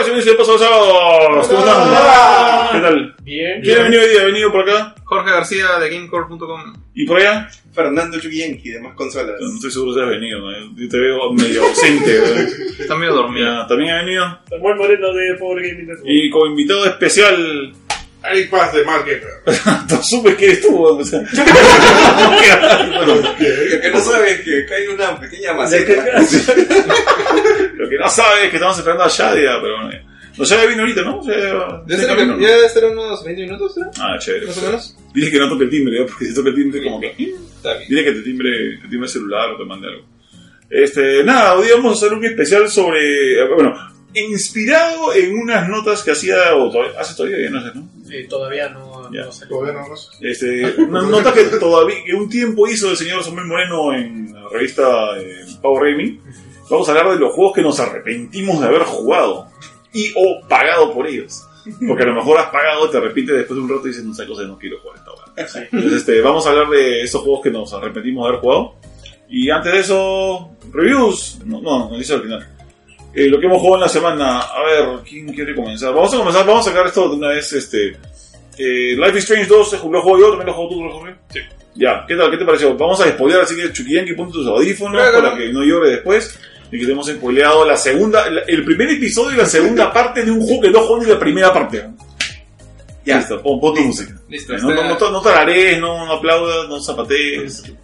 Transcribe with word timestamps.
Hola, 0.00 0.06
señores, 0.06 0.24
¿qué 0.24 0.34
pasó 0.34 0.58
sábado? 0.58 1.42
¿Cómo 1.46 1.58
están? 1.60 2.72
¿Qué 2.72 2.80
tal? 2.80 3.14
Bien. 3.22 3.60
¿Quién 3.60 3.80
ha 3.80 3.82
venido 3.82 4.02
hoy 4.02 4.08
día? 4.08 4.22
¿Ha 4.22 4.24
venido 4.24 4.50
por 4.50 4.62
acá? 4.62 4.94
Jorge 5.04 5.30
García 5.30 5.66
de 5.78 5.90
GameCore.com. 5.90 6.72
¿Y 6.94 7.04
por 7.04 7.18
allá? 7.20 7.50
Fernando 7.74 8.18
Chuyenki, 8.18 8.70
de 8.70 8.80
más 8.80 8.94
consolas. 8.94 9.36
No 9.38 9.54
estoy 9.56 9.70
seguro 9.70 9.92
si 9.92 10.00
has 10.00 10.08
venido, 10.08 10.38
¿no? 10.38 10.74
Yo 10.74 10.88
te 10.88 10.98
veo 10.98 11.30
medio 11.34 11.64
ausente. 11.66 12.18
¿verdad? 12.18 12.48
Está 12.78 12.96
medio 12.96 13.12
dormido. 13.12 13.44
Ya, 13.44 13.66
¿También 13.66 13.90
ha 13.90 13.98
venido? 13.98 14.38
Samuel 14.48 14.76
Moreno 14.76 15.12
de 15.12 15.34
Power 15.34 15.62
Gaming 15.68 15.88
Network. 15.88 16.08
Y 16.08 16.30
como 16.30 16.46
invitado 16.46 16.86
especial, 16.86 17.72
Eric 18.24 18.50
Paz 18.50 18.72
de 18.74 18.84
Mark 18.84 19.04
Gamer. 19.06 19.42
no 19.90 20.02
supe 20.02 20.36
que 20.36 20.44
eres 20.46 20.60
tú, 20.60 20.82
o 20.82 21.04
sea. 21.04 21.20
bueno, 22.96 23.14
Lo 23.16 23.80
que 23.80 23.90
no 23.90 24.00
sabes 24.00 24.38
es 24.38 24.44
que 24.44 24.66
cae 24.66 24.88
una 24.88 25.18
pequeña 25.18 25.54
maceta. 25.54 26.20
lo 27.74 27.88
que 27.88 27.98
no 27.98 28.10
sabes 28.10 28.44
es 28.44 28.50
que 28.50 28.56
estamos 28.56 28.78
esperando 28.78 29.04
a 29.04 29.08
Shadia, 29.08 29.58
pero 29.62 29.76
bueno. 29.76 29.92
ya. 29.92 30.02
No, 30.36 30.44
Shadia 30.44 30.66
vino 30.66 30.82
ahorita, 30.82 31.02
¿no? 31.02 31.22
Ya, 31.26 31.38
ya, 31.38 31.82
¿Ya, 31.86 31.96
ya 31.96 32.16
ya 32.16 32.56
debe 32.56 32.68
ser 32.68 32.84
unos 32.86 33.24
20 33.24 33.42
minutos, 33.42 33.76
¿no? 33.78 33.90
Ah, 33.98 34.16
chévere. 34.18 34.46
Más 34.46 34.58
o 34.58 34.62
menos. 34.62 34.96
Dile 35.14 35.30
que 35.30 35.38
no 35.38 35.48
toque 35.48 35.64
el 35.64 35.70
timbre, 35.70 35.98
¿ya? 35.98 36.06
porque 36.06 36.26
si 36.26 36.34
toca 36.34 36.50
el 36.50 36.54
timbre, 36.54 36.82
como 36.84 37.00
que. 37.00 37.08
Está 37.08 37.74
bien. 37.74 37.88
Dile 37.88 38.04
que 38.04 38.12
te 38.12 38.22
timbre, 38.22 38.78
te 38.82 38.88
timbre 38.88 39.06
el 39.06 39.12
celular 39.12 39.50
o 39.50 39.56
te 39.56 39.64
mande 39.64 39.88
algo. 39.88 40.04
Este, 40.68 41.24
nada, 41.24 41.54
hoy 41.54 41.68
vamos 41.74 41.90
a 41.92 42.06
hacer 42.06 42.16
un 42.16 42.24
especial 42.24 42.70
sobre. 42.70 43.44
Bueno, 43.54 43.74
inspirado 44.14 45.12
en 45.14 45.36
unas 45.38 45.68
notas 45.68 46.02
que 46.02 46.12
hacía. 46.12 46.54
O 46.56 46.70
todavía, 46.70 46.98
hace 47.00 47.14
todavía, 47.14 47.38
ya 47.44 47.50
no 47.50 47.60
sé, 47.62 47.70
¿no? 47.74 47.88
Sí, 48.06 48.26
todavía 48.28 48.68
no, 48.70 49.10
Ya. 49.12 49.24
no 49.24 49.32
salió. 49.32 49.56
Todavía 49.58 49.80
no 49.82 49.88
lo 49.88 49.96
sé. 49.96 50.08
Este, 50.20 50.74
una 50.82 51.02
nota 51.02 51.32
que 51.32 51.44
todavía 51.44 51.96
que 52.04 52.14
un 52.14 52.28
tiempo 52.28 52.66
hizo 52.68 52.90
el 52.90 52.96
señor 52.96 53.22
Samuel 53.22 53.46
Moreno 53.46 53.92
en 53.94 54.32
la 54.32 54.48
revista 54.48 55.18
eh, 55.18 55.44
Power 55.62 55.92
Gaming. 55.92 56.20
Vamos 56.68 56.88
a 56.88 56.92
hablar 56.92 57.10
de 57.14 57.20
los 57.20 57.32
juegos 57.34 57.54
que 57.54 57.62
nos 57.62 57.80
arrepentimos 57.80 58.60
de 58.60 58.66
haber 58.66 58.82
jugado 58.82 59.48
y 59.92 60.12
o 60.16 60.46
pagado 60.48 60.92
por 60.94 61.06
ellos. 61.06 61.42
Porque 61.86 62.04
a 62.04 62.06
lo 62.06 62.14
mejor 62.14 62.38
has 62.38 62.46
pagado, 62.50 62.88
te 62.88 62.96
arrepientes 62.96 63.36
después 63.36 63.56
de 63.56 63.62
un 63.62 63.68
rato 63.68 63.82
y 63.84 63.88
dices, 63.88 64.04
no 64.04 64.14
sé 64.14 64.26
cosa, 64.26 64.42
no 64.44 64.58
quiero 64.58 64.78
jugar 64.80 64.96
esta 64.96 65.10
hora. 65.12 65.24
Entonces, 65.70 65.92
este, 66.00 66.20
vamos 66.20 66.46
a 66.46 66.50
hablar 66.50 66.68
de 66.70 67.02
estos 67.02 67.20
juegos 67.22 67.42
que 67.42 67.50
nos 67.50 67.72
arrepentimos 67.74 68.24
de 68.24 68.28
haber 68.28 68.40
jugado. 68.40 68.74
Y 69.28 69.50
antes 69.50 69.72
de 69.72 69.78
eso, 69.80 70.50
reviews. 70.72 71.38
No, 71.44 71.60
no, 71.60 71.90
no 71.90 71.98
dice 71.98 72.14
al 72.14 72.22
final. 72.22 72.48
Eh, 73.14 73.26
lo 73.26 73.40
que 73.40 73.46
hemos 73.46 73.58
jugado 73.58 73.76
en 73.76 73.80
la 73.82 73.88
semana. 73.88 74.40
A 74.40 74.62
ver, 74.62 74.88
¿quién 75.08 75.32
quiere 75.32 75.54
comenzar? 75.54 75.92
Vamos 75.94 76.14
a 76.14 76.18
comenzar, 76.18 76.46
vamos 76.46 76.66
a 76.66 76.70
sacar 76.70 76.86
esto 76.86 77.08
de 77.08 77.16
una 77.16 77.28
vez. 77.28 77.52
Este, 77.52 77.88
eh, 78.58 78.94
Life 78.96 79.18
is 79.18 79.24
Strange 79.24 79.46
2, 79.48 79.72
¿lo 79.90 80.02
juego 80.02 80.18
yo? 80.18 80.28
¿También 80.30 80.46
lo 80.46 80.54
juego 80.54 80.70
tú, 80.70 80.90
Jorge? 80.98 81.14
Sí. 81.32 81.40
Ya, 81.74 82.04
¿qué 82.06 82.14
tal? 82.16 82.30
¿Qué 82.30 82.36
te 82.36 82.44
pareció? 82.44 82.76
Vamos 82.76 83.00
a 83.00 83.08
spoilear, 83.08 83.42
así 83.42 83.56
que 83.56 83.72
Chukiyanki, 83.72 84.12
ponte 84.14 84.32
tus 84.34 84.46
audífonos 84.46 85.00
Claro. 85.00 85.22
para 85.22 85.36
que 85.36 85.52
no 85.52 85.62
llore 85.64 85.90
después. 85.90 86.38
Y 86.72 86.78
que 86.78 86.86
te 86.86 86.92
hemos 86.92 87.08
spoileado 87.08 87.64
la 87.64 87.76
segunda, 87.76 88.26
el 88.46 88.64
primer 88.64 88.90
episodio 88.90 89.32
y 89.34 89.38
la 89.38 89.46
segunda 89.46 89.92
parte 89.92 90.24
de 90.24 90.30
un 90.30 90.40
juego 90.40 90.62
que 90.62 90.70
no 90.70 90.80
juego 90.80 91.02
ni 91.02 91.10
la 91.10 91.18
primera 91.18 91.52
parte. 91.52 91.84
Ya. 93.04 93.18
Listo, 93.18 93.42
pon, 93.42 93.58
pon 93.60 93.74
tu 93.74 93.80
música. 93.82 94.14
Listo, 94.28 94.52
no, 94.52 94.70
este- 94.70 94.74
no, 94.84 94.98
no, 95.00 95.10
no 95.10 95.20
tararees, 95.20 95.80
no, 95.80 96.04
no 96.06 96.12
aplaudas, 96.12 96.68
no 96.68 96.80
zapatees. 96.80 97.64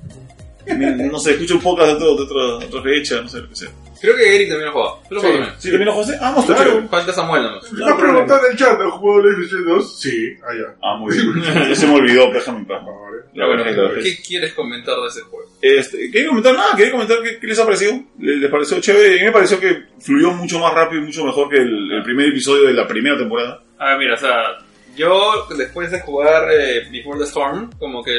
No 0.69 1.21
sé, 1.21 1.31
escucha 1.35 1.55
un 1.55 1.61
podcast 1.61 1.91
de, 1.91 2.05
otro, 2.05 2.17
de 2.17 2.23
otra, 2.25 2.59
de 2.59 2.67
otra 2.67 2.83
fecha, 2.83 3.21
no 3.23 3.29
sé 3.29 3.39
lo 3.39 3.49
que 3.49 3.55
sea. 3.55 3.69
Creo 4.01 4.17
que 4.17 4.37
Eric 4.37 4.49
también 4.51 4.67
lo 4.67 4.73
jugó. 4.73 5.03
¿Tú 5.09 5.15
lo 5.15 5.21
Sí, 5.21 5.27
jugó 5.27 5.39
también? 5.39 5.61
¿Sí 5.61 5.69
también 5.71 5.87
lo 5.87 5.93
jugaste? 5.93 6.17
Ah. 6.21 6.43
Claro, 6.47 6.89
falta 6.89 7.13
Samuel 7.13 7.43
nomás. 7.45 7.73
Me 7.73 7.91
ha 7.91 7.97
preguntado 7.97 8.47
en 8.47 8.53
el 8.53 8.59
chat, 8.59 8.81
¿has 8.81 8.93
jugado 8.93 9.23
Life 9.29 9.41
is 9.41 9.47
Strange 9.47 9.71
2? 9.71 10.01
Sí, 10.01 10.35
allá. 10.49 10.75
Ah, 10.83 10.97
muy 10.99 11.15
bien. 11.19 11.77
Se 11.77 11.87
me 11.87 11.95
olvidó, 11.95 12.33
déjame 12.33 12.59
en 12.59 12.67
paz. 12.67 12.83
Vale. 12.85 13.17
Verdad 13.57 13.69
es 13.99 14.05
que- 14.05 14.17
¿Qué 14.17 14.23
quieres 14.23 14.53
comentar 14.55 14.95
de 14.97 15.07
ese 15.09 15.21
juego? 15.23 15.45
Este, 15.61 16.11
quería 16.11 16.29
comentar 16.29 16.55
nada, 16.55 16.77
quería 16.77 16.93
comentar 16.93 17.19
qué, 17.23 17.39
qué 17.39 17.47
les 17.47 17.59
ha 17.59 17.65
parecido. 17.65 17.93
¿Les, 18.19 18.39
les 18.39 18.51
pareció 18.51 18.81
chévere? 18.81 19.15
A 19.15 19.19
mí 19.19 19.25
me 19.25 19.33
pareció 19.33 19.59
que 19.61 19.83
fluyó 20.01 20.31
mucho 20.33 20.59
más 20.59 20.73
rápido 20.75 21.03
y 21.03 21.07
mucho 21.07 21.25
mejor 21.25 21.49
que 21.51 21.57
el, 21.57 21.93
el 21.93 22.03
primer 22.03 22.29
episodio 22.29 22.67
de 22.69 22.73
la 22.75 22.87
primera 22.87 23.17
temporada. 23.19 23.63
A 23.79 23.91
ver, 23.91 23.99
mira, 23.99 24.15
o 24.15 24.19
sea, 24.19 24.59
yo 24.97 25.47
después 25.57 25.91
de 25.91 26.01
jugar 26.01 26.49
eh, 26.51 26.87
Before 26.91 27.19
the 27.19 27.25
Storm, 27.25 27.71
como 27.79 28.03
que 28.03 28.13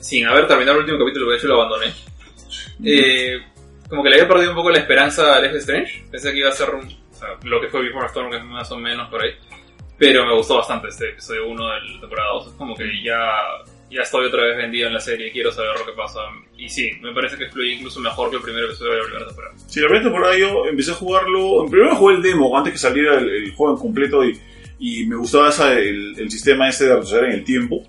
sin 0.00 0.26
haber 0.26 0.48
terminado 0.48 0.78
el 0.78 0.84
último 0.84 0.98
capítulo, 0.98 1.30
de 1.30 1.36
hecho 1.36 1.46
lo 1.48 1.62
abandoné. 1.62 1.92
Eh, 2.84 3.38
como 3.94 4.02
que 4.02 4.10
le 4.10 4.16
había 4.16 4.28
perdido 4.28 4.50
un 4.50 4.56
poco 4.56 4.70
la 4.70 4.78
esperanza 4.78 5.34
a 5.36 5.40
Life 5.40 5.56
Strange. 5.58 6.04
Pensé 6.10 6.32
que 6.32 6.38
iba 6.38 6.48
a 6.48 6.52
ser 6.52 6.70
un- 6.70 6.86
o 6.86 7.14
sea, 7.16 7.28
lo 7.44 7.60
que 7.60 7.68
fue 7.68 7.82
Before 7.82 8.06
Storm, 8.06 8.30
que 8.30 8.38
es 8.38 8.44
más 8.44 8.70
o 8.72 8.76
menos 8.76 9.08
por 9.08 9.22
ahí. 9.22 9.30
Pero 9.96 10.26
me 10.26 10.34
gustó 10.34 10.56
bastante 10.56 10.88
este 10.88 11.10
episodio 11.10 11.46
1 11.48 11.68
de 11.68 11.80
la 11.94 12.00
temporada 12.00 12.28
2. 12.34 12.46
Es 12.48 12.52
como 12.54 12.74
que 12.76 12.84
ya, 13.02 13.16
ya 13.90 14.02
estoy 14.02 14.26
otra 14.26 14.42
vez 14.42 14.56
vendido 14.56 14.88
en 14.88 14.94
la 14.94 15.00
serie, 15.00 15.30
quiero 15.30 15.52
saber 15.52 15.70
lo 15.78 15.86
que 15.86 15.92
pasa. 15.92 16.18
Y 16.58 16.68
sí, 16.68 16.90
me 17.00 17.12
parece 17.14 17.36
que 17.38 17.48
fluye 17.48 17.74
incluso 17.74 18.00
mejor 18.00 18.30
que 18.30 18.36
el 18.36 18.42
primer 18.42 18.64
episodio 18.64 18.92
de 18.92 18.98
la 18.98 19.04
primera 19.04 19.26
temporada. 19.26 19.54
Sí, 19.68 19.80
la 19.80 19.86
primera 19.86 20.04
temporada 20.04 20.36
yo 20.36 20.66
empecé 20.66 20.90
a 20.90 20.94
jugarlo. 20.94 21.66
Primero 21.70 21.94
jugué 21.94 22.16
el 22.16 22.22
demo 22.22 22.58
antes 22.58 22.72
que 22.72 22.78
saliera 22.78 23.18
el, 23.18 23.28
el 23.28 23.52
juego 23.54 23.74
en 23.74 23.80
completo 23.80 24.24
y, 24.24 24.38
y 24.80 25.06
me 25.06 25.14
gustaba 25.16 25.50
esa- 25.50 25.72
el, 25.78 26.18
el 26.18 26.30
sistema 26.30 26.68
ese 26.68 26.84
de 26.86 26.90
retroceder 26.94 27.24
en 27.26 27.32
el 27.32 27.44
tiempo. 27.44 27.82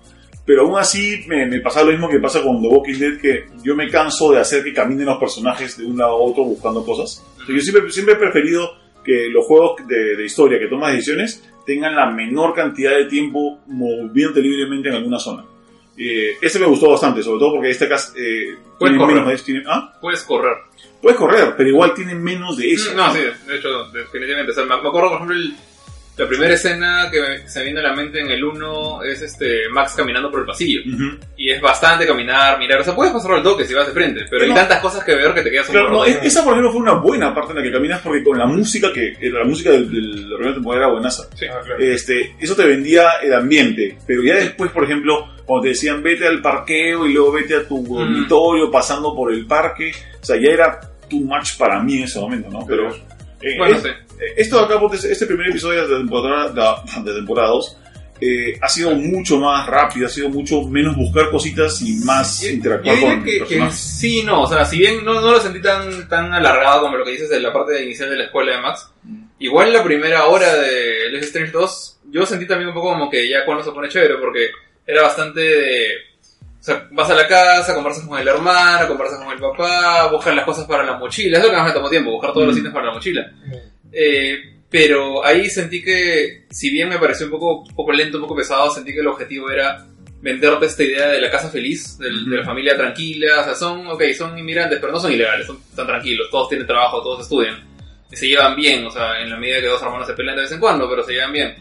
Pero 0.46 0.62
aún 0.62 0.78
así 0.78 1.24
me, 1.26 1.44
me 1.46 1.60
pasa 1.60 1.82
lo 1.82 1.90
mismo 1.90 2.08
que 2.08 2.20
pasa 2.20 2.40
con 2.40 2.62
The 2.62 2.68
Walking 2.68 2.98
Dead, 2.98 3.20
que 3.20 3.46
yo 3.64 3.74
me 3.74 3.90
canso 3.90 4.30
de 4.32 4.38
hacer 4.40 4.62
que 4.62 4.72
caminen 4.72 5.06
los 5.06 5.18
personajes 5.18 5.76
de 5.76 5.84
un 5.84 5.98
lado 5.98 6.12
a 6.12 6.16
otro 6.22 6.44
buscando 6.44 6.84
cosas. 6.84 7.20
Entonces, 7.32 7.56
yo 7.56 7.60
siempre, 7.72 7.90
siempre 7.92 8.14
he 8.14 8.18
preferido 8.18 8.70
que 9.04 9.28
los 9.28 9.44
juegos 9.44 9.86
de, 9.88 10.16
de 10.16 10.24
historia 10.24 10.58
que 10.58 10.68
tomas 10.68 10.92
decisiones 10.92 11.42
tengan 11.66 11.96
la 11.96 12.10
menor 12.12 12.54
cantidad 12.54 12.92
de 12.96 13.06
tiempo 13.06 13.58
moviéndote 13.66 14.40
libremente 14.40 14.88
en 14.88 14.94
alguna 14.94 15.18
zona. 15.18 15.44
Eh, 15.98 16.36
este 16.42 16.58
me 16.60 16.66
gustó 16.66 16.90
bastante, 16.90 17.22
sobre 17.22 17.38
todo 17.40 17.52
porque 17.54 17.70
este 17.70 17.88
caso 17.88 18.12
eh, 18.16 18.54
Puedes 18.78 18.96
correr. 18.98 19.16
menos 19.16 19.30
de- 19.30 19.38
tiene- 19.44 19.64
¿ah? 19.66 19.94
Puedes 20.00 20.22
correr. 20.22 20.52
Puedes 21.02 21.18
correr, 21.18 21.54
pero 21.56 21.68
igual 21.70 21.92
tiene 21.94 22.14
menos 22.14 22.56
de 22.56 22.70
eso. 22.70 22.92
No, 22.94 23.12
sí, 23.12 23.20
de 23.20 23.56
hecho, 23.56 23.68
definitivamente. 23.92 24.52
O 24.52 24.54
sea, 24.54 24.64
me 24.64 24.74
acuerdo, 24.74 25.08
por 25.08 25.12
ejemplo, 25.16 25.34
el- 25.36 25.54
la 26.16 26.26
primera 26.26 26.54
escena 26.54 27.08
que 27.12 27.20
me- 27.20 27.48
se 27.48 27.58
me 27.58 27.64
viene 27.66 27.80
a 27.80 27.82
la 27.84 27.92
mente 27.94 28.20
en 28.20 28.30
el 28.30 28.42
1 28.42 29.02
es 29.02 29.20
este 29.22 29.68
Max 29.70 29.92
caminando 29.96 30.30
por 30.30 30.40
el 30.40 30.46
pasillo. 30.46 30.80
Ujú. 30.92 31.18
Y 31.36 31.50
es 31.50 31.60
bastante 31.60 32.06
caminar, 32.06 32.58
mirar. 32.58 32.80
O 32.80 32.84
sea, 32.84 32.94
puedes 32.94 33.12
pasar 33.12 33.32
al 33.32 33.42
toque 33.42 33.64
si 33.66 33.74
vas 33.74 33.86
de 33.86 33.92
frente, 33.92 34.22
pero 34.30 34.44
hay 34.44 34.48
No. 34.48 34.54
tantas 34.54 34.80
cosas 34.80 35.04
que 35.04 35.14
ver 35.14 35.34
que 35.34 35.42
te 35.42 35.50
quedas 35.50 35.68
un 35.68 35.72
Claro, 35.74 35.90
no, 35.90 36.04
es- 36.04 36.18
esa 36.22 36.42
por 36.42 36.52
ejemplo 36.54 36.72
fue 36.72 36.80
una 36.80 36.94
buena 36.94 37.34
parte 37.34 37.52
en 37.52 37.58
la 37.58 37.62
que 37.64 37.72
caminas 37.72 38.00
porque 38.02 38.24
con 38.24 38.38
la 38.38 38.46
música 38.46 38.92
que 38.92 39.08
eh, 39.20 39.30
la 39.30 39.44
música 39.44 39.70
de, 39.72 39.80
de 39.84 40.00
la 40.00 40.36
primera 40.36 40.54
temporada 40.54 40.84
era 40.86 40.92
buenaza. 40.92 41.24
Sí. 41.34 41.46
Ah, 41.50 41.60
claro. 41.64 41.82
Este, 41.82 42.34
eso 42.40 42.56
te 42.56 42.64
vendía 42.64 43.10
el 43.22 43.34
ambiente, 43.34 43.98
pero 44.06 44.22
ya 44.22 44.36
después, 44.36 44.70
por 44.70 44.84
ejemplo, 44.84 45.28
cuando 45.44 45.64
te 45.64 45.68
decían 45.70 46.02
vete 46.02 46.26
al 46.26 46.40
parqueo 46.40 47.06
y 47.06 47.12
luego 47.12 47.32
vete 47.32 47.54
a 47.56 47.68
tu 47.68 47.84
dormitorio 47.86 48.70
pasando 48.70 49.14
por 49.14 49.32
el 49.32 49.46
parque, 49.46 49.92
o 50.20 50.24
sea, 50.24 50.36
ya 50.36 50.48
era 50.50 50.80
too 51.10 51.20
much 51.20 51.56
para 51.58 51.80
mí 51.82 51.98
en 51.98 52.04
ese 52.04 52.18
momento, 52.18 52.48
¿no? 52.50 52.64
Pero 52.66 52.88
eh, 53.42 53.54
Bueno, 53.58 53.76
es- 53.76 53.82
sí. 53.82 53.88
Esto 54.36 54.58
de 54.58 54.74
acá, 54.74 54.80
este 55.08 55.26
primer 55.26 55.48
episodio 55.48 55.86
de 55.86 55.96
temporada, 55.96 56.82
de, 57.02 57.14
temporada 57.14 57.48
2, 57.48 57.76
eh, 58.20 58.58
ha 58.62 58.68
sido 58.68 58.92
mucho 58.92 59.38
más 59.38 59.66
rápido, 59.66 60.06
ha 60.06 60.10
sido 60.10 60.28
mucho 60.30 60.62
menos 60.62 60.96
buscar 60.96 61.30
cositas 61.30 61.82
y 61.82 61.96
más 62.04 62.40
Yo- 62.42 62.48
interactuar 62.50 62.94
yo 62.96 63.00
diría 63.00 63.14
con 63.16 63.24
que, 63.24 63.44
que 63.44 63.70
sí, 63.72 64.22
no, 64.22 64.42
o 64.42 64.46
sea, 64.46 64.64
si 64.64 64.78
bien 64.78 65.04
no, 65.04 65.20
no 65.20 65.32
lo 65.32 65.40
sentí 65.40 65.60
tan, 65.60 66.08
tan 66.08 66.32
alargado 66.32 66.82
como 66.82 66.96
lo 66.96 67.04
que 67.04 67.10
dices 67.10 67.28
de 67.28 67.40
la 67.40 67.52
parte 67.52 67.82
inicial 67.84 68.08
de 68.08 68.16
la 68.16 68.24
escuela 68.24 68.52
de 68.56 68.62
Max, 68.62 68.88
igual 69.38 69.70
la 69.72 69.84
primera 69.84 70.24
hora 70.26 70.54
de 70.54 71.10
Life 71.10 71.26
Strange 71.26 71.52
2, 71.52 71.98
yo 72.10 72.24
sentí 72.24 72.46
también 72.46 72.68
un 72.68 72.74
poco 72.74 72.88
como 72.92 73.10
que 73.10 73.28
ya 73.28 73.44
cuando 73.44 73.62
se 73.62 73.72
pone 73.72 73.88
chévere, 73.88 74.14
porque 74.18 74.48
era 74.86 75.02
bastante 75.02 75.40
de... 75.40 75.86
O 76.58 76.62
sea, 76.66 76.88
vas 76.92 77.08
a 77.10 77.14
la 77.14 77.28
casa, 77.28 77.74
conversas 77.74 78.04
con 78.06 78.18
el 78.18 78.26
hermano, 78.26 78.88
conversas 78.88 79.18
con 79.22 79.30
el 79.32 79.38
papá, 79.38 80.08
buscas 80.10 80.34
las 80.34 80.44
cosas 80.44 80.64
para 80.64 80.82
la 80.84 80.96
mochila, 80.98 81.36
es 81.38 81.44
lo 81.44 81.50
que 81.50 81.56
más 81.56 81.66
me 81.66 81.72
tomó 81.72 81.88
tiempo, 81.90 82.10
buscar 82.12 82.32
todos 82.32 82.46
los 82.46 82.56
Mm. 82.56 82.58
ítems 82.58 82.74
para 82.74 82.86
la 82.86 82.92
mochila. 82.94 83.32
Eh, 83.98 84.38
pero 84.68 85.24
ahí 85.24 85.48
sentí 85.48 85.82
que, 85.82 86.44
si 86.50 86.70
bien 86.70 86.88
me 86.90 86.98
pareció 86.98 87.26
un 87.26 87.32
poco, 87.32 87.60
un 87.62 87.74
poco 87.74 87.92
lento, 87.92 88.18
un 88.18 88.24
poco 88.24 88.36
pesado, 88.36 88.70
sentí 88.70 88.92
que 88.92 89.00
el 89.00 89.06
objetivo 89.06 89.50
era 89.50 89.86
venderte 90.20 90.66
esta 90.66 90.82
idea 90.82 91.06
de 91.08 91.20
la 91.20 91.30
casa 91.30 91.48
feliz, 91.48 91.96
del- 91.98 92.28
de 92.28 92.36
la 92.38 92.44
familia 92.44 92.76
tranquila. 92.76 93.40
O 93.40 93.44
sea, 93.44 93.54
son, 93.54 93.86
ok, 93.86 94.02
son 94.16 94.36
inmigrantes, 94.38 94.78
pero 94.80 94.92
no 94.92 95.00
son 95.00 95.12
ilegales, 95.12 95.46
son, 95.46 95.58
están 95.70 95.86
tranquilos, 95.86 96.28
todos 96.30 96.48
tienen 96.48 96.66
trabajo, 96.66 97.00
todos 97.02 97.22
estudian. 97.22 97.64
Y 98.12 98.16
se 98.16 98.26
llevan 98.28 98.54
bien, 98.56 98.84
o 98.84 98.90
sea, 98.90 99.20
en 99.22 99.30
la 99.30 99.36
medida 99.36 99.60
que 99.60 99.66
dos 99.68 99.80
hermanos 99.82 100.06
se 100.06 100.12
pelean 100.14 100.36
de 100.36 100.42
vez 100.42 100.52
en 100.52 100.60
cuando, 100.60 100.88
pero 100.90 101.02
se 101.04 101.12
llevan 101.12 101.32
bien. 101.32 101.54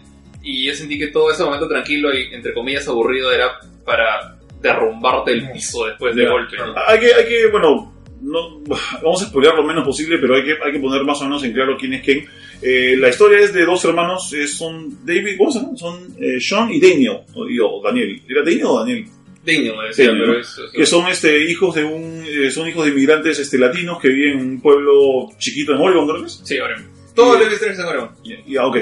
Y 0.44 0.66
yo 0.68 0.74
sentí 0.76 1.00
que 1.00 1.08
todo 1.08 1.32
ese 1.32 1.44
momento 1.44 1.68
tranquilo 1.68 2.14
y, 2.14 2.34
entre 2.34 2.54
comillas, 2.54 2.88
aburrido 2.88 3.32
era 3.32 3.60
para 3.86 4.36
derrumbarte 4.62 5.32
el 5.32 5.52
piso 5.52 5.86
después 5.86 6.16
de 6.16 6.26
golpe. 6.28 6.58
¿no? 6.58 6.74
Hay 6.88 7.00
que, 7.00 7.14
hay 7.14 7.26
que 7.26 7.48
bueno, 7.52 7.95
no, 8.22 8.60
vamos 9.04 9.22
a 9.24 9.28
spoilear 9.28 9.56
lo 9.56 9.64
menos 9.64 9.84
posible, 9.86 10.18
pero 10.20 10.36
hay 10.36 10.44
que, 10.44 10.54
hay 10.64 10.72
que 10.72 10.80
poner 10.80 11.04
más 11.04 11.22
o 11.22 11.26
menos 11.26 11.44
en 11.44 11.54
claro 11.54 11.78
quién 11.80 11.94
es 11.94 12.04
quién. 12.04 12.26
Eh, 12.62 12.96
la 12.98 13.10
historia 13.10 13.40
es 13.40 13.54
de 13.54 13.66
dos 13.66 13.84
hermanos, 13.86 14.32
eh, 14.34 14.48
son 14.48 15.06
David, 15.06 15.36
¿cómo 15.38 15.52
se 15.52 15.60
llama? 15.60 15.76
Son 15.78 16.16
eh, 16.20 16.40
Sean 16.40 16.72
y 16.72 16.80
Daniel, 16.80 17.20
o, 17.36 17.82
Daniel. 17.84 18.22
¿Era 18.28 18.42
Daniel 18.44 18.66
o 18.66 18.80
Daniel? 18.80 19.06
Digno, 19.46 19.76
me 19.78 19.88
decía, 19.90 20.06
Daniel, 20.08 20.24
pero 20.26 20.34
¿no? 20.34 20.40
es... 20.40 20.48
es- 20.58 20.72
Que 20.74 20.86
son 20.88 21.08
este, 21.08 21.52
hijos 21.52 21.76
de 21.76 21.84
un, 21.84 22.24
eh, 22.28 22.50
son 22.50 22.68
hijos 22.68 22.86
de 22.86 22.92
inmigrantes 22.92 23.38
este, 23.40 23.60
latinos 23.60 24.00
que 24.02 24.08
viven 24.10 24.40
en 24.40 24.50
un 24.50 24.62
pueblo 24.62 25.30
chiquito 25.38 25.74
en 25.74 25.78
Oregon, 25.82 26.08
creo 26.08 26.22
que 26.22 26.28
es. 26.28 26.42
Sí, 26.44 26.58
Oregon. 26.58 26.86
Todo 27.14 27.38
Life 27.38 27.48
is 27.54 27.62
Strange 27.62 27.82
en 27.82 27.88
Oregon. 27.88 28.10
Y, 28.24 28.54
y- 28.54 28.58
ah, 28.58 28.66
ok. 28.68 28.78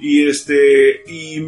Y 0.00 0.26
este, 0.28 1.02
y 1.08 1.40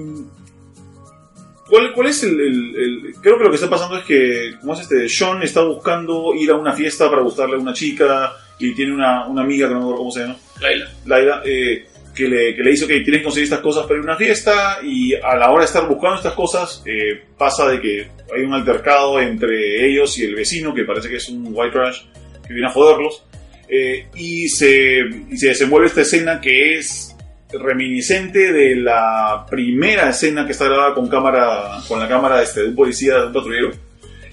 ¿Cuál, 1.69 1.93
cuál 1.93 2.07
es 2.09 2.23
el, 2.25 2.41
el- 2.41 2.77
el- 2.77 3.15
Creo 3.21 3.37
que 3.39 3.45
lo 3.45 3.51
que 3.51 3.57
está 3.57 3.69
pasando 3.69 3.99
es 3.99 4.05
que, 4.05 4.53
¿cómo 4.61 4.75
es 4.75 4.81
este? 4.81 5.09
Sean 5.09 5.43
está 5.43 5.63
buscando 5.63 6.33
ir 6.35 6.51
a 6.51 6.55
una 6.57 6.73
fiesta 6.73 7.11
para 7.11 7.23
gustarle 7.23 7.57
a 7.57 7.59
una 7.59 7.73
chica 7.73 8.33
y 8.59 8.75
tiene 8.75 8.93
una, 8.95 9.27
una 9.27 9.43
amiga 9.43 9.69
que 9.69 9.75
no 9.75 9.81
me 9.81 9.85
acuerdo 9.85 9.99
cómo 9.99 10.13
se 10.13 10.21
llama, 10.21 10.37
Laila. 10.61 10.91
Laila, 11.07 11.43
eh, 11.45 11.87
que 12.15 12.27
le, 12.29 12.57
que 12.57 12.63
le 12.63 12.71
dice, 12.71 12.85
ok, 12.85 12.91
tienes 12.91 13.19
que 13.19 13.23
conseguir 13.23 13.45
estas 13.45 13.61
cosas 13.61 13.85
para 13.87 13.95
ir 13.97 14.01
a 14.01 14.05
una 14.05 14.17
fiesta, 14.17 14.79
y 14.83 15.15
a 15.15 15.37
la 15.37 15.51
hora 15.51 15.61
de 15.61 15.67
estar 15.67 15.87
buscando 15.87 16.17
estas 16.17 16.33
cosas, 16.33 16.83
eh, 16.87 17.23
pasa 17.37 17.69
de 17.69 17.81
que 17.81 18.09
hay 18.35 18.43
un 18.43 18.55
altercado 18.55 19.21
entre 19.21 19.87
ellos 19.89 20.19
y 20.19 20.25
el 20.25 20.35
vecino, 20.35 20.75
que 20.75 20.85
parece 20.85 21.09
que 21.09 21.17
es 21.17 21.29
un 21.29 21.49
white 21.53 21.73
trash, 21.73 22.01
que 22.47 22.55
viene 22.55 22.69
a 22.69 22.73
joderlos, 22.73 23.23
eh, 23.69 24.07
y, 24.17 24.49
se, 24.49 25.01
y 25.31 25.37
se 25.37 25.49
desenvuelve 25.49 25.89
esta 25.89 26.01
escena 26.01 26.41
que 26.41 26.79
es 26.79 27.08
reminiscente 27.53 28.53
de 28.53 28.77
la 28.77 29.47
primera 29.49 30.11
escena 30.11 30.45
que 30.47 30.53
está 30.53 30.67
grabada 30.67 30.95
con 30.95 31.09
cámara 31.09 31.79
con 31.89 31.99
la 31.99 32.09
cámara 32.09 32.43
este, 32.43 32.63
de 32.63 32.69
un 32.69 32.75
policía 32.75 33.19
de 33.21 33.27
un 33.29 33.33
patrullero 33.33 33.71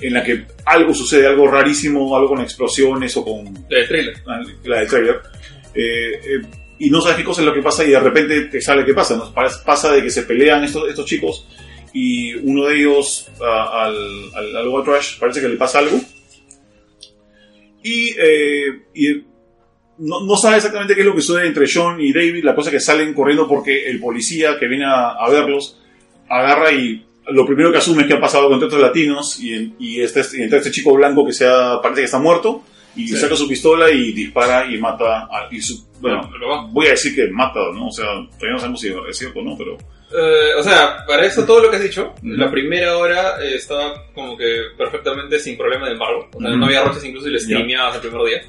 en 0.01 0.13
la 0.13 0.23
que 0.23 0.45
algo 0.65 0.93
sucede 0.93 1.25
algo 1.27 1.47
rarísimo 1.47 2.15
algo 2.15 2.29
con 2.29 2.41
explosiones 2.41 3.15
o 3.15 3.23
con 3.23 3.45
La 3.69 3.77
del 3.79 3.87
trailer. 3.87 4.13
la 4.65 4.79
del 4.79 4.87
trailer. 4.89 5.21
Eh, 5.73 6.11
eh, 6.13 6.41
y 6.79 6.89
no 6.89 6.99
sabes 6.99 7.17
qué 7.17 7.23
cosa 7.23 7.39
es 7.41 7.47
lo 7.47 7.53
que 7.53 7.61
pasa 7.61 7.85
y 7.85 7.91
de 7.91 7.99
repente 7.99 8.41
te 8.45 8.59
sale 8.61 8.83
qué 8.83 8.93
pasa 8.93 9.17
pasa 9.33 9.91
de 9.93 10.01
que 10.03 10.09
se 10.09 10.23
pelean 10.23 10.63
estos, 10.65 10.89
estos 10.89 11.05
chicos 11.05 11.47
y 11.93 12.33
uno 12.35 12.65
de 12.65 12.75
ellos 12.79 13.29
a- 13.41 13.85
al, 13.85 13.95
al, 14.35 14.57
al 14.57 14.83
Trash 14.83 15.17
parece 15.19 15.39
que 15.39 15.47
le 15.47 15.55
pasa 15.55 15.79
algo. 15.79 15.97
Y, 17.83 18.15
eh, 18.19 18.81
y 18.93 19.23
no, 19.99 20.21
no 20.25 20.35
sabe 20.37 20.57
exactamente 20.57 20.93
qué 20.95 21.01
es 21.01 21.05
lo 21.07 21.15
que 21.15 21.21
sucede 21.21 21.47
entre 21.47 21.65
John 21.71 21.99
y 22.01 22.11
David. 22.13 22.43
La 22.43 22.55
cosa 22.55 22.69
es 22.69 22.73
que 22.75 22.79
salen 22.79 23.13
corriendo 23.13 23.47
porque 23.47 23.89
el 23.89 23.99
policía 23.99 24.57
que 24.59 24.67
viene 24.67 24.85
a, 24.85 25.11
a 25.11 25.29
verlos 25.29 25.79
agarra 26.29 26.71
y 26.71 27.05
lo 27.29 27.45
primero 27.45 27.71
que 27.71 27.77
asume 27.79 28.03
es 28.03 28.07
que 28.07 28.13
ha 28.15 28.19
pasado 28.21 28.49
con 28.49 28.61
estos 28.61 28.79
latinos 28.79 29.39
y, 29.41 29.73
y, 29.79 30.01
este, 30.01 30.21
y 30.37 30.43
entra 30.43 30.59
este 30.59 30.71
chico 30.71 30.93
blanco 30.93 31.25
que 31.25 31.33
sea, 31.33 31.79
parece 31.81 32.01
que 32.01 32.05
está 32.05 32.19
muerto 32.19 32.63
y 32.95 33.07
Sí. 33.09 33.17
saca 33.17 33.35
su 33.35 33.47
pistola 33.47 33.89
y 33.91 34.13
dispara 34.13 34.65
y 34.71 34.77
mata 34.77 35.23
a, 35.23 35.47
y 35.51 35.59
su, 35.61 35.85
bueno, 35.99 36.29
voy 36.71 36.87
a 36.87 36.91
decir 36.91 37.13
que 37.15 37.27
mata, 37.29 37.59
¿no? 37.73 37.87
O 37.87 37.91
sea, 37.91 38.05
todavía 38.05 38.51
no 38.53 38.59
sabemos 38.59 38.79
si 38.81 38.87
es 39.09 39.17
cierto 39.17 39.39
o 39.39 39.43
no, 39.43 39.57
pero 39.57 39.77
Eh, 40.17 40.53
o 40.59 40.63
sea, 40.63 41.03
para 41.05 41.25
eso 41.25 41.43
todo 41.45 41.59
lo 41.61 41.69
que 41.69 41.77
has 41.77 41.83
dicho, 41.83 42.13
la 42.23 42.49
primera 42.49 42.95
hora 42.97 43.43
eh, 43.43 43.55
estaba 43.55 44.05
como 44.13 44.37
que 44.37 44.45
perfectamente 44.77 45.39
sin 45.39 45.57
problema 45.57 45.87
de 45.87 45.93
embargo. 45.93 46.29
O 46.33 46.39
sea, 46.39 46.51
no 46.51 46.65
había 46.67 46.83
roches 46.83 47.03
incluso 47.03 47.27
y 47.27 47.31
le 47.31 47.39
streameabas 47.39 47.95
el 47.95 48.01
primer 48.01 48.21
día. 48.27 48.41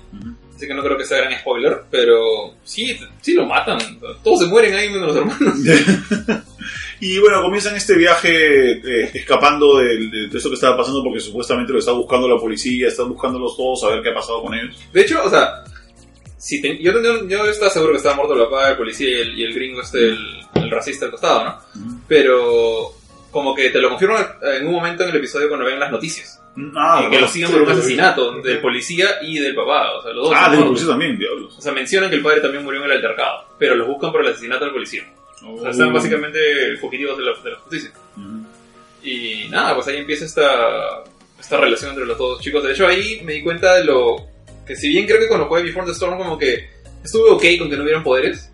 Así 0.56 0.66
que 0.66 0.72
no 0.74 0.82
creo 0.82 0.96
que 0.96 1.04
sea 1.04 1.18
gran 1.20 1.38
spoiler, 1.38 1.82
pero 1.90 2.54
sí, 2.64 2.98
sí 3.20 3.34
lo 3.34 3.44
matan. 3.46 3.78
Todos 4.24 4.40
se 4.40 4.46
mueren 4.46 4.74
ahí 4.74 4.88
menos 4.88 5.08
los 5.14 5.16
hermanos. 5.16 5.58
y 7.00 7.18
bueno, 7.18 7.42
comienzan 7.42 7.76
este 7.76 7.94
viaje 7.94 8.72
eh, 8.72 9.10
escapando 9.12 9.78
de, 9.78 9.96
de, 9.98 10.28
de 10.28 10.36
esto 10.38 10.48
que 10.48 10.54
estaba 10.54 10.76
pasando 10.78 11.02
porque 11.04 11.20
supuestamente 11.20 11.72
lo 11.72 11.78
está 11.78 11.92
buscando 11.92 12.26
la 12.28 12.40
policía, 12.40 12.88
están 12.88 13.10
buscándolos 13.10 13.54
todos 13.56 13.84
a 13.84 13.88
ver 13.90 14.02
qué 14.02 14.10
ha 14.10 14.14
pasado 14.14 14.42
con 14.42 14.54
ellos. 14.54 14.76
De 14.92 15.02
hecho, 15.02 15.22
o 15.22 15.28
sea, 15.28 15.62
si 16.38 16.62
te- 16.62 16.82
yo, 16.82 16.92
estaba 17.50 17.70
seguro 17.70 17.92
que 17.92 17.98
estaba 17.98 18.16
muerto 18.16 18.34
el 18.34 18.44
papá, 18.44 18.70
el 18.70 18.76
policía 18.78 19.08
y 19.10 19.20
el, 19.20 19.38
y 19.38 19.44
el 19.44 19.54
gringo 19.54 19.82
este, 19.82 19.98
el, 20.08 20.18
el 20.54 20.70
racista 20.70 21.04
al 21.04 21.10
costado, 21.10 21.44
¿no? 21.44 21.58
Pero 22.08 22.92
como 23.30 23.54
que 23.54 23.68
te 23.68 23.78
lo 23.78 23.90
confirman 23.90 24.26
en 24.58 24.66
un 24.66 24.72
momento 24.72 25.02
en 25.04 25.10
el 25.10 25.16
episodio 25.16 25.48
cuando 25.48 25.66
ven 25.66 25.78
las 25.78 25.90
noticias. 25.90 26.40
Ah, 26.74 27.04
y 27.06 27.10
que 27.10 27.20
lo 27.20 27.28
siguen 27.28 27.50
por 27.50 27.62
un 27.62 27.70
asesinato 27.70 28.40
del 28.40 28.60
policía 28.60 29.06
y 29.22 29.38
del 29.38 29.54
papá. 29.54 29.92
O 29.98 30.02
sea, 30.02 30.12
los 30.12 30.28
dos. 30.28 30.32
Ah, 30.34 30.38
están 30.38 30.50
de 30.52 30.56
la 30.56 30.64
muertos. 30.64 30.68
policía 30.68 30.88
también, 30.88 31.18
diablos. 31.18 31.58
O 31.58 31.60
sea, 31.60 31.72
mencionan 31.72 32.10
que 32.10 32.16
el 32.16 32.22
padre 32.22 32.40
también 32.40 32.64
murió 32.64 32.80
en 32.80 32.86
el 32.86 32.96
altercado, 32.96 33.44
pero 33.58 33.74
los 33.74 33.86
buscan 33.86 34.12
por 34.12 34.22
el 34.22 34.28
asesinato 34.32 34.64
del 34.64 34.72
policía. 34.74 35.02
O 35.44 35.60
sea, 35.60 35.70
están 35.70 35.92
básicamente 35.92 36.38
fugitivos 36.80 37.18
de 37.18 37.24
la, 37.24 37.32
de 37.44 37.50
la 37.50 37.58
justicia. 37.58 37.90
Ujú. 38.16 38.46
Y 39.02 39.48
nada, 39.50 39.74
pues 39.74 39.86
ahí 39.88 39.98
empieza 39.98 40.24
esta, 40.24 41.04
esta 41.38 41.58
relación 41.58 41.90
entre 41.90 42.06
los 42.06 42.16
dos 42.18 42.40
chicos. 42.40 42.64
De 42.64 42.72
hecho, 42.72 42.86
ahí 42.86 43.20
me 43.22 43.34
di 43.34 43.42
cuenta 43.42 43.76
de 43.76 43.84
lo 43.84 44.16
que 44.66 44.74
si 44.74 44.88
bien 44.88 45.06
creo 45.06 45.20
que 45.20 45.28
cuando 45.28 45.46
jugué 45.46 45.62
Before 45.62 45.86
the 45.86 45.92
Storm 45.92 46.16
como 46.18 46.36
que 46.38 46.68
estuve 47.04 47.30
ok 47.30 47.44
con 47.58 47.70
que 47.70 47.76
no 47.76 47.82
hubieran 47.84 48.02
poderes, 48.02 48.50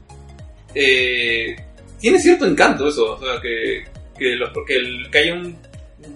eh, 0.74 1.56
tiene 2.00 2.18
cierto 2.18 2.46
encanto 2.46 2.88
eso. 2.88 3.14
O 3.14 3.18
sea, 3.24 3.40
que, 3.40 3.84
que, 4.18 4.34
los, 4.36 4.50
que, 4.66 4.76
el, 4.76 5.08
que 5.10 5.18
haya 5.18 5.34
un 5.34 5.56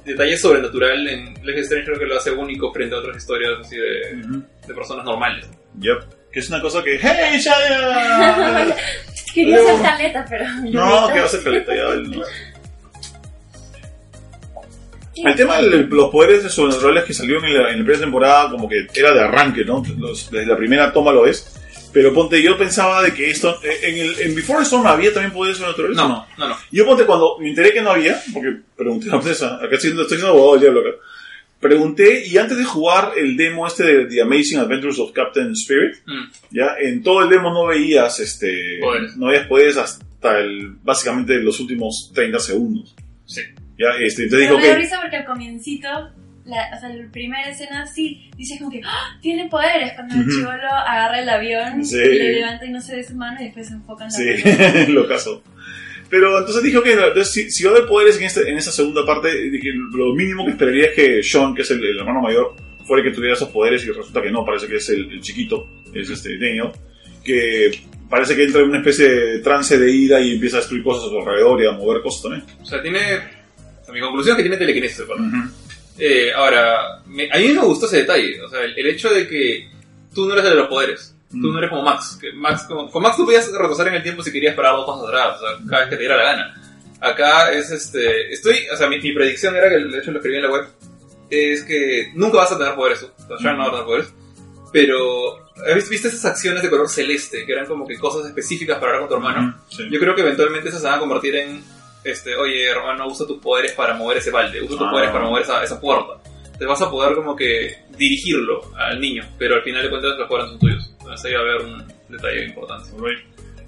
detalle 0.07 0.37
sobrenatural 0.39 1.07
en 1.09 1.35
Life 1.45 1.61
is 1.61 1.65
Strange 1.67 1.87
creo 1.87 1.99
que 1.99 2.07
lo 2.07 2.17
hace 2.17 2.31
único 2.31 2.73
frente 2.73 2.95
a 2.95 2.99
otras 2.99 3.17
historias 3.17 3.53
así 3.61 3.77
de, 3.77 4.75
personas 4.75 5.05
normales. 5.05 5.47
Yep. 5.81 6.31
Que 6.33 6.41
es 6.41 6.49
una 6.49 6.61
cosa 6.61 6.83
que. 6.83 6.99
¡Hey, 7.01 7.39
Shaya! 7.39 8.75
Quería 9.35 9.59
ser 9.59 9.83
caleta, 9.83 10.25
pero. 10.29 10.45
no, 10.73 11.09
que 11.13 11.19
va 11.21 11.27
a 11.27 11.29
ser 11.29 11.43
caleta 11.43 11.75
ya. 11.75 11.83
El 15.25 15.35
tema 15.35 15.57
de 15.63 15.87
los 15.89 16.11
poderes 16.11 16.53
sobrenaturales 16.53 17.05
que 17.05 17.15
salió 17.15 17.39
en 17.43 17.55
la, 17.55 17.71
en 17.71 17.79
la 17.79 17.85
primera 17.85 18.01
temporada, 18.01 18.51
como 18.51 18.69
que 18.69 18.87
era 18.95 19.13
de 19.15 19.21
arranque, 19.21 19.65
¿no? 19.65 19.83
Los- 19.99 20.31
desde 20.31 20.47
la 20.47 20.57
primera 20.57 20.93
toma 20.93 21.13
lo 21.13 21.27
es. 21.27 21.56
Pero 21.97 22.13
ponte, 22.13 22.43
yo 22.43 22.59
pensaba 22.59 23.03
de 23.03 23.15
que 23.15 23.31
esto. 23.31 23.59
eh, 23.65 23.79
En, 23.85 23.97
el, 23.99 24.21
en 24.21 24.35
Before 24.35 24.59
the 24.59 24.65
Storm 24.65 24.87
había 24.87 25.15
también 25.15 25.33
poderes 25.33 25.57
sobrenaturales. 25.57 25.97
o 25.97 26.01
No, 26.09 26.27
no, 26.37 26.49
no. 26.49 26.57
Yo 26.71 26.85
ponte 26.85 27.07
cuando 27.07 27.39
me 27.41 27.49
enteré 27.49 27.73
que 27.73 27.81
no 27.81 27.93
había, 27.93 28.21
porque 28.35 28.55
pregunté 28.77 29.07
a 29.09 29.13
la 29.13 29.17
empresa, 29.17 29.55
acá 29.57 29.77
estoy, 29.77 29.93
estoy 29.93 30.07
siendo 30.09 30.29
abogado 30.29 30.53
del 30.53 30.61
diablo 30.61 30.81
acá. 30.81 30.91
Pregunté 31.59 32.27
y 32.27 32.37
antes 32.37 32.59
de 32.59 32.65
jugar 32.65 33.13
el 33.17 33.35
demo 33.37 33.67
este 33.67 33.83
de 33.85 34.05
The 34.07 34.21
Amazing 34.21 34.59
Adventures 34.59 34.99
of 34.99 35.13
Captain 35.13 35.53
Spirit, 35.53 35.95
Mm. 36.05 36.25
ya 36.51 36.75
en 36.79 37.03
todo 37.03 37.23
el 37.23 37.31
demo 37.31 37.51
no 37.51 37.65
veías 37.67 38.21
este 38.21 38.79
Poderes. 38.81 39.17
no 39.17 39.29
veías 39.29 39.47
poderes 39.47 39.77
hasta 39.79 40.39
el 40.39 40.73
básicamente 40.83 41.35
los 41.41 41.59
últimos 41.59 42.13
30 42.15 42.39
segundos. 42.41 42.95
Sí. 43.25 43.41
Ya 43.79 43.89
este 44.01 44.27
Pero 44.29 44.59
me 44.59 44.67
da 44.69 44.75
que 44.75 44.79
risa 44.81 44.99
porque 45.01 45.17
al 45.17 45.25
comiencito, 45.25 45.89
la, 46.47 46.71
o 46.77 46.81
sea, 46.81 46.89
la 46.91 47.11
primera 47.11 47.49
escena 47.51 47.87
sí, 47.87 48.31
dices 48.37 48.59
como 48.59 48.71
que 48.71 48.81
¡Ah! 48.85 49.19
tiene 49.21 49.49
poderes 49.49 49.93
cuando 49.95 50.15
el 50.15 50.29
chivolo 50.29 50.69
agarra 50.69 51.21
el 51.21 51.29
avión, 51.29 51.85
Sí. 51.85 51.97
le 51.97 52.33
levanta 52.35 52.65
y 52.65 52.71
no 52.71 52.81
se 52.81 52.97
ve 52.97 53.05
su 53.05 53.15
mano 53.17 53.41
y 53.41 53.45
después 53.45 53.67
se 53.69 53.75
enfoca 53.75 54.07
en 54.07 54.11
la 54.11 54.85
sí, 54.87 54.93
lo 54.93 55.07
caso. 55.09 55.43
Pero 56.09 56.39
entonces 56.39 56.63
dije, 56.63 56.77
ok, 56.79 56.87
entonces, 56.87 57.33
si, 57.33 57.51
si 57.51 57.65
va 57.65 57.73
a 57.73 57.75
haber 57.75 57.89
poderes 57.89 58.17
en, 58.19 58.25
este, 58.25 58.49
en 58.49 58.57
esa 58.57 58.71
segunda 58.71 59.05
parte, 59.05 59.29
dije, 59.51 59.71
lo 59.93 60.15
mínimo 60.15 60.45
que 60.45 60.53
esperaría 60.53 60.87
es 60.87 60.95
que 60.95 61.23
Sean, 61.23 61.53
que 61.55 61.63
es 61.63 61.71
el, 61.73 61.85
el 61.85 61.99
hermano 61.99 62.21
mayor, 62.23 62.55
fuera 62.87 63.03
el 63.03 63.11
que 63.11 63.15
tuviera 63.17 63.35
esos 63.35 63.49
poderes 63.49 63.85
y 63.85 63.91
resulta 63.91 64.23
que 64.23 64.31
no, 64.31 64.45
parece 64.45 64.69
que 64.69 64.77
es 64.77 64.89
el, 64.91 65.11
el 65.11 65.21
chiquito, 65.21 65.69
es 65.93 66.09
este 66.09 66.39
Daniel, 66.39 66.71
que 67.25 67.73
parece 68.09 68.37
que 68.37 68.45
entra 68.45 68.61
en 68.61 68.69
una 68.69 68.79
especie 68.79 69.09
de 69.09 69.39
trance 69.41 69.77
de 69.77 69.91
ira 69.91 70.21
y 70.21 70.35
empieza 70.35 70.59
a 70.59 70.61
destruir 70.61 70.85
cosas 70.85 71.07
a 71.07 71.09
su 71.09 71.19
alrededor 71.19 71.61
y 71.61 71.67
a 71.67 71.73
mover 71.73 72.01
cosas 72.03 72.23
también. 72.23 72.45
O 72.63 72.65
sea, 72.65 72.81
tiene... 72.81 73.01
o 73.01 73.85
sea, 73.85 73.93
mi 73.93 73.99
conclusión 74.01 74.35
es 74.35 74.37
que 74.37 74.43
tiene 74.49 74.57
telequinesis, 74.59 75.01
el 75.01 75.07
pata. 75.07 75.23
Eh, 75.99 76.33
ahora, 76.35 77.01
me- 77.07 77.31
a 77.33 77.39
mí 77.39 77.49
me 77.49 77.61
gustó 77.63 77.87
ese 77.87 77.99
detalle. 77.99 78.41
O 78.43 78.49
sea, 78.49 78.63
el, 78.63 78.79
el 78.79 78.87
hecho 78.87 79.09
de 79.11 79.27
que 79.27 79.69
tú 80.15 80.27
no 80.27 80.33
eres 80.35 80.45
de 80.45 80.55
los 80.55 80.69
poderes. 80.69 81.15
Tú 81.31 81.39
Mm. 81.39 81.53
no 81.53 81.59
eres 81.59 81.71
como 81.71 81.83
Max. 81.83 82.19
Que 82.21 82.33
Max 82.33 82.65
como- 82.69 82.91
con 82.91 83.03
Max 83.03 83.17
tú 83.17 83.25
podías 83.25 83.51
retroceder 83.51 83.89
en 83.89 83.95
el 83.97 84.03
tiempo 84.03 84.23
si 84.23 84.33
querías 84.33 84.55
parar 84.55 84.77
dos 84.77 84.87
pasos 84.87 85.09
atrás. 85.09 85.37
O 85.37 85.41
sea, 85.41 85.59
cada 85.69 85.81
vez 85.83 85.91
que 85.91 85.97
te 85.97 86.01
diera 86.03 86.17
la 86.17 86.23
gana. 86.23 86.63
Acá 87.01 87.53
es 87.53 87.71
este. 87.71 88.33
Estoy. 88.33 88.67
O 88.73 88.77
sea, 88.77 88.89
mi, 88.89 89.01
mi 89.01 89.13
predicción 89.13 89.55
era 89.57 89.69
que, 89.69 89.77
de 89.77 89.99
hecho 89.99 90.11
lo 90.13 90.19
escribí 90.19 90.37
en 90.37 90.43
la 90.43 90.51
web. 90.51 90.67
Es 91.31 91.63
que 91.65 92.13
nunca 92.15 92.39
vas 92.39 92.53
a 92.53 92.59
tener 92.59 92.75
poderes 92.75 93.01
tú. 93.01 93.07
O 93.25 93.27
sea, 93.29 93.39
Sean 93.39 93.57
no 93.59 93.65
va 93.65 93.69
a 93.69 93.71
tener 93.73 93.85
poderes. 93.87 94.13
Pero. 94.73 95.45
¿has 95.67 95.75
visto- 95.75 95.91
¿Viste 95.91 96.09
esas 96.09 96.25
acciones 96.27 96.63
de 96.63 96.71
color 96.71 96.89
celeste? 96.89 97.45
Que 97.47 97.53
eran 97.53 97.67
como 97.67 97.87
que 97.87 97.99
cosas 97.99 98.27
específicas 98.27 98.77
para 98.79 98.93
hablar 98.97 99.01
con 99.01 99.09
tu 99.09 99.15
hermano. 99.27 99.59
Sí. 99.71 99.89
Yo 99.91 99.99
creo 99.99 100.15
que 100.15 100.21
eventualmente 100.23 100.69
esas 100.69 100.81
se 100.83 100.87
van 100.87 100.97
a 100.97 101.01
convertir 101.01 101.35
en, 101.37 101.63
este, 102.11 102.35
oye 102.37 102.69
hermano, 102.71 103.07
usa 103.09 103.27
tus 103.27 103.39
poderes 103.39 103.73
para 103.73 103.95
mover 103.95 104.19
ese 104.19 104.31
balde, 104.31 104.61
usa 104.63 104.79
tus 104.79 104.87
Ah. 104.87 104.91
poderes 104.91 105.11
para 105.11 105.25
mover 105.25 105.43
esa, 105.43 105.63
esa 105.63 105.81
puerta. 105.81 106.15
Te 106.59 106.65
vas 106.65 106.81
a 106.81 106.91
poder 106.91 107.15
como 107.15 107.37
que 107.37 107.77
dirigirlo 107.99 108.63
al 108.77 108.99
niño, 109.01 109.25
pero 109.39 109.57
al 109.57 109.63
final 109.63 109.83
de 109.83 109.91
cuentas 109.91 110.19
los 110.19 110.29
poderes 110.29 110.51
son 110.51 110.59
tuyos. 110.59 110.91
Entonces 110.99 111.25
ahí 111.27 111.33
va 111.35 111.39
a 111.39 111.43
haber 111.43 111.63
un 111.67 111.85
detalle 112.09 112.45
importante. 112.47 112.89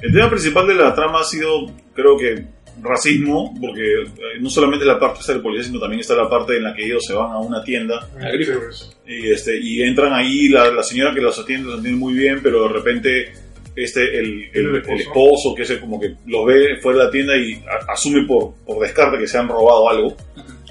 El 0.00 0.12
tema 0.12 0.30
principal 0.30 0.66
de 0.66 0.74
la 0.74 0.94
trama 0.94 1.20
ha 1.20 1.24
sido, 1.24 1.66
creo 1.94 2.16
que, 2.16 2.44
racismo, 2.80 3.52
porque 3.60 4.02
eh, 4.02 4.38
no 4.40 4.48
solamente 4.48 4.84
la 4.84 4.98
parte 5.00 5.18
esta 5.20 5.32
del 5.32 5.42
policía, 5.42 5.64
sino 5.66 5.80
también 5.80 6.00
está 6.00 6.14
la 6.14 6.30
parte 6.30 6.56
en 6.56 6.62
la 6.62 6.72
que 6.74 6.84
ellos 6.86 7.04
se 7.04 7.12
van 7.12 7.32
a 7.32 7.38
una 7.38 7.62
tienda 7.64 8.08
A 8.20 8.30
grifo. 8.30 8.52
y, 9.06 9.32
este, 9.32 9.58
y 9.60 9.82
entran 9.82 10.12
ahí, 10.12 10.48
la, 10.48 10.70
la 10.70 10.82
señora 10.84 11.12
que 11.12 11.20
los 11.20 11.36
atiende 11.38 11.68
los 11.70 11.80
atiende 11.80 11.98
muy 11.98 12.14
bien, 12.14 12.40
pero 12.42 12.62
de 12.68 12.72
repente 12.74 13.32
este, 13.82 14.18
el, 14.18 14.50
el, 14.54 14.76
esposo. 14.76 14.96
esposo, 14.98 15.54
que 15.54 15.62
es 15.62 15.70
el- 15.70 15.80
como 15.80 16.00
que 16.00 16.14
los 16.26 16.44
ve 16.46 16.76
fuera 16.80 16.98
de 17.00 17.04
la 17.06 17.10
tienda 17.10 17.36
y 17.36 17.54
a- 17.54 17.92
asume 17.92 18.22
por, 18.26 18.54
por 18.66 18.80
descarte 18.82 19.18
que 19.18 19.26
se 19.26 19.38
han 19.38 19.48
robado 19.48 19.88
algo 19.88 20.16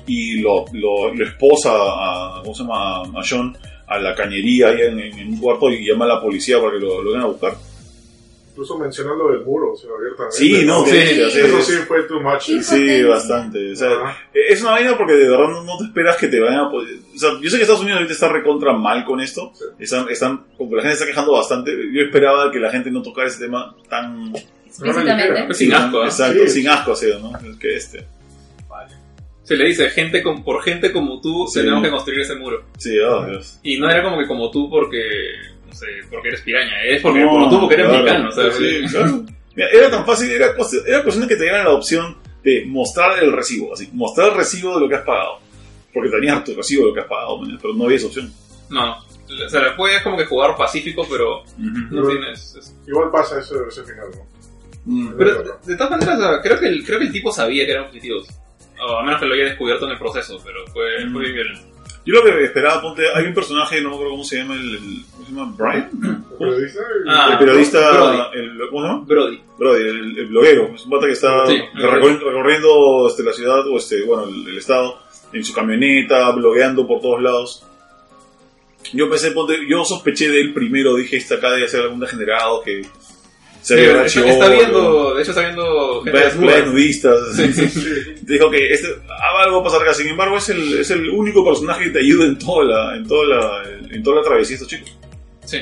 y 0.06 0.40
lo, 0.42 0.66
lo, 0.74 1.14
lo 1.14 1.26
esposa 1.26 1.72
a, 1.74 2.42
¿cómo 2.44 2.54
se 2.56 2.64
llama? 2.64 3.02
a 3.02 3.22
John 3.28 3.58
a 3.88 4.00
la 4.00 4.14
cañería 4.16 4.68
ahí 4.68 4.82
en, 4.82 5.00
en 5.00 5.28
un 5.30 5.38
cuarto 5.40 5.70
y 5.70 5.86
llama 5.86 6.06
a 6.06 6.10
la 6.10 6.22
policía 6.22 6.60
para 6.60 6.74
que 6.74 6.80
lo, 6.80 7.02
lo 7.02 7.12
vengan 7.12 7.24
a 7.24 7.32
buscar. 7.32 7.54
Incluso 8.58 8.76
mencionan 8.80 9.20
lo 9.20 9.30
del 9.32 9.42
muro, 9.46 9.74
o 9.74 9.76
sea, 9.78 9.92
abiertamente. 9.96 10.36
Sí, 10.36 10.66
no, 10.66 10.84
sí, 10.84 10.90
Sí, 10.92 11.30
sí, 11.30 11.40
Eso 11.42 11.62
sí. 11.62 11.74
fue 11.88 12.02
too 12.08 12.20
much. 12.20 12.42
Sí. 12.64 13.04
Bastante. 13.04 13.72
O 13.72 13.76
sea, 13.76 13.92
Ajá. 13.92 14.18
es 14.34 14.62
una 14.62 14.72
vaina 14.72 14.98
porque 14.98 15.14
de 15.14 15.30
verdad 15.30 15.48
no, 15.48 15.64
no 15.64 15.78
te 15.78 15.84
esperas 15.84 16.18
que 16.18 16.28
te 16.28 16.40
vayan 16.40 16.62
a 16.62 16.72
poder... 16.72 16.96
O 17.16 17.20
sea, 17.20 17.30
yo 17.40 17.50
sé 17.52 17.58
que 17.58 17.62
Estados 17.62 17.82
Unidos 17.82 17.98
ahorita 17.98 18.14
está 18.16 18.30
recontra 18.30 18.74
mal 18.74 19.06
con 19.06 19.22
esto. 19.22 19.52
Sí. 19.54 19.66
Están, 19.78 20.10
están, 20.10 20.46
como 20.58 20.72
que 20.72 20.76
la 20.78 20.82
gente 20.82 20.94
está 20.96 21.06
quejando 21.06 21.34
bastante. 21.34 21.72
Yo 21.94 22.02
esperaba 22.02 22.52
que 22.52 22.58
la 22.60 22.72
gente 22.72 22.90
no 22.90 23.04
tocara 23.04 23.28
ese 23.28 23.46
tema 23.46 23.76
tan... 23.88 24.34
Explícitamente. 24.66 25.54
Sin 25.54 25.74
asco, 25.76 26.02
¿eh? 26.02 26.06
Exacto, 26.06 26.40
Sí. 26.46 26.50
sin 26.50 26.68
asco, 26.70 26.92
así, 26.94 27.06
¿no? 27.22 27.38
Es 27.52 27.58
que 27.58 27.76
este. 27.76 28.08
Se 29.44 29.56
le 29.56 29.66
dice, 29.68 29.90
gente 29.92 30.22
con, 30.22 30.44
por 30.44 30.62
gente 30.62 30.92
como 30.92 31.22
tú 31.22 31.48
Sí. 31.48 31.60
tenemos 31.60 31.82
que 31.84 31.90
construir 31.92 32.20
ese 32.20 32.36
muro. 32.36 32.66
Sí, 32.78 32.98
oh, 33.00 33.24
Dios. 33.28 33.60
Y 33.64 33.78
no 33.80 33.90
era 33.90 34.04
como 34.04 34.18
que 34.20 34.28
como 34.28 34.52
tú 34.52 34.70
porque, 34.70 35.00
no 35.00 35.57
sé, 35.78 35.86
porque 36.12 36.28
eres 36.30 36.42
piraña, 36.42 36.84
es 36.84 37.02
porque 37.02 37.20
No, 37.22 37.30
como 37.30 37.50
tú 37.50 37.60
porque 37.62 37.76
eres 37.76 37.88
claro, 37.88 38.04
mexicano, 38.04 38.32
¿sabes? 38.32 38.56
Sí, 38.58 38.82
claro. 38.92 39.26
Mira, 39.56 39.70
era 39.70 39.90
tan 39.90 40.06
fácil, 40.06 40.32
era, 40.32 40.48
era 40.48 41.04
cuestión 41.04 41.22
de 41.22 41.28
que 41.28 41.36
te 41.36 41.44
dieran 41.44 41.64
la 41.64 41.72
opción 41.72 42.18
de 42.44 42.66
mostrar 42.68 43.22
el 43.24 43.32
recibo, 43.32 43.74
así, 43.74 43.90
mostrar 43.94 44.30
el 44.30 44.36
recibo 44.36 44.76
de 44.76 44.82
lo 44.82 44.90
que 44.90 44.96
has 44.96 45.04
pagado. 45.06 45.40
Porque 45.94 46.10
tenías 46.10 46.44
tu 46.44 46.54
recibo 46.56 46.84
de 46.84 46.88
lo 46.90 46.94
que 46.94 47.00
has 47.02 47.08
pagado, 47.08 47.38
man, 47.40 47.58
pero 47.62 47.74
no 47.74 47.86
había 47.86 47.98
esa 47.98 48.08
opción. 48.08 48.32
No, 48.70 48.86
no. 48.86 48.98
O 49.46 49.50
sea, 49.50 49.76
puedes 49.76 50.02
como 50.04 50.16
que 50.18 50.26
jugar 50.26 50.56
pacífico, 50.56 51.06
pero 51.10 51.44
no 51.58 51.90
Pero- 52.02 52.08
tienes... 52.10 52.56
es- 52.56 52.76
Igual 52.88 53.10
pasa 53.12 53.40
eso 53.40 53.68
ese 53.68 53.84
final, 53.84 54.08
¿no? 54.16 54.26
Mm. 54.86 55.14
Pero 55.18 55.44
de, 55.44 55.50
de 55.66 55.76
todas 55.76 55.92
maneras, 55.92 56.18
o 56.18 56.22
sea, 56.22 56.42
creo 56.42 56.60
que, 56.60 56.68
el, 56.68 56.86
creo 56.86 57.00
que 57.00 57.06
el 57.06 57.12
tipo 57.12 57.32
sabía 57.32 57.66
que 57.66 57.72
eran 57.72 57.86
objetivos. 57.86 58.28
O 58.80 58.98
a 59.00 59.04
menos 59.04 59.20
que 59.20 59.26
lo 59.26 59.34
haya 59.34 59.44
descubierto 59.46 59.86
en 59.86 59.92
el 59.94 59.98
proceso, 59.98 60.40
pero 60.46 60.66
fue, 60.68 61.06
Mm. 61.06 61.12
fue 61.14 61.22
bien 61.24 61.34
violento. 61.34 61.62
Yo 62.08 62.14
lo 62.14 62.24
que 62.24 62.44
esperaba, 62.46 62.82
ponte, 62.82 63.04
hay 63.14 63.26
un 63.26 63.34
personaje, 63.34 63.82
no 63.82 63.90
me 63.90 63.96
acuerdo 63.96 64.12
cómo 64.14 64.24
se 64.24 64.38
llama, 64.38 64.54
el, 64.56 64.76
el- 64.76 65.04
¿cómo 65.12 65.26
se 65.26 65.32
llama? 65.34 65.56
Brian. 65.58 65.90
El 66.32 66.38
periodista 66.40 66.80
y- 66.80 67.10
Ah, 67.10 67.30
el 67.34 67.38
periodista, 67.38 67.92
Brody. 67.92 68.18
el, 68.40 68.70
¿cómo 68.70 68.82
se 68.82 68.88
llama? 68.88 69.04
Brody. 69.06 69.42
Brody, 69.58 69.82
el, 69.84 70.18
el 70.20 70.26
bloguero, 70.28 70.72
es 70.74 70.86
un 70.86 70.92
pata 70.92 71.06
que 71.08 71.12
está 71.12 71.46
Sí, 71.48 71.58
recorri- 71.76 72.20
recorriendo 72.20 73.08
este, 73.10 73.24
la 73.24 73.34
ciudad 73.34 73.68
o 73.68 73.78
este, 73.78 74.04
bueno, 74.04 74.24
el, 74.30 74.48
el 74.48 74.58
estado 74.58 75.00
en 75.34 75.44
su 75.44 75.54
camioneta, 75.54 76.32
blogueando 76.32 76.88
por 76.88 77.02
todos 77.02 77.22
lados. 77.22 77.64
Yo 78.94 79.10
pensé, 79.10 79.32
ponte, 79.32 79.68
yo 79.68 79.84
sospeché 79.84 80.30
de 80.30 80.40
él 80.40 80.54
primero, 80.54 80.96
dije, 80.96 81.18
esta 81.18 81.36
acá 81.36 81.52
debe 81.52 81.68
ser 81.68 81.82
algún 81.82 82.00
degenerado 82.00 82.62
que 82.62 82.84
se 83.68 83.76
Sí, 83.76 83.82
había 83.86 84.06
está, 84.06 84.30
está 84.30 84.50
viendo, 84.50 85.14
de 85.14 85.22
hecho 85.22 85.32
está 85.32 85.42
viendo 85.42 86.02
gente 86.04 86.66
nudistas. 86.68 87.20
Sí, 87.36 87.52
sí. 87.70 87.94
Dijo 88.22 88.50
que 88.50 88.72
este, 88.72 88.88
ah, 89.10 89.44
algo 89.44 89.58
va 89.58 89.62
a 89.62 89.64
pasar 89.66 89.82
acá. 89.82 89.94
Sin 89.94 90.08
embargo, 90.08 90.38
es 90.38 90.48
el, 90.48 90.80
es 90.80 90.90
el 90.90 91.10
único 91.10 91.44
personaje 91.44 91.84
que 91.86 91.90
te 91.90 92.00
ayuda 92.00 92.28
en 92.28 92.38
toda 92.38 92.64
la, 92.64 92.96
en 92.96 93.06
toda 93.06 93.26
la, 93.26 93.64
en 93.92 94.02
toda 94.04 94.16
la 94.18 94.22
travesía 94.22 94.54
estos 94.56 94.70
chicos. 94.70 94.98
Sí. 95.44 95.60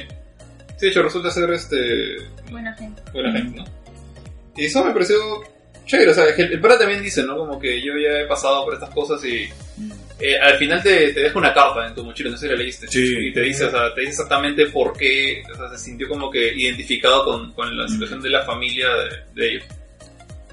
Sí, 0.78 0.86
de 0.86 0.88
hecho 0.90 1.02
resulta 1.02 1.32
ser 1.32 1.50
este 1.52 1.78
Buena 2.52 2.76
gente. 2.76 3.02
buena 3.12 3.32
gente, 3.32 3.58
¿no? 3.58 3.66
Y 4.56 4.66
eso 4.66 4.86
me 4.86 4.92
pareció 4.92 5.16
chévere, 5.88 6.12
o 6.12 6.14
sea, 6.14 6.36
que 6.36 6.44
el, 6.44 6.54
el 6.54 6.62
pata 6.62 6.78
también 6.80 7.02
dice, 7.02 7.24
¿no? 7.24 7.36
Como 7.38 7.60
que 7.60 7.82
yo 7.82 7.94
ya 7.98 8.20
he 8.22 8.28
pasado 8.28 8.66
por 8.66 8.76
estas 8.76 8.92
cosas 8.92 9.24
y 9.26 9.50
eh, 10.19 10.38
al 10.38 10.57
final 10.57 10.81
te, 10.81 11.12
te 11.13 11.19
deja 11.22 11.38
una 11.38 11.53
carta 11.53 11.88
en 11.88 11.93
tu 11.95 12.03
mochila, 12.03 12.29
no 12.31 12.38
sé 12.38 12.48
si 12.48 12.51
la 12.53 12.57
leíste. 12.57 12.88
Sí. 12.88 13.15
Y 13.27 13.34
te 13.34 13.41
dice, 13.41 13.65
o 13.65 13.72
sea, 13.72 13.93
te 13.93 14.01
dice 14.01 14.12
exactamente 14.13 14.67
por 14.67 14.95
qué, 14.98 15.43
o 15.51 15.55
sea, 15.55 15.69
se 15.69 15.77
sintió 15.86 16.07
como 16.07 16.29
que 16.31 16.53
identificado 16.55 17.25
con, 17.25 17.51
con 17.53 17.75
la 17.77 17.88
situación 17.88 18.22
de 18.22 18.29
la 18.29 18.43
familia 18.45 18.88
de, 18.95 19.41
de 19.41 19.50
ellos. 19.51 19.63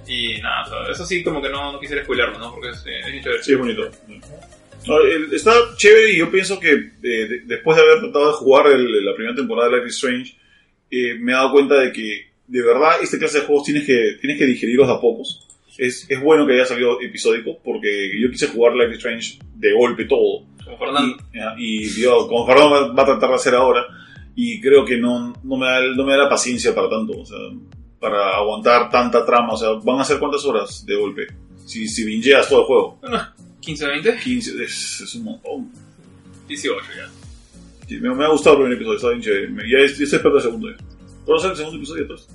Y 0.09 0.35
nada, 0.41 0.65
o 0.65 0.69
sea, 0.85 0.93
eso 0.93 1.07
sí 1.07 1.23
como 1.23 1.41
que 1.41 1.49
no, 1.49 1.73
no 1.73 1.79
quisiera 1.81 2.03
spoilerlo, 2.03 2.39
¿no? 2.39 2.53
Porque 2.53 2.71
es, 2.71 2.79
es 2.79 3.23
chévere. 3.23 3.43
Sí, 3.43 3.53
es 3.53 3.59
bonito. 3.59 3.91
No, 4.87 4.99
el- 5.01 5.33
está 5.33 5.53
chévere 5.77 6.13
y 6.13 6.19
yo 6.19 6.29
pienso 6.31 6.59
que 6.59 6.73
eh, 6.73 6.91
de- 7.01 7.43
después 7.45 7.77
de 7.77 7.85
haber 7.85 8.01
tratado 8.01 8.27
de 8.29 8.33
jugar 8.33 8.67
el- 8.67 9.05
la 9.05 9.15
primera 9.15 9.37
temporada 9.37 9.69
de 9.71 9.77
Life 9.77 9.89
is 9.89 9.95
Strange, 9.95 10.35
eh, 10.91 11.15
me 11.21 11.31
he 11.33 11.35
dado 11.37 11.53
cuenta 11.53 11.77
de 11.81 11.93
que 11.93 12.33
de 12.49 12.63
verdad 12.63 12.97
este 13.01 13.17
clase 13.19 13.39
de 13.41 13.47
juegos 13.47 13.65
tienes 13.65 13.85
que, 13.87 14.17
tienes 14.21 14.39
que 14.39 14.47
digerirlos 14.47 14.89
a 14.89 15.01
pocos. 15.01 15.47
Es, 15.79 16.05
es 16.11 16.21
bueno 16.21 16.47
que 16.47 16.55
haya 16.55 16.67
salido 16.67 17.01
episódico 17.01 17.59
porque 17.65 18.11
yo 18.21 18.29
quise 18.31 18.49
jugar 18.49 18.75
Life 18.75 18.91
is 18.91 18.97
Strange 18.99 19.39
de 19.63 19.73
golpe 19.73 20.05
todo. 20.05 20.45
Como 20.65 20.77
Fernando. 20.79 21.17
Y, 21.33 21.39
ya, 21.39 21.55
y 21.59 22.03
yo, 22.03 22.27
como 22.29 22.47
Fernando 22.47 22.95
va, 22.95 23.03
a 23.03 23.07
tratar 23.07 23.31
de 23.31 23.35
hacer 23.37 23.55
ahora, 23.55 23.85
y 24.35 24.61
creo 24.61 24.85
que 24.85 24.99
no, 24.99 25.33
no, 25.43 25.57
me 25.57 25.67
da, 25.67 25.81
no 25.95 26.05
me 26.05 26.13
da 26.13 26.25
la 26.25 26.29
paciencia 26.29 26.75
para 26.75 26.89
tanto, 26.91 27.21
o 27.21 27.25
sea, 27.27 27.39
para 28.01 28.37
aguantar 28.37 28.91
tanta 28.91 29.25
trama, 29.25 29.53
o 29.53 29.57
sea, 29.57 29.71
van 29.83 30.01
a 30.01 30.05
ser 30.05 30.19
cuántas 30.19 30.45
horas 30.45 30.85
de 30.85 30.97
golpe, 30.97 31.27
si, 31.65 31.87
si 31.89 32.05
bingeas 32.05 32.49
todo 32.49 32.61
el 32.61 32.67
juego. 32.67 33.01
15, 33.61 33.87
20, 33.87 34.19
15, 34.19 34.65
es, 34.65 35.01
es 35.03 35.15
un 35.15 35.25
montón. 35.25 35.71
18 36.49 36.79
ya. 36.97 38.01
Me, 38.01 38.15
me 38.15 38.25
ha 38.25 38.29
gustado 38.29 38.57
el 38.57 38.63
primer 38.63 38.77
episodio, 38.77 38.97
está 38.97 39.09
bien 39.11 39.21
chévere. 39.23 39.49
Me- 39.49 39.71
Ya 39.71 39.79
es- 39.79 39.99
ya 39.99 40.05
estoy 40.05 40.17
esperando 40.17 40.39
el 40.39 40.43
segundo. 40.43 40.69
¿Cuándo 41.25 41.41
sale 41.41 41.53
el 41.53 41.57
segundo 41.59 41.77
episodio 41.79 42.03
entonces? 42.03 42.29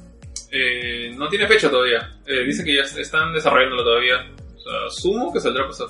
Eh, 0.52 1.14
no 1.18 1.28
tiene 1.30 1.48
fecha 1.48 1.70
todavía. 1.70 2.10
Eh, 2.26 2.44
dicen 2.46 2.64
que 2.66 2.76
ya 2.76 2.82
están 2.84 3.34
desarrollándolo 3.34 3.84
todavía. 3.84 4.16
O 4.56 4.60
sea, 4.60 4.72
sumo 4.90 5.34
que 5.34 5.40
saldrá 5.42 5.70
sé, 5.74 5.84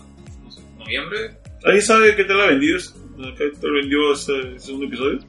noviembre. 0.87 1.37
¿Alguien 1.63 1.83
sabe 1.83 2.15
qué 2.15 2.23
tal 2.23 2.41
ha 2.41 2.47
vendido? 2.47 2.79
¿Qué 3.37 3.51
tal 3.59 3.71
vendió 3.71 4.13
este 4.13 4.59
segundo 4.59 4.85
episodio? 4.85 5.19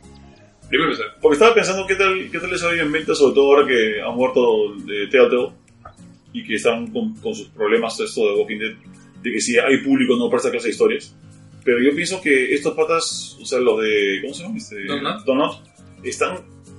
Primero 0.69 0.91
episodio. 0.91 1.13
Porque 1.21 1.35
estaba 1.35 1.55
pensando 1.55 1.87
qué 1.87 1.97
tal, 1.97 2.31
qué 2.31 2.39
tal 2.39 2.51
les 2.51 2.63
ha 2.63 2.75
ido 2.75 2.85
en 2.85 2.93
venta, 2.93 3.15
sobre 3.15 3.35
todo 3.35 3.47
ahora 3.47 3.67
que 3.67 4.01
han 4.01 4.15
muerto 4.15 4.75
de 4.85 5.07
Telltale 5.09 5.53
y 6.33 6.45
que 6.45 6.55
están 6.55 6.87
con, 6.89 7.15
con 7.17 7.35
sus 7.35 7.49
problemas 7.49 7.99
esto 7.99 8.21
de 8.29 8.35
Walking 8.35 8.59
Dead, 8.59 8.75
de 9.23 9.33
que 9.33 9.41
si 9.41 9.59
hay 9.59 9.79
público 9.79 10.17
no 10.17 10.27
para 10.27 10.39
esta 10.39 10.51
clase 10.51 10.69
de 10.69 10.73
historias. 10.73 11.17
Pero 11.65 11.81
yo 11.81 11.95
pienso 11.95 12.21
que 12.21 12.55
estos 12.55 12.75
patas, 12.75 13.37
o 13.41 13.45
sea, 13.45 13.59
los 13.59 13.81
de, 13.81 14.21
¿cómo 14.23 14.35
se 14.35 14.43
llama? 14.43 14.57
Este, 14.57 14.85
Donut. 14.87 15.25
Donut, 15.25 15.57
están, 16.05 16.39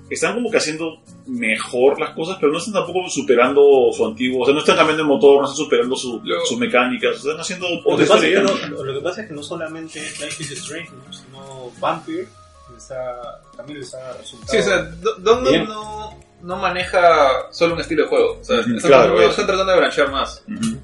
están 0.09 0.33
como 0.35 0.49
que 0.49 0.57
haciendo 0.57 1.01
mejor 1.27 1.99
las 1.99 2.11
cosas, 2.15 2.37
pero 2.39 2.51
no 2.51 2.57
están 2.57 2.73
tampoco 2.73 3.07
superando 3.09 3.61
su 3.95 4.05
antiguo, 4.05 4.41
o 4.41 4.45
sea, 4.45 4.53
no 4.53 4.59
están 4.61 4.75
cambiando 4.77 5.03
el 5.03 5.09
motor, 5.09 5.37
no 5.41 5.45
están 5.45 5.57
superando 5.65 5.95
su- 5.95 6.19
Lo- 6.23 6.45
sus 6.45 6.57
mecánicas, 6.57 7.17
están 7.17 7.39
haciendo 7.39 7.67
Lo 7.85 7.97
que, 7.97 8.05
pasa 8.05 8.27
es 8.27 8.33
que 8.33 8.41
no, 8.41 8.83
lo- 8.83 8.93
que 8.93 9.01
pasa 9.01 9.21
es 9.21 9.27
que 9.27 9.33
no 9.33 9.43
solamente 9.43 9.99
Life 10.01 10.43
is 10.43 10.51
Strange, 10.51 10.89
¿no? 10.91 11.13
sino 11.13 11.71
Vampire 11.79 12.27
le 12.71 12.77
está- 12.77 13.41
también 13.55 13.79
les 13.79 13.93
ha 13.93 14.13
resultado. 14.13 14.51
Sí, 14.51 14.57
o 14.57 14.63
sea, 14.63 14.81
Do- 14.83 15.15
Donut 15.19 15.49
Bien. 15.49 15.65
no, 15.67 16.17
no 16.41 16.57
maneja 16.57 17.51
solo 17.51 17.75
un 17.75 17.81
estilo 17.81 18.03
de 18.03 18.09
juego. 18.09 18.37
O 18.39 18.43
sea, 18.43 18.59
están, 18.59 18.77
claro, 18.79 19.03
tratando, 19.13 19.29
están 19.29 19.45
tratando 19.47 19.71
de 19.73 19.77
branchear 19.79 20.11
más. 20.11 20.43
Ujú. 20.47 20.77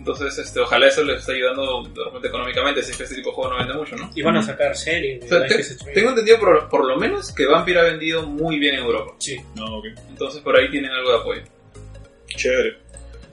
Entonces, 0.00 0.38
este, 0.38 0.60
ojalá 0.60 0.86
eso 0.88 1.04
les 1.04 1.20
esté 1.20 1.32
ayudando 1.34 1.82
de 1.94 2.04
repente 2.04 2.28
económicamente, 2.28 2.82
si 2.82 2.90
es 2.92 2.96
que 2.96 3.02
este 3.04 3.16
tipo 3.16 3.28
de 3.30 3.34
juego 3.36 3.50
no 3.50 3.58
vende 3.58 3.74
mucho, 3.74 3.96
¿no? 3.96 4.10
y 4.14 4.22
van 4.22 4.34
a 4.38 4.42
sacar 4.42 4.74
series 4.74 5.22
O 5.24 5.28
sea, 5.28 5.46
te- 5.46 5.62
tengo 5.92 6.08
entendido 6.10 6.40
por, 6.40 6.68
por 6.70 6.86
lo 6.86 6.96
menos 6.96 7.30
que 7.32 7.44
Vampire 7.46 7.80
ha 7.80 7.82
vendido 7.84 8.22
muy 8.26 8.58
bien 8.58 8.76
en 8.76 8.80
Europa. 8.84 9.12
Sí. 9.18 9.36
No. 9.54 9.82
Entonces, 10.08 10.40
por 10.40 10.56
ahí 10.58 10.70
tienen 10.70 10.90
algo 10.90 11.10
de 11.12 11.16
apoyo. 11.18 11.42
Chévere. 12.28 12.78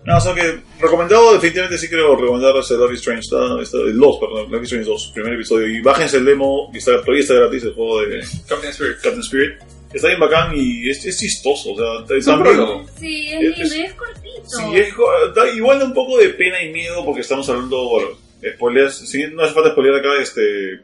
No, 0.03 0.17
o 0.17 0.21
sea 0.21 0.33
que 0.33 0.59
recomendado, 0.79 1.33
definitivamente 1.33 1.77
sí 1.77 1.89
creo 1.89 2.15
recomendar 2.15 2.55
ese 2.57 2.77
Life 2.77 2.93
is 2.93 2.99
Strange, 2.99 3.21
está, 3.21 3.61
está, 3.61 3.77
el 3.79 3.97
2, 3.97 4.19
perdón, 4.19 4.45
Life 4.51 4.57
is 4.63 4.71
Strange 4.71 4.89
2, 4.89 5.11
primer 5.13 5.33
episodio. 5.33 5.67
Y 5.67 5.81
bájense 5.81 6.17
el 6.17 6.25
demo, 6.25 6.69
que 6.71 6.79
está, 6.79 6.99
todavía 7.01 7.21
está 7.21 7.33
gratis, 7.33 7.63
el 7.63 7.73
juego 7.73 8.01
de 8.01 8.19
Captain 8.47 8.71
Spirit. 8.71 8.95
Captain 8.95 9.19
Spirit. 9.21 9.53
Está 9.93 10.07
bien 10.09 10.19
bacán 10.19 10.51
y 10.55 10.89
es, 10.89 11.05
es 11.05 11.17
chistoso, 11.17 11.71
o 11.71 11.77
sea, 12.05 12.17
Es 12.17 12.27
un 12.27 12.33
también- 12.35 12.55
prólogo. 12.57 12.85
Sí, 12.99 13.29
Es- 13.31 13.59
es 13.59 13.71
es- 13.71 13.71
es 13.79 13.93
cortito. 13.93 14.26
Sí, 14.45 14.63
es, 14.75 14.93
da- 15.35 15.49
igual 15.51 15.79
da 15.79 15.85
un 15.85 15.93
poco 15.93 16.17
de 16.17 16.29
pena 16.29 16.61
y 16.61 16.71
miedo 16.71 17.03
porque 17.05 17.21
estamos 17.21 17.47
hablando, 17.49 17.89
bueno, 17.89 18.07
spoilers, 18.55 18.95
sí, 19.09 19.23
no 19.33 19.43
hace 19.43 19.53
falta 19.53 19.71
spoiler 19.71 19.95
acá, 19.95 20.09
este, 20.21 20.71
el, 20.73 20.83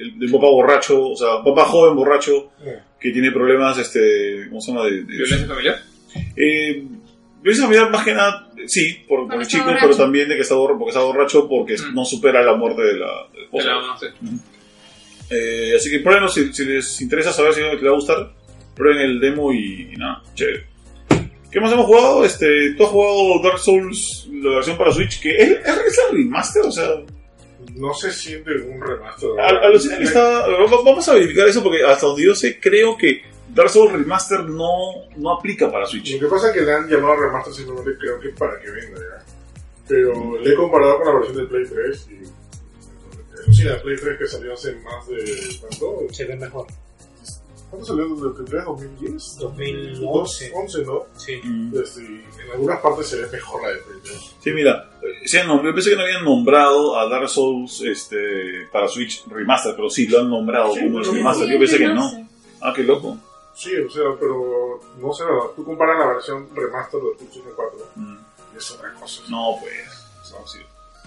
el, 0.00 0.18
del 0.18 0.30
papá 0.30 0.46
borracho, 0.48 1.08
o 1.10 1.16
sea, 1.16 1.42
papá 1.44 1.64
joven 1.64 1.96
borracho 1.96 2.52
que 3.00 3.10
tiene 3.10 3.30
problemas, 3.32 3.78
este, 3.78 4.46
¿cómo 4.48 4.60
se 4.60 4.72
llama? 4.72 4.84
De, 4.86 4.92
de- 4.98 5.02
Violencia 5.02 5.46
familiar. 5.46 5.82
eh, 6.36 6.82
violencia 7.42 7.64
familiar 7.64 7.90
más 7.90 8.04
que 8.04 8.14
nada, 8.14 8.50
sí, 8.66 9.04
por, 9.08 9.32
el 9.34 9.46
chico, 9.46 9.64
borracho. 9.64 9.86
pero 9.86 9.96
también 9.96 10.28
de 10.28 10.36
que 10.36 10.42
está, 10.42 10.54
borracho, 10.54 10.78
porque 10.78 10.90
está 10.90 11.02
borracho 11.02 11.48
porque 11.48 11.74
Mm. 11.74 11.94
no 11.94 12.04
supera 12.04 12.42
la 12.42 12.54
muerte 12.54 12.82
de 12.82 12.94
la, 12.94 13.28
de 13.32 13.38
la 13.38 13.44
esposa. 13.44 13.64
De 13.68 13.70
la 13.74 13.80
mamá, 13.80 13.98
sí. 13.98 14.06
Eh, 15.30 15.72
así 15.76 15.90
que 15.90 16.00
prueben, 16.00 16.28
si, 16.28 16.52
si 16.52 16.64
les 16.64 17.00
interesa 17.00 17.32
saber 17.32 17.54
si 17.54 17.60
les 17.62 17.82
va 17.82 17.88
a 17.88 17.92
gustar, 17.94 18.32
prueben 18.76 18.98
el 19.02 19.20
demo 19.20 19.52
y, 19.52 19.90
y 19.92 19.96
nada, 19.96 20.22
chévere. 20.34 20.66
¿Qué 21.54 21.60
más 21.60 21.72
hemos 21.72 21.86
jugado? 21.86 22.24
Este, 22.24 22.74
tú 22.76 22.82
has 22.84 22.90
jugado 22.90 23.40
Dark 23.42 23.58
Souls, 23.60 24.28
la 24.30 24.56
versión 24.56 24.76
para 24.76 24.92
Switch, 24.92 25.22
que 25.22 25.34
es, 25.36 25.50
es, 25.50 25.76
es 25.86 25.98
el 26.10 26.16
remaster, 26.18 26.62
o 26.66 26.72
sea, 26.72 26.88
No 27.76 27.94
se 27.94 28.12
siente 28.12 28.50
un 28.56 28.80
remaster. 28.82 29.30
al- 29.40 29.64
alucina 29.64 29.96
que 29.98 30.04
está, 30.04 30.46
vamos 30.48 31.08
a 31.08 31.14
verificar 31.14 31.46
eso 31.48 31.62
porque 31.62 31.82
hasta 31.84 32.06
donde 32.06 32.24
yo 32.24 32.34
sé, 32.34 32.58
creo 32.60 32.96
que 32.98 33.22
Dark 33.54 33.70
Souls 33.70 33.92
Remaster 33.92 34.40
no, 34.40 35.06
no 35.16 35.30
aplica 35.32 35.70
para 35.70 35.86
Switch. 35.86 36.14
Lo 36.20 36.28
que 36.28 36.34
pasa 36.34 36.48
es 36.48 36.54
que 36.54 36.60
le 36.62 36.72
han 36.72 36.88
llamado 36.88 37.16
remaster 37.16 37.54
simplemente 37.54 37.92
creo 38.00 38.18
que 38.20 38.30
para 38.30 38.60
que 38.60 38.70
venda 38.70 38.98
ya. 39.00 39.24
Pero 39.86 40.36
le 40.40 40.50
he 40.52 40.56
comparado 40.56 40.98
con 40.98 41.06
la 41.06 41.14
versión 41.20 41.36
de 41.36 41.44
Play 41.44 41.64
3 41.68 42.08
y... 42.10 43.52
Sí, 43.54 43.62
la 43.62 43.80
Play 43.80 43.96
3 43.96 44.18
que 44.18 44.26
salió 44.26 44.54
hace 44.54 44.72
más 44.76 45.06
de... 45.06 45.24
¿Cuánto? 45.60 46.06
Se 46.10 46.24
ve 46.24 46.34
mejor. 46.36 46.66
¿Cuánto 47.74 47.86
salió 47.86 48.04
el 48.04 48.44
3? 48.44 48.64
¿2010? 48.64 49.36
2011. 49.38 50.52
11, 50.54 50.84
¿no? 50.84 51.02
Sí. 51.16 51.40
Este, 51.74 52.00
en 52.00 52.50
algunas 52.52 52.80
partes 52.80 53.08
se 53.08 53.16
ve 53.20 53.28
mejor 53.32 53.62
la 53.62 53.68
de 53.70 53.76
Play 53.78 53.98
3. 54.04 54.34
Sí, 54.40 54.50
mira, 54.52 54.90
eh, 55.02 55.06
sí, 55.26 55.38
no, 55.44 55.62
yo 55.62 55.74
pensé 55.74 55.90
que 55.90 55.96
no 55.96 56.02
habían 56.02 56.24
nombrado 56.24 56.98
a 56.98 57.08
Dark 57.08 57.28
Souls 57.28 57.80
este, 57.82 58.68
para 58.72 58.86
Switch 58.86 59.26
Remaster, 59.26 59.74
pero 59.74 59.90
sí 59.90 60.06
lo 60.06 60.20
han 60.20 60.30
nombrado 60.30 60.72
Sí, 60.72 60.80
como 60.80 61.00
el 61.00 61.04
Remaster. 61.04 61.46
Sí, 61.46 61.52
Yo 61.52 61.58
pensé 61.58 61.78
que 61.78 61.88
no. 61.88 62.28
Ah, 62.60 62.72
qué 62.74 62.84
loco. 62.84 63.18
Sí, 63.54 63.76
o 63.76 63.90
sea, 63.90 64.04
pero 64.18 64.80
no 64.98 65.12
sé, 65.12 65.24
tú 65.56 65.64
comparas 65.64 65.98
la 65.98 66.14
versión 66.14 66.48
remaster 66.54 67.00
de 67.00 67.10
PlayStation 67.16 67.52
4 67.54 67.78
Mm, 67.96 68.16
y 68.54 68.58
es 68.58 68.70
otra 68.70 68.92
cosa. 68.94 69.22
No, 69.28 69.56
pues. 69.60 70.32
No, 70.32 70.46
sí. 70.46 70.58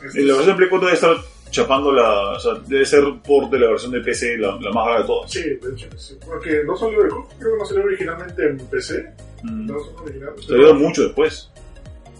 Este 0.05 0.19
En 0.21 0.27
la 0.27 0.35
versión 0.35 0.57
Play 0.57 0.69
4 0.69 0.85
debe 0.87 0.95
estar 0.95 1.17
chapando 1.51 1.91
la. 1.91 2.31
O 2.31 2.39
sea, 2.39 2.53
debe 2.65 2.85
ser 2.85 3.03
por 3.25 3.49
de 3.49 3.59
la 3.59 3.67
versión 3.67 3.91
de 3.91 3.99
PC 4.01 4.37
la, 4.37 4.57
la 4.61 4.71
más 4.71 4.85
grave 4.85 5.01
de 5.01 5.07
todas. 5.07 5.31
Sí, 5.31 5.41
de 5.43 5.73
hecho, 5.73 5.87
sí. 5.97 6.17
Porque 6.25 6.63
no 6.65 6.75
salió, 6.77 6.99
creo 6.99 7.27
que 7.53 7.57
no 7.59 7.65
salió 7.65 7.83
originalmente 7.83 8.45
en 8.47 8.57
PC. 8.57 9.13
Mm. 9.43 9.65
No 9.67 9.79
son 9.79 9.95
originales. 10.03 10.45
Salió 10.45 10.73
mucho 10.75 11.03
después. 11.03 11.49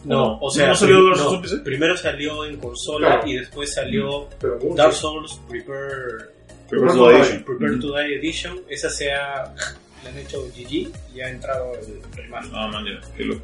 No, 0.06 0.38
o 0.40 0.50
sea, 0.52 0.68
¿No 0.70 0.76
salió 0.76 1.04
Dark 1.04 1.18
no, 1.18 1.24
Souls 1.24 1.34
en 1.36 1.42
PC? 1.42 1.58
primero 1.66 1.98
salió 1.98 2.46
en 2.46 2.58
consola 2.58 3.08
Claro. 3.16 3.28
y 3.28 3.36
después 3.38 3.74
salió 3.74 4.30
mucho. 4.62 4.76
Dark 4.76 4.94
Souls 4.94 5.40
Prepare, 5.50 6.30
Prepare 6.70 6.94
to 6.94 7.10
Die 7.10 7.16
Edition. 7.18 7.44
Prepare 7.44 7.72
Mm. 7.76 7.80
to 7.82 7.88
Die 7.98 8.16
Edition. 8.16 8.62
Esa 8.70 8.90
se 8.90 9.12
ha 9.12 9.54
le 10.04 10.10
han 10.10 10.18
hecho 10.18 10.44
GG 10.56 10.92
y 11.16 11.20
ha 11.22 11.30
entrado 11.30 11.74
el 11.74 12.02
remaster. 12.16 12.52
Ah, 12.56 12.68
man, 12.72 12.86
ya, 12.86 13.02
qué 13.18 13.26
loco. 13.26 13.42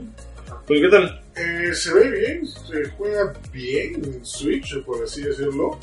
Pero 0.68 0.82
¿qué 0.82 0.90
tal? 0.90 1.22
Eh, 1.36 1.74
se 1.74 1.94
ve 1.94 2.12
bien, 2.12 2.48
se 2.48 2.90
juega 2.92 3.34
bien 3.52 4.04
en 4.04 4.26
Switch, 4.26 4.84
por 4.84 5.04
así 5.04 5.24
decirlo. 5.24 5.78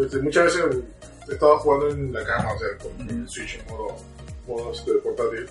Este, 0.00 0.18
muchas 0.18 0.44
veces 0.46 0.82
he 1.28 1.32
estado 1.32 1.58
jugando 1.58 1.90
en 1.90 2.12
la 2.12 2.24
cama, 2.24 2.52
o 2.52 2.58
sea, 2.58 2.68
con 2.78 3.08
el 3.08 3.28
Switch 3.28 3.58
en 3.58 3.66
modo, 3.66 3.96
modo 4.46 4.72
este, 4.72 4.92
portátil. 4.94 5.46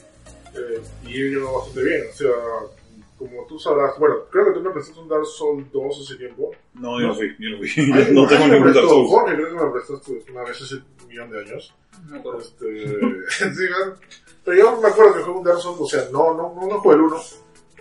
Eh, 0.56 0.82
y 1.08 1.14
he 1.14 1.30
ido 1.30 1.52
bastante 1.52 1.84
bien, 1.84 2.04
o 2.12 2.16
sea, 2.16 2.30
como 3.18 3.46
tú 3.46 3.58
sabrás, 3.58 3.98
bueno, 4.00 4.16
creo 4.30 4.46
que 4.46 4.52
tú 4.52 4.62
me 4.62 4.72
prestaste 4.72 5.00
un 5.00 5.08
Dark 5.08 5.26
Souls 5.26 5.72
2 5.72 6.02
hace 6.02 6.16
tiempo. 6.18 6.52
No, 6.74 7.00
yo 7.00 7.08
no 7.08 7.16
fui, 7.16 7.36
yo 7.40 7.52
no 7.52 7.58
fui. 7.58 7.70
Ay, 7.94 8.08
no 8.12 8.28
tengo 8.28 8.48
ningún 8.48 8.74
Dark 8.74 8.88
Souls. 8.88 9.10
Jorge 9.10 9.36
creo 9.36 9.50
que 9.50 9.66
me 9.66 9.72
prestaste 9.72 10.32
una 10.32 10.44
vez 10.44 10.62
hace 10.62 10.76
un 10.76 11.08
millón 11.08 11.30
de 11.32 11.40
años. 11.40 11.74
No 12.10 12.18
acuerdo. 12.18 12.40
Este, 12.40 12.66
pero 14.44 14.58
yo 14.58 14.82
me 14.82 14.88
acuerdo 14.88 15.14
que 15.14 15.22
jugué 15.22 15.38
un 15.38 15.44
Dark 15.44 15.60
Souls, 15.60 15.80
o 15.80 15.88
sea, 15.88 16.10
no, 16.12 16.34
no, 16.34 16.54
no, 16.56 16.68
no 16.68 16.80
jugué 16.82 16.96
el 16.96 17.02
1, 17.02 17.18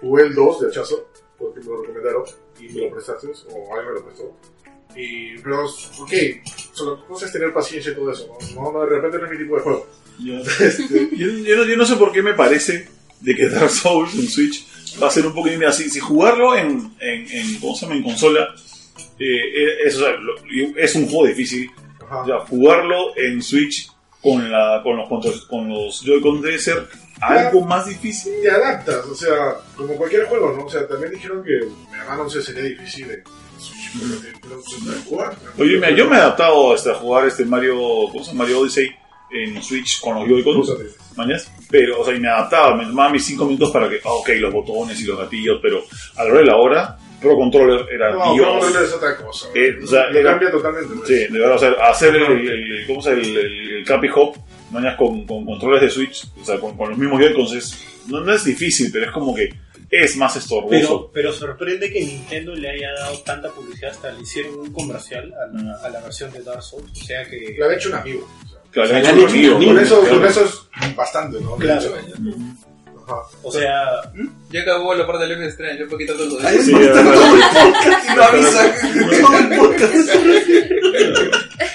jugué 0.02 0.24
el 0.24 0.34
2 0.34 0.60
de 0.60 0.68
hachazo, 0.68 1.08
porque 1.38 1.60
me 1.60 1.66
lo 1.66 1.80
recomendaron 1.80 2.24
y 2.60 2.68
me 2.74 2.80
lo 2.82 2.90
prestaste, 2.90 3.28
o 3.28 3.74
alguien 3.74 3.94
me 3.94 4.00
lo 4.00 4.04
prestó. 4.04 4.36
Y, 4.94 5.38
pero, 5.38 5.64
ok, 5.64 6.12
solo 6.74 6.96
la 6.96 7.06
cosa 7.06 7.24
es 7.24 7.32
tener 7.32 7.50
paciencia 7.54 7.92
y 7.92 7.94
todo 7.94 8.12
eso, 8.12 8.28
¿no? 8.54 8.62
No, 8.62 8.72
no, 8.72 8.80
de 8.82 8.86
repente 8.90 9.16
no 9.18 9.24
es 9.24 9.30
mi 9.32 9.38
tipo 9.38 9.56
de 9.56 9.62
juego. 9.62 9.86
Yo, 10.22 10.34
yo, 11.16 11.26
yo 11.28 11.56
no, 11.56 11.64
yo 11.64 11.76
no 11.78 11.86
sé 11.86 11.96
por 11.96 12.12
qué 12.12 12.20
me 12.22 12.34
parece 12.34 12.86
de 13.20 13.34
que 13.34 13.48
Dark 13.48 13.70
Souls 13.70 14.14
en 14.14 14.28
Switch 14.28 14.66
va 15.02 15.06
a 15.08 15.10
ser 15.10 15.24
un 15.26 15.32
poquito 15.34 15.66
así. 15.66 15.88
Si 15.88 15.98
jugarlo 15.98 16.54
en, 16.56 16.92
en, 17.00 17.26
en, 17.30 17.58
¿cómo 17.60 17.74
se 17.74 17.86
llama? 17.86 17.96
en 17.96 18.02
consola 18.02 18.54
eh, 19.18 19.78
es, 19.86 19.96
o 19.96 20.00
sea, 20.00 20.10
lo- 20.16 20.34
es 20.76 20.94
un 20.94 21.06
juego 21.08 21.26
difícil. 21.26 21.70
O 22.10 22.26
sea, 22.26 22.40
jugarlo 22.40 23.16
en 23.16 23.40
Switch 23.42 23.90
con, 24.20 24.50
la, 24.52 24.82
con 24.84 24.98
los, 24.98 25.46
con 25.46 25.68
los 25.70 26.02
Joy-Con 26.04 26.42
debe 26.42 26.58
ser 26.58 26.86
algo 27.22 27.60
más 27.62 27.86
difícil. 27.86 28.32
te 28.42 28.50
adaptas, 28.50 29.06
o 29.06 29.14
sea, 29.14 29.56
como 29.76 29.94
cualquier 29.96 30.24
juego, 30.26 30.52
¿no? 30.56 30.64
O 30.66 30.70
sea, 30.70 30.86
también 30.86 31.12
dijeron 31.12 31.42
que 31.44 31.60
Mega 31.90 32.04
Man 32.08 32.20
11 32.20 32.42
sería 32.42 32.62
difícil 32.64 33.10
en 33.10 33.22
Switch, 33.58 33.92
pero. 34.42 34.60
Oye, 35.58 35.74
mira, 35.76 35.90
yo 35.90 36.08
me 36.08 36.16
he 36.16 36.20
adaptado 36.20 36.72
hasta 36.74 36.92
a 36.92 36.94
jugar 36.94 37.26
este 37.26 37.44
Mario, 37.44 37.76
¿cómo 38.10 38.24
se 38.24 38.30
llama? 38.32 38.44
Mario 38.44 38.60
Odyssey 38.60 38.90
en 39.30 39.62
Switch 39.62 40.00
con 40.00 40.14
los 40.18 40.28
Joy-Con. 40.28 40.56
Úsate. 40.58 40.84
mañas, 41.16 41.50
pero, 41.70 42.00
o 42.00 42.04
sea, 42.04 42.14
y 42.14 42.20
me 42.20 42.28
adaptaba, 42.28 42.74
me 42.76 42.84
tomaba 42.86 43.10
mis 43.10 43.24
5 43.24 43.44
minutos 43.46 43.70
para 43.70 43.88
que, 43.88 43.96
ah, 44.04 44.12
ok, 44.12 44.28
los 44.38 44.52
botones 44.52 45.00
y 45.00 45.04
los 45.04 45.18
gatillos, 45.18 45.58
pero 45.62 45.82
a 46.16 46.24
hora 46.24 46.38
de 46.38 46.44
la 46.44 46.56
hora, 46.56 46.98
Pro 47.20 47.36
Controller 47.36 47.86
era 47.92 48.10
No, 48.12 48.34
Dios. 48.34 48.46
no, 48.46 48.70
no 48.70 48.80
es 48.80 48.92
otra 48.92 49.16
cosa. 49.16 49.48
Eh, 49.54 49.78
o 49.82 49.86
sea, 49.86 50.08
Lo 50.10 50.18
era- 50.18 50.30
cambia 50.32 50.50
totalmente. 50.50 50.94
¿no? 50.94 51.06
Sí, 51.06 51.14
de 51.14 51.38
verdad, 51.38 51.56
o 51.56 51.58
sea, 51.58 51.70
hacer 51.88 52.16
el, 52.16 52.48
el- 52.48 52.86
¿cómo 52.86 53.00
se 53.00 53.10
llama? 53.10 53.22
El, 53.22 53.36
el, 53.36 53.70
el 53.78 53.84
Cappy 53.84 54.08
Hop, 54.14 54.36
mañas 54.72 54.96
con, 54.96 55.26
con 55.26 55.44
controles 55.44 55.80
de 55.82 55.90
Switch, 55.90 56.24
o 56.40 56.44
sea, 56.44 56.58
con, 56.58 56.76
con 56.76 56.90
los 56.90 56.98
mismos 56.98 57.20
Joy-Cons, 57.20 57.52
es- 57.52 57.84
no, 58.08 58.20
no 58.20 58.32
es 58.34 58.44
difícil, 58.44 58.90
pero 58.92 59.06
es 59.06 59.12
como 59.12 59.34
que 59.34 59.48
es 59.90 60.16
más 60.16 60.34
estorboso. 60.36 60.70
Pero, 60.70 61.10
pero 61.12 61.32
sorprende 61.32 61.92
que 61.92 62.00
Nintendo 62.00 62.54
le 62.54 62.70
haya 62.70 62.90
dado 62.98 63.18
tanta 63.20 63.48
publicidad, 63.50 63.90
hasta 63.92 64.10
le 64.10 64.22
hicieron 64.22 64.58
un 64.58 64.72
comercial 64.72 65.32
a 65.34 65.46
la, 65.62 65.74
a 65.76 65.88
la 65.90 66.00
versión 66.00 66.32
de 66.32 66.42
Dark 66.42 66.62
Souls. 66.62 66.90
O 66.90 67.04
sea 67.04 67.24
que. 67.28 67.54
Le 67.56 67.64
han 67.64 67.72
hecho 67.74 67.90
un 67.90 67.94
amigo. 67.96 68.28
Claro, 68.70 68.88
o 68.88 68.90
sea, 68.90 68.98
han 68.98 69.04
hecho 69.18 69.24
un 69.24 69.28
amigo, 69.30 69.54
Con 69.58 69.78
eso, 69.78 70.00
claro. 70.00 70.16
con 70.16 70.26
eso 70.26 70.44
es 70.44 70.96
bastante, 70.96 71.40
¿no? 71.42 71.56
Claro. 71.56 71.94
Ajá. 73.04 73.16
O 73.42 73.52
sea, 73.52 73.72
Ya 74.50 74.62
acabó 74.62 74.94
la 74.94 75.06
parte 75.06 75.26
del 75.26 75.30
Life 75.38 75.44
is 75.48 75.52
Strange, 75.54 75.82
un 75.84 75.90
poquito 75.90 76.14
todo 76.14 76.38
eso. 76.38 76.48
Ay, 76.48 76.58
Sí, 76.60 76.72
no, 76.72 76.78
de 76.78 76.84
está 76.86 77.02
verdad. 77.02 77.14
todo 77.14 77.34
el 77.34 77.42
podcast 77.72 78.04
y 78.10 78.14
no 78.16 78.22
avisa 78.22 78.74
todo 79.20 79.38
el 79.38 79.58
podcast. 79.58 80.08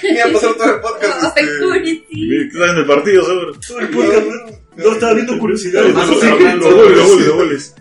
Me 0.02 0.22
va 0.22 0.28
a 0.28 0.32
pasar 0.32 0.54
todo 0.54 0.74
el 0.74 0.80
podcast. 0.80 1.36
Ay, 1.36 2.04
Este. 2.10 2.46
Estás 2.46 2.70
en 2.70 2.76
el 2.78 2.86
partido, 2.86 3.24
seguro. 3.24 3.52
Todo 3.66 3.80
el 3.80 3.88
podcast, 3.88 4.26
¿no? 4.26 4.58
No, 4.84 4.92
estaba 4.92 5.14
viendo 5.14 5.38
curiosidades. 5.38 5.92
Más 5.92 6.08
Los 6.08 6.20
goles, 6.20 6.54
los 6.56 6.74
goles, 6.74 6.96
los 6.96 7.06
goles, 7.08 7.26
los 7.26 7.36
goles. 7.36 7.74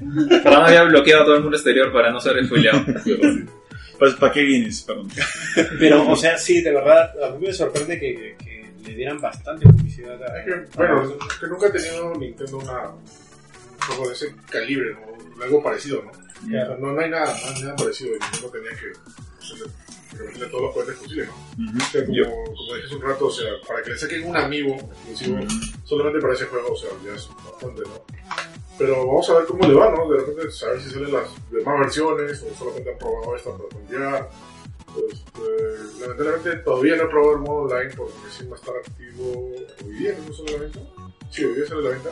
Fernando 0.44 0.66
había 0.66 0.84
bloqueado 0.86 1.22
a 1.22 1.26
todo 1.26 1.36
el 1.36 1.42
mundo 1.44 1.58
exterior 1.58 1.92
para 1.94 2.12
no 2.12 2.20
ser 2.20 2.44
spoileado. 2.46 2.84
¿Para, 4.00 4.16
para 4.18 4.34
qué 4.34 4.42
vienes? 4.44 4.82
Perdón. 4.84 5.08
pero, 5.80 6.08
o 6.10 6.16
sea, 6.16 6.38
sí, 6.38 6.62
de 6.62 6.72
verdad, 6.72 7.12
a 7.24 7.32
mí 7.36 7.48
me 7.48 7.54
sorprende 7.54 8.00
que, 8.00 8.36
que 8.44 8.72
le 8.88 8.96
dieran 8.96 9.20
bastante 9.20 9.68
publicidad 9.68 10.22
a. 10.24 10.40
Es 10.40 10.46
que, 10.46 10.78
bueno, 10.78 11.18
que 11.40 11.48
nunca 11.48 11.68
ha 11.68 11.72
tenido 11.72 12.16
Nintendo 12.16 12.58
una, 12.58 12.90
un 12.90 13.80
juego 13.88 14.08
de 14.08 14.14
ese 14.14 14.36
calibre, 14.50 14.94
¿no? 14.94 15.44
Algo 15.44 15.64
parecido, 15.64 16.04
¿no? 16.04 16.12
Claro. 16.48 16.78
No, 16.80 16.94
no 16.94 17.02
hay 17.02 17.10
nada, 17.10 17.26
no 17.44 17.56
hay 17.56 17.62
nada 17.62 17.76
parecido. 17.76 18.10
Y 18.16 18.20
Nintendo 18.20 18.50
tenía 18.52 18.70
que 18.72 18.92
meterle 19.56 20.48
todos 20.48 20.62
los 20.64 20.74
juguetes 20.74 20.96
posibles, 20.98 21.28
¿no? 21.30 21.78
O 21.78 21.92
sea, 21.92 22.06
como, 22.06 22.44
como 22.56 22.74
dije 22.76 22.86
hace 22.88 22.96
un 22.96 23.02
rato, 23.02 23.26
o 23.28 23.32
sea, 23.32 23.50
para 23.68 23.84
que 23.84 23.90
le 23.92 23.98
saquen 23.98 24.28
un 24.28 24.38
amigo 24.38 24.76
exclusivo 24.76 25.40
solamente 25.84 26.20
para 26.20 26.34
ese 26.34 26.46
juego, 26.46 26.72
o 26.72 26.76
sea, 26.78 26.90
ya 27.06 27.14
es 27.14 27.30
bastante, 27.46 27.82
¿no? 27.82 28.04
Pero 28.78 29.08
vamos 29.08 29.30
a 29.30 29.34
ver 29.40 29.46
cómo 29.46 29.68
le 29.68 29.74
va, 29.74 29.92
¿no? 29.92 30.10
De 30.10 30.18
repente 30.20 30.52
saber 30.52 30.82
si 30.82 30.90
salen 30.92 31.12
las 31.14 31.28
demás 31.52 31.80
versiones 31.80 32.44
o 32.44 32.56
solamente 32.58 32.92
han 32.92 32.98
probado 33.00 33.36
esta 33.36 33.52
para 33.52 33.70
cambiar. 33.70 34.30
Este, 35.10 36.00
lamentablemente 36.02 36.56
todavía 36.64 36.96
no 36.96 37.04
he 37.04 37.08
probado 37.08 37.34
el 37.34 37.40
modo 37.42 37.62
online 37.64 37.94
porque 37.96 38.14
recién 38.26 38.50
va 38.52 38.56
a 38.56 38.60
estar 38.60 38.76
activo 38.78 39.52
hoy 39.86 39.94
día, 39.96 40.18
¿no 40.28 40.34
sale 40.34 40.52
la 40.54 40.58
venta? 40.60 40.80
Sí, 41.32 41.44
hoy 41.46 41.56
día 41.56 41.68
sale 41.68 41.82
la 41.84 41.90
venta. 41.90 42.10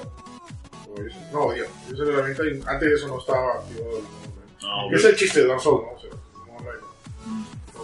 Hoy- 0.90 1.12
No, 1.32 1.40
hoy 1.46 1.56
día. 1.56 1.66
Hoy 1.90 1.98
sale 1.98 2.14
a 2.14 2.18
la 2.18 2.22
venta 2.24 2.44
y 2.46 2.62
antes 2.68 2.90
de 2.90 2.96
eso 2.96 3.08
no 3.08 3.20
estaba 3.20 3.54
activo 3.56 3.80
el 3.80 4.04
modo 4.04 4.22
online. 4.24 4.54
Ah, 4.64 4.88
Que 4.90 4.96
es 4.96 5.06
el 5.06 5.16
chiste 5.16 5.40
de 5.42 5.48
Dark 5.48 5.62
Souls, 5.62 5.84
¿no? 5.84 5.92
O 5.94 6.00
sea, 6.00 6.10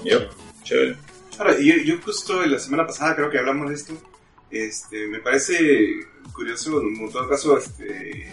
Yep. 0.04 0.30
Chévere. 0.64 0.98
Ahora, 1.38 1.58
yo, 1.60 1.76
yo 1.84 1.96
justo 2.04 2.46
la 2.46 2.60
semana 2.60 2.86
pasada 2.86 3.16
creo 3.16 3.30
que 3.30 3.40
hablamos 3.40 3.70
de 3.70 3.76
esto. 3.76 3.94
Este, 4.50 5.08
me 5.08 5.20
parece 5.20 5.58
curioso, 6.34 6.82
en 6.82 7.10
todo 7.12 7.28
caso, 7.30 7.58
este, 7.58 8.28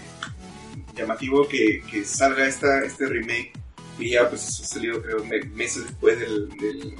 llamativo 0.94 1.46
que, 1.48 1.82
que 1.90 2.04
salga 2.04 2.46
esta, 2.46 2.84
este 2.84 3.06
remake 3.06 3.52
y 3.98 4.10
ya 4.10 4.28
pues 4.28 4.46
eso 4.48 4.62
ha 4.62 4.66
salido 4.66 5.00
creo 5.02 5.24
me- 5.24 5.44
meses 5.54 5.84
después 5.84 6.18
del, 6.18 6.48
del, 6.58 6.94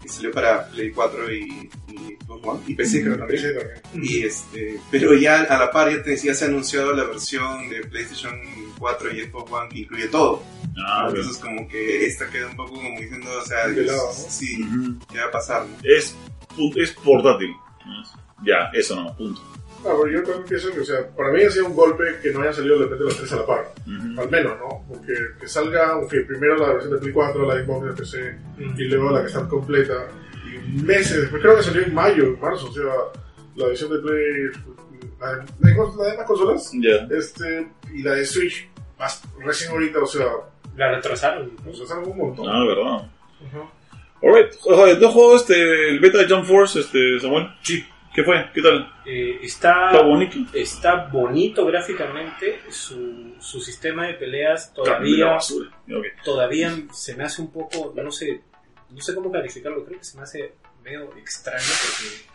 que 0.00 0.08
salió 0.08 0.30
para 0.32 0.66
Play 0.68 0.90
4 0.92 1.32
y, 1.32 1.70
y 1.88 2.16
Xbox 2.24 2.46
One 2.46 2.60
y 2.66 2.74
PC 2.74 3.02
creo 3.02 3.18
también. 3.18 3.42
Y 3.94 4.22
este, 4.24 4.80
pero 4.90 5.14
ya 5.14 5.42
a 5.42 5.58
la 5.58 5.70
par 5.70 5.90
ya, 5.90 6.02
te- 6.02 6.16
ya 6.16 6.34
se 6.34 6.44
ha 6.44 6.48
anunciado 6.48 6.92
la 6.94 7.04
versión 7.04 7.68
de 7.68 7.80
PlayStation 7.82 8.32
4 8.78 9.12
y 9.14 9.20
Xbox 9.22 9.50
One 9.52 9.68
que 9.70 9.78
incluye 9.80 10.08
todo. 10.08 10.42
Ah. 10.86 11.06
Entonces 11.08 11.36
como 11.38 11.68
que 11.68 12.06
esta 12.06 12.28
queda 12.30 12.48
un 12.48 12.56
poco 12.56 12.74
como 12.74 12.98
diciendo, 13.00 13.30
o 13.40 13.44
sea, 13.46 13.68
De 13.68 13.84
lado, 13.84 14.06
¿no? 14.08 14.12
sí. 14.12 14.58
¿qué 15.12 15.18
va 15.18 15.26
a 15.26 15.30
pasar? 15.30 15.66
no? 15.66 15.76
es, 15.84 16.14
es 16.76 16.90
portátil. 16.92 17.50
Ya, 18.44 18.70
eso 18.74 18.96
no, 18.96 19.16
punto. 19.16 19.40
Ah, 19.86 19.92
pero 20.00 20.08
yo 20.08 20.22
también 20.22 20.44
pienso 20.48 20.72
que, 20.72 20.80
o 20.80 20.84
sea, 20.84 21.06
para 21.16 21.30
mí 21.30 21.42
ha 21.42 21.50
sido 21.50 21.66
un 21.66 21.74
golpe 21.76 22.04
que 22.22 22.32
no 22.32 22.40
hayan 22.40 22.54
salido 22.54 22.78
de 22.78 22.84
repente 22.84 23.04
los 23.04 23.16
tres 23.18 23.32
a 23.32 23.36
la 23.36 23.46
par. 23.46 23.72
Al 24.18 24.30
menos, 24.30 24.58
¿no? 24.58 24.84
Porque 24.88 25.12
que 25.40 25.46
salga, 25.48 25.90
aunque 25.90 26.20
primero 26.22 26.56
la 26.56 26.72
versión 26.72 26.92
de 26.94 26.98
Play 27.00 27.12
4, 27.12 27.46
la 27.46 27.62
Xbox 27.64 27.86
de 27.86 27.92
PC, 27.92 28.38
y 28.78 28.84
luego 28.84 29.10
la 29.10 29.20
que 29.20 29.26
está 29.26 29.46
completa, 29.48 30.06
y 30.46 30.82
meses 30.82 31.20
después, 31.22 31.42
creo 31.42 31.56
que 31.56 31.62
salió 31.62 31.82
en 31.82 31.94
mayo, 31.94 32.24
en 32.24 32.40
marzo, 32.40 32.68
o 32.68 32.72
sea, 32.72 32.84
la 33.56 33.66
versión 33.66 33.90
de 33.92 33.98
Play, 33.98 34.50
la 35.20 35.28
de, 35.34 35.36
la 35.60 35.70
de 35.70 35.76
la 36.14 36.16
de 36.20 36.24
consolas, 36.26 36.70
Ya. 36.74 37.06
este, 37.16 37.68
y 37.92 38.02
la 38.02 38.12
de 38.14 38.24
Switch, 38.24 38.68
más, 38.98 39.22
recién 39.44 39.70
ahorita, 39.72 39.98
o 40.00 40.06
sea, 40.06 40.26
La 40.76 40.92
retrasaron. 40.94 41.46
¿no? 41.56 41.64
nos 41.66 41.78
retrasaron 41.78 42.10
un 42.10 42.16
montón. 42.18 42.46
Ah, 42.48 42.64
verdad. 42.66 43.10
Ajá. 43.46 43.70
Alright, 44.22 44.98
¿tú 44.98 45.08
jugó 45.08 45.36
este, 45.36 45.90
el 45.90 46.00
beta 46.00 46.18
de 46.18 46.28
Jump 46.34 46.46
Force, 46.46 46.80
este, 46.80 47.20
Samuel? 47.20 47.46
Sí. 47.62 47.84
¿Qué 48.14 48.22
fue? 48.22 48.48
¿Qué 48.54 48.62
tal? 48.62 48.92
Eh, 49.04 49.40
está, 49.42 49.90
¿Está 49.90 50.02
bonito? 50.04 50.38
está 50.54 51.06
bonito 51.08 51.66
gráficamente. 51.66 52.60
Su, 52.70 53.34
su 53.40 53.60
sistema 53.60 54.06
de 54.06 54.14
peleas 54.14 54.72
todavía, 54.72 55.26
basura. 55.26 55.70
Ok. 55.92 56.04
todavía 56.22 56.72
se 56.92 57.16
me 57.16 57.24
hace 57.24 57.42
un 57.42 57.50
poco, 57.50 57.92
no 57.96 58.12
sé, 58.12 58.42
no 58.90 59.00
sé 59.00 59.16
cómo 59.16 59.32
calificarlo. 59.32 59.84
Creo 59.84 59.98
que 59.98 60.04
se 60.04 60.16
me 60.16 60.22
hace 60.22 60.54
medio 60.84 61.10
extraño 61.16 61.64
porque 61.66 62.34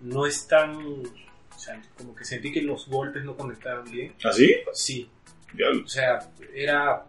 no 0.00 0.26
es 0.26 0.46
tan, 0.46 0.76
o 0.76 1.58
sea, 1.58 1.82
como 1.98 2.14
que 2.14 2.24
sentí 2.24 2.52
que 2.52 2.62
los 2.62 2.86
golpes 2.86 3.24
no 3.24 3.36
conectaban 3.36 3.90
bien. 3.90 4.14
¿Así? 4.22 4.54
Sí, 4.74 5.10
Diablo. 5.52 5.82
o 5.84 5.88
sea, 5.88 6.20
era, 6.54 7.04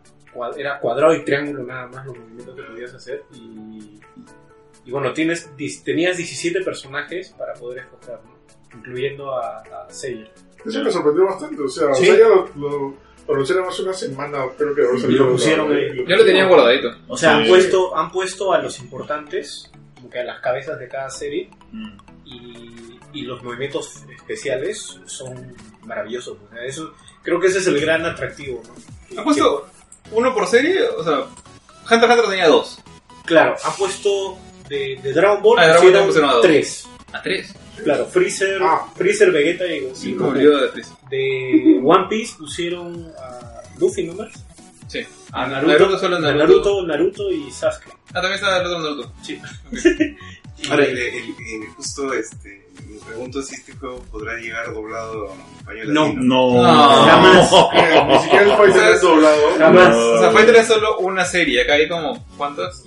era 0.58 0.80
cuadrado 0.80 1.14
y 1.14 1.24
triángulo 1.24 1.62
nada 1.64 1.86
más 1.86 2.04
los 2.08 2.18
movimientos 2.18 2.56
que 2.56 2.64
podías 2.64 2.94
hacer 2.96 3.24
y, 3.36 4.00
y 4.88 4.92
bueno, 4.92 5.14
tienes, 5.14 5.50
tenías 5.84 6.18
17 6.18 6.62
personajes 6.62 7.30
para 7.38 7.54
poder 7.54 7.80
escoger, 7.80 8.18
¿no? 8.26 8.38
incluyendo 8.78 9.36
a, 9.36 9.58
a 9.60 9.88
Seiya. 9.90 10.28
Eso 10.66 10.84
me 10.84 10.92
sorprendió 10.92 11.26
bastante, 11.26 11.62
o 11.62 11.68
sea, 11.70 11.94
Sí. 11.94 12.04
o 12.10 12.14
sea 12.16 12.18
ya 12.20 12.28
lo, 12.28 12.48
lo, 12.56 12.70
lo 13.28 13.34
anunciaron 13.34 13.68
hace 13.68 13.82
una 13.84 13.94
semana, 13.94 14.46
creo 14.58 14.74
que 14.76 14.82
ahora 14.86 15.00
salió 15.00 15.24
lo 15.26 15.32
pusieron 15.34 15.70
la- 15.70 15.76
ahí. 15.78 16.06
Yo 16.08 16.16
lo 16.16 16.26
tenía 16.26 16.46
guardadito. 16.48 16.90
O 17.08 17.18
sea, 17.18 17.38
han, 17.38 17.48
puesto, 17.48 17.96
han 17.98 18.12
puesto 18.12 18.54
a 18.54 18.60
los 18.60 18.80
importantes, 18.80 19.72
como 19.96 20.10
que 20.10 20.20
a 20.20 20.24
las 20.24 20.40
cabezas 20.42 20.80
de 20.80 20.88
cada 20.88 21.10
serie, 21.10 21.50
Mm. 21.72 21.98
y, 22.26 23.00
y 23.14 23.22
los 23.24 23.42
movimientos 23.44 24.04
especiales 24.16 25.00
son 25.06 25.56
maravillosos. 25.84 26.38
O 26.46 26.50
sea, 26.54 26.64
eso, 26.66 26.94
creo 27.24 27.40
que 27.40 27.48
ese 27.48 27.60
es 27.60 27.68
el 27.68 27.80
gran 27.80 28.06
atractivo. 28.06 28.62
¿no? 28.68 29.20
¿Han 29.20 29.24
puesto 29.24 29.68
uno 30.12 30.34
por 30.34 30.46
serie? 30.48 30.82
O 30.98 31.04
sea, 31.04 31.20
Hunter 31.90 32.10
x 32.10 32.18
Hunter 32.18 32.30
tenía 32.30 32.48
dos. 32.48 32.80
Claro, 33.26 33.56
han 33.64 33.76
puesto 33.76 34.38
de, 34.70 35.00
de 35.02 35.14
Dragon 35.14 35.42
Ball, 35.42 35.60
Ah, 35.60 35.62
de 35.64 35.68
Dragon 35.70 35.84
Ball 35.94 36.06
pusieron 36.06 36.08
pusieron 36.08 36.30
a 36.30 36.42
tres. 36.42 36.88
A 37.14 37.22
tres. 37.22 37.54
Claro, 37.84 38.06
Freezer, 38.08 38.62
Ah. 38.64 38.86
Freezer, 38.96 39.32
Vegeta 39.32 39.66
y, 39.68 39.80
Goku. 40.16 40.26
olvidó 40.30 40.60
de. 40.72 40.84
De 41.10 41.80
One 41.84 42.06
Piece 42.10 42.36
pusieron 42.38 43.12
a 43.20 43.62
Luffy 43.80 44.04
nomás. 44.04 44.30
Sí. 44.88 45.06
A 45.32 45.46
Naruto, 45.48 45.72
Naruto 45.74 46.00
solo 46.00 46.16
a 46.16 46.20
Naruto. 46.20 46.40
Naruto, 46.48 46.88
Naruto 46.88 47.32
y 47.32 47.52
Sasuke. 47.52 47.90
Ah, 48.10 48.22
también 48.22 48.34
está 48.36 48.58
otro 48.62 48.80
Naruto. 48.80 49.12
Sí. 49.22 49.40
Ahora, 50.70 50.86
el, 50.86 50.98
el- 50.98 51.14
el- 51.16 51.68
justo 51.76 52.12
este, 52.14 52.66
me 52.90 52.98
pregunto 53.06 53.44
si 53.44 53.54
este 53.56 53.74
juego 53.74 54.02
podrá 54.12 54.34
llegar 54.40 54.74
doblado 54.74 55.32
a 55.32 55.58
español 55.60 55.94
No. 55.94 56.04
latino. 56.08 56.24
No. 56.24 56.64
No. 56.64 57.06
Jamás. 57.06 57.52
Eh, 57.74 58.06
Ni 58.08 58.20
siquiera 58.20 58.46
el 58.46 58.58
Fighter 58.58 58.92
es 58.94 59.02
doblado. 59.02 59.42
Jamás. 59.60 59.90
No. 59.92 59.98
O 60.14 60.20
sea, 60.20 60.32
Fighter 60.32 60.56
es 60.56 60.68
solo 60.68 60.98
una 61.00 61.26
serie. 61.26 61.62
Acá 61.62 61.74
hay 61.74 61.88
como, 61.88 62.26
¿cuántas? 62.38 62.84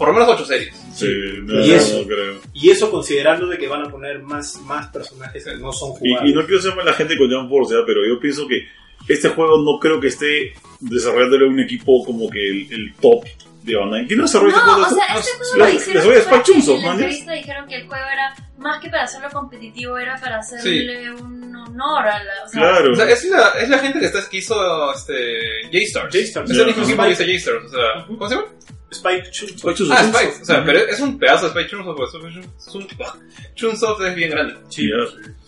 Eh, 0.00 0.04
Por 0.04 0.08
lo 0.08 0.14
menos 0.14 0.28
ocho 0.30 0.44
series. 0.46 0.74
Sí, 0.94 1.06
no, 1.42 1.60
Y 1.64 1.72
eso. 1.72 2.00
no 2.00 2.06
creo. 2.06 2.40
Y 2.54 2.70
eso 2.70 2.90
considerando 2.90 3.46
de 3.46 3.58
que 3.58 3.68
van 3.68 3.84
a 3.86 3.90
poner 3.90 4.20
más, 4.22 4.56
más 4.62 4.88
personajes 4.88 5.44
que 5.44 5.56
no 5.56 5.72
son 5.72 5.90
jugables. 5.90 6.22
Y, 6.24 6.32
y 6.32 6.34
no 6.34 6.44
quiero 6.46 6.62
ser 6.62 6.74
mala 6.74 6.92
gente 6.94 7.16
con 7.18 7.30
Jump 7.30 7.50
Force, 7.50 7.74
¿ya? 7.74 7.80
pero 7.86 8.00
yo 8.06 8.18
pienso 8.18 8.46
que 8.48 8.66
este 9.08 9.28
juego 9.30 9.58
no 9.62 9.78
creo 9.78 10.00
que 10.00 10.08
esté 10.08 10.52
desarrollándole 10.80 11.46
un 11.48 11.60
equipo 11.60 12.04
como 12.04 12.28
que 12.30 12.38
el, 12.48 12.72
el 12.72 12.94
top 13.00 13.24
de 13.62 13.76
Bandai. 13.76 14.06
¿Quién 14.06 14.18
no 14.18 14.24
desarrolla 14.24 14.54
este 14.56 14.66
No, 14.66 14.72
juego? 14.74 14.90
o 14.90 14.94
sea, 14.94 15.18
este 15.18 15.32
juego 15.44 15.56
lo- 15.58 15.68
hicieron 15.68 15.94
desarrolla 15.94 16.18
Spike 16.20 16.36
porque 16.36 16.52
Chunsoft, 16.52 16.78
en 16.78 16.84
la 16.86 16.92
entrevista 16.92 17.32
dijeron 17.32 17.68
que 17.68 17.76
el 17.76 17.86
juego 17.88 18.04
era 18.12 18.34
más 18.58 18.80
que 18.82 18.88
para 18.90 19.02
hacerlo 19.04 19.28
competitivo, 19.30 19.98
era 19.98 20.18
para 20.20 20.38
hacerle 20.38 21.10
un 21.12 21.54
honor 21.56 22.08
a 22.08 22.24
la... 22.24 22.32
O 22.44 22.48
sea, 22.48 22.60
Claro. 22.60 22.92
O 22.92 22.96
sea, 22.96 23.10
es 23.10 23.24
la, 23.26 23.48
es 23.60 23.68
la 23.68 23.78
gente 23.78 23.98
que, 24.00 24.06
está, 24.06 24.28
que 24.30 24.36
hizo 24.38 24.92
este, 24.94 25.14
J-Stars. 25.64 26.14
J-Stars. 26.14 26.50
Es 26.50 26.56
Ya. 26.56 26.62
el 26.62 26.68
mismo 26.68 26.82
equipo 26.84 27.02
que 27.02 27.10
hizo. 27.10 27.22
J-Stars. 27.24 27.64
O 27.64 27.68
sea, 27.68 28.06
¿cómo 28.06 28.28
se 28.28 28.34
llama? 28.34 28.46
Spike 28.92 29.30
Chunsoft. 29.30 29.58
Spike 29.58 29.76
Chunsoft. 29.76 29.98
Ah, 29.98 30.04
Spike. 30.04 30.42
O 30.42 30.44
sea, 30.44 30.64
pero 30.64 30.78
es 30.80 31.00
un 31.00 31.18
pedazo 31.18 31.48
de 31.48 31.60
Spike 31.60 31.70
Chunsoft. 31.70 32.00
es 32.66 32.74
un- 32.74 32.88
Chunsoft 33.54 34.00
es 34.02 34.14
bien 34.14 34.30
grande. 34.30 34.54
Sí. 34.68 34.88
Yo 34.88 34.96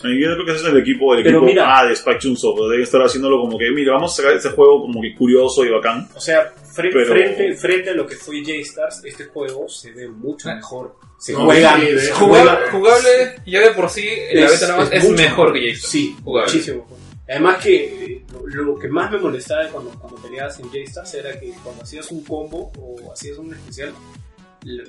creo 0.01 0.45
que 0.45 0.53
ese 0.53 0.63
es 0.67 0.73
el 0.73 0.79
equipo, 0.79 1.15
el 1.15 1.23
Pero 1.23 1.39
equipo 1.39 1.47
mira- 1.51 1.79
A 1.79 1.87
de 1.87 1.93
Spike 1.95 2.19
Chunsoft. 2.21 2.59
Deben 2.71 2.83
estar 2.83 3.03
haciéndolo 3.03 3.39
como 3.41 3.59
que, 3.59 3.71
mira, 3.71 3.93
vamos 3.95 4.13
a 4.13 4.17
sacar 4.23 4.37
este 4.37 4.51
juego 4.51 4.83
como 4.83 5.01
que 5.01 5.15
curioso 5.15 5.65
y 5.65 5.71
bacán. 5.71 6.09
O 6.15 6.21
sea, 6.21 6.53
fre- 6.55 6.91
Pero- 6.93 7.07
frente, 7.07 7.55
frente 7.57 7.91
a 7.91 7.95
lo 7.95 8.07
que 8.07 8.17
fue 8.17 8.41
J-Stars, 8.43 9.05
este 9.05 9.25
juego 9.27 9.69
se 9.69 9.93
ve 9.93 10.09
mucho 10.09 10.49
Ah. 10.51 10.55
mejor. 10.57 10.97
Se 11.19 11.33
No, 11.35 11.45
juega, 11.45 11.77
sí, 11.79 11.87
se 12.01 12.13
Jugable, 12.13 12.51
juega- 12.51 12.71
jugable 12.73 13.35
ya 13.47 13.61
de 13.61 13.71
por 13.71 13.89
sí, 13.89 14.09
la 14.33 14.51
beta 14.51 14.67
nada 14.69 14.79
más 14.79 14.93
es, 14.93 15.09
mejor 15.11 15.53
que 15.53 15.61
J-Stars. 15.61 15.91
Sí, 15.91 16.17
Jugable. 16.25 16.53
muchísimo 16.53 16.79
mejor. 16.83 16.99
Además 17.29 17.63
que 17.63 18.05
eh, 18.05 18.25
lo, 18.47 18.79
que 18.79 18.89
más 18.89 19.11
me 19.11 19.19
molestaba 19.19 19.69
cuando, 19.69 19.91
cuando 19.93 20.21
peleabas 20.21 20.59
en 20.59 20.67
J-Stars 20.67 21.15
era 21.15 21.39
que 21.39 21.53
cuando 21.63 21.83
hacías 21.83 22.11
un 22.11 22.25
combo 22.25 22.73
o 22.79 23.13
hacías 23.13 23.39
un 23.39 23.55
especial, 23.55 23.93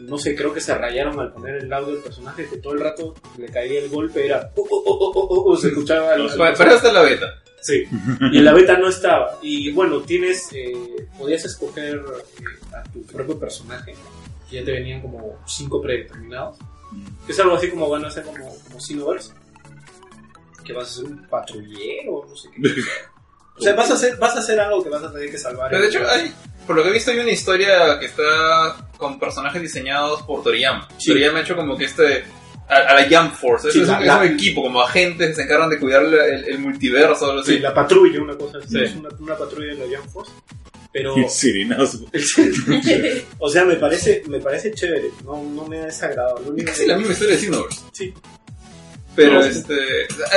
no 0.01 0.17
sé, 0.17 0.35
creo 0.35 0.53
que 0.53 0.61
se 0.61 0.75
rayaron 0.75 1.19
al 1.19 1.31
poner 1.31 1.63
el 1.63 1.71
audio 1.73 1.93
del 1.93 2.03
personaje, 2.03 2.47
que 2.47 2.57
todo 2.57 2.73
el 2.73 2.79
rato 2.79 3.13
le 3.37 3.47
caía 3.47 3.79
el 3.79 3.89
golpe, 3.89 4.25
era... 4.25 4.51
"Oh, 4.55 4.67
oh, 4.69 4.83
oh, 4.85 5.11
oh, 5.15 5.27
oh", 5.29 5.51
o 5.51 5.57
se 5.57 5.69
escuchaba... 5.69 6.11
Pero 6.15 6.75
está 6.75 6.91
la 6.91 7.01
beta. 7.01 7.43
Sí, 7.63 7.85
y 8.33 8.37
en 8.39 8.45
la 8.45 8.53
beta 8.53 8.77
no 8.77 8.89
estaba. 8.89 9.39
Y 9.41 9.71
bueno, 9.71 10.01
tienes, 10.01 10.49
eh, 10.51 10.73
podías 11.17 11.45
escoger 11.45 11.95
eh, 11.95 12.75
a 12.75 12.83
tu 12.91 13.03
propio 13.03 13.39
personaje, 13.39 13.95
que 14.49 14.57
ya 14.57 14.65
te 14.65 14.73
venían 14.73 15.01
como 15.01 15.39
cinco 15.47 15.81
predeterminados. 15.81 16.57
Es 17.25 17.39
algo 17.39 17.55
así 17.55 17.69
como 17.69 17.89
van 17.89 18.03
a 18.03 18.11
ser 18.11 18.23
como, 18.25 18.49
como 18.65 18.79
Xenoverse, 18.81 19.31
que 20.63 20.73
vas 20.73 20.89
a 20.89 20.93
ser 20.95 21.05
un 21.05 21.27
patrullero, 21.27 22.25
no 22.27 22.35
sé 22.35 22.49
qué. 22.55 22.61
O 23.55 23.61
sea, 23.61 23.75
vas 23.75 23.91
a 23.91 23.93
hacer, 23.93 24.17
vas 24.17 24.35
a 24.35 24.39
hacer 24.39 24.59
algo 24.59 24.83
que 24.83 24.89
vas 24.89 25.03
a 25.03 25.13
tener 25.13 25.29
que 25.29 25.37
salvar. 25.37 25.69
Pero 25.69 25.83
de 25.83 25.87
hecho, 25.87 25.99
hay, 26.09 26.33
por 26.65 26.75
lo 26.75 26.81
que 26.81 26.89
he 26.89 26.91
visto, 26.91 27.11
hay 27.11 27.19
una 27.19 27.29
historia 27.29 27.99
que 27.99 28.07
está 28.07 28.89
con 28.97 29.19
personajes 29.19 29.61
diseñados 29.61 30.23
por 30.23 30.41
Toriyama. 30.41 30.87
Sí. 30.97 31.11
Toriyama 31.11 31.37
ha 31.37 31.41
hecho 31.43 31.55
como 31.55 31.77
que 31.77 31.85
este. 31.85 32.23
A, 32.67 32.77
a 32.77 32.95
la 32.95 33.03
Jump 33.07 33.35
Force. 33.35 33.71
Sí, 33.71 33.81
es, 33.81 33.87
la- 33.87 33.97
un, 33.97 34.01
es 34.01 34.07
la- 34.07 34.17
un 34.17 34.23
equipo, 34.23 34.63
como 34.63 34.81
agentes 34.81 35.27
que 35.29 35.35
se 35.35 35.41
encargan 35.43 35.69
de 35.69 35.79
cuidar 35.79 36.01
la- 36.01 36.25
el, 36.25 36.45
el 36.45 36.57
multiverso. 36.57 37.29
algo 37.29 37.41
así. 37.41 37.53
Sí, 37.53 37.59
la 37.59 37.75
patrulla, 37.75 38.21
una 38.23 38.35
cosa 38.35 38.57
así. 38.57 38.69
Sí. 38.69 38.81
Es 38.81 38.95
una, 38.95 39.09
una 39.19 39.37
patrulla 39.37 39.75
de 39.75 39.87
la 39.87 39.97
Jump 39.99 40.09
Force. 40.11 40.31
Pero, 40.91 41.15
Sirinazo. 41.29 42.07
o 43.37 43.49
sea, 43.49 43.65
me 43.65 43.75
parece, 43.75 44.23
me 44.27 44.39
parece 44.39 44.71
chévere. 44.71 45.09
No, 45.23 45.43
no 45.43 45.65
me 45.67 45.77
ha 45.79 45.85
desagradado. 45.85 46.41
Es 46.57 46.63
casi 46.65 46.85
la 46.87 46.97
misma 46.97 47.13
historia 47.13 47.35
de 47.35 47.41
Xenoverse. 47.41 47.81
Sí. 47.91 48.13
Pero 49.15 49.33
No. 49.33 49.41
este. 49.41 49.75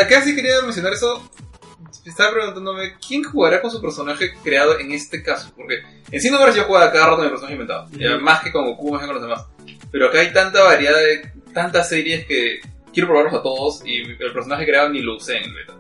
Acá 0.01 0.23
sí 0.23 0.35
quería 0.35 0.61
mencionar 0.63 0.93
eso. 0.93 1.31
Estaba 2.05 2.33
preguntándome 2.33 2.95
quién 3.07 3.25
jugará 3.25 3.61
con 3.61 3.71
su 3.71 3.81
personaje 3.81 4.33
creado 4.45 4.79
en 4.79 4.93
este 4.93 5.23
caso. 5.23 5.53
Porque 5.57 5.83
en 6.11 6.21
Xenoverse 6.21 6.59
yo 6.59 6.65
jugaba 6.65 6.93
cada 6.93 7.09
rato 7.11 7.23
mi 7.23 7.29
personaje 7.29 7.55
inventado. 7.55 7.89
Más 8.21 8.43
que 8.43 8.53
con 8.53 8.65
Goku, 8.67 8.93
más 8.93 9.01
que 9.01 9.07
con 9.07 9.17
los 9.17 9.23
demás. 9.25 9.45
Pero 9.91 10.07
acá 10.09 10.21
hay 10.21 10.33
tanta 10.33 10.63
variedad 10.63 10.99
de. 10.99 11.33
tantas 11.53 11.89
series 11.89 12.27
que 12.27 12.61
quiero 12.93 13.09
probarlos 13.09 13.35
a 13.35 13.43
todos. 13.43 13.83
Y 13.85 14.03
el 14.03 14.33
personaje 14.33 14.65
creado 14.65 14.89
ni 14.91 15.01
lo 15.01 15.17
usé 15.17 15.39
en 15.39 15.45
el 15.45 15.55
beta. 15.55 15.75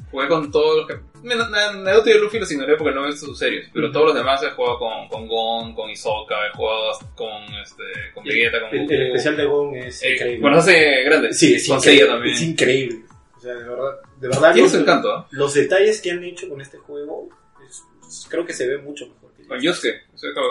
Jugué 0.10 0.28
con 0.28 0.50
todos 0.52 0.76
los 0.78 0.86
que. 0.86 1.07
Naruto 1.22 2.10
y 2.10 2.14
Luffy 2.18 2.38
los 2.38 2.50
ignoré 2.52 2.76
porque 2.76 2.94
no 2.94 3.04
he 3.04 3.08
visto 3.08 3.26
sus 3.26 3.38
series. 3.38 3.68
Pero 3.72 3.90
todos 3.92 4.06
los 4.06 4.14
demás 4.14 4.42
he 4.42 4.50
jugado 4.50 4.78
con, 4.78 5.08
con 5.08 5.26
Gon, 5.28 5.74
con 5.74 5.90
Hisoka, 5.90 6.34
he 6.46 6.50
jugado 6.56 6.92
con, 7.16 7.42
este, 7.62 7.82
con 8.14 8.24
Vegeta, 8.24 8.60
con 8.60 8.70
El, 8.74 8.80
Goku. 8.82 8.92
el 8.94 9.06
especial 9.08 9.36
de 9.36 9.44
Gon 9.44 9.74
es 9.76 10.02
Eh, 10.02 10.12
increíble. 10.14 10.40
bueno, 10.40 10.56
hace 10.58 11.02
grande. 11.04 11.32
Sí, 11.32 11.54
es 11.54 11.66
Con 11.68 11.76
increíble, 11.78 12.30
es 12.32 12.42
increíble. 12.42 12.98
O 13.36 13.40
sea, 13.40 13.54
de 13.54 13.64
verdad, 13.64 13.90
de 14.20 14.28
verdad 14.28 14.52
Tiene 14.52 14.62
los, 14.62 14.72
su 14.72 14.78
encanto, 14.78 15.12
¿ah? 15.12 15.28
los 15.30 15.54
detalles 15.54 16.00
que 16.00 16.10
han 16.10 16.24
hecho 16.24 16.48
con 16.48 16.60
este 16.60 16.76
juego, 16.78 17.28
es- 17.68 17.82
es- 18.08 18.26
creo 18.28 18.44
que 18.44 18.52
se 18.52 18.66
ve 18.66 18.78
mucho 18.78 19.06
mejor 19.06 19.28
Con 19.48 19.60
Yosuke. 19.60 20.02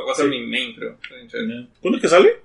Va 0.08 0.12
a 0.12 0.16
ser 0.16 0.26
Sí. 0.26 0.32
mi 0.32 0.48
main, 0.48 0.74
creo. 0.76 0.98
¿Cuándo 1.82 1.98
es 1.98 2.02
que 2.02 2.08
sale? 2.10 2.36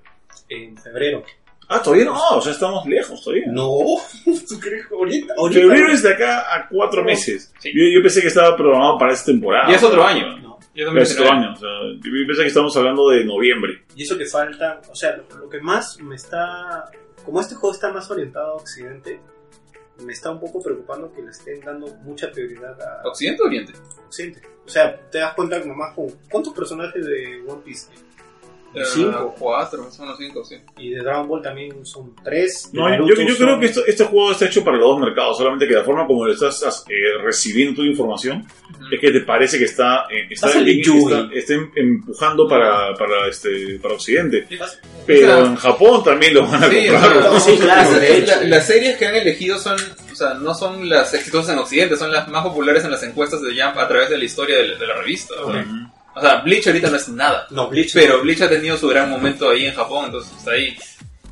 en 0.48 0.76
febrero. 0.76 1.24
Ah, 1.72 1.82
todavía 1.82 2.04
no, 2.06 2.18
o 2.36 2.40
sea, 2.40 2.52
estamos 2.52 2.86
lejos 2.86 3.22
todavía. 3.22 3.46
No, 3.48 3.68
¿tú 4.24 4.60
crees 4.60 4.86
que 4.86 4.94
ahorita? 4.94 5.34
ahorita 5.36 5.60
Febrero 5.60 5.92
es 5.92 6.02
de 6.02 6.12
acá 6.12 6.54
a 6.54 6.68
cuatro 6.68 7.02
meses. 7.04 7.52
Sí. 7.58 7.70
Yo, 7.74 7.84
yo 7.94 8.02
pensé 8.02 8.20
que 8.20 8.28
estaba 8.28 8.56
programado 8.56 8.98
para 8.98 9.12
esta 9.12 9.26
temporada. 9.26 9.70
Y 9.70 9.74
es 9.74 9.82
otro 9.82 10.04
año. 10.04 10.38
No. 10.38 10.58
Yo 10.74 10.86
también 10.86 11.02
es 11.02 11.18
otro 11.18 11.32
año. 11.32 11.52
O 11.52 11.56
sea, 11.56 11.68
yo 11.94 12.26
pensé 12.26 12.42
que 12.42 12.48
estábamos 12.48 12.76
hablando 12.76 13.08
de 13.10 13.24
noviembre. 13.24 13.84
Y 13.94 14.02
eso 14.02 14.16
que 14.16 14.26
falta, 14.26 14.80
o 14.90 14.94
sea, 14.94 15.16
lo, 15.16 15.38
lo 15.38 15.48
que 15.48 15.60
más 15.60 15.98
me 16.00 16.16
está, 16.16 16.90
como 17.24 17.40
este 17.40 17.54
juego 17.54 17.74
está 17.74 17.92
más 17.92 18.10
orientado 18.10 18.52
a 18.52 18.54
Occidente, 18.54 19.20
me 20.04 20.12
está 20.12 20.30
un 20.30 20.40
poco 20.40 20.62
preocupando 20.62 21.12
que 21.12 21.22
le 21.22 21.30
estén 21.30 21.60
dando 21.60 21.86
mucha 22.02 22.30
prioridad 22.30 22.80
a 22.80 23.08
¿Occidente 23.08 23.42
o 23.42 23.46
Oriente? 23.46 23.72
Occidente. 24.06 24.42
O 24.64 24.68
sea, 24.68 24.96
te 25.10 25.18
das 25.18 25.34
cuenta 25.34 25.58
nomás 25.60 25.94
con 25.94 26.06
cuántos 26.30 26.54
personajes 26.54 27.04
de 27.04 27.42
One 27.46 27.62
Piece 27.64 27.88
hay? 28.74 28.82
Eh, 28.82 28.84
Cinco. 28.84 29.34
Cuatro, 29.38 29.82
más 29.84 29.98
o 29.98 30.02
menos 30.02 30.18
cinco, 30.18 30.44
sí. 30.44 30.56
y 30.78 30.90
de 30.90 31.00
Dragon 31.02 31.28
Ball 31.28 31.42
también 31.42 31.84
son 31.84 32.14
tres. 32.24 32.70
de 32.72 32.78
No, 32.78 32.88
yo, 33.06 33.14
son- 33.16 33.26
creo 33.36 33.60
que 33.60 33.66
esto- 33.66 33.84
este 33.86 34.04
juego 34.04 34.32
está 34.32 34.46
hecho 34.46 34.64
para 34.64 34.76
los 34.78 34.86
dos 34.88 35.00
mercados, 35.00 35.36
solamente 35.38 35.66
que 35.68 35.74
la 35.74 35.84
forma 35.84 36.06
como 36.06 36.26
lo 36.26 36.32
estás 36.32 36.62
as- 36.62 36.84
eh, 36.88 37.18
recibiendo 37.22 37.76
tu 37.76 37.82
información 37.84 38.46
es 38.90 39.00
que 39.00 39.10
te 39.10 39.20
parece 39.20 39.58
que 39.58 39.64
está, 39.64 40.06
eh, 40.10 40.26
está, 40.30 40.48
está 41.32 41.54
em- 41.54 41.70
empujando 41.76 42.48
para, 42.48 42.94
para, 42.94 43.28
este, 43.28 43.78
para 43.80 43.94
Occidente. 43.94 44.46
Pero 45.06 45.26
O 45.26 45.30
sea, 45.30 45.38
en 45.46 45.56
Japón 45.56 46.04
también 46.04 46.34
lo 46.34 46.46
van 46.46 46.62
a 46.64 46.68
Sí, 46.70 46.86
comprar. 46.88 47.40
Sí, 47.40 47.56
claro, 47.58 47.90
la- 48.26 48.42
las 48.44 48.66
series 48.66 48.96
que 48.96 49.06
han 49.06 49.14
elegido 49.16 49.58
son, 49.58 49.76
o 50.12 50.14
sea, 50.14 50.34
no 50.34 50.54
son 50.54 50.88
las 50.88 51.12
exitosas 51.14 51.52
en 51.54 51.58
Occidente, 51.58 51.96
son 51.96 52.12
las 52.12 52.28
más 52.28 52.42
populares 52.44 52.84
en 52.84 52.90
las 52.90 53.02
encuestas 53.02 53.40
de 53.42 53.50
Jump 53.50 53.78
a 53.78 53.88
través 53.88 54.10
de 54.10 54.18
la 54.18 54.24
historia 54.24 54.56
de 54.58 54.68
la, 54.68 54.78
de 54.78 54.86
la 54.86 54.94
revista. 54.96 55.34
O 55.42 55.52
sea, 55.52 55.60
Ujú. 55.62 55.70
O 56.14 56.20
sea, 56.20 56.36
Bleach 56.42 56.66
ahorita 56.66 56.90
no 56.90 56.96
es 56.96 57.08
nada. 57.08 57.46
No, 57.50 57.68
Bleach. 57.68 57.92
Pero 57.94 58.20
Bleach 58.22 58.40
ha 58.42 58.48
tenido 58.48 58.76
su 58.76 58.88
gran 58.88 59.10
momento 59.10 59.50
ahí 59.50 59.66
en 59.66 59.74
Japón, 59.74 60.06
entonces 60.06 60.32
está 60.36 60.52
ahí, 60.52 60.76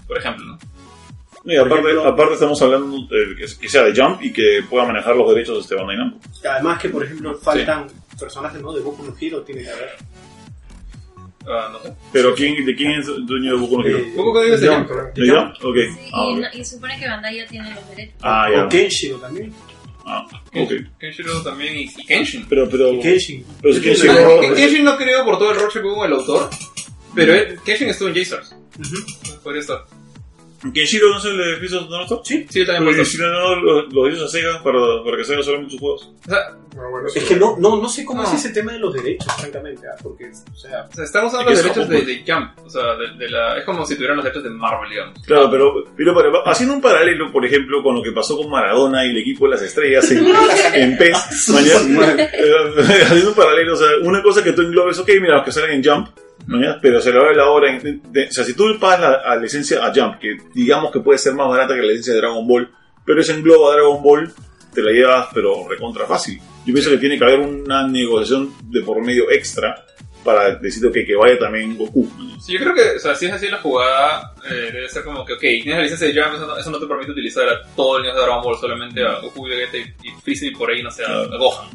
por 0.07 0.19
ejemplo, 0.19 0.45
¿no? 0.45 0.59
Y 1.45 1.57
aparte, 1.57 1.77
Por 1.81 1.91
ejemplo- 1.91 2.07
aparte 2.13 2.35
estamos 2.35 2.61
hablando 2.61 2.97
eh, 3.11 3.47
que, 3.59 3.69
sea 3.69 3.85
de 3.85 3.99
Jump 3.99 4.23
y 4.23 4.31
que 4.33 4.61
pueda 4.69 4.85
manejar 4.85 5.17
los 5.17 5.29
derechos 5.35 5.55
de 5.57 5.61
este 5.63 5.75
Bandai 5.75 5.97
Namco. 5.97 6.19
Además 6.49 6.79
que, 6.79 6.89
por 6.91 7.03
ejemplo, 7.03 7.35
faltan 7.39 7.87
personajes, 8.19 8.61
¿no? 8.61 8.73
De 8.75 8.81
Boku 8.83 9.03
no 9.05 9.15
Hero 9.19 9.41
tiene 9.43 9.63
que 9.63 9.71
haber. 9.71 9.91
Ah, 11.49 11.71
no 11.73 11.81
sé. 11.81 11.95
Pero 12.13 12.35
¿quién, 12.35 12.63
¿de 12.67 12.75
quién 12.77 12.93
es 12.93 13.09
el 13.09 13.25
dueño 13.25 13.55
de 13.55 13.59
Boku 13.61 13.79
no 13.81 13.87
Hero? 13.89 13.99
Eh, 13.99 14.13
Boku 14.15 14.35
no 14.35 14.43
Hero 14.43 14.55
es 14.55 14.61
de 14.61 14.69
Jump. 14.69 14.91
¿De 15.15 15.31
Jump? 15.31 15.55
Ok. 15.65 15.77
Sí, 15.77 16.11
Ah, 16.13 16.27
y, 16.29 16.33
ok. 16.35 16.39
no- 16.41 16.61
y 16.61 16.65
supone 16.67 16.99
que 16.99 17.09
Bandai 17.09 17.37
ya 17.39 17.47
tiene 17.47 17.75
los 17.75 17.89
derechos. 17.89 18.15
Ah, 18.21 18.47
O 18.51 18.57
ya. 18.57 18.69
Kenshiro 18.69 19.17
también. 19.19 19.55
Ah, 20.05 20.27
ok. 20.55 20.73
Kenshiro 20.99 21.43
también 21.43 21.77
y, 21.77 21.83
y 21.83 22.05
Kenshin. 22.07 22.47
Pero, 22.49 22.69
pero, 22.69 22.93
Y 22.95 23.01
Kenshin. 23.01 23.45
pero 23.61 23.75
es 23.75 24.01
sí, 24.01 24.09
Ah, 24.09 24.15
no, 24.23 24.41
Ken- 24.41 24.55
Kenshin 24.55 24.85
no 24.85 24.97
creo 24.97 25.25
por 25.25 25.39
todo 25.39 25.53
el 25.53 25.61
roche 25.61 25.81
que 25.81 25.87
hubo 25.87 26.05
el 26.05 26.13
autor, 26.13 26.49
pero 27.15 27.35
él- 27.35 27.59
Kenshin 27.65 27.89
estuvo 27.89 28.09
en 28.09 28.15
J-Stars. 28.15 28.55
Podría 29.43 29.61
estar. 29.61 29.85
¿Kenshiro 30.75 31.09
no 31.11 31.19
es 31.19 31.25
el 31.25 31.37
de 31.39 31.57
Fist 31.57 31.75
of 31.75 31.89
Naruto? 31.91 32.23
Sí, 32.25 32.47
sí, 32.49 32.61
yo 32.61 32.67
también 32.67 32.85
puedo 32.85 33.03
estar. 33.03 33.05
Kenshiro 33.05 33.33
no 33.33 33.55
lo, 33.57 33.83
lo 33.89 34.09
hizo 34.09 34.25
a 34.25 34.29
Sega 34.29 34.63
para, 34.63 34.79
para 35.05 35.17
que 35.17 35.25
Sega 35.25 35.43
solamente 35.43 35.73
sus 35.73 35.81
juegos. 35.81 36.11
O 36.27 36.29
sea, 36.29 36.39
Ah, 36.79 36.87
bueno, 36.89 37.09
eso 37.09 37.19
Es 37.19 37.25
que 37.25 37.35
no, 37.35 37.57
no, 37.59 37.83
no 37.83 37.89
sé 37.89 38.05
cómo 38.05 38.23
No. 38.23 38.29
es 38.29 38.35
ese 38.35 38.51
tema 38.51 38.73
de 38.73 38.79
los 38.79 38.95
derechos, 38.95 39.27
francamente, 39.41 39.89
¿ah? 39.89 39.97
porque, 40.05 40.27
o 40.31 40.57
sea, 40.57 40.87
o 40.89 40.95
sea, 40.95 41.05
estamos 41.05 41.35
hablando 41.35 41.51
de 41.61 41.69
que 41.69 41.81
derechos 41.81 41.89
de, 41.89 42.03
de 42.05 42.25
Jump. 42.25 42.59
O 42.65 42.71
sea, 42.71 42.95
de, 42.95 43.17
de 43.19 43.29
la, 43.29 43.59
es 43.59 43.65
como 43.65 43.85
si 43.85 43.97
tuvieran 43.97 44.17
los 44.19 44.25
derechos 44.25 44.45
de 44.45 44.51
Marvel, 44.51 44.89
digamos. 44.89 45.19
Claro, 45.27 45.51
pero, 45.51 45.85
pero, 45.97 46.15
pero 46.15 46.49
haciendo 46.49 46.77
un 46.77 46.81
paralelo, 46.81 47.33
por 47.33 47.45
ejemplo, 47.45 47.83
con 47.83 47.97
lo 47.97 48.03
que 48.05 48.13
pasó 48.13 48.37
con 48.37 48.49
Maradona 48.49 49.05
y 49.05 49.11
el 49.11 49.19
equipo 49.19 49.47
de 49.47 49.51
las 49.51 49.63
estrellas 49.63 50.09
en, 50.13 50.25
en 50.75 50.97
PES, 50.97 51.49
mañana, 51.49 52.29
haciendo 53.03 53.31
un 53.31 53.35
paralelo, 53.35 53.73
o 53.73 53.77
sea, 53.77 53.89
una 54.03 54.23
cosa 54.23 54.45
que 54.45 54.53
tú 54.53 54.63
englobes, 54.63 54.97
ok, 55.01 55.09
mira, 55.21 55.39
los 55.39 55.45
que 55.45 55.53
salen 55.53 55.73
en 55.73 55.85
Jump, 55.85 56.09
¿no? 56.59 56.79
pero 56.83 57.01
se 57.01 57.13
le 57.13 57.19
va 57.19 57.33
la 57.33 57.69
en- 57.71 58.03
de- 58.13 58.27
o 58.29 58.33
sea, 58.33 58.45
si 58.45 58.55
tú 58.55 58.65
pagas 58.81 59.01
la, 59.25 59.37
licencia 59.37 59.85
a 59.85 59.93
Jump, 59.95 60.19
que 60.19 60.37
digamos 60.55 60.91
que 60.93 61.01
puede 61.01 61.19
ser 61.19 61.35
más 61.35 61.49
barata 61.49 61.75
que 61.75 61.81
la 61.81 61.89
licencia 61.89 62.15
de 62.15 62.21
Dragon 62.21 62.47
Ball, 62.47 62.71
pero 63.05 63.21
ese 63.21 63.33
engloba 63.33 63.71
a 63.73 63.77
Dragon 63.77 64.03
Ball, 64.03 64.33
te 64.75 64.83
la 64.83 64.93
llevas, 64.93 65.29
pero 65.35 65.67
recontra 65.69 66.07
fácil. 66.07 66.39
Yo 66.67 66.73
pienso 66.75 66.91
que 66.91 66.99
tiene 66.99 67.19
que 67.19 67.25
haber 67.25 67.41
una 67.41 67.87
negociación 67.87 68.53
de 68.71 68.83
por 68.83 69.01
medio 69.05 69.31
extra 69.31 69.85
para 70.23 70.55
decirte 70.57 70.93
que, 70.93 71.07
que 71.07 71.17
vaya 71.17 71.39
también 71.39 71.77
Goku. 71.79 72.07
¿no? 72.19 72.39
Sí, 72.41 72.53
yo 72.53 72.59
creo 72.61 72.75
que, 72.75 72.97
o 72.97 72.99
sea, 72.99 73.15
si 73.15 73.25
es 73.27 73.33
así 73.33 73.49
la 73.49 73.57
jugada, 73.57 74.35
eh, 74.51 74.71
debe 74.71 74.89
ser 74.89 75.03
como 75.03 75.25
que, 75.25 75.33
ok, 75.33 75.41
tienes 75.41 75.77
la 75.77 75.83
licencia 75.83 76.07
de 76.09 76.21
Jump, 76.23 76.35
eso 76.35 76.47
no, 76.47 76.59
eso 76.59 76.71
no 76.71 76.79
te 76.79 76.87
permite 76.87 77.11
utilizar 77.13 77.49
a 77.49 77.63
todo 77.75 77.97
el 77.97 78.03
niño 78.03 78.15
de 78.15 78.21
Dragon 78.21 78.43
Ball, 78.45 78.59
solamente 78.61 79.03
a 79.03 79.19
Goku, 79.21 79.45
Vegeta 79.49 79.79
y, 79.79 80.09
y 80.09 80.11
Freezer 80.23 80.53
y 80.53 80.55
por 80.55 80.71
ahí, 80.71 80.83
no 80.83 80.91
sé, 80.91 81.05
a, 81.05 81.21
a 81.23 81.37
Gohan. 81.39 81.71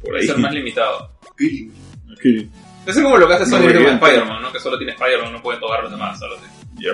Por 0.00 0.12
Debe 0.14 0.20
ahí. 0.20 0.26
ser 0.26 0.38
más 0.38 0.54
limitado. 0.54 1.10
Debe 2.90 2.94
ser 2.94 3.04
como 3.04 3.16
lo 3.16 3.28
que 3.28 3.34
hace 3.34 3.50
con 3.50 3.60
bien. 3.60 3.86
Spider-Man, 3.86 4.42
¿no? 4.42 4.52
Que 4.52 4.60
solo 4.60 4.76
tiene 4.78 4.92
Spider-Man, 4.92 5.32
no 5.32 5.42
pueden 5.42 5.60
tocar 5.60 5.82
los 5.82 5.90
demás, 5.92 6.20
algo 6.22 6.36
así. 6.36 6.46
ya. 6.78 6.92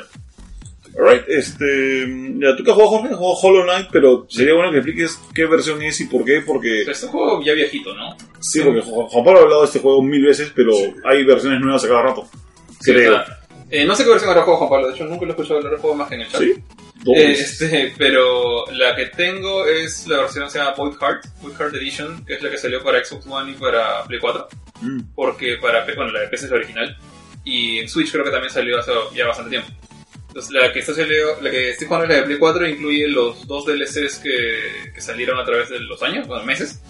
Alright, 0.98 1.24
este. 1.28 2.06
Ya, 2.38 2.56
tú 2.56 2.64
que 2.64 2.70
has 2.70 2.74
jugado 2.74 2.90
Jorge, 2.90 3.08
has 3.12 3.16
jugado 3.16 3.36
Hollow 3.42 3.62
Knight, 3.64 3.88
pero 3.92 4.26
sería 4.30 4.54
bueno 4.54 4.70
que 4.70 4.78
expliques 4.78 5.20
qué 5.34 5.44
versión 5.44 5.82
es 5.82 6.00
y 6.00 6.06
por 6.06 6.24
qué, 6.24 6.40
porque. 6.40 6.82
Pero 6.86 6.92
es 6.92 7.02
un 7.02 7.10
juego 7.10 7.42
ya 7.42 7.52
viejito, 7.52 7.94
¿no? 7.94 8.16
Sí, 8.40 8.62
porque 8.62 8.80
Juan 8.80 9.24
Pablo 9.24 9.40
ha 9.40 9.42
hablado 9.42 9.60
de 9.62 9.66
este 9.66 9.80
juego 9.80 10.02
mil 10.02 10.24
veces, 10.24 10.52
pero 10.54 10.72
hay 11.04 11.22
versiones 11.24 11.60
nuevas 11.60 11.84
a 11.84 11.88
cada 11.88 12.02
rato. 12.02 12.26
Sí, 12.80 12.92
Creo. 12.92 13.12
o 13.12 13.24
sea, 13.26 13.40
eh, 13.68 13.84
no 13.84 13.94
sé 13.94 14.04
qué 14.04 14.10
versión 14.10 14.30
habrá 14.30 14.42
juego 14.44 14.58
Juan 14.58 14.70
Pablo, 14.70 14.88
de 14.88 14.94
hecho 14.94 15.04
nunca 15.04 15.22
lo 15.22 15.26
he 15.26 15.30
escuchado 15.32 15.56
hablar 15.58 15.72
de 15.72 15.78
juego 15.78 15.96
más 15.96 16.08
que 16.08 16.14
en 16.14 16.20
el 16.22 16.28
chat. 16.28 16.40
¿Sí? 16.40 16.54
Este, 17.14 17.94
pero 17.96 18.64
la 18.72 18.96
que 18.96 19.06
tengo 19.06 19.66
es 19.66 20.06
la 20.06 20.18
versión 20.22 20.44
que 20.44 20.50
se 20.50 20.58
llama 20.58 20.74
Void 20.76 20.94
Heart, 21.00 21.24
Void 21.42 21.54
Heart 21.56 21.74
Edition, 21.74 22.24
que 22.24 22.34
es 22.34 22.42
la 22.42 22.50
que 22.50 22.58
salió 22.58 22.82
para 22.82 23.04
Xbox 23.04 23.26
One 23.26 23.52
y 23.52 23.54
para 23.54 24.04
Play 24.04 24.20
4, 24.20 24.48
Mm. 24.82 25.00
porque 25.14 25.56
para, 25.56 25.84
bueno, 25.86 26.12
la 26.12 26.20
de 26.20 26.28
PC 26.28 26.44
es 26.46 26.50
la 26.50 26.56
original, 26.58 26.98
y 27.44 27.78
en 27.78 27.88
Switch 27.88 28.12
creo 28.12 28.24
que 28.24 28.30
también 28.30 28.52
salió 28.52 28.78
hace 28.78 28.92
ya 29.14 29.26
bastante 29.26 29.50
tiempo. 29.50 29.68
Entonces 30.28 30.52
la 30.52 30.70
que, 30.72 30.80
está 30.80 30.92
salió, 30.92 31.40
la 31.40 31.50
que 31.50 31.70
estoy 31.70 31.86
jugando 31.86 32.04
es 32.06 32.10
la 32.10 32.16
de 32.16 32.22
Play 32.24 32.38
4, 32.38 32.68
incluye 32.68 33.08
los 33.08 33.46
dos 33.46 33.64
DLCs 33.64 34.18
que, 34.18 34.90
que 34.94 35.00
salieron 35.00 35.38
a 35.38 35.44
través 35.44 35.70
de 35.70 35.80
los 35.80 36.02
años, 36.02 36.26
bueno, 36.26 36.44
meses. 36.44 36.80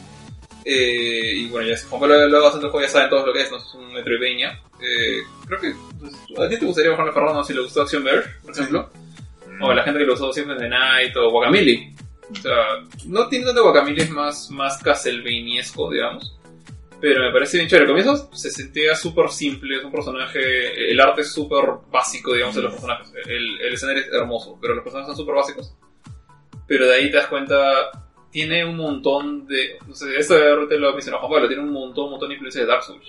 Eh, 0.69 1.33
y 1.37 1.47
bueno, 1.47 1.69
ya 1.69 1.77
si 1.77 1.87
Juan 1.87 2.01
Pablo 2.01 2.27
lo 2.27 2.81
ya 2.81 2.89
saben 2.89 3.09
todos 3.09 3.25
lo 3.25 3.33
que 3.33 3.43
es, 3.43 3.51
¿no? 3.53 3.59
Es 3.59 3.75
un 3.75 3.93
Metroidvania. 3.93 4.61
Eh, 4.81 5.23
creo 5.47 5.61
que 5.61 5.73
pues, 6.01 6.41
a 6.41 6.49
ti 6.49 6.57
te 6.59 6.67
gustaría 6.67 6.91
bajarle 6.91 7.13
Fernando 7.13 7.45
si 7.45 7.55
le 7.55 7.61
gustó 7.61 7.83
Action 7.83 8.03
Bear, 8.03 8.25
por 8.43 8.51
ejemplo. 8.51 8.91
O 9.61 9.73
la 9.73 9.83
gente 9.83 10.01
que 10.01 10.07
lo 10.07 10.15
usó 10.15 10.33
siempre 10.33 10.57
de 10.57 10.69
Night 10.69 11.17
o 11.17 11.31
Guacamole. 11.31 11.95
O 12.31 12.35
sea, 12.35 12.55
no 13.07 13.29
tiene 13.29 13.47
tanto 13.47 13.63
Guacamole, 13.63 14.03
es 14.03 14.11
más, 14.11 14.51
más 14.51 14.83
Castlevaniesco, 14.83 15.91
digamos. 15.91 16.39
Pero 17.01 17.23
me 17.23 17.33
parece 17.33 17.59
bien 17.59 17.69
chévere. 17.69 17.85
Al 17.85 17.97
comienzo 17.97 18.31
se 18.35 18.51
sentía 18.51 18.95
súper 18.95 19.29
simple, 19.31 19.77
es 19.77 19.85
un 19.85 19.93
personaje. 19.93 20.91
El 20.91 21.01
arte 21.01 21.23
es 21.23 21.33
súper 21.33 21.65
básico, 21.91 22.33
digamos, 22.33 22.57
de 22.57 22.63
los 22.63 22.73
personajes. 22.73 23.13
El, 23.27 23.61
el 23.61 23.75
escenario 23.75 24.03
es 24.03 24.13
hermoso, 24.13 24.59
pero 24.61 24.75
los 24.75 24.83
personajes 24.83 25.15
son 25.15 25.25
súper 25.25 25.35
básicos. 25.35 25.75
Pero 26.67 26.87
de 26.87 26.95
ahí 26.95 27.11
te 27.11 27.19
das 27.19 27.27
cuenta, 27.27 27.91
tiene 28.31 28.65
un 28.65 28.77
montón 28.77 29.47
de. 29.47 29.79
No 29.87 29.95
sé, 29.95 30.17
esto 30.17 30.35
ahorita 30.35 30.75
lo 30.77 30.93
mencionó 30.93 31.19
Juan 31.19 31.31
Pablo, 31.31 31.49
tiene 31.49 31.63
un 31.63 31.73
montón, 31.73 32.07
un 32.07 32.11
montón 32.13 32.29
de 32.29 32.35
influencias 32.35 32.67
de 32.67 32.71
Dark 32.71 32.83
Souls. 32.83 33.07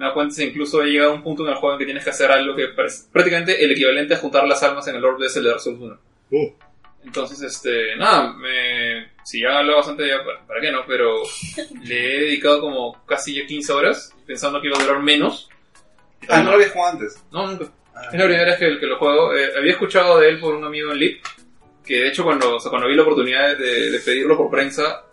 Me 0.00 0.06
da 0.06 0.14
cuenta 0.14 0.34
que 0.34 0.44
incluso 0.44 0.80
ha 0.80 0.84
llegado 0.86 1.12
un 1.12 1.22
punto 1.22 1.44
en 1.44 1.50
el 1.50 1.56
juego 1.56 1.74
en 1.74 1.78
que 1.78 1.84
tienes 1.84 2.02
que 2.02 2.08
hacer 2.08 2.32
algo 2.32 2.56
que 2.56 2.68
parece 2.68 3.10
prácticamente 3.12 3.62
el 3.62 3.70
equivalente 3.72 4.14
a 4.14 4.16
juntar 4.16 4.48
las 4.48 4.62
almas 4.62 4.88
en 4.88 4.96
el 4.96 5.04
orbe 5.04 5.26
de 5.28 5.42
Dark 5.42 5.60
Souls 5.60 5.78
1. 5.78 5.98
Oh. 6.32 6.54
Entonces, 7.04 7.42
este, 7.42 7.96
nada, 7.96 8.32
me, 8.32 9.10
sí, 9.24 9.42
ya 9.42 9.58
hablado 9.58 9.76
bastante, 9.76 10.08
ya, 10.08 10.24
para, 10.24 10.46
para 10.46 10.58
qué 10.62 10.72
no, 10.72 10.86
pero 10.86 11.16
le 11.84 12.16
he 12.16 12.20
dedicado 12.22 12.62
como 12.62 13.04
casi 13.04 13.34
ya 13.34 13.44
15 13.44 13.72
horas 13.74 14.16
pensando 14.26 14.58
que 14.62 14.68
iba 14.68 14.78
a 14.78 14.82
durar 14.82 15.02
menos. 15.02 15.50
Ah, 16.30 16.40
no 16.42 16.48
lo 16.48 16.56
había 16.56 16.70
jugado 16.70 16.92
antes. 16.92 17.22
No, 17.30 17.46
nunca. 17.46 17.66
Ah. 17.94 18.08
Es 18.10 18.18
la 18.18 18.24
primera 18.24 18.44
vez 18.46 18.58
que, 18.58 18.78
que 18.80 18.86
lo 18.86 18.96
juego. 18.96 19.36
Eh, 19.36 19.50
había 19.54 19.72
escuchado 19.72 20.18
de 20.18 20.30
él 20.30 20.40
por 20.40 20.54
un 20.54 20.64
amigo 20.64 20.92
en 20.92 20.98
Leap, 20.98 21.18
que 21.84 21.96
de 21.96 22.08
hecho 22.08 22.24
cuando, 22.24 22.56
o 22.56 22.58
sea, 22.58 22.70
cuando 22.70 22.88
vi 22.88 22.94
la 22.94 23.02
oportunidad 23.02 23.54
de, 23.58 23.90
de 23.90 24.00
pedirlo 24.00 24.34
por 24.34 24.50
prensa, 24.50 25.04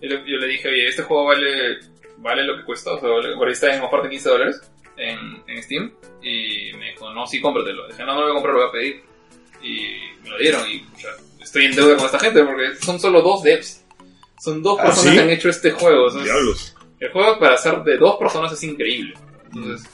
yo 0.00 0.08
le, 0.08 0.28
yo 0.28 0.38
le 0.38 0.48
dije, 0.48 0.68
oye, 0.68 0.88
este 0.88 1.04
juego 1.04 1.26
vale, 1.26 1.78
vale 2.24 2.42
lo 2.44 2.56
que 2.56 2.64
cuesta, 2.64 2.92
o 2.94 2.98
sea, 3.00 3.08
vale- 3.08 3.36
por 3.36 3.46
ahí 3.46 3.52
está 3.52 3.72
en 3.76 3.82
oferta 3.82 4.08
15 4.08 4.28
dólares 4.28 4.60
en, 4.96 5.42
en 5.46 5.62
Steam, 5.62 5.92
y 6.22 6.72
me 6.78 6.90
dijo, 6.92 7.12
no, 7.12 7.26
sí, 7.26 7.40
cómpratelo. 7.40 7.86
Dije, 7.86 8.02
no, 8.04 8.14
no 8.14 8.20
lo 8.20 8.26
voy 8.26 8.30
a 8.30 8.34
comprar, 8.34 8.54
lo 8.54 8.60
voy 8.60 8.68
a 8.68 8.72
pedir. 8.72 9.02
Y 9.62 9.88
me 10.22 10.30
lo 10.30 10.38
dieron, 10.38 10.68
y 10.68 10.84
o 10.96 10.98
sea, 10.98 11.10
estoy 11.40 11.66
en 11.66 11.76
deuda 11.76 11.96
con 11.96 12.06
esta 12.06 12.18
gente, 12.18 12.42
porque 12.42 12.74
son 12.80 12.98
solo 12.98 13.22
dos 13.22 13.42
devs. 13.42 13.84
Son 14.40 14.62
dos 14.62 14.78
¿Ah, 14.80 14.84
personas 14.86 15.10
sí? 15.10 15.16
que 15.16 15.22
han 15.22 15.30
hecho 15.30 15.48
este 15.50 15.70
juego. 15.70 16.06
o 16.06 16.10
sea, 16.10 16.20
es- 16.20 16.24
Diablos. 16.26 16.76
el 17.00 17.10
juego 17.12 17.38
para 17.38 17.56
ser 17.58 17.82
de 17.84 17.96
dos 17.98 18.16
personas 18.16 18.52
es 18.52 18.62
increíble. 18.64 19.14
Entonces, 19.54 19.88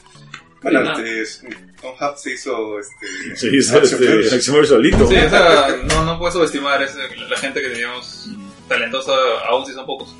Bueno, 0.62 0.82
nada. 0.82 1.02
este, 1.04 1.48
Tom 1.80 1.94
Hub 2.00 2.16
se 2.16 2.32
hizo 2.34 2.78
este. 2.78 3.36
Sí, 3.36 3.56
eso 3.58 3.76
Action 3.78 4.02
este. 4.02 4.36
Action 4.36 4.66
solito. 4.66 5.06
Sí, 5.06 5.16
o 5.16 5.28
sea, 5.30 5.68
no, 5.88 6.04
no 6.04 6.18
puedes 6.18 6.34
subestimar 6.34 6.82
ese- 6.82 7.16
la 7.16 7.36
gente 7.38 7.60
que 7.60 7.68
digamos 7.70 8.28
talentosa, 8.68 9.12
aún 9.48 9.64
si 9.66 9.72
son 9.72 9.86
pocos. 9.86 10.14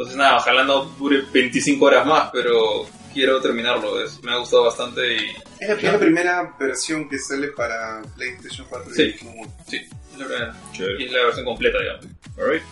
Entonces 0.00 0.16
nada, 0.16 0.36
ojalá 0.38 0.64
no 0.64 0.84
dure 0.98 1.22
25 1.30 1.84
horas 1.84 2.06
más, 2.06 2.30
pero 2.32 2.86
quiero 3.12 3.38
terminarlo, 3.42 4.00
es- 4.02 4.22
me 4.22 4.32
ha 4.32 4.36
gustado 4.38 4.64
bastante 4.64 5.14
y 5.14 5.18
Es 5.58 5.68
la, 5.68 5.74
es 5.74 5.82
la 5.82 5.98
primera 5.98 6.56
versión 6.58 7.06
que 7.06 7.18
sale 7.18 7.48
para 7.48 8.00
PlayStation 8.16 8.66
4 8.70 8.94
Sí. 8.94 9.12
Xbox 9.12 9.48
sí, 9.68 9.76
es 9.76 10.18
la, 10.18 10.24
primera. 10.26 10.56
Chévere. 10.72 11.02
Y 11.02 11.06
es 11.06 11.12
la 11.12 11.24
versión 11.26 11.44
completa, 11.44 11.78
digamos. 11.80 12.06
Alright. 12.38 12.62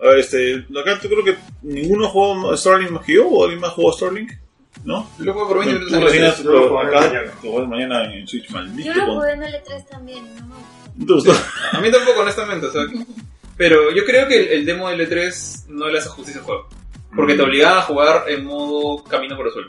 A 0.00 0.06
ver, 0.06 0.18
este, 0.20 0.54
acá 0.80 0.98
yo 1.02 1.08
creo 1.10 1.24
que 1.24 1.36
ninguno 1.60 2.06
ha 2.06 2.08
jugado 2.10 2.56
Starlink 2.56 2.90
más 2.92 3.04
que 3.04 3.14
yo, 3.14 3.28
o 3.28 3.42
alguien 3.44 3.60
más 3.60 3.72
jugó 3.72 3.92
Starlink, 3.92 4.32
¿no? 4.84 5.10
Yo 5.18 5.24
lo 5.26 5.32
juego 5.34 5.48
por 5.48 5.58
20 5.58 5.74
Tú 5.74 5.96
minutos. 6.00 6.42
yo 6.42 6.50
lo 6.52 6.78
acá, 6.80 7.00
mañana. 7.00 7.22
lo 7.42 7.50
juegas 7.50 7.68
mañana 7.68 8.14
en 8.14 8.26
Switch, 8.26 8.46
Yo 8.46 8.52
maldito. 8.54 8.94
lo 8.94 9.04
con- 9.06 9.14
jugué 9.16 9.32
en 9.32 9.42
L3 9.42 9.88
también, 9.90 10.24
no 10.36 10.46
me 10.46 10.54
gustó. 10.54 10.92
¿No 10.96 11.06
te 11.06 11.12
gustó? 11.12 11.32
A 11.72 11.80
mí 11.80 11.90
tampoco, 11.90 12.20
honestamente, 12.20 12.66
o 12.66 12.72
sea, 12.72 12.82
pero 13.58 13.92
yo 13.94 14.04
creo 14.06 14.26
que 14.28 14.40
el, 14.40 14.48
el 14.60 14.64
demo 14.64 14.88
de 14.88 14.96
L3 14.96 15.66
no 15.68 15.88
le 15.88 15.98
hace 15.98 16.08
justicia 16.08 16.40
al 16.40 16.46
juego. 16.46 16.68
Porque 17.14 17.34
te 17.34 17.42
obligaba 17.42 17.78
a 17.80 17.82
jugar 17.82 18.24
en 18.28 18.44
modo 18.44 19.02
camino 19.04 19.36
por 19.36 19.46
el 19.46 19.52
suelo. 19.52 19.68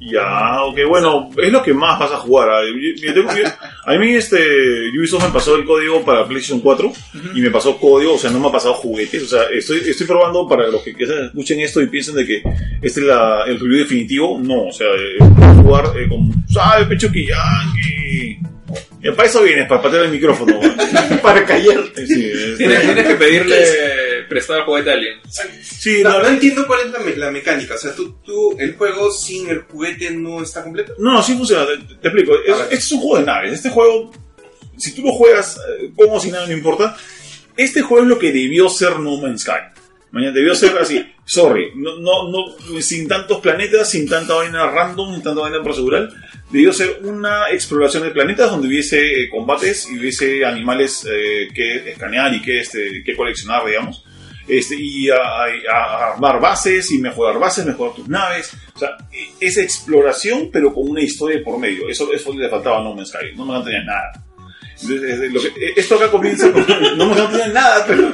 Ya, 0.00 0.62
ok, 0.62 0.78
bueno, 0.88 1.28
es 1.42 1.50
lo 1.52 1.60
que 1.60 1.74
más 1.74 1.98
vas 1.98 2.12
a 2.12 2.18
jugar. 2.18 2.48
Yo- 2.66 3.02
yo 3.04 3.14
tengo- 3.14 3.36
yo- 3.36 3.48
a 3.84 3.98
mí 3.98 4.14
este 4.14 4.38
Ubisoft 4.96 5.24
me 5.24 5.32
pasó 5.32 5.56
el 5.56 5.64
código 5.64 6.04
para 6.04 6.24
PlayStation 6.24 6.60
4 6.60 6.92
y 7.34 7.40
me 7.40 7.50
pasó 7.50 7.76
código, 7.78 8.14
o 8.14 8.18
sea, 8.18 8.30
no 8.30 8.38
me 8.38 8.46
ha 8.46 8.52
pasado 8.52 8.74
juguetes. 8.74 9.24
O 9.24 9.26
sea, 9.26 9.42
estoy, 9.52 9.78
estoy 9.78 10.06
probando 10.06 10.46
para 10.48 10.68
los 10.68 10.82
que 10.84 10.94
quizás 10.94 11.16
escuchen 11.26 11.58
esto 11.58 11.82
y 11.82 11.88
piensen 11.88 12.14
de 12.14 12.24
que 12.26 12.42
este 12.80 13.00
es 13.00 13.06
la, 13.06 13.42
el 13.48 13.58
review 13.58 13.78
definitivo. 13.80 14.38
No, 14.40 14.66
o 14.68 14.72
sea, 14.72 14.86
eh, 14.86 15.16
voy 15.18 15.44
a 15.44 15.54
jugar 15.54 15.84
eh, 15.98 16.08
con, 16.08 16.30
¿sabe, 16.48 16.86
pecho 16.86 17.10
que 17.10 17.26
Ya, 19.00 19.14
para 19.14 19.28
eso 19.28 19.42
vienes, 19.42 19.66
para 19.68 19.80
patear 19.80 20.04
el 20.04 20.10
micrófono. 20.10 20.60
Para 21.22 21.44
callarte. 21.46 22.06
Sí, 22.06 22.32
Tienes, 22.56 22.82
tienes 22.82 23.06
que 23.06 23.14
pedirle 23.14 23.56
prestar 24.28 24.58
el 24.58 24.64
juguete 24.64 24.90
a 24.90 24.94
alguien. 24.94 25.18
sí, 25.62 26.02
No, 26.02 26.10
no, 26.10 26.22
no 26.22 26.28
entiendo 26.28 26.66
cuál 26.66 26.80
es 26.86 26.90
la, 26.92 26.98
me- 26.98 27.16
la 27.16 27.30
mecánica. 27.30 27.74
O 27.76 27.78
sea, 27.78 27.94
tú, 27.94 28.16
tú, 28.24 28.56
el 28.58 28.74
juego 28.76 29.10
sin 29.12 29.48
el 29.48 29.60
juguete 29.62 30.10
no 30.10 30.42
está 30.42 30.62
completo. 30.64 30.94
No, 30.98 31.12
no, 31.12 31.22
sí 31.22 31.34
funciona. 31.34 31.64
Te, 31.66 31.76
te 31.94 32.08
explico. 32.08 32.34
Es- 32.46 32.60
este 32.62 32.74
es 32.74 32.92
un 32.92 33.00
juego 33.00 33.18
de 33.18 33.24
naves. 33.24 33.52
Este 33.52 33.70
juego, 33.70 34.10
si 34.76 34.94
tú 34.94 35.02
lo 35.02 35.12
juegas 35.12 35.58
eh, 35.80 35.90
como 35.96 36.18
si 36.20 36.30
nada, 36.30 36.46
no 36.46 36.52
importa. 36.52 36.96
Este 37.56 37.80
juego 37.82 38.02
es 38.02 38.08
lo 38.08 38.18
que 38.18 38.32
debió 38.32 38.68
ser 38.68 38.98
No 39.00 39.16
Man's 39.18 39.42
Sky. 39.42 39.52
Mañana 40.10 40.32
debió 40.32 40.54
ser 40.54 40.76
así. 40.78 41.06
Sorry, 41.24 41.72
no, 41.76 41.96
no, 42.00 42.30
no, 42.30 42.80
sin 42.80 43.06
tantos 43.06 43.40
planetas, 43.40 43.90
sin 43.90 44.08
tanta 44.08 44.34
vaina 44.34 44.70
random, 44.70 45.12
sin 45.14 45.22
tanta 45.22 45.42
vaina 45.42 45.62
procedural. 45.62 46.14
Debió 46.50 46.72
ser 46.72 47.00
una 47.02 47.50
exploración 47.50 48.04
de 48.04 48.10
planetas 48.10 48.50
donde 48.50 48.68
hubiese 48.68 49.22
eh, 49.24 49.28
combates 49.28 49.88
y 49.90 49.98
hubiese 49.98 50.44
animales 50.46 51.06
eh, 51.10 51.48
que 51.54 51.90
escanear 51.90 52.32
y 52.34 52.40
que, 52.40 52.60
este, 52.60 53.02
que 53.04 53.14
coleccionar, 53.16 53.66
digamos. 53.66 54.02
Este, 54.46 54.76
y 54.78 55.10
a, 55.10 55.16
a- 55.16 56.12
armar 56.14 56.40
bases 56.40 56.90
y 56.90 56.98
mejorar 56.98 57.38
bases, 57.38 57.66
mejorar 57.66 57.94
tus 57.94 58.08
naves. 58.08 58.50
O 58.74 58.78
sea, 58.78 58.96
e- 59.12 59.46
esa 59.46 59.60
exploración, 59.60 60.48
pero 60.50 60.72
con 60.72 60.88
una 60.88 61.02
historia 61.02 61.38
por 61.44 61.58
medio. 61.58 61.86
Eso, 61.86 62.10
eso 62.14 62.32
le 62.32 62.48
faltaba 62.48 62.78
a 62.80 62.82
No 62.82 62.94
Man's 62.94 63.10
Sky. 63.10 63.36
No 63.36 63.44
no 63.44 63.62
tenía 63.62 63.84
nada. 63.84 64.10
Entonces, 64.80 65.20
es- 65.20 65.32
lo 65.32 65.40
que- 65.42 65.52
esto 65.76 65.96
acá 65.96 66.10
comienza 66.10 66.50
con. 66.50 66.64
No 66.96 67.14
no 67.14 67.28
tenía 67.28 67.48
nada, 67.48 67.84
pero. 67.86 68.10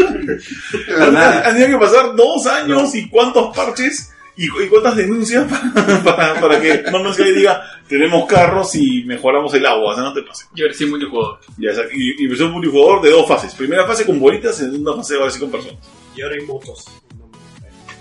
Han, 1.01 1.43
tenido 1.57 1.79
que 1.79 1.85
pasar 1.87 2.17
dos 2.17 2.47
años 2.49 2.93
y 2.97 3.09
cuántos 3.09 3.57
parches 3.57 4.11
y, 4.37 4.47
y 4.47 4.69
cuántas 4.69 4.97
denuncias 4.97 5.47
para, 5.83 6.03
para, 6.05 6.41
para 6.41 6.61
que 6.61 6.83
No 6.91 7.03
Man's 7.03 7.17
Sky 7.17 7.33
diga: 7.33 7.63
Tenemos 7.89 8.27
carros 8.27 8.75
y 8.75 9.05
mejoramos 9.05 9.53
el 9.55 9.67
agua. 9.67 9.93
O 9.93 9.95
sea, 9.95 10.05
no 10.05 10.13
te 10.13 10.23
pases. 10.23 10.49
Yo 10.55 10.67
sí 10.73 10.87
multijugador. 10.87 11.41
Ya, 11.59 11.71
o 11.71 11.75
sea, 11.75 11.85
y, 11.93 12.25
y 12.25 12.27
versión 12.27 12.53
multijugador 12.53 13.03
de 13.03 13.11
dos 13.11 13.27
fases. 13.29 13.55
Primera 13.55 13.87
fase 13.87 14.05
con 14.05 14.19
bolitas, 14.19 14.57
segunda 14.57 14.95
fase 14.97 15.15
ahora 15.15 15.31
sí 15.31 15.41
con 15.41 15.51
personas. 15.51 15.79
Y 16.17 16.23
ahora 16.23 16.37
hay 16.39 16.47
motos. 16.47 16.85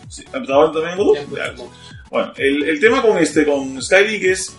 Sí, 0.09 0.23
¿ahora 0.31 0.71
también 0.71 0.91
en 0.91 0.97
motos? 0.97 1.27
Motos. 1.29 1.69
Bueno, 2.09 2.31
el, 2.37 2.63
el 2.63 2.79
tema 2.79 3.01
con 3.01 3.17
este 3.17 3.43
con 3.43 3.81
Skylink 3.81 4.23
es 4.23 4.55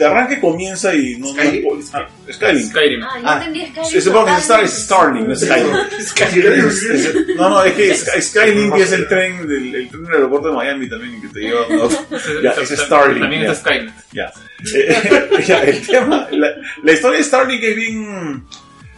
de 0.00 0.06
arranque 0.06 0.40
comienza 0.40 0.94
y 0.94 1.16
no... 1.18 1.26
no- 1.28 1.34
Skyrim. 1.34 1.64
ah, 1.92 2.08
Skyrim. 2.32 2.68
Skyrim. 2.70 3.02
Ah, 3.04 3.18
yo 3.20 3.28
Ah, 3.28 3.36
entendí 3.38 3.66
Skyrim. 3.66 3.84
Sí, 3.90 4.00
supongo 4.00 4.26
que 4.26 4.32
es 4.32 4.38
Star- 4.38 4.64
es 4.64 4.70
Starlink, 4.84 5.26
no 5.26 5.32
es 5.34 5.40
Skyrim. 5.40 5.76
Es- 6.66 7.14
no, 7.36 7.50
no, 7.50 7.62
es 7.64 7.74
que 7.74 7.94
Sky- 7.94 8.22
Skylink 8.22 8.76
es 8.76 8.92
el 8.92 9.06
tren 9.08 9.46
del, 9.46 9.74
el 9.74 9.88
tren 9.90 10.04
del 10.04 10.14
aeropuerto 10.14 10.48
de 10.48 10.54
Miami 10.54 10.88
también 10.88 11.20
que 11.20 11.28
te 11.28 11.40
lleva 11.40 11.60
a 11.60 11.84
otro. 11.84 11.98
Ya, 12.42 12.50
es 12.52 12.70
Starlink, 12.70 13.20
También 13.20 13.42
es 13.44 13.58
Skynet. 13.58 13.92
Ya. 14.12 14.32
Eh, 14.74 15.42
ya, 15.46 15.62
el 15.64 15.86
tema, 15.86 16.26
la, 16.30 16.48
la 16.82 16.92
historia 16.92 17.18
de 17.18 17.24
Starlink 17.24 17.62
es 17.62 17.76
bien, 17.76 18.44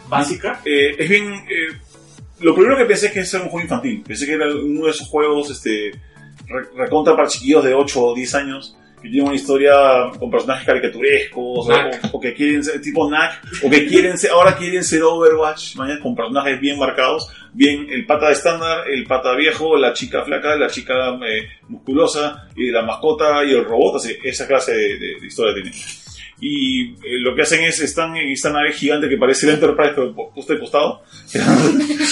Básica. 0.07 0.61
eh, 0.63 0.95
es 0.97 1.09
bien, 1.09 1.33
eh, 1.33 1.77
lo 2.39 2.55
primero 2.55 2.77
que 2.77 2.85
pensé 2.85 3.07
es 3.07 3.11
que 3.13 3.19
era 3.19 3.43
un 3.43 3.49
juego 3.49 3.61
infantil. 3.63 4.03
Pensé 4.07 4.25
que 4.25 4.33
era 4.33 4.47
uno 4.47 4.85
de 4.85 4.91
esos 4.91 5.07
juegos, 5.07 5.49
este, 5.51 5.91
re- 6.47 6.67
recontra 6.77 7.15
para 7.15 7.27
chiquillos 7.27 7.63
de 7.65 7.73
8 7.73 8.01
o 8.01 8.15
10 8.15 8.35
años 8.35 8.77
que 9.03 9.09
tienen 9.09 9.27
una 9.27 9.35
historia 9.35 9.73
con 10.17 10.31
personajes 10.31 10.65
caricaturescos 10.65 11.67
o, 12.13 12.19
que 12.19 12.33
quieren 12.33 12.63
ser 12.63 12.81
tipo 12.81 13.07
Knack 13.07 13.43
o 13.63 13.69
que 13.69 13.85
quieren 13.85 14.17
ser, 14.17 14.31
ahora 14.31 14.55
quieren 14.57 14.83
ser 14.83 15.03
Overwatch, 15.03 15.75
mañana 15.75 15.99
con 15.99 16.15
personajes 16.15 16.59
bien 16.59 16.79
marcados, 16.79 17.29
bien 17.53 17.85
el 17.91 18.05
pata 18.05 18.31
estándar, 18.31 18.85
el 18.89 19.03
pata 19.05 19.35
viejo, 19.35 19.77
la 19.77 19.93
chica 19.93 20.23
flaca, 20.23 20.55
la 20.55 20.67
chica 20.69 21.19
eh, 21.27 21.47
musculosa 21.67 22.47
y 22.55 22.71
la 22.71 22.81
mascota 22.81 23.43
y 23.43 23.51
el 23.51 23.65
robot, 23.65 23.97
así, 23.97 24.15
esa 24.23 24.47
clase 24.47 24.71
de, 24.73 24.97
de- 24.97 25.19
de 25.19 25.27
historia 25.27 25.53
tiene. 25.53 25.71
Y 26.39 26.91
eh, 26.95 27.19
lo 27.21 27.35
que 27.35 27.43
hacen 27.43 27.63
es, 27.63 27.79
están 27.79 28.17
en 28.17 28.29
esta 28.29 28.49
nave 28.51 28.73
gigante 28.73 29.07
que 29.07 29.17
parece 29.17 29.45
el 29.47 29.53
Enterprise, 29.53 29.93
pero 29.95 30.13
puesto 30.33 30.53
de 30.53 30.59
costado. 30.59 31.01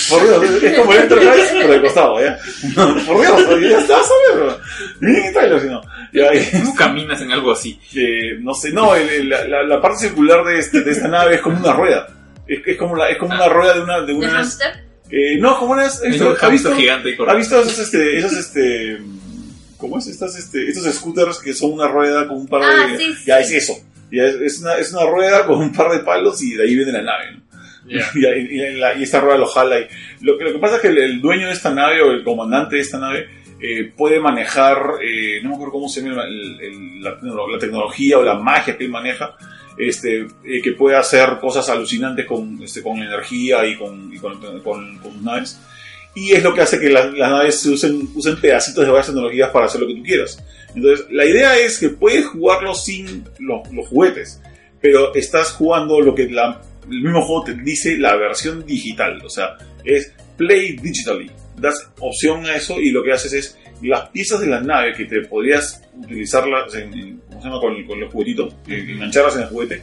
Por 0.09 0.23
Dios, 0.23 0.63
es 0.63 0.79
como 0.79 0.93
el 0.93 0.99
Enterprise, 1.01 1.49
pero 1.53 1.73
de 1.73 1.81
costado, 1.81 2.21
¿ya? 2.21 2.37
Por 2.75 3.21
Dios, 3.21 3.71
ya 3.71 3.79
está, 3.79 3.95
¿sabes? 3.95 4.55
Miren 4.99 5.25
el 5.25 5.33
trailer, 5.33 5.59
si 5.61 5.67
no. 5.67 5.81
Ya, 6.13 6.33
y- 6.33 6.51
¿Cómo 6.61 6.75
caminas 6.75 7.21
en 7.21 7.31
algo 7.31 7.51
así? 7.51 7.79
eh, 7.95 8.37
no 8.39 8.53
sé, 8.53 8.71
no, 8.71 8.95
el- 8.95 9.09
el- 9.09 9.29
la, 9.29 9.81
parte 9.81 9.99
circular 10.07 10.45
de, 10.45 10.59
este- 10.59 10.81
de 10.81 10.91
esta 10.91 11.07
nave 11.07 11.35
es 11.35 11.41
como 11.41 11.57
una 11.59 11.73
rueda. 11.73 12.07
Es, 12.47 12.59
es 12.65 12.77
como, 12.77 12.95
la, 12.95 13.09
es 13.09 13.17
como 13.17 13.33
una 13.33 13.47
rueda 13.49 13.73
de 13.75 13.81
una... 13.81 13.99
De 14.01 14.07
¿De 14.07 14.13
unas, 14.13 14.33
hamster? 14.33 14.83
eh, 15.09 15.37
no, 15.39 15.57
como 15.57 15.73
unas... 15.73 16.01
Hay 16.03 16.11
esto- 16.11 16.31
un 16.31 16.37
¿Ha 16.41 16.47
visto? 16.49 16.75
gigante 16.75 17.09
y 17.09 17.15
¿Ha 17.27 17.33
visto 17.33 17.59
esos, 17.61 17.79
este, 17.79 18.17
esos, 18.17 18.33
este, 18.33 18.97
¿cómo 19.77 19.97
es? 19.97 20.07
Estas, 20.07 20.37
este, 20.37 20.67
estos 20.69 20.93
scooters 20.95 21.39
que 21.39 21.53
son 21.53 21.73
una 21.73 21.87
rueda 21.87 22.27
con 22.27 22.37
un 22.37 22.47
par 22.47 22.61
Ah, 22.63 22.87
de... 22.87 22.97
sí, 22.97 23.13
sí. 23.13 23.23
Ya 23.27 23.39
es 23.39 23.51
eso. 23.51 23.73
Ya 24.11 24.25
es, 24.25 24.35
es 24.35 24.61
una, 24.61 24.75
es 24.75 24.91
una 24.93 25.05
rueda 25.05 25.45
con 25.45 25.59
un 25.59 25.71
par 25.71 25.91
de 25.91 25.99
palos 25.99 26.41
y 26.43 26.53
de 26.55 26.63
ahí 26.63 26.75
viene 26.75 26.91
la 26.91 27.01
nave. 27.01 27.31
¿no? 27.33 27.41
Ya. 27.89 28.05
Y, 28.15 28.55
y- 28.59 28.75
la- 28.79 28.93
y 28.95 29.03
esta 29.03 29.19
rueda 29.21 29.37
lo 29.37 29.45
jala. 29.47 29.79
Y 29.79 29.87
lo, 30.21 30.37
que, 30.37 30.43
lo 30.45 30.53
que 30.53 30.59
pasa 30.59 30.75
es 30.75 30.81
que 30.81 30.87
el, 30.89 30.97
el 30.97 31.21
dueño 31.21 31.47
de 31.47 31.53
esta 31.53 31.73
nave 31.73 32.01
o 32.01 32.11
el 32.11 32.23
comandante 32.23 32.75
de 32.75 32.81
esta 32.81 32.99
nave 32.99 33.27
eh, 33.59 33.91
puede 33.95 34.19
manejar, 34.19 34.77
eh, 35.03 35.39
no 35.43 35.49
me 35.49 35.55
acuerdo 35.55 35.73
cómo 35.73 35.87
se 35.89 36.01
llama 36.01 36.23
el- 36.25 36.59
el- 36.61 37.03
la, 37.03 37.11
la 37.21 37.59
tecnología 37.59 38.17
o 38.17 38.23
la 38.23 38.35
magia 38.35 38.77
que 38.77 38.83
él 38.85 38.89
maneja, 38.91 39.35
este, 39.77 40.27
eh, 40.45 40.61
que 40.63 40.71
puede 40.73 40.95
hacer 40.97 41.37
cosas 41.39 41.69
alucinantes 41.69 42.25
con, 42.25 42.61
este, 42.63 42.81
con 42.81 42.97
energía 43.01 43.65
y 43.65 43.77
con, 43.77 44.11
y 44.13 44.17
con, 44.17 44.39
con- 44.61 44.97
con 44.99 45.23
naves. 45.23 45.59
Y 46.13 46.33
es 46.33 46.43
lo 46.43 46.53
que 46.53 46.61
hace 46.61 46.79
que 46.79 46.89
las, 46.89 47.13
las 47.13 47.31
naves 47.31 47.59
se 47.61 47.69
usen, 47.69 48.09
usen 48.15 48.35
pedacitos 48.41 48.83
de 48.83 48.89
varias 48.91 49.07
tecnologías 49.07 49.49
para 49.49 49.65
hacer 49.67 49.79
lo 49.81 49.87
que 49.87 49.95
tú 49.95 50.03
quieras. 50.03 50.43
Entonces, 50.75 51.05
la 51.11 51.25
idea 51.25 51.57
es 51.57 51.79
que 51.79 51.89
puedes 51.89 52.25
jugarlo 52.27 52.73
sin 52.73 53.25
los, 53.39 53.71
los 53.71 53.87
juguetes, 53.87 54.41
pero 54.81 55.13
estás 55.15 55.51
jugando 55.51 55.99
lo 56.01 56.15
que 56.15 56.29
la- 56.29 56.61
el 56.89 57.01
mismo 57.01 57.21
juego 57.23 57.43
te 57.43 57.53
dice 57.53 57.97
la 57.97 58.15
versión 58.15 58.65
digital. 58.65 59.21
O 59.23 59.29
sea, 59.29 59.57
es 59.83 60.13
play 60.37 60.77
digitally. 60.77 61.29
Das 61.57 61.75
opción 61.99 62.45
a 62.45 62.55
eso 62.55 62.79
y 62.79 62.89
lo 62.91 63.03
que 63.03 63.11
haces 63.11 63.33
es 63.33 63.57
las 63.83 64.09
piezas 64.09 64.39
de 64.39 64.47
la 64.47 64.61
nave 64.61 64.93
que 64.95 65.05
te 65.05 65.21
podrías 65.21 65.81
utilizarlas 65.95 66.73
en, 66.75 66.93
en- 66.93 67.17
¿cómo 67.27 67.41
se 67.41 67.47
llama? 67.47 67.59
Con, 67.59 67.83
con 67.85 67.99
los 67.99 68.11
juguetitos, 68.11 68.53
eh, 68.67 68.85
engancharlas 68.89 69.35
en 69.35 69.41
el 69.43 69.47
juguete, 69.49 69.81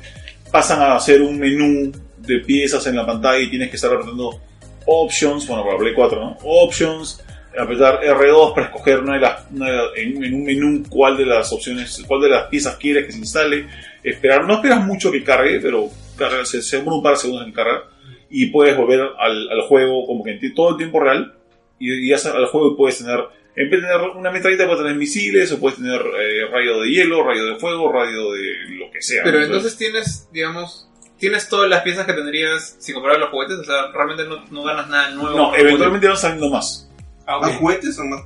pasan 0.50 0.80
a 0.82 0.98
ser 1.00 1.20
un 1.22 1.38
menú 1.38 1.92
de 2.18 2.38
piezas 2.40 2.86
en 2.86 2.96
la 2.96 3.06
pantalla 3.06 3.38
y 3.38 3.50
tienes 3.50 3.70
que 3.70 3.76
estar 3.76 3.92
apretando 3.92 4.40
options, 4.86 5.46
bueno, 5.46 5.64
para 5.64 5.78
Play 5.78 5.94
4, 5.94 6.20
¿no? 6.20 6.36
Options, 6.42 7.22
apretar 7.58 8.00
R2 8.02 8.54
para 8.54 8.66
escoger 8.66 9.00
una 9.00 9.14
de 9.14 9.20
las, 9.20 9.46
una 9.50 9.66
de 9.70 9.76
las- 9.76 9.96
en, 9.96 10.24
en 10.24 10.34
un 10.34 10.44
menú 10.44 10.82
cuál 10.88 11.16
de 11.16 11.26
las 11.26 11.52
opciones, 11.52 12.02
cuál 12.06 12.20
de 12.22 12.28
las 12.30 12.44
piezas 12.48 12.76
quieres 12.76 13.06
que 13.06 13.12
se 13.12 13.18
instale, 13.18 13.66
esperar, 14.02 14.44
no 14.46 14.54
esperas 14.54 14.84
mucho 14.86 15.10
que 15.10 15.24
cargue, 15.24 15.60
pero 15.60 15.88
carga, 16.16 16.44
se, 16.44 16.62
se 16.62 16.78
demora 16.78 16.96
un 16.96 17.02
par 17.02 17.12
de 17.14 17.18
segundos 17.20 17.46
en 17.46 17.52
cargar 17.52 17.82
y 18.30 18.46
puedes 18.46 18.76
volver 18.76 19.00
al, 19.18 19.48
al 19.50 19.62
juego 19.62 20.06
como 20.06 20.22
que 20.24 20.32
en 20.32 20.54
todo 20.54 20.70
el 20.70 20.76
tiempo 20.76 21.00
real 21.00 21.34
y, 21.78 22.08
y 22.08 22.12
al 22.12 22.46
juego 22.46 22.76
puedes 22.76 22.98
tener, 22.98 23.20
en 23.56 23.70
vez 23.70 23.80
de 23.82 23.86
tener 23.88 24.00
una 24.16 24.30
metralleta 24.30 24.66
puedes 24.66 24.82
tener 24.82 24.96
misiles 24.96 25.50
o 25.52 25.58
puedes 25.60 25.78
tener 25.78 26.00
eh, 26.00 26.46
rayo 26.50 26.80
de 26.80 26.88
hielo, 26.90 27.24
rayo 27.24 27.46
de 27.46 27.56
fuego, 27.56 27.90
rayo 27.92 28.32
de 28.32 28.76
lo 28.78 28.90
que 28.90 29.00
sea. 29.00 29.22
Pero 29.24 29.38
¿no? 29.38 29.44
entonces 29.46 29.76
tienes, 29.76 30.28
digamos, 30.32 30.88
tienes 31.18 31.48
todas 31.48 31.68
las 31.70 31.82
piezas 31.82 32.06
que 32.06 32.12
tendrías 32.12 32.76
si 32.78 32.92
compraras 32.92 33.20
los 33.20 33.30
juguetes, 33.30 33.58
o 33.58 33.64
sea, 33.64 33.90
realmente 33.92 34.24
no, 34.24 34.44
no 34.50 34.62
ganas 34.64 34.88
nada 34.88 35.10
nuevo. 35.10 35.36
no, 35.36 35.56
eventualmente 35.56 36.06
van 36.08 36.16
saliendo 36.16 36.50
más. 36.50 36.87
Ah, 37.28 37.38
¿Más 37.40 37.50
ok. 37.52 37.58
juguetes 37.58 37.98
o 37.98 38.04
más.? 38.04 38.22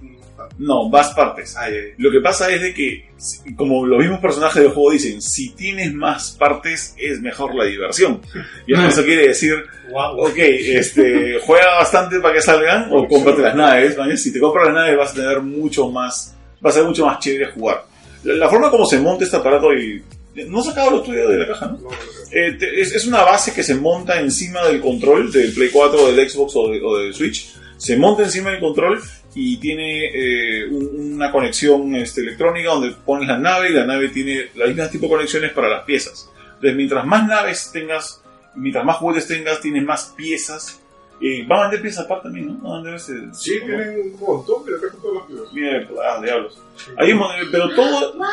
No, 0.59 0.89
más 0.89 1.11
partes. 1.15 1.57
Ah. 1.57 1.67
Lo 1.99 2.11
que 2.11 2.21
pasa 2.21 2.51
es 2.53 2.61
de 2.61 2.75
que, 2.75 3.09
como 3.57 3.87
los 3.87 3.99
mismos 3.99 4.21
personajes 4.21 4.63
del 4.63 4.73
juego 4.73 4.91
dicen, 4.91 5.21
si 5.23 5.51
tienes 5.51 5.93
más 5.95 6.33
partes 6.39 6.95
es 6.99 7.21
mejor 7.21 7.55
la 7.55 7.65
diversión. 7.65 8.21
Y 8.67 8.75
eso 8.75 9.05
quiere 9.05 9.29
decir, 9.29 9.55
Guau. 9.91 10.21
ok, 10.27 10.37
este, 10.39 11.39
juega 11.45 11.79
bastante 11.79 12.21
para 12.21 12.35
que 12.35 12.43
salgan 12.43 12.89
o 12.91 13.07
cómprate 13.09 13.43
las 13.43 13.55
naves. 13.57 13.97
¿vale? 13.97 14.17
Si 14.17 14.33
te 14.33 14.41
compras 14.41 14.67
las 14.67 14.75
naves 14.75 14.97
vas 14.99 15.11
a 15.13 15.15
tener 15.15 15.41
mucho 15.43 15.91
más, 15.91 16.35
va 16.65 16.71
a 16.71 16.73
ser 16.73 16.85
mucho 16.85 17.07
más 17.07 17.19
chévere 17.19 17.51
jugar. 17.53 17.85
La, 18.25 18.35
la 18.35 18.49
forma 18.49 18.71
como 18.71 18.87
se 18.87 18.99
monta 19.01 19.25
este 19.25 19.37
aparato 19.37 19.73
y... 19.75 20.03
No 20.49 20.63
sacado 20.63 20.91
lo 20.93 21.03
tuyo 21.03 21.29
de 21.29 21.39
la 21.39 21.47
caja, 21.49 21.67
¿no? 21.67 21.73
No, 21.73 21.83
no, 21.83 21.91
no. 21.91 21.97
Eh, 22.31 22.53
te- 22.59 22.81
es, 22.81 22.95
es 22.95 23.05
una 23.07 23.23
base 23.23 23.53
que 23.53 23.63
se 23.63 23.75
monta 23.75 24.19
encima 24.19 24.65
del 24.67 24.81
control 24.81 25.31
del 25.31 25.53
Play 25.53 25.69
4, 25.71 26.13
del 26.13 26.31
Xbox 26.31 26.53
o, 26.57 26.69
de- 26.69 26.81
o 26.83 26.97
del 26.99 27.13
Switch. 27.13 27.53
Se 27.83 27.97
monta 27.97 28.23
encima 28.23 28.51
del 28.51 28.61
control 28.61 29.01
y 29.35 29.57
tiene 29.57 30.07
eh, 30.15 30.67
un- 30.71 31.15
una 31.15 31.33
conexión 31.33 31.97
este, 31.97 32.21
electrónica 32.21 32.69
donde 32.71 32.93
pones 33.05 33.27
la 33.27 33.39
nave 33.39 33.71
y 33.71 33.73
la 33.73 33.85
nave 33.85 34.09
tiene 34.11 34.51
las 34.55 34.69
mismas 34.69 34.91
tipo 34.91 35.07
de 35.07 35.13
conexiones 35.13 35.53
para 35.53 35.69
las 35.69 35.83
piezas. 35.85 36.31
Entonces, 36.55 36.77
mientras 36.77 37.05
más 37.05 37.27
naves 37.27 37.71
tengas, 37.73 38.23
mientras 38.55 38.85
más 38.85 38.99
juguetes 38.99 39.27
tengas, 39.27 39.61
tienes 39.61 39.83
más 39.83 40.13
piezas. 40.17 40.79
Eh, 41.21 41.47
va 41.47 41.59
a 41.59 41.63
vender 41.63 41.83
piezas 41.83 42.05
aparte 42.05 42.25
también, 42.25 42.59
¿no? 42.63 42.73
A 42.73 42.77
vender 42.77 42.95
ese- 42.95 43.33
Sí, 43.33 43.59
¿no? 43.61 43.67
tienen 43.67 44.01
un 44.13 44.21
montón 44.21 44.65
de 44.65 44.77
acá 44.77 44.97
todas 45.01 45.17
las 45.17 45.27
piezas. 45.27 45.53
Mira, 45.53 45.89
ah, 46.09 46.21
diablos. 46.23 46.59
Hay 46.99 47.13
un 47.13 47.19
mon- 47.19 47.31
pero 47.51 47.69
todo, 47.75 48.15
¡Wow! 48.15 48.27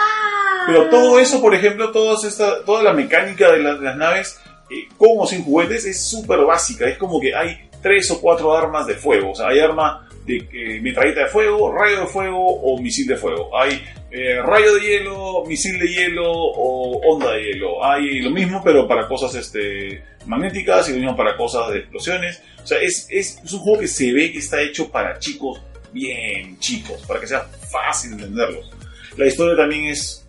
pero 0.68 0.90
todo 0.90 1.20
eso, 1.20 1.40
por 1.42 1.54
ejemplo, 1.56 1.92
todas 1.92 2.24
esta, 2.24 2.64
toda 2.66 2.84
la 2.84 2.94
mecánica 2.94 3.52
de, 3.52 3.60
la- 3.64 3.76
de 3.76 3.82
las 3.86 3.96
naves, 3.98 4.40
eh, 4.72 4.88
con 4.98 5.10
o 5.20 5.26
sin 5.28 5.44
juguetes, 5.44 5.86
es 5.86 6.04
súper 6.08 6.40
básica. 6.42 6.88
Es 6.88 6.98
como 7.00 7.20
que 7.20 7.34
hay 7.36 7.69
tres 7.82 8.10
o 8.12 8.22
cuatro 8.22 8.54
armas 8.54 8.88
de 8.88 8.96
fuego. 8.96 9.32
O 9.32 9.36
sea, 9.36 9.48
hay 9.48 9.60
arma 9.60 10.08
de 10.26 10.38
eh, 10.52 10.80
metralleta 10.82 11.22
de 11.22 11.28
fuego, 11.28 11.72
rayo 11.72 12.02
de 12.02 12.08
fuego 12.08 12.38
o 12.40 12.80
misil 12.82 13.08
de 13.08 13.16
fuego. 13.16 13.58
Hay 13.58 13.84
eh, 14.12 14.42
rayo 14.42 14.76
de 14.76 14.82
hielo, 14.82 15.44
misil 15.46 15.80
de 15.80 15.88
hielo 15.88 16.32
o 16.32 17.00
onda 17.12 17.34
de 17.34 17.44
hielo. 17.44 17.84
Hay 17.84 18.22
lo 18.22 18.32
mismo, 18.32 18.62
pero 18.64 18.88
para 18.88 19.08
cosas 19.08 19.34
este, 19.36 20.04
magnéticas 20.26 20.90
y 20.90 20.94
lo 20.94 20.98
mismo 21.00 21.16
para 21.16 21.36
cosas 21.36 21.72
de 21.72 21.80
explosiones. 21.80 22.42
O 22.64 22.68
sea, 22.68 22.80
es, 22.80 23.08
es, 23.10 23.40
un 23.52 23.60
juego 23.60 23.80
que 23.80 23.88
se 23.88 24.12
ve 24.12 24.32
que 24.32 24.40
está 24.40 24.62
hecho 24.62 24.92
para 24.92 25.18
chicos 25.20 25.62
bien 25.92 26.60
chicos, 26.60 27.02
para 27.08 27.20
que 27.20 27.28
sea 27.28 27.42
fácil 27.72 28.14
entenderlos. 28.14 28.72
La 29.18 29.26
historia 29.26 29.56
también 29.56 29.86
es 29.86 30.26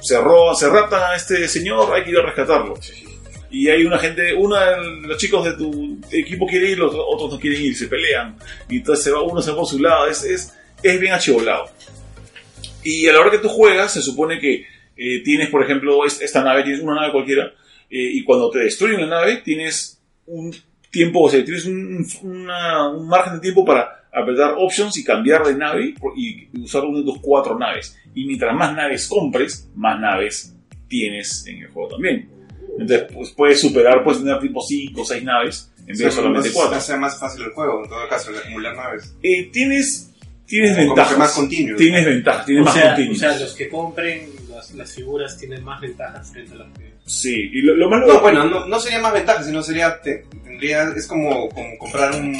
se 0.00 0.20
roban, 0.20 0.54
se 0.54 0.68
raptan 0.68 1.02
a 1.02 1.16
este 1.16 1.48
señor, 1.48 1.92
hay 1.92 2.04
que 2.04 2.10
ir 2.10 2.18
a 2.18 2.22
rescatarlo. 2.22 2.74
Y 3.50 3.68
hay 3.68 3.84
una 3.84 3.98
gente, 3.98 4.34
una 4.34 4.70
de 4.72 5.00
los 5.08 5.16
chicos 5.18 5.44
de 5.44 5.52
tu 5.54 5.98
equipo 6.10 6.46
quiere 6.46 6.70
ir, 6.70 6.78
los 6.78 6.94
otros 6.94 7.32
no 7.32 7.38
quieren 7.40 7.62
ir, 7.62 7.74
se 7.76 7.86
pelean. 7.88 8.36
Y 8.68 8.76
entonces 8.78 9.04
se 9.04 9.10
va, 9.10 9.22
uno 9.22 9.40
se 9.40 9.50
va 9.52 9.56
por 9.58 9.66
su 9.66 9.78
lado, 9.78 10.06
es, 10.06 10.22
es, 10.24 10.54
es 10.82 11.00
bien 11.00 11.12
achivolado. 11.14 11.64
Y 12.84 13.06
a 13.06 13.12
la 13.12 13.20
hora 13.20 13.30
que 13.30 13.38
tú 13.38 13.48
juegas, 13.48 13.92
se 13.92 14.02
supone 14.02 14.38
que 14.38 14.66
eh, 14.96 15.22
tienes, 15.24 15.48
por 15.48 15.62
ejemplo, 15.62 16.04
es- 16.04 16.20
esta 16.20 16.42
nave, 16.42 16.62
tienes 16.62 16.82
una 16.82 16.94
nave 16.96 17.12
cualquiera, 17.12 17.52
eh, 17.90 18.10
y 18.12 18.22
cuando 18.24 18.50
te 18.50 18.58
destruyen 18.60 19.00
la 19.00 19.06
nave, 19.06 19.36
tienes 19.44 20.00
un 20.26 20.54
tiempo, 20.90 21.20
o 21.22 21.30
sea, 21.30 21.44
tienes 21.44 21.64
un, 21.66 22.06
un 22.22 23.08
margen 23.08 23.34
de 23.34 23.40
tiempo 23.40 23.64
para 23.64 24.06
apretar 24.12 24.54
options 24.58 24.96
y 24.98 25.04
cambiar 25.04 25.44
de 25.46 25.54
nave 25.54 25.94
y 26.16 26.48
usar 26.60 26.84
una 26.84 26.98
de 26.98 27.04
tus 27.04 27.18
cuatro 27.20 27.58
naves. 27.58 27.96
Y 28.14 28.24
mientras 28.26 28.54
más 28.54 28.74
naves 28.74 29.06
compres, 29.06 29.68
más 29.74 29.98
naves 30.00 30.54
tienes 30.88 31.46
en 31.46 31.62
el 31.62 31.68
juego 31.68 31.90
también. 31.90 32.28
Entonces, 32.78 33.06
pues 33.12 33.30
puedes 33.30 33.60
superar, 33.60 34.02
puedes 34.04 34.20
tener 34.22 34.38
tipo 34.40 34.60
5 34.62 35.00
o 35.00 35.04
6 35.04 35.24
naves 35.24 35.70
en 35.80 35.86
vez 35.86 35.98
de 35.98 36.10
solamente 36.10 36.50
4. 36.52 36.76
Hace 36.76 36.96
más 36.96 37.18
fácil 37.18 37.42
el 37.42 37.50
juego, 37.52 37.82
en 37.82 37.88
todo 37.90 38.08
caso, 38.08 38.30
el 38.30 38.38
acumular 38.38 38.76
naves. 38.76 39.14
Eh, 39.22 39.50
tienes 39.52 40.04
tienes 40.46 40.70
Como 40.76 40.82
que 40.82 40.86
ventajas. 41.00 41.18
más 41.18 41.32
continuo. 41.32 41.76
Tienes 41.76 42.06
ventajas, 42.06 42.46
tienes 42.46 42.62
O 42.62 42.64
más 42.64 42.74
sea, 42.74 42.94
o 43.10 43.14
sea, 43.14 43.38
los 43.38 43.52
que 43.54 43.68
compren 43.68 44.30
las, 44.48 44.70
las 44.74 44.94
figuras 44.94 45.36
tienen 45.36 45.62
más 45.62 45.80
ventajas 45.80 46.30
frente 46.32 46.54
a 46.54 46.56
los 46.56 46.68
que... 46.78 46.88
Sí, 47.04 47.50
y 47.52 47.60
lo, 47.62 47.74
lo 47.74 47.90
más 47.90 48.06
No, 48.06 48.20
bueno, 48.20 48.44
no, 48.44 48.66
no 48.66 48.80
sería 48.80 48.98
más 49.00 49.12
ventaja, 49.12 49.42
sino 49.42 49.62
sería, 49.62 50.00
te- 50.00 50.24
tendría, 50.44 50.84
es 50.96 51.06
como, 51.06 51.48
como 51.50 51.76
comprar 51.78 52.14
un, 52.14 52.34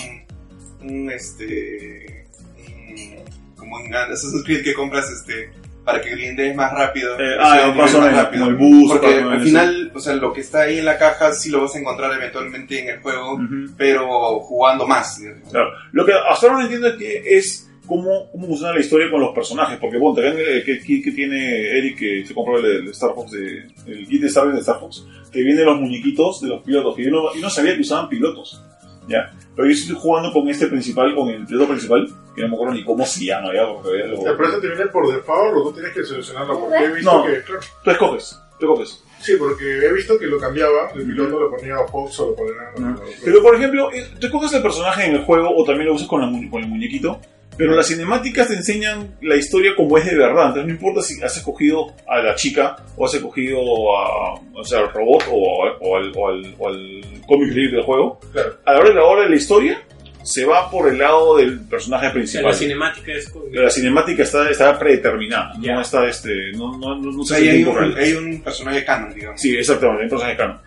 un 0.82 1.10
este, 1.10 2.26
un- 2.56 3.24
como 3.56 3.80
en 3.80 3.94
Assassin's 3.94 4.44
Creed 4.44 4.62
que 4.64 4.74
compras 4.74 5.10
este, 5.10 5.50
para 5.88 6.02
que 6.02 6.10
grindees 6.10 6.54
más 6.54 6.70
rápido. 6.70 7.18
Eh, 7.18 7.36
ah, 7.40 7.72
más 7.74 7.94
rápido. 7.94 8.44
como 8.44 8.50
el 8.50 8.56
bus, 8.56 8.92
Porque 8.92 9.06
al 9.06 9.40
final, 9.40 9.90
o 9.94 9.98
sea, 9.98 10.16
lo 10.16 10.34
que 10.34 10.42
está 10.42 10.64
ahí 10.64 10.80
en 10.80 10.84
la 10.84 10.98
caja 10.98 11.32
sí 11.32 11.48
lo 11.48 11.62
vas 11.62 11.74
a 11.74 11.78
encontrar 11.78 12.12
eventualmente 12.12 12.78
en 12.78 12.90
el 12.90 13.00
juego, 13.00 13.40
pero 13.78 14.38
jugando 14.40 14.86
más. 14.86 15.18
Claro. 15.50 15.70
Lo 15.92 16.04
que 16.04 16.12
hasta 16.12 16.46
ahora 16.46 16.58
no 16.58 16.64
entiendo 16.64 16.88
es 16.88 16.96
que 16.96 17.38
es 17.38 17.70
cómo, 17.86 18.30
cómo 18.30 18.48
funciona 18.48 18.74
la 18.74 18.80
historia 18.80 19.10
con 19.10 19.22
los 19.22 19.34
personajes. 19.34 19.78
Porque, 19.80 19.96
bueno, 19.96 20.16
también 20.16 20.36
el 20.46 20.62
que, 20.62 20.78
que, 20.78 21.00
que 21.00 21.10
tiene 21.12 21.78
Eric, 21.78 21.98
que 21.98 22.26
se 22.26 22.34
compró 22.34 22.58
el, 22.58 22.66
el 22.66 22.88
Star 22.88 23.14
Fox, 23.14 23.32
de, 23.32 23.64
el 23.86 24.06
kit 24.06 24.20
de 24.20 24.26
Star 24.26 24.52
de 24.52 24.60
Star 24.60 24.78
Fox, 24.78 25.06
que 25.32 25.42
viene 25.42 25.64
los 25.64 25.80
muñequitos 25.80 26.42
de 26.42 26.48
los 26.48 26.62
pilotos. 26.62 26.96
Que 26.96 27.04
yo 27.04 27.10
no, 27.10 27.34
yo 27.34 27.40
no 27.40 27.48
sabía 27.48 27.74
que 27.74 27.80
usaban 27.80 28.10
pilotos. 28.10 28.62
¿Ya? 29.08 29.32
Pero 29.56 29.66
yo 29.68 29.74
estoy 29.74 29.96
jugando 29.98 30.32
con 30.32 30.48
este 30.48 30.66
principal, 30.68 31.14
con 31.14 31.28
el 31.28 31.44
piloto 31.46 31.68
principal, 31.68 32.06
que 32.34 32.42
no 32.42 32.48
me 32.48 32.54
acuerdo 32.54 32.74
ni 32.74 32.84
cómo 32.84 33.04
se 33.04 33.24
llama, 33.24 33.52
¿ya? 33.52 33.66
Porque 33.66 33.98
ya 33.98 34.06
lo- 34.06 34.26
¿El 34.30 34.36
precio 34.36 34.60
te 34.60 34.68
viene 34.68 34.86
por 34.86 35.12
default 35.12 35.56
o 35.56 35.62
tú 35.64 35.72
tienes 35.72 35.92
que 35.92 36.04
seleccionarlo? 36.04 36.60
Porque 36.60 36.76
he 36.84 36.92
visto 36.92 37.12
No. 37.12 37.24
que, 37.24 37.42
claro, 37.42 37.60
Tú 37.84 37.90
escoges, 37.90 38.38
tú 38.60 38.66
escoges. 38.66 39.04
sí, 39.20 39.32
porque 39.38 39.64
he 39.86 39.92
visto 39.92 40.16
que 40.18 40.26
lo 40.26 40.38
cambiaba, 40.38 40.90
el 40.94 41.04
piloto 41.06 41.40
lo 41.40 41.50
ponía 41.50 41.74
a 41.76 41.86
Fox 41.88 42.20
o 42.20 42.26
lo 42.28 42.36
ponía 42.36 42.52
a... 42.76 42.92
Ujú. 42.92 43.02
Pero, 43.24 43.42
por 43.42 43.54
ejemplo, 43.56 43.90
eh, 43.92 44.06
tú 44.20 44.26
escoges 44.26 44.52
el 44.52 44.62
personaje 44.62 45.06
en 45.06 45.16
el 45.16 45.24
juego 45.24 45.50
o 45.56 45.64
también 45.64 45.88
lo 45.88 45.94
usas 45.94 46.06
con, 46.06 46.20
mu- 46.32 46.48
con 46.50 46.62
el 46.62 46.68
muñequito, 46.68 47.20
pero 47.56 47.74
las 47.74 47.88
cinemáticas 47.88 48.48
te 48.48 48.54
enseñan 48.54 49.16
la 49.20 49.36
historia 49.36 49.72
como 49.76 49.98
es 49.98 50.04
de 50.04 50.16
verdad. 50.16 50.48
Entonces, 50.48 50.66
no 50.66 50.72
importa 50.72 51.02
si 51.02 51.20
has 51.22 51.36
escogido 51.36 51.92
a 52.06 52.20
la 52.20 52.34
chica 52.34 52.76
o 52.96 53.04
has 53.04 53.14
escogido 53.14 53.58
a, 53.96 54.34
o 54.54 54.64
sea, 54.64 54.80
al 54.80 54.92
robot 54.92 55.24
o, 55.30 55.64
o 55.80 55.96
al, 55.96 56.12
o 56.16 56.28
al, 56.28 56.54
o 56.58 56.68
al 56.68 57.00
comic 57.26 57.48
relief 57.48 57.72
del 57.72 57.82
juego. 57.82 58.20
Claro. 58.32 58.54
A 58.64 58.72
la 58.72 58.78
hora 58.78 58.88
de 58.88 58.94
la 58.94 59.04
hora 59.04 59.22
de 59.22 59.30
la 59.30 59.36
historia, 59.36 59.82
se 60.22 60.44
va 60.44 60.70
por 60.70 60.88
el 60.88 60.98
lado 60.98 61.36
del 61.36 61.60
personaje 61.60 62.06
O 62.06 62.08
sea, 62.08 62.12
principal. 62.14 62.44
la 62.46 62.52
cinemática 62.52 63.12
es 63.12 63.28
con... 63.30 63.42
la 63.50 63.70
cinemática 63.70 64.22
está, 64.22 64.50
está 64.50 64.78
predeterminada, 64.78 65.54
Ya. 65.60 65.74
no 65.74 65.80
está 65.80 66.06
este, 66.08 66.52
no, 66.52 66.76
no, 66.78 66.96
no, 66.96 67.12
no 67.12 67.20
O 67.22 67.24
se 67.24 67.34
sea, 67.34 67.42
ahí 67.42 67.48
hay 67.48 67.64
un, 67.64 67.94
hay 67.98 68.12
un 68.14 68.42
personaje 68.42 68.84
canon, 68.84 69.14
digamos. 69.14 69.40
Sí, 69.40 69.56
exactamente, 69.56 70.00
hay 70.02 70.04
un 70.04 70.10
personaje 70.10 70.36
canon. 70.36 70.58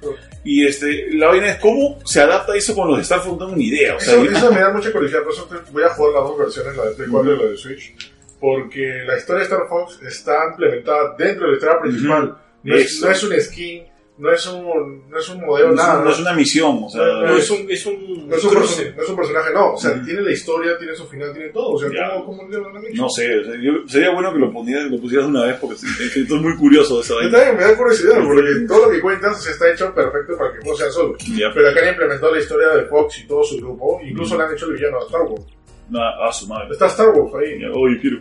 Y 0.43 0.65
este, 0.65 1.07
la 1.13 1.27
vaina 1.27 1.49
es 1.51 1.57
cómo 1.57 1.99
se 2.05 2.21
adapta 2.21 2.55
eso 2.55 2.73
con 2.75 2.87
los 2.87 2.97
de 2.97 3.03
Star 3.03 3.19
Fox, 3.19 3.31
no 3.39 3.45
tengo 3.45 3.55
ni 3.57 3.65
idea. 3.67 3.95
O 3.95 3.99
sea, 3.99 4.13
Eso, 4.13 4.23
eso 4.23 4.51
me 4.51 4.59
da 4.59 4.73
mucha 4.73 4.91
curiosidad, 4.91 5.21
por 5.23 5.33
eso 5.33 5.43
te- 5.45 5.71
voy 5.71 5.83
a 5.83 5.89
jugar 5.89 6.13
las 6.13 6.23
dos 6.23 6.37
versiones, 6.39 6.75
la 6.77 6.85
de 6.85 6.91
Play 6.95 7.07
4 7.09 7.33
y 7.35 7.37
la 7.37 7.45
de 7.51 7.57
Switch, 7.57 7.93
porque 8.39 9.03
la 9.05 9.17
historia 9.17 9.39
de 9.39 9.43
Star 9.43 9.67
Fox 9.69 9.99
está 10.01 10.33
implementada 10.51 11.15
dentro 11.17 11.45
de 11.45 11.51
la 11.51 11.57
historia 11.57 11.79
principal. 11.81 12.35
No, 12.63 12.75
es, 12.75 12.99
no 13.01 13.09
es 13.11 13.23
un 13.23 13.41
skin, 13.41 13.83
no 14.21 14.31
es 14.31 14.45
un, 14.45 15.09
no 15.09 15.17
es 15.17 15.29
un 15.29 15.41
modelo, 15.41 15.69
no, 15.69 15.73
nada. 15.75 16.03
no 16.03 16.11
es 16.11 16.19
una 16.19 16.33
misión, 16.33 16.83
o 16.85 16.89
sea, 16.89 17.01
No, 17.01 17.21
No, 17.23 17.35
es 17.35 17.49
un, 17.49 17.65
es 17.69 17.85
un, 17.87 18.27
No 18.29 18.35
es 18.35 18.43
un, 18.43 18.49
cruce. 18.51 18.83
perso- 18.93 18.95
no 18.97 19.03
es 19.03 19.09
un 19.09 19.15
personaje, 19.15 19.53
no. 19.53 19.73
O 19.73 19.77
sea, 19.77 20.01
tiene 20.05 20.21
la 20.21 20.31
historia, 20.31 20.77
tiene 20.77 20.95
su 20.95 21.07
final, 21.07 21.33
tiene 21.33 21.49
todo. 21.49 21.71
O 21.71 21.79
sea, 21.79 21.89
Ya. 21.91 22.11
¿cómo, 22.13 22.37
cómo 22.37 22.43
lo 22.49 22.67
han 22.69 22.85
hecho? 22.85 23.01
no 23.01 23.09
sé, 23.09 23.39
o 23.39 23.43
sea, 23.43 23.53
yo- 23.59 23.87
sería 23.87 24.13
bueno 24.13 24.31
que 24.31 24.39
lo, 24.39 24.53
pondieras, 24.53 24.91
lo 24.91 24.99
pusieras 25.01 25.27
una 25.27 25.45
vez 25.45 25.55
porque 25.59 25.75
estoy 25.75 26.39
muy 26.39 26.55
curioso 26.55 26.95
de 26.97 27.01
esa 27.01 27.13
Yo 27.23 27.31
también 27.31 27.57
me 27.57 27.63
da 27.63 27.75
curiosidad, 27.77 28.23
porque 28.23 28.43
todo 28.67 28.85
lo 28.85 28.91
que 28.91 29.01
cuentas 29.01 29.39
o 29.39 29.41
sea, 29.41 29.51
está 29.53 29.71
hecho 29.71 29.93
perfecto 29.93 30.37
para 30.37 30.51
que 30.51 30.57
el 30.57 30.63
juego 30.63 30.77
sea 30.77 30.91
solo. 30.91 31.17
Ya, 31.35 31.51
Pero 31.53 31.69
acá 31.69 31.81
han 31.81 31.89
implementado 31.89 32.31
la 32.33 32.39
historia 32.39 32.67
de 32.69 32.85
Fox 32.85 33.19
y 33.19 33.27
todo 33.27 33.43
su 33.43 33.57
grupo, 33.57 33.99
incluso 34.03 34.37
le 34.37 34.43
han 34.43 34.53
hecho 34.53 34.67
el 34.67 34.73
villano 34.75 34.99
a 34.99 35.05
Star 35.05 35.21
Wars. 35.23 35.43
na- 35.89 36.25
a 36.25 36.31
su 36.31 36.47
madre. 36.47 36.67
Está 36.71 36.85
Star 36.85 37.09
Wars 37.09 37.33
ahí. 37.35 37.59
Ya, 37.59 37.67
oye, 37.71 37.99
quiero. 37.99 38.17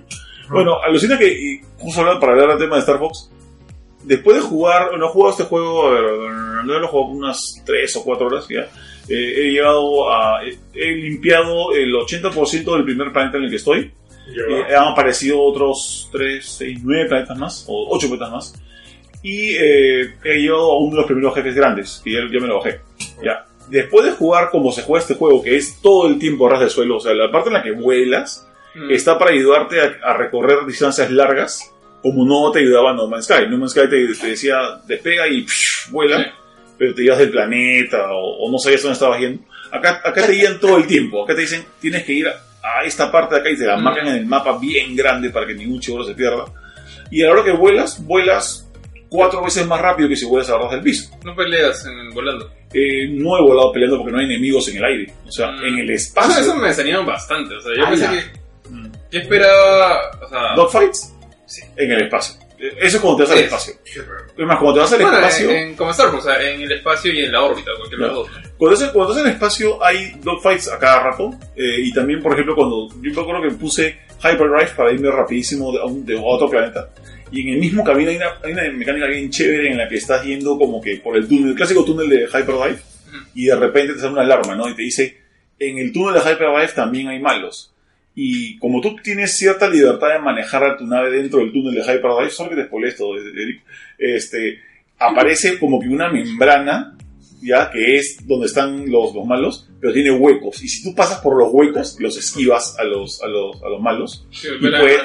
Bueno, 0.48 0.80
alucina 0.82 1.16
que, 1.16 1.28
y 1.28 1.60
justo 1.78 2.02
para 2.18 2.32
hablar 2.32 2.48
del 2.48 2.58
tema 2.58 2.74
de 2.76 2.80
Star 2.80 2.98
Fox, 2.98 3.30
después 4.10 4.36
de 4.36 4.42
jugar, 4.42 4.90
no 4.98 5.06
he 5.06 5.08
jugado 5.08 5.30
este 5.32 5.44
juego, 5.44 5.86
a 5.86 5.90
ver, 5.92 6.02
no 6.64 6.78
lo 6.78 6.84
he 6.84 6.88
jugado 6.88 7.12
unas 7.12 7.62
3 7.64 7.96
o 7.96 8.04
4 8.04 8.26
horas 8.26 8.46
ya. 8.48 8.68
Eh, 9.08 9.34
he 9.38 9.50
llegado 9.52 10.12
a. 10.12 10.44
He, 10.44 10.58
he 10.74 10.92
limpiado 10.96 11.72
el 11.74 11.92
80% 11.94 12.74
del 12.74 12.84
primer 12.84 13.12
planeta 13.12 13.38
en 13.38 13.44
el 13.44 13.50
que 13.50 13.56
estoy. 13.56 13.92
Ya 14.28 14.42
Eh, 14.72 14.76
han 14.76 14.88
aparecido 14.88 15.40
otros 15.42 16.08
3, 16.12 16.44
6, 16.44 16.80
9 16.84 17.08
planetas 17.08 17.38
más, 17.38 17.64
o 17.68 17.86
8 17.96 18.06
planetas 18.08 18.30
más. 18.32 18.62
Y 19.22 19.54
eh, 19.56 20.14
he 20.24 20.34
llegado 20.38 20.72
a 20.72 20.78
uno 20.78 20.90
de 20.92 20.96
los 20.98 21.06
primeros 21.06 21.34
jefes 21.34 21.54
grandes, 21.54 22.00
que 22.04 22.12
ya, 22.12 22.20
ya 22.30 22.40
me 22.40 22.46
lo 22.48 22.58
bajé. 22.58 22.80
Ya. 23.24 23.46
Después 23.68 24.04
de 24.06 24.12
jugar 24.12 24.50
como 24.50 24.72
se 24.72 24.82
juega 24.82 25.00
este 25.02 25.14
juego, 25.14 25.42
que 25.42 25.56
es 25.56 25.80
todo 25.80 26.06
el 26.08 26.18
tiempo 26.18 26.46
a 26.46 26.50
ras 26.50 26.60
del 26.60 26.70
suelo, 26.70 26.96
o 26.96 27.00
sea, 27.00 27.14
la 27.14 27.30
parte 27.30 27.48
en 27.48 27.54
la 27.54 27.62
que 27.62 27.72
vuelas, 27.72 28.46
Mm. 28.72 28.88
está 28.92 29.18
para 29.18 29.32
ayudarte 29.32 29.80
a, 29.80 29.96
a 30.10 30.16
recorrer 30.16 30.64
distancias 30.64 31.10
largas, 31.10 31.72
como 32.02 32.24
no 32.24 32.50
te 32.52 32.60
ayudaba 32.60 32.92
No 32.94 33.06
Man's 33.08 33.24
Sky. 33.26 33.46
No 33.48 33.58
Man's 33.58 33.72
Sky 33.72 33.88
te, 33.88 34.06
te 34.14 34.26
decía 34.28 34.56
despega 34.86 35.28
y 35.28 35.42
psh, 35.46 35.90
vuela, 35.90 36.18
Sí. 36.18 36.24
pero 36.78 36.94
te 36.94 37.04
ibas 37.04 37.18
del 37.18 37.30
planeta 37.30 38.12
o, 38.12 38.46
o 38.46 38.50
no 38.50 38.58
sabías 38.58 38.82
dónde 38.82 38.94
estabas 38.94 39.20
yendo. 39.20 39.42
Acá, 39.72 40.00
acá 40.04 40.26
te 40.26 40.32
guían 40.32 40.58
todo 40.58 40.78
el 40.78 40.86
tiempo. 40.86 41.22
Acá 41.24 41.34
te 41.34 41.42
dicen 41.42 41.64
tienes 41.80 42.04
que 42.04 42.12
ir 42.12 42.26
a, 42.28 42.84
esta 42.84 43.10
parte 43.12 43.34
de 43.34 43.40
acá 43.40 43.50
y 43.50 43.56
te 43.56 43.66
la 43.66 43.76
Mm. 43.76 43.82
marcan 43.82 44.06
en 44.08 44.14
el 44.16 44.26
mapa 44.26 44.58
bien 44.58 44.94
grande 44.96 45.30
para 45.30 45.46
que 45.46 45.54
ningún 45.54 45.80
chivolo 45.80 46.04
se 46.04 46.14
pierda. 46.14 46.44
Y 47.10 47.22
a 47.22 47.26
la 47.26 47.32
hora 47.32 47.44
que 47.44 47.52
vuelas, 47.52 48.04
vuelas 48.06 48.66
cuatro 49.08 49.42
veces 49.42 49.66
más 49.66 49.80
rápido 49.80 50.08
que 50.08 50.16
si 50.16 50.24
vuelas 50.24 50.48
a 50.50 50.56
ras 50.58 50.70
del 50.70 50.80
piso. 50.82 51.10
No 51.24 51.34
peleas 51.34 51.84
en, 51.86 52.10
volando. 52.14 52.48
Eh, 52.72 53.08
no 53.10 53.36
he 53.36 53.42
volado 53.42 53.72
peleando 53.72 53.98
porque 53.98 54.12
no 54.12 54.18
hay 54.18 54.26
enemigos 54.26 54.68
en 54.68 54.76
el 54.76 54.84
aire. 54.84 55.12
O 55.26 55.32
sea, 55.32 55.50
Mm. 55.50 55.64
en 55.64 55.78
el 55.80 55.90
espacio. 55.90 56.40
eso 56.40 56.54
me 56.56 56.68
desanimaron 56.68 57.06
bastante. 57.06 57.56
O 57.56 57.60
sea, 57.60 57.72
yo 57.76 57.86
Ala. 57.86 57.90
pensé 57.90 58.06
que. 58.08 58.70
Mm. 58.70 58.92
Yo 59.10 59.18
esperaba. 59.20 60.00
O 60.24 60.28
sea. 60.28 60.40
Dogfights 60.56 61.14
en 61.76 61.90
el 61.92 62.02
espacio. 62.02 62.34
Eh, 62.58 62.72
Eso 62.82 62.96
es 62.98 63.02
cuando 63.02 63.16
te 63.18 63.22
vas 63.24 63.32
al 63.32 63.38
Sí. 63.38 63.44
espacio. 63.44 63.74
Qué 63.84 64.02
raro. 64.02 64.24
Es 64.36 64.46
más, 64.46 64.58
cuando 64.58 64.74
te 64.74 64.80
vas 64.80 64.92
al 64.92 65.00
bueno, 65.02 65.16
espacio, 65.18 65.50
en, 65.50 65.56
en- 65.56 65.76
como 65.76 65.90
Star 65.92 66.08
Wars, 66.08 66.24
o 66.24 66.28
sea, 66.28 66.42
en 66.50 66.60
el 66.60 66.72
espacio 66.72 67.12
y 67.12 67.24
en 67.24 67.32
la 67.32 67.42
órbita, 67.42 67.70
cualquier 67.78 68.00
dos. 68.00 68.28
cuando, 68.58 68.74
estás, 68.74 68.90
cuando 68.92 69.12
estás 69.12 69.24
en 69.24 69.28
el 69.30 69.34
espacio 69.36 69.84
hay 69.84 70.12
dogfights 70.22 70.68
a 70.68 70.78
cada 70.78 71.02
rato. 71.04 71.30
eh, 71.56 71.76
y 71.78 71.92
también, 71.92 72.22
por 72.22 72.32
ejemplo, 72.32 72.54
cuando 72.54 72.88
yo 73.00 73.12
me 73.14 73.20
acuerdo 73.22 73.42
que 73.42 73.50
puse 73.54 73.98
Hyperdrive 74.22 74.70
para 74.76 74.92
irme 74.92 75.10
rapidísimo 75.10 75.72
de, 75.72 75.80
a 75.80 75.84
un- 75.84 76.04
de 76.04 76.20
otro 76.22 76.48
planeta. 76.50 76.90
Y 77.32 77.42
en 77.48 77.54
el 77.54 77.60
mismo 77.60 77.82
camino 77.84 78.10
hay 78.10 78.16
una, 78.16 78.32
hay 78.44 78.52
una 78.52 78.62
mecánica 78.72 79.06
bien 79.06 79.30
chévere 79.30 79.70
en 79.70 79.78
la 79.78 79.88
que 79.88 79.94
estás 79.96 80.22
yendo 80.24 80.58
como 80.58 80.80
que 80.82 80.96
por 80.96 81.16
el 81.16 81.26
túnel, 81.28 81.50
el 81.50 81.54
clásico 81.54 81.84
túnel 81.84 82.08
de 82.10 82.24
Hyperdrive. 82.26 82.78
Y 83.34 83.46
de 83.46 83.56
repente 83.56 83.94
te 83.94 84.00
sale 84.00 84.12
una 84.12 84.22
alarma, 84.22 84.54
¿no? 84.54 84.68
Y 84.68 84.74
te 84.74 84.82
dice, 84.82 85.16
en 85.58 85.78
el 85.78 85.92
túnel 85.92 86.14
de 86.14 86.20
Hyperdrive 86.30 86.72
también 86.74 87.08
hay 87.08 87.20
malos. 87.20 87.72
Y 88.14 88.58
como 88.58 88.80
tú 88.80 88.96
tienes 89.02 89.36
cierta 89.36 89.68
libertad 89.68 90.08
de 90.14 90.18
manejar 90.18 90.64
a 90.64 90.76
tu 90.76 90.86
nave 90.86 91.10
dentro 91.10 91.38
del 91.40 91.52
túnel 91.52 91.74
de 91.74 91.80
Hyperdrive, 91.82 92.30
solo 92.30 92.50
que 92.50 92.56
te 92.56 92.64
spoilé 92.66 92.88
esto, 92.88 93.16
Eric, 93.16 93.62
este, 93.98 94.58
aparece 94.98 95.58
como 95.58 95.80
que 95.80 95.88
una 95.88 96.10
membrana, 96.10 96.96
ya, 97.42 97.70
que 97.70 97.96
es 97.96 98.18
donde 98.26 98.46
están 98.46 98.90
los, 98.90 99.14
los 99.14 99.24
malos, 99.26 99.68
pero 99.80 99.92
tiene 99.92 100.10
huecos. 100.10 100.62
Y 100.62 100.68
si 100.68 100.82
tú 100.82 100.94
pasas 100.94 101.20
por 101.20 101.38
los 101.38 101.48
huecos, 101.52 101.96
los 102.00 102.16
esquivas 102.18 102.76
a 102.78 102.84
los, 102.84 103.22
a 103.22 103.28
los, 103.28 103.62
a 103.62 103.68
los 103.68 103.80
malos, 103.80 104.26
Sí, 104.30 104.48
Y 104.56 104.58
puede- 104.58 104.98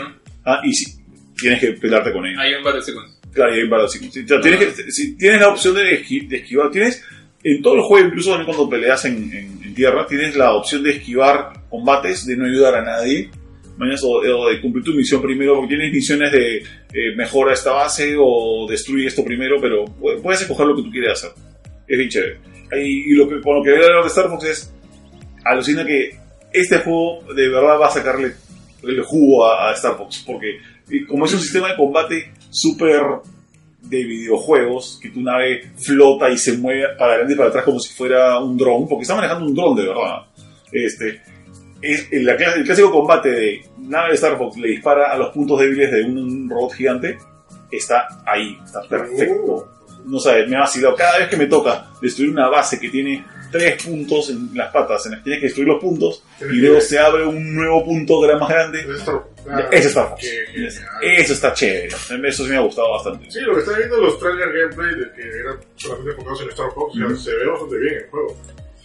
ah, 0.45 0.61
y 0.63 0.73
si, 0.73 0.97
tienes 1.39 1.59
que 1.61 1.73
pelearte 1.73 2.11
con 2.11 2.25
ellos. 2.25 2.39
Hay 2.41 2.53
un 2.55 2.63
battle 2.63 2.81
sequence. 2.81 3.15
Claro, 3.33 3.55
y 3.55 3.59
hay 3.61 3.67
varios 3.67 3.91
sequences. 3.91 4.23
O 4.25 4.27
sea, 4.27 4.41
tienes, 4.41 4.59
que, 4.75 4.91
si 4.91 5.17
tienes 5.17 5.41
la 5.41 5.49
opción 5.49 5.75
de, 5.75 6.01
esqui- 6.01 6.27
de 6.27 6.37
esquivar, 6.37 6.71
tienes 6.71 7.03
en 7.43 7.61
todo 7.61 7.75
el 7.75 7.81
juego, 7.81 8.07
incluso 8.07 8.29
también 8.31 8.45
cuando 8.47 8.69
peleas 8.69 9.05
en- 9.05 9.31
en 9.33 9.64
tierra, 9.75 10.07
tienes 10.07 10.35
la 10.35 10.53
opción 10.53 10.81
de 10.83 10.91
esquivar 10.91 11.51
combates, 11.69 12.25
de 12.25 12.35
no 12.37 12.45
ayudar 12.45 12.75
a 12.75 12.81
nadie, 12.83 13.29
o, 14.03 14.49
de 14.49 14.61
cumplir 14.61 14.83
tu 14.85 14.93
misión 14.93 15.21
primero, 15.21 15.55
porque 15.55 15.75
tienes 15.75 15.91
misiones 15.93 16.31
de 16.31 16.57
eh, 16.57 17.15
mejora 17.15 17.53
esta 17.53 17.71
base 17.73 18.15
o 18.17 18.65
destruir 18.69 19.05
esto 19.07 19.23
primero, 19.23 19.57
pero 19.59 19.85
pu- 19.85 20.21
puedes 20.21 20.41
escoger 20.41 20.65
lo 20.65 20.75
que 20.75 20.83
tú 20.83 20.89
quieras 20.91 21.23
hacer. 21.23 21.31
Es 21.87 21.97
bien 21.97 22.09
chévere. 22.09 22.39
Y, 22.81 23.13
lo 23.13 23.27
que, 23.29 23.41
con 23.41 23.57
lo 23.57 23.63
que 23.63 23.71
hablar 23.71 24.01
de 24.01 24.07
Star 24.07 24.29
Fox 24.29 24.43
es, 24.45 24.73
alucina 25.43 25.85
que 25.85 26.17
este 26.53 26.77
juego 26.79 27.21
de 27.33 27.49
verdad 27.49 27.79
va 27.79 27.87
a 27.87 27.91
sacarle 27.91 28.31
el 28.83 29.01
jugo 29.03 29.45
a, 29.45 29.69
a 29.69 29.73
Star 29.73 29.97
Fox, 29.97 30.23
porque 30.25 30.57
como 31.07 31.25
es 31.25 31.33
un 31.33 31.39
sistema 31.39 31.69
de 31.69 31.75
combate 31.75 32.31
súper 32.49 33.01
de 33.89 34.03
videojuegos, 34.03 34.99
que 35.01 35.09
tu 35.09 35.21
nave 35.21 35.71
flota 35.77 36.29
y 36.29 36.37
se 36.37 36.57
mueve 36.57 36.83
para 36.97 37.13
adelante 37.13 37.33
y 37.33 37.37
para 37.37 37.49
atrás 37.49 37.65
como 37.65 37.79
si 37.79 37.93
fuera 37.93 38.39
un 38.39 38.57
dron, 38.57 38.87
porque 38.87 39.03
está 39.03 39.15
manejando 39.15 39.45
un 39.45 39.55
dron 39.55 39.75
de 39.75 39.87
verdad. 39.87 40.25
Este, 40.71 41.21
es 41.81 42.07
el, 42.11 42.65
clásico 42.65 42.91
combate 42.91 43.29
de 43.29 43.65
nave 43.77 44.09
de 44.09 44.15
Star 44.15 44.37
Fox 44.37 44.57
le 44.57 44.69
dispara 44.69 45.11
a 45.11 45.17
los 45.17 45.29
puntos 45.29 45.59
débiles 45.59 45.91
de 45.91 46.03
un 46.03 46.49
robot 46.49 46.73
gigante, 46.73 47.17
está 47.71 48.07
ahí, 48.25 48.57
está 48.63 48.81
perfecto. 48.81 49.71
No 50.05 50.19
sabes, 50.19 50.47
me 50.47 50.55
ha 50.55 50.61
vacilado. 50.61 50.95
Cada 50.95 51.19
vez 51.19 51.29
que 51.29 51.37
me 51.37 51.47
toca 51.47 51.87
destruir 52.01 52.31
una 52.31 52.47
base 52.47 52.79
que 52.79 52.89
tiene 52.89 53.25
tres 53.51 53.83
puntos 53.83 54.29
en 54.29 54.49
las 54.53 54.71
patas, 54.71 55.05
en 55.05 55.11
las 55.13 55.19
que 55.19 55.23
tienes 55.25 55.39
que 55.41 55.45
destruir 55.47 55.67
los 55.69 55.81
puntos, 55.81 56.23
y 56.41 56.55
luego 56.55 56.81
se 56.81 56.99
abre 56.99 57.25
un 57.25 57.55
nuevo 57.55 57.83
punto 57.85 58.19
que 58.21 58.27
era 58.27 58.37
más 58.37 58.49
grande, 58.49 58.81
Es 58.81 58.99
Star 58.99 59.15
Wars. 59.15 59.27
Ah, 59.47 59.59
ese 59.71 59.77
es 59.81 59.85
Star 59.87 60.09
Fox. 60.09 60.21
qué 60.21 60.45
genial. 60.51 60.73
Eso 61.03 61.33
está 61.33 61.53
chévere. 61.53 61.87
Eso 62.27 62.43
sí 62.45 62.49
me 62.49 62.57
ha 62.57 62.61
gustado 62.61 62.91
bastante. 62.91 63.29
Sí, 63.29 63.39
lo 63.41 63.53
que 63.53 63.59
está 63.59 63.77
viendo 63.77 63.97
los 63.97 64.19
trailers 64.19 64.51
gameplay 64.53 64.95
de 64.99 65.11
que 65.13 65.21
eran 65.39 65.57
solamente 65.75 66.11
enfocados 66.11 66.41
en 66.41 66.49
Star 66.49 66.71
Fox, 66.73 66.95
o 66.95 66.97
sea, 66.97 67.05
Ujú. 67.07 67.15
se 67.17 67.35
ve 67.35 67.45
bastante 67.47 67.77
bien 67.77 67.93
el 67.95 68.07
juego. 68.09 68.37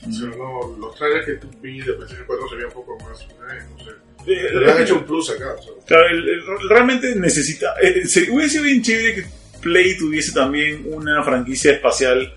O 0.09 0.13
sea, 0.13 0.29
no, 0.29 0.77
los 0.79 0.95
trailers 0.97 1.27
que 1.27 1.39
vi 1.63 1.81
de 1.81 1.93
PlayStation 1.95 2.27
4 2.27 2.49
se 2.49 2.55
veían 2.57 2.69
un 2.69 2.75
poco 2.75 2.99
más, 3.01 3.21
eh, 3.23 3.65
no 3.79 3.85
sé. 3.85 3.91
Eh, 4.27 4.51
le 4.55 4.71
han 4.71 4.83
hecho 4.83 4.95
un 4.97 5.05
plus 5.05 5.31
acá, 5.31 5.55
o 5.59 5.63
sea. 5.63 5.73
Claro, 5.87 6.09
el- 6.09 6.29
el- 6.29 6.69
realmente 6.69 7.15
necesita. 7.17 7.75
eh, 7.81 8.05
se- 8.07 8.31
hubiera 8.31 8.49
sido 8.51 8.65
bien 8.65 8.83
chévere 8.83 9.15
que 9.15 9.25
Play 9.63 9.97
tuviese 9.99 10.33
también 10.33 10.83
una 10.87 11.23
franquicia 11.23 11.73
espacial 11.73 12.35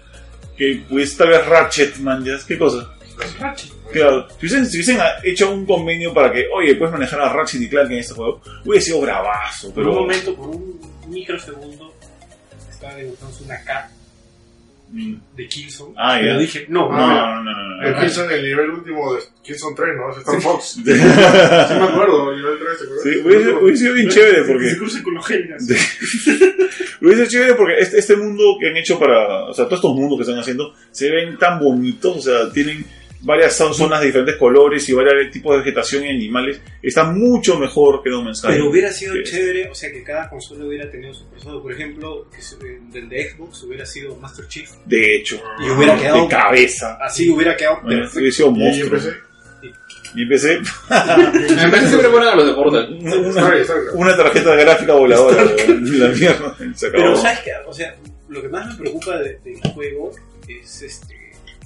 que 0.58 0.84
pudiese 0.90 1.18
tal 1.18 1.30
vez 1.30 1.46
Ratchet, 1.46 1.98
man, 1.98 2.24
ya, 2.24 2.38
¿qué 2.48 2.58
cosa? 2.58 2.94
Claro, 3.92 4.28
si 4.30 4.38
hubiesen, 4.48 4.66
si 4.66 4.78
hubiesen 4.78 5.00
hecho 5.24 5.52
un 5.52 5.66
convenio 5.66 6.14
para 6.14 6.32
que, 6.32 6.46
oye, 6.54 6.76
puedes 6.76 6.92
manejar 6.94 7.22
a 7.22 7.32
Ratchet 7.32 7.62
y 7.62 7.70
Clank 7.70 7.92
en 7.92 8.00
este 8.00 8.14
juego, 8.16 8.42
hubiese 8.66 8.88
sido 8.88 9.02
bravazo, 9.02 9.72
Por 9.74 9.84
un 9.84 9.90
pero... 9.92 10.02
momento, 10.02 10.36
por 10.36 10.50
un 10.50 10.80
microsegundo, 11.08 11.94
estaba 12.70 12.96
dibujándose 12.96 13.44
una 13.44 13.64
K. 13.64 13.92
de 14.94 15.48
Killzone. 15.48 15.96
Ah, 15.98 16.22
ya. 16.22 16.38
dije, 16.38 16.68
no, 16.70 16.92
No, 16.92 16.98
no, 16.98 17.08
no, 17.08 17.44
no, 17.44 17.54
no, 17.54 17.78
no. 17.78 17.88
El 17.88 17.96
Killzone, 17.96 18.36
el 18.36 18.44
nivel 18.44 18.70
último 18.70 19.14
de 19.14 19.22
Killzone 19.42 19.76
3, 19.76 19.90
¿no? 19.98 20.12
Es 20.12 20.18
Star 20.18 20.42
Fox. 20.42 20.64
Sí. 20.84 20.84
Sí 20.84 20.94
me 20.94 21.84
acuerdo, 21.84 22.32
el 22.32 22.38
nivel 22.38 22.60
3, 22.60 22.78
¿te 22.78 22.84
acuerdas? 22.84 23.04
Sí, 23.04 23.60
hubiese, 23.60 23.78
sido 23.78 23.94
bien 23.96 24.10
chévere 24.10 24.44
porque... 24.44 24.70
Se 24.70 24.78
cruza 24.78 25.04
con 25.04 25.14
los 25.16 25.26
genios. 25.26 25.64
Hubiese 27.02 27.26
sido 27.26 27.30
chévere 27.30 27.54
porque 27.56 27.74
este, 27.80 28.00
este 28.00 28.16
mundo 28.16 28.44
que 28.60 28.70
han 28.70 28.78
hecho 28.78 29.00
para. 29.00 29.46
O 29.46 29.54
sea, 29.54 29.66
todos 29.66 29.80
estos 29.80 29.96
mundos 29.96 30.18
que 30.18 30.24
están 30.24 30.40
haciendo 30.40 30.74
se 30.92 31.10
ven 31.10 31.38
tan 31.38 31.60
bonitos, 31.60 32.18
o 32.18 32.22
sea, 32.22 32.52
tienen 32.52 32.86
varias 33.24 33.60
zo- 33.60 33.74
zonas 33.74 34.00
de 34.02 34.08
diferentes 34.08 34.36
colores 34.38 34.88
y 34.90 34.94
varios 34.94 35.32
tipos 35.32 35.54
de 35.54 35.60
vegetación 35.64 36.04
y 36.06 36.10
animales. 36.10 36.62
Está 36.82 37.06
mucho 37.06 37.58
mejor 37.58 38.02
que 38.04 38.10
No 38.10 38.22
Man's 38.22 38.40
Sky. 38.40 38.48
Pero 38.50 38.70
hubiera 38.70 38.92
sido 38.92 39.14
Sí. 39.16 39.24
chévere, 39.24 39.70
o 39.70 39.76
sea, 39.76 39.92
que 39.92 40.04
cada 40.04 40.30
consola 40.30 40.66
hubiera 40.66 40.90
tenido 40.92 41.14
su 41.14 41.26
personaje. 41.30 41.60
Por 41.62 41.72
ejemplo, 41.74 42.28
que 42.36 42.42
se- 42.42 42.58
del 42.92 43.10
de 43.10 43.30
Xbox 43.32 43.64
hubiera 43.64 43.86
sido 43.86 44.16
Master 44.18 44.48
Chief. 44.48 44.70
De 44.86 45.16
hecho, 45.16 45.42
Y 45.66 45.70
hubiera 45.70 45.98
quedado. 45.98 46.24
de 46.24 46.28
cabeza. 46.30 46.98
Así 47.02 47.30
hubiera 47.30 47.56
quedado 47.56 47.80
Bueno, 47.84 48.00
perfecto. 48.02 48.20
hubiese 48.20 48.38
sido 48.38 48.52
monstruo. 48.52 49.00
Y 50.16 50.22
empecé 50.24 50.60
Me 50.60 51.70
parece 51.72 51.88
siempre 51.88 52.10
ponen 52.10 52.28
a 52.30 52.36
los 52.36 52.46
de 52.46 52.54
Portal. 52.54 52.98
una, 53.02 53.66
una 53.96 54.16
tarjeta 54.18 54.56
gráfica 54.56 54.94
voladora. 54.94 55.44
la 55.44 56.08
mierda. 56.10 56.56
Se 56.76 56.88
acabó. 56.88 57.04
Pero, 57.04 57.16
¿sabes 57.18 57.40
qué? 57.40 57.52
O 57.66 57.74
sea, 57.74 57.96
lo 58.30 58.42
que 58.42 58.48
más 58.50 58.68
me 58.68 58.76
preocupa 58.84 59.18
de- 59.18 59.40
del 59.44 59.60
juego 59.74 60.12
es 60.48 60.82
este, 60.84 61.16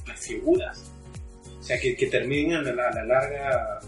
las 0.07 0.19
figuras. 0.25 0.86
O 1.67 1.69
sea, 1.69 1.81
que, 1.81 1.97
que 1.97 2.07
terminen 2.07 2.53
a 2.53 2.61
la, 2.61 2.87
a 2.87 2.95
la 2.95 3.03
larga 3.03 3.79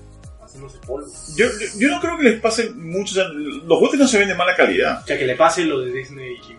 haciéndose 0.43 0.79
polvo. 0.85 1.07
yo, 1.37 1.45
yo, 1.45 1.67
yo 1.79 1.87
no 1.89 2.01
creo 2.01 2.17
que 2.17 2.23
les 2.25 2.41
pase 2.41 2.71
mucho. 2.71 3.13
O 3.13 3.15
sea, 3.15 3.29
los 3.29 3.79
juegos 3.79 3.97
no 3.97 4.05
se 4.05 4.19
ven 4.19 4.27
de 4.27 4.35
mala 4.35 4.53
calidad. 4.53 5.01
O 5.01 5.07
sea, 5.07 5.17
que 5.17 5.25
le 5.25 5.37
pase 5.37 5.63
lo 5.63 5.79
de 5.79 5.93
Disney 5.93 6.33
y 6.33 6.57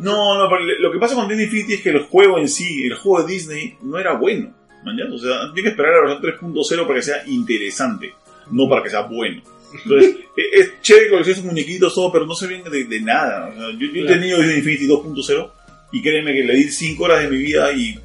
No, 0.00 0.36
no, 0.36 0.48
pero 0.50 0.62
lo 0.80 0.90
que 0.90 0.98
pasa 0.98 1.14
con 1.14 1.28
Disney 1.28 1.46
Infinity 1.46 1.74
es 1.74 1.82
que 1.82 1.90
el 1.90 2.00
juego 2.00 2.36
en 2.38 2.48
sí, 2.48 2.82
el 2.82 2.94
juego 2.94 3.24
de 3.24 3.32
Disney, 3.32 3.76
no 3.82 3.96
era 3.96 4.14
bueno. 4.14 4.52
¿mañana? 4.82 5.14
O 5.14 5.18
sea, 5.18 5.52
tiene 5.54 5.62
que 5.62 5.68
esperar 5.68 5.94
a 5.94 6.08
la 6.08 6.18
versión 6.18 6.52
3.0 6.52 6.82
para 6.82 6.94
que 6.98 7.02
sea 7.04 7.22
interesante, 7.28 8.12
no 8.50 8.68
para 8.68 8.82
que 8.82 8.90
sea 8.90 9.02
bueno. 9.02 9.40
Entonces, 9.72 10.16
e- 10.36 10.60
es 10.60 10.82
chévere 10.82 11.10
coleccionar 11.10 11.38
esos 11.38 11.44
muñequitos, 11.44 11.94
todo, 11.94 12.10
pero 12.10 12.26
no 12.26 12.34
se 12.34 12.48
ven 12.48 12.64
de, 12.64 12.82
de 12.82 13.00
nada. 13.00 13.50
O 13.50 13.54
sea, 13.54 13.70
yo, 13.78 13.86
yo 13.92 14.04
he 14.04 14.06
tenido 14.08 14.38
Disney 14.38 14.58
Infinity 14.58 14.88
2.0 14.88 15.50
y 15.92 16.02
créeme 16.02 16.32
que 16.32 16.42
le 16.42 16.54
di 16.56 16.64
5 16.64 17.04
horas 17.04 17.22
de 17.22 17.28
mi 17.28 17.36
vida 17.38 17.70
y 17.72 17.96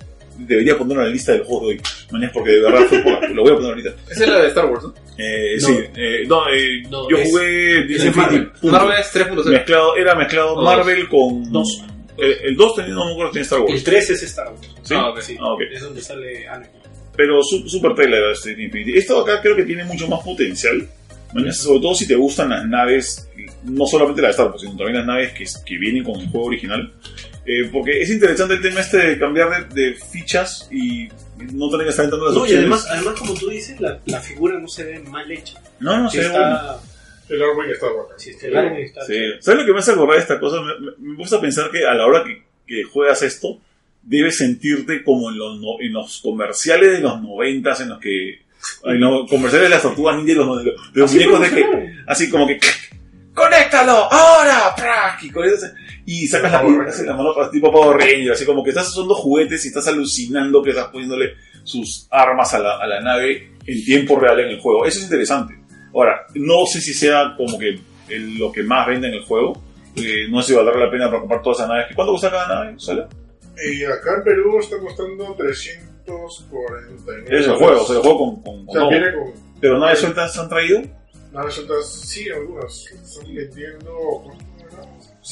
debería 0.48 0.78
ponerlo 0.78 1.04
en 1.04 1.08
la 1.10 1.14
lista 1.14 1.32
de 1.34 1.40
los 1.40 1.48
juegos 1.48 1.68
de 1.68 1.74
hoy. 1.76 1.82
Mañana 2.12 2.32
porque 2.34 2.52
de 2.52 2.60
verdad 2.62 2.82
fue 2.88 3.00
por- 3.00 3.30
lo 3.36 3.42
voy 3.44 3.52
a 3.52 3.56
poner 3.56 3.70
ahorita. 3.72 3.90
Esa 4.10 4.24
es 4.24 4.30
la 4.30 4.42
de 4.42 4.48
Star 4.50 4.66
Wars, 4.66 4.84
¿no? 4.84 4.94
Eh, 5.18 5.56
No. 5.60 5.68
Sí, 5.68 5.78
eh, 5.96 6.24
no, 6.28 6.50
eh, 6.50 6.84
No, 6.90 7.10
yo 7.10 7.18
es- 7.18 7.30
jugué 7.30 7.96
es 7.96 8.16
Marvel. 8.16 8.52
Marvel 8.64 9.00
es 9.00 9.12
3.0. 9.14 9.46
Mezclado, 9.52 9.96
era 9.96 10.16
mezclado 10.16 10.56
Dos. 10.56 10.64
Marvel 10.66 11.10
con. 11.10 11.52
Dos. 11.52 11.84
El, 12.18 12.32
el 12.44 12.56
2 12.56 12.76
tenía, 12.76 12.94
no 12.94 13.06
me 13.06 13.12
acuerdo, 13.14 13.32
tenía 13.32 13.44
Star 13.44 13.60
Wars. 13.62 13.74
El 13.74 13.84
3 13.84 14.10
es 14.12 14.24
Star 14.24 14.48
Wars. 14.50 14.68
¿Sí? 14.84 14.94
Ah, 14.96 15.10
ok. 15.10 15.22
Sí, 15.22 15.38
Ah, 15.40 15.54
ok. 15.54 15.62
es 15.74 15.82
donde 15.82 16.02
sale 16.02 16.48
Anakin. 16.48 16.82
Pero 17.16 17.42
su- 17.44 17.68
Super 17.68 17.94
Tela 17.96 18.18
era 18.18 18.32
este 18.32 18.52
Infinity. 18.52 18.98
Esto 18.98 19.20
acá 19.22 19.42
creo 19.42 19.56
que 19.56 19.64
tiene 19.64 19.84
mucho 19.86 20.08
más 20.08 20.22
potencial. 20.24 20.88
¿no? 21.34 21.52
Sobre 21.54 21.80
todo 21.80 21.96
si 21.96 22.06
te 22.08 22.16
gustan 22.16 22.50
las 22.50 22.66
naves, 22.68 23.30
no 23.64 23.86
solamente 23.86 24.22
las 24.22 24.30
de 24.30 24.32
Star 24.32 24.48
Wars, 24.48 24.62
sino 24.62 24.76
también 24.76 24.98
las 24.98 25.06
naves 25.06 25.32
que, 25.34 25.46
que 25.66 25.78
vienen 25.78 26.04
con 26.04 26.20
el 26.20 26.28
juego 26.30 26.48
original. 26.48 26.92
Eh, 27.46 27.70
porque 27.72 28.02
es 28.02 28.10
interesante 28.12 28.54
el 28.56 28.62
tema 28.62 28.82
este 28.82 28.98
de 28.98 29.20
cambiar 29.20 29.70
de, 29.70 29.90
de 29.90 29.96
fichas 29.96 30.68
y 30.72 31.10
no 31.54 31.70
tener 31.72 31.86
que 31.88 31.90
estar 31.90 32.06
entrando 32.06 32.28
las 32.28 32.36
No, 32.36 32.42
y 32.42 32.44
opciones. 32.44 32.60
además, 32.62 32.88
además, 32.90 33.16
como 33.20 33.34
tú 33.34 33.50
dices, 33.50 33.80
la, 33.82 34.00
la 34.06 34.22
figura 34.22 34.60
no 34.60 34.68
se 34.68 34.84
ve 34.84 35.00
mal 35.00 35.30
hecha. 35.32 35.60
no, 35.80 35.98
no, 36.04 36.10
se 36.10 36.20
ve 36.20 36.26
está, 36.28 36.80
El 37.30 37.42
Arwing 37.42 37.72
está 37.72 37.88
bacán. 37.88 38.20
sí 38.20 38.30
está 38.30 38.48
largo 38.50 38.78
y 38.78 38.84
está 38.84 39.06
Sí. 39.06 39.16
¿Sabes 39.40 39.62
lo 39.62 39.66
que 39.66 39.74
me 39.74 39.80
hace 39.80 39.92
acordar 39.92 40.18
de 40.18 40.22
esta 40.22 40.40
cosa? 40.40 40.62
Me, 40.62 40.80
me- 40.80 40.92
me 41.00 41.16
gusta 41.18 41.42
pensar 41.42 41.72
que 41.72 41.84
a 41.86 41.94
la 41.96 42.06
hora 42.06 42.24
que, 42.24 42.44
que 42.68 42.84
juegas 42.84 43.24
esto, 43.24 43.60
debes 44.04 44.38
sentirte 44.38 45.04
como 45.04 45.32
en 45.32 45.38
los, 45.40 45.60
no- 45.60 45.80
en 45.82 45.94
los 45.94 46.22
comerciales 46.22 46.92
de 46.92 47.00
los 47.00 47.22
noventas, 47.22 47.82
en 47.82 47.90
los 47.90 48.00
que. 48.00 48.42
En 48.84 49.00
los 49.00 49.28
comerciales 49.28 49.68
de 49.68 49.76
las 49.76 49.82
tortugas 49.82 50.16
ninja 50.18 50.34
y 50.34 50.36
los, 50.36 50.64
de 50.64 50.74
los, 50.94 51.12
muñecos 51.12 51.42
de 51.42 51.50
que. 51.50 51.66
Así 52.06 52.30
como 52.30 52.46
que. 52.46 52.60
¡Conéctalo! 53.34 54.12
¡Ahora! 54.12 54.76
¡Prac! 54.76 55.24
Y, 55.24 55.30
con 55.32 55.46
eso 55.48 55.66
y 56.06 56.28
sacas 56.28 56.52
la, 56.52 56.64
la 56.64 57.14
mano 57.16 57.34
para 57.36 57.50
tipo 57.52 57.72
Power 57.72 57.98
Ranger, 57.98 58.32
así 58.32 58.46
como 58.46 58.64
que 58.64 58.70
estás 58.72 58.90
usando 58.90 59.14
juguetes 59.16 59.64
y 59.66 59.68
estás 59.70 59.88
alucinando 59.88 60.62
que 60.64 60.72
estás 60.72 60.88
poniéndole 60.88 61.34
sus 61.64 62.08
armas 62.10 62.54
a 62.54 62.60
la, 62.60 62.78
a 62.78 62.88
la 62.88 63.02
nave 63.02 63.52
en 63.66 63.84
tiempo 63.86 64.20
real 64.20 64.40
en 64.40 64.50
el 64.50 64.60
juego. 64.60 64.86
Eso 64.86 64.98
es 65.00 65.04
interesante. 65.06 65.56
Ahora, 65.94 66.26
no 66.36 66.66
sé 66.66 66.82
si 66.82 66.94
sea 66.94 67.34
como 67.38 67.58
que 67.60 67.80
el- 68.10 68.38
lo 68.38 68.52
que 68.52 68.64
más 68.64 68.88
vende 68.88 69.08
en 69.10 69.14
el 69.16 69.24
juego. 69.24 69.62
Eh, 69.96 70.28
no 70.30 70.42
sé 70.42 70.50
si 70.50 70.56
valdrá 70.58 70.78
la 70.80 70.90
pena 70.90 71.08
para 71.08 71.20
comprar 71.20 71.42
todas 71.42 71.60
esas 71.60 71.70
naves. 71.70 71.88
¿Cuánto 71.96 72.14
cuesta 72.14 72.32
cada 72.32 72.48
nave? 72.64 72.80
¿Sale? 72.80 73.06
Y 73.72 73.84
acá 73.84 74.16
en 74.18 74.24
Perú 74.24 74.58
está 74.60 74.80
costando 74.80 75.36
349. 75.36 77.26
Es 77.30 77.48
el 77.48 77.54
juego, 77.56 77.82
o 77.82 77.86
sea, 77.86 77.96
el 77.98 78.02
juego 78.02 78.18
con, 78.18 78.42
con, 78.42 78.62
O 78.62 78.66
con 78.66 78.74
sea, 78.74 78.82
todo. 78.82 78.90
viene 78.90 79.14
con 79.14 79.34
Pero 79.60 79.78
naves 79.80 80.00
sueltas 80.00 80.34
se 80.34 80.40
han 80.40 80.50
traído. 80.50 80.82
naves 81.32 81.54
sueltas, 81.56 81.92
sí, 82.08 82.30
algunas. 82.30 82.86
Están 82.88 83.34
vendiendo. 83.36 83.92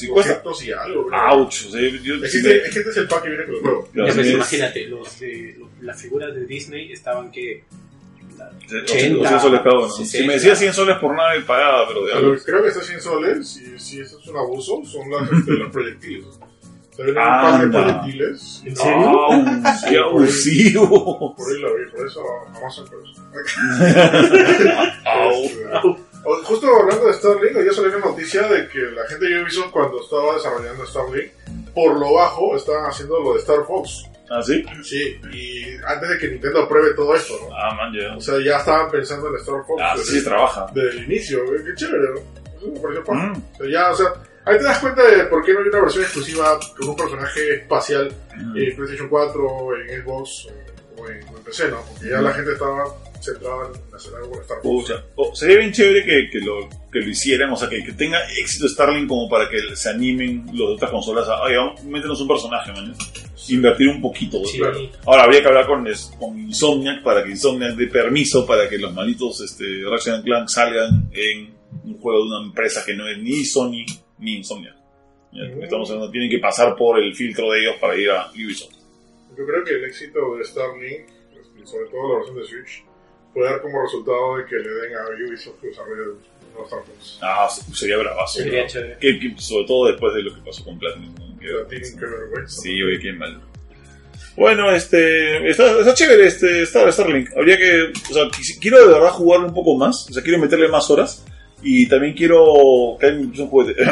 ¿Cuánto 0.08 0.28
era? 0.30 0.38
Si 0.38 0.42
cuesta. 0.42 0.48
200 0.50 0.64
y 0.64 0.72
algo, 0.72 1.08
me- 1.08 2.26
este, 2.26 2.66
es 2.66 2.72
que 2.72 2.78
este 2.80 2.90
es 2.90 2.96
el 2.96 3.08
pack 3.08 3.22
que 3.22 3.28
viene 3.30 3.44
con 3.44 3.54
el 3.54 3.60
juego. 3.60 3.88
claro, 3.92 4.08
Ya, 4.08 4.14
pues, 4.14 4.26
imagínate, 4.30 4.86
los, 4.86 5.20
de- 5.20 5.56
los- 5.58 5.68
las 5.82 6.00
figuras 6.00 6.34
de 6.34 6.44
Disney 6.46 6.92
estaban 6.92 7.30
que. 7.30 7.64
sí, 8.68 8.76
80, 8.76 9.28
100 9.28 9.40
soles 9.40 9.60
cada 9.62 9.78
uno. 9.78 9.88
Si 9.90 10.04
60. 10.04 10.26
me 10.28 10.34
decía 10.34 10.56
100 10.56 10.72
soles 10.72 10.96
por 10.98 11.14
nave, 11.14 11.40
pagaba, 11.42 11.86
pero 11.88 12.04
de 12.06 12.12
algo. 12.12 12.30
Pero 12.32 12.42
creo 12.44 12.62
que 12.62 12.68
está 12.68 12.82
100 12.82 13.00
soles. 13.00 13.48
Si, 13.48 13.78
si 13.78 14.00
eso 14.00 14.18
es 14.18 14.26
un 14.28 14.36
abuso, 14.36 14.82
son 14.84 15.10
las, 15.10 15.30
este, 15.32 15.52
los 15.52 15.70
proyectiles. 15.72 16.24
Viene 16.96 17.12
un 17.12 17.16
pack 17.16 17.60
de 17.62 17.68
proyectiles. 17.68 18.62
¿En 18.66 18.76
serio? 18.76 18.92
¡Au! 19.08 19.44
¡Qué 19.88 19.96
abusivo! 19.96 21.34
Por 21.34 21.50
ahí 21.50 21.62
la 21.62 21.68
vi, 21.68 21.90
por 21.96 22.06
eso 22.06 22.22
Amazon 22.54 22.86
por 22.88 23.02
eso. 23.02 23.22
Justo 26.44 26.66
hablando 26.76 27.06
de 27.06 27.14
Starlink, 27.14 27.56
ayer 27.56 27.74
salió 27.74 27.96
una 27.96 28.06
noticia 28.06 28.42
de 28.48 28.68
que 28.68 28.78
la 28.78 29.06
gente 29.08 29.26
de 29.26 29.42
Ubisoft 29.42 29.70
cuando 29.70 30.00
estaba 30.02 30.34
desarrollando 30.34 30.86
Starlink, 30.86 31.32
por 31.74 31.98
lo 31.98 32.12
bajo 32.14 32.56
estaban 32.56 32.84
haciendo 32.90 33.20
lo 33.20 33.32
de 33.34 33.40
Star 33.40 33.64
Fox. 33.66 34.04
¿Ah, 34.32 34.40
sí? 34.42 34.62
Sí, 34.84 35.20
y 35.32 35.76
antes 35.86 36.08
de 36.08 36.18
que 36.18 36.28
Nintendo 36.28 36.62
apruebe 36.62 36.94
todo 36.94 37.14
esto, 37.16 37.34
¿no? 37.40 37.54
Ah, 37.56 37.74
man, 37.74 37.92
ya. 37.92 38.16
O 38.16 38.20
sea, 38.20 38.34
ya 38.44 38.58
estaban 38.58 38.90
pensando 38.90 39.28
en 39.28 39.34
Star 39.36 39.64
Fox 39.66 39.82
Ah, 39.82 39.94
desde, 39.96 40.12
sí, 40.20 40.24
trabaja. 40.24 40.66
desde 40.72 40.90
el 40.90 41.04
inicio, 41.06 41.44
güey, 41.46 41.64
qué 41.64 41.74
chévere, 41.74 42.08
¿no? 42.14 42.20
Eso 42.56 42.66
me 42.72 42.80
pareció. 42.80 43.14
Mm. 43.14 43.32
O 43.32 43.56
sea, 43.58 43.70
ya, 43.70 43.90
o 43.90 43.94
sea, 43.96 44.06
ahí 44.44 44.58
te 44.58 44.64
das 44.64 44.78
cuenta 44.78 45.02
de 45.02 45.24
por 45.24 45.44
qué 45.44 45.52
no 45.52 45.60
hay 45.60 45.68
una 45.68 45.80
versión 45.80 46.04
exclusiva 46.04 46.60
con 46.78 46.88
un 46.90 46.96
personaje 46.96 47.54
espacial 47.56 48.12
Mm. 48.36 48.56
en 48.56 48.76
PlayStation 48.76 49.08
4, 49.08 49.76
en 49.76 50.02
Xbox 50.02 50.46
o 50.96 51.08
en, 51.08 51.24
o 51.28 51.36
en 51.36 51.42
PC, 51.44 51.68
¿no? 51.68 51.82
Porque 51.82 52.08
ya 52.10 52.20
la 52.20 52.32
gente 52.32 52.52
estaba 52.52 52.84
centrada 53.20 53.68
en 53.68 53.94
hacer 53.94 54.14
algo 54.14 54.30
con 54.30 54.40
Star. 54.42 54.60
Pucha, 54.62 55.04
o 55.16 55.34
sería 55.34 55.58
bien 55.58 55.72
chévere 55.72 56.04
que, 56.04 56.30
que 56.30 56.44
lo, 56.44 56.68
que 56.90 57.00
lo 57.00 57.08
hicieran, 57.08 57.50
o 57.50 57.56
sea, 57.56 57.68
que, 57.68 57.84
que 57.84 57.92
tenga 57.92 58.18
éxito 58.38 58.68
Starlink 58.68 59.08
como 59.08 59.28
para 59.28 59.48
que 59.48 59.76
se 59.76 59.90
animen 59.90 60.46
los 60.46 60.68
de 60.68 60.74
otras 60.74 60.90
consolas 60.90 61.28
a, 61.28 61.42
oye, 61.42 61.56
vamos, 61.56 61.84
métenos 61.84 62.20
un 62.20 62.28
personaje, 62.28 62.72
man. 62.72 62.94
Invertir 63.48 63.88
un 63.88 64.00
poquito. 64.00 64.44
Sí, 64.44 64.58
Claro. 64.58 64.78
Ahora 65.06 65.24
habría 65.24 65.40
que 65.40 65.48
hablar 65.48 65.66
con, 65.66 65.86
Insomniac 66.38 67.02
para 67.02 67.24
que 67.24 67.30
Insomniac 67.30 67.74
dé 67.74 67.86
permiso 67.88 68.46
para 68.46 68.68
que 68.68 68.78
los 68.78 68.92
malitos 68.92 69.40
este, 69.40 69.82
Ratchet 69.88 70.22
Clank 70.22 70.48
salgan 70.48 71.10
en 71.12 71.54
un 71.84 71.98
juego 71.98 72.20
de 72.20 72.26
una 72.26 72.46
empresa 72.46 72.84
que 72.84 72.94
no 72.94 73.08
es 73.08 73.18
ni 73.18 73.44
Sony 73.44 73.84
ni 74.18 74.36
Insomniac. 74.36 74.74
Mm. 75.32 75.62
Estamos 75.62 75.90
hablando, 75.90 76.10
tienen 76.10 76.30
que 76.30 76.38
pasar 76.38 76.76
por 76.76 76.98
el 76.98 77.14
filtro 77.14 77.50
de 77.52 77.60
ellos 77.60 77.76
para 77.80 77.96
ir 77.96 78.10
a 78.10 78.30
Ubisoft. 78.32 78.74
Yo 79.36 79.46
creo 79.46 79.64
que 79.64 79.74
el 79.74 79.84
éxito 79.84 80.36
de 80.36 80.44
Starlink, 80.44 81.08
y 81.60 81.66
sobre 81.66 81.86
todo 81.86 82.08
la 82.08 82.14
versión 82.16 82.36
de 82.36 82.44
Switch, 82.44 82.84
puede 83.34 83.50
dar 83.50 83.60
como 83.62 83.82
resultado 83.82 84.36
de 84.36 84.44
que 84.46 84.56
le 84.56 84.68
den 84.68 84.92
a 84.96 85.28
Ubisoft 85.28 85.60
que 85.60 85.68
desarrolle 85.68 86.02
los 86.06 86.64
Star 86.66 86.80
Fox. 86.84 87.18
Ah, 87.22 87.48
sería 87.74 87.96
bravazo. 87.98 88.38
Sería 88.42 88.66
chévere. 88.66 88.96
Que- 88.98 89.18
que 89.18 89.34
sobre 89.40 89.66
todo 89.66 89.86
después 89.86 90.12
de 90.14 90.22
lo 90.22 90.34
que 90.34 90.40
pasó 90.42 90.64
con 90.64 90.78
Platinum. 90.78 91.14
¿no? 91.14 91.38
Que- 91.38 91.46
Que 91.46 91.64
tienen 91.80 91.98
que 91.98 92.04
ver, 92.06 92.28
güey. 92.30 92.44
Sí, 92.48 92.82
oye, 92.82 92.98
qué 93.00 93.12
mal. 93.12 93.40
Bueno, 94.36 94.70
este, 94.72 95.48
está, 95.50 95.78
está 95.80 95.94
chévere 95.94 96.26
este 96.26 96.62
Star, 96.62 96.90
Starlink. 96.92 97.30
Habría 97.36 97.56
que, 97.58 97.92
o 98.10 98.14
sea, 98.14 98.24
quiero 98.60 98.78
de 98.86 98.92
verdad 98.94 99.10
jugarlo 99.10 99.46
un 99.48 99.54
poco 99.54 99.76
más, 99.76 100.08
o 100.08 100.12
sea, 100.12 100.22
quiero 100.22 100.38
meterle 100.38 100.68
más 100.68 100.88
horas 100.90 101.24
y 101.62 101.88
también 101.88 102.14
quiero 102.14 102.96
que 102.98 103.06
hay 103.06 103.12
un 103.16 103.32
juguete. 103.48 103.82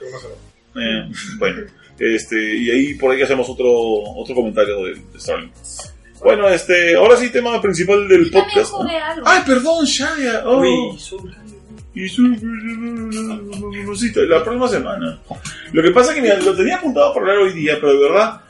Una 0.00 0.18
sola. 0.18 0.34
Eh, 0.76 1.10
bueno, 1.38 1.62
este, 1.98 2.56
y 2.56 2.70
ahí 2.70 2.94
por 2.94 3.12
ahí 3.12 3.22
hacemos 3.22 3.48
otro, 3.48 3.70
otro 3.70 4.34
comentario 4.34 4.84
de, 4.84 4.94
de 4.94 5.20
Starlink. 5.20 5.52
Bueno, 6.22 6.48
este, 6.48 6.96
ahora 6.96 7.16
sí, 7.16 7.30
tema 7.30 7.60
principal 7.62 8.08
del 8.08 8.30
podcast. 8.30 8.72
¿no? 8.72 8.86
Ay, 9.24 9.42
perdón, 9.46 9.84
Shaya. 9.84 10.42
Oh. 10.46 10.64
Y 11.94 12.08
su... 12.08 12.22
sí, 13.96 14.12
La 14.28 14.42
próxima 14.44 14.68
semana. 14.68 15.20
Lo 15.72 15.82
que 15.82 15.90
pasa 15.90 16.10
es 16.10 16.16
que 16.16 16.22
mira, 16.22 16.36
lo 16.40 16.54
tenía 16.54 16.76
apuntado 16.76 17.12
para 17.14 17.26
hablar 17.32 17.38
hoy 17.46 17.52
día, 17.52 17.74
pero 17.80 17.92
de 17.92 17.98
verdad 18.08 18.40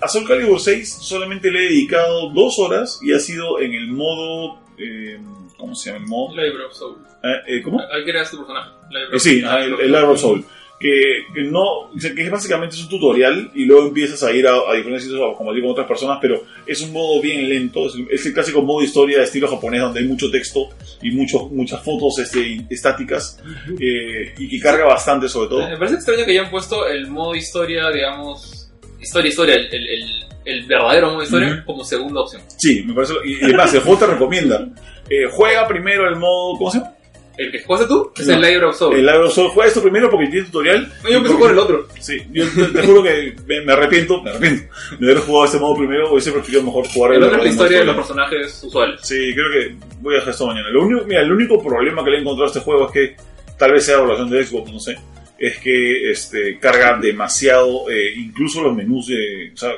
a 0.00 0.08
Soul 0.08 0.26
Calibur 0.26 0.60
6 0.60 0.98
solamente 1.00 1.50
le 1.50 1.58
he 1.60 1.62
dedicado 1.70 2.30
dos 2.30 2.58
horas 2.58 3.00
y 3.02 3.12
ha 3.12 3.18
sido 3.18 3.60
en 3.60 3.72
el 3.74 3.88
modo. 3.88 4.60
eh, 4.78 5.18
¿Cómo 5.58 5.74
se 5.74 5.90
llama 5.90 6.04
el 6.04 6.08
modo? 6.08 6.30
Library 6.36 6.64
of 6.66 6.72
Soul. 6.72 6.96
Eh, 7.24 7.28
eh, 7.56 7.62
¿Cómo? 7.62 7.80
Ahí 7.92 8.04
creas 8.04 8.30
tu 8.30 8.36
personaje. 8.38 8.70
Library 8.90 9.12
Eh, 9.12 9.16
of- 9.16 9.22
sí, 9.22 9.42
ah, 9.44 9.58
el, 9.58 9.72
el 9.74 9.86
Library 9.86 10.06
of 10.12 10.20
Soul. 10.20 10.44
Que, 10.80 11.24
que 11.34 11.42
no, 11.42 11.90
que 12.00 12.22
es 12.22 12.30
básicamente 12.30 12.76
es 12.76 12.82
un 12.84 12.88
tutorial 12.88 13.50
y 13.52 13.64
luego 13.64 13.88
empiezas 13.88 14.22
a 14.22 14.30
ir 14.30 14.46
a, 14.46 14.52
a 14.70 14.74
diferentes 14.76 15.02
sitios 15.04 15.20
a 15.20 15.36
combatir 15.36 15.62
con 15.62 15.72
otras 15.72 15.88
personas, 15.88 16.18
pero 16.22 16.40
es 16.66 16.80
un 16.82 16.92
modo 16.92 17.20
bien 17.20 17.48
lento, 17.48 17.86
es, 17.88 17.94
es 18.10 18.26
el 18.26 18.32
clásico 18.32 18.62
modo 18.62 18.84
historia 18.84 19.18
de 19.18 19.24
estilo 19.24 19.48
japonés 19.48 19.80
donde 19.80 19.98
hay 19.98 20.06
mucho 20.06 20.30
texto 20.30 20.68
y 21.02 21.10
mucho, 21.10 21.48
muchas 21.48 21.82
fotos 21.82 22.20
este, 22.20 22.64
estáticas 22.70 23.42
eh, 23.80 24.34
y 24.38 24.48
que 24.48 24.60
carga 24.60 24.84
bastante 24.86 25.28
sobre 25.28 25.48
todo. 25.48 25.68
Me 25.68 25.76
parece 25.76 25.96
extraño 25.96 26.24
que 26.24 26.30
hayan 26.30 26.50
puesto 26.50 26.86
el 26.86 27.08
modo 27.08 27.34
historia, 27.34 27.90
digamos. 27.90 28.70
Historia, 29.00 29.28
historia, 29.28 29.54
el, 29.56 29.66
el, 29.74 29.88
el- 29.88 30.24
el 30.44 30.64
verdadero 30.64 31.10
modo 31.10 31.22
historia 31.22 31.62
como 31.66 31.84
segunda 31.84 32.22
opción. 32.22 32.40
Sí, 32.56 32.82
me 32.82 32.94
parece. 32.94 33.12
Y, 33.26 33.32
y 33.34 33.44
además, 33.44 33.74
el 33.74 33.80
juego 33.80 33.98
te 33.98 34.06
recomienda. 34.06 34.66
eh, 35.10 35.26
juega 35.30 35.68
primero 35.68 36.08
el 36.08 36.16
modo. 36.16 36.56
¿Cómo 36.56 36.70
se 36.70 36.78
llama? 36.78 36.94
El 37.38 37.52
que 37.52 37.62
juegas 37.62 37.86
tú 37.86 38.12
es 38.18 38.26
No. 38.26 38.34
el 38.34 38.40
Library 38.40 38.66
of 38.66 38.76
Soul. 38.76 38.94
El 38.96 39.06
Library 39.06 39.26
of 39.28 39.32
Soul. 39.32 39.48
Juega 39.50 39.68
esto 39.68 39.80
primero 39.80 40.10
porque 40.10 40.26
tiene 40.26 40.46
tutorial. 40.46 40.92
No, 41.04 41.08
yo 41.08 41.16
empecé 41.18 41.34
por 41.36 41.50
el 41.52 41.58
otro. 41.58 41.86
Sí, 42.00 42.18
yo 42.32 42.44
te, 42.50 42.64
te 42.64 42.82
juro 42.82 43.02
que 43.04 43.34
me, 43.46 43.60
me 43.64 43.72
arrepiento, 43.72 44.20
me 44.22 44.30
arrepiento 44.30 44.64
de 44.98 45.12
haber 45.12 45.22
jugado 45.22 45.44
este 45.46 45.58
modo 45.58 45.76
primero. 45.76 46.12
Hubiese 46.12 46.32
preferido 46.32 46.64
mejor 46.64 46.88
jugar 46.88 47.14
El 47.14 47.22
otro 47.22 47.38
es 47.38 47.44
la 47.44 47.50
historia 47.50 47.78
de 47.78 47.84
los 47.84 47.96
personajes 47.96 48.62
usuales. 48.64 49.00
Sí, 49.02 49.32
creo 49.34 49.52
que 49.52 49.76
voy 50.00 50.14
a 50.14 50.18
dejar 50.18 50.32
esto 50.32 50.46
mañana. 50.48 50.68
Lo 50.70 50.82
único, 50.82 51.06
mira, 51.06 51.22
el 51.22 51.30
único 51.32 51.62
problema 51.62 52.02
que 52.04 52.10
le 52.10 52.16
he 52.16 52.20
encontrado 52.20 52.46
a 52.46 52.48
este 52.48 52.60
juego 52.60 52.86
es 52.86 52.92
que, 52.92 53.16
tal 53.56 53.72
vez 53.72 53.86
sea 53.86 53.98
la 53.98 54.02
relación 54.02 54.30
de 54.30 54.44
Xbox, 54.44 54.72
no 54.72 54.80
sé, 54.80 54.98
es 55.38 55.58
que 55.58 56.10
este, 56.10 56.58
carga 56.58 56.98
demasiado, 57.00 57.88
eh, 57.88 58.14
incluso 58.16 58.62
los 58.62 58.74
menús 58.74 59.06
de... 59.06 59.52
O 59.54 59.56
sea, 59.56 59.70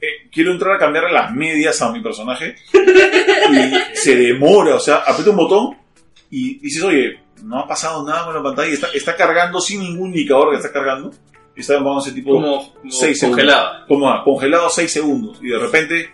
eh, 0.00 0.28
quiero 0.32 0.50
entrar 0.52 0.76
a 0.76 0.78
cambiar 0.78 1.10
las 1.12 1.34
medias 1.34 1.80
a 1.82 1.92
mi 1.92 2.00
personaje 2.00 2.54
y 2.72 3.96
se 3.96 4.16
demora, 4.16 4.76
o 4.76 4.80
sea, 4.80 4.96
aprieto 5.06 5.30
un 5.32 5.36
botón 5.36 5.85
y 6.30 6.58
dices, 6.58 6.82
oye, 6.82 7.20
no 7.42 7.60
ha 7.60 7.66
pasado 7.66 8.04
nada 8.04 8.24
con 8.24 8.34
la 8.34 8.42
pantalla, 8.42 8.72
está, 8.72 8.88
está 8.94 9.16
cargando 9.16 9.60
sin 9.60 9.80
ningún 9.80 10.08
indicador 10.08 10.50
que 10.50 10.56
está 10.56 10.72
cargando. 10.72 11.10
Está 11.54 11.72
demorando 11.72 12.02
ese 12.04 12.12
tipo 12.12 12.32
Como, 12.32 12.74
como 12.74 12.90
Seis 12.92 13.18
congelada. 13.18 13.86
como 13.88 14.10
ah, 14.10 14.22
congelado 14.22 14.68
6 14.68 14.92
segundos 14.92 15.38
y 15.40 15.48
de 15.48 15.58
repente 15.58 16.10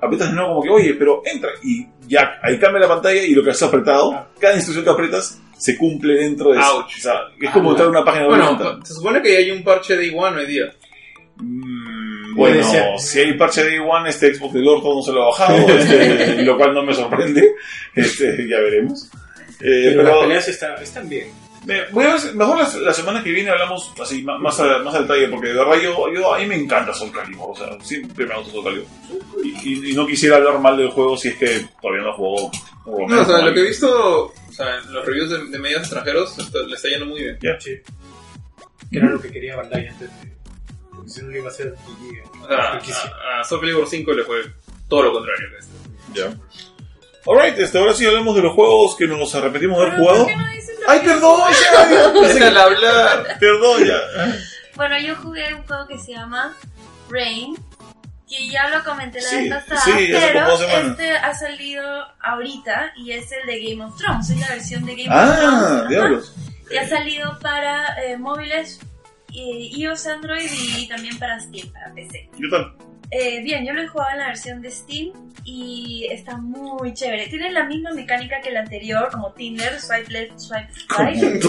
aprietas 0.00 0.30
de 0.30 0.36
nuevo 0.36 0.50
como 0.54 0.62
que, 0.62 0.70
oye, 0.70 0.94
pero 0.94 1.20
entra 1.24 1.50
y 1.62 1.86
ya, 2.08 2.38
ahí 2.42 2.58
cambia 2.58 2.80
la 2.80 2.88
pantalla 2.88 3.22
y 3.22 3.34
lo 3.34 3.44
que 3.44 3.50
has 3.50 3.62
apretado, 3.62 4.28
cada 4.40 4.54
instrucción 4.54 4.84
que 4.84 4.90
aprietas 4.90 5.38
se 5.58 5.76
cumple 5.76 6.14
dentro 6.14 6.50
de 6.50 6.60
eso. 6.60 6.76
Ouch. 6.78 6.96
O 6.96 7.00
sea, 7.00 7.14
es 7.38 7.50
como 7.50 7.70
entrar 7.70 7.88
a 7.88 7.90
una 7.90 8.04
página 8.04 8.28
web. 8.28 8.56
Bueno, 8.56 8.84
se 8.84 8.94
supone 8.94 9.20
que 9.20 9.36
hay 9.36 9.50
un 9.50 9.62
parche 9.62 9.96
de 9.96 10.06
igual 10.06 10.36
hoy 10.36 10.46
día. 10.46 10.72
Mm, 11.36 12.34
bueno, 12.34 12.98
si 12.98 13.18
hay 13.18 13.36
parche 13.36 13.64
de 13.64 13.78
One, 13.80 14.08
este 14.08 14.34
Xbox 14.34 14.54
del 14.54 14.68
orto 14.68 14.94
no 14.94 15.02
se 15.02 15.12
lo 15.12 15.24
ha 15.24 15.26
bajado, 15.26 15.56
este, 15.68 16.42
lo 16.42 16.56
cual 16.56 16.74
no 16.74 16.82
me 16.82 16.94
sorprende, 16.94 17.54
este, 17.94 18.48
ya 18.48 18.60
veremos. 18.60 19.10
Eh, 19.60 19.88
Pero, 19.90 20.02
las 20.02 20.10
pero 20.12 20.20
peleas 20.22 20.48
está- 20.48 20.74
están 20.76 21.08
bien. 21.08 21.28
me- 21.64 21.80
a 21.80 21.90
mejor 22.34 22.58
la, 22.58 22.76
la 22.80 22.92
semana 22.92 23.22
que 23.24 23.30
viene 23.30 23.50
hablamos 23.50 23.92
así 24.00 24.22
más, 24.22 24.38
más, 24.40 24.60
a, 24.60 24.78
más 24.78 24.94
a 24.94 25.00
detalle, 25.02 25.28
porque 25.28 25.48
de 25.48 25.54
verdad 25.54 25.80
yo, 25.82 26.12
yo 26.12 26.34
a 26.34 26.38
mí 26.38 26.46
me 26.46 26.56
encanta 26.56 26.92
Soul 26.94 27.10
Calibur, 27.12 27.50
o 27.50 27.56
sea, 27.56 27.68
siempre 27.82 28.26
me 28.26 28.36
gusta 28.36 28.52
Soul 28.52 28.64
Calibur. 28.64 28.86
Y, 29.42 29.48
y- 29.88 29.90
y 29.90 29.94
no 29.94 30.06
quisiera 30.06 30.36
hablar 30.36 30.58
mal 30.60 30.76
del 30.76 30.90
juego 30.90 31.16
si 31.16 31.28
es 31.28 31.36
que 31.36 31.66
todavía 31.80 32.02
no 32.02 32.08
lo 32.08 32.12
jugó. 32.14 32.50
lo 32.86 33.08
No, 33.08 33.22
o 33.22 33.24
sea, 33.24 33.38
lo 33.44 33.52
que 33.54 33.60
he 33.60 33.64
visto, 33.68 34.26
o 34.26 34.52
sea, 34.52 34.78
en 34.78 34.92
los 34.92 35.04
reviews 35.06 35.30
de, 35.30 35.44
de 35.46 35.58
medios 35.58 35.80
extranjeros, 35.80 36.38
está- 36.38 36.60
le 36.60 36.74
está 36.74 36.88
yendo 36.88 37.06
muy 37.06 37.20
bien. 37.22 37.38
Sí. 37.60 37.76
Que 38.90 38.98
era 38.98 39.08
lo 39.10 39.20
que 39.20 39.32
quería 39.32 39.56
Bandai 39.56 39.88
antes 39.88 40.08
de. 40.22 40.32
Porque 40.92 41.10
si 41.10 41.22
no 41.22 41.28
le 41.30 41.38
iba 41.38 41.48
a 41.48 41.50
hacer. 41.50 41.74
O 42.42 42.46
sea, 42.46 42.80
a, 43.36 43.40
a 43.40 43.44
Soul 43.44 43.60
Calibur 43.62 43.88
5 43.88 44.12
le 44.12 44.22
fue 44.22 44.42
todo 44.88 45.02
lo 45.02 45.12
contrario 45.12 45.48
que 45.50 46.20
este. 46.20 46.36
Alright, 47.26 47.58
este, 47.58 47.78
ahora 47.78 47.92
sí 47.94 48.06
hablemos 48.06 48.36
de 48.36 48.42
los 48.42 48.54
juegos 48.54 48.96
que 48.96 49.06
nos 49.06 49.34
arrepentimos 49.34 49.78
de 49.78 49.84
haber 49.86 49.96
Pero, 49.96 50.04
jugado. 50.04 50.24
¿por 50.24 50.32
qué 50.32 50.36
no 50.36 50.50
dices 50.52 50.80
lo 50.80 50.90
¡Ay, 50.90 51.00
perdón! 51.00 51.40
Ya, 52.44 52.62
hablar. 52.62 53.36
perdón, 53.40 53.84
ya. 53.84 53.98
Bueno, 54.76 54.98
yo 55.00 55.16
jugué 55.16 55.54
un 55.54 55.62
juego 55.66 55.86
que 55.88 55.98
se 55.98 56.12
llama 56.12 56.54
Rain, 57.10 57.56
que 58.28 58.48
ya 58.48 58.68
lo 58.68 58.84
comenté 58.84 59.20
la 59.20 59.28
Sí, 59.28 59.48
vez 59.48 59.64
pasada, 59.64 59.80
sí, 59.84 59.90
hace 60.14 60.26
pero 60.28 60.38
como 60.40 60.50
dos 60.50 60.60
semanas. 60.60 60.90
este 60.90 61.10
ha 61.16 61.34
salido 61.34 61.82
ahorita 62.22 62.92
y 62.96 63.12
es 63.12 63.30
el 63.32 63.46
de 63.46 63.70
Game 63.70 63.84
of 63.84 63.96
Thrones, 63.96 64.30
es 64.30 64.38
la 64.40 64.48
versión 64.48 64.84
de 64.86 64.94
Game 64.96 65.08
of 65.08 65.14
Ah, 65.20 65.36
Thrones. 65.38 65.62
ajá, 65.64 65.88
diablos. 65.88 66.34
Y 66.70 66.76
ha 66.76 66.88
salido 66.88 67.38
para 67.40 68.02
eh, 68.04 68.16
móviles, 68.18 68.80
eh, 69.32 69.68
iOS, 69.76 70.06
Android 70.06 70.48
y 70.78 70.88
también 70.88 71.18
para 71.18 71.38
Steam, 71.40 71.72
para 71.72 71.92
PC. 71.94 72.28
¿Qué 72.36 72.48
tal? 72.50 72.72
Eh, 73.10 73.42
bien, 73.42 73.64
yo 73.64 73.72
lo 73.72 73.82
he 73.82 73.88
jugado 73.88 74.12
en 74.12 74.18
la 74.18 74.26
versión 74.26 74.60
de 74.60 74.70
Steam 74.70 75.12
y 75.44 76.08
está 76.10 76.36
muy 76.36 76.92
chévere. 76.92 77.28
Tiene 77.28 77.52
la 77.52 77.64
misma 77.64 77.92
mecánica 77.92 78.40
que 78.40 78.48
el 78.48 78.56
anterior, 78.56 79.08
como 79.12 79.32
Tinder, 79.32 79.80
swipe 79.80 80.12
left, 80.12 80.38
swipe 80.38 80.68
right. 80.98 81.44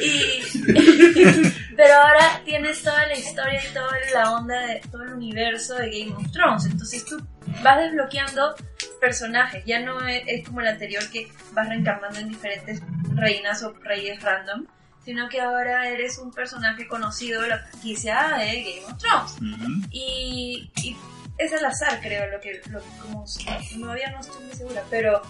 Y, 0.00 0.42
pero 1.76 1.94
ahora 1.94 2.40
tienes 2.44 2.82
toda 2.82 3.06
la 3.06 3.14
historia 3.14 3.60
y 3.68 3.74
toda 3.74 3.90
la 4.14 4.32
onda 4.32 4.66
de 4.66 4.80
todo 4.90 5.02
el 5.02 5.14
universo 5.14 5.74
de 5.74 5.90
Game 5.90 6.14
of 6.14 6.30
Thrones. 6.30 6.66
Entonces 6.66 7.04
tú 7.04 7.20
vas 7.62 7.78
desbloqueando 7.78 8.54
personajes. 9.00 9.64
Ya 9.64 9.80
no 9.80 10.06
es, 10.06 10.22
es 10.26 10.46
como 10.46 10.60
el 10.60 10.68
anterior 10.68 11.02
que 11.10 11.28
vas 11.52 11.68
reencarnando 11.68 12.20
en 12.20 12.28
diferentes 12.28 12.80
reinas 13.14 13.62
o 13.64 13.72
reyes 13.82 14.22
random. 14.22 14.66
Sino 15.06 15.28
que 15.30 15.40
ahora 15.40 15.88
eres 15.88 16.18
un 16.18 16.30
personaje 16.32 16.86
conocido 16.86 17.40
de 17.40 17.48
la 17.48 17.58
franquicia 17.60 18.34
de 18.38 18.62
Game 18.62 18.84
of 18.92 18.98
Thrones. 18.98 19.86
Y, 19.90 20.70
y 20.82 20.96
es 21.38 21.52
al 21.54 21.64
azar, 21.64 22.00
creo, 22.02 22.26
lo 22.30 22.40
que, 22.40 22.60
lo 22.70 22.80
que 22.80 22.88
como 23.00 23.24
todavía 23.80 24.10
no 24.10 24.20
estoy 24.20 24.44
muy 24.44 24.54
segura, 24.54 24.82
pero, 24.90 25.22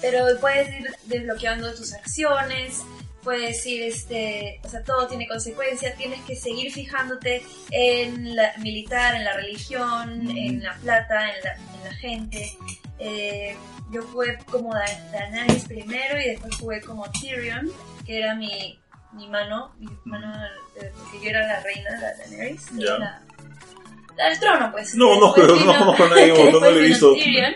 pero 0.00 0.26
puedes 0.40 0.68
ir 0.78 0.90
desbloqueando 1.06 1.74
tus 1.74 1.94
acciones, 1.94 2.82
puedes 3.22 3.64
ir, 3.64 3.84
este, 3.84 4.60
o 4.62 4.68
sea, 4.68 4.82
todo 4.84 5.06
tiene 5.08 5.26
consecuencias, 5.26 5.96
tienes 5.96 6.20
que 6.26 6.36
seguir 6.36 6.70
fijándote 6.70 7.42
en 7.70 8.36
la 8.36 8.52
militar, 8.58 9.14
en 9.14 9.24
la 9.24 9.32
religión, 9.34 10.28
en 10.36 10.62
la 10.62 10.74
plata, 10.74 11.34
en 11.34 11.42
la, 11.42 11.54
en 11.54 11.84
la 11.84 11.94
gente. 11.94 12.58
Eh, 12.98 13.56
yo 13.90 14.02
jugué 14.02 14.36
como 14.50 14.74
Da- 14.74 15.08
Daenerys 15.10 15.64
primero 15.64 16.20
y 16.20 16.24
después 16.30 16.54
jugué 16.56 16.80
como 16.82 17.10
Tyrion, 17.12 17.70
que 18.04 18.18
era 18.18 18.34
mi, 18.34 18.78
mi 19.12 19.28
mano, 19.28 19.74
mi 19.78 19.88
mano, 20.04 20.32
eh, 20.80 20.92
porque 20.98 21.20
yo 21.24 21.30
era 21.30 21.46
la 21.46 21.60
reina, 21.60 21.90
la 22.00 22.14
Daenerys, 22.18 22.66
Ya. 22.74 22.98
la, 22.98 23.22
la 24.16 24.28
del 24.28 24.38
trono, 24.40 24.70
pues. 24.72 24.94
No 24.94 25.08
conozco, 25.08 25.40
Después 25.42 25.64
no 25.64 25.74
no 25.74 25.92
después 26.10 26.62
he 26.62 26.72
vino 26.72 26.80
visto. 26.88 27.14
Tyrion, 27.14 27.54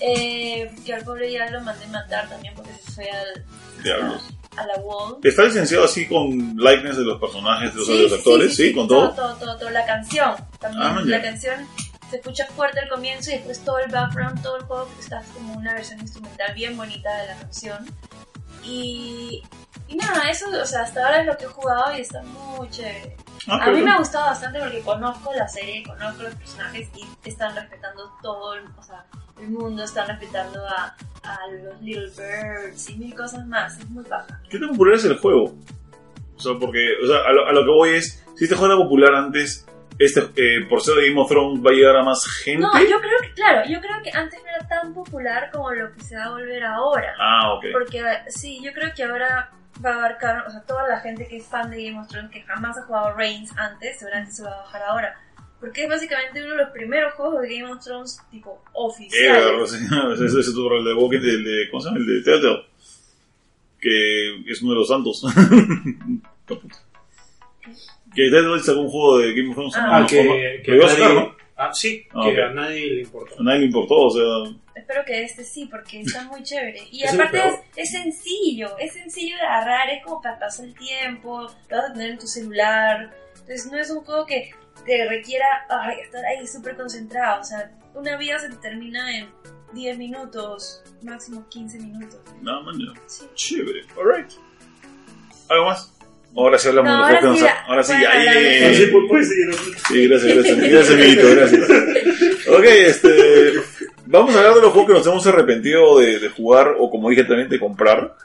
eh, 0.00 0.74
que 0.84 0.94
al 0.94 1.04
pobre 1.04 1.30
ya 1.30 1.50
lo 1.50 1.60
mandé 1.60 1.86
matar 1.88 2.28
también 2.28 2.54
porque 2.54 2.72
se 2.72 2.92
fue 2.92 3.10
al, 3.10 3.44
Diablos. 3.82 4.22
a 4.56 4.66
la 4.66 4.76
wall. 4.78 5.18
¿Está 5.22 5.44
licenciado 5.44 5.84
así 5.84 6.06
con 6.08 6.56
likeness 6.56 6.96
de 6.96 7.04
los 7.04 7.20
personajes, 7.20 7.72
de 7.74 7.78
los, 7.80 7.88
de 7.88 8.02
los 8.04 8.12
actores? 8.12 8.56
sí, 8.56 8.72
¿Con 8.74 8.88
todo, 8.88 9.10
todo? 9.14 9.34
todo, 9.36 9.58
todo. 9.58 9.70
La 9.70 9.84
canción, 9.84 10.34
también 10.60 10.82
Ah, 10.82 11.00
ya. 11.04 11.16
la 11.18 11.22
canción 11.22 11.66
se 12.10 12.16
escucha 12.16 12.44
fuerte 12.56 12.80
al 12.80 12.88
comienzo 12.88 13.30
y 13.30 13.34
después 13.34 13.60
todo 13.64 13.78
el 13.78 13.90
background, 13.90 14.42
todo 14.42 14.56
el 14.56 14.62
juego 14.64 14.88
está 14.98 15.22
como 15.34 15.52
una 15.54 15.74
versión 15.74 16.00
instrumental 16.00 16.52
bien 16.54 16.76
bonita 16.76 17.14
de 17.18 17.26
la 17.28 17.34
canción. 17.36 17.86
Y, 18.64 19.42
y 19.88 19.96
nada, 19.96 20.30
eso, 20.30 20.46
o 20.50 20.64
sea, 20.66 20.82
hasta 20.82 21.04
ahora 21.04 21.20
es 21.20 21.26
lo 21.26 21.36
que 21.36 21.44
he 21.44 21.48
jugado 21.48 21.96
y 21.96 22.00
está 22.00 22.22
muy 22.22 22.68
chévere. 22.70 23.16
Ah, 23.48 23.64
A 23.64 23.70
mí 23.70 23.80
me 23.80 23.90
ha 23.90 23.98
gustado 23.98 24.26
bastante 24.26 24.60
porque 24.60 24.80
conozco 24.80 25.32
la 25.32 25.48
serie, 25.48 25.82
conozco 25.82 26.22
los 26.24 26.34
personajes 26.34 26.88
y 26.94 27.28
están 27.28 27.54
respetando 27.56 28.12
todo, 28.22 28.54
el, 28.54 28.64
o 28.78 28.82
sea, 28.82 29.04
el 29.40 29.48
mundo, 29.48 29.82
están 29.82 30.08
respetando 30.08 30.60
a, 30.66 30.94
a 31.22 31.38
los 31.50 31.80
Little 31.80 32.10
Birds 32.10 32.90
y 32.90 32.96
mil 32.96 33.14
cosas 33.14 33.46
más. 33.46 33.78
Es 33.78 33.88
muy 33.88 34.04
baja. 34.04 34.40
¿Qué 34.50 34.58
tan 34.58 34.68
popular 34.68 34.94
es 34.94 35.04
el 35.06 35.16
juego? 35.18 35.54
O 36.36 36.40
sea, 36.40 36.52
porque, 36.60 36.86
o 37.02 37.06
sea, 37.06 37.18
a 37.26 37.32
lo, 37.32 37.46
a 37.46 37.52
lo 37.52 37.60
que 37.62 37.70
voy 37.70 37.90
es, 37.90 38.22
si 38.36 38.44
este 38.44 38.56
juego 38.56 38.74
era 38.74 38.82
popular 38.82 39.14
antes, 39.14 39.66
este, 40.00 40.20
eh, 40.36 40.64
por 40.66 40.80
ser 40.80 40.94
de 40.96 41.08
Game 41.08 41.20
of 41.20 41.28
Thrones, 41.28 41.60
va 41.64 41.70
a 41.70 41.74
llegar 41.74 41.96
a 41.96 42.02
más 42.02 42.26
gente. 42.42 42.62
No, 42.62 42.72
yo 42.80 43.00
creo 43.00 43.20
que, 43.22 43.32
claro, 43.34 43.68
yo 43.68 43.80
creo 43.82 44.02
que 44.02 44.10
antes 44.16 44.40
no 44.42 44.48
era 44.48 44.66
tan 44.66 44.94
popular 44.94 45.50
como 45.52 45.70
lo 45.72 45.92
que 45.92 46.00
se 46.02 46.16
va 46.16 46.24
a 46.24 46.30
volver 46.30 46.64
ahora. 46.64 47.14
Ah, 47.18 47.52
ok. 47.52 47.66
Porque 47.70 48.02
sí, 48.28 48.60
yo 48.64 48.72
creo 48.72 48.92
que 48.96 49.04
ahora 49.04 49.50
va 49.84 49.90
a 49.90 49.94
abarcar, 49.96 50.46
o 50.46 50.50
sea, 50.50 50.62
toda 50.62 50.88
la 50.88 51.00
gente 51.00 51.28
que 51.28 51.36
es 51.36 51.46
fan 51.46 51.70
de 51.70 51.84
Game 51.84 52.00
of 52.00 52.08
Thrones, 52.08 52.30
que 52.30 52.40
jamás 52.42 52.78
ha 52.78 52.82
jugado 52.82 53.14
Reigns 53.14 53.54
antes, 53.58 53.98
seguramente 53.98 54.32
se 54.32 54.42
va 54.42 54.52
a 54.52 54.56
bajar 54.62 54.82
ahora. 54.84 55.20
Porque 55.60 55.82
es 55.84 55.90
básicamente 55.90 56.42
uno 56.42 56.52
de 56.52 56.62
los 56.62 56.70
primeros 56.70 57.12
juegos 57.12 57.42
de 57.42 57.58
Game 57.58 57.70
of 57.70 57.84
Thrones, 57.84 58.18
tipo, 58.30 58.62
Eh, 58.64 58.70
oficiales. 58.72 59.72
ese 60.14 60.24
ese 60.24 60.40
es 60.40 60.48
otro, 60.48 60.78
el 60.78 60.84
de 60.86 60.94
Walking, 60.94 61.18
el 61.18 61.44
de, 61.44 61.68
¿cómo 61.70 61.82
se 61.82 61.88
llama? 61.88 62.00
El 62.00 62.06
de 62.06 62.22
Telltale. 62.22 62.66
Que 63.78 64.50
es 64.50 64.62
uno 64.62 64.72
de 64.72 64.78
los 64.78 64.88
santos. 64.88 65.22
que 68.14 68.30
Telltale 68.30 68.60
sacó 68.62 68.80
un 68.80 68.88
juego 68.90 69.18
de 69.18 69.34
Game 69.34 69.48
of 69.50 69.54
Thrones. 69.54 69.74
Ah, 69.76 69.86
¿no? 69.86 70.04
Ah, 70.04 70.06
que, 70.06 70.62
que 70.64 70.70
Lo 70.70 70.76
iba 70.76 70.86
a 70.86 70.88
sacar, 70.88 71.14
¿no? 71.14 71.36
Ah, 71.56 71.70
sí, 71.74 72.06
Ah, 72.14 72.22
que 72.24 72.42
a 72.42 72.48
nadie 72.50 72.86
le 72.90 73.02
importó. 73.02 73.38
A 73.38 73.42
nadie 73.42 73.60
le 73.60 73.66
importó, 73.66 73.94
o 73.96 74.10
sea... 74.10 74.56
Espero 74.74 75.04
que 75.04 75.22
este 75.22 75.44
sí, 75.44 75.66
porque 75.66 76.00
está 76.00 76.24
muy 76.30 76.42
chévere. 76.42 76.80
Y 76.90 77.02
Es 77.02 77.12
aparte 77.12 77.38
es, 77.38 77.54
es 77.76 77.90
sencillo, 77.92 78.78
es 78.78 78.94
sencillo 78.94 79.36
de 79.36 79.42
agarrar, 79.42 79.90
es 79.90 80.02
como 80.02 80.22
para 80.22 80.38
pasar 80.38 80.64
el 80.66 80.74
tiempo, 80.74 81.42
lo 81.68 81.76
vas 81.76 81.90
a 81.90 81.92
tener 81.92 82.10
en 82.12 82.18
tu 82.18 82.26
celular. 82.26 83.10
Entonces 83.34 83.70
no 83.70 83.78
es 83.78 83.90
un 83.90 84.00
juego 84.04 84.24
que 84.24 84.50
te 84.86 85.06
requiera 85.08 85.44
ay, 85.68 85.98
estar 86.02 86.24
ahí 86.24 86.46
súper 86.46 86.76
concentrado. 86.76 87.42
O 87.42 87.44
sea, 87.44 87.70
una 87.94 88.16
vida 88.16 88.38
se 88.38 88.48
termina 88.56 89.18
en 89.18 89.28
10 89.74 89.98
minutos, 89.98 90.82
máximo 91.02 91.46
15 91.50 91.78
minutos. 91.78 92.20
No, 92.40 92.62
man, 92.62 92.78
ya. 92.78 93.00
Sí. 93.06 93.26
Chévere. 93.34 93.82
Alright. 93.98 94.32
¿Algo 95.50 95.66
más? 95.66 95.92
Ahora 96.36 96.58
sí 96.58 96.68
hablamos 96.68 96.90
No, 96.90 96.96
de 96.96 97.00
los 97.00 97.08
ahora 97.08 97.20
juegos 97.20 97.38
que 97.38 97.44
sí. 97.44 97.54
Ahora 97.66 97.82
sí, 97.82 97.92
eh, 97.92 98.70
Así 98.70 98.86
pues, 99.08 99.28
seguir. 99.28 99.54
Sí, 99.88 100.08
gracias, 100.08 100.34
gracias. 100.34 100.58
Gracias, 100.58 100.90
amiguito, 100.90 101.30
gracias. 101.34 101.70
Ok, 102.48 102.64
este. 102.64 103.52
Vamos 104.06 104.34
a 104.34 104.38
hablar 104.38 104.54
de 104.54 104.60
los 104.62 104.72
juegos 104.72 104.88
que 104.88 104.98
nos 104.98 105.06
hemos 105.06 105.26
arrepentido 105.26 105.98
de, 105.98 106.18
de 106.18 106.28
jugar 106.30 106.74
o, 106.78 106.90
como 106.90 107.10
dije 107.10 107.24
también, 107.24 107.48
de 107.48 107.60
comprar. 107.60 108.16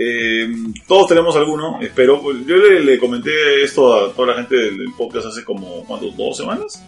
Eh, 0.00 0.48
todos 0.86 1.08
tenemos 1.08 1.34
alguno, 1.36 1.78
espero. 1.80 2.22
Yo 2.46 2.56
le, 2.56 2.80
le 2.80 2.98
comenté 2.98 3.62
esto 3.62 3.94
a 3.94 4.12
toda 4.12 4.28
la 4.28 4.34
gente 4.34 4.56
del, 4.56 4.92
podcast 4.96 5.26
hace 5.26 5.44
como, 5.44 5.84
¿cuánto? 5.84 6.10
¿Dos 6.12 6.36
semanas? 6.36 6.84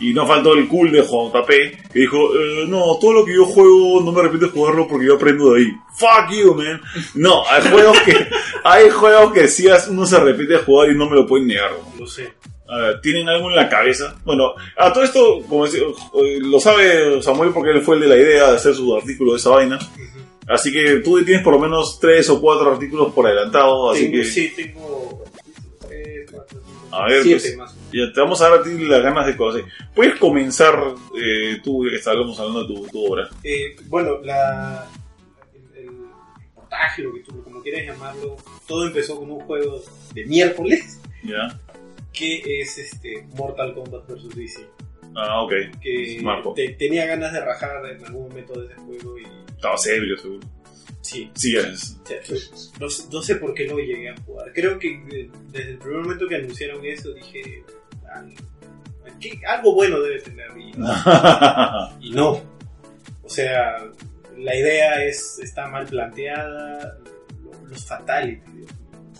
Y 0.00 0.12
no 0.14 0.26
faltó 0.26 0.54
el 0.54 0.68
cool 0.68 0.90
de 0.92 1.02
JP 1.02 1.48
que 1.92 1.98
dijo: 2.00 2.34
eh, 2.34 2.64
No, 2.66 2.98
todo 3.00 3.12
lo 3.12 3.24
que 3.24 3.34
yo 3.34 3.44
juego 3.44 4.00
no 4.02 4.12
me 4.12 4.20
arrepiento 4.20 4.46
de 4.46 4.52
jugarlo 4.52 4.86
porque 4.88 5.06
yo 5.06 5.14
aprendo 5.16 5.52
de 5.52 5.60
ahí. 5.60 5.72
Fuck 5.98 6.30
you, 6.34 6.54
man. 6.54 6.80
No, 7.14 7.42
hay 7.48 7.62
juegos 7.70 7.98
que, 8.00 8.14
hay 8.64 8.88
juegos 8.90 9.32
que 9.32 9.48
sí 9.48 9.66
uno 9.90 10.06
se 10.06 10.16
arrepiente 10.16 10.54
de 10.54 10.60
jugar 10.60 10.90
y 10.90 10.94
no 10.96 11.08
me 11.08 11.16
lo 11.16 11.26
pueden 11.26 11.46
negar. 11.48 11.70
¿no? 11.72 12.00
Lo 12.00 12.06
sé. 12.06 12.32
A 12.68 12.76
ver, 12.78 13.00
¿tienen 13.00 13.28
algo 13.28 13.48
en 13.50 13.56
la 13.56 13.68
cabeza? 13.68 14.16
Bueno, 14.24 14.52
a 14.76 14.92
todo 14.92 15.04
esto, 15.04 15.40
como 15.48 15.66
decía, 15.66 15.82
eh, 15.82 16.38
lo 16.40 16.58
sabe 16.58 17.22
Samuel 17.22 17.50
porque 17.54 17.70
él 17.70 17.80
fue 17.82 17.94
el 17.96 18.02
de 18.02 18.08
la 18.08 18.16
idea 18.16 18.50
de 18.50 18.56
hacer 18.56 18.74
su 18.74 18.94
artículo 18.96 19.32
de 19.32 19.38
esa 19.38 19.50
vaina. 19.50 19.78
Así 20.48 20.72
que 20.72 20.96
tú 20.96 21.22
tienes 21.24 21.42
por 21.44 21.52
lo 21.54 21.58
menos 21.60 21.98
tres 22.00 22.28
o 22.30 22.40
cuatro 22.40 22.72
artículos 22.72 23.12
por 23.12 23.26
adelantado, 23.26 23.90
así 23.90 24.02
Tengo- 24.10 24.12
que 24.16 24.24
Sí, 24.24 24.52
tengo 24.56 25.05
A 26.98 27.06
ver, 27.08 27.22
siete 27.22 27.40
pues. 27.42 27.56
más. 27.56 27.74
ya 27.92 28.12
te 28.12 28.20
vamos 28.20 28.40
a 28.42 28.48
dar 28.50 28.60
a 28.60 28.62
ti 28.62 28.70
las 28.78 29.02
ganas 29.02 29.26
de 29.26 29.36
cosas. 29.36 29.62
Puedes 29.94 30.16
comenzar 30.16 30.74
eh, 31.16 31.58
tú, 31.62 31.84
que 31.88 31.96
estábamos 31.96 32.38
hablando 32.40 32.62
de 32.62 32.74
tu, 32.74 32.86
tu 32.88 33.04
obra. 33.12 33.28
Eh, 33.44 33.76
bueno, 33.86 34.18
la, 34.22 34.86
el, 35.54 35.82
el 35.84 35.90
reportaje, 36.40 37.02
lo 37.02 37.14
que 37.14 37.20
tú 37.20 37.42
como 37.42 37.62
quieras 37.62 37.86
llamarlo, 37.86 38.36
todo 38.66 38.86
empezó 38.86 39.18
con 39.18 39.30
un 39.30 39.40
juego 39.40 39.82
de 40.14 40.24
miércoles 40.26 41.00
¿Ya? 41.22 41.60
que 42.12 42.60
es 42.60 42.78
este 42.78 43.26
Mortal 43.36 43.74
Kombat 43.74 44.06
vs. 44.08 44.28
DC. 44.34 44.66
Ah, 45.14 45.42
ok. 45.42 45.52
Que 45.80 46.22
te- 46.54 46.68
tenía 46.74 47.06
ganas 47.06 47.32
de 47.32 47.40
rajar 47.40 47.84
en 47.86 48.04
algún 48.04 48.28
momento 48.28 48.60
de 48.60 48.66
ese 48.66 48.76
juego 48.82 49.18
y 49.18 49.22
Estaba 49.54 49.78
serio, 49.78 50.16
seguro. 50.18 50.46
Sí, 51.06 51.30
Sí, 51.34 51.56
es. 51.56 51.98
sea, 52.04 52.20
no, 52.80 52.88
sé- 52.90 53.04
no 53.12 53.22
sé 53.22 53.36
por 53.36 53.54
qué 53.54 53.66
no 53.66 53.76
llegué 53.78 54.10
a 54.10 54.16
jugar. 54.22 54.52
Creo 54.52 54.78
que 54.78 54.88
eh, 55.12 55.30
desde 55.50 55.70
el 55.72 55.78
primer 55.78 56.00
momento 56.02 56.26
que 56.28 56.36
anunciaron 56.36 56.84
eso 56.84 57.12
dije, 57.12 57.64
"Ah, 58.08 58.22
¿qué- 59.20 59.40
algo 59.46 59.74
bueno 59.74 60.00
debe 60.00 60.20
tener. 60.20 60.48
Y, 60.56 60.72
y 62.08 62.10
no. 62.10 62.42
O 63.22 63.28
sea, 63.28 63.78
la 64.36 64.54
idea 64.54 65.04
es 65.04 65.38
está 65.42 65.66
mal 65.68 65.86
planteada, 65.86 66.98
lo- 67.42 67.68
los 67.68 67.84
fatalities. 67.86 68.48
Mío. 68.54 68.66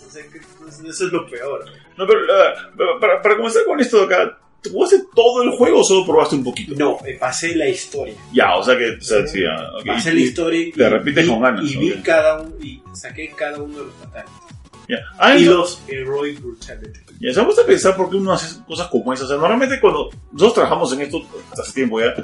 O 0.06 0.10
sea, 0.10 0.22
eso 0.24 1.06
es 1.06 1.12
lo 1.12 1.26
peor. 1.28 1.64
no, 1.96 2.06
pero 2.06 2.20
ah, 2.32 2.70
para, 3.00 3.20
para 3.22 3.36
comenzar 3.36 3.64
con 3.64 3.80
esto 3.80 4.02
acá, 4.02 4.38
¿tú 4.66 4.72
jugaste 4.74 5.02
todo 5.14 5.42
el 5.42 5.50
juego 5.50 5.80
o 5.80 5.84
solo 5.84 6.04
probaste 6.06 6.36
un 6.36 6.44
poquito? 6.44 6.74
No, 6.76 6.98
pasé 7.18 7.54
la 7.56 7.68
historia. 7.68 8.14
Ya, 8.32 8.56
o 8.56 8.62
sea 8.62 8.76
que, 8.76 8.90
o 8.90 9.00
sea, 9.00 9.26
sí, 9.26 9.42
ah. 9.44 9.70
Pasé 9.86 10.12
la 10.14 10.20
historia 10.20 10.60
y, 10.60 10.72
te 10.72 10.88
repites 10.88 11.28
con 11.28 11.40
ganas, 11.40 11.70
y 11.70 11.76
vi 11.76 11.92
cada 12.02 12.40
uno 12.42 12.52
y 12.62 12.80
saqué 12.94 13.30
cada 13.36 13.62
uno 13.62 13.78
de 13.78 13.84
los 13.86 13.94
fatalities. 13.94 14.40
ya. 14.88 14.98
Ah, 15.18 15.36
y 15.36 15.42
eso- 15.42 15.54
los 15.54 15.82
heroic 15.88 16.40
brutality. 16.40 17.00
Ya, 17.20 17.32
se 17.32 17.40
me 17.40 17.46
gusta 17.46 17.64
pensar 17.64 17.96
por 17.96 18.10
qué 18.10 18.16
uno 18.16 18.32
hace 18.32 18.62
cosas 18.66 18.88
como 18.88 19.12
esas. 19.12 19.24
O 19.24 19.28
sea, 19.28 19.36
normalmente 19.38 19.80
cuando 19.80 20.10
nosotros 20.32 20.54
trabajamos 20.54 20.92
en 20.92 21.00
esto 21.00 21.22
hace 21.52 21.72
tiempo 21.72 21.98
ya, 22.00 22.14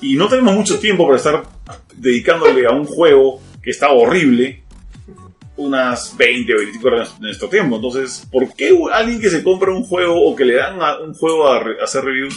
y 0.00 0.16
no 0.16 0.28
tenemos 0.28 0.54
mucho 0.54 0.78
tiempo 0.78 1.04
para 1.04 1.16
estar 1.18 1.42
dedicándole 1.94 2.66
a 2.66 2.70
un 2.70 2.84
juego 2.86 3.40
que 3.62 3.70
está 3.70 3.90
horrible 3.90 4.62
unas 5.58 6.16
20 6.16 6.54
o 6.54 6.58
25 6.58 6.88
horas 6.88 7.20
de 7.20 7.26
nuestro 7.26 7.48
tiempo. 7.48 7.76
Entonces, 7.76 8.26
¿por 8.32 8.52
qué 8.54 8.74
alguien 8.92 9.20
que 9.20 9.28
se 9.28 9.42
compra 9.44 9.70
un 9.72 9.84
juego 9.84 10.24
o 10.24 10.34
que 10.34 10.44
le 10.46 10.54
dan 10.54 10.80
a 10.80 10.98
un 11.00 11.12
juego 11.14 11.46
a, 11.52 11.60
re- 11.62 11.80
a 11.80 11.84
hacer 11.84 12.04
review 12.04 12.28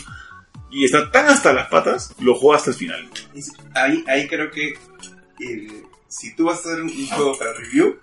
y 0.70 0.84
está 0.86 1.10
tan 1.12 1.28
hasta 1.28 1.54
las 1.54 1.68
patas, 1.70 2.14
lo 2.20 2.36
juega 2.36 2.58
hasta 2.58 2.72
el 2.72 2.76
final? 2.76 3.10
Ahí, 3.76 4.04
ahí 4.08 4.28
creo 4.28 4.52
que 4.52 4.74
eh, 5.40 5.84
si 6.08 6.36
tú 6.36 6.46
vas 6.46 6.58
a 6.66 6.72
hacer 6.72 6.84
un, 6.84 7.08
juego 7.08 7.38
para 7.38 7.54
review, 7.54 7.96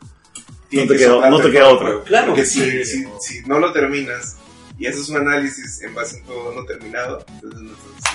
tienes 0.70 0.88
te 0.88 0.96
que 0.96 1.04
queda- 1.04 1.28
no 1.30 1.40
te 1.40 1.50
queda 1.50 1.68
otra. 1.68 2.02
Claro. 2.04 2.28
Porque 2.28 2.46
si, 2.46 2.84
si, 2.84 3.04
si 3.20 3.40
no 3.46 3.58
lo 3.58 3.72
terminas 3.72 4.37
y 4.78 4.86
haces 4.86 5.08
un 5.08 5.16
análisis 5.18 5.82
en 5.82 5.94
base 5.94 6.16
a 6.16 6.20
un 6.20 6.26
juego 6.26 6.52
no 6.54 6.64
terminado, 6.64 7.24
entonces 7.34 7.60
no 7.62 7.72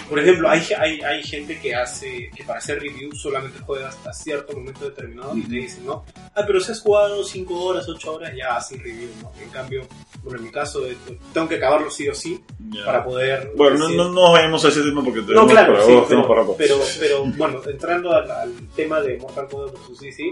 Por 0.09 0.20
ejemplo, 0.20 0.49
hay, 0.49 0.66
hay, 0.80 1.01
hay 1.01 1.24
gente 1.24 1.59
que 1.59 1.76
hace 1.76 2.30
que 2.36 2.43
para 2.43 2.59
hacer 2.59 2.80
review 2.82 3.11
solamente 3.14 3.59
juega 3.66 3.89
hasta 3.89 4.14
cierto 4.14 4.53
momento 4.55 4.86
determinado 4.86 5.36
y 5.36 5.41
te 5.43 5.55
dicen, 5.55 5.86
¿no? 5.86 6.05
Ah, 6.36 6.43
pero 6.47 6.59
si 6.61 6.72
has 6.72 6.80
jugado 6.82 7.24
5 7.24 7.53
horas, 7.64 7.88
8 7.89 8.14
horas, 8.14 8.34
ya 8.38 8.55
haces 8.55 8.82
review, 8.82 9.09
¿no? 9.22 9.32
En 9.41 9.49
cambio, 9.49 9.86
bueno, 10.24 10.39
en 10.39 10.45
mi 10.45 10.51
caso, 10.51 10.86
eh, 10.88 10.95
tengo 11.34 11.47
que 11.49 11.55
acabarlo 11.55 11.91
sí 11.91 12.07
o 12.07 12.16
sí 12.16 12.41
Ya. 12.72 12.86
para 12.86 13.03
poder... 13.03 13.51
Bueno, 13.55 13.78
no, 13.80 13.88
decir- 13.88 13.97
no, 13.97 14.09
no 14.11 14.32
vayamos 14.32 14.64
a 14.64 14.70
ese 14.70 14.82
tema 14.84 15.03
porque 15.03 15.20
No, 15.22 15.26
tenemos 15.28 15.51
claro, 15.51 15.74
para 15.74 15.86
sí, 15.86 15.93
vos, 15.93 16.07
tenemos 16.07 16.28
para 16.28 16.41
pero, 16.41 16.53
rato. 16.53 16.57
pero, 16.57 16.80
pero, 16.99 17.26
bueno, 17.38 17.61
entrando 17.70 18.11
al, 18.14 18.32
al 18.32 18.53
tema 18.76 19.01
de 19.01 19.18
Mortal 19.18 19.47
Kombat 19.49 19.74
vs. 19.89 19.99
DC, 19.99 20.24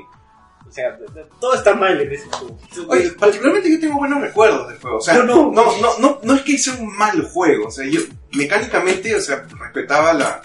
o 0.71 0.73
sea, 0.73 0.97
todo 1.41 1.53
está 1.53 1.75
mal 1.75 1.99
en 1.99 2.11
ese 2.11 2.25
juego. 2.29 2.57
Oye, 2.87 3.11
particularmente 3.11 3.69
yo 3.71 3.79
tengo 3.79 3.97
buenos 3.99 4.21
recuerdos 4.21 4.69
del 4.69 4.77
juego. 4.79 4.97
O 4.97 5.01
sea, 5.01 5.15
no. 5.23 5.51
no, 5.51 5.65
no, 5.81 5.99
no, 5.99 6.19
no 6.23 6.33
es 6.35 6.41
que 6.43 6.53
hice 6.53 6.71
un 6.71 6.95
mal 6.97 7.21
juego. 7.23 7.67
O 7.67 7.71
sea, 7.71 7.85
yo 7.85 7.99
mecánicamente, 8.33 9.13
o 9.15 9.19
sea, 9.19 9.45
respetaba 9.59 10.13
la, 10.13 10.41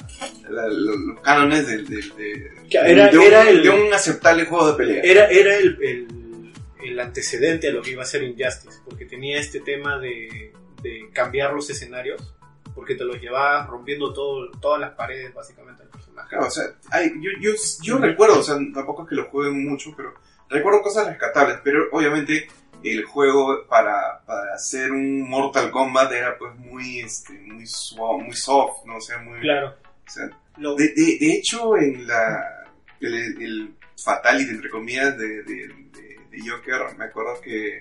la- 0.50 0.66
lo- 0.68 0.96
los 0.96 1.20
cánones 1.20 1.66
del, 1.68 1.86
del- 1.86 2.12
era- 2.70 3.08
de 3.08 3.18
un, 3.18 3.24
era 3.24 3.48
el- 3.48 3.62
de 3.62 3.70
un 3.70 3.94
aceptable 3.94 4.44
juego 4.46 4.72
de 4.72 4.76
pelea. 4.76 5.02
Era, 5.04 5.26
era 5.28 5.56
el, 5.56 5.78
el, 5.80 6.52
el 6.84 7.00
antecedente 7.00 7.68
a 7.68 7.72
lo 7.72 7.82
que 7.82 7.92
iba 7.92 8.02
a 8.02 8.06
ser 8.06 8.22
Injustice, 8.24 8.80
porque 8.84 9.06
tenía 9.06 9.38
este 9.38 9.60
tema 9.60 9.98
de, 9.98 10.52
de 10.82 11.08
cambiar 11.12 11.52
los 11.54 11.70
escenarios, 11.70 12.34
porque 12.74 12.94
te 12.96 13.04
los 13.04 13.20
llevabas 13.20 13.68
rompiendo 13.68 14.12
todo, 14.12 14.50
todas 14.60 14.80
las 14.80 14.90
paredes 14.94 15.32
básicamente 15.32 15.75
personaje. 16.16 16.28
Claro, 16.30 16.46
o 16.46 16.50
sea, 16.50 16.64
hay- 16.90 17.12
yo, 17.20 17.30
yo, 17.40 17.50
yo 17.82 17.98
recuerdo, 17.98 18.40
o 18.40 18.42
sea, 18.42 18.56
tampoco 18.74 19.02
es 19.04 19.08
que 19.10 19.14
lo 19.14 19.24
juegue 19.30 19.50
mucho, 19.52 19.92
pero 19.96 20.14
recuerdo 20.48 20.82
cosas 20.82 21.06
rescatables, 21.08 21.58
pero 21.62 21.84
obviamente 21.92 22.48
el 22.82 23.04
juego 23.04 23.66
para, 23.68 24.20
para 24.26 24.54
hacer 24.54 24.90
un 24.92 25.22
Mortal 25.28 25.70
Kombat 25.70 26.12
era 26.12 26.36
pues 26.38 26.54
muy, 26.56 27.00
este, 27.00 27.32
muy, 27.34 27.66
suave, 27.66 28.22
muy 28.24 28.34
soft, 28.36 28.84
¿no? 28.86 28.96
O 28.96 29.00
sea, 29.00 29.18
muy... 29.18 29.40
Claro. 29.40 29.74
o 30.06 30.10
sea, 30.10 30.30
Lo- 30.58 30.74
de, 30.74 30.88
de, 30.94 31.18
de 31.20 31.32
hecho, 31.32 31.76
en 31.76 32.06
la, 32.06 32.64
el, 33.00 33.14
el 33.42 33.74
Fatality, 34.04 34.50
entre 34.50 34.70
comillas, 34.70 35.16
de- 35.18 35.42
de 35.42 35.76
Joker, 36.46 36.94
me 36.98 37.06
acuerdo 37.06 37.40
que, 37.40 37.80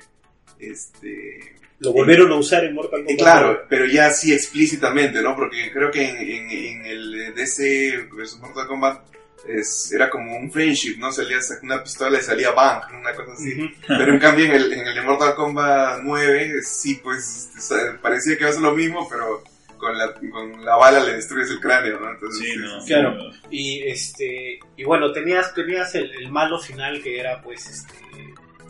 este... 0.59 1.55
lo 1.79 1.91
volvieron 1.93 2.31
a 2.31 2.35
usar 2.35 2.63
en 2.63 2.75
Mortal 2.75 3.03
Kombat. 3.03 3.17
claro, 3.17 3.61
pero 3.69 3.85
ya 3.85 4.09
sí 4.11 4.33
explícitamente, 4.33 5.21
¿no? 5.21 5.35
Porque 5.35 5.71
creo 5.71 5.91
que 5.91 6.07
en, 6.09 6.17
en, 6.17 6.51
en 6.51 6.85
el 6.85 7.33
DC 7.35 8.07
vs 8.11 8.39
Mortal 8.39 8.67
Kombat 8.67 9.01
es, 9.47 9.91
era 9.93 10.09
como 10.09 10.35
un 10.37 10.51
friendship, 10.51 10.97
¿no? 10.97 11.11
Salía 11.11 11.37
una 11.61 11.83
pistola 11.83 12.17
y 12.19 12.23
salía 12.23 12.51
bang, 12.51 12.83
una 12.99 13.13
cosa 13.13 13.33
así. 13.33 13.53
Ujú. 13.53 13.69
Pero 13.87 14.13
en 14.13 14.19
cambio 14.19 14.45
en 14.45 14.51
el, 14.53 14.73
en 14.73 14.87
el 14.87 14.95
de 14.95 15.01
Mortal 15.01 15.35
Kombat 15.35 16.01
9, 16.03 16.61
sí, 16.63 16.99
pues 17.03 17.51
o 17.57 17.61
sea, 17.61 17.97
parecía 18.01 18.35
que 18.35 18.43
iba 18.43 18.49
a 18.49 18.53
ser 18.53 18.61
lo 18.61 18.73
mismo, 18.73 19.07
pero 19.09 19.43
con 19.77 19.97
la, 19.97 20.13
con 20.31 20.65
la 20.65 20.77
bala 20.77 21.03
le 21.03 21.13
destruyes 21.15 21.51
el 21.51 21.59
cráneo, 21.59 21.99
¿no? 21.99 22.09
Entonces, 22.09 22.43
Sí, 22.43 22.55
no. 22.57 22.83
Claro. 22.85 23.31
Y 23.51 23.83
este 23.83 24.59
y 24.77 24.83
bueno, 24.83 25.11
tenías, 25.11 25.53
tenías 25.53 25.93
el, 25.95 26.11
el 26.15 26.31
malo 26.31 26.59
final 26.59 27.01
que 27.03 27.19
era 27.19 27.41
pues 27.41 27.67
este 27.67 27.93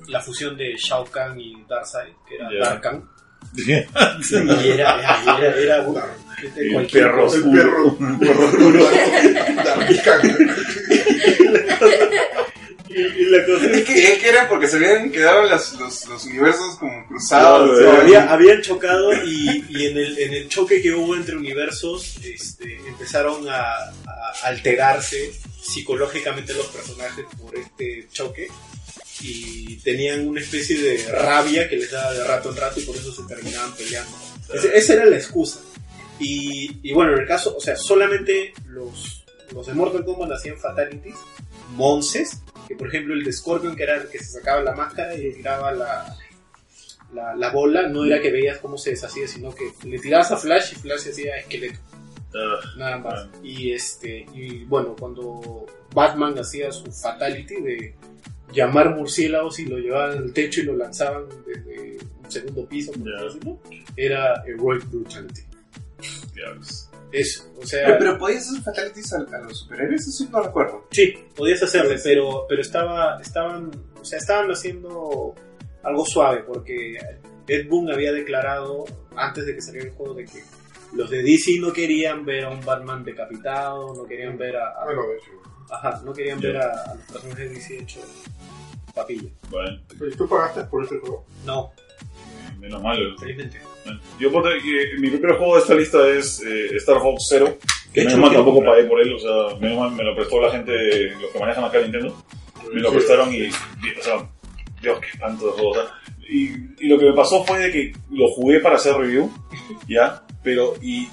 la 0.08 0.22
fusión 0.22 0.56
de 0.58 0.76
Shao 0.78 1.06
Kahn 1.06 1.40
y 1.40 1.64
Darkseid, 1.68 2.14
que 2.28 2.36
era 2.36 2.50
Ya. 2.52 2.60
Dark 2.70 2.82
Kahn. 2.82 3.10
Sí. 3.56 4.36
Y 4.64 4.70
era, 4.72 5.22
era, 5.24 5.38
era, 5.38 5.58
era 5.58 5.82
un- 5.84 6.02
El 6.58 6.74
cualquier 6.74 7.04
perro 7.06 7.24
cosa. 7.26 7.38
El 7.38 7.44
oscuro. 7.44 7.98
perro. 8.20 8.86
Dark 9.64 9.90
Y, 12.88 13.02
y 13.02 13.26
la 13.26 13.46
cosa 13.46 13.66
Es 13.66 13.84
que, 13.84 14.14
es 14.14 14.20
que 14.20 14.30
era 14.30 14.48
porque 14.48 14.68
se 14.68 14.78
habían 14.78 15.12
quedado 15.12 15.44
las- 15.44 15.74
los, 15.74 16.08
los 16.08 16.26
universos 16.26 16.78
como 16.80 17.06
cruzados. 17.08 17.78
Claro, 17.80 17.94
¿no? 17.94 18.02
había, 18.02 18.32
habían 18.32 18.62
chocado 18.62 19.12
y, 19.26 19.66
y 19.70 19.86
en, 19.88 19.98
el, 19.98 20.18
en 20.20 20.34
el 20.34 20.48
choque 20.48 20.82
que 20.82 20.94
hubo 20.94 21.16
entre 21.16 21.36
universos 21.36 22.18
este, 22.24 22.78
empezaron 22.88 23.48
a, 23.50 23.64
a 23.74 23.92
alterarse 24.44 25.32
psicológicamente 25.62 26.54
los 26.54 26.68
personajes 26.68 27.26
por 27.42 27.58
este 27.58 28.08
choque 28.14 28.48
y 29.26 29.78
tenían 29.78 30.28
una 30.28 30.42
especie 30.42 30.80
de 30.80 31.12
rabia 31.12 31.68
que 31.70 31.78
les 31.78 31.92
daba 31.92 32.14
de 32.14 32.24
rato 32.24 32.50
en 32.50 32.58
rato 32.58 32.80
y 32.80 32.84
por 32.84 32.96
eso 32.96 33.12
se 33.12 33.24
terminaban 33.24 33.74
peleando. 33.76 34.12
Esa 34.74 34.94
era 34.94 35.06
la 35.06 35.16
excusa. 35.16 35.60
Y, 36.20 36.80
y 36.84 36.94
bueno, 36.94 37.14
en 37.14 37.22
el 37.22 37.28
caso, 37.28 37.56
o 37.58 37.60
sea, 37.60 37.76
solamente 37.76 38.54
los, 38.68 39.26
los 39.54 39.68
de 39.68 39.74
Mortal 39.74 40.06
Kombat 40.06 40.32
hacían 40.32 40.58
fatalities, 40.58 41.18
monces, 41.72 42.42
que 42.68 42.76
por 42.76 42.88
ejemplo 42.88 43.14
el 43.14 43.24
de 43.24 43.34
Scorpion, 43.34 43.76
que 43.76 43.84
era 43.84 43.98
el 43.98 44.08
que 44.08 44.20
se 44.20 44.40
sacaba 44.40 44.62
la 44.62 44.74
máscara 44.74 45.14
y 45.16 45.24
le 45.24 45.32
tiraba 45.34 45.72
la, 45.72 46.18
la, 47.14 47.36
la 47.36 47.50
bola, 47.50 47.88
no 47.88 48.06
era 48.06 48.22
que 48.22 48.32
veías 48.32 48.60
cómo 48.60 48.78
se 48.78 48.92
deshacía, 48.92 49.28
sino 49.28 49.54
que 49.54 49.72
le 49.84 50.00
tirabas 50.00 50.32
a 50.32 50.38
Flash 50.38 50.74
y 50.74 50.76
Flash 50.76 51.00
se 51.00 51.12
hacía 51.12 51.38
esqueleto, 51.38 51.80
Ah, 52.36 52.60
nada 52.78 52.98
más. 52.98 53.14
Ah. 53.22 53.30
Y 53.44 53.72
este 53.72 54.26
y 54.34 54.66
bueno, 54.66 54.96
cuando 55.00 55.66
Batman 55.94 56.38
hacía 56.38 56.72
su 56.72 56.92
fatality 56.92 57.62
de 57.62 57.96
llamar 58.54 58.96
murciélagos 58.96 59.60
y 59.60 59.66
lo 59.66 59.78
llevaban 59.78 60.18
al 60.18 60.34
techo 60.34 60.62
y 60.62 60.64
lo 60.66 60.76
lanzaban 60.76 61.26
desde 61.46 61.98
un 62.24 62.32
segundo 62.32 62.66
piso, 62.68 62.92
era 63.96 64.44
Heroic 64.46 64.86
Brutality. 64.90 65.42
diablos. 66.34 66.90
Eso, 67.12 67.44
o 67.52 67.56
Pero, 67.60 67.68
sea, 67.68 67.98
pero 67.98 68.18
¿podías 68.18 68.50
hacer 68.50 68.62
fatalities 68.62 69.14
a, 69.14 69.18
a 69.38 69.40
los 69.44 69.60
superhéroes? 69.60 70.02
Eso 70.02 70.12
sí 70.12 70.30
no 70.32 70.42
recuerdo. 70.42 70.86
sí, 70.92 71.14
podías 71.36 71.64
hacerle, 71.64 71.96
pero, 72.04 72.46
pero 72.50 72.62
estaba, 72.62 73.22
estaban, 73.22 73.72
o 74.02 74.04
sea, 74.04 74.20
estaban 74.20 74.50
haciendo 74.52 75.34
algo 75.84 76.06
suave 76.06 76.44
porque 76.46 76.98
Ed 77.48 77.70
Boon 77.70 77.90
había 77.92 78.12
declarado 78.12 78.84
antes 79.16 79.46
de 79.46 79.56
que 79.56 79.62
saliera 79.62 79.88
el 79.88 79.94
juego 79.94 80.16
de 80.16 80.26
que 80.26 80.44
los 80.94 81.10
de 81.10 81.22
DC 81.24 81.60
no 81.62 81.72
querían 81.72 82.26
ver 82.26 82.46
a 82.46 82.50
un 82.50 82.66
Batman 82.66 83.04
decapitado, 83.06 83.94
no 83.96 84.04
querían 84.06 84.38
ver 84.38 84.58
a, 84.58 84.70
a- 84.72 84.86
Bueno, 84.86 85.04
de 85.08 85.16
hecho. 85.16 85.32
Ajá, 85.72 86.02
no 86.04 86.14
querían 86.14 86.40
Ya. 86.42 86.48
ver 86.50 86.58
a, 86.58 86.72
a 86.92 86.96
los 86.96 87.04
personajes 87.06 87.50
de 87.50 87.56
DC 87.56 87.80
hecho 87.80 88.00
papilla. 88.94 89.30
Bueno, 89.50 89.80
Oye, 90.02 90.16
¿Tú 90.16 90.28
pagaste 90.28 90.62
por 90.66 90.84
este 90.84 90.98
juego? 91.00 91.26
No, 91.46 91.72
menos 92.60 92.82
mal. 92.82 92.98
felizmente. 93.20 93.60
Yo 94.20 94.32
que 94.62 95.00
mi 95.00 95.10
primer 95.10 95.38
juego 95.38 95.56
de 95.56 95.62
esta 95.62 95.76
lista 95.76 96.08
es 96.10 96.42
eh, 96.42 96.76
Star 96.78 97.00
Fox 97.02 97.26
Zero. 97.30 97.58
Que 97.94 98.02
hecho, 98.02 98.18
menos 98.18 98.22
mal 98.22 98.30
quiero 98.30 98.44
tampoco 98.44 98.56
comprar. 98.56 98.76
pagué 98.76 98.88
por 98.90 99.02
él, 99.02 99.14
o 99.14 99.20
sea, 99.20 99.60
menos 99.60 99.78
mal 99.80 99.92
me 99.92 100.04
lo 100.04 100.16
prestó 100.16 100.42
la 100.42 100.52
gente, 100.52 101.12
los 101.22 101.32
que 101.32 101.40
manejan 101.40 101.64
acá 101.66 101.80
Nintendo. 101.82 102.22
Me 102.74 102.82
lo 102.82 102.90
Sí. 102.90 102.96
prestaron 102.96 103.34
y, 103.34 103.38
y, 103.38 103.50
o 104.00 104.04
sea, 104.04 104.30
Dios, 104.82 105.00
qué 105.00 105.08
espanto 105.14 105.46
de 105.48 105.52
juego. 105.54 105.70
o 105.72 105.74
sea, 105.76 105.84
y, 106.28 106.50
y 106.80 106.88
lo 106.90 106.98
que 106.98 107.06
me 107.06 107.14
pasó 107.14 107.44
fue 107.46 107.60
de 107.60 107.72
que 107.72 107.94
lo 108.12 108.28
jugué 108.30 108.60
para 108.60 108.76
hacer 108.76 108.96
review, 108.98 109.32
¿ya? 109.88 110.24
Pero, 110.44 110.74
y, 110.82 111.08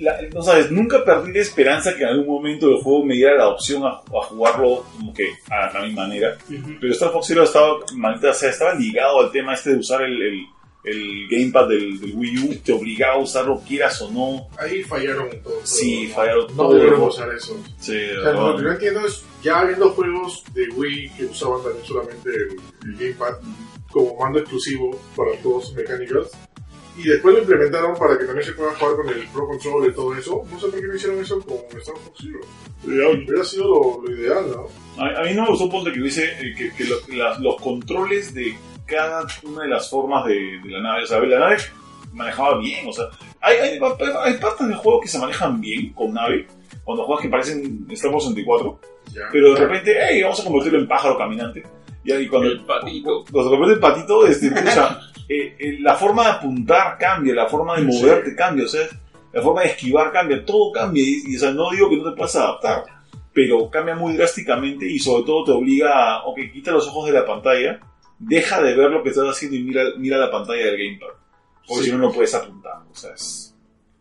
la- 0.00 0.20
no 0.34 0.42
sabes, 0.42 0.70
nunca 0.70 1.04
perdí 1.04 1.32
la 1.32 1.40
esperanza 1.40 1.94
que 1.96 2.02
en 2.02 2.08
algún 2.10 2.26
momento 2.26 2.68
el 2.68 2.82
juego 2.82 3.04
me 3.04 3.14
diera 3.14 3.36
la 3.36 3.48
opción 3.48 3.84
a, 3.84 3.88
a 4.00 4.22
jugarlo 4.28 4.84
como 4.96 5.12
que 5.14 5.28
a, 5.50 5.78
a 5.78 5.82
mi 5.86 5.92
manera. 5.92 6.36
Pero 6.80 6.92
Star 6.92 7.12
Fox 7.12 7.26
Zero 7.28 7.44
estaba, 7.44 7.74
maldita 7.94 8.32
sea, 8.34 8.50
estaba 8.50 8.74
ligado 8.74 9.20
al 9.20 9.30
tema 9.30 9.54
este 9.54 9.70
de 9.70 9.76
usar 9.76 10.02
el, 10.02 10.20
el, 10.22 10.40
el 10.84 11.28
gamepad 11.28 11.68
del, 11.68 12.00
del 12.00 12.12
Wii 12.14 12.38
U, 12.38 12.54
te 12.64 12.72
obligaba 12.72 13.14
a 13.14 13.18
usarlo 13.18 13.60
quieras 13.66 14.00
o 14.02 14.10
no. 14.10 14.48
Ahí 14.58 14.82
fallaron 14.82 15.28
todo. 15.42 15.60
Sí, 15.64 16.06
todo, 16.06 16.16
fallaron 16.16 16.46
No 16.48 16.62
todo. 16.62 16.74
debieron 16.74 17.02
usar 17.02 17.28
eso. 17.34 17.56
Sí, 17.78 17.96
O 18.18 18.22
sea, 18.22 18.32
lo 18.32 18.56
que 18.56 18.62
no 18.62 18.72
entiendo 18.72 19.06
es, 19.06 19.24
ya 19.42 19.60
habiendo 19.60 19.90
juegos 19.90 20.42
de 20.54 20.68
Wii 20.70 21.10
que 21.16 21.24
usaban 21.26 21.62
también 21.62 21.84
solamente 21.86 22.30
el, 22.30 22.56
el 22.88 22.96
Gamepad 22.96 23.34
como 23.92 24.16
mando 24.20 24.38
exclusivo 24.38 24.98
para 25.16 25.32
todos 25.42 25.74
mecánicos, 25.74 26.30
y 27.02 27.08
después 27.08 27.34
lo 27.34 27.40
implementaron 27.40 27.94
para 27.98 28.18
que 28.18 28.24
también 28.24 28.44
se 28.46 28.52
pueda 28.52 28.74
jugar 28.74 28.96
con 28.96 29.08
el 29.08 29.26
Pro 29.28 29.46
Controller 29.48 29.90
y 29.90 29.94
todo 29.94 30.14
eso, 30.14 30.42
no 30.50 30.58
sé 30.60 30.66
por 30.68 30.80
qué 30.80 30.86
no 30.86 30.94
hicieron 30.94 31.20
eso 31.20 31.40
con 31.42 31.56
Star 31.78 31.96
Fox 31.96 32.18
Zero. 32.22 32.40
Hubiera 32.84 33.44
sido 33.44 33.64
lo, 33.68 34.02
lo 34.02 34.16
ideal, 34.16 34.44
¿no? 34.50 35.02
A, 35.02 35.20
a 35.20 35.24
mí 35.24 35.34
no 35.34 35.42
me 35.42 35.48
gustó 35.50 35.68
ponte 35.68 35.92
que 35.92 36.00
hubiese 36.00 36.24
eh, 36.24 36.54
que, 36.56 36.72
que 36.74 36.84
lo- 36.84 36.96
las- 37.16 37.38
los 37.40 37.56
controles 37.60 38.32
de 38.34 38.56
cada 38.86 39.26
una 39.44 39.62
de 39.62 39.68
las 39.68 39.88
formas 39.90 40.24
de, 40.26 40.34
de 40.64 40.70
la 40.70 40.80
nave, 40.82 41.04
o 41.04 41.06
sea, 41.06 41.20
la 41.20 41.38
nave 41.38 41.56
manejaba 42.12 42.58
bien, 42.58 42.88
o 42.88 42.92
sea, 42.92 43.06
hay, 43.40 43.56
hay, 43.58 43.78
hay 44.24 44.34
partes 44.38 44.66
del 44.66 44.76
juego 44.76 45.00
que 45.00 45.08
se 45.08 45.18
manejan 45.18 45.60
bien 45.60 45.92
con 45.92 46.12
nave, 46.12 46.46
cuando 46.84 47.04
juegas 47.04 47.22
que 47.22 47.28
parecen 47.28 47.86
Star 47.90 48.10
Wars 48.10 48.24
64, 48.24 48.80
Ya. 49.12 49.20
pero 49.30 49.54
de 49.54 49.60
repente, 49.60 49.96
hey, 50.00 50.22
vamos 50.22 50.40
a 50.40 50.44
convertirlo 50.44 50.78
en 50.80 50.88
pájaro 50.88 51.16
caminante, 51.16 51.62
y 52.02 52.10
ahí 52.12 52.26
cuando 52.26 52.48
El 52.48 52.64
patito. 52.64 53.24
cuando 53.30 53.50
se 53.50 53.56
convierte 53.56 53.74
en 53.74 53.80
patito, 53.80 54.26
este, 54.26 54.50
pucha, 54.50 54.98
eh, 55.32 55.56
eh, 55.58 55.76
la 55.80 55.94
forma 55.94 56.24
de 56.24 56.30
apuntar 56.32 56.98
cambia, 56.98 57.34
la 57.34 57.46
forma 57.46 57.76
de 57.76 57.82
moverte 57.84 58.34
cambia, 58.34 58.64
o 58.64 58.68
sea, 58.68 58.86
la 59.32 59.40
forma 59.42 59.62
de 59.62 59.68
esquivar 59.68 60.10
cambia, 60.12 60.44
todo 60.44 60.72
cambia, 60.72 61.02
y, 61.04 61.22
y, 61.28 61.36
o 61.36 61.38
sea, 61.38 61.52
no 61.52 61.70
digo 61.70 61.88
que 61.88 61.96
no 61.96 62.10
te 62.10 62.16
puedas 62.16 62.34
adaptar, 62.36 62.84
pero 63.32 63.70
cambia 63.70 63.94
muy 63.94 64.14
drásticamente 64.14 64.86
y 64.86 64.98
sobre 64.98 65.24
todo 65.24 65.44
te 65.44 65.52
obliga 65.52 66.14
a, 66.16 66.24
ok, 66.26 66.38
quita 66.52 66.72
los 66.72 66.88
ojos 66.88 67.06
de 67.06 67.12
la 67.12 67.24
pantalla, 67.24 67.78
deja 68.18 68.60
de 68.60 68.74
ver 68.74 68.90
lo 68.90 69.02
que 69.04 69.10
estás 69.10 69.28
haciendo 69.28 69.56
y 69.56 69.62
mira, 69.62 69.84
mira 69.98 70.18
la 70.18 70.30
pantalla 70.32 70.64
del 70.66 70.76
gamepad, 70.76 71.14
porque 71.66 71.84
Sí. 71.84 71.90
si 71.90 71.96
no, 71.96 71.98
no 71.98 72.12
puedes 72.12 72.34
apuntar, 72.34 72.82
o 72.90 72.94
sea, 72.94 73.12
es 73.14 73.46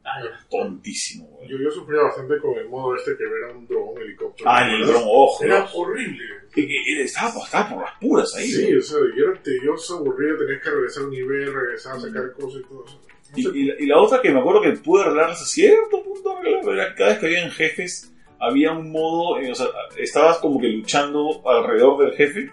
Ah, 0.04 0.22
tontísimo. 0.50 1.29
Yo, 1.48 1.58
yo 1.58 1.72
sufría 1.72 2.02
bastante 2.02 2.38
con 2.40 2.58
el 2.58 2.68
modo 2.70 2.96
este 2.96 3.16
que 3.18 3.24
era 3.24 3.54
un 3.58 3.66
dron, 3.68 3.90
un 3.90 4.02
helicóptero. 4.02 4.50
Ah, 4.50 4.68
el 4.70 4.86
dron, 4.86 5.04
ojo, 5.06 5.44
Era 5.44 5.68
horrible. 5.74 6.24
Eh, 6.56 6.62
eh, 6.62 7.02
estaba, 7.04 7.30
estaba 7.44 7.70
por 7.70 7.82
las 7.84 7.98
puras 8.00 8.36
ahí, 8.36 8.48
Sí, 8.48 8.64
güey. 8.64 8.78
o 8.78 8.82
sea, 8.82 8.98
y 9.16 9.20
era 9.22 9.42
tedioso, 9.42 9.98
aburrido, 9.98 10.38
tenías 10.38 10.62
que 10.64 10.70
regresar 10.72 11.04
a 11.04 11.06
un 11.06 11.12
nivel, 11.12 11.54
regresar 11.54 11.96
a 11.96 12.00
sacar 12.00 12.34
cosas 12.34 12.62
y 12.62 12.68
todo 12.68 12.86
eso. 12.86 13.02
No 13.32 13.38
Y, 13.38 13.60
y 13.60 13.64
la, 13.66 13.74
y 13.80 13.86
la 13.86 13.98
otra 14.00 14.22
que 14.22 14.32
me 14.32 14.40
acuerdo 14.40 14.62
que 14.62 14.72
pude 14.74 15.04
arreglar 15.04 15.30
hasta 15.30 15.46
cierto 15.46 16.04
punto, 16.04 16.36
era 16.44 16.90
que 16.90 16.96
cada 16.96 17.10
vez 17.12 17.20
que 17.20 17.26
habían 17.28 17.52
jefes, 17.52 18.12
había 18.40 18.72
un 18.72 18.92
modo, 18.92 19.40
eh, 19.40 19.52
o 19.52 19.56
sea, 19.56 19.68
estabas 19.98 20.40
como 20.40 20.60
que 20.60 20.68
luchando 20.68 21.42
alrededor 21.48 22.00
del 22.04 22.16
jefe 22.18 22.52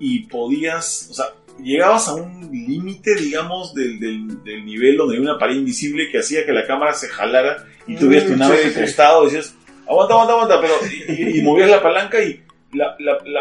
y 0.00 0.26
podías, 0.26 1.08
o 1.10 1.14
sea, 1.14 1.26
llegabas 1.62 2.08
a 2.08 2.14
un 2.14 2.50
límite, 2.50 3.14
digamos, 3.14 3.74
del, 3.74 3.98
del, 4.00 4.42
del 4.44 4.64
nivel 4.64 4.96
donde 4.96 5.16
había 5.16 5.30
una 5.30 5.38
pared 5.38 5.56
invisible 5.56 6.08
que 6.10 6.18
hacía 6.18 6.44
que 6.46 6.52
la 6.52 6.66
cámara 6.66 6.92
se 6.94 7.08
jalara 7.08 7.64
y 7.86 7.96
tú 7.96 8.08
veías 8.08 8.26
tu 8.26 8.32
Mm, 8.34 8.38
nave 8.38 8.58
sí, 8.58 8.68
de 8.68 8.74
sí, 8.74 8.80
costado 8.80 9.22
y 9.22 9.26
decías, 9.30 9.54
aguanta, 9.88 10.14
aguanta, 10.14 10.32
aguanta, 10.34 10.60
pero, 10.60 10.74
y, 11.18 11.42
movías 11.42 11.70
la 11.70 11.82
palanca 11.82 12.22
y 12.22 12.42
la, 12.72 12.94
la, 12.98 13.18
la, 13.24 13.40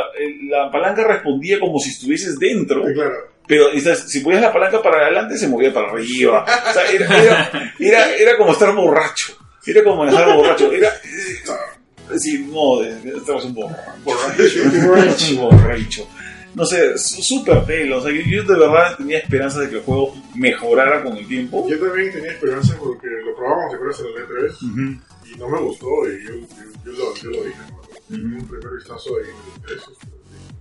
la 0.49 0.72
palanca 0.72 1.03
respondía 1.05 1.59
como 1.59 1.80
si 1.80 1.89
estuvieses 1.89 2.38
dentro. 2.39 2.86
sí, 2.88 2.93
claro. 2.93 3.15
Pero 3.47 3.68
si 3.95 4.20
ponías 4.20 4.41
la 4.41 4.51
palanca 4.51 4.82
para 4.82 5.05
adelante, 5.05 5.38
se 5.38 5.47
movía 5.47 5.74
para 5.74 5.89
arriba. 5.91 6.43
O 6.70 6.74
sea, 6.74 6.84
era, 6.91 7.24
era, 7.24 7.74
era, 7.80 8.15
era 8.15 8.38
como 8.38 8.51
estar 8.51 8.76
borracho. 8.76 9.38
Era 9.65 9.84
como 9.86 10.03
manejar 10.03 10.36
borracho. 10.36 10.70
Era. 10.72 10.89
eh, 10.89 12.18
Sí, 12.20 12.45
no, 12.51 12.84
eh, 12.84 12.93
estabas 13.18 13.45
un 13.45 13.53
borracho. 13.53 13.91
Borracho, 14.03 15.41
borracho. 15.49 16.07
No 16.58 16.66
sé, 16.66 16.97
súper 16.97 17.68
telo. 17.68 17.99
O 17.99 18.01
sea, 18.01 18.12
yo, 18.12 18.22
yo 18.22 18.41
de 18.43 18.60
verdad 18.60 18.97
tenía 18.97 19.20
esperanza 19.20 19.60
de 19.60 19.70
que 19.70 19.76
el 19.76 19.84
juego 19.84 20.16
mejorara 20.34 21.03
con 21.03 21.16
el 21.16 21.28
tiempo. 21.28 21.68
Yo 21.70 21.78
también 21.80 22.12
tenía 22.12 22.32
esperanza 22.32 22.76
porque 22.80 23.05
lo 23.24 23.36
probamos, 23.36 23.70
¿te 23.70 23.76
acuerdas? 23.76 23.99
En 23.99 24.08
el 24.08 24.14
E3 24.16 24.55
Ujú. 24.64 25.36
y 25.36 25.38
no 25.38 25.49
me 25.49 25.60
gustó 25.62 25.86
y 26.10 26.24
yo, 26.26 26.34
yo, 26.34 26.47
yo 26.84 26.91
lo, 26.93 27.14
yo 27.16 27.30
lo 27.30 27.43
dije. 27.43 27.60
¿no? 27.70 27.78
Ujú. 27.78 28.38
Un 28.39 28.47
primer 28.47 28.74
vistazo 28.76 29.10
y 29.20 29.24
el 29.24 29.78
E3 29.78 29.91
este, 29.91 30.08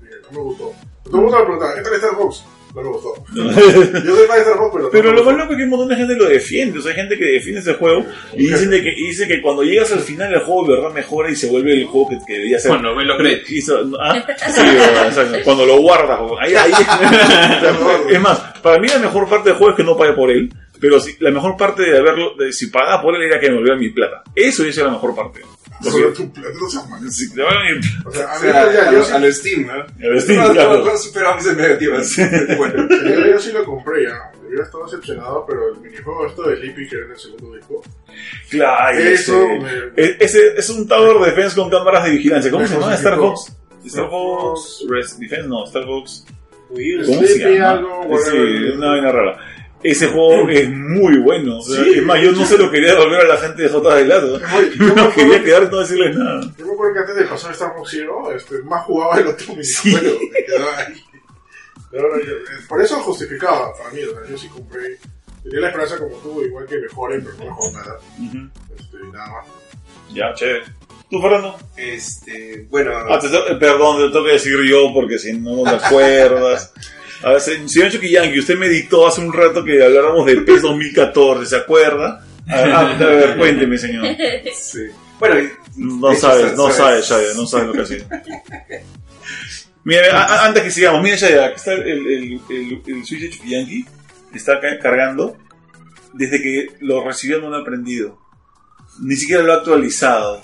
dije, 0.02 0.14
no 0.24 0.32
me 0.32 0.44
gustó. 0.44 0.74
Todo 1.04 1.16
el 1.16 1.22
mundo 1.22 1.38
me 1.38 1.44
preguntaba, 1.44 1.74
¿qué 1.76 1.80
tal 1.80 1.94
Star 1.94 2.14
Fox? 2.16 2.44
No 2.74 2.82
me 2.82 2.88
gustó. 2.88 3.14
Yo 3.34 4.16
soy 4.16 4.26
fan 4.26 4.36
de 4.36 4.42
Star 4.42 4.56
Fox, 4.58 4.84
pero 4.92 5.12
lo 5.12 5.24
más 5.24 5.36
loco 5.36 5.52
es 5.52 5.56
que 5.58 5.64
un 5.64 5.70
montón 5.70 5.88
de 5.88 5.96
gente 5.96 6.14
lo 6.16 6.24
defiende. 6.26 6.78
O 6.78 6.82
sea, 6.82 6.90
hay 6.92 6.96
gente 6.96 7.16
que 7.18 7.24
defiende 7.24 7.60
ese 7.60 7.74
juego 7.74 8.04
y 8.34 8.46
dicen, 8.48 8.68
de 8.70 8.82
que, 8.82 8.90
y 8.90 9.06
dicen 9.08 9.28
que 9.28 9.40
cuando 9.40 9.62
llegas 9.62 9.92
al 9.92 10.00
final 10.00 10.32
el 10.34 10.40
juego 10.40 10.64
de 10.68 10.74
verdad 10.76 10.92
mejora 10.94 11.30
y 11.30 11.36
se 11.36 11.46
vuelve 11.48 11.72
el 11.72 11.86
juego 11.86 12.08
que, 12.10 12.18
que 12.26 12.32
debería 12.34 12.58
ser. 12.58 12.72
Bueno, 12.72 12.94
ven 12.94 13.06
los 13.08 13.16
créditos. 13.18 13.86
Ah, 13.98 14.22
sí, 14.48 15.40
cuando 15.44 15.64
lo 15.64 15.78
guardas. 15.80 16.20
Ahí, 16.40 16.54
ahí- 16.54 16.72
es 18.10 18.20
más, 18.20 18.38
para 18.62 18.78
mí 18.78 18.88
la 18.88 18.98
mejor 18.98 19.28
parte 19.28 19.48
del 19.50 19.58
juego 19.58 19.70
es 19.72 19.76
que 19.76 19.84
no 19.84 19.96
pague 19.96 20.12
por 20.12 20.30
él, 20.30 20.52
pero 20.80 21.00
si- 21.00 21.16
la 21.20 21.30
mejor 21.30 21.56
parte 21.56 21.82
de 21.82 21.98
haberlo, 21.98 22.34
de, 22.36 22.52
si 22.52 22.66
pagaba 22.68 23.00
por 23.02 23.14
él 23.16 23.22
era 23.22 23.40
que 23.40 23.48
me 23.48 23.56
volviera 23.56 23.78
mi 23.78 23.90
plata. 23.90 24.22
Eso 24.34 24.64
es 24.64 24.76
la 24.76 24.90
mejor 24.90 25.14
parte. 25.14 25.40
Sobre 25.82 26.12
tu 26.12 26.32
plata, 26.32 26.48
no 26.60 26.68
seas 26.68 26.88
mal. 26.88 27.10
Si 27.10 27.34
te 27.34 27.42
van 27.42 27.54
a 27.54 28.08
O 28.08 28.12
sea, 28.12 28.32
a 28.32 28.36
O 28.36 28.40
sea, 28.40 28.72
ya, 28.72 28.88
a, 28.88 28.92
yo, 28.92 28.98
lo, 28.98 29.04
sí, 29.04 29.12
a 29.12 29.18
lo 29.18 29.32
Steam, 29.32 29.66
¿no? 29.66 30.20
Steam, 30.20 30.42
no, 30.42 30.52
claro. 30.52 30.78
no, 30.78 30.84
no 30.84 30.98
superamos 30.98 31.46
en 31.46 31.56
negativas. 31.56 32.16
bueno, 32.58 32.88
yo, 32.88 33.26
yo 33.26 33.38
sí 33.38 33.52
lo 33.52 33.64
compré 33.64 34.04
ya. 34.04 34.32
Yo 34.54 34.62
estaba 34.62 34.84
decepcionado, 34.84 35.44
pero 35.46 35.74
el 35.74 35.80
minijuego 35.80 36.26
esto 36.26 36.48
de 36.48 36.56
Lippy 36.56 36.88
que 36.88 36.96
era 36.96 37.04
en 37.06 37.10
el 37.10 37.18
segundo 37.18 37.56
disco, 37.56 37.82
Claro, 38.48 38.98
eso 38.98 39.42
ese, 39.42 39.58
me... 39.96 40.24
ese 40.24 40.54
es 40.56 40.70
un 40.70 40.86
Tower 40.86 41.18
Defense 41.26 41.56
con 41.56 41.68
cámaras 41.68 42.04
de 42.04 42.10
vigilancia. 42.10 42.50
¿Cómo 42.50 42.66
se 42.66 42.74
llama? 42.74 42.94
Star 42.94 43.18
cosificó. 43.18 43.36
Fox. 43.36 43.86
Star 43.86 44.10
Fox 44.10 44.84
Res 44.88 45.18
Defense, 45.18 45.48
no, 45.48 45.64
Star 45.66 45.84
Fox. 45.84 46.26
Wii 46.70 47.00
U. 47.00 47.06
¿Cómo 47.06 47.22
se 47.22 47.38
llama? 47.38 47.70
algo, 47.70 48.18
Sí, 48.18 48.36
una 48.76 48.90
vaina 48.90 49.12
rara. 49.12 49.38
Ese 49.90 50.08
juego 50.08 50.48
es 50.48 50.68
muy 50.70 51.18
bueno. 51.18 51.58
O 51.58 51.62
sea, 51.62 51.82
Sí. 51.84 51.94
es 51.98 52.02
más, 52.02 52.20
yo 52.20 52.32
no 52.32 52.44
se 52.44 52.58
lo 52.58 52.70
quería 52.70 52.92
devolver 52.94 53.20
a 53.20 53.28
la 53.28 53.36
gente 53.36 53.62
de 53.62 53.68
J 53.68 53.94
de 53.94 54.04
Lato. 54.04 54.38
Yo 54.40 54.46
me 54.78 54.86
No 54.86 54.92
acuerdo- 54.92 55.14
quería 55.14 55.44
quedar 55.44 55.62
y 55.62 55.66
no 55.70 55.78
decirles 55.80 56.16
nada. 56.16 56.40
Yo 56.58 56.66
me 56.66 56.72
acuerdo 56.72 56.94
que 56.94 57.00
antes 57.00 57.16
de 57.16 57.24
pasar 57.24 57.52
Star 57.52 57.72
Fox 57.76 57.90
Zero, 57.92 58.32
este, 58.32 58.62
más 58.62 58.84
jugaba 58.84 59.18
el 59.20 59.26
otro 59.28 59.46
minijuego. 59.54 60.18
Me 60.32 60.44
quedaba 60.44 60.78
ahí. 60.78 61.02
Pero 61.90 62.02
ahora 62.08 62.24
yo- 62.24 62.32
eh, 62.32 62.64
por 62.68 62.82
eso 62.82 62.96
justificaba 62.96 63.72
para 63.76 63.90
mí. 63.90 64.02
O 64.02 64.10
sea, 64.10 64.30
yo 64.30 64.36
sí 64.38 64.48
compré. 64.48 64.98
Tenía 65.44 65.60
la 65.60 65.66
esperanza 65.68 65.98
como 65.98 66.16
tú, 66.16 66.42
igual 66.42 66.66
que 66.66 66.78
mejoren, 66.78 67.22
pero 67.24 67.36
no 67.38 67.44
mejoró 67.44 67.72
nada. 67.72 67.98
Ujú. 68.18 68.50
Este, 68.76 68.96
y 69.06 69.12
nada 69.12 69.28
más. 69.30 69.46
Ya, 70.12 70.34
chévere. 70.34 70.64
¿Tú, 71.08 71.22
Fernando? 71.22 71.56
este, 71.76 72.66
bueno, 72.68 72.90
Ah, 73.08 73.20
te 73.20 73.28
perdón, 73.54 73.98
te 73.98 74.12
tengo 74.12 74.24
que 74.26 74.32
decir 74.32 74.56
yo 74.68 74.92
porque 74.92 75.18
si 75.20 75.34
no, 75.38 75.62
no 75.64 75.78
te 75.78 75.86
acuerdas. 75.86 76.72
A 77.22 77.30
ver, 77.32 77.40
se- 77.40 77.68
señor 77.68 77.90
Chuquillanqui, 77.90 78.38
usted 78.38 78.56
me 78.58 78.68
dictó 78.68 79.06
hace 79.06 79.20
un 79.20 79.32
rato 79.32 79.64
que 79.64 79.82
habláramos 79.82 80.26
de 80.26 80.36
PES 80.42 80.62
2014, 80.62 81.46
¿se 81.46 81.56
acuerda? 81.56 82.24
A 82.48 82.56
ver, 82.60 82.70
ah, 82.72 82.80
a 82.80 83.04
ver, 83.04 83.36
cuénteme, 83.38 83.78
señor. 83.78 84.06
sí. 84.54 84.80
Bueno, 85.18 85.48
No 85.76 86.14
sabes, 86.14 86.54
no 86.56 86.70
sabes, 86.70 87.08
Shaya, 87.08 87.34
no 87.34 87.46
sabes 87.46 87.66
lo 87.68 87.72
que 87.72 87.80
ha 87.80 87.86
sido. 87.86 88.04
Mira, 89.84 90.44
antes 90.44 90.62
que 90.64 90.70
sigamos, 90.70 91.02
mira, 91.02 91.16
Shaya, 91.16 91.46
aquí 91.46 91.56
está 91.56 91.72
el, 91.72 91.82
el, 91.82 92.40
el, 92.50 92.82
el 92.86 93.04
Switch 93.06 93.20
de 93.22 93.30
Chuquillanqui. 93.30 93.84
está 94.34 94.60
ca- 94.60 94.78
cargando 94.80 95.36
desde 96.12 96.42
que 96.42 96.66
lo 96.80 97.02
recibió 97.04 97.40
no 97.40 97.48
lo 97.50 97.56
ha 97.56 97.60
aprendido. 97.60 98.18
Ni 99.00 99.16
siquiera 99.16 99.42
lo 99.42 99.52
ha 99.52 99.56
actualizado. 99.56 100.40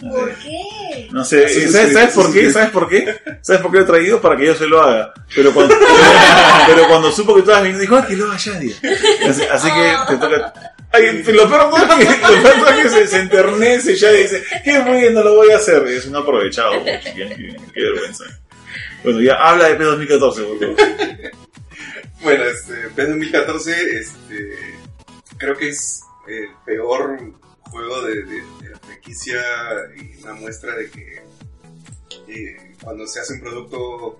¿Por 0.00 0.34
qué? 0.36 1.08
No 1.10 1.24
sé, 1.24 1.48
¿sabes, 1.70 1.92
sabes 1.92 2.14
por 2.14 2.32
qué? 2.32 2.50
¿Sabes 2.52 2.70
por 2.70 2.88
qué? 2.88 3.14
¿Sabes 3.40 3.62
por 3.62 3.70
qué 3.70 3.78
lo 3.78 3.84
he 3.84 3.86
traído? 3.86 4.20
Para 4.20 4.36
que 4.36 4.46
yo 4.46 4.54
se 4.54 4.66
lo 4.66 4.82
haga. 4.82 5.12
Pero 5.34 5.52
cuando, 5.52 5.74
pero 6.66 6.86
cuando 6.88 7.12
supo 7.12 7.34
que 7.34 7.40
estabas 7.40 7.62
viniendo, 7.62 7.80
dijo, 7.80 7.96
ah, 7.96 8.06
que 8.06 8.16
lo 8.16 8.26
haga 8.26 8.36
Shadia. 8.36 8.76
Así, 9.28 9.42
así 9.44 9.68
que 9.70 9.94
te 10.08 10.16
toca. 10.18 10.52
Ay, 10.92 11.22
lo 11.22 11.48
peor 11.48 11.70
no 11.70 11.76
es 11.76 12.08
que, 12.08 12.14
lo 12.20 12.42
peor 12.42 12.58
no 12.58 12.68
es 12.68 12.76
que 12.82 12.88
se, 12.88 13.06
se 13.08 13.18
enternece 13.18 13.96
ya 13.96 14.12
y 14.12 14.22
dice, 14.22 14.44
qué 14.64 14.78
bueno, 14.80 15.22
lo 15.22 15.34
voy 15.36 15.50
a 15.50 15.56
hacer. 15.56 15.86
Es 15.86 16.06
un 16.06 16.16
aprovechado, 16.16 16.72
chiquillo, 17.02 17.28
qué, 17.28 17.56
qué 17.74 17.82
vergüenza. 17.82 18.24
Bueno, 19.02 19.20
ya 19.20 19.34
habla 19.34 19.68
de 19.68 19.78
P2014, 19.78 20.18
por 20.18 20.34
favor. 20.58 20.76
Bueno, 22.22 22.44
este, 22.44 22.74
PES 22.96 23.08
2014, 23.08 23.98
este, 24.00 24.78
creo 25.38 25.56
que 25.56 25.68
es 25.68 26.02
el 26.26 26.48
peor 26.64 27.18
juego 27.70 28.02
de, 28.02 28.22
de- 28.24 28.42
de 28.62 28.70
la 28.70 28.78
franquicia 28.78 29.40
y 29.96 30.22
una 30.22 30.34
muestra 30.34 30.74
de 30.76 30.90
que 30.90 31.22
eh, 32.28 32.74
cuando 32.82 33.06
se 33.06 33.20
hace 33.20 33.34
un 33.34 33.40
producto 33.40 34.18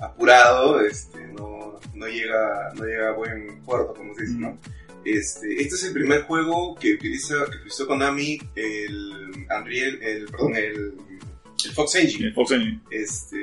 apurado, 0.00 0.80
este, 0.80 1.26
no, 1.28 1.78
no 1.94 2.06
llega, 2.08 2.72
no 2.74 2.84
llega 2.84 3.10
a 3.10 3.12
buen 3.12 3.62
puerto, 3.62 3.94
como 3.94 4.14
se 4.14 4.22
dice, 4.22 4.34
¿no? 4.38 4.58
Este, 5.04 5.60
este 5.60 5.74
es 5.74 5.84
el 5.84 5.92
primer 5.92 6.22
juego 6.22 6.74
que 6.76 6.94
utiliza, 6.94 7.44
que 7.50 7.56
utilizó 7.58 7.86
Konami 7.86 8.38
el 8.56 9.46
Unreal, 9.54 10.02
el, 10.02 10.24
perdón, 10.26 10.56
el, 10.56 10.94
el 11.64 11.72
Fox 11.72 11.94
Engine. 11.96 12.32
Fox 12.32 12.50
Engine. 12.52 12.80
Este, 12.90 13.36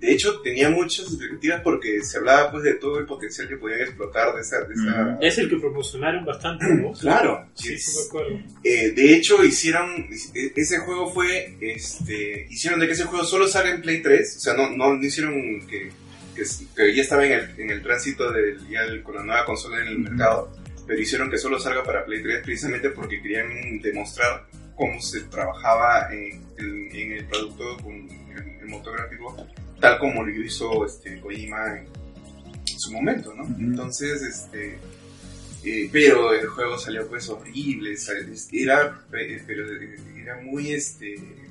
de 0.00 0.12
hecho, 0.12 0.40
tenía 0.40 0.70
muchas 0.70 1.06
expectativas 1.06 1.60
porque 1.62 2.02
se 2.02 2.18
hablaba 2.18 2.50
pues 2.50 2.64
de 2.64 2.74
todo 2.74 2.98
el 2.98 3.06
potencial 3.06 3.48
que 3.48 3.56
podían 3.56 3.80
explotar 3.80 4.34
de 4.34 4.40
esa... 4.42 4.60
De 4.64 4.74
esa 4.74 5.18
Es 5.20 5.38
el 5.38 5.48
que 5.50 5.56
promocionaron 5.56 6.24
bastante, 6.24 6.66
¿no? 6.74 6.92
Claro, 7.00 7.48
Sí, 7.54 7.74
es- 7.74 7.84
sí, 7.86 7.98
me 8.00 8.06
acuerdo. 8.06 8.40
eh, 8.62 8.90
de 8.90 9.14
hecho 9.16 9.44
hicieron, 9.44 10.06
ese 10.34 10.78
juego 10.78 11.12
fue, 11.12 11.56
este, 11.60 12.46
hicieron 12.50 12.80
de 12.80 12.86
que 12.86 12.92
ese 12.92 13.04
juego 13.04 13.24
solo 13.24 13.46
salga 13.48 13.70
en 13.74 13.82
Play 13.82 14.02
3, 14.02 14.36
o 14.36 14.40
sea, 14.40 14.54
no, 14.54 14.70
no, 14.70 14.94
no 14.94 15.04
hicieron 15.04 15.66
que, 15.66 15.90
que, 16.36 16.42
que 16.76 16.94
ya 16.94 17.02
estaba 17.02 17.26
en 17.26 17.32
el, 17.32 17.50
en 17.60 17.70
el 17.70 17.82
tránsito 17.82 18.30
del, 18.32 18.58
ya 18.68 18.82
el- 18.82 19.02
con 19.02 19.14
la 19.16 19.22
nueva 19.24 19.44
consola 19.44 19.80
en 19.82 19.88
el 19.88 19.98
mercado, 19.98 20.50
pero 20.86 21.00
hicieron 21.00 21.30
que 21.30 21.38
solo 21.38 21.58
salga 21.58 21.82
para 21.82 22.04
Play 22.04 22.22
3 22.22 22.42
precisamente 22.44 22.90
porque 22.90 23.20
querían 23.22 23.80
demostrar 23.80 24.46
cómo 24.76 25.00
se 25.00 25.20
trabajaba 25.22 26.08
en, 26.12 26.42
en- 26.58 26.96
en 26.96 27.12
el 27.12 27.26
producto 27.26 27.76
con 27.82 27.92
el, 27.94 28.58
el 28.62 28.66
motor 28.68 28.96
gráfico, 28.96 29.36
tal 29.80 29.98
como 29.98 30.24
lo 30.24 30.30
hizo 30.44 30.84
este, 30.86 31.20
Kojima 31.20 31.78
en 31.78 31.86
su 32.78 32.92
momento, 32.92 33.34
¿no? 33.34 33.44
Entonces, 33.58 34.22
este... 34.22 34.78
Eh, 35.66 35.88
pero 35.90 36.34
el 36.34 36.46
juego 36.46 36.76
salió 36.78 37.08
pues 37.08 37.26
horrible, 37.30 37.94
era, 38.52 39.00
eh, 39.14 39.42
pero 39.46 39.64
era 40.16 40.36
muy 40.42 40.72
este... 40.72 41.14
eh, 41.14 41.48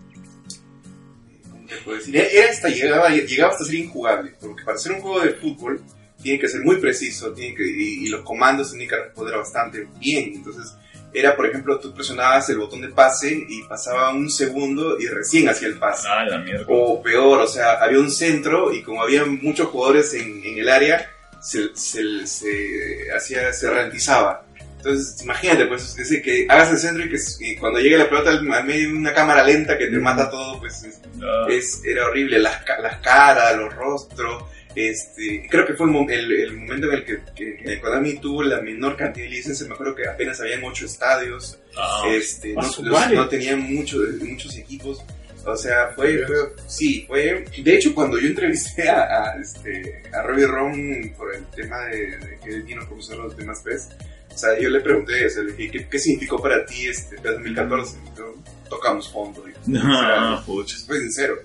¿Cómo 1.50 1.66
te 1.68 1.76
puedo 1.78 1.98
decir? 1.98 2.16
Era 2.16 2.50
hasta, 2.52 2.70
llegaba, 2.70 3.10
llegaba 3.10 3.52
hasta 3.54 3.66
ser 3.66 3.76
injugable, 3.76 4.34
porque 4.40 4.64
para 4.64 4.78
ser 4.78 4.92
un 4.94 5.02
juego 5.02 5.22
de 5.22 5.34
fútbol 5.34 5.82
tiene 6.22 6.40
que 6.40 6.48
ser 6.48 6.62
muy 6.62 6.78
preciso, 6.78 7.34
tiene 7.34 7.56
que, 7.56 7.66
y, 7.66 8.06
y 8.06 8.10
los 8.10 8.22
comandos 8.22 8.70
tienen 8.72 8.88
que 8.88 8.96
responder 8.98 9.36
bastante 9.36 9.88
bien, 10.00 10.34
entonces 10.36 10.74
era 11.14 11.36
por 11.36 11.46
ejemplo 11.46 11.80
tú 11.80 11.94
presionabas 11.94 12.50
el 12.50 12.58
botón 12.58 12.82
de 12.82 12.90
pase 12.90 13.46
y 13.48 13.64
pasaba 13.64 14.12
un 14.14 14.30
segundo 14.30 15.00
y 15.00 15.08
recién 15.08 15.48
hacía 15.50 15.68
el 15.68 15.78
pase. 15.78 16.08
Ah, 16.10 16.26
la 16.26 16.38
mierda. 16.40 16.66
O 16.70 17.02
peor, 17.02 17.40
o 17.42 17.48
sea, 17.48 17.74
había 17.74 18.00
un 18.00 18.12
centro 18.12 18.74
y 18.74 18.82
como 18.84 19.02
había 19.04 19.26
muchos 19.26 19.68
jugadores 19.70 20.14
en, 20.14 20.44
en 20.44 20.58
el 20.60 20.70
área, 20.70 21.10
se, 21.42 21.76
se, 21.76 22.26
se 22.26 23.12
hacía, 23.16 23.52
se 23.54 23.70
ralentizaba. 23.70 24.46
Entonces, 24.78 25.22
imagínate, 25.24 25.66
pues, 25.68 25.98
ese 25.98 26.22
que 26.22 26.46
hagas 26.50 26.72
el 26.72 26.78
centro 26.78 27.06
y 27.06 27.10
que 27.10 27.18
y 27.40 27.56
cuando 27.56 27.80
llegue 27.80 27.98
la 27.98 28.10
pelota 28.10 28.32
al, 28.32 28.44
medio 28.44 28.90
de 28.90 28.94
una 28.98 29.14
cámara 29.14 29.42
lenta 29.44 29.78
que 29.78 29.88
te 29.88 29.98
mata 29.98 30.30
todo, 30.30 30.60
pues 30.60 30.84
es, 30.84 31.00
Ah, 31.22 31.46
es- 31.50 31.82
era 31.86 32.08
horrible. 32.08 32.38
Las, 32.40 32.62
las 32.82 32.98
caras, 32.98 33.56
los 33.56 33.74
rostros. 33.74 34.44
Este, 34.76 35.48
creo 35.50 35.66
que 35.66 35.74
fue 35.74 35.88
el, 35.88 36.12
el- 36.12 36.32
el 36.32 36.58
momento 36.58 36.88
en 36.88 36.94
el 36.96 37.06
que, 37.06 37.20
que, 37.36 37.80
Konami 37.80 38.14
tuvo 38.20 38.44
la 38.44 38.62
menor 38.62 38.96
cantidad 38.98 39.26
de 39.26 39.32
licencias. 39.32 39.68
Me 39.68 39.76
acuerdo 39.76 39.96
que 39.96 40.08
apenas 40.08 40.40
habían 40.42 40.64
ocho 40.64 40.86
estadios. 40.86 41.60
ah, 41.78 42.04
Este, 42.10 42.54
no, 42.54 42.62
los- 42.62 43.12
no 43.12 43.28
tenían 43.30 43.60
mucho, 43.62 43.98
muchos 44.22 44.56
equipos. 44.58 45.04
O 45.46 45.56
sea, 45.58 45.90
fue, 45.94 46.26
fue- 46.26 46.54
sí, 46.68 47.04
fue, 47.06 47.44
de 47.62 47.76
hecho 47.76 47.94
cuando 47.94 48.18
yo 48.18 48.28
entrevisté 48.30 48.88
a, 48.90 49.02
a, 49.34 49.42
este, 49.42 50.02
a 50.14 50.22
Robbie 50.22 50.48
Ron 50.48 51.14
por 51.18 51.36
el 51.36 51.46
tema 51.48 51.86
de, 51.88 52.18
de 52.18 52.40
que 52.42 52.50
él 52.50 52.64
vino 52.64 52.82
a 52.82 52.88
conocer 52.88 53.18
los 53.18 53.36
temas 53.36 53.60
PES, 53.60 53.90
o 54.34 54.38
sea, 54.38 54.58
yo 54.58 54.70
le 54.70 54.80
pregunté, 54.80 55.26
o 55.26 55.30
sea, 55.30 55.44
le 55.44 55.52
dije, 55.52 55.70
¿qué, 55.80 55.88
qué 55.90 56.00
significó 56.00 56.42
para 56.42 56.66
ti 56.66 56.88
este 56.88 57.18
PES 57.18 57.34
2014? 57.34 57.98
Y 58.14 58.18
yo, 58.18 58.36
tocamos 58.70 59.12
fondo, 59.12 59.44
y, 59.68 59.74
ah, 59.84 60.42
pucha. 60.46 60.78
fue 60.88 61.00
sincero. 61.02 61.36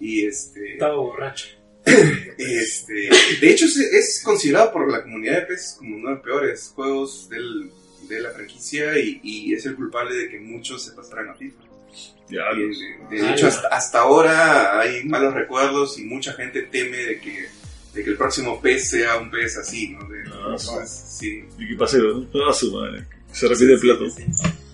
Y 0.00 0.24
este, 0.26 0.72
Estaba 0.72 0.96
borracho. 0.96 1.48
este, 2.38 3.10
de 3.40 3.50
hecho 3.50 3.64
es, 3.66 3.76
es 3.76 4.22
considerado 4.24 4.72
por 4.72 4.90
la 4.90 5.02
comunidad 5.02 5.40
de 5.40 5.46
PES 5.46 5.76
como 5.78 5.96
uno 5.96 6.08
de 6.10 6.14
los 6.16 6.24
peores 6.24 6.72
juegos 6.74 7.28
del, 7.28 7.70
de 8.08 8.20
la 8.20 8.30
franquicia 8.30 8.98
y, 8.98 9.20
y 9.22 9.54
es 9.54 9.66
el 9.66 9.74
culpable 9.74 10.14
de 10.16 10.28
que 10.28 10.40
muchos 10.40 10.84
se 10.84 10.92
pasaran 10.92 11.28
a 11.30 11.34
FIFA. 11.34 11.62
Ya, 12.28 12.44
de, 12.56 13.16
de 13.20 13.30
hecho, 13.30 13.46
hasta, 13.46 13.68
hasta 13.68 14.00
ahora 14.00 14.80
hay 14.80 15.04
malos 15.04 15.34
recuerdos 15.34 15.98
y 15.98 16.04
mucha 16.04 16.32
gente 16.32 16.62
teme 16.62 16.96
de 16.96 17.20
que, 17.20 17.46
de 17.92 18.04
que 18.04 18.10
el 18.10 18.16
próximo 18.16 18.60
PES 18.60 18.88
sea 18.90 19.16
un 19.18 19.30
PES 19.30 19.58
así, 19.58 19.90
¿no? 19.90 20.08
De- 20.08 20.22
Ah, 20.32 20.56
sí. 20.86 21.44
¿Y. 21.58 21.76
Ah, 22.48 22.52
su 22.54 22.72
madre. 22.72 23.04
Se 23.32 23.46
repite 23.48 23.72
el 23.74 23.80
plato. 23.80 24.06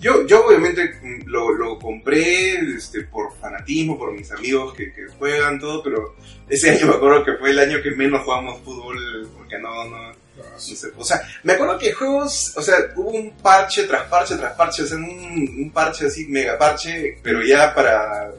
Yo, 0.01 0.27
yo 0.27 0.47
obviamente 0.47 0.99
mm, 1.03 1.27
lo, 1.27 1.51
lo 1.53 1.79
compré 1.79 2.55
este, 2.77 3.03
por 3.03 3.37
fanatismo, 3.39 3.99
por 3.99 4.13
mis 4.13 4.31
amigos 4.31 4.75
que, 4.75 4.93
que 4.93 5.07
juegan 5.19 5.59
todo, 5.59 5.83
pero 5.83 6.15
ese 6.49 6.71
año 6.71 6.87
me 6.87 6.95
acuerdo 6.95 7.25
que 7.25 7.35
fue 7.35 7.51
el 7.51 7.59
año 7.59 7.83
que 7.83 7.91
menos 7.91 8.23
jugamos 8.23 8.61
fútbol 8.61 9.29
porque 9.37 9.59
no, 9.59 9.85
no, 9.87 10.13
no 10.13 10.59
sé, 10.59 10.89
o 10.97 11.05
sea, 11.05 11.21
me 11.43 11.55
acuerdo 11.55 11.79
que 11.79 11.93
juegos, 11.93 12.57
o 12.57 12.63
sea, 12.63 12.77
hubo 12.97 13.11
un 13.11 13.33
parche 13.39 13.85
tras 13.85 14.05
parche 14.09 14.37
tras 14.37 14.55
parche, 14.55 14.83
o 14.83 14.87
sea, 14.87 14.99
un, 14.99 15.05
un 15.05 15.71
parche 15.73 16.07
así, 16.07 16.27
mega 16.29 16.57
parche, 16.57 17.19
pero 17.23 17.43
ya 17.43 17.75
para, 17.75 18.31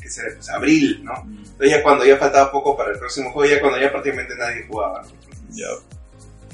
¿qué 0.00 0.10
será? 0.10 0.34
Pues 0.34 0.50
abril, 0.50 1.02
¿no? 1.02 1.14
Entonces 1.26 1.70
ya 1.70 1.82
cuando 1.82 2.04
ya 2.04 2.18
faltaba 2.18 2.52
poco 2.52 2.76
para 2.76 2.92
el 2.92 2.98
próximo 2.98 3.32
juego, 3.32 3.54
ya 3.54 3.60
cuando 3.60 3.80
ya 3.80 3.90
prácticamente 3.90 4.34
nadie 4.36 4.66
jugaba. 4.68 5.02
¿no? 5.02 5.10
Ya. 5.54 5.68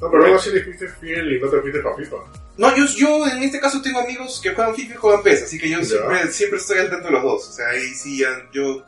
No, 0.00 0.10
pero 0.10 0.18
luego 0.18 0.38
sí 0.38 0.50
le 0.50 0.62
fuiste 0.62 0.88
fiel 0.88 1.32
y 1.32 1.40
no 1.40 1.48
te 1.48 1.60
fuiste 1.60 1.80
para 1.80 1.96
FIFA. 1.96 2.16
No, 2.58 2.76
yo, 2.76 2.84
yo 2.86 3.26
en 3.28 3.42
este 3.44 3.60
caso 3.60 3.80
tengo 3.80 4.00
amigos 4.00 4.40
que 4.42 4.52
juegan 4.52 4.74
FIFA 4.74 4.94
y 4.94 4.96
juegan 4.96 5.22
PES, 5.22 5.44
así 5.44 5.58
que 5.58 5.68
yo 5.70 5.82
siempre, 5.84 6.32
siempre 6.32 6.58
estoy 6.58 6.78
al 6.78 6.90
tanto 6.90 7.06
de 7.06 7.12
los 7.12 7.22
dos. 7.22 7.48
O 7.48 7.52
sea, 7.52 7.68
ahí 7.68 7.94
sí 7.94 8.18
ya 8.18 8.28
yo 8.52 8.84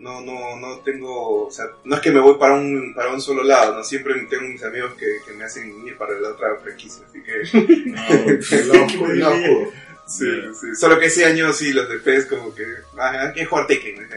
no, 0.00 0.22
no, 0.22 0.56
no 0.56 0.78
tengo, 0.80 1.44
o 1.46 1.50
sea, 1.50 1.66
no 1.84 1.96
es 1.96 2.00
que 2.00 2.10
me 2.10 2.20
voy 2.20 2.38
para 2.38 2.54
un, 2.54 2.94
para 2.94 3.12
un 3.12 3.20
solo 3.20 3.42
lado, 3.42 3.74
no 3.74 3.84
siempre 3.84 4.14
tengo 4.30 4.44
mis 4.48 4.64
amigos 4.64 4.94
que, 4.94 5.18
que 5.26 5.32
me 5.34 5.44
hacen 5.44 5.86
ir 5.86 5.98
para 5.98 6.18
la 6.18 6.30
otra 6.30 6.56
franquicia, 6.62 7.04
así 7.06 7.22
que 7.22 7.42
No, 8.66 8.72
lado 8.74 8.86
oscuro. 8.86 9.70
sí, 10.06 10.24
sí. 10.58 10.74
Solo 10.74 10.98
que 10.98 11.06
ese 11.06 11.26
año 11.26 11.52
sí 11.52 11.74
los 11.74 11.90
de 11.90 11.98
PES 11.98 12.26
como 12.26 12.54
que, 12.54 12.64
ah, 12.98 13.26
hay 13.26 13.32
que 13.34 13.44
jugar 13.44 13.66
Tekken. 13.66 13.96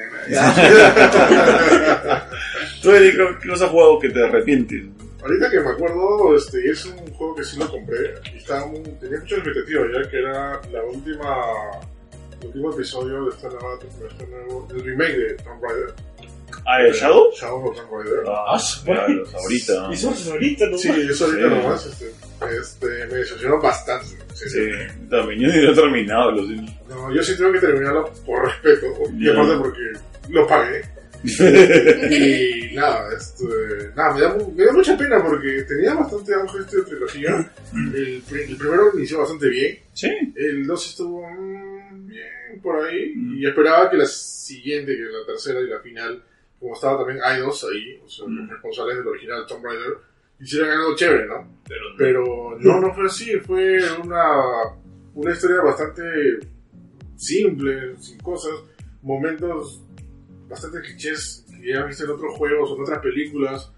Tú, 2.82 2.92
Eric, 2.92 3.40
¿qué 3.42 3.48
nos 3.48 3.62
has 3.62 3.70
jugado 3.70 4.00
que 4.00 4.10
te 4.10 4.24
arrepientes? 4.24 4.86
Ahorita 5.22 5.50
que 5.50 5.60
me 5.60 5.70
acuerdo, 5.70 6.36
este, 6.36 6.70
es 6.70 6.86
un 6.86 6.98
juego 7.14 7.36
que 7.36 7.44
sí 7.44 7.58
lo 7.60 7.70
compré 7.70 8.14
y 8.34 8.38
estaba 8.38 8.64
tenía 9.00 9.20
mucha 9.20 9.36
expectativa 9.36 9.82
ya 9.94 10.10
que 10.10 10.18
era 10.20 10.62
la 10.72 10.84
última, 10.84 11.36
el 12.42 12.48
último 12.48 12.74
episodio 12.74 13.26
de 13.26 13.30
esta 13.32 13.50
nueva, 13.50 13.78
de 13.78 14.08
este 14.08 14.28
nuevo, 14.28 14.68
el 14.72 14.82
remake 14.84 15.18
de 15.18 15.34
Tomb 15.36 15.62
Raider, 15.64 15.94
Ah, 16.66 16.82
¿el 16.82 16.94
Shadow? 16.94 17.32
Shadow 17.34 17.66
of 17.70 17.76
Tomb 17.78 17.92
Raider. 17.92 18.24
Ah, 18.28 18.58
ya, 18.86 19.08
los 19.10 19.34
ahorita. 19.34 19.90
Y 19.92 19.98
son 19.98 20.14
ahorita, 20.32 20.66
¿no? 20.68 20.78
Sí, 20.78 20.90
eso 21.10 21.26
ahorita 21.26 21.50
Sí. 21.50 21.56
nomás, 21.56 21.86
este, 21.86 22.12
este, 22.60 22.88
me 23.08 23.14
decepcionó 23.16 23.62
bastante. 23.62 24.06
Sí, 24.34 24.70
también. 25.10 25.40
Yo 25.42 25.48
ni 25.48 25.62
lo 25.62 25.72
he 25.72 25.76
terminado, 25.76 26.32
lo 26.32 26.46
siento. 26.46 26.72
No, 26.90 27.14
yo 27.14 27.24
sí 27.24 27.38
tengo 27.38 27.52
que 27.54 27.60
terminarlo 27.60 28.12
por 28.26 28.46
respeto, 28.46 28.88
y 29.18 29.30
aparte 29.30 29.56
porque 29.58 29.80
lo 30.30 30.48
pagué. 30.48 30.82
y 31.24 32.76
nada, 32.76 33.10
este, 33.16 33.46
nada, 33.96 34.14
me 34.14 34.22
da, 34.22 34.38
me 34.56 34.66
da 34.66 34.72
mucha 34.74 34.98
pena 34.98 35.22
porque 35.24 35.64
tenía 35.64 35.94
bastante 35.94 36.34
auge 36.34 36.60
esta 36.60 36.86
trilogía. 36.86 37.52
El, 37.74 38.24
el 38.32 38.58
primero 38.58 38.92
inició 38.96 39.20
bastante 39.20 39.50
bien, 39.50 39.80
Sí. 39.94 40.10
el 40.36 40.66
2 40.66 40.90
estuvo 40.90 41.30
mm, 41.30 42.08
bien 42.08 42.62
por 42.62 42.84
ahí, 42.86 43.14
y 43.38 43.46
esperaba 43.48 43.90
que 43.90 43.98
la 43.98 44.06
siguiente, 44.06 44.96
que 44.96 45.04
la 45.04 45.26
tercera 45.26 45.60
y 45.62 45.68
la 45.68 45.80
final, 45.80 46.24
como 46.60 46.74
estaba 46.74 46.98
también 47.00 47.20
Eidos 47.26 47.66
ahí, 47.72 48.00
o 48.04 48.10
sea, 48.10 48.26
los 48.28 48.50
responsables 48.50 48.98
del 48.98 49.08
original 49.08 49.46
Tomb 49.48 49.66
Raider, 49.66 49.94
hicieran 50.40 50.72
algo 50.72 50.96
chévere, 50.96 51.28
¿no? 51.28 51.60
Pero 51.98 52.58
no, 52.60 52.80
no 52.80 52.94
fue 52.94 53.06
así, 53.06 53.38
fue 53.40 53.78
una, 54.04 54.26
una 55.16 55.32
historia 55.32 55.62
bastante 55.62 56.04
simple, 57.16 57.98
sin 58.00 58.18
cosas, 58.20 58.54
momentos 59.02 59.84
bastante 60.50 60.82
clichés 60.82 61.46
que 61.62 61.74
ya 61.74 61.84
viste 61.84 62.04
en 62.04 62.12
otros 62.12 62.36
juegos 62.36 62.72
o 62.72 62.76
en 62.76 62.82
otras 62.82 63.00
películas, 63.00 63.72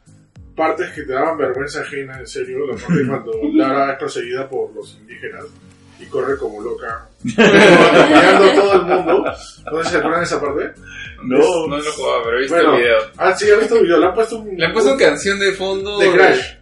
partes 0.55 0.91
que 0.91 1.03
te 1.03 1.13
daban 1.13 1.37
vergüenza 1.37 1.81
ajena, 1.81 2.19
en 2.19 2.27
serio. 2.27 2.65
La 2.67 2.75
parte 2.75 3.05
cuando 3.07 3.31
Lara 3.53 3.93
es 3.93 3.99
perseguida 3.99 4.49
por 4.49 4.73
los 4.73 4.97
indígenas 5.01 5.45
y 5.99 6.05
corre 6.05 6.37
como 6.37 6.61
loca, 6.61 7.07
atropellando 7.37 8.45
a 8.45 8.55
todo 8.55 8.73
el 8.73 8.81
mundo. 8.81 9.25
No 9.71 9.77
sé 9.77 9.83
si 9.83 9.89
se 9.91 9.97
acuerdan 9.97 10.21
de 10.21 10.25
esa 10.25 10.41
parte. 10.41 10.71
No, 11.23 11.67
no 11.67 11.77
lo 11.77 11.91
jugaba, 11.91 12.23
pero 12.23 12.37
he 12.37 12.41
visto 12.41 12.55
Bueno, 12.55 12.75
el 12.75 12.81
video. 12.81 12.97
Ah, 13.17 13.35
sí, 13.35 13.47
he 13.47 13.55
visto 13.55 13.75
el 13.75 13.83
video. 13.83 13.99
Le 13.99 14.05
han 14.07 14.13
puesto 14.13 14.39
un. 14.39 14.57
Le 14.57 14.65
han 14.65 14.73
puesto 14.73 14.93
una 14.93 15.03
canción 15.03 15.39
de 15.39 15.51
fondo. 15.51 15.99
de 15.99 16.11
Crash. 16.11 16.53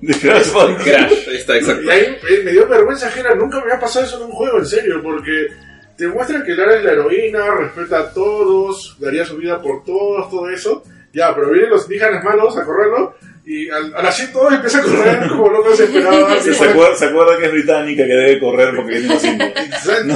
De 0.00 0.14
Crash 0.14 0.52
Bandicoot. 0.52 0.84
Crash, 0.84 1.28
ahí 1.28 1.36
está, 1.36 1.56
exacto. 1.56 1.82
Y 1.82 1.90
ahí 1.90 2.16
eh, 2.28 2.42
me 2.44 2.52
dio 2.52 2.68
vergüenza 2.68 3.08
ajena, 3.08 3.34
nunca 3.34 3.56
me 3.58 3.64
había 3.64 3.80
pasado 3.80 4.04
eso 4.04 4.16
en 4.18 4.24
un 4.24 4.32
juego, 4.32 4.58
en 4.58 4.66
serio, 4.66 5.02
porque 5.02 5.48
te 5.96 6.06
muestran 6.08 6.44
que 6.44 6.54
Lara 6.54 6.76
es 6.76 6.84
la 6.84 6.92
heroína, 6.92 7.54
respeta 7.54 7.98
a 8.00 8.10
todos, 8.12 8.96
daría 8.98 9.24
su 9.24 9.36
vida 9.36 9.60
por 9.60 9.84
todos, 9.84 10.30
todo 10.30 10.48
eso. 10.50 10.82
Ya, 11.12 11.34
pero 11.34 11.50
vienen 11.50 11.70
los 11.70 11.84
indígenas 11.84 12.22
malos 12.22 12.56
a 12.58 12.64
correrlo 12.64 13.14
y 13.46 13.70
al, 13.70 13.94
al 13.94 14.06
así 14.06 14.30
todos 14.32 14.52
empiezan 14.52 14.80
a 14.82 14.84
correr 14.84 15.28
como 15.30 15.48
locos 15.50 15.78
desesperados. 15.78 16.42
Se 16.42 16.64
acuerda, 16.68 16.96
se 16.96 17.04
acuerda 17.06 17.38
que 17.38 17.46
es 17.46 17.52
británica 17.52 18.02
que 18.04 18.12
debe 18.12 18.40
correr 18.40 18.76
porque 18.76 18.98
tiene 19.00 19.18
cinco. 19.18 19.44
Exacto, 19.44 20.14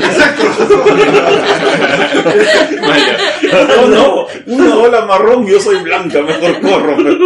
exacto. 0.00 0.84
No, 3.52 3.86
no, 3.88 4.26
una 4.46 4.76
ola 4.76 5.04
marrón 5.06 5.46
yo 5.46 5.60
soy 5.60 5.76
blanca, 5.82 6.20
mejor 6.22 6.60
corro. 6.60 6.96
pero- 6.96 7.18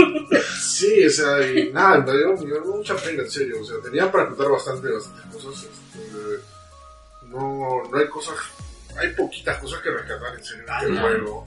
Sí, 0.60 1.04
o 1.06 1.10
sea, 1.10 1.40
y 1.50 1.70
nada, 1.72 1.98
me 2.04 2.12
dio, 2.16 2.34
me 2.36 2.44
dio 2.46 2.60
mucha 2.66 2.94
pena, 2.96 3.22
en 3.22 3.30
serio. 3.30 3.56
O 3.60 3.64
sea, 3.64 3.76
tenían 3.82 4.10
para 4.10 4.24
explotar 4.24 4.52
bastante, 4.52 4.88
bastantes 4.92 5.34
cosas. 5.42 5.64
este, 5.64 6.57
no, 7.28 7.82
no 7.90 7.98
hay 7.98 8.08
cosas, 8.08 8.36
hay 8.96 9.12
poquitas 9.12 9.58
cosas 9.58 9.80
que 9.80 9.90
rescatar, 9.90 10.34
en 10.36 10.44
serio, 10.44 10.64
en 10.82 10.92
el 10.92 11.00
juego. 11.00 11.44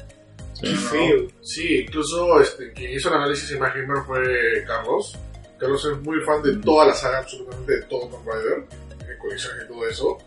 Qué 0.60 0.70
¿no? 0.70 0.80
feo. 0.80 1.28
Sí, 1.42 1.82
incluso 1.82 2.40
este, 2.40 2.72
quien 2.74 2.92
hizo 2.92 3.10
el 3.10 3.16
análisis 3.16 3.52
Imagen 3.52 3.88
Gamer 3.88 4.04
fue 4.04 4.64
Carlos. 4.68 5.18
Carlos 5.58 5.86
es 5.86 5.98
muy 6.02 6.20
fan 6.22 6.42
de 6.42 6.56
toda 6.58 6.88
la 6.88 6.94
saga, 6.94 7.20
absolutamente 7.20 7.78
de 7.78 7.82
todo 7.84 8.08
Tomb 8.08 8.28
Raider, 8.28 8.66
de 9.08 9.18
colecciones 9.18 9.66
y 9.66 9.68
todo 9.68 9.88
eso. 9.88 10.18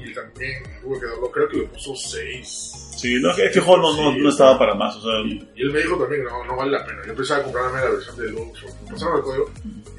Y 0.00 0.12
también 0.14 0.62
tuve 0.82 1.00
que 1.00 1.06
darlo, 1.06 1.30
creo 1.30 1.48
que 1.48 1.56
le 1.58 1.62
puso 1.64 1.94
6. 1.94 2.84
Sí, 2.98 3.16
no, 3.20 3.30
es 3.30 3.36
que 3.36 3.46
este 3.46 3.60
juego 3.60 3.80
no, 3.82 4.10
no, 4.10 4.18
no 4.18 4.28
estaba 4.28 4.58
para 4.58 4.74
más. 4.74 4.96
O 4.96 5.02
sea, 5.02 5.20
Y, 5.20 5.48
y 5.54 5.62
él 5.62 5.72
me 5.72 5.80
dijo 5.80 5.96
también, 5.96 6.24
no, 6.24 6.44
no 6.44 6.56
vale 6.56 6.72
la 6.72 6.84
pena. 6.84 7.00
Yo 7.06 7.14
pensaba 7.14 7.42
comprarme 7.44 7.80
la 7.80 7.90
versión 7.90 8.16
de 8.16 8.30
Lux 8.30 8.64
o 8.64 8.90
pasaron 8.90 9.16
el 9.18 9.22
código, 9.22 9.50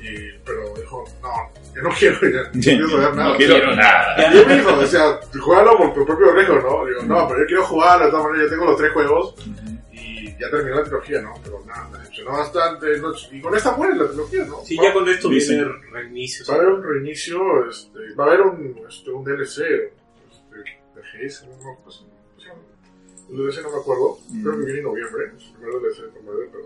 y, 0.01 0.31
pero 0.45 0.73
dijo, 0.75 1.05
no, 1.21 1.29
yo 1.75 1.81
no 1.81 1.89
quiero, 1.97 2.17
ya, 2.21 2.43
no 2.51 2.61
quiero 2.61 2.89
saber 2.89 3.15
nada. 3.15 3.29
no 3.29 3.37
quiero 3.37 3.75
nada. 3.75 4.15
Y 4.33 4.37
él 4.37 4.47
me 4.47 4.55
dijo, 4.57 4.73
o 4.75 4.85
sea, 4.85 5.19
jugalo 5.39 5.77
por 5.77 5.93
tu 5.93 6.05
propio 6.05 6.31
riesgo, 6.33 6.55
¿no? 6.55 6.85
Digo, 6.85 7.01
no, 7.03 7.27
pero 7.27 7.39
yo 7.41 7.45
quiero 7.47 7.65
jugarlo, 7.65 8.05
de 8.05 8.11
todas 8.11 8.25
maneras, 8.25 8.45
yo 8.45 8.49
tengo 8.51 8.65
los 8.65 8.77
tres 8.77 8.91
juegos 8.91 9.35
ya 10.39 10.49
terminó 10.49 10.77
la 10.77 10.83
trilogía, 10.83 11.21
¿no? 11.21 11.33
Pero 11.43 11.63
nada, 11.65 11.89
me 11.89 11.97
decepcionó 11.99 12.31
bastante. 12.31 12.97
no- 12.99 13.13
y 13.31 13.41
con 13.41 13.55
esta 13.55 13.75
muere 13.75 13.95
la 13.95 14.07
trilogía, 14.07 14.45
¿no? 14.45 14.63
Sí, 14.65 14.75
va, 14.77 14.83
ya 14.85 14.93
con 14.93 15.09
esto 15.09 15.29
viene 15.29 15.63
reinicio. 15.91 16.45
va 16.49 16.53
a 16.53 16.57
haber 16.57 16.69
un 16.73 16.83
reinicio, 16.83 17.69
este, 17.69 17.99
va 18.17 18.23
a 18.23 18.27
haber 18.27 18.41
un, 18.41 18.81
este, 18.89 19.09
un 19.11 19.23
DLC, 19.23 19.47
este, 19.59 20.59
de 20.95 21.01
GS, 21.27 21.45
no, 21.47 21.55
no, 21.57 21.79
pues, 21.83 22.03
pues, 22.35 22.47
el 23.29 23.37
DLC 23.37 23.61
no 23.63 23.71
me 23.71 23.77
acuerdo, 23.77 24.17
creo 24.41 24.53
que 24.59 24.65
viene 24.65 24.79
en 24.79 24.83
noviembre, 24.85 25.25
es 25.37 25.43
el 25.45 25.53
primer 25.53 25.73
DLC 25.81 26.01
de 26.03 26.07
Tomb 26.09 26.29
Raider, 26.29 26.49
pero 26.51 26.63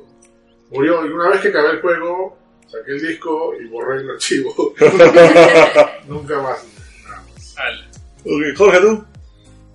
murió. 0.71 1.05
Y 1.05 1.09
una 1.09 1.29
vez 1.29 1.41
que 1.41 1.47
acabé 1.49 1.71
el 1.71 1.81
juego, 1.81 2.37
saqué 2.67 2.91
el 2.91 3.01
disco 3.01 3.53
y 3.59 3.65
borré 3.67 4.01
el 4.01 4.09
archivo. 4.11 4.73
Nunca 6.07 6.41
más. 6.41 6.65
Nada 7.03 7.21
más. 7.23 7.55
Al- 7.57 7.89
Ok, 8.25 8.57
Jorge, 8.57 8.79
tú. 8.79 9.03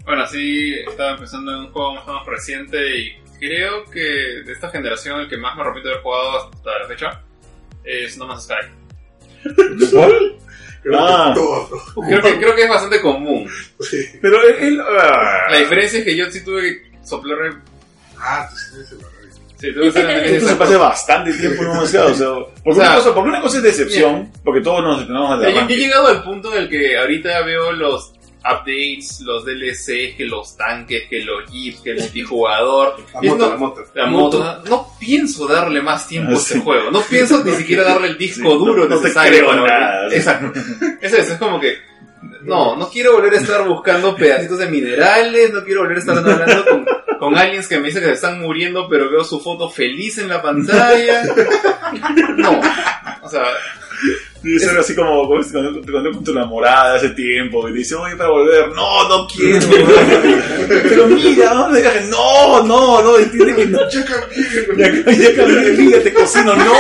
Bueno, 0.07 0.27
sí, 0.27 0.73
estaba 0.89 1.13
empezando 1.13 1.53
en 1.53 1.59
un 1.59 1.71
juego 1.73 1.95
más 1.97 2.05
o 2.05 2.07
menos 2.13 2.27
reciente 2.27 2.97
y 2.99 3.13
creo 3.39 3.85
que 3.91 4.01
de 4.01 4.53
esta 4.53 4.69
generación 4.71 5.21
el 5.21 5.29
que 5.29 5.37
más 5.37 5.57
me 5.57 5.65
repito 5.65 5.89
haber 5.89 6.03
jugado 6.03 6.51
hasta 6.51 6.79
la 6.79 6.87
fecha 6.87 7.23
es 7.85 8.17
No 8.19 8.27
Man's 8.27 8.45
Sky. 8.45 8.55
¿Cuál? 9.93 10.37
Creo 10.83 10.99
Ah. 11.01 11.33
que 11.35 11.41
todo. 11.41 11.71
Creo 12.07 12.23
que, 12.23 12.39
creo 12.39 12.55
que 12.55 12.63
es 12.63 12.69
bastante 12.69 13.01
común. 13.01 13.49
Sí. 13.81 14.05
Pero 14.23 14.43
él. 14.43 14.57
él, 14.61 14.81
ah. 14.81 15.47
La 15.51 15.59
diferencia 15.59 15.99
es 15.99 16.05
que 16.05 16.17
yo 16.17 16.31
sí 16.31 16.45
tuve 16.45 16.63
que 16.63 16.91
soplarme. 17.07 17.57
Ah, 18.19 18.49
tú 18.51 18.57
sí 18.57 18.97
tienes 19.59 20.33
el. 20.33 20.41
Sí, 20.41 20.47
se 20.47 20.55
pasa 20.55 20.79
bastante 20.79 21.33
tiempo 21.35 21.63
en 21.65 21.69
un 21.71 21.79
mercado, 21.83 22.13
o 22.13 22.15
sea, 22.15 22.29
porque, 22.63 22.71
O 22.71 22.75
sea, 22.75 22.85
una 22.87 22.95
cosa, 22.95 23.15
porque 23.15 23.29
una 23.29 23.41
cosa 23.41 23.57
es 23.57 23.63
decepción, 23.65 24.33
porque 24.45 24.61
todos 24.61 24.83
nos 24.85 25.01
estrenamos 25.01 25.31
O 25.31 25.33
al 25.35 25.41
sea, 25.41 25.51
yo, 25.51 25.69
yo 25.69 25.75
he 25.75 25.79
llegado 25.79 26.07
al 26.07 26.23
punto 26.23 26.53
en 26.55 26.63
el 26.63 26.69
que 26.69 26.97
ahorita 26.97 27.43
veo 27.43 27.73
los 27.73 28.13
updates, 28.53 29.21
los 29.21 29.45
DLCs, 29.45 30.17
que 30.17 30.25
los 30.27 30.57
tanques, 30.57 31.05
que 31.09 31.21
los 31.21 31.51
jeeps, 31.51 31.81
que 31.81 31.91
el 31.91 32.01
multijugador. 32.01 32.97
La 33.15 33.21
moto, 33.23 33.37
no- 33.39 33.49
la 33.51 33.57
moto. 33.57 33.85
la 33.95 34.07
moto. 34.07 34.63
No 34.69 34.89
pienso 34.99 35.47
darle 35.47 35.81
más 35.83 36.07
tiempo 36.09 36.31
a 36.33 36.35
Ah, 36.35 36.39
este 36.39 36.55
sí. 36.55 36.61
juego. 36.63 36.91
No 36.91 37.01
pienso 37.03 37.43
ni 37.45 37.53
siquiera 37.57 37.85
darle 37.85 38.09
el 38.09 38.19
disco 38.19 38.51
Sí, 38.51 38.59
duro 38.59 38.85
no- 38.85 38.89
no 38.89 38.97
te 38.97 39.03
necesario. 39.03 39.47
creo 39.47 39.67
nada. 39.67 40.09
Exacto. 40.15 40.61
Es 41.01 41.13
eso, 41.13 41.33
es 41.35 41.39
como 41.39 41.61
que. 41.61 41.77
No, 42.43 42.77
no 42.77 42.89
quiero 42.89 43.13
volver 43.15 43.35
a 43.35 43.39
estar 43.39 43.67
buscando 43.67 44.15
pedacitos 44.17 44.59
de 44.59 44.67
minerales, 44.67 45.53
no 45.53 45.63
quiero 45.65 45.81
volver 45.83 45.97
a 45.99 46.01
estar 46.01 46.19
hablando 46.19 46.65
con, 46.65 46.87
con 47.19 47.37
aliens 47.37 47.67
que 47.69 47.79
me 47.79 47.89
dicen 47.89 48.01
que 48.03 48.09
se 48.09 48.15
están 48.15 48.41
muriendo, 48.41 48.89
pero 48.89 49.11
veo 49.11 49.23
su 49.25 49.41
foto 49.41 49.69
feliz 49.69 50.19
en 50.19 50.29
la 50.29 50.41
pantalla. 50.43 51.23
No. 52.37 52.61
O 53.23 53.29
sea, 53.29 53.43
Debe 54.43 54.59
ser 54.61 54.79
así 54.79 54.95
como 54.95 55.27
cuando 55.27 55.81
te 55.81 55.91
conté 55.93 56.11
con 56.13 56.23
tu 56.25 56.31
enamorada 56.31 56.95
hace 56.95 57.09
tiempo 57.11 57.69
y 57.69 57.73
te 57.73 57.79
dice, 57.79 57.95
oye, 57.97 58.15
para 58.17 58.31
volver, 58.31 58.69
no, 58.69 59.09
no 59.09 59.27
quiero. 59.27 59.67
Pero 60.69 61.07
mira, 61.09 61.55
¿dónde 61.55 61.81
viaje? 61.81 62.07
No, 62.09 62.63
no, 62.63 63.03
no, 63.03 63.19
entiende 63.19 63.55
que 63.57 63.67
no. 63.67 63.79
Ya 63.91 64.05
cambié. 64.05 64.45
Ya, 64.77 65.13
ya 65.13 65.35
cambié 65.37 65.57
de 65.61 65.71
vida, 65.73 66.01
te 66.03 66.15
cocino, 66.15 66.55
no, 66.55 66.65
no. 66.65 66.73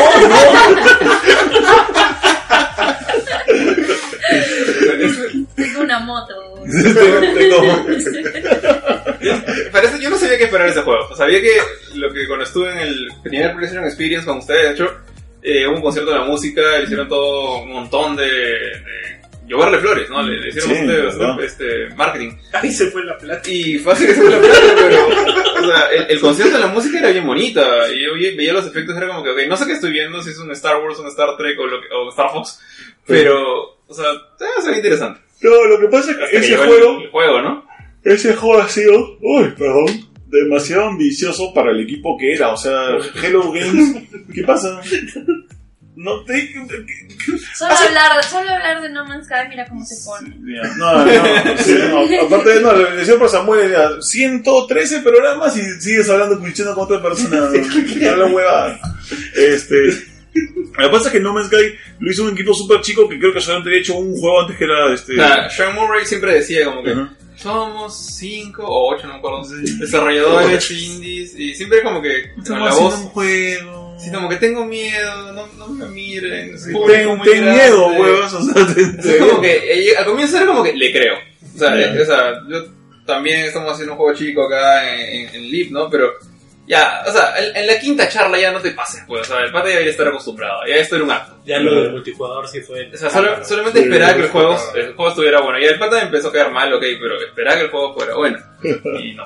Tengo 5.56 5.80
una 5.80 5.98
moto. 6.00 6.34
Tengo- 6.64 7.86
Parece, 9.72 10.00
yo 10.00 10.11
no 10.11 10.16
sabía 10.16 10.38
qué 10.38 10.44
esperar 10.44 10.66
de 10.66 10.72
ese 10.72 10.82
juego. 10.82 11.14
Sabía 11.16 11.40
que 11.40 11.50
lo 11.94 12.12
que 12.12 12.26
cuando 12.26 12.44
estuve 12.44 12.70
en 12.70 12.78
el 12.78 13.09
primer 13.22 13.54
PlayStation 13.56 13.84
Experience 13.84 14.26
con 14.26 14.38
ustedes, 14.38 14.62
de 14.62 14.70
hecho, 14.74 14.90
eh, 15.43 15.66
hubo 15.66 15.76
un 15.76 15.82
concierto 15.82 16.11
de 16.12 16.18
la 16.18 16.24
música, 16.24 16.61
le 16.78 16.84
hicieron 16.84 17.09
todo 17.09 17.62
un 17.62 17.72
montón 17.72 18.16
de, 18.16 18.24
de 18.24 19.18
lloverle 19.47 19.78
flores, 19.78 20.11
¿no? 20.11 20.22
Le, 20.22 20.41
le 20.41 20.49
hicieron 20.49 20.70
Sí, 20.74 21.05
bastante, 21.05 21.45
este, 21.45 21.95
marketing. 21.97 22.32
Ahí 22.53 22.70
se 22.72 22.86
fue 22.91 23.05
la 23.05 23.16
plata. 23.16 23.49
Y 23.51 23.78
fácil 23.78 24.07
que 24.09 24.14
se 24.14 24.20
fue 24.20 24.30
la 24.30 24.39
plata, 24.41 24.61
pero, 24.76 25.09
o 25.09 25.66
sea, 25.66 25.86
el, 25.93 26.07
el 26.11 26.20
concierto 26.20 26.55
de 26.55 26.61
la 26.61 26.66
música 26.68 26.99
era 26.99 27.11
bien 27.11 27.26
bonita. 27.26 27.62
Y 27.93 28.05
yo 28.05 28.12
oye, 28.12 28.34
veía 28.36 28.53
los 28.53 28.66
efectos, 28.66 28.97
era 28.97 29.09
como 29.09 29.22
que, 29.22 29.30
ok, 29.30 29.39
no 29.49 29.57
sé 29.57 29.66
qué 29.66 29.72
estoy 29.72 29.91
viendo, 29.93 30.22
si 30.22 30.30
es 30.30 30.39
un 30.39 30.51
Star 30.53 30.82
Wars, 30.82 30.99
un 30.99 31.07
Star 31.09 31.36
Trek 31.36 31.59
o, 31.59 31.66
lo 31.66 31.80
que- 31.80 31.89
o 31.95 32.09
Star 32.11 32.30
Fox, 32.30 32.61
pero, 33.07 33.78
o 33.86 33.95
sea, 33.95 34.05
eh, 34.12 34.62
se 34.62 34.70
ve 34.70 34.76
interesante. 34.76 35.20
No, 35.41 35.64
lo 35.64 35.78
que 35.80 35.86
pasa 35.86 36.11
es 36.11 36.16
Hasta 36.16 36.24
que 36.26 36.30
que 36.32 36.36
ese 36.39 36.55
el- 36.55 36.59
juego, 36.66 37.01
el 37.01 37.11
juego, 37.11 37.41
¿no? 37.43 37.68
ese 38.05 38.34
juego 38.34 38.61
ha 38.62 38.68
sido, 38.68 39.18
uy, 39.20 39.55
perdón, 39.57 39.86
demasiado 40.31 40.89
ambicioso 40.89 41.53
para 41.53 41.70
el 41.70 41.81
equipo 41.81 42.16
que 42.18 42.35
era. 42.35 42.53
O 42.53 42.57
sea, 42.57 42.99
Hello 43.22 43.51
Games, 43.53 44.05
¿qué 44.35 44.43
pasa? 44.45 44.81
No 45.97 46.22
te. 46.24 46.55
Solo 47.57 47.74
hablar, 47.74 48.22
solo 48.22 48.49
hablar 48.49 48.81
de 48.81 48.89
No 48.91 49.05
Man's 49.05 49.26
Sky, 49.26 49.49
mira 49.49 49.66
cómo 49.66 49.85
se 49.85 49.97
pone. 50.05 50.33
No, 50.39 51.05
no, 51.05 51.59
sí, 51.59 51.74
no, 51.91 52.22
aparte 52.24 52.51
de 52.51 52.61
no, 52.61 52.72
la 52.72 52.91
decisión 52.91 53.18
por 53.18 53.29
Samuel 53.29 53.70
era 53.70 54.01
113 54.01 55.01
programas 55.01 55.57
y 55.57 55.62
sigues 55.81 56.09
hablando, 56.09 56.39
cuchicheando 56.39 56.76
con 56.76 56.85
otra 56.85 57.03
persona. 57.03 57.41
No, 57.41 58.16
la 58.16 58.26
hueva. 58.26 58.81
Este. 59.35 60.17
Lo 60.35 60.85
que 60.85 60.93
pasa 60.93 61.07
es 61.09 61.12
que 61.12 61.20
No 61.20 61.33
Man's 61.33 61.49
Sky 61.49 61.74
lo 61.99 62.11
hizo 62.11 62.25
un 62.25 62.33
equipo 62.33 62.55
súper 62.55 62.80
chico 62.83 63.09
que 63.09 63.18
creo 63.18 63.33
que 63.33 63.41
solamente 63.41 63.71
había 63.71 63.80
hecho 63.80 63.96
un 63.96 64.14
juego 64.17 64.42
antes 64.42 64.57
que 64.57 64.64
era 64.64 64.92
este. 64.95 65.13
O 65.14 65.17
sea, 65.17 65.50
Sean 65.50 65.75
Murray 65.75 66.05
siempre 66.07 66.34
decía 66.34 66.64
como 66.67 66.83
que 66.83 66.92
Ajá. 66.92 67.14
somos 67.37 68.17
cinco 68.17 68.64
o 68.64 68.95
ocho, 68.95 69.07
no 69.07 69.14
me 69.14 69.18
acuerdo, 69.18 69.42
desarrolladores 69.80 70.71
indies 70.71 71.34
y 71.38 71.55
siempre 71.55 71.83
como 71.83 72.00
que 72.03 72.33
con 72.46 72.64
la 72.64 72.72
voz, 72.75 72.95
un 72.99 73.09
juego. 73.09 73.96
sí, 73.99 74.11
como 74.13 74.29
que 74.29 74.37
tengo 74.37 74.64
miedo, 74.64 75.33
no, 75.33 75.46
no 75.59 75.68
me 75.68 75.87
miren, 75.87 76.57
Sí, 76.59 76.71
ten, 76.87 77.07
ten 77.22 77.45
grande". 77.45 77.53
miedo, 77.53 77.87
huevos. 77.88 78.33
O 78.34 78.42
sea, 78.42 78.75
ten- 78.75 78.99
Es 79.03 79.17
como 79.17 79.41
que 79.41 79.95
al 79.99 80.05
comienzo 80.05 80.37
era 80.37 80.46
como 80.46 80.63
que 80.63 80.72
le 80.75 80.92
creo. 80.92 81.14
O 81.55 81.59
sea, 81.59 81.75
Ya. 81.76 81.95
eh, 81.95 82.03
o 82.03 82.05
sea, 82.07 82.33
yo 82.49 82.64
también 83.05 83.41
estamos 83.46 83.72
haciendo 83.72 83.95
un 83.95 83.99
juego 83.99 84.17
chico 84.17 84.45
acá 84.46 84.95
en, 84.95 85.00
en, 85.29 85.34
en 85.34 85.50
Leap, 85.50 85.71
¿no? 85.71 85.91
Pero 85.91 86.13
ya, 86.68 87.03
o 87.07 87.11
sea, 87.11 87.34
en, 87.38 87.57
en 87.57 87.66
la 87.66 87.80
quinta 87.80 88.08
charla 88.08 88.38
ya 88.38 88.53
no 88.53 88.61
te 88.61 88.70
pases, 88.72 89.03
pues. 89.07 89.22
O 89.22 89.24
sea, 89.24 89.40
el 89.45 89.50
pata 89.50 89.64
ya 89.66 89.70
debería 89.72 89.90
estar 89.92 90.07
acostumbrado. 90.08 90.61
Ya 90.68 90.76
esto 90.76 90.96
era 90.96 91.04
un 91.04 91.11
acto. 91.11 91.36
Ya 91.46 91.58
lo 91.58 91.74
del 91.74 91.92
multijugador 91.92 92.46
sí 92.46 92.61
fue. 92.61 92.90
O 92.92 92.96
sea, 92.96 93.08
solo- 93.11 93.42
solamente 93.45 93.78
Sí, 93.80 93.84
esperaba 93.86 94.14
que 94.14 94.20
el 94.22 94.28
juego, 94.28 94.57
sí. 94.58 94.64
el 94.78 94.95
juego 94.95 95.08
estuviera 95.11 95.40
bueno. 95.40 95.58
Y 95.58 95.64
el 95.64 95.78
pata 95.78 95.96
me 95.96 96.03
empezó 96.03 96.28
a 96.28 96.32
quedar 96.32 96.50
mal, 96.53 96.72
ok, 96.72 96.82
pero 97.00 97.20
esperaba 97.20 97.57
que 97.57 97.62
el 97.64 97.70
juego 97.70 97.95
fuera 97.95 98.14
bueno. 98.14 98.38
Y 99.03 99.14
no. 99.14 99.24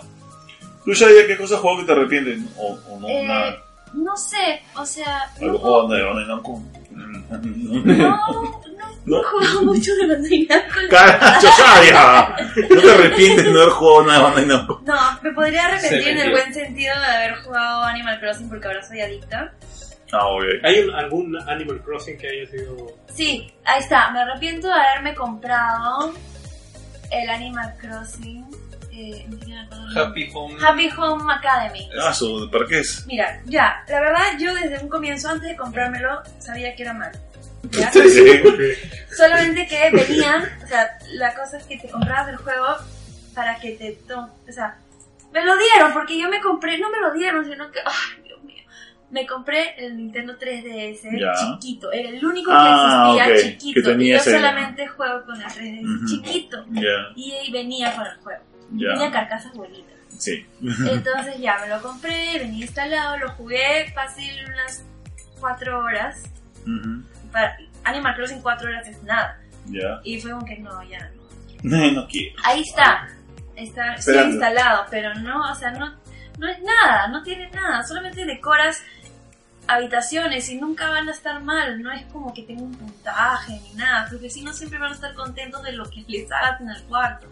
¿Tú 0.85 0.93
ya 0.93 1.27
qué 1.27 1.37
cosas 1.37 1.61
jugado 1.61 1.81
que 1.81 1.87
te 1.87 1.93
arrepienten? 1.93 2.49
O, 2.57 2.79
o 2.89 3.01
no, 3.01 3.09
Eh, 3.09 3.25
nada. 3.25 3.63
No 3.95 4.17
sé, 4.17 4.63
o 4.75 4.87
sea, 4.87 5.19
A 5.23 5.41
no, 5.41 5.49
los 5.53 5.61
juegos 5.61 5.91
de 5.91 6.27
Namco. 6.27 6.63
no, 6.93 7.05
no, 9.05 9.23
jugado 9.23 9.63
mucho 9.65 9.91
de 9.95 10.07
Bandai 10.07 10.47
Namco. 10.49 10.79
¡Caracho, 10.91 11.49
Sharia! 11.59 12.37
No 12.71 12.81
te 12.81 12.91
arrepientes 12.93 13.45
de 13.45 13.51
no 13.53 13.61
haber 13.61 13.73
jugado 13.73 14.07
nada 14.07 14.19
de 14.19 14.25
Bandai 14.25 14.47
Namco. 14.47 14.83
No, 14.87 14.95
me 15.23 15.33
podría 15.33 15.67
arrepentir 15.67 16.03
Se 16.03 16.11
en 16.11 16.19
el 16.19 16.29
metió. 16.29 16.33
buen 16.43 16.55
sentido 16.55 16.99
de 17.01 17.07
haber 17.07 17.35
jugado 17.43 17.83
Animal 17.85 18.21
Crossing 18.21 18.49
porque 18.49 18.67
ahora 18.69 18.83
soy 18.83 19.01
adicta. 19.01 19.53
Ah, 20.13 20.27
ok. 20.27 20.43
¿Hay 20.65 20.79
un- 20.81 20.95
algún 20.95 21.39
Animal 21.49 21.81
Crossing 21.83 22.19
que 22.19 22.29
haya 22.29 22.51
sido... 22.51 22.77
Sí, 23.15 23.53
ahí 23.65 23.81
está. 23.81 24.11
Me 24.11 24.21
arrepiento 24.21 24.69
de 24.69 24.75
haberme 24.75 25.15
comprado 25.15 26.13
el 27.11 27.31
Animal 27.31 27.75
Crossing. 27.81 28.45
Eh, 28.95 29.25
no 29.27 29.39
me 29.49 29.59
acuerdo 29.59 29.87
el 29.89 29.95
nombre. 29.95 30.03
Happy 30.03 30.31
Home. 30.35 30.55
Happy 30.63 30.91
Home 30.99 31.33
Academy. 31.33 31.89
Ah, 31.99 32.11
eso, 32.11 32.47
¿para 32.53 32.67
qué 32.67 32.81
es? 32.81 33.07
Mira, 33.07 33.41
ya, 33.47 33.83
la 33.89 34.01
verdad 34.01 34.21
yo 34.39 34.55
desde 34.55 34.79
un 34.83 34.89
comienzo, 34.91 35.31
antes 35.31 35.49
de 35.49 35.57
comprármelo, 35.57 36.21
sabía 36.39 36.75
que 36.77 36.83
era 36.83 36.93
malo. 36.93 37.19
¿Ya? 37.71 37.91
Solamente 39.17 39.67
que 39.67 39.91
venían, 39.91 40.43
o 40.65 40.67
sea, 40.67 40.99
la 41.15 41.35
cosa 41.35 41.59
es 41.59 41.65
que 41.65 41.79
te 41.79 41.89
comprabas 41.89 42.29
el 42.29 42.37
juego 42.37 42.67
para 43.35 43.57
que 43.61 43.73
te... 43.73 43.99
O 44.15 44.53
sea, 44.53 44.77
me 45.33 45.45
lo 45.45 45.55
dieron 45.57 45.93
porque 45.93 46.19
yo 46.21 46.29
me 46.29 46.41
compré, 46.41 46.79
no 46.79 46.91
me 46.91 46.99
lo 47.01 47.13
dieron, 47.13 47.45
sino 47.45 47.71
que... 47.71 47.81
¡Ay, 47.81 48.23
Dios 48.25 48.43
mío! 48.43 48.63
Me 49.11 49.27
compré 49.27 49.75
el 49.85 49.97
Nintendo 49.97 50.39
3DS 50.39 51.21
Ya. 51.21 51.33
chiquito, 51.35 51.93
era 51.93 52.09
el 52.09 52.25
único 52.25 52.51
Ah, 52.53 53.15
que 53.15 53.21
existía 53.35 53.51
ok, 53.51 53.53
chiquito. 53.61 53.81
que 53.81 53.87
tenía 53.89 54.07
y 54.07 54.11
yo 54.13 54.17
ese- 54.17 54.33
solamente 54.33 54.87
juego 54.89 55.25
con 55.27 55.37
el 55.41 55.47
3DS 55.49 55.85
Ujú. 55.97 56.07
chiquito. 56.07 56.65
Y 57.17 57.53
venía 57.53 57.95
con 57.95 58.07
el 58.07 58.17
juego. 58.17 58.43
Tenía 58.71 58.97
ya. 58.99 59.11
carcasas 59.11 59.53
bonitas. 59.53 59.93
Sí. 60.19 60.47
Entonces 60.61 61.39
ya 61.39 61.59
me 61.59 61.69
lo 61.69 61.83
compré, 61.83 62.39
venía 62.39 62.65
instalado, 62.65 63.19
lo 63.19 63.31
jugué 63.33 63.91
fácil 63.95 64.31
unas 64.47 64.85
4 65.41 65.79
horas. 65.79 66.23
Para, 67.33 67.57
Animal 67.85 68.15
Crossing 68.15 68.43
4 68.43 68.69
horas 68.69 68.89
es 68.89 69.03
nada. 69.03 69.41
Ya. 69.67 70.01
Y 70.05 70.21
fue 70.21 70.33
como 70.33 70.45
que 70.45 70.59
no, 70.59 70.83
ya 70.85 71.11
no. 71.11 71.23
No, 71.63 71.93
no 71.93 72.09
quiero. 72.09 72.37
Ahí 72.45 72.61
está. 72.61 73.09
Está 73.57 73.97
instalado, 74.25 74.87
pero 74.91 75.15
no, 75.15 75.53
o 75.53 75.55
sea, 75.55 75.71
no, 75.73 75.95
no 76.39 76.49
es 76.49 76.59
nada, 76.63 77.09
no 77.09 77.23
tiene 77.23 77.51
nada. 77.51 77.83
Solamente 77.87 78.25
decoras 78.25 78.83
habitaciones 79.67 80.49
y 80.49 80.57
nunca 80.57 80.89
van 80.89 81.09
a 81.09 81.13
estar 81.13 81.41
mal. 81.43 81.81
No 81.83 81.93
es 81.93 82.05
como 82.07 82.33
que 82.33 82.43
tenga 82.43 82.63
un 82.63 82.75
puntaje 82.75 83.61
ni 83.61 83.75
nada. 83.75 84.09
Tus 84.09 84.21
vecinos 84.21 84.57
siempre 84.57 84.79
van 84.79 84.93
a 84.93 84.95
estar 84.95 85.15
contentos 85.15 85.63
de 85.63 85.73
lo 85.73 85.89
que 85.89 86.05
les 86.09 86.31
hagas 86.33 86.61
en 86.61 86.71
el 86.71 86.83
cuarto. 86.85 87.29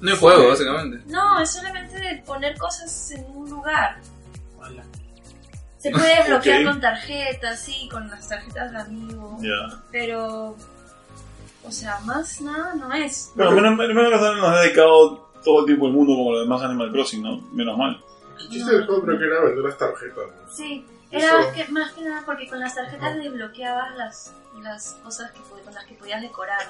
No 0.00 0.10
hay 0.10 0.16
juego, 0.16 0.48
básicamente. 0.48 1.02
No, 1.06 1.40
es 1.40 1.50
solamente 1.50 1.98
de 1.98 2.22
poner 2.22 2.56
cosas 2.56 3.10
en 3.10 3.24
un 3.34 3.50
lugar. 3.50 3.98
Se 5.78 5.90
puede 5.90 6.16
desbloquear 6.18 6.60
Ok. 6.60 6.66
con 6.66 6.80
tarjetas, 6.80 7.60
sí, 7.60 7.88
con 7.90 8.08
las 8.10 8.28
tarjetas 8.28 8.72
de 8.72 8.78
amigos. 8.78 9.40
Ya. 9.42 9.78
Pero, 9.90 10.56
o 11.64 11.70
sea, 11.70 11.98
más 12.00 12.40
nada 12.40 12.74
no 12.74 12.92
es. 12.92 13.32
Bueno, 13.34 13.52
menos, 13.52 13.76
menos 13.76 14.04
que 14.04 14.40
nos 14.40 14.44
ha 14.50 14.60
dedicado 14.60 15.28
todo 15.44 15.60
el 15.60 15.66
tiempo 15.66 15.86
el 15.86 15.92
mundo 15.92 16.14
como 16.14 16.32
los 16.32 16.42
demás 16.42 16.62
Animal 16.62 16.90
Crossing, 16.92 17.22
¿no? 17.22 17.40
Menos 17.52 17.78
mal. 17.78 18.02
El 18.40 18.48
chiste 18.50 18.72
del 18.72 18.86
juego 18.86 19.02
creo 19.02 19.18
que 19.18 19.24
era 19.24 19.40
vender 19.40 19.64
las 19.64 19.78
tarjetas. 19.78 20.24
¿no? 20.26 20.52
Sí, 20.52 20.86
era 21.10 21.32
más 21.38 21.46
que, 21.48 21.68
más 21.68 21.92
que 21.92 22.02
nada 22.02 22.22
porque 22.26 22.48
con 22.48 22.60
las 22.60 22.74
tarjetas 22.74 23.16
desbloqueabas 23.16 23.96
las, 23.96 24.32
las 24.62 24.92
cosas 25.02 25.30
que, 25.32 25.40
con 25.40 25.74
las 25.74 25.84
que 25.84 25.94
podías 25.94 26.20
decorar. 26.22 26.62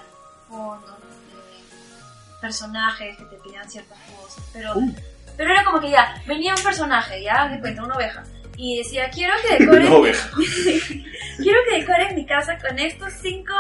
Fondos, 0.49 0.91
eh, 0.91 2.41
personajes 2.41 3.19
que 3.19 3.25
te 3.25 3.37
pedían 3.37 3.69
ciertas 3.71 3.99
cosas. 4.17 4.43
Pero, 4.53 4.75
pero 5.37 5.53
era 5.53 5.65
como 5.65 5.81
que 5.81 5.91
ya, 5.91 6.15
venía 6.27 6.55
un 6.55 6.63
personaje, 6.63 7.23
ya, 7.23 7.49
de 7.49 7.61
cuenta, 7.61 7.83
una 7.85 7.97
oveja. 7.97 8.25
Y 8.59 8.79
decía, 8.79 9.09
quiero 9.09 9.33
que 9.41 9.57
decores, 9.65 9.89
Una 9.89 9.97
oveja. 9.97 10.31
quiero 11.39 11.59
que 11.71 11.79
decores 11.79 12.15
mi 12.15 12.27
casa 12.27 12.59
con 12.59 12.79
estos 12.79 13.13
cinco 13.15 13.55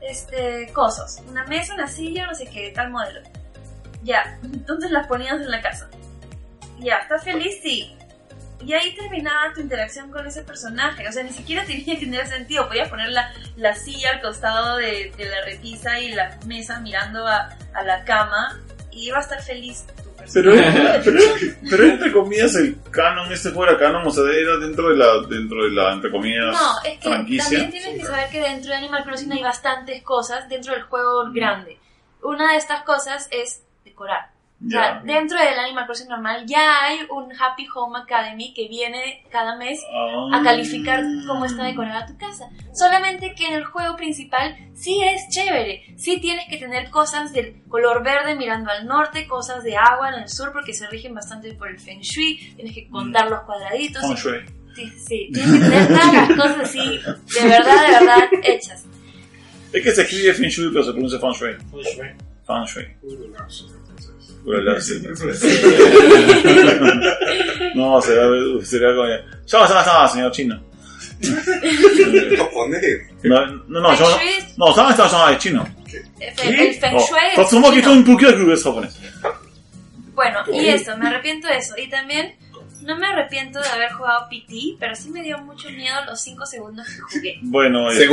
este, 0.00 0.72
cosas. 0.72 1.22
Una 1.28 1.44
mesa, 1.44 1.74
una 1.74 1.86
silla, 1.86 2.26
no 2.26 2.34
sé 2.34 2.46
qué, 2.46 2.72
tal 2.74 2.90
modelo. 2.90 3.20
Ya, 4.02 4.38
entonces 4.42 4.90
las 4.90 5.06
ponías 5.06 5.34
en 5.34 5.50
la 5.50 5.60
casa. 5.60 5.90
Ya, 6.78 6.96
¿estás 6.96 7.24
feliz? 7.24 7.60
Sí. 7.62 7.94
Y 8.64 8.72
ahí 8.72 8.96
terminaba 8.96 9.52
tu 9.54 9.60
interacción 9.60 10.10
con 10.10 10.26
ese 10.26 10.42
personaje. 10.42 11.06
O 11.06 11.12
sea, 11.12 11.22
ni 11.22 11.30
siquiera 11.30 11.64
tenía 11.64 11.84
que 11.84 12.06
tener 12.06 12.26
sentido. 12.26 12.66
Podías 12.68 12.88
poner 12.88 13.10
la, 13.10 13.32
la 13.56 13.74
silla 13.74 14.12
al 14.14 14.22
costado 14.22 14.78
de, 14.78 15.12
de 15.16 15.26
la 15.26 15.44
repisa 15.44 16.00
y 16.00 16.12
la 16.12 16.38
mesa 16.46 16.80
mirando 16.80 17.26
a, 17.26 17.50
a 17.74 17.82
la 17.82 18.04
cama. 18.04 18.60
Y 18.90 19.08
iba 19.08 19.18
a 19.18 19.20
estar 19.20 19.42
feliz 19.42 19.84
Pero, 20.34 20.52
personaje. 20.52 20.80
era- 20.82 21.00
pero, 21.04 21.20
pero 21.70 21.84
entre 21.84 22.12
comillas 22.12 22.54
el 22.56 22.76
canon, 22.90 23.32
este 23.32 23.50
fuera 23.50 23.78
canon, 23.78 24.06
o 24.06 24.10
sea, 24.10 24.24
era 24.24 24.56
dentro 24.58 24.90
de 24.90 24.96
la, 24.96 25.20
dentro 25.28 25.64
de 25.64 25.70
la, 25.70 25.92
entre 25.92 26.10
comillas, 26.10 26.52
No, 26.52 26.72
es 26.84 26.98
que 26.98 27.08
franquicia. 27.08 27.44
también 27.44 27.70
tienes 27.70 28.00
que 28.00 28.06
saber 28.06 28.28
que 28.30 28.40
dentro 28.40 28.70
de 28.70 28.76
Animal 28.76 29.04
Crossing 29.04 29.32
hay 29.32 29.42
bastantes 29.42 30.02
cosas 30.02 30.48
dentro 30.48 30.74
del 30.74 30.82
juego 30.82 31.30
grande. 31.32 31.78
Una 32.22 32.52
de 32.52 32.58
estas 32.58 32.82
cosas 32.82 33.28
es 33.30 33.62
decorar. 33.84 34.30
O 34.66 34.70
sea, 34.70 35.00
dentro 35.04 35.38
del 35.38 35.56
Animal 35.56 35.86
Crossing 35.86 36.08
normal 36.08 36.44
ya 36.46 36.82
hay 36.84 36.98
un 37.10 37.30
Happy 37.32 37.68
Home 37.76 37.96
Academy 38.00 38.52
que 38.54 38.66
viene 38.66 39.24
cada 39.30 39.54
mes 39.56 39.78
Ah. 39.94 40.30
a 40.34 40.42
calificar 40.42 41.04
cómo 41.28 41.44
está 41.44 41.62
decorada 41.62 42.06
tu 42.06 42.16
casa. 42.18 42.48
Solamente 42.74 43.34
que 43.36 43.46
en 43.46 43.54
el 43.54 43.64
juego 43.64 43.94
principal 43.96 44.56
sí 44.74 45.00
es 45.00 45.28
chévere. 45.30 45.94
Sí 45.96 46.18
tienes 46.20 46.48
que 46.48 46.56
tener 46.56 46.90
cosas 46.90 47.32
del 47.32 47.62
color 47.68 48.02
verde 48.02 48.34
mirando 48.34 48.72
al 48.72 48.84
norte, 48.86 49.28
cosas 49.28 49.62
de 49.62 49.76
agua 49.76 50.08
en 50.08 50.22
el 50.22 50.28
sur 50.28 50.50
porque 50.52 50.74
se 50.74 50.88
rigen 50.88 51.14
bastante 51.14 51.52
por 51.54 51.68
el 51.68 51.78
Feng 51.78 52.00
Shui. 52.00 52.54
Tienes 52.56 52.74
que 52.74 52.88
contar 52.88 53.30
los 53.30 53.42
cuadraditos. 53.42 54.02
Feng 54.02 54.16
Shui. 54.16 54.40
Sí, 54.74 54.90
sí, 55.06 55.30
tienes 55.32 55.52
que 55.52 55.58
tener 55.60 55.86
todas 55.88 56.12
las 56.14 56.28
cosas 56.30 56.60
así, 56.62 56.78
de 56.98 57.48
verdad, 57.48 57.86
de 57.86 57.92
verdad, 57.92 58.28
hechas. 58.42 58.86
Es 59.72 59.82
que 59.84 59.92
se 59.92 60.02
escribe 60.02 60.34
Feng 60.34 60.48
Shui, 60.50 60.72
pero 60.72 60.82
se 60.84 60.90
pronuncia 60.92 61.20
Feng 61.20 61.32
Shui. 61.32 61.56
Feng 62.44 62.64
Shui. 62.64 62.84
Uy, 63.02 63.28
no, 63.28 63.77
sí. 64.80 65.02
No, 67.74 68.00
será, 68.00 68.22
será 68.64 68.94
como. 68.94 69.08
Ya, 69.08 69.66
ya, 69.68 69.84
ya, 69.84 70.08
señor 70.08 70.32
chino. 70.32 70.60
Japonés. 72.36 72.82
No, 73.22 73.46
no, 73.68 73.80
no, 73.80 73.94
yo, 73.96 74.18
no, 74.56 74.74
¿sabes? 74.74 74.90
Está 74.92 75.06
llamado 75.08 75.30
de 75.30 75.38
chino. 75.38 75.68
El 76.20 76.34
fe- 76.34 76.68
el 76.68 76.74
Feng 76.74 76.96
Shui 76.96 77.18
es 77.30 77.36
Tatsumoki 77.36 77.80
Guru 77.80 78.52
es 78.52 78.62
japonés. 78.62 78.96
Bueno, 80.14 80.38
y 80.52 80.66
eso, 80.68 80.96
me 80.96 81.08
arrepiento 81.08 81.48
de 81.48 81.58
eso. 81.58 81.74
Y 81.76 81.88
también 81.88 82.34
no 82.82 82.96
me 82.96 83.06
arrepiento 83.06 83.60
de 83.60 83.68
haber 83.68 83.92
jugado 83.92 84.26
PT, 84.30 84.76
pero 84.78 84.94
sí 84.94 85.10
me 85.10 85.22
dio 85.22 85.38
mucho 85.38 85.68
miedo 85.70 85.94
los 86.06 86.20
5 86.20 86.46
segundos 86.46 86.86
que 86.86 87.18
jugué. 87.18 87.38
Bueno, 87.42 87.90
este, 87.90 88.06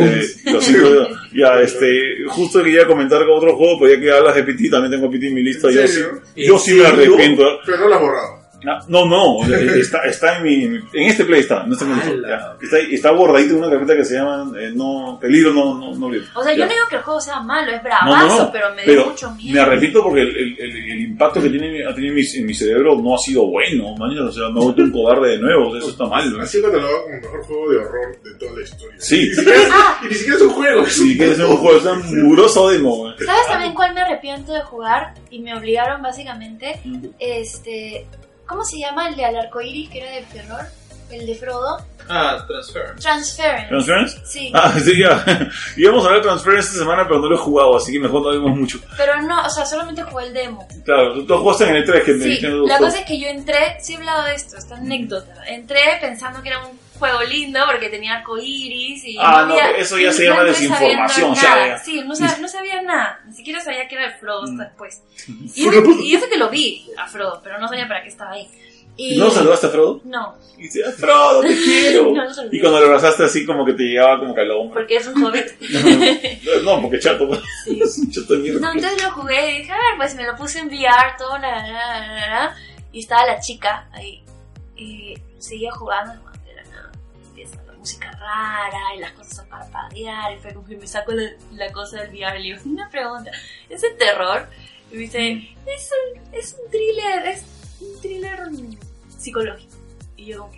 lo 0.51 0.61
siento, 0.61 1.09
ya, 1.33 1.59
este, 1.61 2.25
justo 2.27 2.63
quería 2.63 2.87
comentar 2.87 3.25
con 3.25 3.37
otro 3.37 3.55
juego, 3.55 3.79
pero 3.79 3.93
ya 3.95 4.01
que 4.01 4.11
hablas 4.11 4.35
de 4.35 4.43
PT, 4.43 4.69
también 4.69 4.91
tengo 4.91 5.09
PT 5.09 5.27
en 5.27 5.33
mi 5.33 5.43
lista. 5.43 5.69
¿En 5.69 5.75
Yo 5.75 5.87
sí, 5.87 6.01
yo 6.35 6.59
sí 6.59 6.73
me 6.75 6.85
arrepiento. 6.85 7.59
Pero 7.65 7.77
no 7.79 7.87
lo 7.87 7.95
has 7.95 8.01
borrado. 8.01 8.44
No, 8.87 9.05
no, 9.05 9.45
eh, 9.53 9.79
está, 9.79 9.99
está 10.03 10.37
en 10.37 10.43
mi, 10.43 10.63
en 10.65 10.83
este 10.93 11.25
play 11.25 11.41
está, 11.41 11.63
no 11.63 11.73
está 11.73 11.85
en 11.85 12.23
está, 12.61 12.79
está 12.79 13.11
bordadito 13.11 13.53
en 13.53 13.59
una 13.63 13.69
carpeta 13.69 13.95
que 13.95 14.05
se 14.05 14.15
llama, 14.15 14.51
eh, 14.59 14.71
no, 14.75 15.17
peligro, 15.21 15.53
no, 15.53 15.77
no, 15.79 15.93
no. 15.95 16.07
O 16.07 16.43
sea, 16.43 16.53
yo 16.53 16.59
Ya. 16.59 16.65
no 16.65 16.71
digo 16.73 16.85
que 16.89 16.95
el 16.97 17.01
juego 17.03 17.21
sea 17.21 17.39
malo, 17.41 17.71
es 17.71 17.77
No, 17.77 17.83
bravazo, 17.83 18.27
no, 18.27 18.43
no, 18.45 18.51
pero 18.51 18.69
me 18.75 18.83
dio 18.83 18.93
pero 18.93 19.05
mucho 19.09 19.31
miedo. 19.35 19.53
Me 19.53 19.59
arrepiento 19.61 20.03
porque 20.03 20.21
el, 20.21 20.29
el, 20.35 20.59
el- 20.59 20.91
el 20.91 21.01
impacto 21.01 21.41
que 21.41 21.49
tiene, 21.49 21.85
ha 21.85 21.93
tenido 21.93 22.11
en 22.13 22.15
mi, 22.15 22.21
en 22.35 22.45
mi 22.45 22.53
cerebro 22.53 22.95
no 23.01 23.15
ha 23.15 23.17
sido 23.19 23.45
bueno, 23.47 23.95
man, 23.97 24.17
o 24.19 24.31
sea, 24.31 24.49
me 24.49 24.59
he 24.59 24.63
vuelto 24.63 24.81
un 24.81 24.91
cobarde 24.91 25.29
de 25.31 25.39
nuevo, 25.39 25.67
o 25.67 25.71
sea, 25.71 25.79
eso 25.79 25.89
está 25.91 26.05
mal. 26.05 26.31
¿no? 26.31 26.41
Ha 26.41 26.45
sido 26.45 26.63
catalogado 26.65 27.03
como 27.03 27.15
el 27.15 27.21
mejor 27.21 27.43
juego 27.45 27.69
de 27.71 27.77
horror 27.77 28.21
de 28.23 28.33
toda 28.39 28.51
la 28.53 28.61
historia. 28.61 28.95
Sí. 28.99 29.15
Y 29.25 29.29
ni 29.29 29.35
siquiera 29.35 29.57
es, 29.61 29.69
Ah. 29.71 29.99
y 30.03 30.07
ni 30.07 30.13
siquiera 30.15 30.35
es 30.37 30.41
un 30.43 30.49
juego. 30.49 30.85
Si 30.85 31.17
quieres 31.17 31.33
hacer 31.35 31.45
un 31.45 31.57
juego, 31.57 31.77
es 31.77 31.85
un 31.85 32.23
mugroso 32.23 32.69
demo. 32.69 33.13
¿Sabes 33.25 33.47
también 33.47 33.73
cuál 33.73 33.93
me 33.93 34.01
arrepiento 34.01 34.53
de 34.53 34.61
jugar? 34.61 35.13
Y 35.29 35.39
me 35.39 35.55
obligaron 35.55 36.01
básicamente, 36.01 36.79
este... 37.19 38.05
¿Cómo 38.47 38.63
se 38.63 38.80
llama 38.80 39.09
el 39.09 39.15
de 39.15 39.26
al 39.26 39.35
arco 39.38 39.61
iris 39.61 39.89
que 39.89 39.99
era 39.99 40.11
de 40.11 40.22
terror? 40.23 40.65
El 41.09 41.26
de 41.26 41.35
Frodo. 41.35 41.77
Ah, 42.09 42.43
transfer. 42.47 42.95
Transference. 42.99 43.67
¿Transference? 43.67 44.22
Sí. 44.26 44.51
Ah, 44.53 44.73
sí, 44.80 44.99
ya. 44.99 45.23
Íbamos 45.77 46.03
a 46.03 46.07
hablar 46.07 46.22
de 46.22 46.27
Transference 46.27 46.67
esta 46.67 46.80
semana, 46.80 47.07
pero 47.07 47.19
no 47.19 47.27
lo 47.30 47.35
he 47.35 47.39
jugado, 47.39 47.77
así 47.77 47.91
que 47.91 47.99
mejor 47.99 48.22
no 48.22 48.30
hablemos 48.30 48.57
mucho. 48.57 48.80
Pero 48.97 49.22
no, 49.22 49.45
o 49.45 49.49
sea, 49.49 49.65
solamente 49.65 50.03
jugué 50.03 50.27
el 50.27 50.34
demo. 50.34 50.67
Claro, 50.84 51.26
tú, 51.26 51.38
jugaste 51.38 51.69
en 51.69 51.76
el 51.77 51.85
3 51.85 52.03
que 52.03 52.13
me 52.13 52.23
Sí, 52.23 52.41
la 52.41 52.77
cosa 52.77 52.99
es 52.99 53.05
que 53.05 53.19
yo 53.19 53.27
entré, 53.27 53.77
sí 53.81 53.93
he 53.93 53.97
hablado 53.97 54.23
de 54.26 54.35
esto, 54.35 54.57
esta 54.57 54.76
anécdota. 54.76 55.43
Entré 55.47 55.80
pensando 56.01 56.41
que 56.41 56.49
era 56.49 56.65
un 56.65 56.77
juego 56.99 57.22
lindo 57.23 57.59
porque 57.72 57.89
tenía 57.89 58.17
arcoiris 58.17 59.03
y 59.05 59.17
Ah, 59.19 59.45
no, 59.47 59.53
había- 59.53 59.72
eso 59.72 59.97
ya 59.97 60.11
se 60.11 60.26
no 60.26 60.31
llama 60.31 60.43
desinformación, 60.45 61.34
nada. 61.34 61.67
ya. 61.67 61.77
Sí, 61.80 62.01
no, 62.05 62.13
sab- 62.15 62.39
no 62.39 62.47
sabía 62.47 62.81
nada, 62.81 63.19
ni 63.26 63.34
siquiera 63.34 63.59
sabía 63.61 63.88
que 63.88 63.95
era 63.95 64.05
el 64.05 64.13
Frodo 64.13 64.51
Mm. 64.51 64.57
después. 64.57 65.01
Y 65.55 65.67
eso, 65.67 65.81
y 66.01 66.15
eso 66.15 66.30
que 66.30 66.38
lo 66.38 66.49
vi 66.49 66.88
a 66.97 67.07
Frodo, 67.07 67.41
pero 67.43 67.59
no 67.59 67.67
sabía 67.67 67.88
para 67.88 68.01
qué 68.03 68.09
estaba 68.09 68.31
ahí. 68.31 68.47
Y... 68.97 69.17
¿No 69.17 69.30
saludaste 69.30 69.67
a 69.67 69.69
Frodo? 69.72 69.99
No, 70.05 70.35
Y 70.57 70.63
dice, 70.63 70.81
Frodo, 70.93 71.41
te 71.41 71.47
quiero. 71.65 72.11
No 72.13 72.34
saludé. 72.34 72.55
y 72.55 72.61
cuando 72.61 72.80
lo 72.80 72.85
abrazaste 72.85 73.26
así 73.26 73.45
como 73.45 73.65
que 73.65 73.73
te 73.73 73.84
llegaba 73.84 74.19
como 74.19 74.34
que 74.34 74.39
al 74.39 74.51
hombro. 74.51 74.73
porque 74.76 74.95
es 74.95 75.07
un 75.07 75.22
hobbit. 75.22 75.47
No, 76.63 76.81
porque 76.81 76.99
chato, 76.99 77.26
un 77.26 78.11
chato 78.11 78.35
mierda. 78.35 78.59
No, 78.61 78.72
entonces 78.73 79.03
lo 79.03 79.11
jugué 79.11 79.51
y 79.51 79.57
dije, 79.59 79.72
a 79.73 79.76
ver, 79.76 79.84
pues 79.97 80.15
me 80.15 80.23
lo 80.23 80.35
puse 80.38 80.59
en 80.59 80.67
VR, 80.67 81.15
todo, 81.17 81.38
la, 81.39 81.59
la, 81.67 81.72
la, 81.72 82.07
la, 82.07 82.30
la, 82.30 82.55
y 82.93 82.99
estaba 83.01 83.26
la 83.26 83.39
chica 83.41 83.88
ahí. 83.91 84.23
Y 84.77 85.13
seguía 85.39 85.72
jugando, 85.73 86.13
música 87.86 88.10
rara 88.14 88.95
y 88.98 88.99
las 88.99 89.12
cosas 89.12 89.38
a 89.38 89.45
parpadear, 89.45 90.34
y 90.34 90.40
fue 90.40 90.56
como 90.56 90.66
que 90.66 90.76
me 90.76 90.88
saco 90.88 91.12
la, 91.12 91.30
la 91.53 91.72
cosa 91.72 92.02
del 92.02 92.16
VR 92.16 92.40
y 92.40 92.41
le 92.41 92.56
digo, 92.56 92.60
una 92.66 92.90
pregunta, 92.90 93.30
¿es 93.70 93.84
el 93.84 93.95
terror? 93.95 94.48
Y 94.91 94.95
me 94.95 95.02
dice, 95.02 95.56
es 95.68 95.91
un, 95.91 96.34
es 96.34 96.57
un 96.60 96.72
thriller, 96.72 97.28
es 97.28 97.45
un 97.80 98.02
thriller 98.02 98.40
psicológico. 99.20 99.76
Y 100.18 100.26
yo 100.26 100.40
como 100.40 100.52
que, 100.53 100.57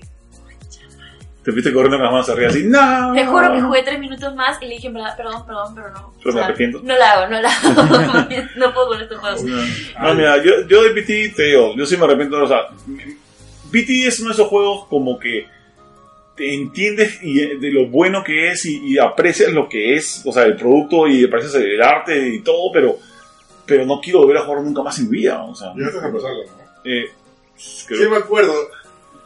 Te 1.44 1.52
fuiste 1.52 1.74
corriendo 1.74 1.98
las 1.98 2.14
manos 2.14 2.30
arriba 2.30 2.50
así, 2.50 2.64
¡No! 2.64 3.14
Te 3.14 3.26
juro 3.26 3.52
que 3.52 3.62
jugué 3.62 3.84
tres 3.84 4.00
minutos 4.00 4.34
más 4.34 4.62
y 4.62 4.68
le 4.68 4.76
dije, 4.76 4.90
perdón, 4.90 5.46
perdón, 5.46 5.76
pero 5.76 5.92
no. 5.92 6.14
Pero 6.24 6.34
me 6.34 6.42
arrepiento. 6.44 6.80
No 6.82 6.96
la 6.96 7.12
hago, 7.12 7.28
no 7.28 7.42
la 7.42 7.50
hago. 7.50 7.84
no 8.56 8.74
puedo 8.74 8.88
con 8.88 9.02
estos 9.02 9.20
juegos. 9.20 9.44
No, 9.44 10.14
mira, 10.16 10.42
yo, 10.42 10.66
yo 10.66 10.82
de 10.82 10.92
PT 10.92 11.34
te 11.36 11.44
digo, 11.44 11.76
yo 11.76 11.86
sí 11.86 11.98
me 11.98 12.06
arrepiento, 12.06 12.42
o 12.42 12.48
sea, 12.48 12.70
PT 13.70 14.08
es 14.08 14.18
uno 14.22 14.30
de 14.30 14.34
esos 14.34 14.48
juegos 14.48 14.86
como 14.88 15.20
que 15.20 15.57
entiendes 16.40 17.20
y, 17.24 17.40
eh, 17.42 17.58
de 17.60 17.72
lo 17.72 17.88
bueno 17.88 18.24
que 18.24 18.52
es 18.52 18.66
y, 18.66 18.86
y 18.94 18.98
aprecias 18.98 19.52
lo 19.52 19.68
que 19.68 19.96
es, 19.96 20.22
o 20.26 20.32
sea, 20.32 20.44
el 20.44 20.56
producto 20.56 21.08
y 21.08 21.24
aprecias 21.26 21.56
el 21.56 21.82
arte 21.82 22.30
y 22.30 22.42
todo, 22.42 22.72
pero, 22.72 22.98
pero 23.66 23.86
no 23.86 24.00
quiero 24.02 24.20
volver 24.20 24.38
a 24.38 24.42
jugar 24.46 24.64
nunca 24.64 24.82
más 24.84 24.98
en 25.00 25.10
mi 25.10 25.18
vida, 25.18 25.44
o 25.44 25.56
sea, 25.56 25.70
a 25.70 26.08
empezarlo, 26.08 26.44
¿no? 26.46 26.82
eh, 26.92 27.06
creo- 27.88 28.04
Sí 28.04 28.10
me 28.10 28.18
acuerdo. 28.18 28.54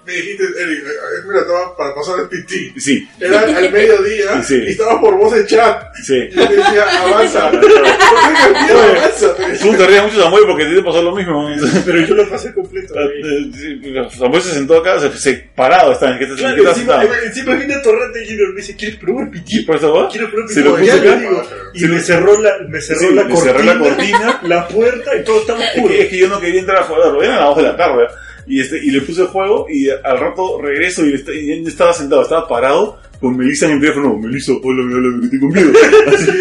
Me 0.06 0.14
dijiste, 0.14 0.44
Eric, 0.44 0.80
eh, 0.80 1.24
mira, 1.28 1.42
estaba 1.42 1.78
para 1.78 1.94
pasar 1.94 2.20
el 2.22 2.28
PT. 2.28 2.74
sí, 2.80 3.08
Era 3.20 3.42
al 3.42 3.72
mediodía 3.72 4.42
Sí. 4.44 4.56
y 4.66 4.70
estaba 4.72 5.00
por 5.00 5.16
voz 5.16 5.36
en 5.38 5.46
chat. 5.46 5.84
sí. 6.04 6.16
Y 6.32 6.36
yo 6.36 6.48
te 6.48 6.56
decía, 6.56 6.86
avanza. 7.04 7.52
Miedo, 7.52 8.82
avanza. 8.82 9.36
Tú 9.62 9.74
te 9.76 9.88
ríes 9.88 10.04
mucho, 10.04 10.22
Samuel, 10.24 10.44
porque 10.48 10.64
a 10.66 10.70
te 10.74 10.82
pasó 10.82 11.02
lo 11.04 11.16
mismo. 11.16 11.48
Pero 11.86 12.02
yo 12.08 12.16
lo 12.16 12.30
pasé 12.30 12.52
completo. 12.54 12.94
güey. 12.96 13.22
Eh, 13.22 14.10
Samuel 14.18 14.42
se 14.42 14.54
sentó 14.54 14.78
acá, 14.78 15.00
se, 15.00 15.16
se 15.18 15.34
parado 15.56 15.92
está, 15.94 16.18
¿qué 16.18 16.28
Claro, 16.28 16.56
qué 16.64 16.70
encima, 16.70 17.04
encima 17.24 17.56
viene 17.56 17.76
Torrente 17.84 18.24
y 18.28 18.36
me 18.36 18.56
dice, 18.56 18.76
¿quieres 18.76 18.98
probar 18.98 19.28
¿Y 19.28 19.32
piti? 19.32 19.62
por 19.62 19.76
eso? 19.76 20.10
Quiero 20.12 20.32
probar 20.32 20.50
Se 20.50 20.62
piti. 20.62 20.68
lo 20.70 20.78
le 20.78 20.92
acá. 20.92 21.16
digo. 21.16 21.44
Y 21.76 21.86
me 21.86 22.00
cerró 22.00 22.42
la, 22.42 22.52
me 22.68 22.82
cerró 22.82 23.00
Sí, 23.00 23.14
la, 23.14 23.24
me 23.24 23.34
cortina, 23.34 23.54
cerré 23.54 23.66
la 23.66 23.80
cortina. 23.80 24.40
la 24.44 24.68
puerta 24.68 25.16
y 25.16 25.24
todo 25.24 25.42
estaba 25.42 25.64
Es 25.64 25.76
oscuro. 25.76 25.94
es 25.94 26.10
que 26.10 26.18
yo 26.18 26.28
no 26.28 26.40
quería 26.42 26.60
entrar 26.62 26.78
a 26.80 26.84
jugar, 26.84 27.02
eran 27.24 27.36
las 27.38 27.46
2 27.50 27.58
de 27.58 27.64
la 27.64 27.78
tarde. 27.78 28.08
Y, 28.48 28.60
este, 28.62 28.78
y 28.84 28.92
le 28.92 29.02
puse 29.02 29.22
el 29.22 29.28
juego 29.28 29.68
y 29.70 29.90
al 29.90 30.20
rato 30.20 30.60
regreso 30.62 31.06
y, 31.06 31.14
est- 31.14 31.30
y 31.30 31.52
él 31.52 31.68
estaba 31.68 31.94
sentado, 31.94 32.24
estaba 32.24 32.48
parado 32.48 33.00
con 33.20 33.38
Melissa 33.38 33.68
en 33.68 33.74
el 33.74 33.80
teléfono. 33.82 34.18
Melissa, 34.18 34.54
hola, 34.64 34.84
hola, 34.98 35.22
que 35.22 35.28
tengo 35.30 35.48
miedo. 35.50 35.72
Así, 36.08 36.32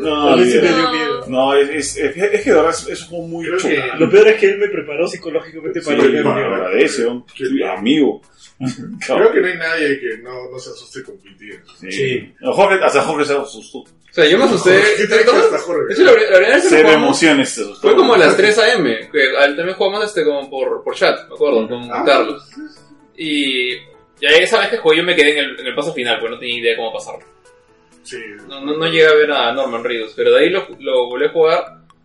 No, 0.00 0.36
no, 0.36 0.44
sí 0.44 0.58
me 0.60 0.96
no, 1.28 1.54
es, 1.54 1.68
es, 1.70 1.96
es, 1.96 2.16
es 2.16 2.42
que 2.42 2.50
de 2.50 2.56
verdad 2.56 2.70
es, 2.88 3.02
un 3.02 3.08
juego 3.08 3.26
muy 3.28 3.46
chocante. 3.46 3.82
Lo 3.98 4.08
peor 4.10 4.28
es 4.28 4.36
que 4.36 4.50
él 4.50 4.58
me 4.58 4.68
preparó 4.68 5.08
psicológicamente 5.08 5.80
Sí, 5.80 5.86
para 5.86 5.96
me 5.98 6.04
al 6.04 6.12
nivel. 6.12 6.26
agradece, 6.28 7.02
¿no? 7.04 7.26
Sí, 7.34 7.62
amigo. 7.64 8.22
Creo 9.04 9.32
que 9.32 9.40
no 9.40 9.46
hay 9.48 9.58
nadie 9.58 9.98
que 9.98 10.18
no, 10.22 10.48
no 10.52 10.58
se 10.60 10.70
asuste 10.70 11.02
con 11.02 11.16
PT. 11.18 11.60
Sí. 11.80 11.90
Sí. 11.90 12.32
A 12.44 12.52
Jorge, 12.52 12.78
hasta 12.84 13.02
Jorge 13.02 13.24
se 13.24 13.32
asustó. 13.36 13.84
O 14.16 14.20
sea, 14.22 14.30
yo 14.30 14.38
me 14.38 14.44
asusté. 14.44 14.80
¿Qué 14.96 15.06
te. 15.06 15.14
De 15.16 15.20
hecho, 15.22 16.04
la, 16.04 16.12
la 16.12 16.16
primera 16.16 16.54
vez 16.54 16.62
que 16.62 16.68
Cero 16.70 16.90
emociones 16.90 17.48
se 17.50 17.60
asustó. 17.62 17.88
fue 17.88 17.96
como 17.96 18.14
a 18.14 18.18
las 18.18 18.34
3 18.36 18.58
am. 18.58 18.84
Que 19.12 19.36
al- 19.38 19.54
también 19.56 19.76
jugamos 19.76 20.04
este 20.04 20.24
como 20.24 20.48
por, 20.48 20.82
por 20.82 20.94
chat, 20.94 21.28
me 21.28 21.34
acuerdo, 21.34 21.68
con 21.68 21.92
Ah. 21.92 22.02
Carlos. 22.06 22.42
Y 23.16 23.76
ya 24.20 24.28
esa 24.40 24.60
vez 24.60 24.68
que 24.70 24.78
jugué 24.78 24.96
yo 24.98 25.04
me 25.04 25.14
quedé 25.14 25.32
en 25.32 25.38
el, 25.44 25.60
en 25.60 25.66
el 25.66 25.74
paso 25.74 25.92
final, 25.92 26.18
porque 26.18 26.34
no 26.34 26.38
tenía 26.38 26.58
idea 26.58 26.70
de 26.72 26.76
cómo 26.78 26.92
pasarlo. 26.94 27.24
Sí. 28.04 28.16
No, 28.48 28.60
no, 28.64 28.76
no 28.76 28.86
llegué 28.86 29.06
a 29.06 29.14
ver 29.14 29.30
a 29.32 29.52
Norman 29.52 29.84
Reedus, 29.84 30.12
pero 30.16 30.30
de 30.32 30.40
ahí 30.44 30.50
lo, 30.50 30.66
lo 30.80 31.06
volví 31.08 31.26
a 31.26 31.30
jugar. 31.30 31.64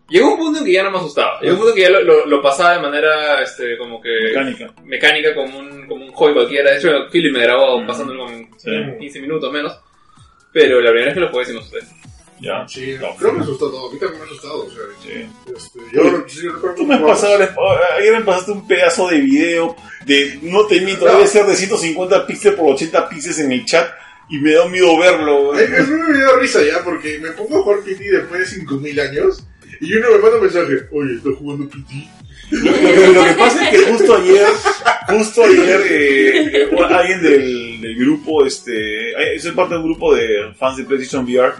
Llegó 0.09 0.33
un 0.33 0.37
punto 0.37 0.59
en 0.59 0.65
que 0.65 0.73
ya 0.73 0.83
no 0.83 0.91
me 0.91 0.97
asustaba. 0.97 1.39
Llegó 1.39 1.53
un 1.53 1.59
punto 1.59 1.69
en 1.71 1.75
que 1.77 1.81
ya 1.83 1.89
lo, 1.91 2.01
lo, 2.01 2.25
lo 2.25 2.41
pasaba 2.41 2.73
de 2.75 2.81
manera, 2.81 3.41
este, 3.41 3.77
como 3.77 4.01
que 4.01 4.09
Mecánica. 4.25 4.73
mecánica 4.83 5.33
como 5.33 5.59
un, 5.59 5.87
como 5.87 6.03
un 6.05 6.11
hobby 6.11 6.33
cualquiera. 6.33 6.71
De 6.71 6.77
hecho, 6.77 6.89
Philip 7.09 7.31
me 7.33 7.43
grabó 7.43 7.79
Mm. 7.79 7.87
pasándolo 7.87 8.27
en 8.29 8.49
Sí. 8.57 8.69
15 8.99 9.21
minutos 9.21 9.49
menos. 9.53 9.79
Pero 10.51 10.81
la 10.81 10.89
primera 10.89 11.05
vez 11.05 11.13
que 11.13 11.19
lo 11.21 11.29
jugué 11.29 11.45
sin 11.45 11.57
usted. 11.57 11.79
Ya. 12.41 12.67
Sí, 12.67 12.95
No. 12.99 13.15
creo 13.15 13.31
que 13.31 13.37
me 13.37 13.43
asustó 13.43 13.69
todo. 13.69 13.89
A 13.89 13.93
mí 13.93 13.99
también 13.99 14.19
me 14.19 14.25
ha 14.25 14.29
asustado. 14.29 14.65
O 14.65 14.69
sea, 14.69 14.81
Sí. 15.03 15.27
este, 15.55 15.79
yo, 15.93 16.23
sí, 16.27 16.39
yo 16.43 16.53
recuerdo 16.53 16.75
Tú 16.77 16.85
me 16.87 16.95
has 16.95 17.01
pasado, 17.01 17.35
ayer 17.99 18.13
me 18.13 18.21
pasaste 18.25 18.51
un 18.51 18.67
pedazo 18.67 19.07
de 19.09 19.19
video 19.19 19.75
de, 20.05 20.39
no 20.41 20.65
te 20.65 20.81
miento, 20.81 21.05
debe 21.05 21.27
ser 21.27 21.45
de 21.45 21.55
150 21.55 22.25
píxeles 22.25 22.57
por 22.57 22.73
80 22.73 23.07
píxeles 23.09 23.39
en 23.39 23.51
el 23.51 23.63
chat 23.65 23.87
y 24.29 24.37
me 24.39 24.53
da 24.53 24.67
miedo 24.67 24.97
verlo. 24.97 25.53
A 25.53 25.57
mí 25.57 25.61
me 25.67 26.17
dio 26.17 26.35
risa 26.39 26.63
ya 26.63 26.83
porque 26.83 27.19
me 27.19 27.29
pongo 27.31 27.59
a 27.59 27.61
jugar 27.61 27.79
PT 27.81 28.03
después 28.09 28.39
de 28.41 28.45
5000 28.47 28.99
años 28.99 29.45
y 29.79 29.93
uno 29.93 30.07
me 30.11 30.17
manda 30.17 30.37
un 30.37 30.43
mensaje, 30.43 30.73
oye, 30.91 31.15
¿estás 31.17 31.33
jugando 31.37 31.69
PT? 31.69 32.07
Lo, 32.51 32.59
lo 32.71 32.73
que, 32.73 33.07
lo 33.13 33.23
que 33.23 33.33
pasa 33.33 33.69
es 33.69 33.79
que 33.85 33.91
justo 33.91 34.15
ayer, 34.17 34.47
justo 35.07 35.43
ayer, 35.43 35.81
eh, 35.89 36.51
eh, 36.63 36.69
alguien 36.89 37.21
del, 37.21 37.81
del 37.81 37.95
grupo, 37.97 38.45
este, 38.45 39.11
eh, 39.35 39.39
soy 39.39 39.51
parte 39.51 39.75
de 39.75 39.79
un 39.79 39.85
grupo 39.85 40.13
de 40.15 40.53
fans 40.59 40.75
de 40.77 40.83
PlayStation 40.83 41.23
VR 41.23 41.53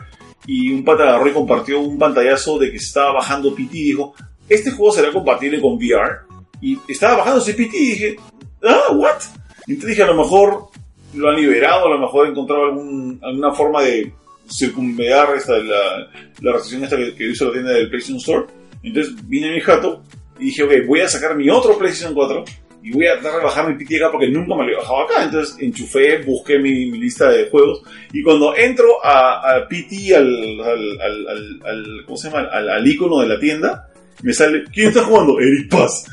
y 0.46 0.72
un 0.72 0.84
pata 0.84 1.04
agarró 1.04 1.28
y 1.28 1.34
compartió 1.34 1.80
un 1.80 1.98
pantallazo 1.98 2.58
de 2.58 2.72
que 2.72 2.80
se 2.80 2.86
estaba 2.86 3.14
bajando 3.14 3.54
PT 3.54 3.78
y 3.78 3.84
dijo, 3.84 4.14
este 4.50 4.72
juego 4.72 4.92
será 4.92 5.12
compatible 5.12 5.62
con 5.62 5.74
VR 5.74 6.22
y 6.62 6.78
estaba 6.88 7.18
bajando 7.18 7.42
ese 7.42 7.54
PT 7.54 7.78
y 7.78 7.86
dije, 7.88 8.16
ah, 8.64 8.92
what? 8.94 9.22
Y 9.68 9.74
entonces 9.74 9.90
dije, 9.92 10.04
a 10.04 10.08
lo 10.08 10.16
mejor 10.16 10.68
lo 11.14 11.30
han 11.30 11.36
liberado, 11.36 11.88
a 11.88 11.90
lo 11.90 12.00
mejor 12.00 12.28
he 12.28 12.30
encontrado 12.32 12.66
alguna 12.66 13.52
forma 13.54 13.84
de 13.84 14.12
circunvedar 14.50 15.36
esta, 15.36 15.58
la, 15.58 16.10
la 16.42 16.52
restricción 16.54 16.84
esta 16.84 16.98
que, 16.98 17.16
que 17.16 17.30
hizo 17.30 17.46
la 17.46 17.54
tienda 17.54 17.72
del 17.72 17.90
PlayStation 17.90 18.18
Store. 18.18 18.46
Entonces 18.84 19.14
vine 19.28 19.54
mi 19.54 19.62
jato 19.62 20.04
y 20.40 20.46
dije, 20.46 20.64
ok, 20.64 20.72
voy 20.88 21.02
a 21.02 21.08
sacar 21.08 21.36
mi 21.36 21.50
otro 21.50 21.78
PlayStation 21.78 22.14
4 22.14 22.44
y 22.84 22.92
voy 22.92 23.06
a 23.08 23.20
tratar 23.20 23.40
de 23.40 23.46
bajar 23.46 23.68
mi 23.68 23.76
PT 23.76 23.98
acá 23.98 24.12
porque 24.12 24.28
nunca 24.28 24.56
me 24.56 24.66
lo 24.66 24.74
he 24.74 24.76
bajado 24.76 25.02
acá. 25.04 25.24
Entonces 25.24 25.56
enchufé, 25.60 26.18
busqué 26.24 26.58
mi, 26.58 26.90
mi 26.90 26.98
lista 26.98 27.30
de 27.30 27.50
juegos 27.50 27.84
y 28.12 28.24
cuando 28.24 28.56
entro 28.56 29.04
a, 29.04 29.58
a 29.58 29.68
PT, 29.68 30.16
al, 30.16 30.60
al, 30.62 31.02
al, 31.02 31.60
al, 31.66 32.06
¿cómo 32.06 32.18
se 32.18 32.30
llama? 32.30 32.48
Al, 32.52 32.88
icono 32.88 33.22
de 33.22 33.28
la 33.28 33.40
tienda, 33.40 33.88
me 34.24 34.34
sale, 34.34 34.64
¿quién 34.74 34.90
está 34.90 35.04
jugando? 35.04 35.40
Eric 35.40 35.70
Paz. 35.70 36.06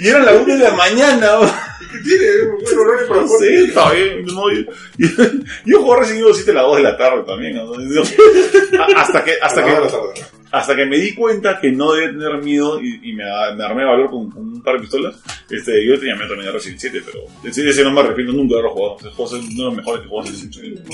Y 0.00 0.08
era 0.08 0.20
la 0.20 0.32
1 0.34 0.44
de 0.46 0.58
la 0.58 0.74
mañana. 0.74 1.38
¿Y 1.80 1.86
qué 1.92 2.16
tiene? 2.16 2.26
Un 2.42 3.22
No 3.22 3.28
sé, 3.28 3.64
está 3.64 3.92
bien. 3.92 4.24
No, 4.26 4.50
yo, 4.50 4.62
yo, 4.96 5.08
yo 5.64 5.82
jugué 5.82 6.00
Resident 6.00 6.22
Evil 6.22 6.34
7 6.34 6.50
a 6.50 6.54
las 6.54 6.62
2 6.64 6.76
de 6.76 6.82
la 6.82 6.96
tarde 6.96 7.22
también. 7.26 7.58
Hasta 8.96 9.24
que, 9.24 9.32
hasta 9.40 9.64
que. 9.64 10.35
Hasta 10.52 10.76
que 10.76 10.86
me 10.86 10.98
di 10.98 11.14
cuenta 11.14 11.58
que 11.60 11.70
no 11.72 11.92
debía 11.92 12.10
tener 12.10 12.42
miedo 12.42 12.80
y, 12.80 13.10
y 13.10 13.12
me, 13.14 13.24
me 13.24 13.64
armé 13.64 13.84
valor 13.84 14.10
con, 14.10 14.30
con 14.30 14.42
un 14.54 14.62
par 14.62 14.74
de 14.76 14.80
pistolas, 14.82 15.16
este, 15.50 15.84
yo 15.86 15.98
tenía 15.98 16.14
miedo 16.14 16.28
también 16.28 16.46
de 16.46 16.52
Resident 16.52 16.80
7, 16.80 17.02
pero 17.04 17.18
el 17.44 17.52
7 17.52 17.70
ese 17.70 17.84
no 17.84 17.90
me 17.92 18.00
arrepiento 18.00 18.32
nunca 18.32 18.54
de 18.54 18.60
haberlo 18.60 18.74
jugado. 18.74 18.96
Ese 19.00 19.10
juego 19.10 19.36
es 19.36 19.42
uno 19.44 19.56
de 19.56 19.64
los 19.64 19.74
mejores 19.76 20.02
que 20.02 20.08
jugamos 20.08 20.42
en. 20.42 20.84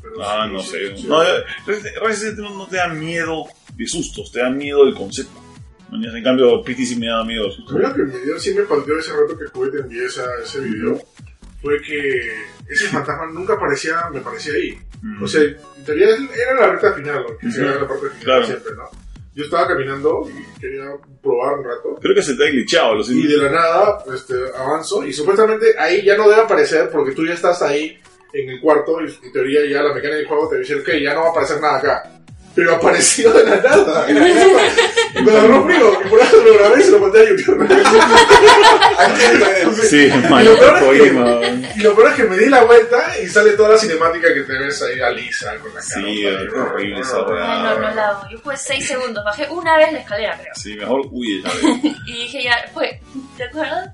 Pero 0.00 0.24
Ah, 0.24 0.48
no 0.50 0.60
sé. 0.62 0.94
No, 1.06 1.22
eh, 1.22 1.26
Resident 1.66 1.96
Resident 2.02 2.36
7 2.36 2.42
no, 2.42 2.54
no 2.56 2.66
te 2.66 2.76
da 2.76 2.88
miedo 2.88 3.44
de 3.74 3.86
sustos, 3.86 4.30
te 4.32 4.40
da 4.40 4.50
miedo 4.50 4.84
del 4.84 4.94
concepto. 4.94 5.38
En 5.90 6.22
cambio, 6.22 6.62
PT 6.62 6.84
sí 6.84 6.96
me 6.96 7.06
da 7.06 7.24
miedo 7.24 7.44
de 7.44 7.50
A 7.50 7.52
sustos. 7.52 7.74
mí 7.76 7.82
lo 7.82 7.94
que 7.94 8.02
me 8.02 8.18
dio, 8.24 8.38
sí 8.38 8.52
me 8.54 8.62
partió 8.62 8.98
ese 8.98 9.10
rato 9.12 9.38
que 9.38 9.46
jugué, 9.52 9.70
te 9.70 9.78
envié 9.78 10.04
ese 10.06 10.60
video, 10.60 11.00
fue 11.62 11.80
que 11.82 12.32
ese 12.68 12.86
fantasma 12.88 13.26
nunca 13.26 13.54
aparecía, 13.54 14.08
me 14.12 14.20
parecía 14.20 14.54
ahí. 14.54 14.78
Mm. 15.02 15.22
O 15.22 15.26
sea, 15.28 15.42
en 15.42 15.84
teoría 15.84 16.08
era 16.08 16.54
la 16.60 16.66
recta 16.72 16.92
final, 16.92 17.24
que 17.40 17.50
se 17.50 17.60
Ujú. 17.60 17.68
era 17.70 17.80
la 17.80 17.88
parte 17.88 18.06
final 18.10 18.22
Claro. 18.24 18.46
siempre, 18.46 18.72
¿no? 18.76 18.90
Yo 19.34 19.44
estaba 19.44 19.68
caminando 19.68 20.28
y 20.28 20.60
quería 20.60 20.84
probar 21.22 21.58
un 21.58 21.64
rato. 21.64 21.98
Creo 22.00 22.14
que 22.14 22.22
se 22.22 22.34
te 22.34 22.44
ha 22.46 22.50
glitchado, 22.50 22.96
lo 22.96 23.04
Y 23.04 23.26
de 23.26 23.36
la 23.36 23.50
nada, 23.50 24.04
este, 24.12 24.34
avanzo 24.56 25.06
y 25.06 25.12
supuestamente 25.12 25.78
ahí 25.78 26.04
ya 26.04 26.16
no 26.16 26.28
debe 26.28 26.42
aparecer 26.42 26.90
porque 26.90 27.12
tú 27.12 27.24
ya 27.24 27.34
estás 27.34 27.62
ahí 27.62 27.96
en 28.32 28.48
el 28.50 28.60
cuarto 28.60 29.00
y 29.00 29.26
en 29.26 29.32
teoría 29.32 29.60
ya 29.70 29.82
la 29.82 29.94
mecánica 29.94 30.16
del 30.16 30.26
juego 30.26 30.48
te 30.48 30.58
dice, 30.58 30.74
ok, 30.80 30.88
ya 31.00 31.14
no 31.14 31.20
va 31.20 31.26
a 31.28 31.30
aparecer 31.30 31.60
nada 31.60 31.78
acá. 31.78 32.17
Pero 32.54 32.74
apareció 32.74 33.32
de 33.32 33.44
la 33.44 33.56
nada. 33.56 34.10
Y 34.10 34.14
me 35.22 35.30
agarró 35.32 35.64
frío 35.64 35.92
y 36.04 36.08
por 36.08 36.20
eso 36.20 36.36
lo 36.44 36.54
grabé 36.58 36.80
y 36.80 36.82
se 36.84 36.90
lo 36.90 36.98
mandé 36.98 37.20
a 37.20 37.28
YouTube. 37.28 37.68
Sí, 39.88 40.06
Y 40.06 40.44
lo 40.44 40.58
peor 40.58 40.94
es 40.94 41.02
que-. 41.02 41.78
Y 41.78 41.82
lo 41.82 41.94
peor 41.94 42.08
es 42.10 42.14
que 42.14 42.24
me 42.24 42.36
di 42.36 42.46
la 42.46 42.64
vuelta 42.64 43.14
y 43.22 43.26
sale 43.28 43.52
toda 43.52 43.70
la 43.70 43.78
cinemática 43.78 44.32
que 44.34 44.40
te 44.42 44.58
ves 44.58 44.82
ahí 44.82 45.00
a 45.00 45.10
Lisa 45.10 45.56
con 45.58 45.68
la 45.74 45.80
cara. 45.80 45.84
Sí, 45.84 46.26
es 46.26 46.52
horrible 46.52 47.00
esa 47.00 47.22
weá. 47.22 47.62
No, 47.62 47.78
no 47.78 47.94
la 47.94 48.08
hago. 48.08 48.28
Yo 48.30 48.38
jugué 48.42 48.56
6 48.56 48.86
segundos. 48.86 49.24
Bajé 49.24 49.46
una 49.50 49.76
vez 49.76 49.92
la 49.92 49.98
escalera, 50.00 50.38
creo. 50.40 50.54
Sí, 50.54 50.74
mejor 50.76 51.02
huye, 51.10 51.42
¿sabes? 51.42 51.62
Y 52.06 52.12
dije 52.12 52.42
ya, 52.44 52.56
fue. 52.74 53.00
¿Te 53.36 53.44
acuerdas? 53.44 53.90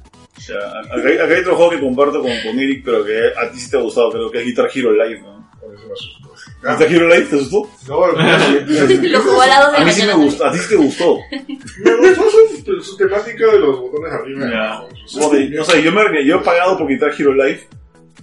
Ya, 0.48 0.54
acá, 0.56 1.08
hay- 1.08 1.18
acá 1.18 1.34
hay 1.34 1.40
otro 1.40 1.56
juego 1.56 1.70
que 1.70 1.80
comparto 1.80 2.20
con, 2.20 2.30
con 2.42 2.58
Eric, 2.58 2.82
pero 2.84 3.04
que 3.04 3.18
a 3.36 3.50
ti 3.50 3.60
sí 3.60 3.70
te 3.70 3.76
ha 3.76 3.80
gustado, 3.80 4.10
creo 4.10 4.30
que 4.30 4.38
es 4.40 4.44
Guitar 4.46 4.68
Hero 4.74 4.92
Live, 4.92 5.20
¿no? 5.20 5.48
Por 5.60 5.74
eso 5.74 5.86
me 5.86 5.92
asustó. 5.92 6.33
¿Guitar 6.72 6.92
Hero 6.92 7.08
Live 7.08 7.26
te 7.26 7.36
asustó? 7.36 7.70
No, 7.88 8.12
me 8.12 9.08
Lo 9.08 9.20
jugó 9.20 9.42
a 9.42 9.46
las 9.46 9.60
2 9.64 9.72
de 9.72 9.78
A 9.78 9.84
mí 9.84 9.92
sí 9.92 10.06
me 10.06 10.14
gustó, 10.14 10.46
a 10.46 10.52
ti 10.52 10.58
sí 10.58 10.68
te 10.70 10.76
gustó. 10.76 11.16
gustó 11.16 12.24
su, 12.30 12.80
su 12.82 12.96
temática 12.96 13.46
de 13.46 13.58
los 13.58 13.78
botones 13.80 14.12
arriba 14.12 14.46
y 14.46 14.50
Ya. 14.50 14.64
abajo. 14.74 14.88
Como 15.12 15.30
te- 15.30 15.48
no 15.50 15.64
sé, 15.64 15.82
yo, 15.82 15.92
me, 15.92 16.24
yo 16.26 16.36
he 16.36 16.40
pagado 16.40 16.78
por 16.78 16.88
Guitar 16.88 17.12
Hero 17.18 17.34
Live 17.34 17.60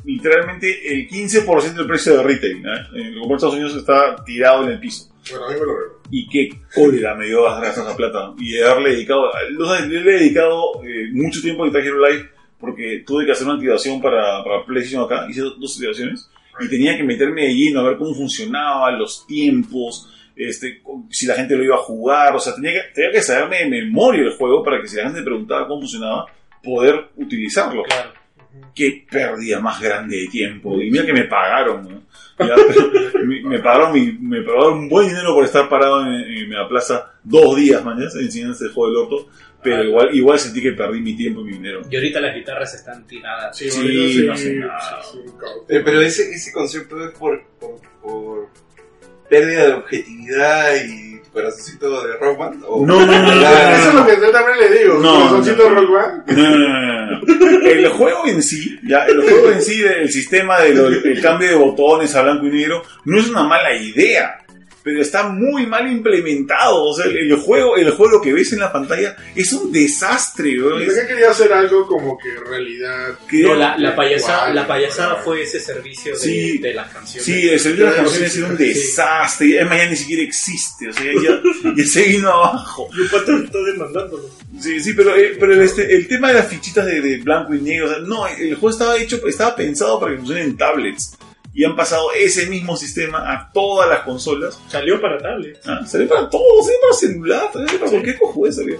literalmente 0.03 0.93
el 0.93 1.07
15% 1.07 1.73
del 1.73 1.85
precio 1.88 2.18
de 2.18 2.23
retail. 2.23 2.57
¿eh? 2.65 2.69
En 2.95 3.15
los 3.15 3.30
Estados 3.31 3.53
Unidos 3.55 3.76
está 3.76 4.15
tirado 4.26 4.63
en 4.63 4.72
el 4.72 4.80
piso. 4.80 5.09
Bueno, 5.30 5.45
a 5.45 5.49
mí 5.49 5.53
me 5.59 5.65
lo 5.65 5.76
veo. 5.77 6.01
Y 6.09 6.27
qué 6.27 6.49
cólera 6.73 7.15
me 7.15 7.27
dio 7.27 7.43
gastar 7.43 7.85
esa 7.85 7.95
plata. 7.95 8.34
Y 8.39 8.53
de 8.53 8.65
haberle 8.68 8.91
dedicado, 8.93 9.30
no 9.51 9.76
sé, 9.76 9.84
yo 9.84 9.99
le 9.99 10.15
he 10.15 10.19
dedicado 10.19 10.84
eh, 10.84 11.09
mucho 11.13 11.41
tiempo 11.41 11.63
a 11.63 11.68
Guitar 11.68 11.84
Hero 11.85 12.07
Live 12.09 12.30
porque 12.59 13.03
tuve 13.05 13.26
que 13.26 13.31
hacer 13.31 13.45
una 13.47 13.55
activación 13.55 14.01
para, 14.01 14.43
para 14.43 14.65
PlayStation 14.65 15.03
acá. 15.05 15.27
Hice 15.30 15.41
dos 15.41 15.76
activaciones 15.76 16.30
y 16.60 16.68
tenía 16.69 16.98
que 16.98 17.03
meterme 17.03 17.44
de 17.48 17.53
lleno 17.56 17.80
a 17.80 17.84
ver 17.84 17.98
cómo 17.98 18.14
funcionaba, 18.14 18.91
los 18.91 19.26
tiempos, 19.28 20.10
este, 20.36 20.82
si 21.10 21.26
la 21.26 21.36
gente 21.36 21.56
lo 21.56 21.64
iba 21.64 21.76
a 21.76 21.80
jugar. 21.80 22.36
O 22.36 22.40
sea, 22.40 22.53
tenía 22.56 22.73
que, 22.73 22.80
tenía 22.94 23.11
que 23.11 23.22
saberme 23.22 23.60
de 23.60 23.69
memoria 23.84 24.23
el 24.23 24.34
juego 24.38 24.64
para 24.64 24.82
que 24.82 24.88
si 24.88 24.98
la 24.98 25.03
gente 25.03 25.19
me 25.19 25.26
preguntaba 25.26 25.68
cómo 25.68 25.82
funcionaba, 25.82 26.26
poder 26.64 27.10
utilizarlo. 27.18 27.84
Claro. 27.84 28.11
qué 28.76 29.06
pérdida 29.10 29.60
más 29.60 29.82
grande 29.82 30.18
de 30.18 30.28
tiempo. 30.28 30.80
Y 30.82 30.91
mira 30.91 31.06
que 31.06 31.14
me 31.14 31.23
pagaron, 31.26 31.84
¿no? 31.90 32.02
Ya, 32.45 32.56
me, 33.26 33.41
me 33.44 33.60
pagaron 33.60 33.94
mi- 33.94 34.14
me 34.14 34.41
pagaron 34.41 34.80
un 34.80 34.90
buen 34.90 35.07
dinero 35.07 35.34
por 35.34 35.44
estar 35.45 35.69
parado 35.69 36.02
en, 36.06 36.14
en 36.23 36.49
la 36.52 36.68
plaza 36.68 37.14
dos 37.23 37.56
días, 37.56 37.84
mañana, 37.84 38.10
enseñando 38.19 38.53
este 38.53 38.69
juego 38.69 38.88
del 38.90 38.98
orto. 39.03 39.30
Pero 39.63 39.83
igual, 39.83 40.09
igual 40.15 40.39
sentí 40.39 40.61
que 40.61 40.71
perdí 40.71 41.01
mi 41.01 41.15
tiempo 41.15 41.41
y 41.41 41.43
mi 41.45 41.51
dinero. 41.53 41.81
Y 41.89 41.95
ahorita 41.95 42.19
las 42.19 42.35
guitarras 42.35 42.73
están 42.73 43.05
tiradas. 43.05 43.55
Sí, 43.57 43.69
Sí, 43.69 44.23
no 44.25 44.35
sé 44.35 44.53
nada. 44.55 45.01
sí, 45.03 45.17
sí, 45.23 45.31
cabrón. 45.39 45.65
Eh, 45.69 45.81
Pero 45.85 46.01
ese, 46.01 46.31
ese 46.31 46.51
concepto 46.51 47.03
es 47.05 47.11
por, 47.11 47.43
por, 47.59 47.79
por 48.01 48.47
pérdida 49.29 49.67
de 49.67 49.73
objetividad 49.73 50.75
y 50.85 51.11
corazoncito 51.31 52.05
de 52.07 52.17
Rock 52.17 52.38
Band. 52.39 52.63
¿o? 52.67 52.85
No, 52.85 53.05
no, 53.05 53.05
no, 53.05 53.21
no, 53.21 53.35
no, 53.35 53.47
Ah, 53.47 53.75
Eso 53.77 53.89
es 53.89 53.93
lo 53.95 54.05
que 54.05 54.15
yo 54.19 54.31
también 54.31 54.59
le 54.59 54.79
digo. 54.79 54.95
No, 54.99 55.13
corazoncito 55.29 55.57
no. 55.57 55.63
de 55.63 55.69
Rock 55.81 55.91
Band. 55.91 56.31
No, 56.38 56.57
no, 56.57 57.11
no. 57.11 57.21
El 57.69 57.88
juego 57.89 58.27
en 58.27 58.41
sí, 58.43 58.79
ya, 58.83 59.05
el 59.05 59.21
juego 59.21 59.51
en 59.51 59.61
sí, 59.61 59.81
el 59.81 60.09
sistema 60.11 60.59
del 60.59 61.21
cambio 61.21 61.49
de 61.49 61.55
botones 61.55 62.13
a 62.15 62.23
blanco 62.23 62.47
y 62.47 62.49
negro, 62.49 62.83
no 63.05 63.19
es 63.19 63.29
una 63.29 63.43
mala 63.43 63.73
idea, 63.73 64.39
pero 64.84 65.02
está 65.02 65.30
muy 65.30 65.66
mal 65.68 65.91
implementado. 65.91 66.84
O 66.86 66.94
sea, 66.95 67.06
el, 67.06 67.18
el 67.32 67.36
juego, 67.38 67.78
el 67.78 67.91
juego 67.91 68.22
que 68.22 68.34
ves 68.34 68.52
en 68.53 68.60
la 68.60 68.72
pantalla 68.72 69.16
es 69.36 69.52
un 69.53 69.72
desastre, 69.72 70.56
Es- 70.86 70.94
que 71.02 71.08
quería 71.08 71.30
hacer 71.32 71.52
algo 71.53 71.86
como 71.88 72.18
que 72.18 72.30
en 72.30 72.45
realidad. 72.45 73.20
No, 73.32 73.56
la, 73.56 73.78
la 73.78 73.95
payasada, 73.95 74.41
Igual, 74.49 74.56
la 74.56 74.68
payasada 74.68 75.16
fue 75.18 75.44
ese 75.44 75.60
servicio 75.60 76.14
de, 76.14 76.20
Sí. 76.20 76.58
de 76.58 76.74
las 76.74 76.91
canciones. 76.91 77.26
Sí, 77.26 77.49
el 77.49 77.60
servicio 77.60 77.86
de 77.86 77.91
las 77.91 77.99
canciones 78.02 78.34
sí, 78.34 78.40
es 78.40 78.49
un 78.49 78.58
sí. 78.58 78.64
desastre. 78.66 79.60
Es 79.62 79.70
más, 79.70 79.78
ya 79.78 79.90
ni 79.90 79.95
siquiera 79.95 80.24
existe. 80.24 80.90
O 80.90 80.94
sea, 80.94 81.03
ya, 81.06 81.41
ya 81.76 81.86
se 81.86 82.03
vino 82.03 82.30
abajo. 82.32 82.90
Y 82.95 83.02
un 83.02 83.10
pato 83.10 83.38
está 83.38 83.58
demandándolo. 83.72 84.30
Sí, 84.60 84.80
sí, 84.80 84.94
pero, 84.94 85.16
eh, 85.16 85.38
pero 85.40 85.53
el, 85.53 85.62
este, 85.62 85.95
el 85.95 86.08
tema 86.08 86.28
de 86.30 86.36
las 86.36 86.48
fichitas 86.48 86.86
de, 86.86 87.02
de 87.02 87.18
blanco 87.18 87.53
y 87.56 87.62
negro, 87.62 87.88
o 87.88 87.90
sea, 87.90 87.99
no, 87.99 88.28
el 88.28 88.53
juego 88.56 88.70
estaba 88.70 88.98
hecho, 88.98 89.20
estaba 89.28 89.56
pensado 89.56 89.99
para 89.99 90.12
que 90.12 90.18
funcione 90.20 90.41
en 90.44 90.58
tablets. 90.58 91.18
Y 91.53 91.65
han 91.65 91.76
pasado 91.76 92.11
ese 92.14 92.45
mismo 92.48 92.78
sistema 92.78 93.30
a 93.32 93.52
todas 93.52 93.90
las 93.90 93.99
consolas. 94.02 94.57
Salió 94.69 95.02
para 95.02 95.18
tablet. 95.18 95.60
Ah, 95.65 95.82
salió 95.86 96.07
para 96.07 96.30
todo, 96.30 96.64
salió 96.64 96.78
para 96.82 96.94
celular, 96.94 97.49
salió 97.52 97.80
para 97.80 97.91
cualquier 97.91 98.19
cojude 98.19 98.52
salió. 98.53 98.76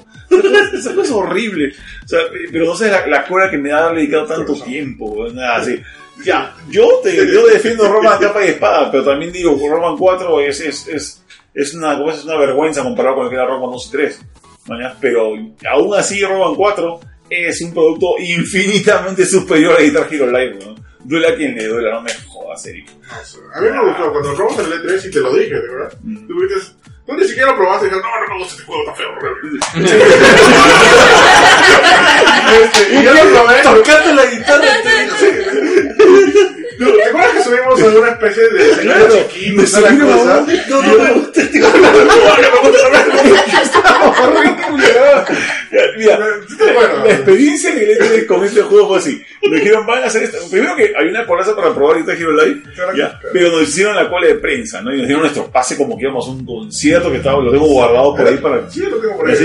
Esa 0.73 0.89
cosa- 0.95 1.02
es 1.03 1.11
horrible. 1.11 1.73
O 2.06 2.07
sea, 2.07 2.19
pero 2.52 2.65
no 2.65 2.76
sé 2.76 2.89
la, 2.89 3.06
la 3.07 3.26
cura 3.27 3.49
que 3.52 3.57
me 3.57 3.73
ha 3.73 3.89
dedicado 3.91 4.26
tanto 4.26 4.53
tiempo, 4.61 5.27
nada 5.34 5.57
así. 5.57 5.81
Ya, 6.23 6.56
yo 6.69 6.99
te 7.03 7.15
yo 7.15 7.48
defiendo 7.48 7.88
Roman 7.91 8.19
capa 8.19 8.45
y 8.45 8.49
espada, 8.49 8.91
pero 8.91 9.03
también 9.03 9.31
digo, 9.34 9.57
Roman 9.68 9.98
4 9.98 10.39
es, 10.41 10.61
es, 10.61 10.88
es, 10.88 11.23
es, 11.53 11.73
una, 11.73 11.93
es 12.11 12.23
una 12.26 12.38
vergüenza 12.38 12.84
comparado 12.84 13.15
con 13.15 13.23
lo 13.26 13.30
que 13.31 13.35
era 13.38 13.48
Roman 13.48 13.72
2 13.72 13.88
y 13.88 13.91
3. 13.91 14.22
¿mañas? 14.68 14.95
Pero 15.02 15.34
aún 15.69 15.93
así 15.95 16.23
Roman 16.23 16.53
4 16.56 16.99
es 17.30 17.61
un 17.64 17.73
producto 17.73 18.14
infinitamente 18.19 19.26
superior 19.26 19.76
a 19.77 19.81
Guitar 19.81 20.07
Hero 20.11 20.27
Live, 20.27 20.60
¿no? 20.64 20.76
Duela 21.03 21.30
a 21.30 21.36
quien 21.36 21.56
le 21.56 21.65
duela, 21.68 21.91
no 21.91 22.02
me 22.02 22.11
jodas, 22.28 22.61
serio. 22.61 22.86
A 23.56 23.61
mí 23.61 23.69
me 23.69 23.84
gustó. 23.86 24.11
Cuando 24.11 24.30
lo 24.30 24.36
probamos 24.36 24.60
en 24.60 24.65
el 24.72 24.84
E3 24.84 25.06
y 25.07 25.11
te 25.11 25.19
lo 25.19 25.34
dije, 25.34 25.56
de 25.56 25.68
verdad. 25.68 25.94
Mm. 26.03 26.28
Tú 26.28 26.41
dices, 26.41 26.76
tú 27.06 27.14
ni 27.14 27.23
siquiera 27.26 27.52
lo 27.52 27.57
probaste 27.57 27.88
y 27.88 27.90
dijiste, 27.90 28.07
no, 28.07 28.22
no 28.22 28.28
me 28.34 28.40
gusta 28.44 28.53
este 28.56 28.65
juego, 28.65 28.84
está 28.84 28.95
feo. 28.95 29.11
Este, 32.52 32.82
y 32.95 32.98
yo 33.03 33.14
lo 33.14 33.22
probé. 33.22 33.61
Tocando 33.61 34.14
la 34.14 34.26
guitarra. 34.26 34.65
¿Te 36.85 37.03
acuerdas 37.03 37.31
que 37.33 37.43
subimos 37.43 37.81
a 37.81 37.99
una 37.99 38.09
especie 38.09 38.43
de 38.49 38.83
y 38.83 38.85
la 38.85 39.67
subimos 39.67 39.77
a 39.77 40.39
cosa? 40.41 40.45
No, 40.69 40.81
no 40.81 41.03
me 41.03 41.11
gusta 41.11 41.41
este. 41.41 41.59
No, 41.59 41.67
no 41.69 41.79
no 41.79 42.11
¿no? 44.41 45.25
Mira, 45.97 46.19
la 46.19 47.11
experiencia 47.11 47.73
que 47.73 47.85
le 47.85 47.95
tuve 47.95 48.25
con 48.25 48.43
este 48.43 48.61
juego 48.61 48.89
fue 48.89 48.97
así. 48.97 49.21
Me 49.49 49.57
dijeron, 49.57 49.85
van 49.85 50.03
a 50.03 50.07
hacer 50.07 50.23
esto. 50.23 50.37
Primero 50.49 50.75
que 50.75 50.93
hay 50.97 51.07
una 51.07 51.25
coraza 51.25 51.55
para 51.55 51.73
probar 51.73 51.97
Guitar 51.97 52.15
Hero 52.15 52.33
Live, 52.33 52.61
pero 53.33 53.51
nos 53.51 53.69
hicieron 53.69 53.95
la 53.95 54.09
cola 54.09 54.27
de 54.27 54.35
prensa, 54.35 54.81
¿no? 54.81 54.93
Y 54.93 54.97
nos 54.97 55.07
dieron 55.07 55.23
nuestro 55.23 55.49
pase 55.51 55.77
como 55.77 55.97
que 55.97 56.03
íbamos 56.03 56.27
a 56.27 56.31
un 56.31 56.45
concierto 56.45 57.11
que 57.11 57.17
estaba, 57.17 57.41
lo 57.41 57.51
tengo 57.51 57.65
guardado 57.65 58.15
por 58.15 58.27
ahí 58.27 58.37
para... 58.37 58.69
Sí, 58.69 58.81
lo 58.81 58.97
tengo 58.97 59.17
por 59.17 59.29
ahí. 59.29 59.37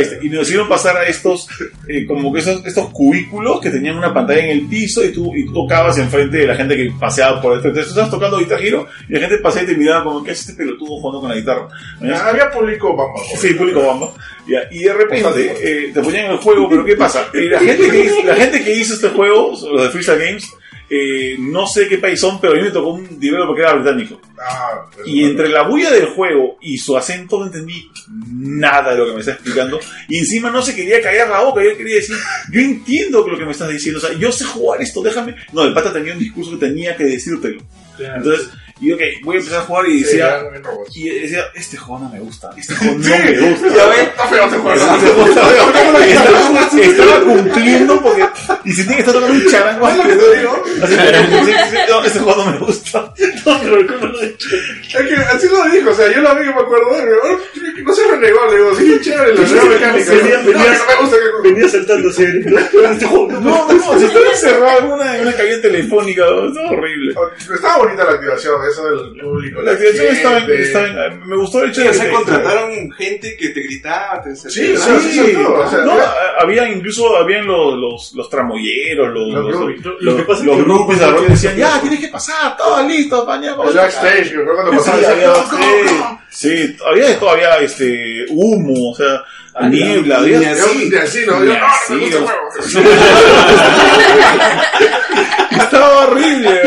Este, 0.00 0.18
y 0.22 0.28
nos 0.28 0.42
hicieron 0.42 0.68
pasar 0.68 0.96
a 0.96 1.06
estos, 1.06 1.48
eh, 1.88 2.06
como 2.06 2.32
que 2.32 2.40
esos, 2.40 2.64
estos 2.64 2.90
cubículos 2.90 3.60
que 3.60 3.70
tenían 3.70 3.96
una 3.96 4.12
pantalla 4.12 4.44
en 4.44 4.50
el 4.50 4.66
piso 4.66 5.04
y 5.04 5.12
tú, 5.12 5.34
y 5.34 5.46
tú 5.46 5.52
tocabas 5.52 5.98
enfrente 5.98 6.38
de 6.38 6.46
la 6.46 6.56
gente 6.56 6.65
que 6.74 6.90
paseaba 6.98 7.42
por 7.42 7.54
esto. 7.54 7.68
Entonces 7.68 7.92
tú 7.92 8.00
estabas 8.00 8.10
tocando 8.10 8.38
Guitar 8.38 8.62
Hero 8.64 8.86
y 9.08 9.12
la 9.12 9.20
gente 9.20 9.36
paseaba 9.38 9.68
y 9.70 9.72
te 9.74 9.78
miraba 9.78 10.04
como, 10.04 10.24
¿qué 10.24 10.30
hace 10.30 10.52
este 10.52 10.54
pelotudo 10.54 10.96
jugando 11.00 11.20
con 11.20 11.28
la 11.28 11.36
guitarra? 11.36 11.68
¿Ya? 12.00 12.26
Había 12.28 12.50
público, 12.50 12.96
vamos. 12.96 13.20
Sí, 13.38 13.52
público 13.54 13.86
bamba. 13.86 14.08
Ya, 14.48 14.60
y 14.70 14.84
de 14.84 14.94
repente 14.94 15.54
eh, 15.60 15.90
te 15.92 16.00
ponían 16.00 16.30
el 16.30 16.38
juego, 16.38 16.68
pero 16.68 16.84
¿qué 16.84 16.96
pasa? 16.96 17.28
Eh, 17.34 17.42
la, 17.50 17.58
gente 17.60 17.90
que, 17.90 18.04
hizo- 18.04 18.22
la 18.24 18.34
gente 18.36 18.64
que 18.64 18.72
hizo 18.74 18.94
este 18.94 19.08
juego, 19.10 19.50
los 19.72 19.82
de 19.82 19.90
Freestyle 19.90 20.18
Games, 20.24 20.50
eh, 20.88 21.36
no 21.38 21.66
sé 21.66 21.88
qué 21.88 21.98
país 21.98 22.20
son, 22.20 22.40
pero 22.40 22.52
a 22.52 22.56
mí 22.56 22.62
me 22.62 22.70
tocó 22.70 22.90
un 22.90 23.18
developer 23.18 23.56
que 23.56 23.62
era 23.62 23.74
británico. 23.74 24.20
Ah, 24.38 24.86
Y 25.04 25.24
entre 25.24 25.48
la 25.48 25.62
bulla 25.62 25.90
del 25.90 26.06
juego 26.06 26.58
y 26.60 26.78
su 26.78 26.96
acento 26.96 27.38
no 27.40 27.46
entendí 27.46 27.90
nada 28.30 28.92
de 28.92 28.98
lo 28.98 29.06
que 29.06 29.12
me 29.14 29.20
está 29.20 29.32
explicando. 29.32 29.80
Y 30.08 30.18
encima 30.18 30.50
no 30.50 30.62
se 30.62 30.76
quería 30.76 31.02
callar 31.02 31.28
la 31.28 31.40
boca. 31.40 31.62
Yo 31.64 31.76
quería 31.76 31.96
decir, 31.96 32.16
yo 32.52 32.60
entiendo 32.60 33.26
lo 33.26 33.36
que 33.38 33.44
me 33.44 33.52
estás 33.52 33.70
diciendo. 33.70 33.98
O 33.98 34.00
sea, 34.00 34.12
yo 34.16 34.30
sé 34.30 34.44
jugar 34.44 34.80
esto, 34.80 35.02
déjame. 35.02 35.34
No, 35.52 35.64
el 35.64 35.74
pata 35.74 35.92
tenía 35.92 36.12
un 36.12 36.18
discurso 36.18 36.52
que 36.52 36.66
tenía 36.66 36.96
que 36.96 37.04
decírtelo. 37.04 37.60
Entonces, 37.98 38.50
y 38.78 38.92
ok, 38.92 39.00
voy 39.22 39.36
a 39.36 39.38
empezar 39.38 39.60
a 39.60 39.64
jugar 39.64 39.88
y 39.88 40.02
decía, 40.02 40.42
y 40.94 41.08
decía, 41.20 41.44
este 41.54 41.76
juego 41.78 42.04
no 42.04 42.10
me 42.10 42.20
gusta, 42.20 42.50
este 42.58 42.74
juego 42.76 42.94
no 42.94 43.08
me 43.08 43.50
gusta. 43.50 43.68
Ya 43.74 43.86
ves, 43.86 43.98
está 44.08 44.26
feo 44.28 44.44
este 44.44 44.58
juego. 44.58 44.76
estaba, 45.26 46.68
estaba 46.82 47.20
cumpliendo 47.20 48.02
porque 48.02 48.26
y 48.64 48.72
si 48.72 48.82
tiene 48.82 48.94
que 48.96 49.00
estar 49.00 49.14
tocando 49.14 49.34
un 49.34 49.46
charango 49.50 49.88
no, 51.88 52.04
este 52.04 52.18
juego 52.18 52.44
no 52.44 52.50
me 52.52 52.58
gusta 52.58 53.12
No, 53.46 53.60
pero 53.62 53.86
¿cómo 53.86 54.06
lo 54.12 54.22
he 54.22 54.26
hecho? 54.26 54.48
Es 54.56 54.92
que 55.08 55.14
así 55.14 55.48
lo 55.48 55.64
dijo, 55.70 55.90
o 55.90 55.94
sea, 55.94 56.12
yo 56.12 56.20
lo 56.20 56.34
vi 56.34 56.40
que 56.46 56.52
me 56.54 56.60
acuerdo, 56.60 56.98
y 56.98 57.04
digo, 57.06 57.20
"Oh, 57.24 57.38
no 57.84 57.94
se 57.94 58.06
renegó, 58.08 58.46
le 58.50 58.56
digo, 58.56 58.74
sí, 58.74 59.00
chévere, 59.02 59.34
la 59.34 59.48
nueva 59.48 59.64
mecánica. 59.66 60.12
Venía- 60.12 61.62
no 61.62 61.68
saltándose. 61.68 62.26
¿no? 62.44 62.58
Este 62.90 63.06
no 63.06 63.40
no, 63.40 63.98
si 63.98 64.04
estaba 64.04 64.26
encerrado 64.32 64.78
en 64.80 64.86
una, 64.86 65.16
en 65.16 65.22
una 65.22 65.32
cabina 65.32 65.60
telefónica 65.62 66.22
estaba 66.48 66.70
horrible 66.70 67.14
Estaba 67.54 67.78
bonita 67.78 68.04
la 68.04 68.12
activación, 68.12 68.65
eso 68.70 68.84
del 68.88 69.20
público. 69.20 69.62
la 69.62 69.72
activación 69.72 70.06
estaba, 70.08 70.38
en- 70.38 71.26
me 71.26 71.36
gustó 71.36 71.62
el 71.62 71.70
hecho 71.70 71.82
de 71.82 71.88
o 71.88 71.92
sea, 71.94 72.10
contrataron 72.10 72.90
gente 72.92 73.36
que 73.36 73.48
te 73.50 73.60
gritaba, 73.62 74.22
te 74.22 74.34
Sí, 74.36 74.48
sí, 74.50 74.76
sí, 74.76 75.10
sí, 75.12 75.32
todo, 75.34 75.54
o 75.60 75.70
sea, 75.70 75.78
no, 75.80 75.94
era- 75.94 76.04
a- 76.10 76.42
había 76.42 76.68
incluso 76.68 77.16
habían 77.16 77.46
los, 77.46 77.74
los, 77.78 78.12
los 78.14 78.28
tramoyeros, 78.30 79.08
los, 79.14 79.28
Los 80.00 80.16
que 80.16 80.22
pasa 80.22 80.40
es 80.40 80.46
los 80.46 80.56
que 80.56 80.62
grupos 80.62 80.98
de 80.98 81.06
no- 81.06 81.12
rock 81.12 81.26
decían, 81.28 81.56
ya, 81.56 81.80
tienes 81.80 82.00
que 82.00 82.08
pasar, 82.08 82.56
todo 82.56 82.82
listo, 82.86 83.24
mañana 83.26 83.56
El 83.64 83.74
backstage, 83.74 84.30
que 84.30 84.36
fue 84.44 84.54
cuando 84.54 84.72
Sí, 84.76 84.78
pasaba. 84.78 84.96
había, 84.96 85.08
decía, 85.10 85.28
"Go, 85.28 85.34
go, 85.50 85.56
sí, 85.56 85.96
go". 85.98 86.18
sí, 86.30 86.76
había 86.86 87.06
de 87.08 87.14
todo, 87.14 87.30
había 87.30 87.56
este, 87.58 88.24
humo, 88.30 88.90
o 88.90 88.94
sea, 88.94 89.22
niebla, 89.62 90.18
había... 90.18 90.38
ni 90.38 90.44
Yo, 90.44 90.50
así. 90.64 90.90
de 90.90 90.98
así, 91.00 91.24
¿no? 91.26 91.32
Yo, 91.44 91.52
no, 91.54 91.58
no 91.60 91.66
así, 91.66 91.92
me 91.94 92.00
gusta 92.00 92.16
el 92.18 92.22
o- 92.24 92.26
juego. 92.26 92.50
Estaba 95.50 96.06
horrible. 96.06 96.62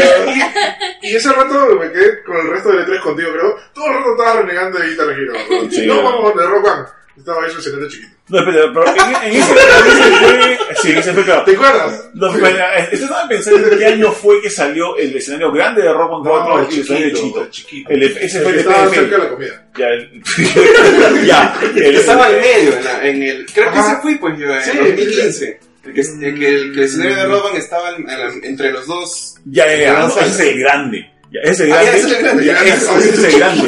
Y 1.01 1.15
ese 1.15 1.31
rato 1.31 1.75
me 1.79 1.91
quedé 1.91 2.23
con 2.23 2.37
el 2.37 2.49
resto 2.51 2.69
del 2.69 2.85
E3 2.85 3.01
contigo, 3.01 3.29
creo. 3.31 3.57
Todo 3.73 3.85
el 3.87 3.93
rato 3.95 4.11
estaba 4.17 4.41
renegando 4.41 4.79
de 4.79 4.87
Guitar 4.89 5.09
Hero. 5.09 5.33
¿no? 5.33 5.95
No, 5.95 6.03
vamos 6.03 6.35
de 6.35 6.45
Rock 6.47 6.63
Band. 6.65 6.87
Estaba 7.29 7.45
ahí 7.45 7.51
su 7.53 7.59
escenario 7.59 7.89
chiquito. 7.89 8.09
No, 8.29 8.39
espera, 8.39 8.73
pero 8.73 8.85
en, 8.87 9.33
en 9.33 9.41
ese, 9.41 9.53
ese 9.53 10.03
fue... 10.19 10.59
Sí, 10.81 10.91
ese 10.91 11.13
fue 11.13 11.23
claro. 11.25 11.43
¿Te 11.43 11.51
acuerdas? 11.55 12.09
No, 12.13 12.31
pero, 12.33 12.47
eh, 12.57 12.89
estaba 12.91 13.27
pensando 13.27 13.67
en 13.67 13.77
qué 13.79 13.85
año 13.85 14.11
fue 14.11 14.41
que 14.41 14.49
salió 14.49 14.95
el 14.97 15.15
escenario 15.15 15.51
grande 15.51 15.81
de 15.83 15.93
Rock 15.93 16.23
4 16.27 16.67
y 16.71 16.73
el 16.75 16.81
escenario 16.81 17.09
chiquito. 17.15 17.41
el 17.43 17.49
chiquito. 17.49 17.89
El, 17.91 18.03
ese 18.03 18.37
El 18.37 18.43
fue 18.43 18.51
que 18.53 18.59
el 18.59 18.65
estaba 18.65 18.83
EPF. 18.83 18.93
cerca 18.95 19.15
de 19.17 19.23
la 19.23 19.29
comida. 19.29 19.65
Ya, 19.77 19.87
el, 19.87 20.23
ya, 21.25 21.59
el, 21.61 21.77
El 21.77 21.91
que 21.93 21.99
estaba 21.99 22.29
en 22.29 22.41
medio, 22.41 22.77
en, 22.77 22.83
la- 22.85 23.07
en 23.07 23.23
el... 23.23 23.45
Creo 23.53 23.71
que 23.73 23.79
ese 23.79 23.95
fui, 24.01 24.15
pues, 24.15 24.37
yo, 24.39 24.45
en 24.53 24.61
Sí. 24.63 24.77
2015. 24.77 25.59
El 25.85 25.93
que, 25.93 26.01
el 26.01 26.19
que 26.19 26.47
el, 26.49 26.71
que 26.73 26.79
el 26.79 26.83
escenario 26.83 27.15
de 27.15 27.25
Roban 27.25 27.55
estaba 27.55 27.95
en- 27.95 28.09
en 28.09 28.43
entre 28.45 28.71
los 28.71 28.85
dos. 28.87 29.35
ya, 29.45 29.65
ya, 29.67 29.77
ya, 29.77 29.99
no, 29.99 30.07
ese 30.07 30.25
es 30.25 30.39
el 30.39 30.59
grande. 30.59 31.09
Ese 31.31 31.71
Ah, 31.71 31.83
grande. 31.83 31.89
ese 31.97 32.07
es 32.07 32.13
el 32.13 32.23
grande, 32.23 32.43
ese, 32.49 33.37
grande. 33.37 33.67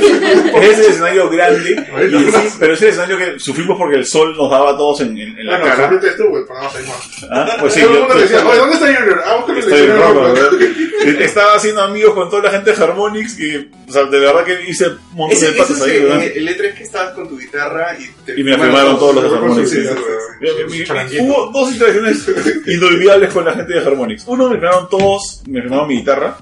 Ese 0.62 0.72
es 0.72 0.80
el 0.80 0.86
escenario 0.86 1.30
grande. 1.30 1.72
y 1.72 2.32
sí, 2.32 2.56
pero 2.60 2.74
ese 2.74 2.88
es 2.90 2.98
el 2.98 3.02
escenario 3.04 3.18
que 3.20 3.40
sufrimos 3.40 3.78
porque 3.78 3.98
el 3.98 4.06
sol 4.06 4.36
nos 4.36 4.50
daba 4.50 4.72
a 4.72 4.78
todos 4.78 5.02
en, 5.02 5.16
en, 5.18 5.38
en 5.38 5.46
la 5.46 5.60
Bueno, 5.60 5.76
cara. 5.76 6.00
estuvo, 6.10 6.40
el 6.40 6.46
programa 6.46 6.72
ahí 6.76 6.86
más. 6.88 7.28
Ah, 7.30 7.58
Pues 7.60 7.74
sí, 7.74 7.82
Todo 7.82 7.90
el 7.90 7.96
yo- 7.96 8.00
mundo 8.02 8.16
le 8.16 8.22
decía, 8.24 8.48
oye, 8.48 8.58
¿dónde 8.60 8.74
está 8.76 8.86
Junior? 8.88 9.24
Ah, 9.26 9.36
busca 9.38 9.52
el 9.52 9.58
Estoy 9.60 9.80
en. 9.80 9.88
¿verdad? 9.90 10.54
Estaba 11.22 11.54
haciendo 11.56 11.82
amigos 11.82 12.14
con 12.16 12.30
toda 12.30 12.44
la 12.44 12.52
gente 12.52 12.72
de 12.74 12.84
Harmonix 12.84 13.36
que, 13.36 13.70
o 13.88 13.92
sea, 13.92 14.04
de 14.06 14.20
verdad 14.20 14.44
que 14.44 14.64
hice 14.68 14.88
un 14.88 14.98
montón 15.14 15.38
Ese, 15.38 15.52
de 15.52 15.58
patas 15.58 15.82
ahí, 15.82 15.96
el, 15.98 16.04
¿verdad? 16.04 16.24
el 16.24 16.48
E3 16.48 16.74
que 16.76 16.84
estabas 16.84 17.14
con 17.14 17.28
tu 17.30 17.38
guitarra 17.40 17.96
y 18.00 18.08
te 18.26 18.40
Y 18.40 18.44
me 18.44 18.56
firmaron 18.58 18.98
todos 19.00 19.16
los 19.16 19.24
de 19.32 19.38
Harmonix. 19.38 19.72
Hubo 21.20 21.52
dos 21.52 21.72
interacciones 21.74 22.26
inolvidables 22.68 23.34
con 23.34 23.46
la 23.46 23.54
gente 23.54 23.74
de 23.74 23.80
Harmonix. 23.80 24.24
Uno, 24.28 24.50
me 24.50 24.56
firmaron 24.58 24.90
todos, 24.90 25.42
me 25.48 25.62
firmaron 25.62 25.88
mi 25.88 25.98
guitarra. 25.98 26.38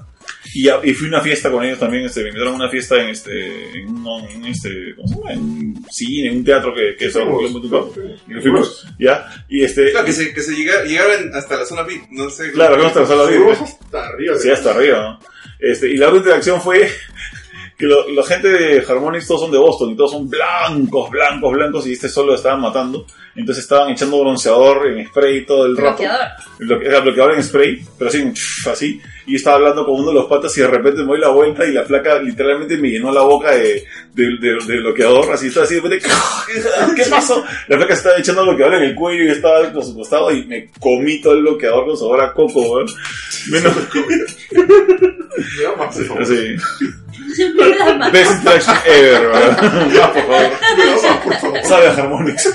Y, 0.52 0.68
a- 0.68 0.80
y 0.82 0.92
fui 0.94 1.06
a 1.06 1.10
una 1.10 1.20
fiesta 1.20 1.50
con 1.50 1.64
ellos 1.64 1.78
también, 1.78 2.04
este, 2.06 2.22
me 2.22 2.28
invitaron 2.30 2.54
a 2.54 2.56
una 2.56 2.68
fiesta 2.70 3.00
en 3.00 3.10
este, 3.10 3.78
en, 3.80 3.88
un- 3.88 4.28
en 4.30 4.46
este, 4.46 4.94
¿cómo 4.96 5.06
se 5.08 5.14
llama? 5.14 5.32
En 5.32 5.38
un 5.40 5.86
cine, 5.90 6.28
en 6.30 6.36
un 6.38 6.44
teatro 6.44 6.74
que, 6.74 6.96
que 6.98 7.06
es 7.06 7.16
algo 7.16 7.38
Fuimos, 7.40 7.96
muy. 7.96 8.36
Y 8.36 8.40
fuimos, 8.40 8.86
ya, 8.98 9.44
y 9.48 9.62
este, 9.62 9.90
Claro, 9.92 10.06
que 10.06 10.12
se, 10.12 10.34
que 10.34 10.40
se 10.42 10.52
llega, 10.56 10.82
llegaban 10.84 11.30
hasta 11.34 11.56
la 11.56 11.64
zona 11.66 11.82
VIP, 11.84 12.10
no 12.10 12.28
sé. 12.30 12.50
claro, 12.52 12.74
fuimos 12.76 12.96
hasta 12.96 13.14
la 13.14 13.26
de- 13.26 13.36
Fuimos 13.36 13.60
hasta 13.60 14.06
arriba. 14.08 14.34
Sí, 14.38 14.50
hasta 14.50 14.70
arriba, 14.74 15.00
¿no? 15.02 15.20
Este, 15.60 15.88
y 15.90 15.96
la 15.98 16.06
otra 16.08 16.18
interacción 16.18 16.60
fue 16.60 16.90
que 17.80 17.86
lo- 17.86 18.08
la 18.10 18.22
gente 18.22 18.48
de 18.48 18.84
Harmonix 18.86 19.26
todos 19.26 19.40
son 19.40 19.50
de 19.50 19.56
Boston 19.58 19.90
y 19.90 19.96
todos 19.96 20.10
son 20.12 20.28
blancos, 20.28 21.08
blancos, 21.10 21.52
blancos 21.52 21.86
y 21.86 21.92
este 21.92 22.08
solo 22.10 22.34
estaban 22.34 22.60
matando. 22.60 23.06
Entonces 23.34 23.62
estaban 23.64 23.90
echando 23.90 24.20
bronceador 24.20 24.88
en 24.88 25.06
spray 25.06 25.46
todo 25.46 25.64
el 25.64 25.76
rato. 25.76 25.98
Bloqueador. 26.02 26.26
Bloque- 26.58 26.86
Era 26.86 27.00
bloqueador 27.00 27.34
en 27.36 27.42
spray, 27.42 27.80
pero 27.98 28.10
así, 28.10 28.32
así. 28.70 29.00
Y 29.26 29.32
yo 29.32 29.36
estaba 29.36 29.56
hablando 29.56 29.86
con 29.86 29.94
uno 30.00 30.08
de 30.08 30.14
los 30.14 30.26
patas 30.26 30.56
y 30.58 30.60
de 30.60 30.66
repente 30.66 31.00
me 31.02 31.06
doy 31.06 31.20
la 31.20 31.28
vuelta 31.28 31.64
y 31.64 31.72
la 31.72 31.84
placa 31.84 32.18
literalmente 32.20 32.76
me 32.76 32.90
llenó 32.90 33.12
la 33.12 33.22
boca 33.22 33.52
de, 33.52 33.84
de, 34.14 34.24
de- 34.40 34.58
de 34.66 34.80
bloqueador. 34.80 35.32
Así 35.32 35.46
estaba 35.46 35.64
así 35.64 35.76
de 35.76 35.80
repente, 35.80 36.06
¿qué 36.96 37.04
pasó? 37.08 37.42
La 37.68 37.76
placa 37.78 37.94
estaba 37.94 38.18
echando 38.18 38.42
bloqueador 38.42 38.74
en 38.74 38.82
el 38.82 38.94
cuello 38.94 39.24
y 39.24 39.28
estaba 39.28 39.60
a 39.68 39.82
su 39.82 39.94
costado 39.94 40.30
y 40.32 40.44
me 40.44 40.68
comí 40.80 41.20
todo 41.22 41.34
el 41.34 41.42
bloqueador 41.42 41.86
con 41.86 41.96
sabor 41.96 42.20
a 42.20 42.32
coco. 42.34 42.84
Menos 43.50 43.72
Me 46.99 46.99
Best 48.12 48.30
interaction 48.32 48.76
ever. 48.86 49.28
Más, 49.30 50.10
por 50.10 50.22
favor. 50.26 50.50
Más, 51.02 51.16
por 51.24 51.34
favor. 51.38 51.58
Sabe 51.64 51.86
a 51.88 51.90
Harmonix. 51.92 52.48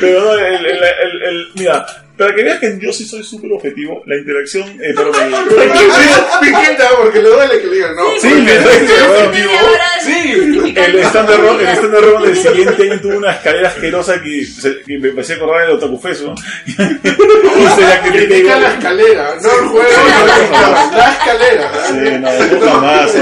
Pero 0.00 0.20
no, 0.24 0.32
el, 0.34 0.66
el, 0.66 0.76
el, 0.82 1.22
el- 1.22 1.48
mira, 1.54 1.86
para 2.20 2.34
que 2.34 2.42
veas 2.44 2.58
que 2.60 2.78
yo 2.78 2.92
sí 2.92 3.06
soy 3.06 3.24
súper 3.24 3.50
objetivo, 3.52 4.02
la 4.04 4.14
interacción, 4.16 4.68
eh, 4.78 4.92
pero 4.94 5.10
me, 5.10 5.18
porque 7.02 7.22
le 7.22 7.28
duele 7.30 7.60
que 7.62 7.66
le 7.66 7.74
digan 7.76 7.96
no. 7.96 8.02
Sí, 8.20 8.28
me 8.28 8.52
hora 8.58 9.90
Sí, 10.04 10.72
el 10.76 10.98
stand 11.00 11.28
de 11.30 11.36
Ron, 11.38 11.60
el 11.60 11.68
stand 11.68 11.92
de 11.94 12.00
Ron 12.00 12.22
del 12.22 12.36
siguiente 12.36 12.82
año 12.82 13.00
tuvo 13.00 13.16
una 13.16 13.32
escalera 13.32 13.68
asquerosa 13.68 14.20
que, 14.22 14.44
se- 14.44 14.82
que 14.82 14.98
me 14.98 15.08
empecé 15.08 15.32
a 15.32 15.36
acordar 15.36 15.66
del 15.66 15.76
Otakufeso. 15.76 16.34
Y 16.66 16.72
se 17.74 17.80
la 17.82 18.02
Critica 18.02 18.58
la 18.58 18.68
escalera, 18.74 19.34
no 19.42 19.50
el 19.52 19.68
juego, 19.68 19.88
la 20.96 21.10
escalera. 21.12 21.72
Sí, 21.88 21.94
no, 22.20 22.58
nunca 22.58 22.74
más. 22.80 23.12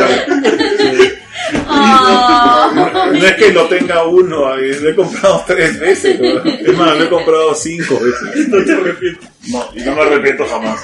Oh. 1.69 2.71
No 3.13 3.27
es 3.27 3.35
que 3.35 3.53
lo 3.53 3.67
tenga 3.69 4.05
uno, 4.05 4.57
eh, 4.57 4.79
lo 4.81 4.91
he 4.91 4.95
comprado 4.95 5.45
tres 5.47 5.79
veces. 5.79 6.21
weón. 6.21 6.47
Es 6.47 6.77
más, 6.77 6.97
lo 6.97 7.05
he 7.05 7.09
comprado 7.09 7.55
cinco 7.55 7.99
veces. 8.01 8.49
No 8.49 8.65
te 8.65 8.73
arrepientes. 8.73 9.31
No, 9.49 9.69
y 9.75 9.81
no 9.81 9.95
me 9.95 10.03
arrepiento 10.03 10.47
jamás. 10.47 10.81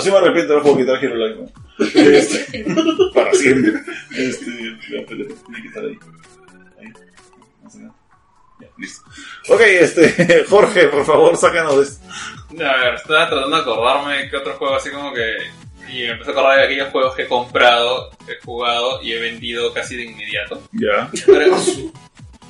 Sí 0.00 0.10
me 0.10 0.18
arrepiento 0.18 0.52
del 0.52 0.62
juego 0.62 0.76
que 0.76 0.84
traje 0.84 1.06
Hero. 1.06 1.16
¿no? 1.36 1.48
Este, 1.78 2.64
para 3.14 3.32
siempre. 3.32 3.72
Este, 4.16 4.44
tiene 4.44 5.62
que 5.62 5.68
estar 5.68 5.84
ahí. 5.84 5.98
Ahí. 6.80 6.92
No 7.62 7.70
sé 7.70 7.78
nada. 7.78 7.94
Ya, 8.60 8.68
listo. 8.78 9.02
Ok, 9.48 9.60
este, 9.60 10.44
Jorge, 10.48 10.88
por 10.88 11.04
favor, 11.04 11.36
sácanos 11.36 11.76
de 11.76 11.82
esto. 11.82 12.64
A 12.64 12.76
ver, 12.76 12.94
estaba 12.94 13.28
tratando 13.28 13.56
de 13.56 13.62
acordarme 13.62 14.30
que 14.30 14.36
otro 14.36 14.54
juego 14.54 14.76
así 14.76 14.90
como 14.90 15.12
que... 15.12 15.38
Y 15.88 16.02
me 16.02 16.10
empecé 16.12 16.30
a 16.30 16.32
acordar 16.32 16.58
de 16.58 16.64
aquellos 16.64 16.90
juegos 16.90 17.14
que 17.14 17.22
he 17.22 17.28
comprado, 17.28 18.10
he 18.28 18.44
jugado 18.44 19.02
y 19.02 19.12
he 19.12 19.18
vendido 19.20 19.72
casi 19.72 19.96
de 19.96 20.04
inmediato. 20.04 20.62
Ya. 20.72 21.10
Pero, 21.26 21.56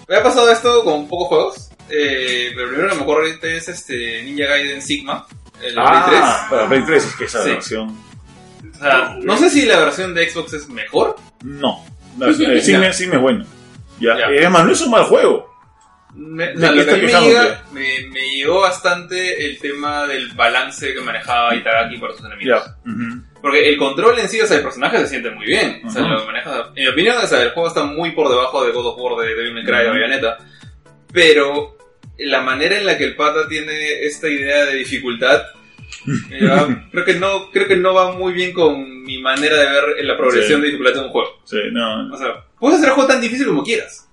me 0.09 0.17
ha 0.17 0.23
pasado 0.23 0.51
esto 0.51 0.85
con 0.85 1.09
pocos 1.09 1.29
juegos. 1.29 1.71
Eh, 1.91 2.53
pero 2.55 2.69
primero 2.69 2.89
que 2.91 2.95
me 2.97 3.03
acuerdo 3.03 3.23
ahorita 3.27 3.47
es 3.49 3.69
este 3.69 4.23
Ninja 4.23 4.47
Gaiden 4.47 4.81
Sigma, 4.81 5.27
el 5.63 5.75
Play 5.75 5.87
3. 6.09 6.21
Ah, 6.23 6.47
para 6.49 6.69
Play 6.69 6.83
3 6.87 7.05
es 7.05 7.17
que 7.17 7.25
esa 7.25 7.43
Sí. 7.43 7.51
versión. 7.51 7.99
O 8.75 8.79
sea, 8.79 9.17
no 9.23 9.37
sé 9.37 9.51
si 9.51 9.67
la 9.67 9.81
versión 9.81 10.15
de 10.15 10.29
Xbox 10.29 10.55
es 10.55 10.69
mejor. 10.69 11.17
No. 11.43 11.85
La- 12.19 12.33
sí 12.33 12.77
me 12.77 12.87
es 12.89 13.21
bueno. 13.21 13.45
Ya. 14.01 14.17
Ya. 14.19 14.27
Eh, 14.31 14.39
Además, 14.41 14.65
no 14.67 14.73
es 14.73 14.81
un 14.81 14.91
mal 14.91 15.05
juego. 15.05 15.54
Me, 16.17 16.45
o 16.51 16.53
¿De 16.53 16.59
sea, 16.59 16.71
qué 16.71 16.77
lo 16.77 16.85
que 16.85 16.91
a 16.91 16.95
estás 16.97 17.23
mí 17.23 17.27
me, 17.27 17.29
llega- 17.29 17.63
me, 17.73 18.09
me 18.11 18.21
llegó 18.37 18.61
bastante 18.61 19.47
el 19.47 19.59
tema 19.59 20.07
del 20.07 20.29
balance 20.33 20.95
que 20.95 21.01
manejaba 21.01 21.55
Itagaki 21.57 21.99
para 21.99 22.15
sus 22.15 22.25
enemigos. 22.25 22.63
Ya. 22.65 22.91
Ujú. 22.93 23.23
Porque 23.43 23.69
el 23.69 23.77
control 23.77 24.19
en 24.21 24.29
sí, 24.29 24.41
o 24.41 24.47
sea, 24.47 24.57
el 24.59 24.63
personaje 24.63 24.99
se 25.01 25.09
siente 25.09 25.31
muy 25.31 25.45
bien. 25.47 25.83
O 25.85 25.91
sea, 25.91 26.03
lo 26.03 26.25
maneja. 26.25 26.71
En 26.77 26.85
mi 26.85 26.89
opinión, 26.89 27.17
o 27.23 27.27
sea, 27.27 27.43
el 27.43 27.51
juego 27.51 27.69
está 27.69 27.83
muy 27.85 28.13
por 28.13 28.29
debajo 28.29 28.65
de 28.65 28.73
God 28.73 28.87
of 28.87 28.99
War, 28.99 29.27
de 29.27 29.35
Devil 29.35 29.55
May 29.55 29.65
Cry, 29.65 29.77
de. 29.85 29.91
Bayonetta. 29.91 30.39
Pero 31.13 31.77
la 32.19 32.41
manera 32.43 32.77
en 32.79 32.87
la 32.87 32.97
que 32.97 33.05
el 33.05 33.17
pata 33.17 33.49
tiene 33.49 34.05
esta 34.05 34.29
idea 34.29 34.65
de 34.67 34.77
dificultad, 34.77 35.43
me 36.31 36.47
va- 36.47 36.87
creo 36.93 37.05
que 37.05 37.15
no 37.15 37.51
creo 37.51 37.67
que 37.69 37.77
no 37.77 37.93
va 37.95 38.13
muy 38.13 38.33
bien 38.33 38.53
con 38.53 39.03
mi 39.03 39.21
manera 39.21 39.57
de 39.57 39.67
ver 39.71 40.05
la 40.05 40.17
progresión 40.17 40.61
Sí. 40.61 40.63
de 40.63 40.67
dificultad 40.73 41.01
de 41.01 41.07
un 41.07 41.13
juego. 41.13 41.29
Sí, 41.45 41.59
no. 41.73 42.15
O 42.15 42.17
sea, 42.17 42.45
puedes 42.59 42.79
hacer 42.79 42.89
el 42.91 42.95
juego 42.95 43.09
tan 43.09 43.21
difícil 43.21 43.47
como 43.47 43.63
quieras. 43.65 44.09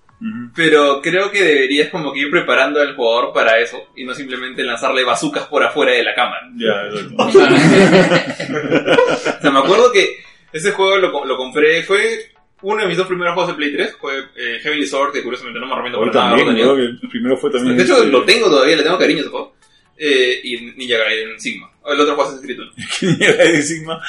Pero 0.56 1.02
creo 1.02 1.32
que 1.32 1.44
deberías 1.44 1.90
como 1.90 2.14
que 2.14 2.20
ir 2.20 2.30
preparando 2.30 2.80
al 2.80 2.96
jugador 2.96 3.34
para 3.34 3.60
eso 3.60 3.78
y 3.96 4.06
no 4.06 4.14
simplemente 4.14 4.64
lanzarle 4.64 5.04
bazucas 5.04 5.48
por 5.48 5.64
afuera 5.64 5.94
de 5.94 6.04
la 6.04 6.14
cámara. 6.14 6.48
Ya, 6.56 6.88
exacto. 6.90 7.16
O 7.18 7.32
sea, 7.32 7.44
o 9.40 9.42
sea, 9.42 9.52
me 9.52 9.60
acuerdo 9.60 9.92
que 9.92 10.18
ese 10.54 10.72
juego 10.72 10.98
lo, 10.98 11.26
lo 11.26 11.38
compré, 11.38 11.82
fue 11.82 12.32
uno 12.62 12.82
de 12.82 12.88
mis 12.88 12.98
dos 12.98 13.08
primeros 13.08 13.34
juegos 13.34 13.52
de 13.52 13.58
Play 13.58 13.74
3, 13.74 13.98
fue 14.00 14.20
eh, 14.36 14.60
Heavenly 14.62 14.86
Sword, 14.86 15.14
que 15.14 15.24
curiosamente 15.24 15.60
no 15.60 15.66
me 15.66 15.74
arrepiento 15.74 16.00
por 16.00 16.14
nada. 16.14 16.36
también, 16.36 16.56
creo 16.56 16.76
que 16.76 16.82
el 16.84 17.00
primero 17.10 17.38
fue 17.38 17.50
también. 17.50 17.78
De 17.78 17.84
hecho, 17.84 17.98
este, 17.98 18.08
lo 18.08 18.24
tengo 18.24 18.50
todavía, 18.50 18.78
le 18.78 18.84
tengo 18.84 18.98
cariño 18.98 19.20
a 19.20 19.22
ese 19.22 19.30
juego. 19.30 19.56
Eh, 20.04 20.42
y 20.44 20.58
Ninja 20.78 20.98
Gaiden 20.98 21.40
Sigma. 21.40 21.70
El 21.86 22.00
otro 22.00 22.16
juego 22.16 22.32
es 22.32 22.38
escrito. 22.38 22.64
de 23.02 23.62
Sigma 23.62 24.02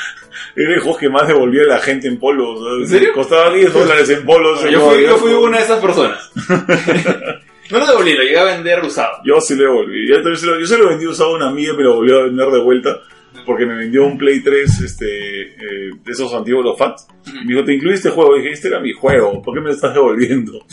era 0.56 0.74
el 0.74 0.80
juego 0.80 0.96
que 0.96 1.10
más 1.10 1.28
devolvía 1.28 1.64
a 1.64 1.66
la 1.66 1.80
gente 1.80 2.08
en 2.08 2.18
polos. 2.18 2.80
¿En 2.80 2.88
serio? 2.88 3.12
Costaba 3.12 3.52
10 3.52 3.74
dólares 3.74 4.08
en 4.08 4.24
polos. 4.24 4.62
Yo 4.70 4.88
fui, 4.88 5.02
yo 5.02 5.18
fui 5.18 5.32
una 5.34 5.58
de 5.58 5.64
esas 5.64 5.80
personas. 5.80 6.30
no 7.70 7.78
lo 7.78 7.86
devolví, 7.86 8.14
lo 8.14 8.22
llegué 8.22 8.38
a 8.38 8.44
vender 8.44 8.82
usado. 8.82 9.18
Yo 9.26 9.38
sí 9.42 9.54
le 9.54 9.64
devolví. 9.64 10.08
Yo, 10.08 10.34
se 10.34 10.46
lo, 10.46 10.58
yo 10.58 10.66
se 10.66 10.78
lo 10.78 10.88
vendí 10.88 11.06
usado 11.06 11.34
a 11.34 11.36
una 11.36 11.48
amiga, 11.48 11.74
pero 11.76 11.90
lo 11.90 11.96
volvió 11.96 12.20
a 12.20 12.22
vender 12.24 12.48
de 12.48 12.60
vuelta. 12.60 13.00
Porque 13.46 13.66
me 13.66 13.74
vendió 13.74 14.04
un 14.06 14.16
Play 14.18 14.40
3 14.40 14.80
este, 14.80 15.06
eh, 15.06 15.90
de 16.04 16.12
esos 16.12 16.32
antiguos, 16.34 16.64
los 16.64 16.78
FAT. 16.78 16.96
Y 17.26 17.44
me 17.44 17.54
dijo, 17.54 17.64
¿te 17.64 17.74
incluí 17.74 17.94
este 17.94 18.10
juego? 18.10 18.36
Y 18.36 18.40
dije, 18.40 18.52
este 18.52 18.68
era 18.68 18.80
mi 18.80 18.92
juego. 18.92 19.40
¿Por 19.42 19.54
qué 19.54 19.60
me 19.60 19.66
lo 19.68 19.74
estás 19.74 19.94
devolviendo? 19.94 20.64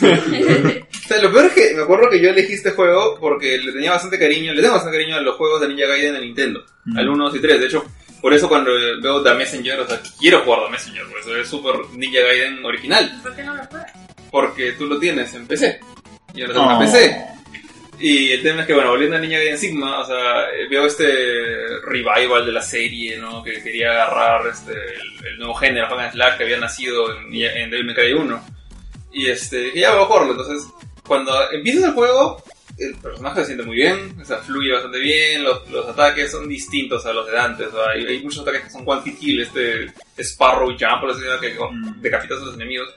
O 1.10 1.12
sea, 1.12 1.22
lo 1.24 1.32
peor 1.34 1.46
es 1.46 1.54
que 1.54 1.74
me 1.76 1.82
acuerdo 1.82 2.08
que 2.12 2.22
yo 2.22 2.30
elegí 2.30 2.54
este 2.54 2.70
juego 2.72 3.18
porque 3.20 3.58
le 3.58 3.72
tenía 3.72 3.90
bastante 3.92 4.20
cariño, 4.20 4.54
le 4.54 4.62
tengo 4.62 4.76
bastante 4.76 4.96
cariño 5.00 5.16
a 5.18 5.22
los 5.22 5.36
juegos 5.38 5.60
de 5.60 5.68
Ninja 5.70 5.88
Gaiden 5.88 6.16
en 6.18 6.22
Nintendo, 6.22 6.64
Mm. 6.86 6.98
al 7.00 7.10
1, 7.10 7.24
2 7.26 7.36
y 7.36 7.40
3. 7.40 7.60
De 7.60 7.66
hecho, 7.66 7.84
por 8.22 8.32
eso 8.32 8.48
cuando 8.48 8.70
veo 9.02 9.24
The 9.24 9.34
Messenger, 9.34 9.80
o 9.80 9.88
sea, 9.88 10.00
quiero 10.20 10.42
jugar 10.42 10.66
The 10.66 10.72
Messenger, 10.72 11.04
por 11.08 11.20
eso 11.20 11.36
es 11.36 11.48
Super 11.48 11.74
Ninja 11.98 12.22
Gaiden 12.22 12.64
original, 12.64 13.20
¿Por 13.24 13.36
qué 13.36 13.44
no 13.44 13.56
lo 13.56 13.64
juegas? 13.66 13.92
porque 14.30 14.74
tú 14.74 14.86
lo 14.86 15.00
tienes 15.00 15.34
en 15.34 15.48
PC. 15.48 15.80
Yo 16.36 16.46
no 16.48 16.54
tengo 16.54 16.66
Oh. 16.66 16.70
una 16.70 16.80
PC. 16.80 17.18
Y 18.00 18.32
el 18.32 18.42
tema 18.42 18.62
es 18.62 18.68
que, 18.68 18.74
bueno, 18.74 18.92
volviendo 18.92 19.18
a 19.18 19.20
Ninja 19.20 19.38
Gaiden 19.38 19.58
Sigma, 19.58 20.00
o 20.00 20.06
sea, 20.06 20.50
eh, 20.52 20.68
veo 20.70 20.86
este 20.86 21.06
revival 21.86 22.46
de 22.46 22.52
la 22.54 22.62
serie, 22.62 23.18
¿no? 23.18 23.44
Que 23.44 23.62
quería 23.62 23.92
agarrar 23.92 24.48
este, 24.48 24.72
el, 24.72 25.26
el 25.28 25.38
nuevo 25.38 25.54
género, 25.56 25.88
Hack 25.88 26.00
and 26.00 26.12
Slash, 26.14 26.38
que 26.38 26.44
había 26.44 26.60
nacido 26.60 27.14
en, 27.18 27.34
en 27.34 27.70
Devil 27.70 27.86
May 27.86 27.96
Cry 27.96 28.14
1. 28.14 28.46
Y 29.12 29.28
este, 29.28 29.58
dije, 29.66 29.80
ya 29.82 29.92
a 29.94 30.06
jugarlo. 30.06 30.32
Entonces, 30.32 30.66
cuando 31.06 31.34
empiezas 31.52 31.86
el 31.86 31.92
juego, 31.92 32.42
el 32.78 32.96
personaje 32.96 33.42
se 33.42 33.46
siente 33.48 33.66
muy 33.66 33.76
bien, 33.76 34.16
o 34.22 34.24
sea, 34.24 34.38
fluye 34.38 34.72
bastante 34.72 35.00
bien, 35.00 35.44
los, 35.44 35.70
los 35.70 35.86
ataques 35.90 36.32
son 36.32 36.48
distintos 36.48 37.06
a 37.06 37.12
los 37.12 37.30
de 37.30 37.38
antes, 37.38 37.68
o 37.68 37.72
sea, 37.72 37.90
hay, 37.92 38.06
hay 38.06 38.24
muchos 38.24 38.40
ataques 38.44 38.62
que 38.62 38.70
son 38.70 38.84
one 38.86 39.02
hit 39.04 39.20
kill, 39.20 39.42
este 39.42 39.88
Sparrow 40.20 40.70
Jump, 40.70 41.02
por 41.02 41.10
así 41.12 41.20
decirlo, 41.20 41.40
que 41.42 41.56
Mm. 41.76 42.02
decapitas 42.02 42.42
a 42.42 42.46
los 42.46 42.56
enemigos. 42.56 42.94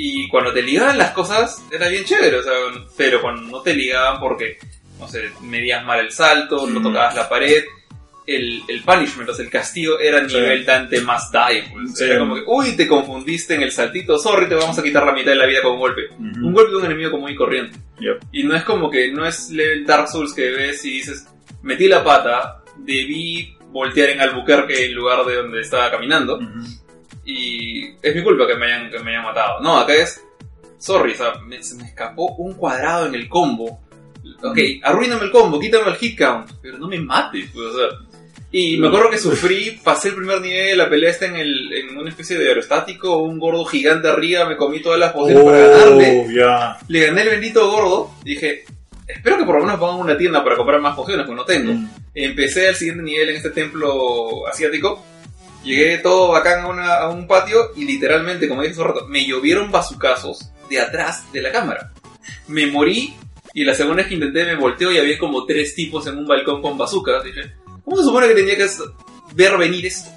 Y 0.00 0.28
cuando 0.28 0.52
te 0.52 0.62
ligaban 0.62 0.96
las 0.96 1.10
cosas, 1.10 1.60
era 1.72 1.88
bien 1.88 2.04
chévere, 2.04 2.36
o 2.38 2.42
sea, 2.44 2.52
pero 2.96 3.20
cuando 3.20 3.42
no 3.50 3.62
te 3.62 3.74
ligaban 3.74 4.20
porque, 4.20 4.56
no 5.00 5.08
sé, 5.08 5.30
medías 5.42 5.84
mal 5.84 5.98
el 5.98 6.12
salto, 6.12 6.68
no 6.68 6.78
Mm. 6.78 6.82
tocabas 6.84 7.16
la 7.16 7.28
pared, 7.28 7.64
el, 8.24 8.62
el 8.68 8.82
punishment, 8.82 9.28
o 9.30 9.34
sea, 9.34 9.44
el 9.44 9.50
castigo 9.50 9.98
era 9.98 10.20
Sí. 10.28 10.36
nivel 10.36 10.64
Dante 10.64 11.00
más 11.00 11.32
die, 11.32 11.64
pues. 11.72 11.96
Sí. 11.98 12.04
Era 12.04 12.20
como 12.20 12.36
que, 12.36 12.42
uy, 12.46 12.76
te 12.76 12.86
confundiste 12.86 13.54
en 13.54 13.62
el 13.62 13.72
saltito, 13.72 14.18
sorry, 14.18 14.48
te 14.48 14.54
vamos 14.54 14.78
a 14.78 14.82
quitar 14.84 15.04
la 15.04 15.12
mitad 15.14 15.32
de 15.32 15.36
la 15.38 15.46
vida 15.46 15.62
con 15.62 15.72
un 15.72 15.78
golpe. 15.80 16.02
Un 16.18 16.52
golpe 16.52 16.70
de 16.70 16.76
un 16.76 16.84
enemigo 16.84 17.10
común 17.10 17.30
y 17.30 17.34
corriente. 17.34 17.76
Yep. 17.98 18.18
Y 18.32 18.44
no 18.44 18.54
es 18.54 18.62
como 18.62 18.88
que, 18.90 19.10
no 19.10 19.26
es 19.26 19.50
level 19.50 19.84
Dark 19.84 20.08
Souls 20.08 20.32
que 20.32 20.50
ves 20.50 20.84
y 20.84 20.90
dices, 20.92 21.26
metí 21.62 21.88
la 21.88 22.04
pata, 22.04 22.62
debí 22.76 23.56
voltear 23.72 24.10
en 24.10 24.20
Albuquerque 24.20 24.84
en 24.86 24.94
lugar 24.94 25.24
de 25.24 25.34
donde 25.36 25.60
estaba 25.60 25.90
caminando. 25.90 26.38
Y 27.28 27.94
es 28.00 28.16
mi 28.16 28.22
culpa 28.22 28.46
que 28.46 28.54
me 28.54 28.64
hayan, 28.64 28.90
que 28.90 28.98
me 29.00 29.10
hayan 29.10 29.24
matado. 29.24 29.60
No, 29.60 29.76
acá 29.76 29.94
es, 29.94 30.24
sorry, 30.78 31.12
o 31.12 31.14
sea, 31.14 31.34
me, 31.46 31.62
se 31.62 31.74
me 31.74 31.84
escapó 31.84 32.34
un 32.36 32.54
cuadrado 32.54 33.06
en 33.06 33.14
el 33.14 33.28
combo. 33.28 33.80
Ok, 34.42 34.58
arruíname 34.82 35.24
el 35.24 35.30
combo, 35.30 35.60
quítame 35.60 35.90
el 35.90 35.96
hit 35.96 36.16
count, 36.16 36.52
pero 36.62 36.78
no 36.78 36.88
me 36.88 36.98
mates, 36.98 37.50
pues, 37.52 37.66
o 37.66 37.76
sea. 37.76 37.88
Y 38.50 38.78
me 38.78 38.88
acuerdo 38.88 39.10
que 39.10 39.18
sufrí, 39.18 39.78
pasé 39.84 40.08
el 40.08 40.14
primer 40.14 40.40
nivel, 40.40 40.78
la 40.78 40.88
pelea 40.88 41.10
está 41.10 41.26
en, 41.26 41.36
el, 41.36 41.70
en 41.70 41.98
una 41.98 42.08
especie 42.08 42.38
de 42.38 42.48
aerostático, 42.48 43.18
un 43.18 43.38
gordo 43.38 43.66
gigante 43.66 44.08
arriba, 44.08 44.48
me 44.48 44.56
comí 44.56 44.80
todas 44.80 44.98
las 44.98 45.12
pociones 45.12 45.44
para 45.44 45.58
ganarle. 45.58 46.24
Oh, 46.24 46.30
ya. 46.30 46.78
Le 46.88 47.06
gané 47.08 47.22
el 47.24 47.28
bendito 47.28 47.70
gordo, 47.70 48.10
dije, 48.24 48.64
espero 49.06 49.36
que 49.36 49.44
por 49.44 49.56
lo 49.56 49.66
menos 49.66 49.78
pongan 49.78 50.00
una 50.00 50.16
tienda 50.16 50.42
para 50.42 50.56
comprar 50.56 50.80
más 50.80 50.96
pociones, 50.96 51.26
porque 51.26 51.40
no 51.40 51.44
tengo. 51.44 51.74
Mm. 51.74 51.88
Empecé 52.14 52.68
al 52.68 52.74
siguiente 52.74 53.02
nivel 53.02 53.28
en 53.28 53.36
este 53.36 53.50
templo 53.50 54.46
asiático. 54.46 55.04
Llegué 55.64 55.98
todo 55.98 56.28
bacán 56.32 56.60
a, 56.64 56.68
una- 56.68 56.94
a 56.98 57.08
un 57.10 57.26
patio 57.26 57.72
y 57.76 57.84
literalmente, 57.84 58.48
como 58.48 58.62
dije 58.62 58.72
hace 58.72 58.82
un 58.82 58.88
rato, 58.88 59.06
me 59.08 59.24
llovieron 59.26 59.70
bazucazos 59.70 60.50
de 60.70 60.80
atrás 60.80 61.30
de 61.32 61.42
la 61.42 61.50
cámara. 61.52 61.92
Me 62.46 62.66
morí 62.66 63.14
y 63.54 63.64
la 63.64 63.74
segunda 63.74 63.98
vez 64.02 64.08
que 64.08 64.14
intenté 64.14 64.44
me 64.44 64.54
volteo 64.56 64.92
y 64.92 64.98
había 64.98 65.18
como 65.18 65.44
tres 65.46 65.74
tipos 65.74 66.06
en 66.06 66.16
un 66.18 66.26
balcón 66.26 66.62
con 66.62 66.78
bazucas. 66.78 67.24
Dije, 67.24 67.52
¿cómo 67.84 67.96
se 67.96 68.04
supone 68.04 68.28
que 68.28 68.34
tenía 68.34 68.56
que 68.56 68.66
ver 69.34 69.56
venir 69.58 69.84
esto? 69.86 70.10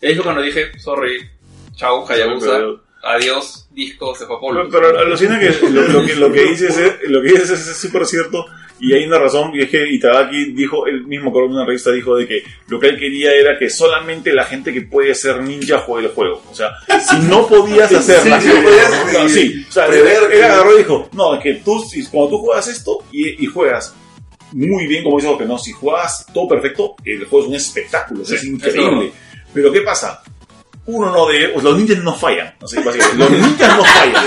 Y 0.00 0.06
ahí 0.06 0.14
fue 0.14 0.24
cuando 0.24 0.42
dije, 0.42 0.78
sorry, 0.78 1.30
chao, 1.74 2.06
Hayabusa, 2.08 2.58
adiós, 3.02 3.68
disco, 3.70 4.14
se 4.14 4.26
fue 4.26 4.36
a 4.36 4.40
polvo. 4.40 4.68
Pero, 4.70 4.88
pero 4.88 4.98
alucina 5.00 5.38
que 5.38 5.50
lo, 5.70 5.82
lo 5.88 6.04
que 6.06 6.14
lo 6.16 6.32
que 6.32 6.44
dices 6.44 6.76
es 6.76 6.94
lo 7.08 7.22
que 7.22 7.28
dices 7.28 7.50
es 7.50 7.66
es 7.68 7.76
súper 7.76 8.04
cierto 8.04 8.44
y 8.78 8.92
hay 8.92 9.04
una 9.06 9.18
razón 9.18 9.52
y 9.54 9.62
es 9.62 9.70
que 9.70 9.88
Itagaki 9.90 10.52
dijo 10.52 10.86
él 10.86 11.06
mismo 11.06 11.32
con 11.32 11.44
una 11.44 11.64
revista 11.64 11.90
dijo 11.92 12.16
de 12.16 12.26
que 12.28 12.42
lo 12.68 12.78
que 12.78 12.88
él 12.88 12.98
quería 12.98 13.32
era 13.32 13.58
que 13.58 13.70
solamente 13.70 14.32
la 14.34 14.44
gente 14.44 14.72
que 14.72 14.82
puede 14.82 15.14
ser 15.14 15.40
ninja 15.42 15.78
juegue 15.78 16.08
el 16.08 16.12
juego. 16.14 16.42
O 16.50 16.54
sea 16.54 16.72
si 17.00 17.16
no 17.20 17.46
podías 17.46 17.92
hacerla 17.92 18.40
Sí, 18.40 18.48
no 18.48 18.62
podías, 18.62 18.90
no, 19.12 19.18
eh, 19.24 19.28
sí 19.28 19.64
o 19.68 19.72
sea 19.72 19.86
prever 19.86 20.32
él 20.32 20.44
agarró 20.44 20.74
y 20.74 20.78
dijo 20.78 21.08
no 21.12 21.34
es 21.36 21.42
que 21.42 21.54
tú 21.64 21.80
si- 21.88 22.04
cuando 22.06 22.30
tú 22.30 22.38
juegas 22.38 22.68
esto 22.68 22.98
y, 23.12 23.42
y 23.42 23.46
juegas 23.46 23.94
muy 24.52 24.86
bien 24.86 25.02
como 25.04 25.16
dice 25.18 25.34
que 25.38 25.44
no 25.46 25.58
si 25.58 25.72
juegas 25.72 26.26
todo 26.32 26.46
perfecto 26.48 26.94
el 27.04 27.24
juego 27.24 27.44
es 27.44 27.48
un 27.48 27.54
espectáculo 27.56 28.22
es 28.22 28.28
Sí, 28.40 28.48
increíble 28.50 29.10
pero 29.54 29.72
qué 29.72 29.80
pasa 29.80 30.22
uno 30.86 31.10
no 31.10 31.26
debe, 31.26 31.48
pues, 31.48 31.64
los 31.64 31.76
ninjas 31.76 31.98
no 31.98 32.14
fallan, 32.14 32.54
así, 32.62 32.76
básicamente, 32.82 33.16
los 33.18 33.30
ninjas 33.48 33.76
no 33.76 33.84
fallan. 33.84 34.24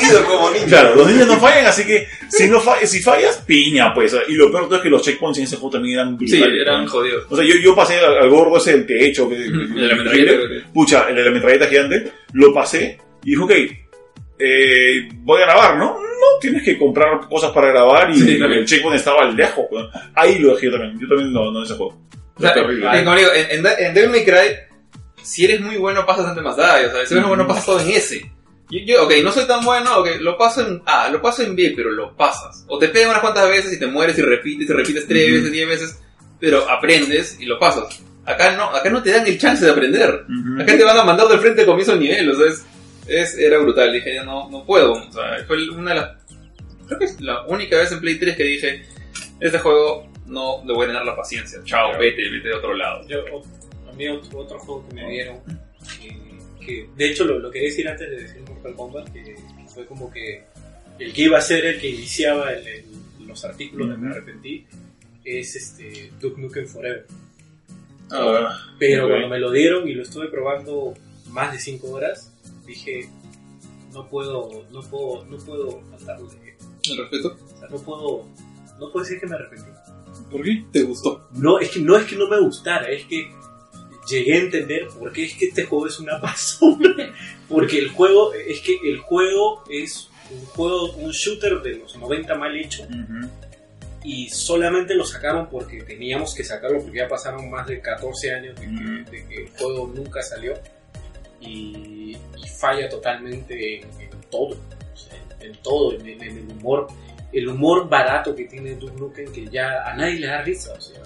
Claro, 0.00 0.24
como 0.26 0.50
los 0.96 1.06
niños 1.12 1.26
no 1.28 1.36
fallan, 1.38 1.66
así 1.66 1.84
que 1.84 2.08
si 2.28 2.48
no 2.48 2.60
fa- 2.60 2.84
si 2.84 3.00
fallas, 3.02 3.42
piña, 3.46 3.92
pues. 3.94 4.16
Y 4.28 4.34
lo 4.34 4.50
peor 4.50 4.62
de 4.64 4.66
todo 4.68 4.76
es 4.78 4.82
que 4.82 4.88
los 4.90 5.02
checkpoints 5.02 5.38
en 5.38 5.44
ese 5.44 5.56
juego 5.56 5.70
también 5.70 5.98
eran 5.98 6.18
Sí, 6.18 6.42
eran 6.42 6.86
jodidos. 6.86 7.26
O 7.30 7.36
sea, 7.36 7.44
yo, 7.44 7.54
yo 7.62 7.74
pasé 7.74 7.98
al, 7.98 8.18
al 8.18 8.28
gordo 8.30 8.56
ese 8.56 8.72
del 8.72 8.86
techo, 8.86 9.28
que, 9.28 9.36
El 9.36 9.74
de 9.74 9.86
la 9.86 9.94
metralleta, 9.96 10.32
pucha, 10.72 11.08
el 11.08 11.14
de 11.16 11.22
la 11.24 11.30
metralleta 11.30 11.66
gigante, 11.66 12.12
lo 12.32 12.52
pasé 12.52 12.98
y 13.22 13.30
dije, 13.30 13.42
ok, 13.42 13.52
eh, 14.38 15.08
voy 15.22 15.42
a 15.42 15.46
grabar, 15.46 15.76
¿no? 15.76 15.96
No, 15.98 16.38
tienes 16.40 16.62
que 16.62 16.78
comprar 16.78 17.20
cosas 17.28 17.50
para 17.52 17.68
grabar 17.68 18.10
y 18.10 18.14
Sí, 18.16 18.38
también. 18.38 18.60
el 18.62 18.66
checkpoint 18.66 18.96
estaba 18.96 19.24
lejos. 19.30 19.66
¿no? 19.70 19.88
Ahí 20.14 20.38
lo 20.38 20.54
dejé 20.54 20.66
yo 20.66 20.72
también, 20.72 20.98
yo 21.00 21.08
también 21.08 21.32
no, 21.32 21.50
no 21.52 21.58
en 21.60 21.64
ese 21.64 21.74
juego. 21.74 22.00
O 22.36 22.40
sea, 22.40 22.52
terrible. 22.52 22.86
eh, 22.86 23.46
en, 23.50 23.56
en, 23.58 23.62
Da- 23.62 23.76
en 23.78 23.94
Devil 23.94 24.10
May 24.10 24.24
Cry, 24.24 24.56
si 25.24 25.44
eres 25.44 25.60
muy 25.60 25.76
bueno 25.76 26.06
pasas 26.06 26.26
ante 26.26 26.40
más 26.42 26.56
daño, 26.56 26.88
o 26.88 26.90
sea, 26.92 27.06
si 27.06 27.14
eres 27.14 27.26
muy 27.26 27.36
bueno 27.36 27.46
pasas 27.46 27.66
todo 27.66 27.80
en 27.80 27.90
S. 27.90 28.30
Yo, 28.70 28.80
yo, 28.86 29.04
ok, 29.04 29.12
no 29.22 29.30
soy 29.32 29.46
tan 29.46 29.64
bueno, 29.64 29.98
ok, 29.98 30.08
lo 30.20 30.38
paso 30.38 30.66
en 30.66 30.82
A, 30.86 31.08
lo 31.10 31.20
paso 31.20 31.42
en 31.42 31.54
B, 31.56 31.72
pero 31.76 31.90
lo 31.90 32.16
pasas. 32.16 32.64
O 32.68 32.78
te 32.78 32.88
pegan 32.88 33.10
unas 33.10 33.20
cuantas 33.20 33.48
veces 33.48 33.72
y 33.72 33.78
te 33.78 33.86
mueres 33.86 34.16
y 34.18 34.22
repites 34.22 34.68
y 34.68 34.72
repites 34.72 35.06
tres 35.06 35.32
veces, 35.32 35.52
diez 35.52 35.68
veces, 35.68 35.98
pero 36.40 36.68
aprendes 36.70 37.36
y 37.40 37.46
lo 37.46 37.58
pasas. 37.58 38.00
Acá 38.26 38.52
no, 38.56 38.64
acá 38.64 38.88
no 38.88 39.02
te 39.02 39.10
dan 39.10 39.26
el 39.26 39.38
chance 39.38 39.64
de 39.64 39.70
aprender. 39.70 40.24
Ujú. 40.28 40.62
Acá 40.62 40.76
te 40.78 40.82
van 40.84 40.96
a 40.96 41.04
mandar 41.04 41.28
de 41.28 41.38
frente 41.38 41.60
al 41.60 41.66
comienzo 41.66 41.92
del 41.92 42.00
nivel, 42.00 42.30
o 42.30 42.34
sea, 42.36 42.46
es, 42.46 42.64
es- 43.06 43.38
era 43.38 43.58
brutal. 43.58 43.92
Dije, 43.92 44.14
ya 44.14 44.24
no, 44.24 44.48
no 44.50 44.64
puedo. 44.64 44.92
O 44.92 45.12
sea, 45.12 45.44
fue 45.46 45.68
una 45.68 45.90
de 45.92 46.00
las. 46.00 46.10
Creo 46.86 46.98
que 46.98 47.04
es 47.04 47.20
la 47.20 47.42
única 47.46 47.76
vez 47.76 47.92
en 47.92 48.00
Play 48.00 48.18
3 48.18 48.34
que 48.36 48.44
dije, 48.44 48.86
este 49.40 49.58
juego 49.58 50.10
no 50.26 50.62
le 50.66 50.72
voy 50.72 50.84
a 50.84 50.88
tener 50.88 51.04
la 51.04 51.14
paciencia. 51.14 51.58
Chao, 51.64 51.88
Claro. 51.90 51.98
vete, 51.98 52.30
vete 52.30 52.48
de 52.48 52.54
otro 52.54 52.74
lado. 52.74 53.06
Yo, 53.08 53.18
mí 53.94 54.08
otro, 54.08 54.38
otro 54.40 54.58
juego 54.58 54.88
que 54.88 54.94
me 54.94 55.10
dieron, 55.10 55.36
eh, 56.02 56.38
que 56.64 56.88
de 56.96 57.10
hecho 57.10 57.24
lo, 57.24 57.38
lo 57.38 57.50
quería 57.50 57.68
decir 57.68 57.88
antes 57.88 58.10
de 58.10 58.16
decir 58.22 58.42
Mortal 58.48 58.74
Kombat, 58.74 59.12
que 59.12 59.36
fue 59.68 59.86
como 59.86 60.10
que 60.10 60.44
el 60.98 61.12
que 61.12 61.22
iba 61.22 61.38
a 61.38 61.40
ser 61.40 61.64
el 61.66 61.80
que 61.80 61.90
iniciaba 61.90 62.52
el- 62.52 62.66
el- 62.66 62.84
los 63.26 63.44
artículos 63.44 63.88
de 63.90 63.96
Me 63.96 64.10
Arrepentí, 64.10 64.66
es 65.24 65.56
este 65.56 66.12
Duke 66.20 66.40
Nukem 66.40 66.66
Forever. 66.66 67.06
Ah, 68.10 68.58
Pero 68.78 69.04
Ok. 69.04 69.10
cuando 69.10 69.28
me 69.28 69.38
lo 69.38 69.50
dieron 69.50 69.88
y 69.88 69.94
lo 69.94 70.02
estuve 70.02 70.28
probando 70.28 70.94
más 71.30 71.52
de 71.52 71.58
5 71.58 71.90
horas, 71.90 72.32
dije, 72.66 73.08
no 73.92 74.08
puedo, 74.08 74.66
no 74.70 74.80
puedo, 74.82 75.24
no 75.24 75.36
puedo 75.38 75.80
faltarle. 75.90 76.26
¿El 76.90 76.98
respeto? 76.98 77.36
O 77.54 77.58
sea, 77.58 77.68
no 77.68 77.78
puedo, 77.78 78.28
no 78.78 78.92
puedo 78.92 79.04
decir 79.04 79.20
que 79.20 79.26
me 79.26 79.34
arrepentí. 79.36 79.70
¿Por 80.30 80.42
qué? 80.42 80.64
¿Te 80.72 80.82
gustó? 80.82 81.28
No, 81.32 81.58
es 81.58 81.70
que 81.70 81.80
no 81.80 81.96
es 81.96 82.04
que 82.06 82.16
no 82.16 82.28
me 82.28 82.40
gustara, 82.40 82.88
es 82.90 83.04
que 83.06 83.30
llegué 84.08 84.34
a 84.34 84.38
entender 84.40 84.88
por 84.98 85.12
qué 85.12 85.24
es 85.24 85.34
que 85.36 85.46
este 85.46 85.64
juego 85.64 85.86
es 85.86 85.98
una 86.00 86.18
basura. 86.22 87.12
Porque 87.48 87.78
el 87.78 87.88
juego, 87.90 88.32
es 88.34 88.60
que 88.60 88.76
el 88.84 88.98
juego 88.98 89.64
es 89.70 90.08
un 90.30 90.44
juego, 90.46 90.92
un 90.94 91.10
shooter 91.10 91.60
de 91.62 91.76
los 91.76 91.96
90 91.96 92.34
mal 92.36 92.56
hecho 92.56 92.82
Ujú. 92.84 93.28
y 94.02 94.28
solamente 94.30 94.94
lo 94.94 95.04
sacaron 95.04 95.48
porque 95.50 95.82
teníamos 95.82 96.34
que 96.34 96.42
sacarlo 96.42 96.80
porque 96.82 96.98
ya 96.98 97.08
pasaron 97.08 97.50
más 97.50 97.66
de 97.66 97.80
14 97.80 98.32
años 98.32 98.54
de 98.58 98.62
que, 98.62 98.72
Mm. 98.72 99.04
de 99.04 99.26
que 99.28 99.34
el 99.42 99.48
juego 99.50 99.92
nunca 99.94 100.22
salió 100.22 100.54
y, 101.40 102.16
y 102.42 102.48
falla 102.58 102.88
totalmente 102.88 103.80
en, 103.80 103.84
en 104.00 104.10
todo, 104.30 104.56
o 104.56 104.96
sea, 104.96 105.18
en 105.40 105.52
todo, 105.62 105.92
en, 105.94 106.06
en- 106.08 106.22
en 106.22 106.38
el 106.38 106.48
humor, 106.56 106.88
el 107.32 107.48
humor 107.48 107.88
barato 107.88 108.34
que 108.34 108.44
tiene 108.44 108.74
Duke 108.76 108.96
Nukem 108.98 109.30
que 109.32 109.46
ya 109.48 109.82
a 109.84 109.94
nadie 109.94 110.20
le 110.20 110.26
da 110.28 110.40
risa, 110.42 110.72
o 110.72 110.80
sea, 110.80 111.02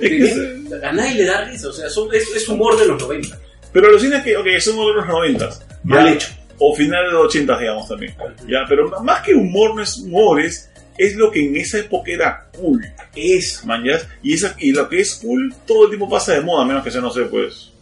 a 0.82 0.92
nadie 0.92 1.14
le 1.14 1.24
da 1.24 1.44
risa, 1.44 1.68
o 1.68 1.72
sea, 1.72 1.88
son- 1.88 2.14
es, 2.14 2.28
es 2.34 2.48
humor 2.48 2.78
de 2.78 2.86
los 2.86 3.00
90, 3.00 3.38
Pero 3.72 3.88
alucina 3.88 4.22
que, 4.22 4.36
ok, 4.36 4.46
somos 4.60 4.88
de 4.88 4.94
los 4.94 5.06
noventas. 5.06 5.66
mal 5.84 6.06
Ya, 6.06 6.12
hecho. 6.14 6.28
O 6.58 6.74
finales 6.74 7.08
de 7.10 7.12
los 7.12 7.26
ochentas, 7.26 7.60
digamos 7.60 7.86
también. 7.88 8.14
Ya, 8.48 8.64
pero 8.68 8.88
más 9.02 9.20
que 9.22 9.34
humor 9.34 9.74
no 9.74 9.82
es 9.82 9.98
humor, 9.98 10.40
es, 10.40 10.70
es 10.96 11.14
lo 11.16 11.30
que 11.30 11.44
en 11.46 11.56
esa 11.56 11.78
época 11.80 12.10
era 12.10 12.46
cool. 12.56 12.82
Es, 13.14 13.62
Mañas. 13.66 14.08
Y, 14.22 14.32
esa, 14.34 14.56
y 14.58 14.72
lo 14.72 14.88
que 14.88 15.00
es 15.00 15.16
cool 15.16 15.54
todo 15.66 15.84
el 15.84 15.90
tiempo 15.90 16.08
pasa 16.08 16.32
de 16.32 16.40
moda, 16.40 16.62
a 16.62 16.66
menos 16.66 16.82
que 16.82 16.90
sea, 16.90 17.02
no 17.02 17.10
sé, 17.10 17.22
pues. 17.24 17.72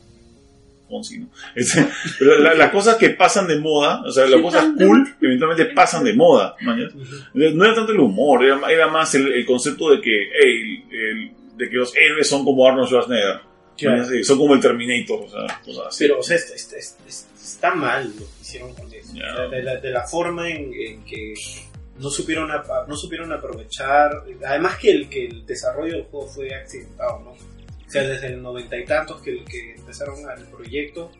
Fonsi, 0.88 1.18
¿no? 1.18 1.28
Este, 1.54 1.86
la- 2.20 2.54
las 2.54 2.70
cosas 2.70 2.96
que 2.96 3.10
pasan 3.10 3.46
de 3.46 3.58
moda, 3.60 4.02
o 4.04 4.10
sea, 4.10 4.26
las 4.26 4.40
cosas 4.42 4.66
cool, 4.76 5.08
eventualmente 5.22 5.66
pasan 5.72 6.02
de 6.04 6.12
moda, 6.14 6.56
mañas. 6.60 6.92
No 7.32 7.64
era 7.64 7.74
tanto 7.74 7.92
el 7.92 8.00
humor, 8.00 8.44
era, 8.44 8.60
era 8.70 8.88
más 8.88 9.14
el, 9.14 9.32
el 9.32 9.46
concepto 9.46 9.90
de 9.90 10.00
que, 10.00 10.10
hey, 10.42 10.84
el- 10.90 11.30
de 11.56 11.68
que 11.70 11.76
los 11.76 11.94
héroes 11.96 12.28
son 12.28 12.44
como 12.44 12.66
Arnold 12.66 12.88
Schwarzenegger. 12.88 13.40
Claro. 13.76 14.04
sí, 14.06 14.22
son 14.22 14.38
como 14.38 14.54
el 14.54 14.60
Terminator, 14.60 15.24
o 15.24 15.28
sea, 15.28 15.60
cosas 15.64 15.86
así. 15.88 16.04
Pero, 16.04 16.20
o 16.20 16.22
sea, 16.22 16.36
está, 16.36 16.54
está- 16.54 16.76
está- 17.08 17.74
mal 17.74 18.06
lo 18.08 18.24
que 18.24 18.40
hicieron 18.40 18.72
con 18.74 18.92
eso. 18.92 19.12
Ya. 19.14 19.48
De, 19.48 19.62
la, 19.62 19.76
de 19.76 19.90
la 19.90 20.06
forma 20.06 20.48
en, 20.48 20.72
en 20.72 21.04
que 21.04 21.34
no 21.98 22.08
supieron, 22.08 22.50
apa- 22.52 22.84
no 22.86 22.96
supieron 22.96 23.32
aprovechar. 23.32 24.22
Además 24.46 24.76
que 24.78 24.90
el, 24.92 25.08
que 25.08 25.26
el 25.26 25.44
desarrollo 25.46 25.94
del 25.94 26.04
juego 26.04 26.28
fue 26.28 26.54
accidentado, 26.54 27.18
¿no? 27.20 27.30
O 27.32 27.90
sea, 27.90 28.02
desde 28.06 28.28
el 28.28 28.42
noventa 28.42 28.76
y 28.76 28.84
tantos 28.84 29.20
que, 29.22 29.44
que 29.44 29.74
empezaron 29.74 30.16
el 30.36 30.44
proyecto, 30.46 31.10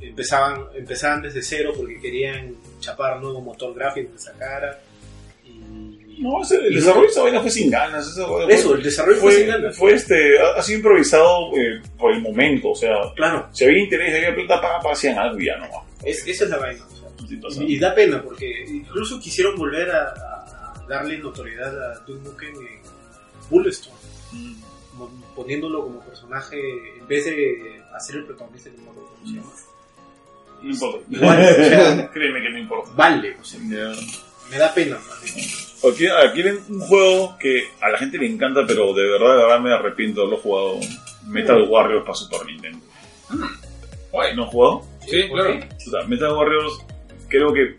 empezaban, 0.00 0.66
empezaban 0.74 1.22
desde 1.22 1.42
cero 1.42 1.72
porque 1.76 2.00
querían 2.00 2.56
chapar 2.80 3.20
nuevo 3.20 3.40
motor 3.40 3.74
gráfico 3.74 4.12
que 4.12 4.18
sacara. 4.18 4.80
No, 6.18 6.40
el 6.42 6.74
desarrollo 6.74 7.02
de 7.02 7.06
esa 7.08 7.22
vaina 7.22 7.40
fue 7.42 7.50
sin 7.50 7.70
ganas. 7.70 8.06
Eso, 8.08 8.26
fue- 8.26 8.52
eso, 8.54 8.74
el 8.74 8.82
desarrollo 8.82 9.18
fue, 9.20 9.32
sin 9.32 9.46
ganas. 9.48 9.76
fue 9.76 9.92
este, 9.94 10.38
ha 10.40 10.58
ha 10.58 10.62
sido 10.62 10.78
improvisado 10.78 11.50
eh, 11.56 11.82
por 11.98 12.12
el 12.12 12.22
momento. 12.22 12.70
O 12.70 12.74
sea, 12.76 12.94
Claro, 13.14 13.48
si 13.52 13.64
había 13.64 13.82
interés, 13.82 14.14
había 14.16 14.34
plata, 14.34 14.60
para, 14.62 14.80
para 14.80 14.94
hacían 14.94 15.18
algo 15.18 15.38
y 15.40 15.46
ya 15.46 15.56
no 15.58 15.66
es, 16.04 16.26
esa 16.26 16.44
es 16.44 16.50
la 16.50 16.58
vaina. 16.58 16.84
o 16.86 17.50
sea. 17.50 17.62
Y, 17.64 17.74
y 17.74 17.78
da 17.78 17.94
pena 17.94 18.22
porque 18.22 18.64
incluso 18.68 19.18
quisieron 19.20 19.56
volver 19.56 19.90
a, 19.90 20.14
darle 20.88 21.18
notoriedad 21.18 21.92
a 21.92 21.98
Duke 22.06 22.20
Nukem 22.22 22.54
en 22.54 22.80
Bulletstorm, 23.50 23.96
Mm. 24.32 25.34
poniéndolo 25.34 25.82
como 25.82 26.00
personaje 26.00 26.56
en 26.98 27.06
vez 27.06 27.24
de 27.26 27.82
hacer 27.94 28.16
el 28.16 28.24
protagonista 28.24 28.70
que 28.70 28.76
no 28.78 28.92
llama. 29.24 29.52
No 30.62 30.70
importa. 30.70 30.98
Igual, 31.10 31.38
o 31.42 31.54
sea, 31.54 32.10
Créeme 32.14 32.40
que 32.42 32.50
no 32.50 32.58
importa. 32.58 32.90
Vale, 32.96 33.36
o 33.40 33.44
sea, 33.44 33.60
me 33.60 34.58
da 34.58 34.72
pena. 34.74 34.96
más. 34.96 35.75
Aquí, 35.92 36.06
aquí 36.06 36.42
ven 36.42 36.58
un 36.68 36.80
juego 36.80 37.36
que 37.38 37.64
a 37.80 37.90
la 37.90 37.98
gente 37.98 38.18
le 38.18 38.26
encanta, 38.26 38.64
pero 38.66 38.92
de 38.94 39.04
verdad, 39.10 39.36
de 39.36 39.42
verdad 39.42 39.60
me 39.60 39.72
arrepiento 39.72 40.20
de 40.20 40.26
haberlo 40.26 40.42
jugado. 40.42 40.80
Metal 41.26 41.66
Warriors 41.68 42.02
para 42.02 42.14
Super 42.14 42.46
Nintendo. 42.46 42.78
¿No 44.34 44.44
has 44.44 44.50
jugado? 44.50 44.82
Sí, 45.06 45.28
claro. 45.28 45.60
O 45.86 45.90
sea, 45.90 46.02
Metal 46.08 46.32
Warriors 46.32 46.78
creo 47.28 47.52
que 47.52 47.76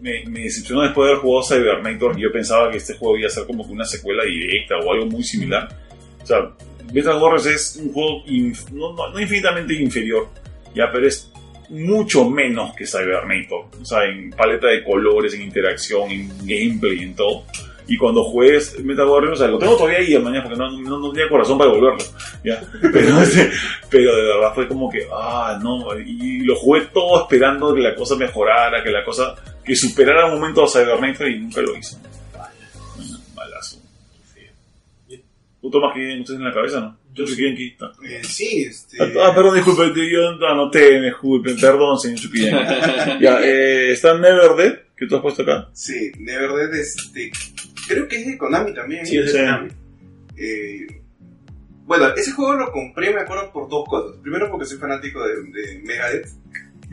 me, 0.00 0.24
me 0.26 0.40
decepcionó 0.40 0.82
después 0.82 1.06
de 1.06 1.12
haber 1.12 1.22
jugado 1.22 1.46
Cybernator 1.46 2.18
y 2.18 2.22
yo 2.22 2.32
pensaba 2.32 2.70
que 2.70 2.78
este 2.78 2.94
juego 2.94 3.18
iba 3.18 3.26
a 3.26 3.30
ser 3.30 3.46
como 3.46 3.66
que 3.66 3.72
una 3.72 3.84
secuela 3.84 4.24
directa 4.24 4.76
o 4.78 4.92
algo 4.92 5.06
muy 5.06 5.22
similar. 5.22 5.68
O 6.22 6.26
sea, 6.26 6.50
Metal 6.92 7.20
Warriors 7.20 7.46
es 7.46 7.76
un 7.76 7.92
juego 7.92 8.24
inf- 8.26 8.70
no, 8.70 8.92
no- 8.94 9.10
no 9.10 9.20
infinitamente 9.20 9.74
inferior, 9.74 10.28
ya, 10.74 10.90
pero 10.92 11.06
es 11.06 11.30
mucho 11.68 12.28
menos 12.28 12.74
que 12.74 12.86
Cybernator. 12.86 13.66
O 13.80 13.84
sea, 13.84 14.04
en 14.04 14.30
paleta 14.30 14.68
de 14.68 14.84
colores, 14.84 15.34
en 15.34 15.42
interacción, 15.42 16.10
en 16.10 16.28
gameplay, 16.40 17.02
en 17.02 17.14
todo. 17.14 17.44
Y 17.86 17.98
cuando 17.98 18.24
juegues 18.24 18.82
Metal 18.82 19.06
Warriors, 19.06 19.34
o 19.34 19.42
sea, 19.42 19.48
lo 19.48 19.58
tengo 19.58 19.76
todavía 19.76 19.98
ahí, 19.98 20.18
mañana, 20.18 20.42
porque 20.42 20.58
no, 20.58 20.70
no, 20.70 20.98
no 20.98 21.12
tenía 21.12 21.28
corazón 21.28 21.58
para 21.58 21.70
devolverlo. 21.70 22.04
¿ya? 22.42 22.62
Pero, 22.92 23.20
este, 23.20 23.50
pero 23.90 24.16
de 24.16 24.22
verdad 24.22 24.54
fue 24.54 24.66
como 24.66 24.90
que, 24.90 25.06
ah, 25.12 25.58
no, 25.62 25.98
y 25.98 26.40
lo 26.40 26.56
jugué 26.56 26.82
todo 26.92 27.22
esperando 27.22 27.74
que 27.74 27.80
la 27.80 27.94
cosa 27.94 28.16
mejorara, 28.16 28.82
que 28.82 28.90
la 28.90 29.04
cosa, 29.04 29.34
que 29.62 29.76
superara 29.76 30.26
un 30.26 30.40
momento 30.40 30.64
a 30.64 30.68
Cybernator 30.68 31.28
y 31.28 31.40
nunca 31.40 31.60
lo 31.60 31.76
hizo. 31.76 31.98
Otro 35.66 35.80
más 35.80 35.94
que 35.94 36.20
ustedes 36.20 36.38
en 36.38 36.44
la 36.44 36.52
cabeza, 36.52 36.78
¿no? 36.78 36.98
Yo. 37.14 37.24
Eh, 37.24 38.22
sí, 38.22 38.66
este... 38.68 38.98
Ah, 39.00 39.32
perdón, 39.34 39.54
disculpe, 39.54 40.10
yo 40.10 40.28
anoté, 40.46 41.00
disculpe, 41.00 41.54
perdón, 41.54 41.98
señor 41.98 42.18
Chupienki. 42.18 42.50
ya, 43.20 43.40
eh, 43.40 43.92
está 43.92 44.18
Never 44.18 44.56
Dead, 44.58 44.78
que 44.94 45.06
tú 45.06 45.16
has 45.16 45.22
puesto 45.22 45.42
acá. 45.42 45.70
Sí, 45.72 46.12
Never 46.18 46.50
Dead, 46.50 46.74
este... 46.74 47.32
Creo 47.88 48.06
que 48.08 48.16
es 48.16 48.26
de 48.26 48.36
Konami 48.36 48.74
también. 48.74 49.06
Sí, 49.06 49.16
es 49.16 49.32
de. 49.32 49.38
Konami. 49.38 49.70
Eh, 50.36 50.86
bueno, 51.86 52.08
ese 52.14 52.32
juego 52.32 52.54
lo 52.56 52.70
compré, 52.70 53.14
me 53.14 53.22
acuerdo, 53.22 53.50
por 53.50 53.66
dos 53.70 53.88
cosas. 53.88 54.18
Primero 54.20 54.50
porque 54.50 54.66
soy 54.66 54.76
fanático 54.76 55.26
de, 55.26 55.34
de 55.44 55.82
Megadeth. 55.82 56.28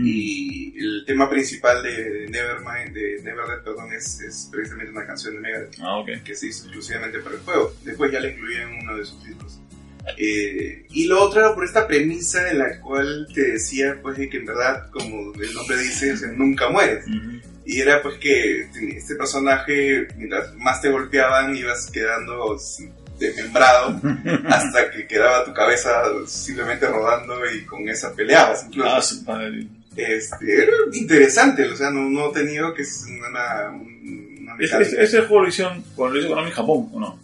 Y 0.03 0.73
el 0.79 1.03
tema 1.05 1.29
principal 1.29 1.81
de 1.83 2.27
Nevermind, 2.29 2.93
de 2.93 3.21
Never 3.23 3.45
Dead, 3.47 3.63
perdón, 3.63 3.93
es, 3.93 4.19
es 4.21 4.47
precisamente 4.51 4.91
una 4.91 5.05
canción 5.05 5.35
de 5.35 5.41
Megadeth 5.41 5.75
Ah, 5.81 5.97
ok. 5.99 6.23
que 6.23 6.35
se 6.35 6.47
hizo 6.47 6.63
exclusivamente 6.65 7.19
para 7.19 7.35
el 7.35 7.41
juego. 7.41 7.73
Después 7.83 8.11
ya 8.11 8.19
la 8.19 8.29
incluí 8.29 8.55
en 8.55 8.69
uno 8.83 8.97
de 8.97 9.05
sus 9.05 9.23
discos. 9.25 9.59
Eh, 10.17 10.85
y 10.89 11.05
lo 11.05 11.21
otro 11.21 11.41
era 11.41 11.53
por 11.53 11.63
esta 11.63 11.87
premisa 11.87 12.49
en 12.49 12.57
la 12.57 12.79
cual 12.81 13.27
te 13.33 13.51
decía 13.51 13.99
pues 14.01 14.17
de 14.17 14.29
que 14.29 14.37
en 14.37 14.45
verdad, 14.45 14.89
como 14.89 15.31
el 15.35 15.53
nombre 15.53 15.77
dice, 15.77 16.13
o 16.13 16.17
sea, 16.17 16.29
nunca 16.29 16.69
mueres. 16.69 17.05
Ujú. 17.07 17.39
Y 17.65 17.79
era 17.79 18.01
pues 18.01 18.17
que 18.17 18.61
este 18.95 19.15
personaje, 19.15 20.07
mientras 20.17 20.55
más 20.55 20.81
te 20.81 20.89
golpeaban, 20.89 21.55
ibas 21.55 21.89
quedando 21.91 22.57
desmembrado 23.19 24.01
hasta 24.49 24.89
que 24.89 25.05
quedaba 25.05 25.45
tu 25.45 25.53
cabeza 25.53 25.91
simplemente 26.25 26.87
rodando 26.87 27.39
y 27.53 27.63
con 27.65 27.87
esa 27.87 28.15
peleabas. 28.15 28.65
Incluso. 28.65 28.89
Ah, 28.89 29.01
su 29.01 29.21
madre. 29.23 29.67
Este, 29.95 30.63
era 30.63 30.71
interesante, 30.93 31.65
o 31.65 31.75
sea, 31.75 31.89
no, 31.89 32.09
no 32.09 32.29
he 32.29 32.33
tenido 32.33 32.73
que 32.73 32.81
es 32.83 33.05
una, 33.07 33.69
una 33.71 34.53
Ese, 34.59 34.77
mecánica. 34.77 35.01
ese- 35.03 35.19
juego 35.21 35.41
lo 35.43 35.49
hicieron, 35.49 35.83
cuando 35.95 36.13
lo 36.15 36.19
hizo 36.21 36.29
Konami 36.29 36.47
en 36.49 36.53
Japón, 36.55 36.89
¿o 36.93 36.99
no? 36.99 37.19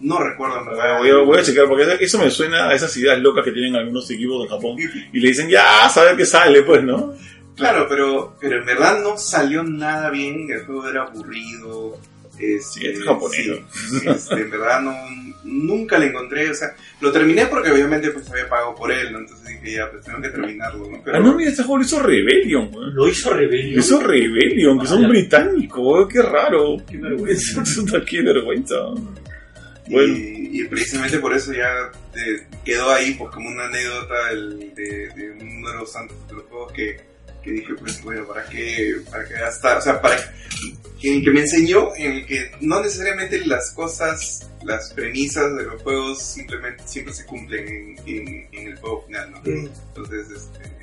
No 0.00 0.22
recuerdo 0.22 0.60
en 0.60 0.66
verdad. 0.66 0.98
Voy 0.98 1.10
a, 1.10 1.16
voy 1.16 1.38
a 1.38 1.42
checar, 1.42 1.66
porque 1.66 1.96
eso- 2.00 2.18
me 2.18 2.30
suena 2.30 2.68
a 2.68 2.74
esas 2.74 2.96
ideas 2.96 3.18
locas 3.18 3.44
que 3.44 3.52
tienen 3.52 3.74
algunos 3.76 4.08
equipos 4.10 4.42
de 4.44 4.48
Japón. 4.50 4.76
Y 5.12 5.18
le 5.20 5.28
dicen, 5.28 5.48
ya, 5.48 5.88
saber 5.88 6.16
que 6.16 6.26
sale, 6.26 6.62
pues, 6.62 6.82
¿no? 6.84 7.14
Claro, 7.56 7.86
pero, 7.88 8.36
pero 8.40 8.58
en 8.58 8.66
verdad 8.66 9.00
no 9.02 9.16
salió 9.16 9.62
nada 9.62 10.10
bien, 10.10 10.50
el 10.50 10.64
juego 10.66 10.88
era 10.88 11.02
aburrido. 11.04 11.98
Este, 12.38 12.60
Sí, 12.60 12.86
es 12.86 13.02
japonés, 13.04 13.46
sí, 13.72 14.00
este, 14.08 14.34
en 14.34 14.50
verdad 14.50 14.80
no, 14.80 14.92
nunca 15.44 15.98
le 15.98 16.06
encontré, 16.06 16.50
o 16.50 16.54
sea, 16.54 16.74
lo 17.00 17.12
terminé 17.12 17.46
porque 17.46 17.70
obviamente 17.70 18.10
pues 18.10 18.28
había 18.30 18.48
pagado 18.48 18.74
por 18.74 18.90
él, 18.90 19.12
¿no? 19.12 19.18
Entonces 19.20 19.46
dije, 19.60 19.76
ya, 19.76 19.90
pues 19.90 20.04
tengo 20.04 20.20
que 20.20 20.28
terminarlo, 20.30 20.90
¿no? 20.90 21.00
Pero, 21.04 21.16
Ah, 21.16 21.20
no, 21.20 21.34
mira, 21.34 21.50
este 21.50 21.62
juego 21.62 21.78
lo 21.78 21.84
hizo 21.84 22.00
Rebellion. 22.02 22.70
Lo 22.94 23.08
hizo 23.08 23.32
Rebellion. 23.32 23.74
Lo 23.74 23.80
hizo 23.80 24.00
Rebellion, 24.00 24.80
que 24.80 24.86
son 24.86 25.08
británicos, 25.08 25.78
weón, 25.80 26.08
qué 26.08 26.22
raro. 26.22 26.76
Qué 26.90 26.96
vergüenza. 26.98 27.62
Qué 28.08 28.22
vergüenza. 28.22 28.74
Bueno. 29.86 30.16
y, 30.16 30.60
y 30.60 30.64
precisamente 30.64 31.18
por 31.18 31.34
eso 31.34 31.52
ya 31.52 31.68
eh, 32.16 32.46
quedó 32.64 32.90
ahí 32.90 33.14
pues 33.18 33.30
como 33.34 33.50
una 33.50 33.66
anécdota 33.66 34.28
del- 34.30 34.72
de, 34.74 35.08
de 35.14 35.30
uno 35.40 35.70
de 35.70 35.76
los 35.76 35.92
santos 35.92 36.16
de 36.26 36.34
los 36.34 36.44
juegos 36.44 36.72
que, 36.72 36.96
que 37.44 37.52
dije 37.52 37.74
pues 37.78 38.02
bueno 38.02 38.26
para 38.26 38.44
qué 38.48 38.96
para 39.10 39.28
qué 39.28 39.34
gastar 39.34 39.76
o 39.78 39.80
sea 39.82 40.00
para 40.00 40.16
que, 41.00 41.22
que 41.22 41.30
me 41.30 41.40
enseñó 41.40 41.94
en 41.96 42.12
el 42.12 42.26
que 42.26 42.50
no 42.60 42.82
necesariamente 42.82 43.44
las 43.46 43.70
cosas 43.72 44.48
las 44.64 44.92
premisas 44.94 45.54
de 45.56 45.64
los 45.64 45.82
juegos 45.82 46.22
simplemente 46.22 46.82
siempre 46.86 47.12
se 47.12 47.26
cumplen 47.26 47.68
en, 47.68 47.98
en- 48.06 48.48
en 48.52 48.66
el 48.68 48.76
juego 48.78 49.04
final 49.06 49.30
¿no? 49.32 49.40
entonces 49.44 50.26
este 50.30 50.74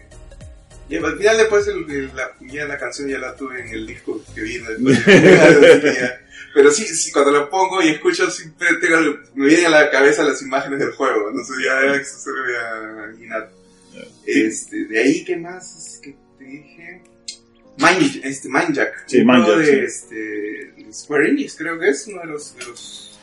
y 0.90 0.98
al 0.98 1.18
final 1.18 1.38
después 1.38 1.66
el- 1.68 1.90
el- 1.90 2.16
la, 2.16 2.32
ya 2.42 2.66
la 2.66 2.78
canción 2.78 3.08
ya 3.08 3.18
la 3.18 3.34
tuve 3.36 3.62
en 3.62 3.70
el 3.70 3.88
disco 3.88 4.22
que 4.36 4.42
vino 4.42 4.70
después 4.70 5.06
ya. 5.06 6.20
pero 6.54 6.70
sí, 6.70 6.86
sí, 6.86 7.12
cuando 7.14 7.32
la 7.32 7.50
pongo 7.50 7.82
y 7.82 7.90
escucho 7.90 8.30
siempre 8.30 8.68
tengo- 8.82 9.18
me 9.36 9.46
vienen 9.48 9.68
a 9.68 9.70
la 9.70 9.90
cabeza 9.90 10.22
las 10.24 10.42
imágenes 10.42 10.80
del 10.80 10.92
juego 10.92 11.30
entonces 11.30 11.56
ya 11.66 11.96
eso 11.96 12.18
se 12.18 12.30
lo 12.30 12.44
voy 12.44 12.54
a 12.54 13.08
imaginar 13.08 13.50
este, 14.26 14.86
de 14.86 15.00
ahí 15.00 15.24
qué 15.26 15.36
más 15.38 15.66
es 15.78 16.00
que 16.02 16.16
te 16.44 16.50
dije 16.50 17.02
Mind, 17.78 18.22
este, 18.26 18.50
Mindjack 18.50 19.04
Sí, 19.08 19.24
Mindjack, 19.24 19.58
de, 19.58 19.84
este, 19.86 20.16
de 20.16 20.94
Square 20.94 21.30
Enix 21.30 21.56
creo 21.56 21.80
que 21.80 21.90
es 21.90 22.08
uno 22.08 22.22
de 22.22 22.28
los 22.28 22.56
de 22.58 22.66
los 22.66 23.20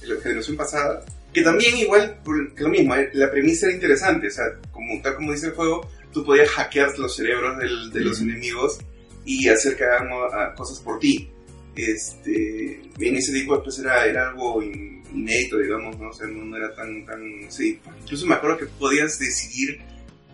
de 0.00 0.06
la 0.08 0.20
generación 0.20 0.56
pasada 0.56 1.04
que 1.32 1.42
también 1.42 1.76
igual 1.76 2.18
por- 2.24 2.54
que 2.54 2.62
lo 2.62 2.68
mismo 2.68 2.94
eh, 2.96 3.10
la 3.14 3.30
premisa 3.30 3.66
era 3.66 3.74
interesante 3.74 4.26
o 4.26 4.30
sea 4.30 4.44
como 4.70 5.00
tal 5.02 5.14
como 5.16 5.32
dice 5.32 5.46
el 5.46 5.52
juego 5.52 5.88
tú 6.12 6.24
podías 6.24 6.48
hackear 6.50 6.98
los 6.98 7.16
cerebros 7.16 7.58
del- 7.58 7.90
de 7.90 8.00
los 8.00 8.20
enemigos 8.20 8.78
y 9.24 9.48
hacer 9.48 9.76
que 9.76 9.84
hagan 9.84 10.08
ah, 10.32 10.52
cosas 10.56 10.80
por 10.80 10.98
ti. 10.98 11.30
Este 11.76 12.80
en 12.98 13.16
ese 13.16 13.32
tipo 13.32 13.62
pues 13.62 13.78
era, 13.78 14.04
era 14.06 14.28
algo 14.30 14.62
in- 14.62 15.02
inédito 15.14 15.58
digamos 15.58 15.98
no 15.98 16.08
o 16.08 16.12
sea 16.12 16.26
no, 16.26 16.44
no 16.44 16.56
era 16.56 16.74
tan 16.74 17.06
tan 17.06 17.22
sí. 17.50 17.78
Incluso 18.02 18.26
me 18.26 18.34
acuerdo 18.34 18.58
que 18.58 18.66
podías 18.66 19.18
decidir 19.18 19.80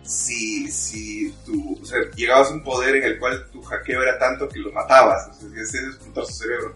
si 0.03 0.71
si 0.71 1.31
tú 1.45 1.77
o 1.81 1.85
sea 1.85 1.99
llegabas 2.15 2.49
a 2.49 2.53
un 2.53 2.63
poder 2.63 2.95
en 2.97 3.03
el 3.03 3.19
cual 3.19 3.47
tu 3.51 3.61
hackeo 3.61 4.01
era 4.01 4.17
tanto 4.17 4.47
que 4.49 4.59
lo 4.59 4.71
matabas 4.71 5.27
o 5.29 5.33
sea 5.41 5.49
que 5.53 5.61
hacías 5.61 5.83
explotar 5.85 6.25
su 6.25 6.33
cerebro 6.33 6.75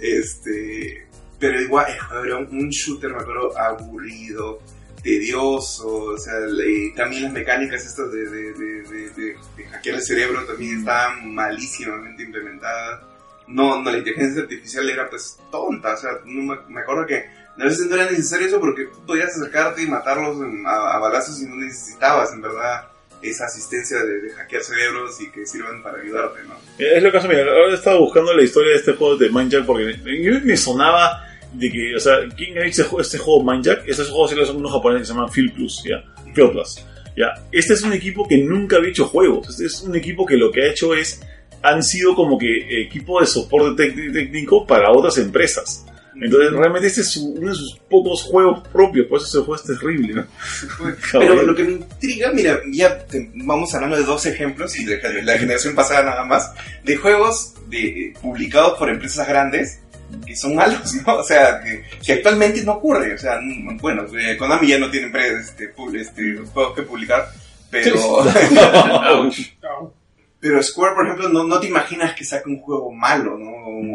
este 0.00 1.06
pero 1.38 1.60
igual 1.60 1.86
era 2.24 2.36
un 2.38 2.68
shooter 2.70 3.10
me 3.10 3.20
acuerdo 3.22 3.56
aburrido 3.58 4.60
tedioso, 5.02 5.86
o 5.86 6.16
sea, 6.18 6.32
le- 6.40 6.90
también 6.96 7.24
las 7.24 7.32
mecánicas 7.34 7.84
estas 7.84 8.10
de, 8.10 8.20
de, 8.30 8.52
de, 8.54 8.82
de- 8.84 9.10
de- 9.10 9.36
de 9.54 9.64
hackear 9.70 9.96
el 9.96 10.02
cerebro 10.02 10.46
también 10.46 10.78
estaban 10.78 11.34
malísimamente 11.34 12.22
implementadas. 12.22 13.02
No, 13.46 13.82
no, 13.82 13.90
la 13.90 13.98
inteligencia 13.98 14.40
artificial 14.40 14.88
era 14.88 15.10
pues 15.10 15.38
tonta, 15.50 15.92
o 15.92 15.96
sea, 15.98 16.10
no 16.24 16.54
me, 16.54 16.58
me 16.74 16.80
acuerdo 16.80 17.04
que 17.06 17.22
a 17.58 17.64
veces 17.64 17.86
no 17.86 17.94
era 17.96 18.10
necesario 18.10 18.46
eso 18.46 18.60
porque 18.60 18.84
tú 18.84 19.06
podías 19.06 19.36
acercarte 19.36 19.82
y 19.82 19.86
matarlos 19.86 20.36
en- 20.44 20.66
a, 20.66 20.94
a 20.94 20.98
balazos 20.98 21.40
y 21.40 21.46
no 21.46 21.56
necesitabas 21.56 22.32
en 22.32 22.42
verdad 22.42 22.88
esa 23.22 23.46
asistencia 23.46 23.98
de, 24.04 24.20
de 24.20 24.30
hackear 24.32 24.62
cerebros 24.62 25.18
y 25.20 25.30
que 25.30 25.46
sirvan 25.46 25.82
para 25.82 25.98
ayudarte, 25.98 26.40
¿no? 26.46 26.54
Es 26.78 27.02
lo 27.02 27.10
que 27.10 27.16
hace, 27.18 27.28
mira, 27.28 27.40
ahora 27.42 27.70
he 27.70 27.74
estado 27.74 28.00
buscando 28.00 28.34
la 28.34 28.42
historia 28.42 28.72
de 28.72 28.76
este 28.78 28.92
juego 28.92 29.16
de 29.16 29.30
Mindjack 29.30 29.64
porque 29.64 29.96
yo 30.22 30.32
me 30.42 30.56
sonaba 30.56 31.24
de 31.52 31.70
que, 31.70 31.94
o 31.96 32.00
sea, 32.00 32.16
¿quién 32.36 32.58
ha 32.58 32.62
hecho 32.66 32.70
este 32.70 32.82
juego, 32.82 33.00
este 33.00 33.18
juego 33.18 33.44
Mindjack? 33.44 33.88
Este 33.88 34.02
juego 34.04 34.28
sí 34.28 34.34
lo 34.34 34.44
son 34.44 34.56
unos 34.56 34.72
japoneses 34.72 35.02
que 35.02 35.06
se 35.06 35.12
llaman 35.14 35.30
Phil 35.32 35.52
Plus, 35.52 35.84
¿ya? 35.88 36.04
Phil 36.34 36.50
Plus, 36.50 36.84
¿ya? 37.16 37.28
Este 37.52 37.74
es 37.74 37.82
un 37.82 37.92
equipo 37.94 38.26
que 38.28 38.36
nunca 38.38 38.76
había 38.76 38.90
hecho 38.90 39.06
juegos, 39.06 39.48
este 39.48 39.66
es 39.66 39.80
un 39.82 39.94
equipo 39.96 40.26
que 40.26 40.36
lo 40.36 40.50
que 40.50 40.62
ha 40.62 40.70
hecho 40.70 40.94
es, 40.94 41.22
han 41.62 41.82
sido 41.82 42.14
como 42.14 42.36
que 42.36 42.82
equipo 42.82 43.20
de 43.20 43.26
soporte 43.26 43.90
técnico 44.12 44.66
para 44.66 44.90
otras 44.90 45.16
empresas. 45.16 45.86
Entonces, 46.20 46.52
realmente 46.52 46.86
este 46.88 47.00
es 47.02 47.10
su- 47.10 47.32
uno 47.34 47.50
de 47.50 47.56
sus 47.56 47.78
pocos 47.90 48.22
juegos 48.22 48.66
propios, 48.68 49.06
por 49.06 49.18
eso 49.18 49.26
ese 49.26 49.38
juego 49.38 49.56
es 49.56 49.62
terrible, 49.64 50.14
¿no? 50.14 50.26
Pero 51.12 51.42
lo 51.42 51.54
que 51.54 51.64
me 51.64 51.72
intriga, 51.72 52.30
mira, 52.32 52.60
ya 52.70 52.98
te- 53.06 53.30
vamos 53.34 53.74
hablando 53.74 53.96
de 53.96 54.04
dos 54.04 54.24
ejemplos 54.26 54.78
y 54.78 54.84
de 54.84 55.00
la 55.22 55.38
generación 55.38 55.74
pasada 55.74 56.02
nada 56.04 56.24
más, 56.24 56.52
de 56.84 56.96
juegos 56.96 57.54
de, 57.68 58.14
publicados 58.22 58.78
por 58.78 58.88
empresas 58.90 59.26
grandes 59.26 59.80
que 60.26 60.36
son 60.36 60.54
malos, 60.54 60.94
¿no? 61.06 61.16
O 61.16 61.24
sea, 61.24 61.60
que, 61.60 61.82
que 62.04 62.12
actualmente 62.12 62.62
no 62.62 62.74
ocurre. 62.74 63.14
O 63.14 63.18
sea, 63.18 63.40
mm, 63.42 63.78
bueno, 63.78 64.04
eh, 64.16 64.36
Konami 64.36 64.68
ya 64.68 64.78
no 64.78 64.88
tiene 64.90 65.10
este, 65.40 65.72
este, 65.98 66.36
juegos 66.52 66.74
que 66.76 66.82
publicar, 66.82 67.26
pero, 67.70 67.96
pero 70.44 70.62
Square, 70.62 70.94
por 70.94 71.06
ejemplo, 71.06 71.28
no, 71.30 71.44
no 71.44 71.58
te 71.58 71.68
imaginas 71.68 72.14
que 72.14 72.22
saque 72.22 72.50
un 72.50 72.58
juego 72.60 72.92
malo, 72.92 73.38
¿no? 73.38 73.50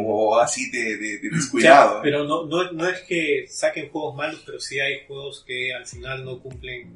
O 0.07 0.39
así 0.39 0.71
de, 0.71 0.97
de- 0.97 1.19
de 1.19 1.29
descuidado. 1.31 1.97
Ya, 1.97 2.01
pero 2.01 2.23
no, 2.25 2.47
no, 2.47 2.71
no 2.71 2.87
es 2.89 3.01
que 3.01 3.45
saquen 3.47 3.89
juegos 3.89 4.15
malos, 4.15 4.41
pero 4.43 4.59
sí 4.59 4.79
hay 4.79 5.01
juegos 5.07 5.43
que 5.45 5.71
al 5.73 5.85
final 5.85 6.25
no 6.25 6.39
cumplen. 6.39 6.89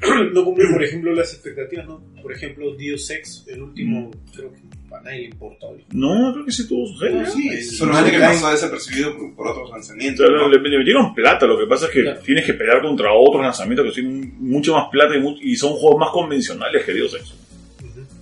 no 0.34 0.44
cumplen, 0.44 0.72
por 0.72 0.84
ejemplo, 0.84 1.14
las 1.14 1.32
expectativas, 1.32 1.86
¿no? 1.86 2.02
Por 2.20 2.32
ejemplo, 2.34 2.74
Deus 2.76 3.08
Ex, 3.10 3.44
el 3.48 3.62
último, 3.62 4.10
creo 4.34 4.52
que 4.52 4.60
a 4.94 5.00
nadie 5.00 5.20
le 5.20 5.24
importó. 5.28 5.74
No, 5.92 6.32
creo 6.34 6.44
que 6.44 6.52
sí 6.52 6.68
tuvo 6.68 6.86
su 6.86 6.98
genio. 6.98 7.24
Sí, 7.30 7.62
solamente 7.62 8.10
que 8.10 8.18
pasó 8.18 8.50
desapercibido 8.50 9.16
por, 9.16 9.34
por 9.36 9.48
otros 9.48 9.70
O 9.70 9.72
lanzamientos. 9.72 10.26
sea, 10.26 10.36
¿no? 10.36 10.48
le, 10.50 10.58
le 10.60 10.78
metieron 10.78 11.14
plata, 11.14 11.46
lo 11.46 11.58
que 11.58 11.66
pasa 11.66 11.86
es 11.86 11.92
que 11.92 12.02
Claro. 12.02 12.20
tienes 12.20 12.44
que 12.44 12.52
pelear 12.52 12.82
contra 12.82 13.10
otros 13.14 13.42
lanzamientos 13.42 13.86
que 13.86 14.02
tienen 14.02 14.34
mucho 14.38 14.74
más 14.74 14.88
plata 14.90 15.14
y, 15.16 15.52
y 15.52 15.56
son 15.56 15.72
juegos 15.72 15.98
más 15.98 16.10
convencionales 16.10 16.84
que 16.84 16.92
Dios 16.92 17.14
Ex. 17.14 17.32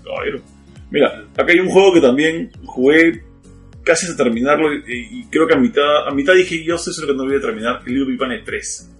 Caballero. 0.05 0.41
Mira, 0.91 1.25
acá 1.37 1.53
hay 1.53 1.59
un 1.61 1.69
juego 1.69 1.93
que 1.95 2.01
también 2.01 2.51
jugué 2.65 3.23
casi 3.83 4.07
hasta 4.07 4.23
terminarlo 4.25 4.73
y, 4.75 4.83
y 4.87 5.25
creo 5.31 5.47
que 5.47 5.55
a 5.55 5.59
mitad, 5.59 6.07
a 6.09 6.11
mitad 6.13 6.35
dije, 6.35 6.63
yo 6.65 6.79
sé 6.79 6.91
eso 6.91 7.07
que 7.07 7.15
no 7.15 7.25
voy 7.25 7.37
a 7.37 7.41
terminar, 7.41 7.81
el 7.87 7.93
Little 7.93 8.09
Big 8.11 8.19
Planet 8.19 8.43
3. 8.45 8.91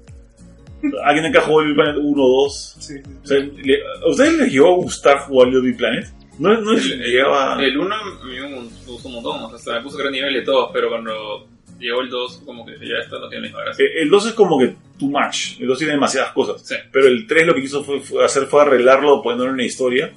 ¿Alguien 1.05 1.27
acá 1.27 1.41
jugó 1.43 1.63
Little 1.63 1.75
Big 1.75 1.85
Planet 1.85 2.03
1 2.05 2.23
o 2.23 2.43
2? 2.45 2.77
Sí. 2.81 2.95
O 3.23 3.27
sea, 3.27 3.39
le- 3.39 3.81
¿A 4.05 4.09
ustedes 4.09 4.33
les 4.39 4.53
llegó 4.53 4.73
a 4.75 4.77
gustar 4.77 5.19
jugar 5.21 5.49
Little 5.49 5.69
Big 5.69 5.77
Planet? 5.77 6.07
No, 6.39 6.61
no 6.61 6.73
les 6.73 6.85
llegaba... 6.85 7.63
El 7.63 7.79
1 7.79 7.95
a 7.95 8.05
mí 8.27 8.35
me 8.41 8.69
gustó 8.87 9.09
un 9.09 9.15
montón, 9.15 9.43
o 9.45 9.49
sea, 9.49 9.57
hasta 9.57 9.73
me 9.77 9.83
puso 9.83 9.97
gran 9.99 10.13
nivel 10.13 10.35
de 10.35 10.43
todos, 10.43 10.71
pero 10.73 10.89
cuando 10.89 11.47
llegó 11.79 12.01
el 12.01 12.09
2, 12.11 12.43
como 12.45 12.67
que 12.67 12.73
ya 12.73 12.97
está, 13.05 13.19
no 13.21 13.29
tiene 13.29 13.43
la 13.43 13.49
misma 13.49 13.65
gracia. 13.65 13.85
Eh, 13.85 14.03
El 14.03 14.11
2 14.11 14.27
es 14.27 14.33
como 14.35 14.59
que 14.59 14.75
too 14.99 15.09
much, 15.09 15.61
el 15.61 15.69
2 15.69 15.79
tiene 15.79 15.93
demasiadas 15.95 16.33
cosas. 16.33 16.61
Sí. 16.67 16.75
Pero 16.93 17.07
el 17.07 17.27
3 17.27 17.47
lo 17.47 17.55
que 17.55 17.61
quiso 17.63 17.85
fue, 17.85 18.01
fue 18.01 18.25
hacer 18.25 18.47
fue 18.47 18.63
arreglarlo, 18.63 19.23
poniéndole 19.23 19.53
una 19.53 19.65
historia 19.65 20.13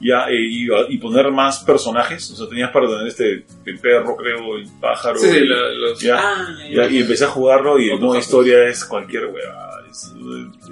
ya, 0.00 0.26
eh, 0.28 0.36
y, 0.40 0.68
y 0.90 0.98
poner 0.98 1.30
más 1.30 1.64
personajes. 1.64 2.30
O 2.30 2.36
sea, 2.36 2.48
tenías 2.48 2.70
para 2.70 2.88
tener 2.88 3.06
este, 3.06 3.44
el 3.66 3.78
perro, 3.78 4.16
creo, 4.16 4.56
el 4.56 4.66
pájaro. 4.80 5.18
Sí, 5.18 5.28
el- 5.28 5.48
los... 5.80 6.00
ya, 6.00 6.16
Ah, 6.18 6.46
ya, 6.70 6.86
y 6.88 6.98
empecé 7.00 7.24
a 7.24 7.28
jugarlo 7.28 7.78
y 7.78 7.90
el 7.90 7.98
modo 8.00 8.18
historia 8.18 8.64
es 8.68 8.84
cualquier 8.84 9.26
huevada. 9.26 9.82
Es, 9.90 10.12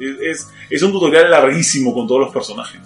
es, 0.01 0.21
es- 0.21 0.53
es 0.71 0.83
un 0.83 0.93
tutorial 0.93 1.31
larguísimo 1.31 1.93
con 1.95 2.07
todos 2.07 2.21
los 2.23 2.33
personajes. 2.33 2.81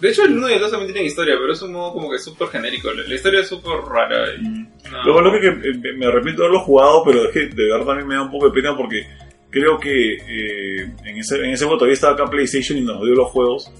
De 0.00 0.08
hecho, 0.08 0.24
el 0.24 0.34
1 0.38 0.48
y 0.48 0.52
el 0.54 0.60
2 0.60 0.70
también 0.70 0.92
tienen 0.92 1.06
historia, 1.08 1.34
pero 1.38 1.52
es 1.52 1.60
un 1.60 1.72
modo 1.72 1.92
como 1.92 2.10
que 2.10 2.18
súper 2.18 2.48
genérico. 2.48 2.90
La, 2.90 3.14
historia 3.14 3.40
es 3.40 3.48
súper 3.48 3.76
rara. 3.82 4.32
Y, 4.34 4.42
no. 4.90 5.04
Lo 5.04 5.14
malo 5.14 5.34
es 5.34 5.40
que 5.42 5.68
eh, 5.68 5.92
me 5.96 6.06
arrepiento 6.06 6.40
de 6.42 6.48
haberlo 6.48 6.64
jugado, 6.64 7.02
pero 7.04 7.24
es 7.24 7.32
que 7.32 7.40
de 7.54 7.70
verdad 7.70 7.84
también 7.84 8.08
me 8.08 8.14
da 8.14 8.22
un 8.22 8.30
poco 8.30 8.46
de 8.48 8.52
pena 8.52 8.74
porque 8.74 9.06
creo 9.50 9.78
que 9.78 10.14
eh, 10.14 10.90
en 11.04 11.18
ese 11.18 11.36
en 11.44 11.50
ese 11.50 11.66
todavía 11.66 11.92
estaba 11.92 12.14
acá 12.14 12.24
PlayStation 12.30 12.78
y 12.78 12.80
nos 12.80 13.02
dio 13.04 13.14
los 13.14 13.28
juegos 13.28 13.70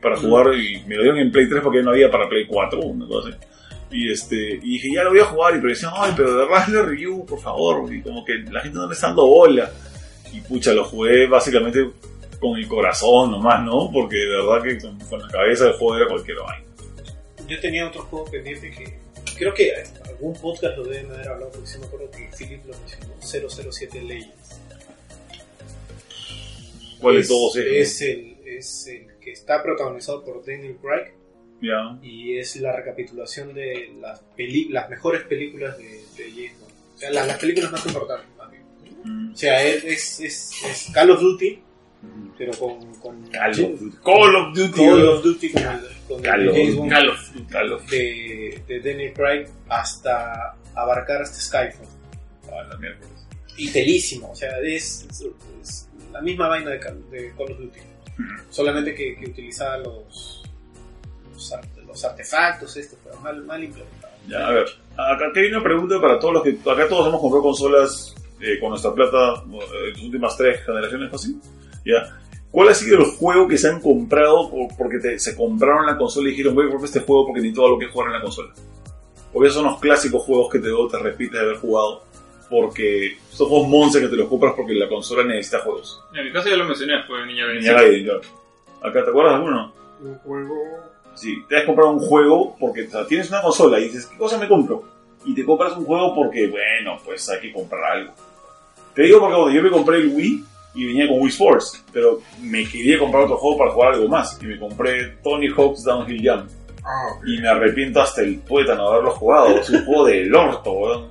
para 0.00 0.16
jugar 0.16 0.54
y 0.54 0.82
me 0.86 0.96
lo 0.96 1.02
dieron 1.02 1.18
en 1.18 1.30
Play 1.32 1.48
3 1.48 1.62
porque 1.62 1.82
no 1.82 1.90
había 1.90 2.10
para 2.10 2.28
Play 2.28 2.46
4 2.46 2.80
una 2.80 3.06
cosa 3.06 3.28
así. 3.28 3.38
Y 3.92 4.12
este 4.12 4.36
y 4.36 4.74
dije, 4.74 4.92
ya 4.94 5.02
lo 5.02 5.10
voy 5.10 5.20
a 5.20 5.24
jugar 5.24 5.54
y 5.54 5.58
pero 5.58 5.68
decían, 5.68 5.92
ay, 5.96 6.12
pero 6.16 6.30
de 6.30 6.36
verdad 6.38 6.56
hazle 6.62 6.82
review, 6.82 7.26
por 7.26 7.40
favor. 7.40 7.92
Y 7.92 8.02
como 8.02 8.24
que 8.24 8.34
la 8.50 8.60
gente 8.60 8.78
no 8.78 8.86
le 8.86 8.94
está 8.94 9.08
dando 9.08 9.26
bola. 9.26 9.70
Y 10.32 10.40
pucha, 10.40 10.72
lo 10.72 10.84
jugué 10.84 11.26
básicamente 11.26 11.90
con 12.38 12.56
el 12.56 12.66
corazón 12.68 13.32
nomás, 13.32 13.62
¿no? 13.64 13.90
Porque 13.92 14.16
de 14.16 14.36
verdad 14.36 14.62
que 14.62 14.78
con, 14.78 14.98
con 15.00 15.20
la 15.20 15.28
cabeza 15.28 15.64
del 15.64 15.74
juego 15.74 15.96
era 15.96 16.08
cualquier 16.08 16.38
vaina. 16.38 16.64
Yo 17.48 17.60
tenía 17.60 17.88
otro 17.88 18.02
juego 18.02 18.30
pendiente 18.30 18.70
que 18.70 18.98
creo 19.36 19.52
que 19.52 19.72
algún 20.06 20.34
podcast 20.34 20.76
lo 20.76 20.84
deben 20.84 21.10
haber 21.12 21.28
hablado 21.28 21.50
porque 21.50 21.66
sí 21.66 21.78
me 21.78 21.86
acuerdo 21.86 22.10
que 22.10 22.28
Philip 22.36 22.64
lo 22.66 22.74
mencionó, 22.78 23.60
007 23.60 24.02
Legends. 24.02 24.60
¿Cuál 27.00 27.16
es, 27.16 27.28
de 27.28 27.34
todos 27.34 27.56
es? 27.56 27.66
es 27.66 28.02
el, 28.02 28.36
es 28.44 28.86
el 28.86 29.09
que 29.30 29.38
está 29.38 29.62
protagonizado 29.62 30.24
por 30.24 30.44
Daniel 30.44 30.76
Craig 30.82 31.12
y 32.02 32.36
es 32.38 32.56
la 32.56 32.74
recapitulación 32.74 33.54
de 33.54 33.92
las, 34.00 34.20
peli 34.36 34.68
las 34.70 34.88
mejores 34.90 35.22
películas 35.22 35.76
de, 35.78 35.84
de 36.16 36.30
James 36.30 36.58
Bond. 36.58 36.72
O 36.94 36.98
sea, 36.98 37.10
las, 37.12 37.26
las 37.28 37.38
películas 37.38 37.70
más 37.72 37.86
importantes. 37.86 38.26
bien. 38.50 38.64
Mm. 39.04 39.32
O 39.32 39.36
sea, 39.36 39.62
es, 39.64 39.84
es, 39.84 40.20
es, 40.20 40.52
es 40.64 40.90
Call 40.92 41.10
of 41.10 41.20
Duty, 41.20 41.62
pero 42.36 42.52
con, 42.58 42.94
con 42.96 43.26
Call 43.28 43.50
of 43.52 43.80
Duty. 43.80 43.96
Call 44.02 44.34
of 44.36 44.54
Duty. 44.56 44.72
Call 44.72 45.08
of 45.08 45.22
Duty 45.22 45.52
con 45.52 45.62
el, 45.62 45.80
con 46.08 46.22
Call 46.22 46.46
James 46.46 46.66
Duty. 46.68 46.76
Bond 46.78 46.90
Call 46.90 47.08
of- 47.10 47.30
Call 47.50 47.72
of 47.72 47.90
de, 47.90 48.62
de 48.66 48.80
Daniel 48.80 49.12
Craig 49.12 49.46
hasta 49.68 50.56
abarcar 50.74 51.22
hasta 51.22 51.38
Skyfall. 51.40 51.86
Ah, 52.50 52.64
la 52.68 52.76
mierda. 52.78 52.98
Y 53.56 53.70
telísimo, 53.70 54.30
o 54.30 54.34
sea, 54.34 54.58
es, 54.60 55.06
la 56.10 56.20
misma 56.22 56.48
vaina 56.48 56.70
de 56.70 56.80
Call 56.80 57.52
of 57.52 57.58
Duty. 57.58 57.80
Solamente 58.50 58.94
que, 58.94 59.16
utilizaba 59.28 59.78
los, 59.78 60.42
los, 61.32 61.52
arte- 61.52 61.82
artefactos, 62.04 62.76
estos, 62.76 62.98
pero 63.04 63.16
mal, 63.20 63.42
mal 63.44 63.62
implementados. 63.62 64.16
Ya, 64.28 64.46
a 64.46 64.50
ver, 64.52 64.66
acá 64.96 65.32
hay 65.40 65.46
una 65.46 65.62
pregunta 65.62 66.00
para 66.00 66.18
todos 66.18 66.34
los 66.34 66.42
que. 66.42 66.50
Acá 66.70 66.88
todos 66.88 67.08
hemos 67.08 67.20
comprado 67.20 67.42
consolas 67.42 68.14
eh, 68.40 68.58
con 68.60 68.70
nuestra 68.70 68.92
plata 68.92 69.42
eh, 69.52 69.90
las 69.94 70.02
últimas 70.02 70.36
tres 70.36 70.60
generaciones, 70.64 71.12
así. 71.12 71.38
Ya. 71.84 72.16
¿Cuál 72.50 72.68
ha 72.68 72.74
sido 72.74 72.98
el 72.98 73.04
juego 73.04 73.46
que 73.48 73.56
se 73.56 73.68
han 73.68 73.80
comprado 73.80 74.50
por- 74.50 74.76
porque 74.76 74.98
te- 74.98 75.18
se 75.18 75.36
compraron 75.36 75.86
la 75.86 75.96
consola 75.96 76.28
y 76.28 76.32
dijeron, 76.32 76.54
voy 76.54 76.66
a 76.66 76.68
comprar 76.68 76.86
este 76.86 77.00
juego 77.00 77.26
porque 77.26 77.40
ni 77.40 77.52
todo 77.52 77.68
lo 77.70 77.78
que 77.78 77.86
jugar 77.86 78.08
en 78.08 78.14
la 78.14 78.22
consola? 78.22 78.52
Porque 79.32 79.50
son 79.50 79.64
los 79.64 79.78
clásicos 79.78 80.22
juegos 80.24 80.50
que 80.52 80.58
te, 80.58 80.68
te 80.90 80.98
repites 80.98 81.32
de 81.34 81.40
haber 81.40 81.56
jugado. 81.58 82.02
Porque 82.50 83.16
son 83.30 83.48
juegos 83.48 83.68
monster 83.68 84.02
que 84.02 84.08
te 84.08 84.16
los 84.16 84.28
compras 84.28 84.54
porque 84.56 84.74
la 84.74 84.88
consola 84.88 85.24
necesita 85.24 85.60
juegos. 85.60 86.02
En 86.12 86.24
mi 86.24 86.32
caso 86.32 86.48
ya 86.48 86.56
lo 86.56 86.64
mencioné, 86.64 87.02
fue 87.04 87.24
Niña 87.24 87.46
Niña 87.46 87.74
Gaiden. 87.74 87.76
Gaiden, 87.76 88.04
claro. 88.04 88.20
Acá, 88.82 89.04
¿te 89.04 89.10
acuerdas 89.10 89.32
de 89.32 89.36
alguno? 89.36 89.72
Un 90.02 90.14
juego. 90.18 90.54
Sí, 91.14 91.44
te 91.48 91.58
has 91.58 91.64
comprado 91.64 91.90
un 91.90 92.00
juego 92.00 92.56
porque 92.58 92.82
o 92.82 92.90
sea, 92.90 93.06
tienes 93.06 93.28
una 93.28 93.42
consola 93.42 93.78
y 93.78 93.84
dices, 93.84 94.06
¿qué 94.06 94.16
cosa 94.16 94.38
me 94.38 94.48
compro? 94.48 94.84
Y 95.24 95.34
te 95.34 95.44
compras 95.44 95.76
un 95.76 95.84
juego 95.84 96.14
porque, 96.14 96.48
bueno, 96.48 96.98
pues 97.04 97.28
hay 97.28 97.40
que 97.40 97.52
comprar 97.52 97.98
algo. 97.98 98.14
Te 98.94 99.02
digo 99.02 99.20
porque 99.20 99.36
bueno, 99.36 99.54
yo 99.54 99.62
me 99.62 99.70
compré 99.70 99.98
el 99.98 100.08
Wii 100.08 100.44
y 100.74 100.86
venía 100.86 101.08
con 101.08 101.20
Wii 101.20 101.30
Sports, 101.30 101.84
pero 101.92 102.20
me 102.42 102.64
quería 102.64 102.98
comprar 102.98 103.24
otro 103.24 103.36
juego 103.36 103.58
para 103.58 103.70
jugar 103.70 103.92
algo 103.94 104.08
más. 104.08 104.38
Y 104.42 104.46
me 104.46 104.58
compré 104.58 105.18
Tony 105.22 105.48
Hawk's 105.48 105.84
Downhill 105.84 106.28
Jump. 106.28 106.50
Ah. 106.84 107.08
Y 107.26 107.38
me 107.40 107.48
arrepiento 107.48 108.00
hasta 108.00 108.22
el 108.22 108.40
tuétano 108.40 108.84
de 108.84 108.92
haberlo 108.94 109.10
jugado. 109.12 109.58
Es 109.60 109.68
un 109.70 109.84
juego 109.84 110.06
del 110.06 110.34
orto, 110.34 110.72
weón. 110.72 111.08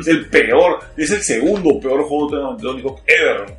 Es 0.00 0.06
el 0.06 0.26
peor, 0.30 0.78
es 0.96 1.10
el 1.10 1.22
segundo 1.22 1.78
peor 1.80 2.02
juego 2.04 2.56
de 2.56 2.62
Tony 2.62 2.82
Hawk 2.82 3.00
ever. 3.06 3.56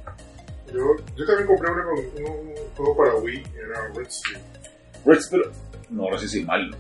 Yo, 0.74 0.80
yo 1.16 1.26
también 1.26 1.48
compré 1.48 1.72
una 1.72 1.84
con- 1.84 1.98
un, 2.26 2.54
juego 2.76 2.98
para 2.98 3.16
Wii, 3.16 3.44
era 3.58 3.88
Red 3.96 4.08
Steel. 4.10 4.42
Red 5.06 5.20
pero 5.32 5.52
No, 5.90 6.10
Resident 6.12 6.34
es 6.44 6.48
malo. 6.48 6.78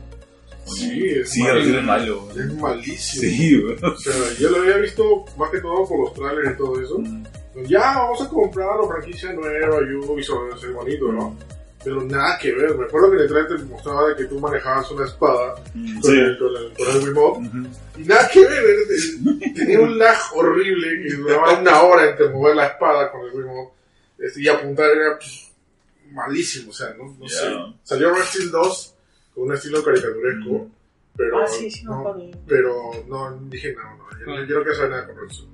Sí, 0.65 1.09
es 1.09 1.29
Sí, 1.31 1.41
malo. 1.41 1.59
Es 1.59 1.83
malo. 1.83 2.27
Es 2.37 2.53
malísimo. 2.53 3.21
Sí. 3.21 3.63
O 3.83 3.95
sea, 3.97 4.13
yo 4.39 4.49
lo 4.51 4.57
había 4.61 4.77
visto 4.77 5.25
más 5.37 5.49
que 5.49 5.59
todo 5.59 5.87
por 5.87 5.99
los 5.99 6.13
trailers 6.13 6.51
y 6.53 6.57
todo 6.57 6.79
eso. 6.81 7.01
Pues 7.53 7.67
ya, 7.67 7.79
vamos 7.97 8.21
a 8.21 8.29
comprar 8.29 8.67
la 8.79 8.87
franquicia 8.87 9.33
nueva, 9.33 9.77
Ubisoft, 10.07 10.63
es 10.63 10.73
bonito, 10.73 11.11
¿no? 11.11 11.35
Pero 11.83 12.03
nada 12.03 12.37
que 12.37 12.51
ver. 12.53 12.75
Me 12.75 12.85
acuerdo 12.85 13.09
que 13.11 13.15
en 13.17 13.21
el 13.23 13.27
trailer 13.29 13.57
te 13.57 13.63
mostraba 13.65 14.09
de 14.09 14.15
que 14.15 14.25
tú 14.25 14.39
manejabas 14.39 14.91
una 14.91 15.05
espada 15.05 15.55
con, 15.55 16.15
el, 16.17 16.37
con, 16.37 16.55
el, 16.57 16.73
con 16.73 16.87
el. 17.57 17.67
Y 17.97 18.03
nada 18.03 18.29
que 18.31 18.41
ver, 18.45 18.63
era- 18.63 19.53
tenía 19.55 19.79
un 19.79 19.97
lag 19.97 20.17
horrible 20.35 21.03
que 21.07 21.15
duraba 21.15 21.59
una 21.59 21.81
hora 21.83 22.09
entre 22.09 22.29
mover 22.29 22.55
la 22.55 22.67
espada 22.67 23.11
con 23.11 23.21
el 23.25 23.31
Wiimote 23.33 23.73
este, 24.19 24.41
y 24.41 24.47
apuntar 24.49 24.89
era 24.91 25.15
pues, 25.17 25.51
malísimo, 26.11 26.71
o 26.71 26.73
sea, 26.73 26.93
no, 26.97 27.15
no 27.17 27.27
sé. 27.29 27.47
Salió 27.83 28.13
Red 28.13 28.23
Steel 28.23 28.51
2 28.51 28.95
con 29.35 29.43
un 29.45 29.53
estilo 29.53 29.81
caricaturesco, 29.83 30.67
pero, 31.15 31.39
Ah, 31.41 31.47
sí, 31.47 31.69
sí, 31.71 31.83
no, 31.85 32.03
pero 32.47 32.91
no, 33.07 33.39
dije 33.49 33.73
no, 33.73 33.83
no, 33.97 34.19
yo, 34.19 34.25
no- 34.25 34.45
yo 34.45 34.55
no 34.57 34.61
quiero 34.63 34.75
saber 34.75 34.91
nada 34.91 35.05
con 35.07 35.15
Red 35.17 35.29
Steel. 35.29 35.49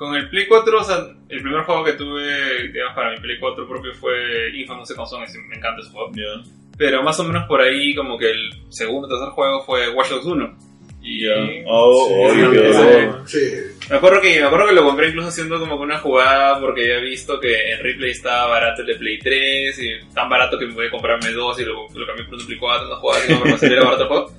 Con 0.00 0.14
el 0.14 0.30
Play 0.30 0.46
4, 0.46 0.80
o 0.80 0.82
sea, 0.82 0.96
el 1.28 1.42
primer 1.42 1.62
juego 1.64 1.84
que 1.84 1.92
tuve, 1.92 2.68
digamos, 2.72 2.94
para 2.94 3.10
mi 3.10 3.18
Play 3.18 3.38
4 3.38 3.68
propio 3.68 3.92
fue 3.92 4.48
Infamous 4.54 4.88
Second 4.88 5.06
Son, 5.06 5.22
y 5.22 5.48
me 5.50 5.56
encanta 5.56 5.82
ese 5.82 5.90
juego. 5.90 6.10
Ya. 6.14 6.42
Pero 6.78 7.02
más 7.02 7.20
o 7.20 7.24
menos 7.24 7.46
por 7.46 7.60
ahí, 7.60 7.94
como 7.94 8.16
que 8.16 8.30
el 8.30 8.50
segundo 8.70 9.08
o 9.08 9.10
tercer 9.10 9.28
juego 9.28 9.62
fue 9.62 9.90
Watch 9.90 10.08
Dogs 10.08 10.24
1. 10.24 10.56
Y 11.02 11.26
Ya. 11.26 11.34
Oh, 11.66 12.08
Sí, 12.08 12.14
oh, 12.16 13.26
sí, 13.26 13.38
qué 13.38 13.76
sí. 13.76 13.86
me 13.90 13.96
acuerdo 13.96 14.22
que 14.22 14.40
me 14.40 14.46
acuerdo 14.46 14.68
que 14.68 14.74
lo 14.74 14.84
compré 14.84 15.08
incluso 15.08 15.28
haciendo 15.28 15.58
como 15.60 15.76
que 15.76 15.82
una 15.82 15.98
jugada 15.98 16.58
porque 16.60 16.80
había 16.80 17.00
visto 17.00 17.38
que 17.38 17.72
en 17.72 17.82
Replay 17.82 18.12
estaba 18.12 18.46
barato 18.46 18.80
el 18.80 18.86
de 18.86 18.94
Play 18.94 19.18
3 19.18 19.78
y 19.82 20.14
tan 20.14 20.30
barato 20.30 20.58
que 20.58 20.64
me 20.66 20.72
voy 20.72 20.86
a 20.86 20.90
comprarme 20.90 21.30
dos 21.32 21.60
y 21.60 21.66
lo, 21.66 21.86
lo 21.94 22.06
cambié 22.06 22.24
por 22.24 22.38
un 22.38 22.46
Play 22.46 22.58
4, 22.58 22.86
una 22.86 22.96
jugada 22.96 23.22
así 23.22 23.34
como 23.34 23.44
para 23.58 23.84
barato 23.84 24.02
el 24.02 24.08
juego. 24.08 24.32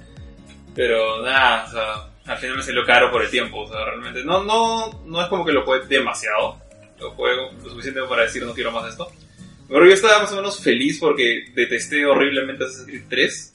Pero 0.73 1.21
nada, 1.21 1.65
o 1.67 1.71
sea, 1.71 2.10
al 2.26 2.38
final 2.38 2.57
me 2.57 2.64
salió 2.64 2.85
caro 2.85 3.11
por 3.11 3.23
el 3.23 3.30
tiempo, 3.30 3.61
o 3.61 3.68
sea, 3.68 3.84
realmente 3.85 4.23
no, 4.23 4.43
no, 4.43 5.03
no 5.06 5.22
es 5.22 5.27
como 5.27 5.45
que 5.45 5.52
lo 5.52 5.64
juegue 5.64 5.88
demasiado, 5.88 6.60
lo 6.99 7.11
juego 7.11 7.52
lo 7.64 7.69
suficiente 7.69 8.02
para 8.07 8.23
decir 8.23 8.43
no 8.45 8.53
quiero 8.53 8.72
más 8.72 8.89
esto. 8.89 9.11
Pero 9.68 9.85
yo 9.85 9.93
estaba 9.93 10.19
más 10.19 10.31
o 10.34 10.35
menos 10.35 10.61
feliz 10.61 10.99
porque 10.99 11.45
detesté 11.56 12.06
horriblemente 12.06 12.65
Assassin's 12.65 12.88
Creed 12.88 13.03
3 13.10 13.53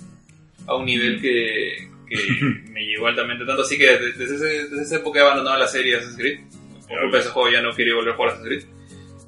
a 0.66 0.74
un 0.74 0.86
nivel 0.86 1.20
que, 1.20 1.88
que 2.08 2.16
me 2.70 2.80
llegó 2.86 3.06
altamente 3.06 3.44
tanto, 3.44 3.62
así 3.62 3.76
que 3.78 3.86
desde, 3.98 4.12
desde, 4.12 4.34
ese- 4.36 4.68
desde 4.68 4.82
esa 4.82 4.96
época 4.96 5.18
he 5.20 5.22
abandonado 5.22 5.58
la 5.58 5.68
serie 5.68 5.96
Assassin's 5.96 6.18
Creed. 6.18 6.40
Por 6.88 7.00
culpa 7.00 7.16
de 7.18 7.22
ese 7.22 7.30
juego 7.32 7.50
ya 7.50 7.60
no 7.62 7.74
quería 7.74 7.94
volver 7.94 8.14
a 8.14 8.16
jugar 8.16 8.32
Assassin's 8.32 8.64
Creed. 8.64 8.74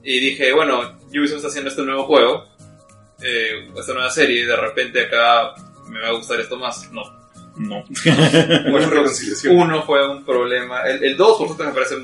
Y 0.03 0.21
dije, 0.21 0.53
bueno, 0.53 0.99
Ubisoft 1.11 1.37
está 1.37 1.49
haciendo 1.49 1.69
este 1.71 1.83
nuevo 1.83 2.05
juego, 2.05 2.49
eh, 3.23 3.69
esta 3.79 3.93
nueva 3.93 4.11
serie, 4.11 4.41
y 4.43 4.45
de 4.45 4.57
repente 4.57 5.03
acá 5.03 5.55
me 5.89 6.01
va 6.01 6.09
a 6.09 6.13
gustar 6.13 6.41
esto 6.41 6.57
más. 6.57 6.91
No, 6.93 7.03
No. 7.59 7.85
1 9.51 9.83
fue 9.85 10.09
un 10.09 10.25
problema. 10.25 10.83
El, 10.83 11.03
el 11.05 11.17
2, 11.17 11.39
por 11.39 11.49
supuesto, 11.49 11.65
me 11.65 11.73
parece 11.73 11.97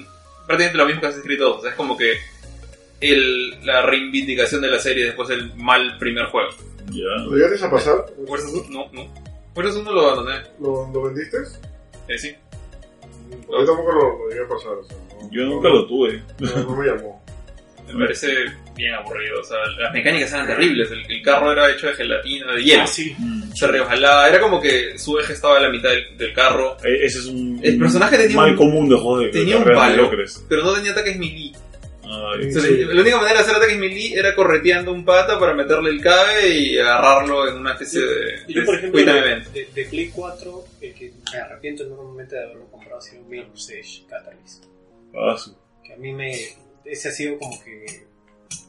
prácticamente 0.46 0.78
lo 0.78 0.86
mismo 0.86 1.00
que 1.00 1.06
Assassin's 1.06 1.26
Creed 1.26 1.38
2. 1.40 1.56
O 1.56 1.60
sea, 1.60 1.70
es 1.70 1.76
como 1.76 1.96
que 1.96 2.14
el, 3.00 3.64
la 3.66 3.82
reivindicación 3.82 4.60
de 4.60 4.68
la 4.68 4.78
serie 4.78 5.04
después 5.06 5.28
del 5.28 5.54
mal 5.56 5.96
primer 5.98 6.26
juego. 6.26 6.50
Ya. 6.90 7.24
¿Lo 7.24 7.36
llegaste 7.36 7.66
a 7.66 7.70
pasar? 7.70 8.06
Dogs 8.26 8.44
1, 8.52 8.64
no, 8.70 8.90
no. 8.92 9.02
Watch 9.54 9.66
Dogs 9.66 9.76
1 9.76 9.92
lo 9.92 10.00
abandoné. 10.10 10.42
¿Lo, 10.60 10.90
lo 10.92 11.02
vendiste? 11.02 11.38
Eh, 12.08 12.18
sí. 12.18 12.34
Yo 13.50 13.64
tampoco 13.64 13.92
lo, 13.92 14.18
lo 14.18 14.28
llegué 14.28 14.44
a 14.44 14.48
pasar. 14.48 14.72
O 14.72 14.84
sea, 14.84 14.96
no- 15.22 15.30
Yo 15.30 15.42
no- 15.44 15.50
nunca 15.54 15.68
lo 15.68 15.86
tuve. 15.86 16.22
No, 16.40 16.50
no 16.64 16.76
me 16.76 16.86
llamó. 16.86 17.23
Me 17.92 18.04
parece 18.06 18.28
bien 18.74 18.94
aburrido. 18.94 19.40
O 19.40 19.44
sea, 19.44 19.58
las 19.78 19.92
mecánicas 19.92 20.32
eran 20.32 20.46
terribles. 20.46 20.90
El, 20.90 21.10
el 21.10 21.22
carro 21.22 21.52
era 21.52 21.70
hecho 21.70 21.86
de 21.88 21.94
gelatina, 21.94 22.52
de 22.54 22.62
hielo. 22.64 22.82
Ah, 22.82 22.86
sí. 22.86 23.14
Se 23.54 23.66
reojalaba. 23.66 24.28
Era 24.28 24.40
como 24.40 24.60
que 24.60 24.98
su 24.98 25.18
eje 25.18 25.32
estaba 25.34 25.58
en 25.58 25.62
la 25.64 25.68
mitad 25.70 25.90
del, 25.90 26.16
del 26.16 26.32
carro. 26.32 26.76
Eh, 26.84 27.04
Ese 27.04 27.18
es 27.20 27.26
un, 27.26 27.60
El 27.62 27.78
personaje 27.78 28.16
tenía 28.18 28.36
mal 28.36 28.50
un- 28.52 28.56
común 28.56 28.88
de 28.88 29.24
de 29.26 29.30
tenía 29.32 29.58
un 29.58 29.64
palo. 29.64 30.10
Pero 30.48 30.62
no 30.64 30.72
tenía 30.74 30.92
ataques 30.92 31.16
melee. 31.18 31.52
Ay, 32.06 32.48
O 32.48 32.52
sea, 32.52 32.62
Sí. 32.62 32.84
La 32.84 33.00
única 33.00 33.16
manera 33.16 33.34
de 33.36 33.40
hacer 33.44 33.56
ataques 33.56 33.78
melee 33.78 34.14
era 34.18 34.34
correteando 34.34 34.92
un 34.92 35.04
pata 35.04 35.38
para 35.38 35.54
meterle 35.54 35.90
el 35.90 36.00
cabe 36.02 36.48
y 36.54 36.78
agarrarlo 36.78 37.48
en 37.48 37.56
una 37.58 37.72
especie 37.72 38.00
de. 38.00 38.34
Yo, 38.48 38.64
por 38.64 38.74
ejemplo, 38.74 39.00
de, 39.04 39.18
event. 39.18 39.46
de- 39.48 39.68
de 39.74 39.84
Play 39.84 40.10
4, 40.14 40.64
el 40.82 40.94
que 40.94 41.12
me 41.32 41.38
arrepiento 41.38 41.84
enormemente 41.84 42.34
de 42.36 42.44
haberlo 42.44 42.66
comprado 42.70 42.98
ha 42.98 43.02
sido 43.02 43.22
Mirror's 43.24 43.70
Edge 43.70 44.04
Catalyst. 44.08 44.64
ah, 45.16 45.36
Que 45.84 45.92
a 45.94 45.96
mí 45.96 46.12
me. 46.12 46.32
Ese 46.84 47.08
ha 47.08 47.12
sido 47.12 47.38
como 47.38 47.62
que 47.62 47.84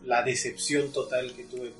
la 0.06 0.24
decepción 0.24 0.92
total 0.92 1.34
que 1.36 1.44
tuve 1.44 1.72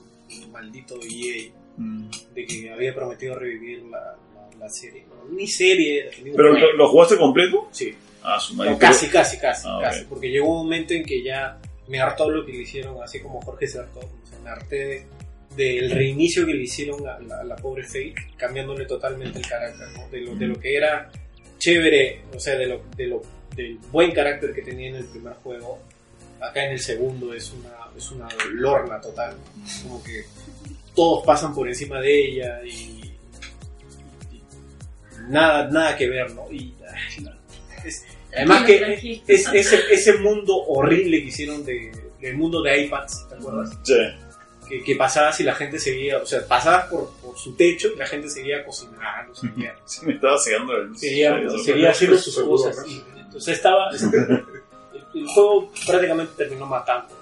maldito 0.52 1.00
EA 1.02 1.52
Mm. 1.78 2.10
de 2.34 2.46
que 2.46 2.72
había 2.72 2.96
prometido 2.96 3.36
revivir 3.38 3.84
la, 3.84 4.16
la, 4.34 4.50
la 4.58 4.70
serie. 4.70 5.04
No, 5.10 5.26
ni 5.36 5.46
serie, 5.46 6.10
ni 6.24 6.32
¿Pero 6.32 6.54
lo, 6.54 6.72
lo 6.74 6.88
jugaste 6.88 7.18
completo? 7.18 7.68
Sí. 7.72 7.94
Ah, 8.24 8.40
su. 8.40 8.56
No, 8.56 8.80
casi, 8.80 9.08
casi, 9.10 9.38
casi, 9.38 9.68
Ah, 9.70 9.80
casi. 9.84 10.06
Porque 10.06 10.30
llegó 10.30 10.52
un 10.52 10.64
momento 10.66 10.94
en 10.94 11.04
que 11.04 11.22
ya 11.22 11.60
me 11.90 12.00
hartó 12.00 12.30
lo 12.30 12.46
que 12.46 12.54
le 12.54 12.60
hicieron, 12.60 13.04
así 13.04 13.20
como 13.20 13.42
Jorge 13.42 13.68
se 13.68 13.80
hartó. 13.80 14.00
o 14.00 14.26
sea, 14.26 14.40
me 14.40 14.50
harté 14.52 14.76
de- 14.76 15.06
del 15.58 15.92
reinicio 15.92 16.46
que 16.46 16.54
le 16.54 16.64
hicieron 16.64 17.06
a 17.08 17.20
la, 17.20 17.42
a 17.42 17.44
la 17.44 17.56
pobre 17.58 17.84
Faye, 17.84 18.14
cambiándole 18.38 18.86
totalmente 18.86 19.40
el 19.40 19.46
carácter, 19.48 19.88
¿no? 19.98 20.08
De 20.10 20.22
lo, 20.22 20.34
de 20.36 20.48
lo 20.48 20.58
que 20.60 20.76
era 20.78 21.12
chévere, 21.60 22.22
o 22.34 22.40
sea, 22.40 22.58
de 22.58 22.68
lo, 22.68 22.84
de 22.96 23.08
lo, 23.08 23.22
del 23.56 23.78
buen 23.92 24.12
carácter 24.12 24.54
que 24.54 24.62
tenía 24.62 24.90
en 24.90 24.96
el 24.96 25.06
primer 25.06 25.34
juego. 25.36 25.80
Acá 26.50 26.66
en 26.66 26.72
el 26.74 26.80
segundo 26.80 27.34
es 27.34 27.52
una, 27.54 27.70
es 27.98 28.12
una 28.12 28.28
lorna 28.54 29.00
total. 29.02 29.36
Como 29.84 30.04
que 30.04 30.26
todos 30.96 31.26
pasan 31.26 31.54
por 31.54 31.68
encima 31.68 32.00
de 32.00 32.26
ella 32.28 32.62
y, 32.64 33.14
y 34.32 34.42
nada, 35.28 35.70
nada 35.70 35.96
que 35.98 36.08
ver, 36.08 36.32
¿no? 36.34 36.52
Y 36.52 36.74
ay, 36.88 37.24
no, 37.24 37.32
es- 37.84 38.06
además 38.36 38.64
que 38.66 39.22
es, 39.28 39.48
ese, 39.54 39.80
ese 39.92 40.14
mundo 40.18 40.56
horrible 40.68 41.22
que 41.22 41.28
hicieron 41.28 41.64
de, 41.66 41.92
del 42.20 42.36
mundo 42.38 42.62
de 42.62 42.82
iPads, 42.84 43.28
¿te 43.30 43.36
acuerdas? 43.36 43.78
Sí. 43.84 43.94
Que, 44.68 44.84
que 44.84 44.96
pasabas 44.96 45.40
y 45.42 45.44
la 45.44 45.54
gente 45.54 45.78
seguía, 45.78 46.18
o 46.18 46.26
sea, 46.26 46.46
pasabas 46.48 46.86
por, 46.88 47.12
por 47.22 47.38
su 47.38 47.56
techo 47.56 47.90
y 47.94 47.98
la 48.00 48.08
gente 48.08 48.30
seguía 48.30 48.66
cocinando, 48.66 49.34
seguía, 49.36 49.76
Sí, 49.86 50.06
me 50.06 50.14
estaba 50.14 50.38
cegando 50.40 50.76
el. 50.76 50.98
seguía, 50.98 51.36
haciendo 51.92 52.18
sus 52.18 52.40
cosas. 52.40 52.78
entonces 53.18 53.56
estaba, 53.56 53.90
el, 55.16 55.28
juego 55.28 55.72
prácticamente 55.88 56.34
terminó 56.38 56.66
matando 56.66 57.14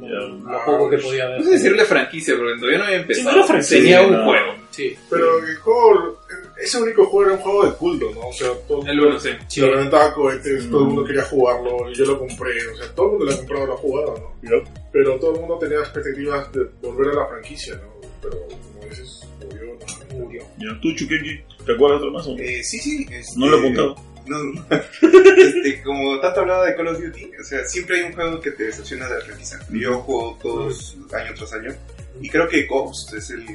lo, 0.00 0.28
lo 0.28 0.64
poco 0.64 0.90
que 0.90 0.98
podía 0.98 1.24
No 1.24 1.30
haber. 1.32 1.42
sé 1.44 1.50
decirle 1.50 1.84
franquicia, 1.84 2.36
porque 2.36 2.54
todavía 2.56 2.78
no 2.78 2.84
había 2.84 2.96
empezado. 2.98 3.24
Sí, 3.30 3.34
no 3.34 3.38
era 3.38 3.46
franquicia, 3.46 3.78
Tenía 3.78 4.02
un 4.02 4.12
no. 4.12 4.24
juego. 4.26 4.52
Sí, 4.70 4.96
Pero 5.10 5.38
el 5.44 5.56
juego, 5.56 6.20
ese 6.62 6.80
único 6.80 7.04
juego 7.06 7.24
era 7.26 7.34
un 7.36 7.40
juego 7.42 7.64
de 7.66 7.72
culto, 7.72 8.10
¿no? 8.14 8.28
O 8.28 8.32
sea, 8.32 8.48
todo 8.68 8.86
El 8.86 9.00
uno, 9.00 9.18
sí. 9.18 9.30
sí. 9.48 9.60
Se 9.60 9.66
reventaba 9.68 10.14
cohetes, 10.14 10.70
todo 10.70 10.82
el 10.82 10.86
mundo 10.86 11.04
quería 11.04 11.24
jugarlo, 11.24 11.90
y 11.90 11.94
yo 11.96 12.04
lo 12.04 12.16
compré, 12.16 12.52
o 12.72 12.76
sea, 12.76 12.94
todo 12.94 13.06
el 13.06 13.10
mundo 13.12 13.24
lo 13.24 13.32
ha 13.32 13.36
comprado, 13.38 13.66
lo 13.66 13.72
ha 13.72 13.76
jugado, 13.76 14.34
¿no? 14.42 14.62
Pero 14.92 15.18
todo 15.18 15.34
el 15.34 15.40
mundo 15.40 15.58
tenía 15.58 15.78
expectativas 15.80 16.52
de 16.52 16.60
volver 16.80 17.08
a 17.08 17.14
la 17.22 17.26
franquicia, 17.26 17.74
¿no? 17.74 18.08
Pero 18.22 18.36
como 18.46 18.88
dices, 18.88 19.28
murió, 19.50 19.64
¿no? 20.12 20.16
murió. 20.16 20.42
Ya, 20.58 20.80
tú, 20.80 20.94
Chukenki, 20.94 21.40
¿te 21.66 21.72
acuerdas 21.72 21.98
otro 21.98 22.12
más? 22.12 22.24
o 22.28 22.36
no? 22.36 22.38
Eh, 22.40 22.62
sí, 22.62 22.78
sí. 22.78 23.04
este, 23.10 23.32
No 23.36 23.48
lo 23.48 23.56
he 23.56 23.60
apuntado. 23.60 23.96
No, 24.28 24.66
este, 24.70 25.82
como 25.82 26.20
tanto 26.20 26.40
hablaba 26.40 26.66
de 26.66 26.76
Call 26.76 26.88
of 26.88 27.00
Duty, 27.00 27.30
o 27.40 27.44
sea, 27.44 27.64
siempre 27.64 27.98
hay 27.98 28.04
un 28.04 28.12
juego 28.12 28.40
que 28.40 28.50
te 28.50 28.64
decepciona 28.64 29.08
de 29.08 29.22
franquicia. 29.22 29.58
Yo 29.70 30.00
juego 30.00 30.38
todos 30.42 30.96
año 31.12 31.34
tras 31.34 31.52
año 31.54 31.74
y 32.20 32.28
creo 32.28 32.48
que 32.48 32.66
Ghost 32.66 33.14
es 33.14 33.30
el, 33.30 33.46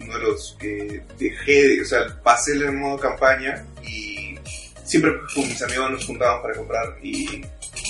uno 0.00 0.18
de 0.18 0.22
los 0.22 0.56
que 0.60 1.02
dejé, 1.18 1.68
de, 1.68 1.82
o 1.82 1.84
sea, 1.84 2.22
pasé 2.22 2.52
el 2.52 2.72
modo 2.72 2.98
campaña 2.98 3.66
y 3.82 4.36
siempre 4.84 5.12
con 5.34 5.48
mis 5.48 5.62
amigos 5.62 5.90
nos 5.90 6.06
juntábamos 6.06 6.42
para 6.42 6.54
comprar 6.54 6.98
y, 7.02 7.44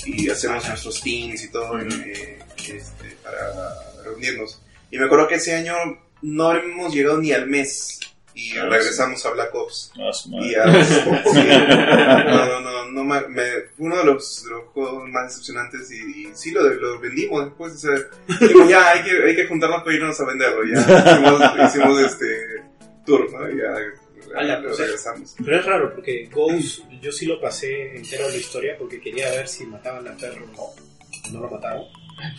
y 0.07 0.31
hacemos 0.31 0.67
nuestros 0.69 1.01
teams 1.03 1.45
y 1.45 1.51
todo 1.51 1.79
eh, 1.81 2.39
este, 2.57 3.17
para 3.23 4.03
reunirnos. 4.05 4.61
Y 4.91 4.99
me 4.99 5.07
acuerdo 5.07 5.29
que 5.29 5.35
ese 5.37 5.55
año 5.55 5.75
no 6.23 6.55
hemos 6.55 6.95
llegado 6.95 7.19
ni 7.19 7.33
al 7.33 7.47
mes 7.47 8.01
y 8.35 8.57
Ah, 8.57 8.67
regresamos 8.67 9.25
a 9.27 9.31
Black 9.31 9.55
Ops. 9.55 9.93
Ah. 9.99 10.11
Y 10.25 10.55
a- 10.55 10.85
sí, 10.85 11.01
no, 12.27 12.47
no, 12.47 12.61
no, 12.61 12.85
no 12.91 13.05
me, 13.05 13.21
me- 13.29 13.61
fue 13.77 13.87
uno 13.87 13.99
de 13.99 14.05
los, 14.05 14.45
de 14.45 14.51
los 14.51 14.65
juegos 14.73 15.09
más 15.09 15.29
decepcionantes 15.29 15.91
y, 15.91 16.29
y 16.29 16.31
sí 16.35 16.51
lo, 16.51 16.63
lo 16.63 16.99
vendimos 17.01 17.45
después, 17.47 17.73
o 17.75 17.77
sea, 17.79 17.93
dijimos, 18.41 18.69
ya 18.69 18.91
hay 18.91 19.03
que, 19.03 19.11
hay 19.25 19.37
que 19.37 19.47
juntarnos 19.47 19.83
para 19.83 19.97
irnos 19.97 20.21
a 20.21 20.25
venderlo, 20.27 20.63
ya 20.65 20.81
hicimos, 20.81 21.69
hicimos 21.71 22.01
este 22.01 22.27
tour, 23.05 23.31
¿no? 23.33 23.51
Y 23.51 23.59
ya, 23.59 23.71
lo 24.59 24.63
pues, 24.69 24.79
eh. 24.81 24.83
regresamos. 24.85 25.35
Pero 25.45 25.59
es 25.59 25.67
raro 25.67 25.95
porque 25.95 26.29
Ghost, 26.33 26.81
yo 27.03 27.13
sí 27.13 27.27
lo 27.27 27.41
pasé 27.41 27.97
entero 27.97 28.29
la 28.29 28.37
historia 28.37 28.77
porque 28.79 29.01
quería 29.01 29.31
ver 29.31 29.47
si 29.49 29.67
mataban 29.67 30.07
al 30.09 30.17
perro 30.17 30.47
o 30.57 30.75
no. 31.27 31.33
No 31.33 31.41
lo 31.43 31.51
mataron. 31.51 31.85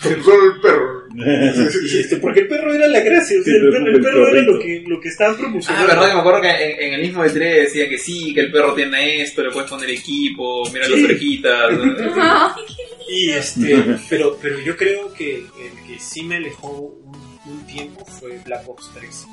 Solo 0.02 0.54
el 0.54 0.62
perro. 0.62 1.04
Este, 1.14 2.18
porque 2.18 2.40
el 2.42 2.48
perro 2.48 2.74
era 2.74 2.88
la 2.88 3.00
gracia, 3.02 3.40
o 3.40 3.44
sea, 3.44 3.54
Sí, 3.54 3.60
el, 3.60 3.70
perro, 3.72 3.86
el 3.88 3.96
el 3.98 4.02
perro 4.02 4.28
era 4.30 4.42
lo 4.42 4.60
que, 4.60 4.84
lo 4.88 5.00
que 5.00 5.10
estaban 5.10 5.36
Ah, 5.36 5.40
promocionando. 5.40 5.88
verdad 5.88 6.08
que 6.08 6.14
me 6.16 6.20
acuerdo 6.22 6.42
que 6.42 6.50
en, 6.50 6.82
en 6.88 6.94
el 6.96 7.02
mismo 7.02 7.24
E3 7.24 7.34
decía 7.38 7.88
que 7.88 7.98
sí, 8.00 8.34
que 8.34 8.40
el 8.40 8.52
perro 8.52 8.74
tiene 8.74 9.22
esto, 9.22 9.44
le 9.44 9.52
puedes 9.52 9.70
poner 9.70 9.92
equipo, 9.92 10.68
mira 10.74 10.88
las 10.88 11.04
orejitas. 11.04 11.72
Y 13.10 13.30
este, 13.32 13.84
pero, 14.10 14.38
pero 14.42 14.60
yo 14.62 14.76
creo 14.78 15.14
que 15.14 15.36
el 15.40 15.88
que 15.88 16.00
sí 16.00 16.24
me 16.24 16.38
alejó 16.38 16.72
un, 16.72 17.52
un 17.52 17.68
tiempo 17.68 18.04
fue 18.06 18.40
Black 18.46 18.68
Ops 18.68 18.90
3. 18.96 19.28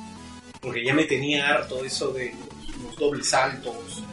Porque 0.59 0.83
ya 0.85 0.93
me 0.93 1.05
tenía 1.05 1.47
harto 1.49 1.83
eso 1.83 2.11
de 2.11 2.31
los, 2.31 2.83
los 2.83 2.95
dobles 2.97 3.27
saltos, 3.29 4.03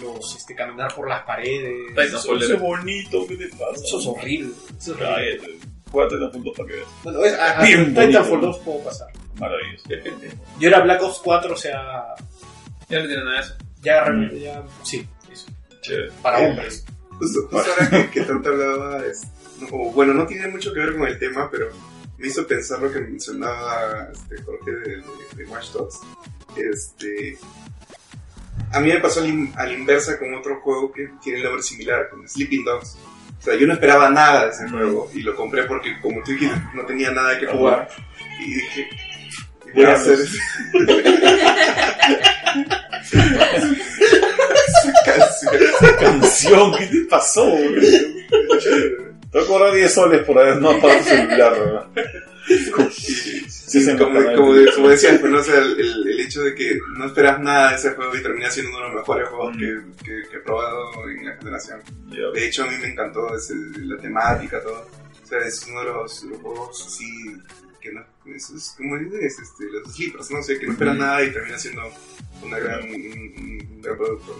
los 0.00 0.36
este, 0.36 0.54
caminar 0.54 0.94
por 0.94 1.08
las 1.08 1.22
paredes. 1.24 1.88
Titanfall 1.88 2.42
Eso 2.42 2.54
es 2.54 2.60
bonito, 2.60 3.26
¿qué 3.28 3.36
te 3.36 3.48
pasa? 3.48 3.82
Eso 3.84 3.98
es 4.00 4.06
horrible. 4.06 4.52
Eso 4.78 4.94
es 4.94 5.00
horrible. 5.00 5.38
Cállate. 5.38 5.58
Juegate 5.90 6.16
las 6.16 6.30
puntos 6.30 6.56
para 6.56 6.68
que 6.68 6.74
veas. 6.76 6.88
Bueno, 7.02 7.24
es, 7.24 7.34
a, 7.34 7.58
a- 7.58 7.64
Bien 7.64 7.94
bonito. 7.94 8.00
Titanfall 8.06 8.40
2 8.40 8.58
puedo 8.60 8.84
pasar. 8.84 9.08
Maravilloso. 9.38 9.84
Yo 10.58 10.68
era 10.68 10.80
Black 10.80 11.02
Ops 11.02 11.18
4, 11.24 11.52
o 11.52 11.56
sea, 11.56 12.14
Ya 12.88 13.00
no 13.00 13.06
tiene 13.06 13.24
nada 13.24 13.34
de 13.36 13.40
eso. 13.40 13.54
ya, 13.82 14.04
realmente 14.04 14.40
ya, 14.40 14.62
sí, 14.84 15.06
eso. 15.32 15.46
Chévere. 15.80 16.12
Para 16.22 16.38
hombres. 16.40 16.84
Justo, 17.18 17.40
justo 17.50 17.56
ahora 17.70 17.90
que, 17.90 18.10
que 18.10 18.20
tanto 18.22 18.48
hablaba, 18.50 19.04
es- 19.06 19.26
no, 19.60 19.68
bueno, 19.92 20.14
no 20.14 20.26
tiene 20.26 20.48
mucho 20.48 20.72
que 20.72 20.80
ver 20.80 20.96
con 20.96 21.06
el 21.08 21.18
tema, 21.18 21.48
pero 21.50 21.68
me 22.18 22.26
hizo 22.28 22.46
pensar 22.46 22.80
lo 22.80 22.90
que 22.92 23.00
mencionaba 23.00 24.08
este, 24.12 24.42
Jorge 24.42 24.70
de, 24.70 24.96
de, 24.96 25.02
de 25.36 25.44
Watch 25.46 25.70
Dogs. 25.72 25.98
Este, 26.56 27.38
a 28.72 28.80
mí 28.80 28.88
me 28.92 29.00
pasó 29.00 29.20
a 29.20 29.66
la 29.66 29.72
inversa 29.72 30.18
con 30.18 30.34
otro 30.34 30.60
juego 30.60 30.92
que 30.92 31.08
tiene 31.22 31.38
el 31.38 31.44
nombre 31.44 31.62
similar, 31.62 32.08
con 32.08 32.28
Sleeping 32.28 32.64
Dogs. 32.64 32.96
O 33.38 33.42
sea, 33.42 33.56
yo 33.56 33.66
no 33.66 33.72
esperaba 33.72 34.10
nada 34.10 34.46
de 34.46 34.50
ese 34.50 34.68
juego 34.68 35.10
y 35.14 35.22
lo 35.22 35.34
compré 35.34 35.64
porque, 35.64 35.98
como 36.00 36.22
tú 36.22 36.32
dijiste, 36.32 36.56
no 36.74 36.84
tenía 36.84 37.10
nada 37.10 37.38
que 37.38 37.46
jugar. 37.46 37.88
Y 38.38 38.54
dije, 38.54 38.88
voy 39.74 39.84
a 39.84 39.92
hacer 39.94 40.18
eso. 40.20 40.38
Esa 45.10 45.96
canción. 45.96 46.76
¿qué 46.76 46.86
te 46.86 47.04
pasó? 47.08 47.44
boludo? 47.46 47.80
Te 47.80 49.38
voy 49.38 49.42
a 49.42 49.46
cobrar 49.46 49.74
10 49.74 49.94
soles 49.94 50.24
por 50.24 50.38
haber 50.38 50.56
no 50.56 50.70
apagado 50.70 50.98
tu 50.98 51.04
celular, 51.04 51.52
¿verdad? 51.52 51.86
Sí, 52.46 53.82
se 53.82 53.96
como, 53.96 54.20
como, 54.34 54.54
como 54.74 54.88
decías, 54.88 55.18
pero 55.20 55.32
no, 55.32 55.38
o 55.40 55.44
sea, 55.44 55.58
el, 55.58 55.78
el- 55.80 56.08
el 56.08 56.20
hecho 56.20 56.42
de 56.42 56.54
que 56.54 56.78
no 56.96 57.06
esperas 57.06 57.40
nada 57.40 57.70
de 57.70 57.76
ese 57.76 57.90
juego 57.90 58.16
y 58.16 58.22
termina 58.22 58.50
siendo 58.50 58.70
uno 58.70 58.80
de 58.80 58.86
los 58.86 58.94
mejores 58.96 59.28
juegos 59.28 59.56
que, 59.56 59.80
que- 60.04 60.28
que 60.28 60.36
he 60.36 60.40
probado 60.40 61.08
en 61.08 61.24
la 61.26 61.36
generación. 61.36 61.80
Ya. 62.08 62.28
De 62.32 62.46
hecho, 62.46 62.64
a 62.64 62.66
mí 62.70 62.76
me 62.80 62.88
encantó 62.88 63.34
ese- 63.36 63.54
la 63.78 63.96
temática, 63.98 64.60
todo. 64.62 64.88
O 65.22 65.26
sea, 65.26 65.38
es 65.40 65.64
uno 65.68 65.80
de 65.80 65.86
los, 65.86 66.22
los 66.24 66.38
juegos 66.40 66.86
así 66.86 67.36
que 67.80 67.92
no, 67.92 68.04
es, 68.34 68.50
es 68.50 68.74
como 68.76 68.98
dices, 68.98 69.38
este, 69.40 69.64
los 69.70 69.94
sleepers, 69.94 70.30
no 70.32 70.42
sé, 70.42 70.58
que 70.58 70.66
no 70.66 70.72
esperas 70.72 70.94
Ujú. 70.96 71.04
nada 71.04 71.22
y 71.24 71.32
termina 71.32 71.58
siendo 71.58 71.82
una 72.42 72.58
gran, 72.58 72.82
un, 72.82 72.94
un 73.70 73.80
gran 73.82 73.96
producto. 73.96 74.38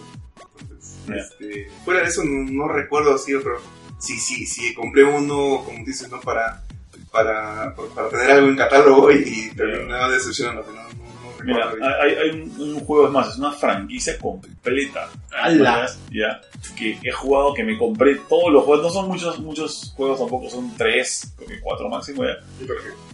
Entonces, 0.60 0.97
Ya. 1.09 1.14
este, 1.14 1.70
fuera 1.85 2.01
de 2.02 2.09
eso, 2.09 2.22
no, 2.24 2.51
no 2.51 2.68
recuerdo 2.68 3.14
así, 3.14 3.32
pero 3.43 3.59
sí, 3.98 4.18
sí, 4.18 4.44
sí, 4.47 4.74
compré 4.74 5.05
uno, 5.05 5.62
como 5.64 5.85
dices, 5.86 6.10
¿no? 6.10 6.20
Para, 6.20 6.64
para, 7.11 7.74
para 7.95 8.09
tener 8.09 8.31
algo 8.31 8.49
en 8.49 8.57
catálogo 8.57 9.11
y, 9.11 9.16
y 9.16 9.55
terminaba 9.55 10.11
decepcionando, 10.11 10.62
pero 10.62 10.77
no, 10.77 10.82
no, 10.82 10.89
no 10.89 11.45
Mira, 11.45 11.73
hay, 12.03 12.15
hay 12.15 12.31
un, 12.31 12.61
un 12.61 12.81
juego, 12.81 13.07
es 13.07 13.12
más, 13.12 13.28
es 13.31 13.39
una 13.39 13.53
franquicia 13.53 14.19
completa. 14.19 15.09
¡Hala! 15.32 15.89
Ya, 16.11 16.41
que 16.77 16.99
he 17.03 17.11
jugado, 17.11 17.55
que 17.55 17.65
me 17.65 17.78
compré 17.78 18.16
todos 18.28 18.53
los 18.53 18.65
juegos. 18.65 18.85
No 18.85 18.91
son 18.91 19.09
muchos 19.09 19.39
muchos 19.41 19.93
juegos 19.97 20.19
tampoco, 20.19 20.51
son 20.51 20.77
tres, 20.77 21.32
creo 21.37 21.49
que 21.49 21.61
cuatro 21.61 21.89
máximo 21.89 22.24
ya. 22.24 22.37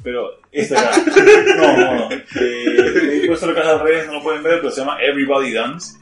Pero 0.03 0.41
este 0.51 0.77
acá, 0.77 0.91
no, 1.57 1.77
no, 1.77 1.95
no. 1.95 2.11
Eh, 2.11 3.21
he 3.23 3.27
puesto 3.27 3.47
la 3.47 3.55
casa 3.55 3.73
al 3.73 3.81
revés, 3.81 4.07
no 4.07 4.15
lo 4.15 4.23
pueden 4.23 4.43
ver, 4.43 4.61
pero 4.61 4.71
se 4.71 4.81
llama 4.81 4.99
Everybody 5.01 5.53
Dance. 5.53 5.99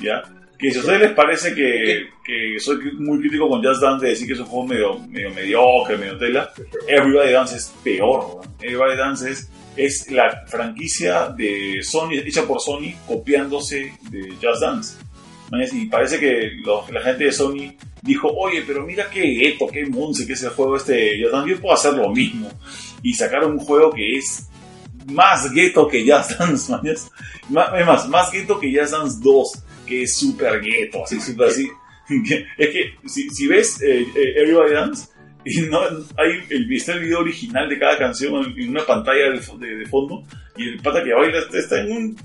Ya. 0.00 0.22
Que 0.58 0.70
si 0.70 0.78
a 0.78 0.80
ustedes 0.80 1.00
les 1.00 1.12
parece 1.12 1.54
que, 1.54 2.08
que 2.24 2.58
soy 2.60 2.78
muy 2.98 3.18
crítico 3.18 3.48
con 3.48 3.62
Just 3.62 3.82
Dance 3.82 4.04
de 4.04 4.10
decir 4.12 4.26
que 4.26 4.34
es 4.34 4.40
un 4.40 4.46
juego 4.46 4.66
medio, 4.66 4.98
medio 5.08 5.30
mediocre, 5.30 5.96
medio 5.98 6.16
tela, 6.18 6.50
Everybody 6.88 7.32
Dance 7.32 7.56
es 7.56 7.72
peor. 7.82 8.40
Everybody 8.60 8.96
Dance 8.96 9.30
es, 9.30 9.50
es 9.76 10.10
la 10.10 10.44
franquicia 10.46 11.28
de 11.28 11.80
Sony, 11.82 12.12
hecha 12.24 12.46
por 12.46 12.60
Sony, 12.60 12.94
copiándose 13.06 13.92
de 14.10 14.28
Just 14.40 14.60
Dance. 14.60 14.96
Y 15.72 15.86
parece 15.86 16.18
que 16.18 16.50
la 16.92 17.00
gente 17.02 17.24
de 17.24 17.32
Sony 17.32 17.74
dijo, 18.02 18.28
oye, 18.28 18.62
pero 18.66 18.84
mira 18.86 19.08
qué 19.10 19.22
gueto, 19.22 19.66
qué 19.66 19.84
monce 19.86 20.26
que 20.26 20.32
es 20.32 20.42
el 20.42 20.50
juego 20.50 20.76
este 20.76 21.18
yo 21.18 21.30
puedo 21.60 21.74
hacer 21.74 21.94
lo 21.94 22.08
mismo. 22.10 22.50
Y 23.02 23.12
sacaron 23.14 23.52
un 23.52 23.58
juego 23.58 23.90
que 23.92 24.16
es 24.18 24.48
más 25.12 25.52
gueto 25.52 25.86
que 25.86 26.10
Just 26.10 26.38
Dance, 26.38 26.72
mañas. 26.82 27.10
Ma- 27.50 27.72
Es 27.78 27.86
más, 27.86 28.08
más 28.08 28.32
gueto 28.32 28.58
que 28.58 28.72
Just 28.76 28.92
Dance 28.92 29.18
2, 29.22 29.64
que 29.86 30.02
es 30.02 30.16
súper 30.16 30.60
gueto, 30.60 31.04
así, 31.04 31.20
súper 31.20 31.48
así. 31.48 31.68
es 32.58 32.68
que 32.68 32.94
si, 33.06 33.30
si 33.30 33.46
ves 33.46 33.80
eh, 33.82 34.06
eh, 34.14 34.32
Everybody 34.36 34.72
Dance, 34.74 35.08
y 35.46 35.60
no, 35.62 35.80
hay 35.82 36.42
el, 36.50 36.72
está 36.72 36.92
el 36.94 37.00
video 37.00 37.20
original 37.20 37.68
de 37.68 37.78
cada 37.78 37.98
canción 37.98 38.54
en, 38.56 38.70
una 38.70 38.84
pantalla 38.84 39.30
de, 39.30 39.40
de- 39.66 39.76
de 39.76 39.86
fondo 39.86 40.22
y 40.56 40.68
el 40.70 40.80
pata 40.80 41.04
que 41.04 41.12
baila 41.12 41.38
está, 41.38 41.58
está 41.58 41.80
en 41.80 41.92
un 41.92 42.16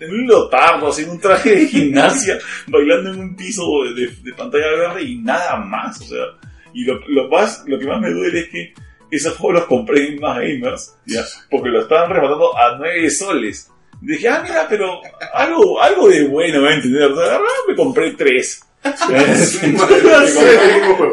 en 0.00 0.10
un 0.10 0.26
lotardo, 0.26 0.88
así 0.88 1.02
en 1.04 1.10
un 1.10 1.20
traje 1.20 1.54
de 1.54 1.66
gimnasia, 1.68 2.38
bailando 2.66 3.12
en 3.12 3.20
un 3.20 3.36
piso 3.36 3.62
de, 3.84 3.94
de- 4.06 4.16
de 4.22 4.32
pantalla 4.32 4.66
verde 4.70 5.02
y 5.04 5.16
nada 5.18 5.56
más, 5.56 6.00
o 6.00 6.04
sea, 6.04 6.24
y 6.72 6.84
lo, 6.84 6.98
lo 7.08 7.28
más, 7.28 7.62
lo 7.66 7.78
que 7.78 7.86
más 7.86 8.00
me 8.00 8.10
duele 8.10 8.40
es 8.40 8.48
que 8.48 8.74
esos 9.10 9.36
juegos 9.36 9.60
los 9.60 9.68
compré 9.68 10.08
en 10.08 10.20
más 10.20 10.38
gamers, 10.38 10.94
ya, 11.06 11.22
porque 11.50 11.68
lo 11.68 11.82
estaban 11.82 12.10
rematando 12.10 12.56
a 12.58 12.76
9 12.78 13.10
soles. 13.10 13.70
Dije, 14.04 14.28
ah, 14.28 14.42
mira, 14.46 14.66
pero 14.68 15.00
algo, 15.32 15.80
algo 15.80 16.08
de 16.08 16.26
bueno, 16.28 16.60
voy 16.60 16.68
a 16.70 16.74
entender. 16.74 17.10
Ah, 17.18 17.40
me 17.68 17.74
compré 17.74 18.10
tres. 18.12 18.60
Juego. 18.84 19.24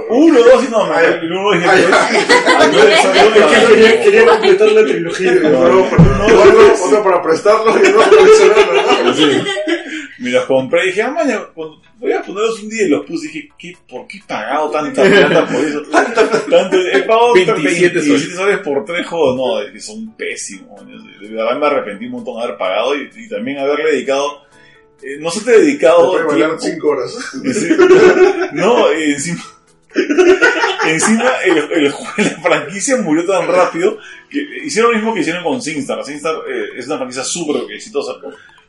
Uno, 0.09 0.39
dos 0.39 0.63
y 0.65 0.67
no, 0.69 0.85
me- 0.87 1.05
el 1.05 1.31
uno 1.31 1.53
la- 1.55 1.73
quería, 3.69 4.01
quería 4.03 4.25
completar 4.25 4.71
la 4.73 4.83
trilogía. 4.83 5.31
Y 5.33 5.37
otro, 6.33 7.03
para 7.03 7.21
prestarlo 7.21 7.71
y 7.81 7.87
otro 7.87 8.27
para. 8.27 9.13
Me 10.21 10.29
los 10.29 10.45
compré 10.45 10.83
y 10.83 10.87
dije, 10.87 11.01
ah, 11.01 11.11
maña, 11.11 11.39
cuando- 11.53 11.81
voy 11.97 12.11
a 12.13 12.21
ponerlos 12.21 12.61
un 12.63 12.69
día 12.69 12.83
y 12.85 12.89
los 12.89 13.05
puse 13.05 13.25
y 13.25 13.29
dije, 13.31 13.49
¿qué, 13.59 13.73
¿por 13.87 14.07
qué 14.07 14.17
he 14.17 14.23
pagado 14.27 14.69
tanta 14.71 15.03
plata 15.03 15.45
por 15.47 15.63
eso? 15.65 15.81
Tanto, 16.49 16.77
he 16.77 17.01
pagado 17.03 17.33
27 17.33 17.93
27 17.99 18.35
soles 18.35 18.59
por 18.59 18.85
tres 18.85 19.05
juegos, 19.07 19.35
no, 19.35 19.61
es 19.61 19.71
que 19.71 19.79
son 19.79 20.13
pésimos. 20.15 20.81
De 20.87 21.29
verdad 21.29 21.57
me 21.59 21.65
arrepentí 21.67 22.05
un 22.05 22.11
montón 22.13 22.37
de 22.37 22.43
haber 22.43 22.57
pagado 22.57 22.95
y, 22.95 23.09
y 23.15 23.27
también 23.29 23.59
haberle 23.59 23.91
dedicado, 23.91 24.41
eh, 25.03 25.17
no 25.19 25.29
sé, 25.31 25.41
te 25.43 25.51
he 25.51 25.53
Te 25.55 25.61
dedicado 25.61 26.11
puede 26.11 26.25
bailar 26.25 26.57
tiempo. 26.57 26.75
5 26.75 26.87
horas. 26.89 27.11
Sí. 27.53 27.69
No, 28.53 28.93
y 28.93 29.11
encima. 29.13 29.43
Encima, 30.87 31.29
el, 31.45 31.57
el 31.85 31.91
juego- 31.91 32.13
la 32.17 32.41
franquicia 32.41 32.97
murió 32.97 33.25
tan 33.25 33.47
rápido 33.47 33.97
que 34.29 34.39
hicieron 34.63 34.91
lo 34.91 34.97
mismo 34.97 35.13
que 35.13 35.21
hicieron 35.21 35.43
con 35.43 35.61
SingStar. 35.61 36.03
SingStar 36.03 36.35
eh, 36.49 36.69
es 36.77 36.87
una 36.87 36.97
franquicia 36.97 37.23
súper 37.23 37.71
exitosa, 37.73 38.13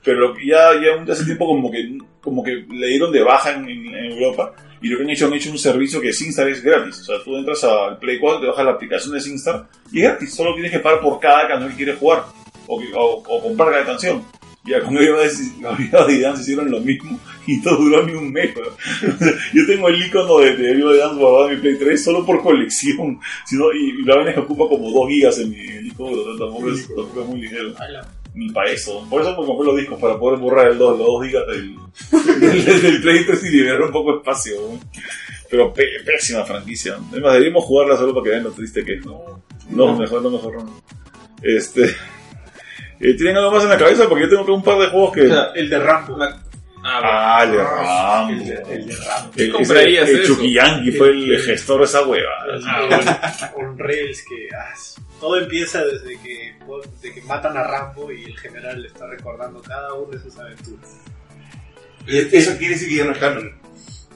pero 0.04 0.34
ya, 0.44 0.70
ya 0.82 0.96
un- 0.96 1.10
hace 1.10 1.24
tiempo 1.24 1.46
como 1.46 1.70
que, 1.70 1.98
como 2.20 2.42
que 2.42 2.64
le 2.70 2.86
dieron 2.88 3.12
de 3.12 3.22
baja 3.22 3.52
en, 3.52 3.68
en- 3.68 3.94
en 3.94 4.12
Europa 4.12 4.54
y 4.80 4.88
lo 4.88 4.96
que 4.98 5.04
han 5.04 5.10
hecho, 5.10 5.26
han 5.26 5.34
hecho 5.34 5.50
un 5.50 5.58
servicio 5.58 6.00
que 6.00 6.12
SingStar 6.12 6.48
es 6.48 6.62
gratis. 6.62 7.00
O 7.00 7.04
sea, 7.04 7.16
tú 7.24 7.36
entras 7.36 7.62
al 7.64 7.98
Play 7.98 8.18
4, 8.18 8.40
te 8.40 8.46
bajas 8.48 8.64
la 8.64 8.72
aplicación 8.72 9.14
de 9.14 9.20
SingStar 9.20 9.68
y 9.92 9.98
es 10.00 10.04
gratis. 10.04 10.34
Solo 10.34 10.54
tienes 10.54 10.72
que 10.72 10.80
pagar 10.80 11.00
por 11.00 11.20
cada 11.20 11.46
canción 11.48 11.70
que 11.70 11.76
quieres 11.76 11.98
jugar 11.98 12.24
o, 12.66 12.78
que- 12.80 12.92
o- 12.94 13.22
o 13.26 13.42
comprar 13.42 13.70
cada 13.72 13.84
canción. 13.86 14.24
Ya 14.64 14.80
con 14.80 14.94
Gabriel 15.60 16.10
y 16.10 16.20
Dance 16.20 16.42
hicieron 16.42 16.70
lo 16.70 16.78
mismo 16.80 17.18
y 17.48 17.56
no 17.58 17.76
duró 17.76 18.04
ni 18.06 18.12
un 18.12 18.32
mes. 18.32 18.50
Yo 19.52 19.66
tengo 19.66 19.88
el 19.88 20.04
icono 20.06 20.38
de, 20.38 20.56
de 20.56 20.74
Dance 20.98 21.16
guardado 21.16 21.48
en 21.50 21.54
mi 21.56 21.60
Play 21.60 21.78
3 21.78 22.04
solo 22.04 22.24
por 22.24 22.40
colección. 22.42 23.18
Y, 23.50 23.56
y 23.56 24.04
la 24.04 24.14
vaina 24.16 24.30
es 24.30 24.36
que 24.36 24.42
ocupa 24.42 24.68
como 24.68 24.90
2 24.90 25.08
gigas 25.08 25.38
en 25.40 25.50
mi 25.50 25.58
el 25.66 25.88
tampoco 26.38 26.70
es, 26.70 26.86
tampoco 26.86 27.20
es 27.22 27.26
muy 27.26 27.40
ligero. 27.40 27.72
Ni 28.34 28.50
para 28.50 28.70
eso. 28.70 29.06
Por 29.10 29.20
eso 29.20 29.30
me 29.38 29.46
compré 29.46 29.66
los 29.66 29.76
discos, 29.76 30.00
para 30.00 30.18
poder 30.18 30.38
borrar 30.38 30.68
el 30.68 30.78
2, 30.78 30.98
los 30.98 31.06
2 31.06 31.26
gigas 31.26 31.46
del, 31.48 31.76
del, 32.40 32.82
del 32.82 33.00
Play 33.02 33.26
3 33.26 33.44
y 33.44 33.50
liberar 33.50 33.82
un 33.82 33.92
poco 33.92 34.12
de 34.12 34.18
espacio. 34.18 34.54
Pero 35.50 35.72
pe- 35.74 36.00
pésima 36.04 36.42
franquicia. 36.44 36.96
Además, 37.10 37.32
deberíamos 37.34 37.64
jugarla 37.64 37.96
solo 37.96 38.14
para 38.14 38.24
que 38.24 38.30
vean 38.30 38.44
lo 38.44 38.52
triste 38.52 38.82
que 38.84 38.94
es. 38.94 39.04
No, 39.04 39.42
no 39.68 39.96
mejor, 39.98 40.22
no, 40.22 40.30
mejor 40.30 40.64
no. 40.64 40.82
Este. 41.42 41.84
eh, 43.00 43.14
¿Tienen 43.16 43.36
algo 43.36 43.50
más 43.52 43.64
en 43.64 43.68
la 43.70 43.76
cabeza? 43.78 44.09
Porque 44.09 44.24
yo 44.24 44.30
tengo 44.30 44.46
que 44.46 44.52
un 44.52 44.62
par 44.62 44.78
de 44.78 44.86
juegos 44.88 45.12
que. 45.12 45.28
El 45.54 45.68
de 45.68 45.78
Rambo. 45.78 46.16
Ah, 46.84 47.42
el 47.44 47.52
de 47.52 47.59
Rambo. 47.64 48.32
El 48.32 48.44
de, 48.44 48.74
el 48.74 48.86
de 48.88 48.96
Rambo. 48.96 49.32
El, 49.36 49.52
comprarías 49.52 50.09
ese- 50.09 50.18
el 50.18 50.56
eso? 50.56 50.98
Fue 50.98 51.09
el 51.10 51.38
gestor 51.40 51.78
de 51.80 51.84
esa 51.84 52.02
hueva. 52.06 52.30
On 53.56 53.78
Rails 53.78 54.24
que 54.28 54.48
ah, 54.56 54.74
todo 55.20 55.38
empieza 55.38 55.84
desde 55.84 56.18
que, 56.20 56.54
desde 57.00 57.14
que 57.14 57.22
matan 57.26 57.56
a 57.56 57.62
Rambo 57.64 58.10
y 58.12 58.24
el 58.24 58.38
general 58.38 58.82
le 58.82 58.88
está 58.88 59.06
recordando 59.06 59.60
cada 59.62 59.92
una 59.94 60.16
de 60.16 60.22
sus 60.22 60.38
aventuras. 60.38 60.90
Y 62.06 62.18
eso 62.18 62.56
quiere 62.59 62.74
decir 62.74 62.88
que 62.88 62.96
ya 62.96 63.04
no 63.04 63.12
es 63.12 63.18
canon. 63.18 63.52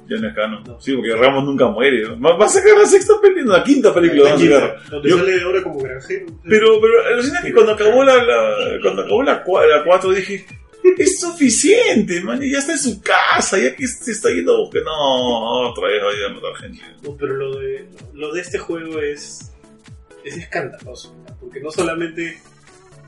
Ya 0.09 0.17
no 0.19 0.29
es 0.29 0.35
canon. 0.35 0.65
Sí, 0.81 0.93
porque 0.95 1.15
Ramos 1.15 1.45
nunca 1.45 1.67
muere. 1.69 2.03
¿no? 2.17 2.37
Va 2.39 2.47
a 2.47 2.49
sacar 2.49 2.77
la 2.79 2.87
sexta 2.87 3.15
película, 3.23 3.59
la 3.59 3.65
quinta 3.65 3.93
película. 3.95 4.31
va 4.31 4.35
a 4.37 4.39
sacar. 4.39 4.81
Donde 4.91 5.09
Yo- 5.09 5.19
sale 5.19 5.43
ahora 5.43 5.63
como 5.63 5.79
granjero. 5.81 6.27
Pero, 6.49 6.81
pero, 6.81 7.07
alucina 7.13 7.41
que 7.43 7.53
cuando 7.53 7.73
acabó 7.73 8.03
la, 8.05 8.17
la- 8.25 8.81
cuando 8.83 9.03
acabó 9.03 9.23
la, 9.23 9.33
la 9.35 9.85
4 9.85 10.13
dije, 10.13 10.47
es 10.99 11.21
suficiente, 11.21 12.21
man, 12.23 12.41
ya 12.41 12.59
está 12.59 12.73
en 12.73 12.79
su 12.79 13.01
casa, 13.01 13.59
ya 13.59 13.75
que 13.75 13.87
se 13.87 14.13
está 14.13 14.31
yendo 14.31 14.55
a 14.55 14.61
buscar. 14.61 14.83
No, 14.83 15.71
otra 15.71 15.89
vez 15.89 16.03
voy 16.03 16.25
a 16.25 16.35
matar 16.35 16.55
gente. 16.57 16.81
No, 17.03 17.17
pero 17.17 17.35
lo 17.35 17.59
de, 17.59 17.89
lo 18.15 18.33
de 18.33 18.41
este 18.41 18.59
juego 18.59 19.01
es, 19.01 19.53
es 20.25 20.37
escandaloso, 20.37 21.15
¿no? 21.29 21.37
porque 21.41 21.61
no 21.61 21.71
solamente 21.71 22.39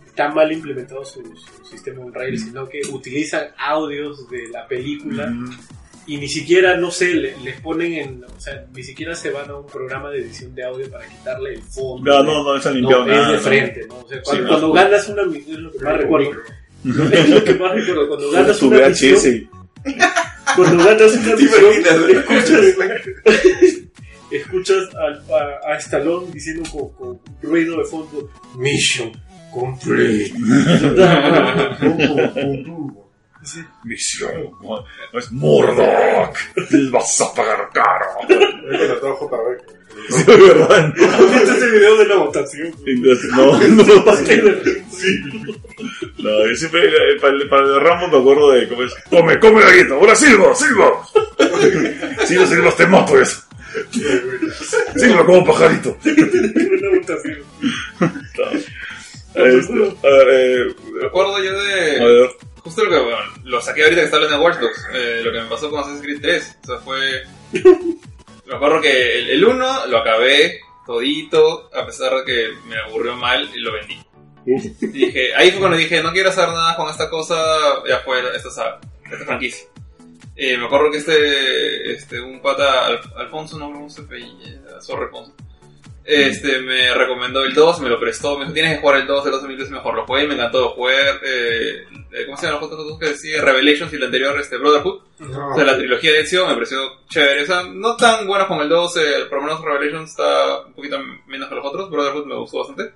está 0.07 0.29
mal 0.31 0.51
implementado 0.53 1.05
su, 1.05 1.23
su 1.23 1.65
sistema 1.65 2.05
on 2.05 2.13
rails, 2.13 2.43
sino 2.43 2.69
que 2.69 2.81
utilizan 2.91 3.49
audios 3.57 4.29
de 4.31 4.49
la 4.49 4.67
película 4.67 5.33
y 6.07 6.17
ni 6.17 6.27
siquiera, 6.29 6.75
no 6.77 6.91
sé, 6.91 7.13
le- 7.15 7.37
les 7.41 7.61
ponen 7.61 7.93
en, 7.93 8.25
o 8.25 8.41
sea, 8.41 8.65
ni 8.75 8.83
siquiera 8.83 9.15
se 9.15 9.31
van 9.31 9.51
a 9.51 9.57
un 9.57 9.67
programa 9.67 10.11
de 10.11 10.21
edición 10.21 10.55
de 10.55 10.65
audio 10.65 10.91
para 10.91 11.07
quitarle 11.07 11.55
el 11.55 11.63
fondo. 11.63 12.11
No, 12.11 12.23
no, 12.25 12.55
no 12.55 12.61
se 12.63 12.69
ha 12.69 12.73
limpiado 12.73 13.05
No, 13.05 13.13
nada. 13.13 13.23
es 13.25 13.29
de 13.29 13.37
¿no? 13.37 13.43
frente, 13.43 13.87
¿no? 13.87 13.99
O 13.99 14.09
sea, 14.09 14.23
cuando, 14.23 14.43
Sí, 14.43 14.49
cuando 14.49 14.73
ganas 14.73 15.09
una 15.09 15.23
es 15.23 15.49
lo 15.49 15.71
que 15.71 15.79
más 15.81 15.97
recuerdo. 15.99 16.31
Es 17.13 17.29
lo 17.31 17.45
que 17.45 17.55
más 17.55 17.75
recuerdo. 17.75 18.09
Cuando 18.09 18.31
ganas 18.31 18.59
Tu 18.59 18.67
una 18.69 18.79
VHS. 18.79 19.03
misión, 19.03 19.51
cuando 20.57 20.85
ganas 20.85 21.13
una 21.13 21.23
¿Te 21.37 21.43
misión, 21.43 21.65
imaginas? 21.65 21.97
escuchas, 22.11 22.63
escuchas 24.31 24.95
al- 24.95 25.25
a, 25.33 25.73
a 25.73 25.77
Stallone 25.79 26.31
diciendo 26.33 26.63
con, 26.71 26.89
con 26.95 27.21
ruido 27.43 27.79
de 27.79 27.85
fondo, 27.85 28.31
Mission 28.57 29.13
complete. 29.53 30.33
Misión. 33.85 34.31
No, 34.63 34.85
es 35.19 35.31
Murdoch. 35.33 36.37
Vas 36.91 37.21
a 37.21 37.33
pagar 37.35 37.69
caro. 37.73 38.07
Es 38.29 38.79
que 38.79 38.89
la 38.89 39.01
trajo 39.01 39.31
JB. 39.31 39.78
Sí, 40.09 40.23
de 40.25 40.37
verdad. 40.37 40.95
¿Viste 40.97 41.53
ese 41.53 41.71
video 41.71 41.97
de 41.99 42.07
la 42.07 42.17
votación? 42.17 42.75
No, 43.37 43.59
no. 43.69 44.17
Sí. 44.17 45.21
No, 46.19 46.47
yo 46.47 46.55
siempre, 46.57 46.87
eh, 46.89 47.17
para 47.21 47.35
el, 47.35 47.49
para 47.49 47.63
el 47.67 47.73
de 47.75 47.81
Rambo 47.81 48.09
me 48.09 48.19
acuerdo 48.19 48.51
de 48.53 48.69
cómo 48.69 48.83
es. 48.85 48.95
Come, 49.11 49.39
come 49.39 49.61
galleta, 49.63 49.95
ahora 49.95 50.15
silba, 50.15 50.55
silba. 50.55 51.07
Si 52.27 52.35
no 52.35 52.47
silbas 52.47 52.77
te 52.77 52.87
mato 52.87 53.21
eso. 53.21 53.43
Silba 54.97 55.25
como 55.27 55.45
pajarito. 55.45 55.97
Una 56.05 56.99
votación. 56.99 57.39
Este, 59.35 59.73
a 59.73 60.11
ver, 60.11 60.29
eh, 60.33 60.75
Recuerdo 61.03 61.43
yo 61.43 61.51
a 61.51 61.63
de. 61.63 62.01
ver. 62.01 62.31
Justo 62.63 62.85
lo 62.85 62.91
que 62.91 62.99
bueno, 62.99 63.19
lo 63.45 63.61
saqué 63.61 63.83
ahorita 63.85 64.01
que 64.01 64.05
está 64.07 64.17
hablando 64.17 64.39
de 64.39 64.45
Watch 64.45 64.59
Dogs. 64.59 64.87
eh, 64.95 65.21
lo 65.25 65.33
que 65.33 65.41
me 65.41 65.47
pasó 65.49 65.71
con 65.71 65.81
Assassin's 65.81 66.03
Creed 66.03 66.21
3. 66.23 66.57
O 66.63 66.67
sea, 66.67 66.79
fue. 66.79 67.23
Me 68.49 68.55
acuerdo 68.57 68.81
que 68.81 69.19
el 69.33 69.45
1 69.45 69.87
lo 69.87 69.99
acabé 69.99 70.61
todito, 70.87 71.71
a 71.75 71.85
pesar 71.85 72.15
de 72.17 72.25
que 72.25 72.49
me 72.67 72.77
aburrió 72.79 73.15
mal 73.15 73.49
y 73.55 73.59
lo 73.61 73.73
vendí. 73.73 73.99
Y 74.47 74.87
dije, 74.87 75.35
ahí 75.35 75.51
fue 75.51 75.61
cuando 75.61 75.77
dije, 75.77 76.03
no 76.03 76.13
quiero 76.13 76.31
hacer 76.31 76.49
nada 76.49 76.75
con 76.77 76.89
esta 76.89 77.11
cosa, 77.11 77.37
ya 77.87 77.99
fue 77.99 78.21
esta, 78.35 78.51
saga, 78.51 78.81
esta 79.05 79.25
franquicia. 79.27 79.69
Eh, 80.35 80.57
me 80.57 80.65
acuerdo 80.67 80.91
que 80.91 80.99
este, 80.99 81.93
este, 81.93 82.21
un 82.21 82.41
pata, 82.41 82.87
Al- 82.87 83.01
Alfonso, 83.17 83.59
no, 83.59 83.71
no 83.71 83.91
sé, 83.91 84.03
Sorry, 84.81 85.05
Alfonso. 85.05 85.35
Este, 86.05 86.61
me 86.61 86.95
recomendó 86.95 87.45
el 87.45 87.53
2, 87.53 87.81
me 87.81 87.91
lo 87.91 88.01
prestó, 88.01 88.39
me 88.39 88.45
dijo, 88.45 88.55
tienes 88.55 88.77
que 88.77 88.81
jugar 88.81 89.01
el 89.01 89.07
2, 89.07 89.27
el 89.27 89.33
2 89.33 89.43
de 89.49 89.63
es 89.63 89.71
mejor. 89.71 89.95
Lo 89.95 90.07
jugué, 90.07 90.27
me 90.27 90.35
encantó 90.35 90.71
jugar, 90.71 91.21
eh, 91.23 91.85
¿cómo 92.27 92.37
se 92.37 92.47
llaman 92.47 92.61
los 92.61 92.71
otros 92.71 92.87
dos 92.89 92.99
que 92.99 93.07
decía? 93.07 93.43
Revelations 93.43 93.93
y 93.93 93.97
el 93.97 94.05
anterior, 94.05 94.39
este, 94.41 94.57
Brotherhood. 94.57 95.03
O 95.53 95.55
sea, 95.55 95.65
la 95.65 95.77
trilogía 95.77 96.13
de 96.13 96.21
Ezio 96.21 96.47
me 96.47 96.55
pareció 96.55 96.79
chévere. 97.09 97.43
O 97.43 97.47
sea, 97.47 97.63
no 97.65 97.97
tan 97.97 98.27
buena 98.27 98.47
como 98.47 98.63
el 98.63 98.69
2, 98.69 98.97
eh, 98.97 99.03
por 99.29 99.39
lo 99.39 99.45
menos 99.45 99.63
Revelations 99.63 100.11
está 100.11 100.61
un 100.67 100.75
poquito 100.75 100.99
menos 101.27 101.49
que 101.49 101.55
los 101.55 101.65
otros. 101.67 101.91
Brotherhood 101.91 102.27
me 102.27 102.37
gustó 102.37 102.59
bastante. 102.59 102.93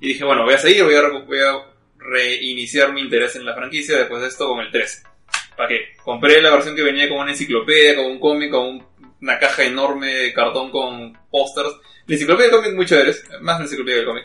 Y 0.00 0.08
dije, 0.08 0.24
bueno, 0.24 0.44
voy 0.44 0.54
a 0.54 0.58
seguir, 0.58 0.84
voy 0.84 0.94
a, 0.94 1.02
recu- 1.02 1.24
voy 1.26 1.38
a 1.40 1.54
reiniciar 1.98 2.92
mi 2.92 3.00
interés 3.00 3.34
en 3.36 3.44
la 3.46 3.54
franquicia 3.54 3.96
después 3.98 4.22
de 4.22 4.28
esto 4.28 4.46
con 4.48 4.60
el 4.60 4.70
3. 4.70 5.02
¿Para 5.56 5.68
qué? 5.68 5.80
Compré 6.04 6.40
la 6.42 6.50
versión 6.50 6.76
que 6.76 6.82
venía 6.82 7.08
con 7.08 7.18
una 7.18 7.30
enciclopedia, 7.30 7.96
con 7.96 8.06
un 8.06 8.20
cómic, 8.20 8.50
con 8.50 8.66
un- 8.66 8.86
una 9.22 9.38
caja 9.38 9.64
enorme 9.64 10.14
de 10.14 10.32
cartón 10.34 10.70
con 10.70 11.16
pósters. 11.30 11.70
La 12.06 12.14
enciclopedia 12.14 12.50
del 12.50 12.60
cómic 12.60 12.74
muy 12.76 12.86
chéveres, 12.86 13.24
más 13.40 13.58
la 13.58 13.64
enciclopedia 13.64 13.96
del 13.98 14.06
cómic. 14.06 14.24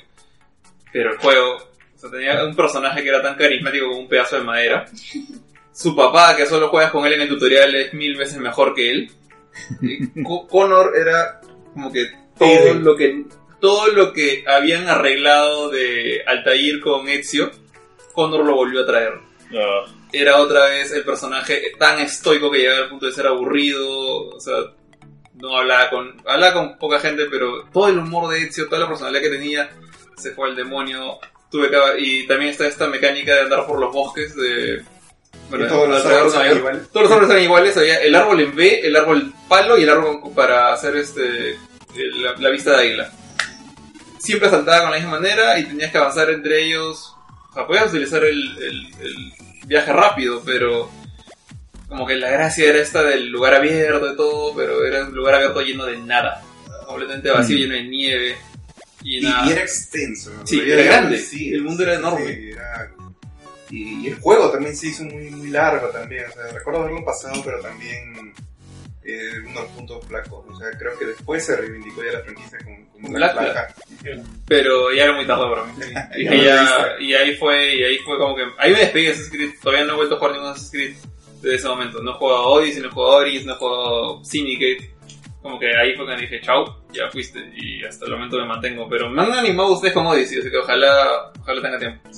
Pero 0.91 1.11
el 1.13 1.17
juego, 1.17 1.70
o 2.01 2.09
sea, 2.09 2.11
tenía 2.11 2.43
un 2.43 2.55
personaje 2.55 3.03
que 3.03 3.09
era 3.09 3.21
tan 3.21 3.35
carismático 3.35 3.87
como 3.87 3.99
un 3.99 4.07
pedazo 4.07 4.37
de 4.37 4.43
madera. 4.43 4.85
Su 5.71 5.95
papá, 5.95 6.35
que 6.35 6.47
solo 6.47 6.69
juegas 6.69 6.91
con 6.91 7.05
él 7.05 7.13
en 7.13 7.21
el 7.21 7.29
tutorial, 7.29 7.75
es 7.75 7.93
mil 7.93 8.17
veces 8.17 8.39
mejor 8.39 8.73
que 8.73 8.89
él. 8.89 9.11
Connor 10.49 10.93
era 10.97 11.41
como 11.73 11.91
que 11.91 12.07
todo 12.37 12.73
lo 12.73 12.95
que 12.95 13.25
todo 13.59 13.87
lo 13.89 14.11
que 14.13 14.43
habían 14.47 14.89
arreglado 14.89 15.69
de 15.69 16.23
Altair 16.25 16.81
con 16.81 17.07
Ezio, 17.07 17.51
Connor 18.13 18.43
lo 18.43 18.55
volvió 18.55 18.81
a 18.81 18.85
traer. 18.87 19.13
Ah, 19.55 19.85
Era 20.11 20.39
otra 20.39 20.65
vez 20.69 20.91
el 20.93 21.03
personaje 21.03 21.73
tan 21.77 21.99
estoico 21.99 22.49
que 22.49 22.59
llegaba 22.59 22.79
al 22.79 22.89
punto 22.89 23.05
de 23.05 23.11
ser 23.11 23.27
aburrido, 23.27 24.29
o 24.29 24.39
sea, 24.39 24.55
no 25.35 25.55
hablaba 25.55 25.89
con, 25.91 26.15
hablaba 26.25 26.53
con 26.53 26.77
poca 26.79 26.99
gente, 26.99 27.27
pero 27.29 27.65
todo 27.71 27.87
el 27.89 27.99
humor 27.99 28.33
de 28.33 28.41
Ezio, 28.41 28.65
toda 28.65 28.81
la 28.81 28.87
personalidad 28.87 29.21
que 29.21 29.29
tenía, 29.29 29.69
se 30.17 30.31
fue 30.31 30.49
al 30.49 30.55
demonio. 30.55 31.19
Tuve 31.51 31.69
que, 31.69 31.77
y 31.99 32.25
también 32.27 32.51
está 32.51 32.65
esta 32.65 32.87
mecánica 32.87 33.33
de 33.35 33.41
andar 33.41 33.65
por 33.67 33.77
los 33.79 33.93
bosques 33.93 34.35
de... 34.35 34.81
Y 35.53 35.67
todos 35.67 35.89
los 35.89 36.05
árboles 36.05 36.33
York. 36.33 36.55
iguales. 36.57 36.81
Todos 36.93 37.03
los 37.03 37.11
árboles 37.11 37.29
eran 37.31 37.43
iguales, 37.43 37.77
había 37.77 37.97
el 38.01 38.15
árbol 38.15 38.39
en 38.39 38.55
B, 38.55 38.79
el 38.87 38.95
árbol 38.95 39.33
palo 39.49 39.77
y 39.77 39.83
el 39.83 39.89
árbol 39.89 40.21
para 40.33 40.71
hacer 40.73 40.95
este 40.95 41.57
la, 41.95 42.33
la 42.39 42.49
vista 42.49 42.71
de 42.71 42.77
águila. 42.83 43.11
Siempre 44.17 44.49
saltaba 44.49 44.83
con 44.83 44.91
la 44.91 44.97
misma 44.97 45.11
manera 45.19 45.59
y 45.59 45.65
tenías 45.65 45.91
que 45.91 45.97
avanzar 45.97 46.29
entre 46.29 46.63
ellos. 46.63 47.13
O 47.49 47.53
sea, 47.53 47.67
podías 47.67 47.89
utilizar 47.89 48.23
el, 48.23 48.57
el- 48.59 48.87
el 49.01 49.33
viaje 49.67 49.91
rápido, 49.91 50.41
pero 50.45 50.89
como 51.89 52.07
que 52.07 52.15
la 52.15 52.29
gracia 52.29 52.69
era 52.69 52.79
esta 52.79 53.03
del 53.03 53.27
lugar 53.27 53.53
abierto 53.55 54.05
de 54.07 54.15
todo, 54.15 54.55
pero 54.55 54.85
era 54.85 55.03
un 55.03 55.13
lugar 55.13 55.35
abierto 55.35 55.59
lleno 55.61 55.85
de 55.85 55.97
nada. 55.97 56.41
Completamente 56.85 57.29
vacío, 57.29 57.57
Mm. 57.57 57.59
lleno 57.59 57.73
de 57.73 57.83
nieve. 57.83 58.37
Y, 59.03 59.19
Y, 59.25 59.27
era 59.27 59.61
extenso. 59.61 60.31
Sí, 60.45 60.59
era 60.65 60.83
ya- 60.83 60.91
grande. 60.91 61.23
El 61.33 61.61
mundo 61.63 61.83
era 61.83 61.95
enorme. 61.95 62.35
sí, 62.35 62.49
era- 62.51 62.91
Y, 63.69 64.03
y 64.03 64.07
el 64.07 64.19
juego 64.19 64.51
también 64.51 64.75
se 64.75 64.87
hizo 64.87 65.03
muy, 65.03 65.29
muy 65.31 65.49
largo 65.49 65.87
también. 65.89 66.25
O 66.29 66.31
sea, 66.33 66.51
recuerdo 66.53 66.81
haberlo 66.81 67.03
pasado, 67.05 67.41
pero 67.43 67.59
también 67.61 68.33
eh, 69.03 69.31
unos 69.47 69.65
puntos 69.69 70.05
flacos. 70.05 70.45
O 70.49 70.55
sea, 70.59 70.69
creo 70.77 70.97
que 70.99 71.05
después 71.05 71.45
se 71.45 71.55
reivindicó 71.55 72.03
ya 72.03 72.11
la 72.13 72.19
franquicia 72.21 72.57
con, 72.63 72.85
con 73.01 73.13
Black 73.13 73.33
Black 73.33 73.75
pero 74.47 74.93
ya 74.93 75.05
era 75.05 75.13
muy 75.13 75.25
tarde 75.25 75.43
para 75.49 75.65
mí. 75.65 75.73
Y, 76.17 76.43
Ya 76.45 76.67
y 76.99 77.13
ahí 77.13 77.35
fue, 77.37 77.75
y 77.75 77.83
ahí 77.83 77.97
fue 77.99 78.17
como 78.17 78.35
que, 78.35 78.43
ahí 78.59 78.73
me 78.73 78.79
despedí 78.79 79.05
de 79.05 79.11
Assassin's 79.11 79.31
Creed, 79.31 79.51
todavía 79.61 79.85
no 79.85 79.93
he 79.93 79.95
vuelto 79.95 80.15
a 80.15 80.17
jugar 80.19 80.33
ningún 80.33 80.49
Assassin's 80.49 80.71
Creed 80.71 80.95
desde 81.41 81.55
ese 81.55 81.67
momento, 81.69 82.03
no 82.03 82.11
he 82.11 82.13
jugado 82.13 82.43
Odyssey, 82.43 82.81
no 82.81 82.87
he 82.89 82.91
jugado 82.91 83.15
Origins, 83.17 83.45
no 83.45 83.53
he 83.53 83.55
jugado 83.57 84.23
Syndicate, 84.25 84.93
como 85.41 85.59
que 85.59 85.67
ahí 85.75 85.95
fue 85.95 86.05
cuando 86.05 86.21
dije, 86.21 86.39
chau, 86.41 86.65
ya 86.93 87.09
fuiste, 87.11 87.39
y 87.55 87.83
hasta 87.83 88.05
el 88.05 88.11
momento 88.11 88.37
me 88.37 88.45
mantengo, 88.45 88.87
pero 88.89 89.09
me 89.09 89.21
han 89.21 89.31
animado 89.31 89.73
ustedes 89.73 89.93
con 89.93 90.05
Odyssey, 90.05 90.39
así 90.39 90.49
que 90.51 90.57
ojalá, 90.57 91.31
ojalá 91.41 91.61
tenga 91.61 91.79
tiempo. 91.79 92.09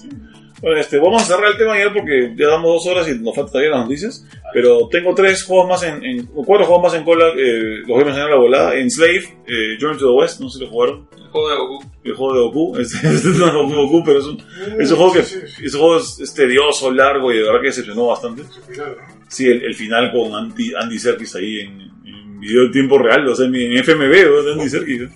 Bueno, 0.62 0.80
este, 0.80 0.98
vamos 0.98 1.22
a 1.24 1.26
cerrar 1.26 1.52
el 1.52 1.58
tema 1.58 1.78
ya 1.78 1.92
porque 1.92 2.34
ya 2.38 2.48
damos 2.48 2.72
dos 2.72 2.88
horas 2.88 3.10
y 3.10 3.20
nos 3.20 3.36
faltan 3.36 3.52
todavía 3.52 3.72
las 3.72 3.82
noticias. 3.84 4.26
Pero 4.54 4.88
tengo 4.90 5.14
tres 5.14 5.44
juegos 5.44 5.68
más 5.68 5.84
en, 5.84 6.02
en- 6.06 6.30
o 6.34 6.46
cuatro 6.46 6.66
juegos 6.66 6.84
más 6.84 6.94
en 6.94 7.04
cola, 7.04 7.28
eh, 7.38 7.80
los 7.80 7.88
voy 7.90 8.02
a 8.04 8.06
mencionar 8.06 8.30
a 8.32 8.36
la 8.36 8.40
volada. 8.40 8.76
Enslave, 8.76 9.40
eh, 9.46 9.76
Journey 9.78 10.00
to 10.00 10.06
the 10.08 10.14
West, 10.18 10.40
no 10.40 10.48
sé 10.50 10.60
si 10.60 10.64
lo 10.64 10.72
jugaron. 10.72 11.10
El 11.18 11.28
juego 11.32 11.50
de 11.50 11.56
Goku. 11.58 11.84
El 12.06 12.14
juego 12.14 12.34
de 12.34 12.40
Goku, 12.44 12.78
este, 12.80 13.08
este 13.10 13.28
no 13.40 13.48
es 13.48 13.54
Goku, 13.76 14.04
pero 14.06 14.20
es 14.20 14.26
un, 14.26 14.42
es 14.80 14.90
un 14.92 14.98
juego 14.98 15.12
que 15.14 15.24
Sí, 15.24 15.40
sí, 15.42 15.48
sí. 15.48 15.66
ese 15.66 15.78
juego 15.78 15.98
es, 15.98 16.20
es 16.22 16.34
tedioso, 16.34 16.92
largo 16.92 17.34
y 17.34 17.38
de 17.40 17.44
verdad 17.44 17.60
que 17.60 17.68
decepcionó 17.68 18.06
bastante. 18.08 18.44
¿no? 18.44 18.50
Sí, 19.28 19.48
el, 19.50 19.64
el 19.66 19.76
final 19.76 20.14
con 20.14 20.34
Andy, 20.34 20.74
Andy 20.80 20.98
Serkis 20.98 21.36
ahí 21.36 21.60
en, 21.60 21.82
en 21.82 21.93
video 22.44 22.66
en 22.66 22.72
tiempo 22.72 22.98
real, 22.98 23.28
o 23.28 23.36
sea, 23.36 23.46
en, 23.46 23.56
en 23.56 23.84
FMV, 23.84 24.12
de 24.12 24.52
Andy 24.54 24.70
Serkis. 24.70 25.02
¿no? 25.02 25.10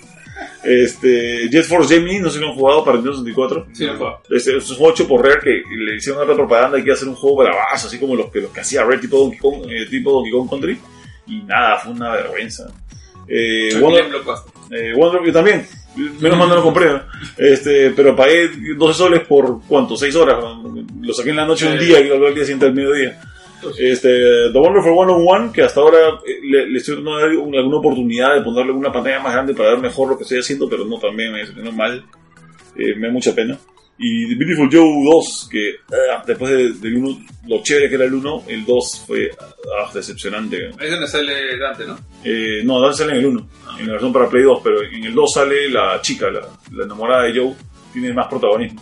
Este, 0.64 1.50
Jet 1.50 1.64
Force 1.64 1.94
Gemini, 1.94 2.20
no 2.20 2.30
sé 2.30 2.36
si 2.36 2.42
lo 2.42 2.50
han 2.50 2.56
jugado 2.56 2.84
para 2.84 2.98
Nintendo 2.98 3.20
64. 3.20 3.68
Sí, 3.74 3.86
juego. 3.86 4.22
Este, 4.30 4.58
es 4.58 4.70
un 4.70 4.76
juego 4.76 4.92
hecho 4.92 5.08
por 5.08 5.24
Rare 5.24 5.40
que 5.42 5.64
le 5.76 5.96
hicieron 5.96 6.22
otra 6.22 6.36
propaganda 6.36 6.78
y 6.78 6.84
que 6.84 6.92
hacer 6.92 7.08
un 7.08 7.16
juego 7.16 7.38
bravazo, 7.38 7.88
así 7.88 7.98
como 8.00 8.16
los 8.16 8.30
que, 8.32 8.42
los 8.42 8.52
que 8.52 8.62
hacía 8.62 8.84
Rare 8.84 8.98
tipo 8.98 9.18
Donkey 9.18 9.40
Kong, 9.40 9.66
eh, 9.70 9.86
tipo 9.90 10.12
Donkey 10.12 10.32
Kong 10.32 10.50
Country. 10.50 10.78
Y 11.28 11.42
nada, 11.44 11.78
fue 11.78 11.94
una 11.94 12.12
vergüenza. 12.12 12.68
Eh, 13.28 13.78
Wonder, 13.80 14.06
eh, 14.72 14.94
Wonder 14.96 15.22
yo 15.26 15.34
también. 15.34 15.66
Menos 16.20 16.38
mal 16.38 16.50
no 16.50 16.56
lo 16.56 16.64
compré. 16.64 16.92
¿no? 16.92 17.02
Este, 17.38 17.92
pero 17.92 18.16
pagué 18.16 18.50
12 18.78 18.98
soles 18.98 19.22
por 19.22 19.62
cuánto, 19.68 19.96
6 19.96 20.16
horas. 20.16 20.38
Lo 21.02 21.14
saqué 21.14 21.32
en 21.32 21.36
la 21.38 21.46
noche 21.46 21.68
un 21.68 21.80
día 21.80 22.00
y 22.00 22.08
lo 22.08 22.28
al 22.28 22.36
día 22.36 22.44
siguiente 22.44 22.66
al 22.66 22.74
mediodía. 22.74 23.20
Este, 23.80 24.10
The 24.52 24.58
Wonderful 24.60 24.94
101, 24.94 25.52
que 25.52 25.64
hasta 25.64 25.80
ahora 25.82 25.98
eh, 26.26 26.40
le, 26.44 26.68
le 26.70 26.78
estoy 26.78 26.96
dando 26.96 27.16
alguna 27.18 27.78
oportunidad 27.78 28.36
de 28.36 28.42
ponerle 28.42 28.72
una 28.72 28.92
pantalla 28.92 29.20
más 29.20 29.34
grande 29.34 29.54
para 29.54 29.72
ver 29.72 29.80
mejor 29.80 30.10
lo 30.10 30.18
que 30.18 30.24
estoy 30.24 30.40
haciendo, 30.40 30.70
pero 30.70 30.86
no 30.86 31.00
también 31.00 31.32
me 31.32 31.40
decepcionó 31.40 31.72
mal. 31.72 32.04
Eh, 32.78 32.96
me 32.96 33.08
da 33.08 33.14
mucha 33.14 33.34
pena. 33.34 33.58
Y 34.00 34.28
The 34.30 34.36
Beautiful 34.36 34.70
Joe 34.72 35.04
2, 35.12 35.50
que 35.52 35.72
ah, 35.92 36.24
después 36.28 36.52
de- 36.52 36.74
del 36.88 36.98
1, 36.98 37.20
lo 37.48 37.64
chévere 37.64 37.90
que 37.90 37.96
era 37.96 38.06
el 38.06 38.14
1, 38.14 38.44
el 38.48 38.64
2 38.64 39.04
fue 39.08 39.32
ah, 39.82 39.90
decepcionante. 39.92 40.68
Ahí 40.80 40.86
es 40.86 40.92
donde 40.92 41.08
sale 41.08 41.58
Dante, 41.58 41.88
¿no? 41.88 41.98
Eh, 42.24 42.62
no, 42.64 42.80
Dante 42.80 42.98
sale 42.98 43.14
en 43.14 43.18
el 43.20 43.26
1, 43.26 43.50
en 43.80 43.86
la 43.88 43.92
versión 43.94 44.14
para 44.14 44.30
Play 44.30 44.44
2, 44.44 44.60
pero 44.64 44.84
en 44.84 45.04
el 45.04 45.16
2 45.16 45.34
sale 45.34 45.68
la 45.72 46.00
chica, 46.02 46.30
la, 46.30 46.42
la 46.74 46.84
enamorada 46.84 47.24
de 47.24 47.40
Joe, 47.40 47.56
tiene 47.92 48.14
más 48.14 48.28
protagonismo. 48.28 48.80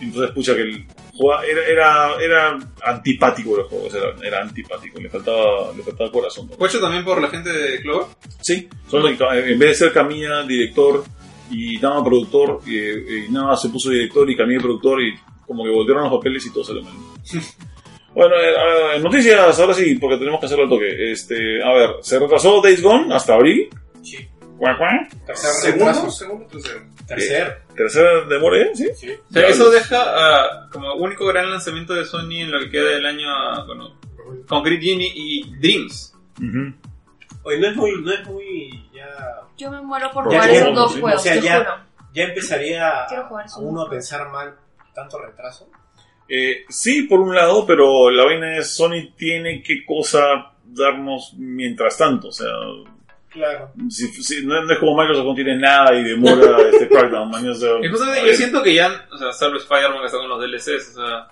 Entonces, 0.00 0.30
pucha, 0.32 0.54
que 0.54 0.62
el 0.62 0.84
era, 1.46 1.66
era, 1.66 2.14
era 2.20 2.58
antipático 2.84 3.58
el 3.58 3.64
juego, 3.64 3.88
era, 3.88 4.26
era 4.26 4.42
antipático, 4.42 5.00
le 5.00 5.08
faltaba, 5.08 5.72
le 5.76 5.82
faltaba 5.82 6.10
corazón. 6.10 6.48
¿no? 6.48 6.56
Fue 6.56 6.68
hecho 6.68 6.80
también 6.80 7.04
por 7.04 7.20
la 7.20 7.28
gente 7.28 7.50
de 7.50 7.80
Clover. 7.82 8.06
Sí, 8.40 8.68
solo 8.88 9.08
que, 9.08 9.24
en 9.52 9.58
vez 9.58 9.70
de 9.70 9.74
ser 9.74 9.92
Camilla 9.92 10.42
director 10.44 11.04
y 11.50 11.78
Nama 11.78 12.04
productor, 12.04 12.60
y, 12.66 12.78
y 12.78 13.28
Nama 13.28 13.56
se 13.56 13.68
puso 13.68 13.90
director 13.90 14.28
y 14.30 14.36
Camilla 14.36 14.60
productor 14.60 15.02
y 15.02 15.14
como 15.46 15.64
que 15.64 15.70
volvieron 15.70 16.04
los 16.04 16.12
papeles 16.12 16.46
y 16.46 16.52
todo 16.52 16.64
salió 16.64 16.82
mal. 16.82 16.94
bueno, 18.14 18.34
eh, 18.36 18.96
eh, 18.96 19.00
noticias 19.00 19.58
ahora 19.58 19.74
sí, 19.74 19.96
porque 19.96 20.16
tenemos 20.16 20.38
que 20.40 20.46
hacerlo 20.46 20.64
al 20.64 20.70
toque. 20.70 21.12
Este, 21.12 21.62
a 21.62 21.72
ver, 21.72 21.90
se 22.02 22.18
retrasó 22.18 22.62
Days 22.62 22.80
Gone 22.80 23.12
hasta 23.12 23.34
abril. 23.34 23.68
Sí. 24.02 24.16
Cuac, 24.56 24.78
cuac. 24.78 25.26
Tercer 25.26 25.50
Segundo, 25.50 25.86
retraso. 25.86 26.10
segundo, 26.10 26.46
tercero. 26.46 26.80
Tercer. 27.06 27.62
Tercera 27.80 28.24
demora, 28.26 28.58
¿eh? 28.58 28.70
¿sí? 28.74 28.88
Sí. 28.94 29.08
O 29.30 29.32
sea, 29.32 29.48
eso 29.48 29.70
deja 29.70 29.96
ah, 30.04 30.68
como 30.70 30.92
único 30.96 31.24
gran 31.24 31.50
lanzamiento 31.50 31.94
de 31.94 32.04
Sony 32.04 32.40
en 32.42 32.50
lo 32.52 32.60
que 32.60 32.68
queda 32.68 32.90
del 32.90 33.06
año 33.06 33.26
ah, 33.30 33.64
bueno, 33.66 33.94
con 34.46 34.62
Grid 34.62 34.82
Genie 34.82 35.10
y 35.14 35.50
Dreams. 35.58 36.14
Ujú. 36.38 36.74
Oye, 37.44 37.58
no 37.58 37.68
es 37.68 37.76
muy, 37.76 38.02
no 38.02 38.12
es 38.12 38.26
muy, 38.26 38.90
ya, 38.94 39.08
Yo 39.56 39.70
me 39.70 39.80
muero 39.80 40.10
por 40.12 40.24
Por 40.24 40.34
jugar 40.34 40.50
esos 40.50 40.74
dos 40.74 40.92
sí. 40.92 41.00
juegos, 41.00 41.20
O 41.20 41.24
sea, 41.24 41.34
te 41.34 41.40
ya- 41.40 41.56
juro. 41.58 41.70
ya 42.12 42.22
empezaría 42.24 43.04
a 43.04 43.28
uno 43.60 43.80
a 43.80 43.88
pensar 43.88 44.28
mal 44.30 44.54
tanto 44.94 45.18
retraso. 45.18 45.70
Eh, 46.28 46.64
sí, 46.68 47.04
por 47.04 47.20
un 47.20 47.34
lado, 47.34 47.64
pero 47.66 48.10
la 48.10 48.24
vaina 48.24 48.58
es 48.58 48.76
Sony 48.76 49.14
tiene 49.16 49.62
qué 49.62 49.86
cosa 49.86 50.52
darnos 50.66 51.32
mientras 51.38 51.96
tanto. 51.96 52.28
O 52.28 52.32
sea, 52.32 52.50
Claro. 53.30 53.70
si, 53.88 54.08
si- 54.08 54.44
no, 54.44 54.62
no 54.64 54.72
es 54.72 54.78
como 54.80 54.96
Microsoft 54.96 55.24
no 55.26 55.34
tiene 55.34 55.56
nada 55.56 55.94
y 55.94 56.02
demora 56.02 56.58
este 56.72 56.88
Crackdown, 56.88 57.30
man, 57.30 57.48
o 57.48 57.54
sea, 57.54 57.70
Y 57.82 57.88
justamente 57.88 58.26
yo 58.26 58.34
siento 58.34 58.62
que 58.62 58.74
ya, 58.74 59.06
o 59.12 59.16
sea, 59.16 59.32
salvo 59.32 59.56
Spider-Man 59.56 60.00
que 60.00 60.06
está 60.06 60.18
con 60.18 60.28
los 60.28 60.40
DLCs, 60.40 60.96
o 60.96 61.04
sea, 61.06 61.28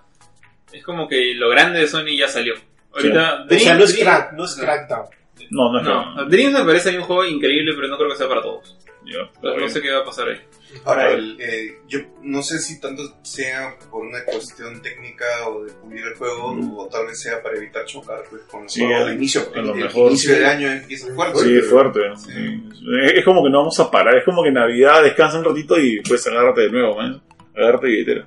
es 0.72 0.84
como 0.84 1.08
que 1.08 1.34
lo 1.34 1.48
grande 1.48 1.80
de 1.80 1.86
Sony 1.88 2.16
ya 2.16 2.28
salió. 2.28 2.54
Ahorita, 2.94 3.44
O 3.50 3.58
sea, 3.58 3.74
no 3.74 3.84
es 3.84 3.94
Dreams- 3.96 4.02
crack, 4.02 4.32
no 4.32 4.44
es 4.44 4.54
crackdown. 4.56 5.06
No, 5.50 5.72
no 5.72 5.78
es 5.80 5.84
No, 5.84 6.24
Dreams 6.26 6.52
me 6.58 6.64
parece 6.64 6.88
a 6.88 6.92
mí 6.92 6.98
un 6.98 7.04
juego 7.04 7.24
increíble, 7.24 7.72
pero 7.74 7.88
no 7.88 7.96
creo 7.96 8.10
que 8.10 8.16
sea 8.16 8.28
para 8.28 8.42
todos. 8.42 8.76
Ya, 9.12 9.22
O 9.40 9.50
sea, 9.52 9.60
no 9.60 9.68
sé 9.68 9.80
qué 9.82 9.90
va 9.90 10.00
a 10.00 10.04
pasar 10.04 10.28
ahí. 10.28 10.40
Ahora, 10.84 11.10
el, 11.12 11.40
eh, 11.40 11.78
yo 11.88 11.98
no 12.22 12.42
sé 12.42 12.58
si 12.58 12.78
tanto 12.80 13.02
sea 13.22 13.74
por 13.90 14.04
una 14.04 14.22
cuestión 14.24 14.82
técnica 14.82 15.24
o 15.48 15.64
de 15.64 15.72
pulir 15.72 16.04
el 16.04 16.14
juego, 16.14 16.54
Mm. 16.54 16.76
o 16.78 16.88
tal 16.88 17.06
vez 17.06 17.20
sea 17.20 17.42
para 17.42 17.56
evitar 17.56 17.84
chocar 17.86 18.22
pues, 18.28 18.42
con 18.42 18.64
el 18.64 18.68
Sí, 18.68 18.84
a- 18.84 19.04
de 19.06 19.14
inicio. 19.14 19.50
a 19.54 19.58
lo 19.60 19.72
el, 19.74 19.80
mejor, 19.84 20.10
inicio 20.10 20.30
sí. 20.30 20.36
del 20.36 20.44
año 20.46 20.70
empieza 20.70 21.14
fuerte. 21.14 21.38
Sí, 21.40 21.56
es 21.58 21.66
fuerte. 21.70 22.00
Sí. 22.16 22.32
sí. 22.32 22.86
Es, 23.14 23.24
como 23.24 23.42
que 23.42 23.50
no 23.50 23.58
vamos 23.60 23.80
a 23.80 23.90
parar. 23.90 24.16
Es 24.18 24.24
como 24.24 24.42
que 24.42 24.50
Navidad 24.52 25.02
descansa 25.02 25.38
un 25.38 25.44
ratito 25.44 25.78
y 25.80 26.00
pues 26.02 26.26
agárrate 26.26 26.62
de 26.62 26.70
nuevo, 26.70 26.96
man. 26.96 27.22
Agárrate 27.56 27.86
billetera. 27.86 28.26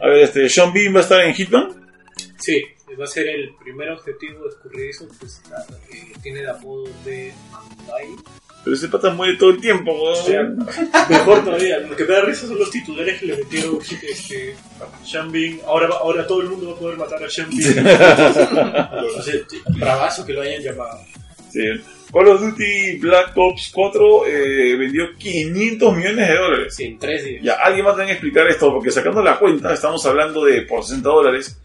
A 0.00 0.06
ver, 0.08 0.18
este, 0.24 0.48
Sean 0.48 0.72
Bean 0.72 0.94
va 0.94 0.98
a 0.98 1.02
estar 1.02 1.20
en 1.20 1.34
Hitman. 1.34 1.88
Sí, 2.38 2.64
va 2.98 3.04
a 3.04 3.06
ser 3.06 3.28
el 3.28 3.54
primer 3.62 3.90
objetivo 3.90 4.48
escurridizo, 4.48 5.06
pues 5.20 5.40
que 5.88 6.12
tiene 6.20 6.40
el 6.40 6.48
apodo 6.48 6.84
de 7.04 7.32
Mandai. 7.52 8.08
Pero 8.62 8.76
ese 8.76 8.88
pata 8.88 9.10
muere 9.10 9.36
todo 9.38 9.50
el 9.50 9.60
tiempo, 9.60 9.90
weón. 9.92 10.12
O 10.12 10.22
sea, 10.22 10.42
mejor 11.08 11.42
todavía, 11.44 11.78
lo 11.78 11.96
que 11.96 12.04
me 12.04 12.12
da 12.14 12.20
risa 12.22 12.46
son 12.46 12.58
los 12.58 12.70
titulares 12.70 13.18
que 13.18 13.26
le 13.26 13.36
metieron 13.38 13.78
este, 13.80 14.54
Sean 15.04 15.32
Bean. 15.32 15.58
Ahora, 15.66 15.88
va- 15.88 15.96
ahora 15.98 16.26
todo 16.26 16.42
el 16.42 16.50
mundo 16.50 16.68
va 16.68 16.72
a 16.74 16.78
poder 16.78 16.98
matar 16.98 17.24
a 17.24 17.30
Sean 17.30 17.48
Bean. 17.50 17.86
o 19.18 19.22
sea, 19.22 19.34
bravazo 19.78 20.26
que 20.26 20.32
lo 20.34 20.42
hayan 20.42 20.62
llamado. 20.62 20.98
Sí. 21.50 21.60
Call 22.12 22.28
of 22.28 22.40
Duty 22.42 22.98
Black 22.98 23.32
Ops 23.36 23.70
4 23.72 24.26
eh, 24.26 24.76
vendió 24.76 25.04
500 25.16 25.96
millones 25.96 26.28
de 26.28 26.34
dólares. 26.36 26.74
Sí, 26.76 26.84
en 26.84 26.98
tres 26.98 27.24
días. 27.24 27.42
Ya, 27.44 27.54
alguien 27.54 27.86
va 27.86 27.90
a 27.92 27.94
tener 27.94 28.08
que 28.08 28.12
explicar 28.14 28.46
esto, 28.48 28.72
porque 28.72 28.90
sacando 28.90 29.22
la 29.22 29.38
cuenta, 29.38 29.72
estamos 29.72 30.04
hablando 30.06 30.44
de 30.44 30.62
por 30.62 30.82
60 30.84 31.08
dólares, 31.08 31.58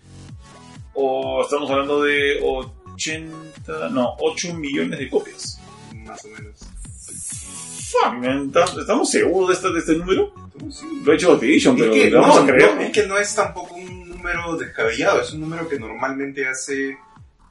o 0.93 1.41
estamos 1.41 1.69
hablando 1.71 2.01
de 2.03 2.39
80, 2.41 3.89
no, 3.91 4.15
8 4.19 4.53
millones 4.53 4.97
de 4.99 5.09
copias. 5.09 5.59
Más 5.93 6.23
o 6.25 6.29
menos. 6.29 6.59
Fuck, 7.91 8.13
man, 8.13 8.45
¿estamos- 8.47 8.77
¿estamos 8.77 9.09
seguros 9.11 9.47
de 9.49 9.53
este, 9.55 9.71
de 9.73 9.79
este 9.79 9.95
número? 9.95 10.33
Sí. 10.71 10.85
Lo 11.03 11.11
ha 11.11 11.15
hecho 11.15 11.31
Activision, 11.33 11.75
Es 11.75 11.81
pero 11.81 11.93
que, 11.93 12.09
vamos 12.11 12.35
no, 12.37 12.41
a 12.41 12.45
creer. 12.47 12.75
no, 12.75 12.81
es 12.81 12.91
que 12.91 13.07
no 13.07 13.17
es 13.17 13.35
tampoco 13.35 13.75
un 13.75 14.09
número 14.09 14.55
descabellado, 14.57 15.21
es 15.21 15.33
un 15.33 15.41
número 15.41 15.67
que 15.67 15.77
normalmente 15.79 16.47
hace 16.47 16.97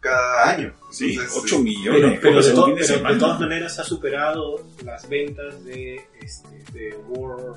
cada 0.01 0.51
año. 0.51 0.73
Sí, 0.91 1.13
Entonces, 1.13 1.39
8 1.43 1.57
eh, 1.57 1.59
millones 1.61 2.01
Pero, 2.01 2.09
de 2.11 2.19
pero 2.19 2.35
copias 2.35 2.45
de, 2.47 2.51
en 2.51 2.57
to- 2.57 2.65
un 2.65 2.67
fin 2.67 2.77
de 2.77 3.03
pero 3.03 3.15
de 3.15 3.21
todas 3.21 3.41
maneras 3.41 3.79
ha 3.79 3.85
superado 3.85 4.61
las 4.85 5.09
ventas 5.09 5.65
de, 5.65 6.01
este, 6.21 6.73
de 6.73 6.95
World, 7.09 7.57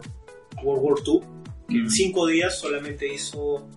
World 0.64 0.84
War 0.84 0.96
II, 1.06 1.20
que 1.70 1.76
en 1.76 1.84
Mm. 1.86 1.90
cinco 1.90 2.28
días 2.28 2.60
solamente 2.60 3.12
hizo 3.14 3.68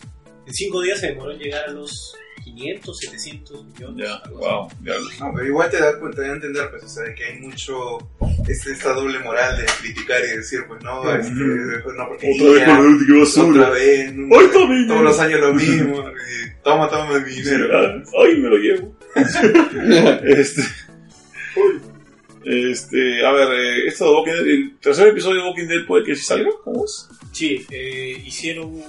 En 0.46 0.54
5 0.54 0.80
días 0.82 0.98
se 0.98 1.08
demoró 1.08 1.30
en 1.32 1.38
llegar 1.38 1.68
a 1.68 1.70
los 1.72 2.14
500, 2.42 2.98
700 2.98 3.64
millones. 3.64 4.08
Ya, 4.08 4.30
wow. 4.30 4.68
Ya. 4.82 4.94
No, 5.20 5.32
pero 5.34 5.46
igual 5.46 5.70
te 5.70 5.78
da 5.78 5.98
cuenta, 5.98 6.16
te 6.16 6.22
da 6.22 6.32
a 6.32 6.34
entender, 6.34 6.70
pues, 6.70 6.84
o 6.84 6.88
sea, 6.88 7.14
que 7.14 7.24
hay 7.24 7.40
mucho, 7.40 7.98
este, 8.48 8.72
esta 8.72 8.92
doble 8.92 9.18
moral 9.20 9.56
de 9.56 9.66
criticar 9.80 10.20
y 10.24 10.36
decir, 10.36 10.60
pues, 10.66 10.82
no, 10.82 11.14
este, 11.14 11.32
pues, 11.84 11.96
no, 11.96 12.08
porque 12.08 12.30
Otra 12.34 12.52
vez 12.52 12.64
con 12.64 12.78
el 12.78 12.86
último 12.86 13.20
basura. 13.20 13.48
otra 13.48 13.70
vez, 13.70 14.14
no, 14.14 14.36
todos 14.88 15.02
los 15.02 15.20
años 15.20 15.40
lo 15.40 15.54
mismo, 15.54 16.04
y 16.10 16.62
toma, 16.62 16.88
toma 16.88 17.18
mi 17.18 17.32
dinero. 17.32 17.68
Ah, 17.72 18.02
Ay, 18.24 18.36
me 18.38 18.48
lo 18.48 18.56
llevo. 18.56 18.96
este. 20.24 20.62
Este, 22.42 23.26
a 23.26 23.32
ver, 23.32 23.48
eh, 23.52 23.86
esto 23.86 24.04
de 24.06 24.10
Walking 24.12 24.32
Dead, 24.32 24.46
el 24.46 24.78
tercer 24.78 25.08
episodio 25.08 25.42
de 25.42 25.48
Walking 25.48 25.66
Dead 25.66 25.86
puede 25.86 26.04
que 26.04 26.16
sí 26.16 26.24
salga, 26.24 26.48
¿cómo 26.64 26.86
es? 26.86 27.06
Sí, 27.32 27.66
eh, 27.70 28.22
hicieron 28.24 28.68
un 28.68 28.82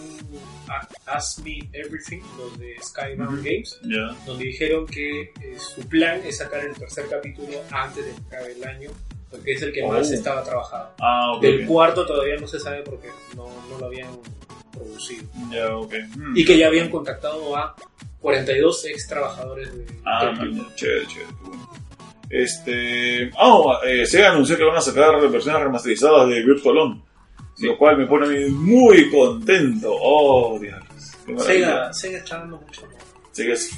Ask 1.05 1.39
Me 1.43 1.59
Everything, 1.73 2.21
los 2.37 2.57
de 2.59 2.75
Sky 2.81 3.15
Mountain 3.17 3.43
Games, 3.43 3.79
Ya. 3.83 4.15
donde 4.25 4.45
dijeron 4.45 4.85
que 4.85 5.21
eh, 5.21 5.57
su 5.57 5.87
plan 5.87 6.21
es 6.25 6.37
sacar 6.37 6.63
el 6.65 6.73
tercer 6.73 7.05
capítulo 7.09 7.49
antes 7.71 8.05
de 8.05 8.11
que 8.13 8.35
acabe 8.35 8.51
el 8.53 8.63
año, 8.63 8.89
porque 9.29 9.53
es 9.53 9.61
el 9.61 9.71
que 9.73 9.85
más 9.85 10.09
Oh. 10.09 10.13
estaba 10.13 10.43
trabajado. 10.43 10.93
Ah, 10.99 11.33
ok. 11.35 11.41
Del 11.41 11.61
ok. 11.63 11.67
cuarto 11.67 12.05
todavía 12.05 12.35
no 12.37 12.47
se 12.47 12.59
sabe 12.59 12.81
porque 12.83 13.09
no, 13.35 13.47
no 13.69 13.77
lo 13.79 13.85
habían 13.87 14.09
producido. 14.71 15.23
Ya, 15.51 15.75
ok. 15.75 15.93
Mm. 16.15 16.37
Y 16.37 16.45
que 16.45 16.57
ya 16.57 16.67
habían 16.67 16.89
contactado 16.89 17.55
a 17.57 17.75
42 18.19 18.85
ex 18.85 19.07
trabajadores 19.07 19.73
de 19.75 19.85
Ah, 20.05 20.31
man, 20.37 20.67
chévere, 20.75 21.05
chévere. 21.07 21.27
Este. 22.29 23.29
Ah, 23.37 23.79
eh, 23.85 24.05
Sega 24.05 24.31
anunció 24.31 24.57
que 24.57 24.63
van 24.63 24.77
a 24.77 24.81
sacar 24.81 25.19
versiones 25.29 25.61
remasterizadas 25.63 26.29
de 26.29 26.41
Virtual 26.43 26.77
On. 26.77 27.03
Lo 27.61 27.77
cual 27.77 27.97
me 27.97 28.07
pone 28.07 28.25
a 28.25 28.29
mí 28.29 28.49
muy 28.49 29.09
contento. 29.09 29.89
Oh, 29.91 30.59
Dios. 30.59 30.83
Sega, 31.45 31.93
Sega 31.93 32.17
está 32.17 32.39
dando 32.39 32.57
mucho. 32.57 32.81
Sega 33.31 33.53
es 33.53 33.71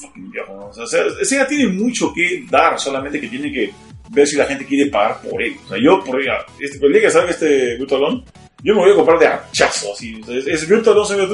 fucking 0.00 0.30
viejo, 0.30 0.54
¿no? 0.54 0.66
O 0.68 0.86
sea, 0.86 1.04
Sega, 1.22 1.46
tiene 1.46 1.68
mucho 1.68 2.12
que 2.14 2.44
dar, 2.48 2.78
solamente 2.78 3.20
que 3.20 3.28
tiene 3.28 3.52
que 3.52 3.72
ver 4.10 4.26
si 4.26 4.36
la 4.36 4.46
gente 4.46 4.64
quiere 4.64 4.90
pagar 4.90 5.20
por 5.20 5.42
él. 5.42 5.56
O 5.64 5.68
sea, 5.68 5.78
yo, 5.78 6.02
por 6.04 6.20
ella, 6.20 6.44
este, 6.58 6.84
el 6.84 6.92
día 6.92 7.02
que 7.02 7.10
salga 7.10 7.30
este 7.30 7.78
On, 7.90 8.24
yo 8.62 8.74
me 8.74 8.80
voy 8.80 8.92
a 8.92 8.96
comprar 8.96 9.18
de 9.18 9.26
hachazo, 9.26 9.92
así. 9.92 10.20
O 10.22 10.26
sea, 10.26 10.36
es, 10.36 10.46
es 10.46 10.68
Virtual 10.68 10.98
On 10.98 11.06
Cyber 11.06 11.28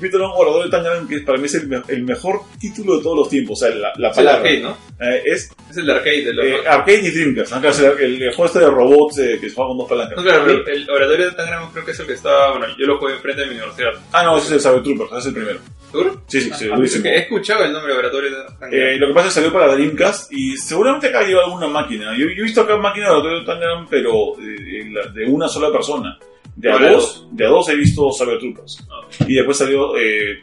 Virtual 0.00 0.22
On 0.22 0.32
Orador 0.34 0.64
de 0.64 0.70
Tangerine, 0.70 1.08
que 1.08 1.20
para 1.20 1.38
mí 1.38 1.46
es 1.46 1.54
el, 1.54 1.68
me- 1.68 1.82
el 1.88 2.02
mejor 2.04 2.40
título 2.58 2.96
de 2.96 3.02
todos 3.02 3.16
los 3.18 3.28
tiempos. 3.28 3.62
O 3.62 3.66
sea, 3.66 3.74
la, 3.74 3.92
la 3.96 4.10
Es 4.10 4.18
el 4.18 4.24
palabra. 4.24 4.48
arcade, 4.50 4.60
¿no? 4.60 4.76
Eh, 5.00 5.22
es 5.26 5.50
Es 5.70 5.76
el 5.76 5.86
de 5.86 5.92
arcade 5.92 6.24
de 6.24 6.32
los. 6.34 6.44
eh, 6.46 6.56
Arcade 6.66 6.98
y 7.06 7.10
Dreamcast, 7.10 7.52
¿no? 7.52 7.60
Que 7.60 7.68
es 7.68 7.78
el, 7.80 8.22
el, 8.22 8.34
juego 8.34 8.46
este 8.46 8.58
de 8.60 8.66
robots 8.70 9.18
eh, 9.18 9.38
que 9.40 9.48
se 9.48 9.54
juega 9.54 9.68
con 9.68 9.78
dos 9.78 9.88
palancas. 9.88 10.16
No, 10.16 10.22
claro, 10.22 10.44
pero 10.46 10.66
el 10.68 10.90
oratorio 10.90 11.26
de 11.26 11.32
Tangram 11.32 11.72
creo 11.72 11.84
que 11.84 11.90
es 11.92 12.00
el 12.00 12.06
que 12.06 12.12
está. 12.14 12.50
Bueno, 12.50 12.66
yo 12.78 12.86
lo 12.86 12.98
jugué 12.98 13.14
enfrente 13.14 13.42
de 13.42 13.46
mi 13.48 13.54
universidad. 13.54 13.90
Ah, 14.12 14.22
no, 14.24 14.36
ese 14.38 14.46
es 14.46 14.52
el 14.52 14.60
Cyber 14.60 14.82
Troopers, 14.82 15.10
ese 15.10 15.18
es 15.20 15.26
el 15.26 15.34
primero. 15.34 15.58
¿Seguro? 15.90 16.22
Sí, 16.28 16.40
sí, 16.40 16.50
sí, 16.56 16.68
Ah, 16.72 16.76
durísimo. 16.76 17.02
porque 17.02 17.16
he 17.16 17.18
escuchado 17.22 17.64
el 17.64 17.72
nombre 17.72 17.92
de 17.92 17.98
oratorio 17.98 18.30
de 18.30 18.44
Tangram. 18.44 18.72
Eh, 18.72 18.96
lo 18.98 19.08
que 19.08 19.14
pasa 19.14 19.26
es 19.28 19.34
que 19.34 19.40
salió 19.40 19.52
para 19.52 19.74
Dreamcast 19.74 20.32
y 20.32 20.56
seguramente 20.56 21.08
acá 21.08 21.22
lleva 21.24 21.44
alguna 21.44 21.66
máquina. 21.66 22.12
Yo, 22.16 22.26
yo 22.26 22.40
he 22.40 22.42
visto 22.42 22.60
acá 22.60 22.76
máquinas 22.76 23.08
de 23.08 23.14
Laboratorio 23.14 23.44
Tangram, 23.44 23.86
pero 23.90 24.38
eh, 24.40 24.88
la- 24.92 25.06
de 25.10 25.24
una 25.26 25.48
sola 25.48 25.72
persona. 25.72 26.16
De 26.60 26.70
a 26.72 26.90
dos, 26.92 27.26
de 27.32 27.46
a 27.46 27.48
dos 27.48 27.68
he 27.68 27.76
visto 27.76 28.10
Cyber 28.12 28.38
Troopers. 28.38 28.86
Ah. 28.90 29.06
Y 29.26 29.34
después 29.34 29.56
salió 29.56 29.96
eh, 29.96 30.40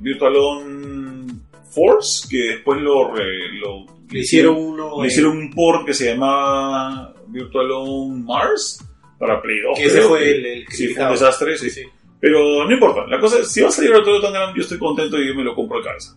Virtual 0.00 0.34
On 0.36 1.42
Force, 1.70 2.26
que 2.28 2.38
después 2.54 2.80
lo, 2.80 3.14
re- 3.14 3.52
lo 3.60 3.84
Le 4.10 4.20
hicieron 4.20 4.56
uno. 4.56 4.96
le 4.98 5.04
en- 5.04 5.10
hicieron 5.10 5.36
un 5.36 5.50
port 5.52 5.84
que 5.86 5.92
se 5.94 6.06
llamaba 6.12 7.14
Virtual 7.28 7.70
On 7.72 8.24
Mars 8.24 8.82
para 9.18 9.40
Play 9.42 9.60
2. 9.60 9.78
que 9.78 9.84
ese 9.86 10.00
fue 10.02 10.18
que- 10.20 10.30
el, 10.30 10.46
el 10.46 10.66
Sí, 10.68 10.88
fue 10.88 11.04
un 11.04 11.10
desastre, 11.12 11.58
sí. 11.58 11.70
Sí. 11.70 11.82
Pero 12.18 12.64
no 12.64 12.72
importa, 12.72 13.06
la 13.06 13.20
cosa 13.20 13.40
es, 13.40 13.52
si 13.52 13.60
va 13.60 13.68
a 13.68 13.70
salir 13.70 13.90
Laboratorio 13.90 14.22
Tangram, 14.22 14.54
yo 14.56 14.62
estoy 14.62 14.78
contento 14.78 15.20
y 15.20 15.28
yo 15.28 15.34
me 15.34 15.44
lo 15.44 15.54
compro 15.54 15.78
de 15.78 15.84
cabeza. 15.84 16.16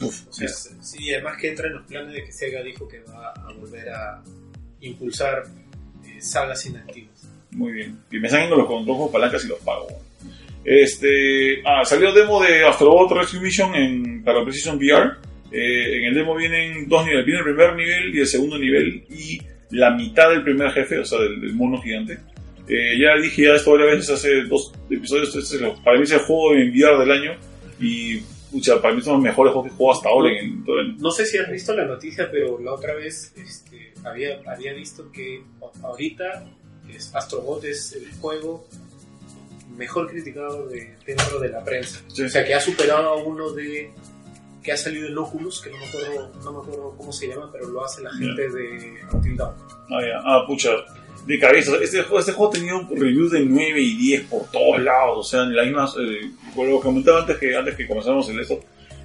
Uf, 0.00 0.28
O 0.28 0.32
sea, 0.32 0.46
listo. 0.46 0.70
sí, 0.80 1.12
además 1.12 1.36
que 1.40 1.48
entra 1.48 1.66
en 1.68 1.72
los 1.74 1.86
planes 1.86 2.12
de 2.12 2.24
que 2.24 2.32
Sega 2.32 2.62
dijo 2.62 2.86
que 2.86 3.00
va 3.00 3.30
a 3.32 3.52
volver 3.54 3.88
a 3.88 4.22
impulsar 4.82 5.44
eh, 6.04 6.20
sagas 6.20 6.64
inactivas. 6.66 7.07
Muy 7.52 7.72
bien. 7.72 7.98
Y 8.10 8.18
me 8.18 8.28
salen 8.28 8.50
los 8.50 8.66
controlos 8.66 9.10
palancas 9.10 9.44
y 9.44 9.48
los 9.48 9.58
pago. 9.60 9.86
Este, 10.64 11.62
ah, 11.64 11.84
salió 11.84 12.12
demo 12.12 12.42
de 12.42 12.64
Astrobot 12.64 13.10
Rescue 13.10 13.40
Mission 13.40 13.74
en, 13.74 14.22
para 14.22 14.44
Precision 14.44 14.76
VR. 14.76 15.12
Eh, 15.50 15.98
en 15.98 16.04
el 16.04 16.14
demo 16.14 16.34
vienen 16.36 16.88
dos 16.88 17.04
niveles. 17.04 17.24
Viene 17.24 17.40
el 17.40 17.46
primer 17.46 17.74
nivel 17.74 18.14
y 18.14 18.20
el 18.20 18.26
segundo 18.26 18.58
nivel 18.58 19.04
y 19.08 19.40
la 19.70 19.90
mitad 19.90 20.30
del 20.30 20.42
primer 20.42 20.70
jefe, 20.72 20.98
o 20.98 21.04
sea, 21.04 21.20
del, 21.20 21.40
del 21.40 21.54
mono 21.54 21.80
gigante. 21.80 22.18
Eh, 22.68 22.98
ya 22.98 23.16
dije 23.16 23.44
ya 23.44 23.54
esto 23.54 23.72
varias 23.72 23.92
veces 23.92 24.10
hace 24.10 24.42
dos 24.44 24.72
episodios. 24.90 25.34
Este 25.34 25.56
es 25.56 25.72
para 25.82 25.96
mí 25.96 26.04
es 26.04 26.12
el 26.12 26.18
juego 26.18 26.54
en 26.54 26.70
VR 26.70 26.98
del 26.98 27.10
año 27.10 27.32
y 27.80 28.18
pucha, 28.50 28.80
para 28.82 28.94
mí 28.94 29.00
son 29.00 29.14
los 29.14 29.22
mejores 29.22 29.52
juegos 29.54 29.70
que 29.70 29.76
jugado 29.76 29.96
hasta 29.96 30.08
ahora 30.10 30.38
en 30.38 30.64
todo 30.64 30.80
el. 30.80 30.96
No 30.98 31.10
sé 31.10 31.24
si 31.24 31.38
has 31.38 31.50
visto 31.50 31.74
la 31.74 31.86
noticia, 31.86 32.28
pero 32.30 32.60
la 32.60 32.74
otra 32.74 32.94
vez 32.94 33.32
este, 33.36 33.94
había, 34.04 34.40
había 34.46 34.74
visto 34.74 35.10
que 35.10 35.42
ahorita 35.82 36.44
es, 36.94 37.14
Astrobot 37.14 37.64
es 37.64 37.92
el 37.92 38.10
juego 38.20 38.66
mejor 39.76 40.08
criticado 40.10 40.66
de, 40.68 40.96
dentro 41.06 41.38
de 41.38 41.48
la 41.50 41.62
prensa. 41.64 42.00
Sí. 42.08 42.22
O 42.22 42.28
sea, 42.28 42.44
que 42.44 42.54
ha 42.54 42.60
superado 42.60 43.08
a 43.08 43.16
uno 43.16 43.50
de 43.52 43.90
que 44.62 44.72
ha 44.72 44.76
salido 44.76 45.06
en 45.06 45.16
Oculus, 45.16 45.62
que 45.62 45.70
no 45.70 45.78
me 45.78 45.86
acuerdo, 45.86 46.32
no 46.44 46.52
me 46.52 46.58
acuerdo 46.58 46.94
cómo 46.96 47.12
se 47.12 47.28
llama, 47.28 47.48
pero 47.52 47.68
lo 47.68 47.84
hace 47.84 48.02
la 48.02 48.12
gente 48.12 48.50
de 48.50 48.96
Until 49.12 49.36
Dawn. 49.36 49.54
Ah, 49.90 50.00
ya. 50.02 50.20
Ah, 50.24 50.44
pucha. 50.46 50.70
De 51.26 51.38
cabeza. 51.38 51.72
Este 51.80 52.02
juego, 52.02 52.18
este 52.18 52.32
juego 52.32 52.50
ha 52.50 52.54
tenido 52.54 52.88
reviews 52.90 53.32
de 53.32 53.40
9 53.44 53.80
y 53.80 53.96
10 53.96 54.22
por 54.24 54.50
todos 54.50 54.80
lados. 54.80 55.18
O 55.18 55.22
sea, 55.22 55.44
en 55.44 55.54
las 55.54 55.66
mismas. 55.66 55.94
Eh, 56.00 56.30
lo 56.56 56.80
comentaba 56.80 57.20
antes 57.20 57.36
que, 57.38 57.54
antes 57.54 57.76
que 57.76 57.86
comenzáramos 57.86 58.28
el 58.30 58.40
esto. 58.40 58.60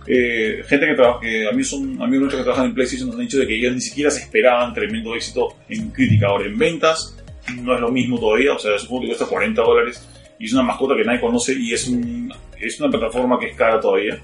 eh, 0.07 0.63
gente 0.67 0.85
que 0.87 0.95
trabaja, 0.95 1.19
que 1.21 1.47
a 1.47 1.51
mí 1.51 1.63
son 1.63 2.01
amigos 2.01 2.21
nuestros 2.21 2.41
que 2.41 2.43
trabajan 2.43 2.65
en 2.67 2.73
PlayStation 2.73 3.09
nos 3.09 3.17
han 3.17 3.25
dicho 3.25 3.37
de 3.37 3.47
que 3.47 3.55
ellos 3.55 3.73
ni 3.73 3.81
siquiera 3.81 4.09
se 4.11 4.21
esperaban 4.21 4.73
tremendo 4.73 5.15
éxito 5.15 5.55
en 5.69 5.91
crítica. 5.91 6.27
Ahora, 6.27 6.45
en 6.45 6.57
ventas 6.57 7.15
no 7.61 7.75
es 7.75 7.81
lo 7.81 7.91
mismo 7.91 8.19
todavía. 8.19 8.53
O 8.53 8.59
sea, 8.59 8.75
es 8.75 8.83
un 8.83 8.87
juego 8.89 9.01
que 9.03 9.07
cuesta 9.09 9.25
40 9.25 9.61
dólares 9.61 10.07
y 10.39 10.45
es 10.45 10.53
una 10.53 10.63
mascota 10.63 10.95
que 10.95 11.03
nadie 11.03 11.21
conoce 11.21 11.53
y 11.53 11.73
es, 11.73 11.87
un, 11.87 12.33
es 12.59 12.79
una 12.79 12.89
plataforma 12.89 13.39
que 13.39 13.47
es 13.47 13.55
cara 13.55 13.79
todavía. 13.79 14.19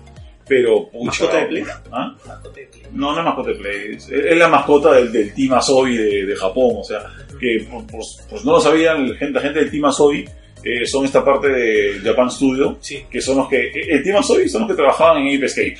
Pero, 0.47 0.89
pucha. 0.89 1.05
¿Mascota 1.05 1.37
de 1.41 1.45
Play? 1.45 1.63
¿Ah? 1.91 2.15
Mascota 2.25 2.55
de 2.59 2.65
Play. 2.65 2.83
No, 2.91 3.11
no 3.13 3.19
es 3.19 3.25
mascota 3.25 3.49
de 3.49 3.55
Play. 3.55 3.95
Es, 3.95 4.09
es 4.09 4.37
la 4.37 4.47
mascota 4.47 4.93
del, 4.93 5.11
del 5.11 5.33
Team 5.33 5.53
Asobi 5.53 5.95
de, 5.97 6.25
de 6.25 6.35
Japón. 6.35 6.71
O 6.79 6.83
sea, 6.83 7.03
que 7.39 7.65
pues, 7.69 8.25
pues 8.29 8.43
no 8.43 8.53
lo 8.53 8.59
sabían, 8.59 9.09
la 9.11 9.15
gente, 9.15 9.33
la 9.35 9.41
gente 9.41 9.59
del 9.59 9.69
Team 9.69 9.85
Asobi 9.85 10.25
eh, 10.63 10.85
son 10.87 11.05
esta 11.05 11.23
parte 11.23 11.49
de 11.49 11.99
Japan 12.03 12.31
Studio, 12.31 12.77
Sí. 12.81 13.03
que 13.11 13.21
son 13.21 13.37
los 13.37 13.47
que. 13.47 13.57
eh, 13.67 13.71
El 13.89 14.01
Team 14.03 14.17
Asobi 14.17 14.49
son 14.49 14.61
los 14.61 14.71
que 14.71 14.75
trabajaban 14.75 15.21
en 15.21 15.37
Ape 15.37 15.45
Escape. 15.45 15.77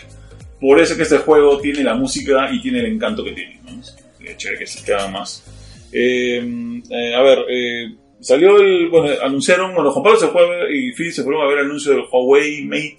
Por 0.61 0.79
eso 0.79 0.95
que 0.95 1.01
este 1.03 1.17
juego 1.17 1.59
tiene 1.59 1.83
la 1.83 1.95
música 1.95 2.49
y 2.53 2.61
tiene 2.61 2.79
el 2.81 2.85
encanto 2.85 3.23
que 3.23 3.31
tiene. 3.31 3.59
¿no? 3.63 3.81
Es 3.81 4.37
chévere 4.37 4.59
que 4.59 4.67
se 4.67 4.85
queda 4.85 5.07
más. 5.07 5.43
Eh, 5.91 6.81
eh, 6.89 7.15
a 7.15 7.21
ver, 7.21 7.39
eh, 7.49 7.95
salió 8.19 8.57
el. 8.59 8.89
Bueno, 8.89 9.13
anunciaron. 9.23 9.73
Bueno, 9.73 9.91
Juan 9.91 10.03
Pablo 10.03 10.19
se 10.19 10.27
fue 10.27 10.43
a 10.45 10.49
ver 10.49 10.71
y 10.75 10.91
Phil 10.93 11.11
se 11.11 11.23
fueron 11.23 11.41
a 11.41 11.47
ver 11.49 11.59
el 11.59 11.65
anuncio 11.65 11.91
del 11.93 12.03
Huawei 12.11 12.63
Mate. 12.65 12.97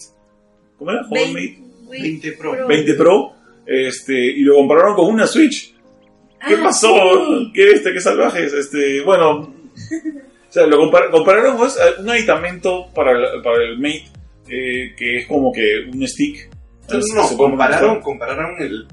¿Cómo 0.79 0.91
era? 0.91 1.03
Huawei 1.09 1.33
Mate 1.33 1.59
20 1.91 2.33
Pro. 2.33 2.67
20 2.67 2.95
Pro. 2.95 3.33
Este, 3.67 4.15
y 4.15 4.41
lo 4.43 4.57
compararon 4.57 4.95
con 4.97 5.07
una 5.13 5.27
Switch. 5.27 5.75
¿Qué 6.47 6.55
Ah, 6.55 6.61
pasó? 6.65 6.89
sí. 7.29 7.53
¿Qué 7.55 7.71
este? 7.73 7.93
¿Qué 7.93 8.01
salvajes? 8.01 8.53
Este, 8.53 9.01
bueno, 9.03 9.41
o 9.43 9.53
sea, 10.53 10.67
lo 10.67 10.81
compar- 10.83 11.11
compararon 11.11 11.57
pues, 11.59 11.79
a 11.79 12.01
un 12.01 12.09
aditamento 12.11 12.87
para 12.95 13.13
el, 13.13 13.43
para 13.43 13.63
el 13.63 13.79
Mate 13.79 14.05
eh, 14.49 14.95
que 14.97 15.19
es 15.19 15.27
como 15.29 15.53
que 15.53 15.85
un 15.93 16.07
stick. 16.09 16.50
No, 17.15 17.37
compararon, 17.37 18.01
compararon 18.01 18.57
el, 18.61 18.87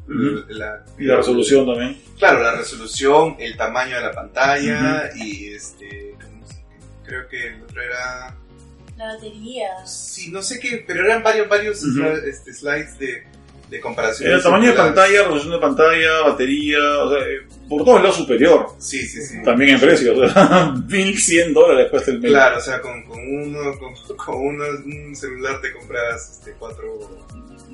la, 0.49 0.83
Y 0.97 1.05
la 1.05 1.17
resolución 1.17 1.65
también. 1.65 1.97
Claro, 2.17 2.41
la 2.41 2.55
resolución, 2.55 3.35
el 3.39 3.55
tamaño 3.57 3.95
de 3.97 4.01
la 4.03 4.11
pantalla 4.11 5.09
y 5.15 5.47
este. 5.53 6.15
¿cómo 6.23 6.45
se- 6.47 6.63
Creo 7.05 7.27
que 7.27 7.47
el 7.47 7.63
otro 7.63 7.81
era. 7.81 8.35
La 8.97 9.13
batería. 9.13 9.67
Sí, 9.85 10.31
no 10.31 10.41
sé 10.41 10.59
qué, 10.59 10.83
pero 10.85 11.05
eran 11.05 11.21
varios, 11.21 11.47
varios 11.47 11.83
este, 12.25 12.51
slides 12.51 12.97
de, 12.97 13.23
de 13.69 13.79
comparación. 13.79 14.31
El 14.31 14.41
tamaño 14.41 14.71
de 14.71 14.73
pantalla, 14.75 15.19
resolución 15.19 15.51
de 15.53 15.59
pantalla, 15.59 16.21
batería, 16.25 16.79
o 17.03 17.11
sea, 17.11 17.19
eh, 17.19 17.45
por 17.69 17.85
todos 17.85 18.01
lados 18.01 18.15
superior. 18.17 18.69
Sí, 18.79 18.99
sí, 19.05 19.21
sí. 19.21 19.43
También 19.43 19.75
en 19.75 19.79
precio, 19.81 20.17
o 20.19 20.27
sea, 20.27 20.73
1100 20.89 21.53
dólares 21.53 21.91
cuesta 21.91 22.09
el 22.09 22.17
Mate. 22.17 22.27
Claro, 22.29 22.57
o 22.57 22.61
sea, 22.61 22.81
con, 22.81 23.03
con 23.03 23.19
uno, 23.19 23.77
con, 23.77 24.17
con 24.17 24.35
uno, 24.35 24.63
un 24.83 25.15
celular 25.15 25.61
te 25.61 25.71
compras 25.73 26.39
este, 26.39 26.55
cuatro, 26.57 27.27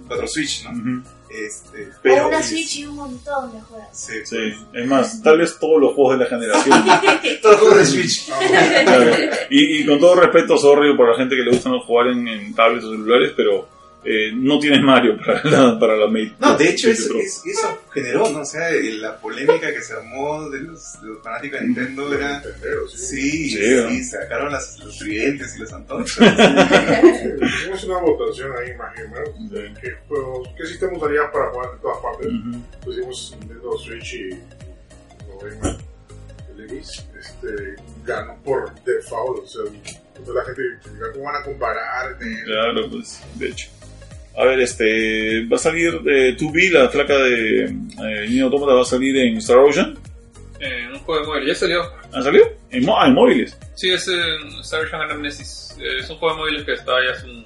cuatro 0.07 0.27
Switch, 0.27 0.65
¿no? 0.65 1.03
Este, 1.29 1.89
pero 2.03 2.27
una 2.27 2.43
Switch 2.43 2.77
y 2.77 2.85
un 2.85 2.95
montón 2.95 3.51
de 3.53 3.61
juegos. 3.61 3.87
Sí, 3.91 4.13
Sí, 4.23 4.37
es 4.73 4.87
más, 4.87 5.21
tal 5.23 5.39
vez 5.39 5.57
todos 5.59 5.81
los 5.81 5.93
juegos 5.93 6.19
de 6.19 6.23
la 6.23 6.29
generación. 6.29 6.83
Todos 7.41 7.53
los 7.55 7.59
juegos 7.59 7.77
de 7.77 7.85
Switch. 7.85 8.31
Claro. 8.83 9.11
Y, 9.49 9.81
y 9.81 9.85
con 9.85 9.99
todo 9.99 10.15
respeto, 10.15 10.57
sorry 10.57 10.95
por 10.95 11.09
la 11.09 11.17
gente 11.17 11.35
que 11.35 11.41
le 11.41 11.51
gusta 11.51 11.71
jugar 11.85 12.07
en, 12.07 12.27
en 12.27 12.53
tablets 12.53 12.85
o 12.85 12.91
celulares, 12.91 13.33
pero 13.35 13.67
eh, 14.05 14.31
no 14.35 14.59
tienes 14.59 14.81
Mario 14.81 15.17
para 15.25 15.43
la, 15.43 15.79
para 15.79 15.95
la 15.95 16.07
Mate. 16.07 16.33
No, 16.39 16.57
de 16.57 16.69
hecho, 16.69 16.87
Mate 16.89 17.01
es, 17.01 17.07
Pro. 17.07 17.19
es- 17.19 17.41
eso 17.45 17.81
generó, 17.93 18.29
¿no? 18.29 18.39
O 18.41 18.45
sea, 18.45 18.69
el- 18.69 19.01
la 19.01 19.17
polémica 19.17 19.71
que 19.73 19.81
se 19.81 19.93
armó 19.93 20.49
de 20.49 20.59
los, 20.61 21.01
de 21.01 21.07
los 21.07 21.23
fanáticos 21.23 21.59
de 21.59 21.65
Nintendo 21.67 22.13
era. 22.13 22.41
Sí. 22.43 22.97
Sí, 22.97 23.49
Sí, 23.49 23.57
sí, 23.57 23.97
¿no? 23.99 24.03
sacaron 24.05 24.51
las, 24.51 24.79
los 24.79 24.97
tridentes 24.97 25.55
y 25.55 25.59
las 25.61 25.73
antorchas. 25.73 26.17
Hicimos 27.41 27.83
una 27.85 27.97
votación 27.99 28.51
ahí, 28.57 28.75
más 28.77 28.93
o 28.97 29.09
menos, 29.09 29.51
de 29.51 29.73
qué 29.81 29.91
juegos, 30.07 30.49
qué 30.57 30.65
sistema 30.65 30.97
usarías 30.97 31.29
para 31.31 31.49
jugar 31.51 31.69
en 31.75 31.81
todas 31.81 31.97
partes. 32.01 32.27
Ujú. 32.27 32.61
Pusimos 32.83 33.37
Nintendo 33.39 33.77
Switch 33.77 34.13
y 34.15 34.29
no 34.31 35.77
este, 37.19 37.75
ganó 38.05 38.37
por 38.43 38.73
default, 38.83 39.43
o 39.43 39.47
sea, 39.47 39.63
toda 40.25 40.41
la 40.41 40.45
gente 40.45 40.61
cómo 41.13 41.25
van 41.25 41.41
a 41.41 41.43
comparar. 41.45 42.17
Claro, 42.45 42.89
pues, 42.89 43.21
de 43.35 43.47
hecho. 43.49 43.67
A 44.35 44.45
ver, 44.45 44.59
este, 44.61 45.45
va 45.45 45.57
a 45.57 45.59
salir 45.59 45.93
eh, 46.07 46.35
2B, 46.37 46.71
la 46.71 46.89
flaca 46.89 47.17
de 47.19 47.65
eh, 47.65 48.27
Nier 48.29 48.43
Automata 48.43 48.73
va 48.73 48.81
a 48.81 48.85
salir 48.85 49.15
en 49.17 49.37
Star 49.37 49.57
Ocean. 49.57 49.97
Eh, 50.59 50.87
un 50.91 50.99
juego 50.99 51.21
de 51.21 51.27
móviles. 51.27 51.47
Ya 51.49 51.55
salió. 51.55 51.81
¿Ha 52.13 52.21
salido? 52.21 52.45
En, 52.71 52.85
mo- 52.85 52.99
ah, 52.99 53.07
en 53.07 53.13
móviles. 53.13 53.57
Sí, 53.75 53.89
es 53.91 54.07
en 54.07 54.47
Star 54.61 54.85
Ocean 54.85 55.01
Anamnesis. 55.01 55.75
Eh, 55.79 55.99
es 55.99 56.09
un 56.09 56.17
juego 56.17 56.35
de 56.35 56.39
móviles 56.41 56.63
que 56.63 56.73
está 56.73 56.93
ya 57.05 57.11
hace 57.11 57.27
un 57.29 57.45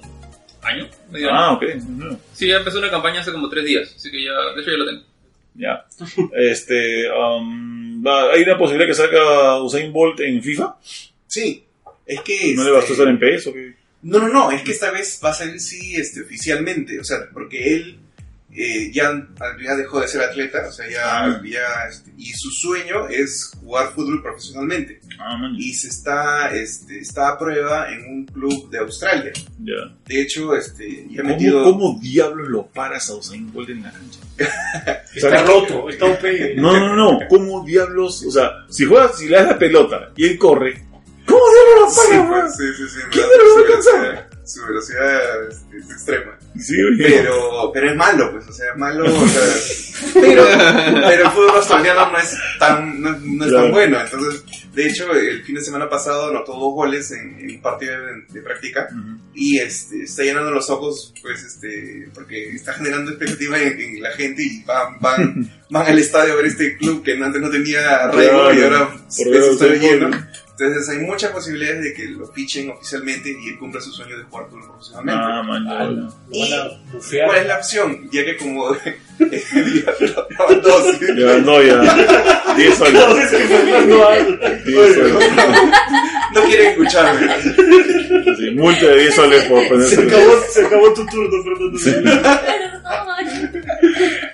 año. 0.62 0.88
medio 1.10 1.30
Ah, 1.30 1.48
año. 1.50 1.56
ok. 1.56 2.16
Sí, 2.32 2.46
ya 2.48 2.56
empezó 2.56 2.78
una 2.78 2.90
campaña 2.90 3.20
hace 3.20 3.32
como 3.32 3.48
tres 3.50 3.64
días. 3.66 3.92
Así 3.94 4.10
que 4.10 4.24
ya, 4.24 4.32
de 4.54 4.62
hecho 4.62 4.70
ya 4.70 4.76
lo 4.78 4.86
tengo. 4.86 5.02
Ya. 5.56 5.84
Este, 6.36 7.10
um, 7.10 8.02
va- 8.06 8.32
hay 8.32 8.42
una 8.44 8.56
posibilidad 8.56 8.88
que 8.88 8.94
salga 8.94 9.60
Usain 9.62 9.92
Bolt 9.92 10.20
en 10.20 10.42
FIFA. 10.42 10.76
Sí, 11.26 11.64
es 12.06 12.20
que. 12.22 12.54
¿No 12.54 12.62
le 12.62 12.68
este, 12.68 12.72
bastó 12.72 12.92
estar 12.94 13.08
en 13.08 13.18
PS 13.18 13.48
o 13.48 13.52
qué? 13.52 13.74
No, 14.02 14.18
no, 14.20 14.28
no, 14.28 14.50
es 14.52 14.62
que 14.62 14.72
esta 14.72 14.90
vez 14.90 15.20
va 15.24 15.30
a 15.30 15.34
salir 15.34 15.60
sí 15.60 15.96
este, 15.96 16.22
oficialmente, 16.22 17.00
o 17.00 17.04
sea, 17.04 17.18
porque 17.32 17.74
él 17.76 17.98
eh, 18.50 18.90
ya, 18.92 19.12
ya 19.62 19.76
dejó 19.76 20.00
de 20.00 20.08
ser 20.08 20.22
atleta, 20.22 20.66
o 20.68 20.72
sea, 20.72 20.88
ya, 20.88 21.24
Ah. 21.24 21.42
ya 21.44 21.86
este, 21.88 22.12
y 22.16 22.32
su 22.32 22.50
sueño 22.50 23.06
es 23.08 23.52
jugar 23.60 23.92
fútbol 23.92 24.22
profesionalmente 24.22 25.00
Ah, 25.20 25.36
man. 25.36 25.54
y 25.58 25.74
se 25.74 25.88
está, 25.88 26.50
este, 26.54 26.98
está 27.00 27.28
a 27.28 27.38
prueba 27.38 27.92
en 27.92 28.04
un 28.10 28.24
club 28.26 28.70
de 28.70 28.78
Australia. 28.78 29.32
Ya. 29.62 29.94
De 30.06 30.22
hecho, 30.22 30.54
este, 30.56 31.06
ya 31.10 31.22
¿Cómo, 31.22 31.34
metido... 31.34 31.62
¿Cómo 31.64 31.98
diablos 32.00 32.48
lo 32.48 32.66
paras 32.68 33.10
a 33.10 33.16
Usain 33.16 33.52
Bolt 33.52 33.68
en 33.68 33.82
la 33.82 33.92
cancha? 33.92 34.20
Está 35.14 35.42
roto, 35.44 35.88
está 35.90 36.06
OP. 36.06 36.22
No, 36.56 36.72
no, 36.78 36.94
no. 36.94 37.18
¿Cómo 37.28 37.64
diablos? 37.64 38.24
O 38.24 38.30
sea, 38.30 38.50
si 38.70 38.84
juegas, 38.84 39.18
si 39.18 39.28
le 39.28 39.36
das 39.36 39.46
la 39.48 39.58
pelota 39.58 40.12
y 40.16 40.26
él 40.26 40.38
corre, 40.38 40.84
¿cómo 41.28 41.40
diablos 41.52 42.08
lo 42.10 42.32
weón? 42.32 42.50
sí, 42.52 42.64
sí, 42.76 42.88
sí, 42.88 43.00
¿Quién 43.10 43.26
te 43.26 43.38
lo 43.38 43.54
va 43.54 43.60
a 43.60 43.64
alcanzar? 43.64 44.28
su 44.48 44.64
velocidad 44.64 45.48
este, 45.50 45.76
es 45.76 45.90
extrema. 45.90 46.38
Sí. 46.58 46.74
Pero, 46.96 47.70
pero 47.70 47.90
es 47.90 47.96
malo, 47.96 48.32
pues, 48.32 48.48
o 48.48 48.52
sea, 48.52 48.70
es 48.72 48.78
malo, 48.78 49.04
o 49.04 49.28
sea, 49.28 50.12
pero, 50.22 50.42
pero 51.06 51.24
el 51.26 51.30
fútbol 51.32 51.50
australiano 51.56 52.10
no 52.10 52.18
es 52.18 52.34
tan, 52.58 53.02
no, 53.02 53.10
no 53.18 53.44
es 53.44 53.50
Claro. 53.50 53.64
tan 53.66 53.72
bueno. 53.74 54.00
Entonces, 54.00 54.42
de 54.72 54.86
hecho, 54.88 55.12
el 55.12 55.44
fin 55.44 55.54
de 55.56 55.60
semana 55.60 55.86
pasado 55.90 56.30
anotó 56.30 56.52
dos 56.52 56.72
goles 56.72 57.10
en, 57.10 57.38
en 57.38 57.56
un 57.56 57.60
partido 57.60 57.92
de, 58.00 58.22
de 58.30 58.40
práctica 58.40 58.88
Ujú. 58.90 59.20
y 59.34 59.58
este, 59.58 60.04
está 60.04 60.22
llenando 60.22 60.50
los 60.50 60.70
ojos, 60.70 61.12
pues, 61.20 61.42
este, 61.42 62.08
porque 62.14 62.48
está 62.48 62.72
generando 62.72 63.10
expectativa 63.10 63.58
en, 63.60 63.78
en 63.78 64.02
la 64.02 64.12
gente 64.12 64.42
y 64.44 64.62
van, 64.64 64.98
van, 64.98 65.50
van 65.70 65.86
al 65.88 65.98
estadio 65.98 66.32
a 66.32 66.36
ver 66.36 66.46
este 66.46 66.78
club 66.78 67.02
que 67.04 67.12
antes 67.22 67.42
no 67.42 67.50
tenía 67.50 67.96
arreglo 68.04 68.50
y 68.54 68.56
Claro, 68.56 68.76
ahora 68.76 68.88
por 68.94 69.26
es 69.26 69.30
ver 69.30 69.42
a 69.42 69.46
estadio 69.52 69.52
Usain 69.76 69.80
Bolt. 69.82 69.92
lleno. 70.14 70.26
Entonces 70.60 70.88
hay 70.88 70.98
muchas 70.98 71.30
posibilidades 71.30 71.82
de 71.84 71.94
que 71.94 72.06
lo 72.06 72.26
fichen 72.32 72.70
oficialmente 72.70 73.30
y 73.30 73.48
él 73.50 73.58
cumpla 73.58 73.80
su 73.80 73.92
sueño 73.92 74.18
de 74.18 74.24
jugar 74.24 74.46
fútbol 74.48 74.66
profesionalmente. 74.66 75.22
Ah, 75.24 75.42
man. 75.44 75.66
Ah. 75.68 76.68
¿Cuál 77.26 77.38
es 77.38 77.46
la 77.46 77.56
opción? 77.58 78.08
Ya 78.10 78.24
que 78.24 78.36
como 78.36 78.74
ya 79.18 79.98
llevan 79.98 80.62
dos, 80.62 81.00
Ya, 81.00 81.38
no, 81.38 81.62
ya. 81.62 82.54
10 82.56 82.74
soles. 82.76 82.92
Cada 83.00 83.14
vez 83.14 83.30
que 83.30 83.36
Fernando 83.38 84.08
habla. 84.08 84.50
10 84.64 84.94
soles. 84.94 85.32
no 86.34 86.42
quieren 86.42 86.66
escucharme. 86.70 87.28
Sí, 88.36 88.50
multa 88.52 88.86
de 88.86 89.00
10 89.00 89.14
soles 89.14 89.44
por 89.44 89.62
Se 89.62 89.68
ponerse. 89.68 90.02
acabó, 90.02 90.40
se 90.50 90.66
acabó 90.66 90.92
tu 90.94 91.06
turno, 91.06 91.42
Fernando. 91.44 91.78
Perdón. 91.84 92.38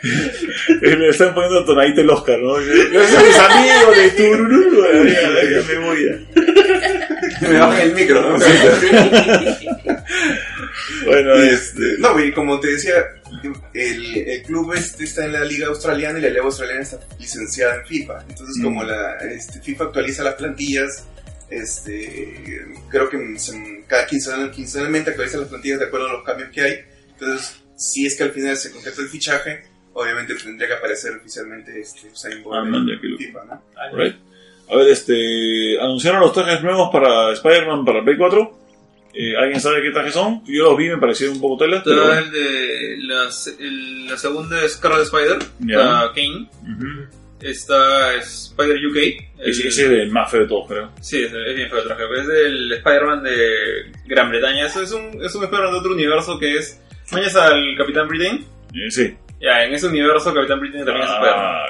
Me 0.98 1.08
están 1.08 1.34
poniendo 1.34 1.64
tonadito 1.64 2.00
el 2.02 2.10
Oscar, 2.10 2.38
¿no? 2.38 2.54
Gracias 2.54 3.16
a 3.16 3.22
mis 3.24 3.38
amigos 3.38 3.96
de 3.96 4.10
Tururú. 4.10 4.84
Me 5.68 5.78
voy. 5.78 6.26
Me 7.40 7.58
bajan 7.58 7.80
el 7.80 7.94
micro, 7.94 8.20
¿no? 8.38 8.38
Bueno, 11.06 11.34
este. 11.34 11.98
no, 11.98 12.18
y 12.22 12.32
como 12.32 12.58
te 12.60 12.72
decía, 12.72 12.94
el, 13.72 14.16
el 14.16 14.42
club 14.42 14.72
este 14.74 15.04
está 15.04 15.24
en 15.24 15.32
la 15.32 15.44
liga 15.44 15.66
australiana 15.68 16.18
y 16.18 16.22
la 16.22 16.28
liga 16.28 16.42
australiana 16.42 16.82
está 16.82 16.98
licenciada 17.18 17.76
en 17.76 17.86
FIFA. 17.86 18.24
Entonces, 18.28 18.56
Mm. 18.58 18.64
como 18.64 18.84
la 18.84 19.16
este, 19.18 19.60
FIFA 19.60 19.84
actualiza 19.84 20.22
las 20.24 20.34
plantillas, 20.34 21.04
este, 21.50 22.66
creo 22.90 23.08
que 23.08 23.18
cada 23.86 24.06
quincenal, 24.06 24.50
quincenalmente 24.50 25.10
actualiza 25.10 25.38
las 25.38 25.48
plantillas 25.48 25.78
de 25.80 25.86
acuerdo 25.86 26.08
a 26.08 26.12
los 26.12 26.24
cambios 26.24 26.50
que 26.50 26.60
hay. 26.60 26.74
Entonces, 27.12 27.56
si 27.76 28.06
es 28.06 28.16
que 28.16 28.24
al 28.24 28.32
final 28.32 28.56
se 28.56 28.72
concreta 28.72 29.00
el 29.00 29.08
fichaje, 29.08 29.62
obviamente 29.94 30.34
tendría 30.34 30.68
que 30.68 30.74
aparecer 30.74 31.12
oficialmente 31.16 31.80
este, 31.80 32.08
Usain 32.12 32.42
Bolt 32.42 32.56
Ah, 32.58 32.62
en 32.64 32.70
man, 32.70 32.86
ya 32.86 33.00
que 33.00 33.06
lo- 33.08 33.16
FIFA, 33.18 33.44
¿no? 33.46 33.62
Right. 33.96 34.16
A 34.70 34.76
ver, 34.76 34.88
este. 34.88 35.78
Anunciaron 35.80 36.20
los 36.20 36.32
trajes 36.32 36.62
nuevos 36.62 36.90
para 36.92 37.32
Spider-Man 37.32 37.84
para 37.84 38.02
Play 38.04 38.16
4. 38.16 38.58
Eh, 39.16 39.36
¿Alguien 39.36 39.60
sabe 39.60 39.80
qué 39.82 39.90
trajes 39.90 40.14
son? 40.14 40.42
Yo 40.46 40.64
los 40.64 40.76
vi, 40.76 40.88
me 40.88 40.98
parecieron 40.98 41.36
un 41.36 41.40
poco 41.42 41.64
telas, 41.64 41.82
pero. 41.84 42.12
El 42.18 42.30
de 42.32 42.96
la, 43.00 43.30
se- 43.30 43.56
el- 43.62 44.06
la 44.08 44.16
segunda 44.18 44.64
es 44.64 44.72
Scarlet 44.72 45.02
Spider, 45.04 45.38
Ya. 45.60 45.76
está 45.76 46.12
Kane, 46.14 46.48
está 47.40 48.14
Spider 48.16 48.76
UK. 48.86 48.96
el- 48.96 49.50
Ese 49.50 49.68
ese 49.68 49.84
es 49.84 49.90
el 49.90 50.10
más 50.10 50.30
feo 50.30 50.40
de 50.40 50.46
todos, 50.48 50.66
creo. 50.68 50.90
Sí, 51.00 51.22
es, 51.22 51.32
es 51.32 51.54
bien 51.56 51.68
feo 51.68 51.78
el 51.80 51.84
traje, 51.86 52.02
es 52.20 52.26
del 52.26 52.72
Spider-Man 52.72 53.22
de 53.22 53.92
Gran 54.06 54.30
Bretaña. 54.30 54.66
Eso 54.66 54.82
es 54.82 54.92
un, 54.92 55.22
es 55.22 55.34
un 55.34 55.44
Spider-Man 55.44 55.72
de 55.72 55.78
otro 55.78 55.92
universo 55.92 56.38
que 56.38 56.56
es. 56.56 56.80
¿Mañas 57.12 57.36
al 57.36 57.76
Capitán 57.76 58.08
Britain? 58.08 58.44
Eh, 58.74 58.90
sí. 58.90 59.14
Ya, 59.44 59.62
en 59.64 59.74
ese 59.74 59.86
universo 59.88 60.32
Capitán 60.32 60.58
Britain 60.60 60.84
también 60.84 61.04
es 61.06 61.12
Spider-Man. 61.12 61.44
Ah, 61.46 61.66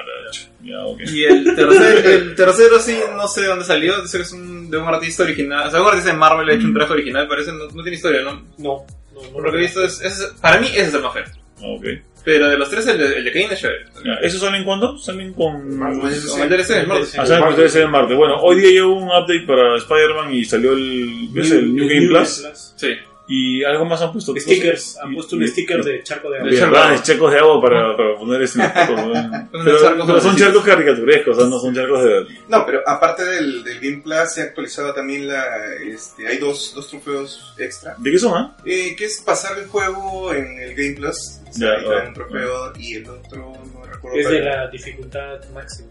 ya, 0.63 0.79
ok. 0.85 1.01
Y 1.11 1.23
el 1.25 1.55
tercer, 1.55 2.05
el 2.11 2.35
tercero 2.35 2.79
sí, 2.79 2.97
no 3.15 3.27
sé 3.27 3.41
de 3.41 3.47
dónde 3.47 3.65
salió, 3.65 4.01
dice 4.01 4.17
que 4.17 4.23
es 4.23 4.31
un, 4.31 4.69
de 4.71 4.77
un 4.77 4.87
artista 4.87 5.23
original. 5.23 5.67
O 5.67 5.71
sea, 5.71 5.81
un 5.81 5.87
artista 5.87 6.11
de 6.11 6.17
Marvel 6.17 6.49
ha 6.49 6.53
hecho 6.53 6.65
un 6.67 6.73
traje 6.73 6.93
original, 6.93 7.27
parece, 7.27 7.51
no, 7.51 7.65
no 7.65 7.83
tiene 7.83 7.95
historia, 7.97 8.21
¿no? 8.21 8.31
No, 8.57 8.85
no, 9.13 9.21
no. 9.23 9.29
Por 9.33 9.43
lo 9.43 9.51
que 9.51 9.57
he 9.57 9.61
visto, 9.61 9.83
es, 9.83 10.01
es- 10.01 10.33
para 10.41 10.59
mí 10.59 10.67
ese 10.67 10.83
es 10.87 10.93
el 10.93 11.01
más 11.01 11.13
feo. 11.13 11.23
Ok. 11.61 11.85
Pero 12.23 12.49
de 12.49 12.57
los 12.57 12.69
tres, 12.71 12.87
el 12.87 12.97
de, 12.97 13.17
el 13.17 13.23
de 13.25 13.31
Kane 13.31 13.53
es 13.53 13.59
chévere. 13.59 13.85
¿Esos 14.23 14.41
salen 14.41 14.63
cuándo? 14.63 14.97
Salen 14.97 15.31
con. 15.33 15.77
Martes. 15.77 15.99
Pues, 16.01 16.25
Con 16.31 16.41
el 16.41 16.49
DLC, 16.49 16.69
el 16.71 16.87
martes. 16.87 17.19
Ah, 17.19 17.25
salen 17.25 17.45
con 17.45 17.55
DLC 17.55 17.75
en 17.75 17.91
Marte. 17.91 18.15
Bueno, 18.15 18.37
hoy 18.41 18.55
día 18.61 18.71
llegó 18.71 18.93
un 18.95 19.03
update 19.09 19.41
para 19.45 19.77
Spider-Man 19.77 20.33
y 20.33 20.43
salió 20.43 20.73
el. 20.73 21.27
¿Ves 21.31 21.51
el 21.51 21.75
New 21.75 21.87
Game 21.87 22.07
Plus? 22.07 22.43
Sí. 22.77 22.95
Y 23.27 23.63
algo 23.63 23.85
más 23.85 24.01
han 24.01 24.11
puesto. 24.11 24.35
Stickers, 24.35 24.97
han 24.97 25.13
puesto 25.13 25.35
un 25.35 25.47
sticker 25.47 25.83
de 25.83 26.03
charco 26.03 26.29
de 26.29 26.37
agua. 26.37 26.51
De 26.91 27.01
charco. 27.01 27.29
de 27.29 27.39
agua 27.39 27.61
para, 27.61 27.97
para 27.97 28.15
poner. 28.17 28.41
Unos 28.45 29.65
pero, 29.65 30.05
pero 30.05 30.21
son 30.21 30.35
charcos 30.35 30.63
caricaturescos, 30.63 31.37
o 31.37 31.39
sea, 31.39 31.49
no 31.49 31.59
son 31.59 31.73
charcos 31.73 32.03
de. 32.03 32.27
No, 32.47 32.65
pero 32.65 32.81
aparte 32.85 33.25
del, 33.25 33.63
del 33.63 33.79
Game 33.79 34.01
Plus, 34.03 34.31
se 34.31 34.41
ha 34.41 34.43
actualizado 34.45 34.93
también 34.93 35.27
la. 35.27 35.43
Este, 35.83 36.27
hay 36.27 36.37
dos, 36.37 36.73
dos 36.75 36.87
trofeos 36.87 37.53
extra. 37.57 37.95
¿De 37.97 38.11
qué 38.11 38.19
son, 38.19 38.33
ah? 38.35 38.55
Eh, 38.65 38.95
que 38.95 39.05
es 39.05 39.21
pasar 39.21 39.57
el 39.57 39.65
juego 39.67 40.31
en 40.33 40.59
el 40.59 40.75
Game 40.75 40.93
Plus. 40.93 41.17
O 41.49 41.53
sea, 41.53 41.81
Ya, 41.81 41.87
ah, 41.87 42.07
un 42.07 42.13
trofeo 42.13 42.73
y 42.77 42.95
el 42.95 43.09
otro 43.09 43.53
no 43.73 43.85
recuerdo. 43.85 44.19
Es 44.19 44.29
de 44.29 44.37
era. 44.37 44.65
la 44.65 44.71
dificultad 44.71 45.39
máxima. 45.53 45.89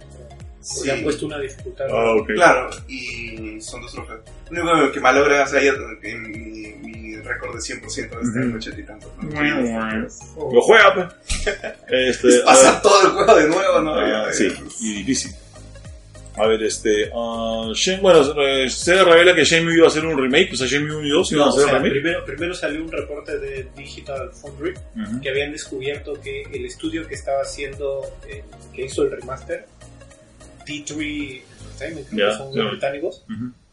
Sí. 0.64 0.90
Han 0.90 1.02
puesto 1.02 1.26
una 1.26 1.38
dificultad. 1.38 1.86
Ah, 1.90 2.14
ok. 2.14 2.26
Claro, 2.34 2.70
y 2.88 3.60
son 3.60 3.82
dos 3.82 3.92
trofeos. 3.92 4.20
Lo 4.50 4.62
único 4.72 4.92
que 4.92 5.00
malogra, 5.00 5.44
o 5.44 5.46
sea, 5.46 5.60
en 5.62 6.22
mi, 6.30 6.72
mi 6.88 7.16
récord 7.18 7.54
de 7.54 7.60
100% 7.60 7.86
está 7.86 8.40
en 8.40 8.48
Ujú. 8.48 8.56
80 8.56 8.80
y 8.80 8.84
tantos. 8.84 9.10
¿no? 9.22 10.52
Lo 10.52 10.60
juega, 10.62 10.94
pues. 10.94 11.46
Este, 11.90 12.28
Es 12.28 12.42
a 12.42 12.46
pasar 12.46 12.82
todo 12.82 13.02
el 13.02 13.08
juego 13.12 13.34
de 13.36 13.48
nuevo, 13.48 13.80
¿no? 13.80 13.94
ah, 13.94 14.32
sí, 14.32 14.48
ya, 14.48 14.60
y 14.80 14.94
difícil. 14.94 15.32
A 16.36 16.48
ver, 16.48 16.62
este. 16.64 17.10
Shen- 17.12 18.00
bueno, 18.00 18.20
eh, 18.42 18.68
se 18.68 19.04
revela 19.04 19.36
que 19.36 19.44
Shenmue 19.44 19.74
iba 19.76 19.84
a 19.84 19.88
hacer 19.88 20.04
un 20.04 20.20
remake, 20.20 20.50
o 20.52 20.56
sea, 20.56 20.66
Shenmue 20.66 20.96
1 20.96 21.06
y 21.06 21.10
2 21.10 21.32
iban 21.32 21.38
No, 21.38 21.44
a 21.44 21.48
o 21.48 21.56
hacer 21.56 21.64
sea, 21.68 21.74
remake. 21.78 21.92
primero, 21.92 22.24
primero 22.24 22.54
salió 22.54 22.82
un 22.82 22.90
reporte 22.90 23.38
de 23.38 23.68
Digital 23.76 24.30
Foundry 24.32 24.74
Ujú. 25.00 25.20
que 25.20 25.28
habían 25.30 25.52
descubierto 25.52 26.20
que 26.20 26.42
el 26.52 26.64
estudio 26.66 27.06
que 27.06 27.14
estaba 27.14 27.42
haciendo, 27.42 28.02
eh, 28.28 28.42
que 28.74 28.84
hizo 28.86 29.04
el 29.04 29.12
remaster, 29.12 29.66
D3 30.64 31.42
Entertainment, 31.64 32.08
que 32.10 32.36
son 32.36 32.54
ya. 32.54 32.62
los 32.62 32.70
británicos, 32.72 33.24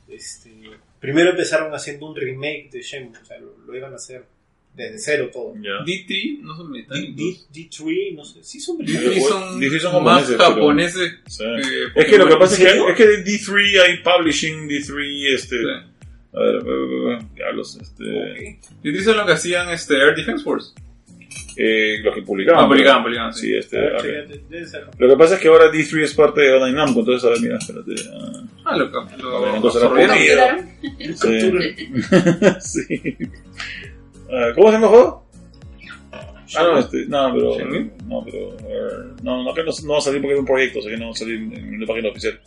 este, 0.09 0.51
primero 0.99 1.31
empezaron 1.31 1.73
haciendo 1.73 2.09
un 2.09 2.15
remake 2.15 2.69
de 2.71 2.81
Shenmue, 2.81 3.17
o 3.21 3.25
sea, 3.25 3.39
lo, 3.39 3.57
lo 3.65 3.75
iban 3.75 3.93
a 3.93 3.95
hacer 3.95 4.25
desde 4.75 4.99
cero 4.99 5.29
todo. 5.33 5.53
Ya. 5.55 5.83
D3 5.85 6.39
no 6.41 6.55
son 6.55 6.71
británicos. 6.71 7.47
D, 7.51 7.69
3 7.69 8.13
no 8.15 8.23
sé, 8.25 8.43
sí 8.43 8.59
son 8.59 8.77
D3 8.77 8.85
británicos. 8.85 9.29
son, 9.29 9.59
D3 9.61 9.79
son 9.79 10.03
más 10.03 10.23
japoneses, 10.29 10.37
pero- 10.37 10.53
japoneses. 10.55 11.11
Sí. 11.27 11.43
que 11.95 12.01
Es 12.01 12.05
que 12.07 12.17
lo 12.17 12.27
que 12.27 12.35
pasa 12.37 12.53
es 12.55 12.59
¿En 12.73 12.85
que, 12.85 12.91
es 12.91 12.97
que 12.97 13.07
de 13.07 13.23
D3 13.25 13.81
hay 13.81 13.97
publishing, 14.03 14.67
D3, 14.69 15.33
este. 15.35 15.57
Sí. 15.57 15.65
A 16.33 16.39
ver, 16.39 16.63
diablos, 17.35 17.77
este... 17.81 18.57
Y 18.81 18.89
utilizan 18.89 19.17
lo 19.17 19.25
que 19.25 19.33
hacían 19.33 19.69
este, 19.69 19.95
Air 19.95 20.15
Defense 20.15 20.41
Force. 20.45 20.71
Eh, 21.63 21.99
los 22.01 22.15
que 22.15 22.23
publicaban. 22.23 22.65
Ah, 22.65 22.67
publicaban, 22.67 23.03
pero- 23.03 23.03
publicaban, 23.03 23.33
sí. 23.35 23.47
Sí, 23.47 23.55
este... 23.55 23.77
Ah, 23.77 23.97
ok. 23.97 24.01
chécate, 24.01 24.41
debe 24.49 24.65
ser. 24.65 24.87
Lo 24.97 25.09
que 25.09 25.15
pasa 25.15 25.35
es 25.35 25.41
que 25.41 25.47
ahora 25.47 25.71
D3 25.71 26.03
es 26.03 26.13
parte 26.15 26.41
de 26.41 26.51
Bandai 26.53 26.73
Namco, 26.73 27.01
entonces, 27.01 27.23
a 27.23 27.29
ver, 27.29 27.41
mira, 27.41 27.57
espérate. 27.57 27.91
ah, 28.11 28.43
Ah, 28.65 28.77
lo, 28.77 28.85
ver, 28.85 29.19
lo 29.19 29.55
entonces 29.55 29.81
era 29.81 29.91
absorbieron. 29.91 30.69
Sí. 32.59 32.59
sí. 32.97 33.17
Ah, 34.31 34.51
¿Cómo 34.55 34.67
se 34.67 34.73
llama 34.73 34.87
el 34.87 34.91
juego? 34.91 35.27
Ah, 36.55 36.63
no, 36.63 36.79
este, 36.79 37.05
no, 37.05 37.33
pero. 37.33 37.57
No, 38.07 38.25
pero. 38.25 39.13
no, 39.23 39.43
no, 39.43 39.53
que 39.53 39.63
no, 39.63 39.71
no 39.83 39.93
va 39.93 39.97
a 39.99 40.01
salir 40.01 40.19
porque 40.21 40.33
es 40.33 40.39
un 40.39 40.45
proyecto, 40.45 40.79
o 40.79 40.81
sea 40.81 40.91
que 40.91 40.97
no 40.97 41.05
va 41.05 41.11
a 41.11 41.15
salir 41.15 41.35
en, 41.35 41.79
la 41.79 41.85
página 41.87 42.09
oficial. 42.09 42.39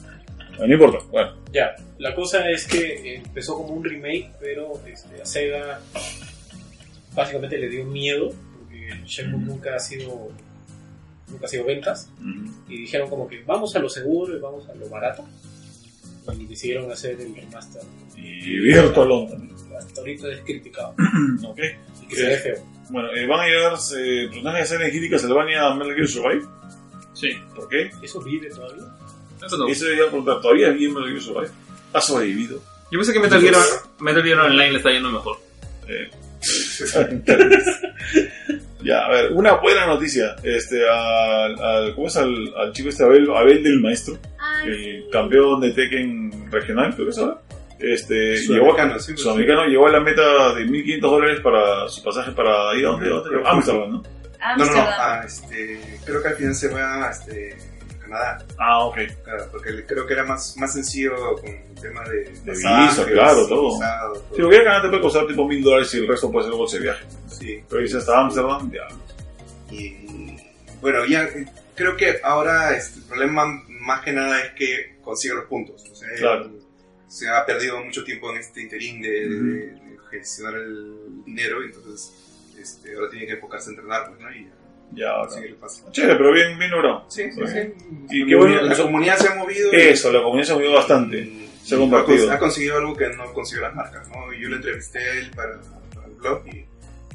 Ah, 0.58 0.66
no 0.66 0.74
importa, 0.74 0.98
bueno. 1.10 1.32
Ya, 1.52 1.74
la 1.98 2.14
cosa 2.14 2.50
es 2.50 2.66
que 2.66 3.16
empezó 3.16 3.54
como 3.54 3.74
un 3.74 3.84
remake, 3.84 4.30
pero 4.40 4.72
este, 4.86 5.22
a 5.22 5.24
Sega 5.24 5.80
básicamente 7.14 7.58
le 7.58 7.68
dio 7.68 7.84
miedo, 7.84 8.32
Shenmue 9.04 9.40
nunca 9.40 9.76
ha 9.76 9.78
sido 9.80 10.30
nunca 11.28 11.46
ha 11.46 11.48
sido 11.48 11.64
ventas, 11.64 12.08
y 12.68 12.82
dijeron 12.82 13.08
como 13.08 13.26
que 13.26 13.42
vamos 13.44 13.74
a 13.74 13.78
lo 13.78 13.88
seguro 13.88 14.36
y 14.36 14.40
vamos 14.40 14.68
a 14.68 14.74
lo 14.74 14.88
barato, 14.88 15.24
y 16.38 16.46
decidieron 16.46 16.90
hacer 16.90 17.20
el 17.20 17.34
remaster. 17.34 17.82
Y 18.16 18.58
Virtual 18.60 19.10
On 19.10 19.28
también. 19.30 19.54
Hasta 19.76 20.00
ahorita 20.00 20.30
es 20.32 20.40
criticado, 20.42 20.94
Ok. 21.44 21.58
y 22.02 22.06
que 22.06 22.16
se 22.16 22.26
ve 22.26 22.36
feo. 22.38 22.64
Bueno, 22.90 23.08
eh, 23.14 23.26
van 23.26 23.40
a 23.40 23.46
llegar 23.46 23.72
eh, 23.96 24.28
personajes 24.30 24.70
de 24.70 24.88
Hill 24.88 25.04
y 25.04 25.10
Castlevania 25.10 25.66
a 25.66 25.74
Metal 25.74 25.94
Gear 25.94 26.06
Survive. 26.08 26.46
Sí. 27.14 27.30
¿Por 27.54 27.68
qué? 27.68 27.90
¿Eso 28.02 28.22
vive 28.22 28.50
todavía? 28.50 28.84
Eso 29.44 29.56
no. 29.56 29.66
Eso 29.68 29.92
iba 29.92 30.04
a 30.06 30.08
preguntar, 30.08 30.40
¿todavía 30.40 30.68
es 30.68 30.74
bien 30.78 30.92
Metal 30.92 31.08
Gear 31.08 31.22
Survive? 31.22 31.50
¿Ha 31.92 32.00
sobrevivido? 32.00 32.62
Yo 32.90 32.98
pensé 32.98 33.12
que 33.12 33.20
Metal 33.20 33.40
Gear, 33.40 33.54
Metal 33.98 34.22
Gear 34.22 34.38
Online 34.38 34.72
le 34.72 34.78
está 34.78 34.90
yendo 34.90 35.10
mejor. 35.10 35.38
Eh, 35.88 36.10
ya, 38.84 39.06
a 39.06 39.10
ver, 39.10 39.32
una 39.32 39.54
buena 39.54 39.86
noticia. 39.86 40.36
Este, 40.42 40.88
al, 40.88 41.58
al- 41.62 41.94
¿cómo 41.94 42.06
es 42.06 42.16
al, 42.16 42.32
al 42.56 42.72
chico 42.72 42.88
este 42.90 43.02
Abel, 43.04 43.28
Abel 43.34 43.62
del 43.64 43.80
Maestro? 43.80 44.16
Ay, 44.38 44.68
el 44.68 44.76
sí. 44.76 45.04
campeón 45.10 45.60
de 45.60 45.70
Tekken 45.72 46.50
regional, 46.52 46.92
creo 46.94 47.06
que 47.06 47.10
es 47.12 47.18
ahora. 47.18 47.38
Este, 47.78 48.36
llegó, 48.36 48.66
Sudamericano, 48.70 48.98
sí, 49.00 49.12
pues. 49.12 49.22
sudamericano 49.22 49.64
llegó 49.66 49.86
a 49.88 49.90
la 49.92 50.00
meta 50.00 50.54
de 50.54 50.64
1.500 50.64 51.00
dólares 51.00 51.40
para 51.40 51.88
su 51.88 52.02
pasaje 52.02 52.30
para 52.32 52.74
ir 52.76 52.86
a 52.86 52.90
¿Dónde? 52.90 53.10
Amsterdam, 53.44 53.90
¿no? 53.90 53.96
No, 53.96 54.02
no, 54.02 54.56
no, 54.56 54.62
Amsterdam. 54.62 54.86
ah, 54.98 55.22
este, 55.26 55.80
creo 56.04 56.22
que 56.22 56.28
al 56.28 56.34
final 56.34 56.54
se 56.54 56.68
va 56.68 57.08
a 57.08 57.10
este, 57.10 57.56
Canadá, 58.14 58.46
Ah, 58.58 58.84
ok. 58.86 58.96
claro, 59.24 59.48
porque 59.50 59.84
creo 59.86 60.06
que 60.06 60.12
era 60.12 60.24
más, 60.24 60.56
más 60.56 60.72
sencillo 60.72 61.14
con 61.40 61.50
el 61.50 61.74
tema 61.80 62.02
de, 62.04 62.24
De 62.44 62.52
visa, 62.52 63.06
claro, 63.06 63.46
todo. 63.48 63.74
visado, 63.74 64.12
todo. 64.14 64.36
Si 64.36 64.42
porque 64.42 64.58
Canadá 64.64 64.82
te 64.82 64.88
puede 64.88 65.02
costar 65.02 65.26
tipo 65.26 65.42
1.000 65.48 65.62
dólares 65.62 65.94
y 65.94 65.98
el 65.98 66.08
resto 66.08 66.30
puede 66.32 66.46
ser 66.48 66.56
bolsa 66.56 66.76
de 66.76 66.82
viaje. 66.82 67.04
Sí, 67.28 67.64
Pero 67.68 67.82
dice 67.82 67.96
hasta 67.98 68.20
Amsterdam, 68.20 68.70
ya. 68.72 68.88
y 69.70 70.36
bueno, 70.80 71.04
ya 71.06 71.24
eh, 71.24 71.46
creo 71.74 71.96
que 71.96 72.20
ahora 72.22 72.76
este, 72.76 72.98
el 73.00 73.04
problema 73.06 73.46
más 73.68 74.02
que 74.04 74.12
nada 74.12 74.40
es 74.42 74.52
que 74.52 74.96
consigue 75.02 75.34
los 75.34 75.46
puntos. 75.46 75.82
O 75.90 75.94
sea, 75.94 76.08
Claro. 76.16 76.50
se 77.08 77.28
ha 77.28 77.44
perdido 77.46 77.82
mucho 77.84 78.04
tiempo 78.04 78.30
en 78.30 78.38
este 78.38 78.62
interín 78.62 79.00
de, 79.02 79.08
de- 79.10 79.66
de 79.72 79.98
gestionar 80.10 80.54
el 80.54 81.24
dinero, 81.24 81.62
entonces 81.62 82.12
este, 82.60 82.94
ahora 82.94 83.10
tiene 83.10 83.26
que 83.26 83.32
enfocarse 83.32 83.70
en 83.70 83.76
entrenar, 83.76 84.08
pues, 84.08 84.20
¿no? 84.20 84.30
Y 84.30 84.48
Ya, 84.94 85.12
el 85.42 85.54
paso. 85.54 85.86
Chévere, 85.92 86.16
pero 86.16 86.32
bien, 86.32 86.58
bien 86.58 86.70
logrado. 86.70 87.04
Sí, 87.08 87.24
sí, 87.32 87.40
sí. 87.46 87.58
Y 88.10 88.20
La 88.20 88.26
qué 88.28 88.34
bueno, 88.36 88.62
la 88.62 88.76
comunidad 88.76 89.16
se 89.16 89.28
ha 89.28 89.34
movido. 89.34 89.72
Eso, 89.72 90.12
la 90.12 90.22
comunidad 90.22 90.46
se 90.46 90.52
ha 90.52 90.56
movido 90.56 90.72
bastante. 90.74 91.18
y- 91.18 91.50
Se 91.64 91.74
ha 91.74 91.78
compartido. 91.78 92.30
Ha, 92.30 92.38
conseguido 92.38 92.76
algo 92.78 92.96
que 92.96 93.08
no 93.08 93.32
consiguió 93.32 93.62
las 93.62 93.74
marcas, 93.74 94.08
¿no? 94.08 94.32
Yo 94.32 94.48
lo 94.48 94.56
entrevisté 94.56 94.98
a 94.98 95.12
él 95.14 95.30
para, 95.34 95.60
para 95.94 96.06
el 96.06 96.12
blog 96.14 96.42
y, 96.48 96.64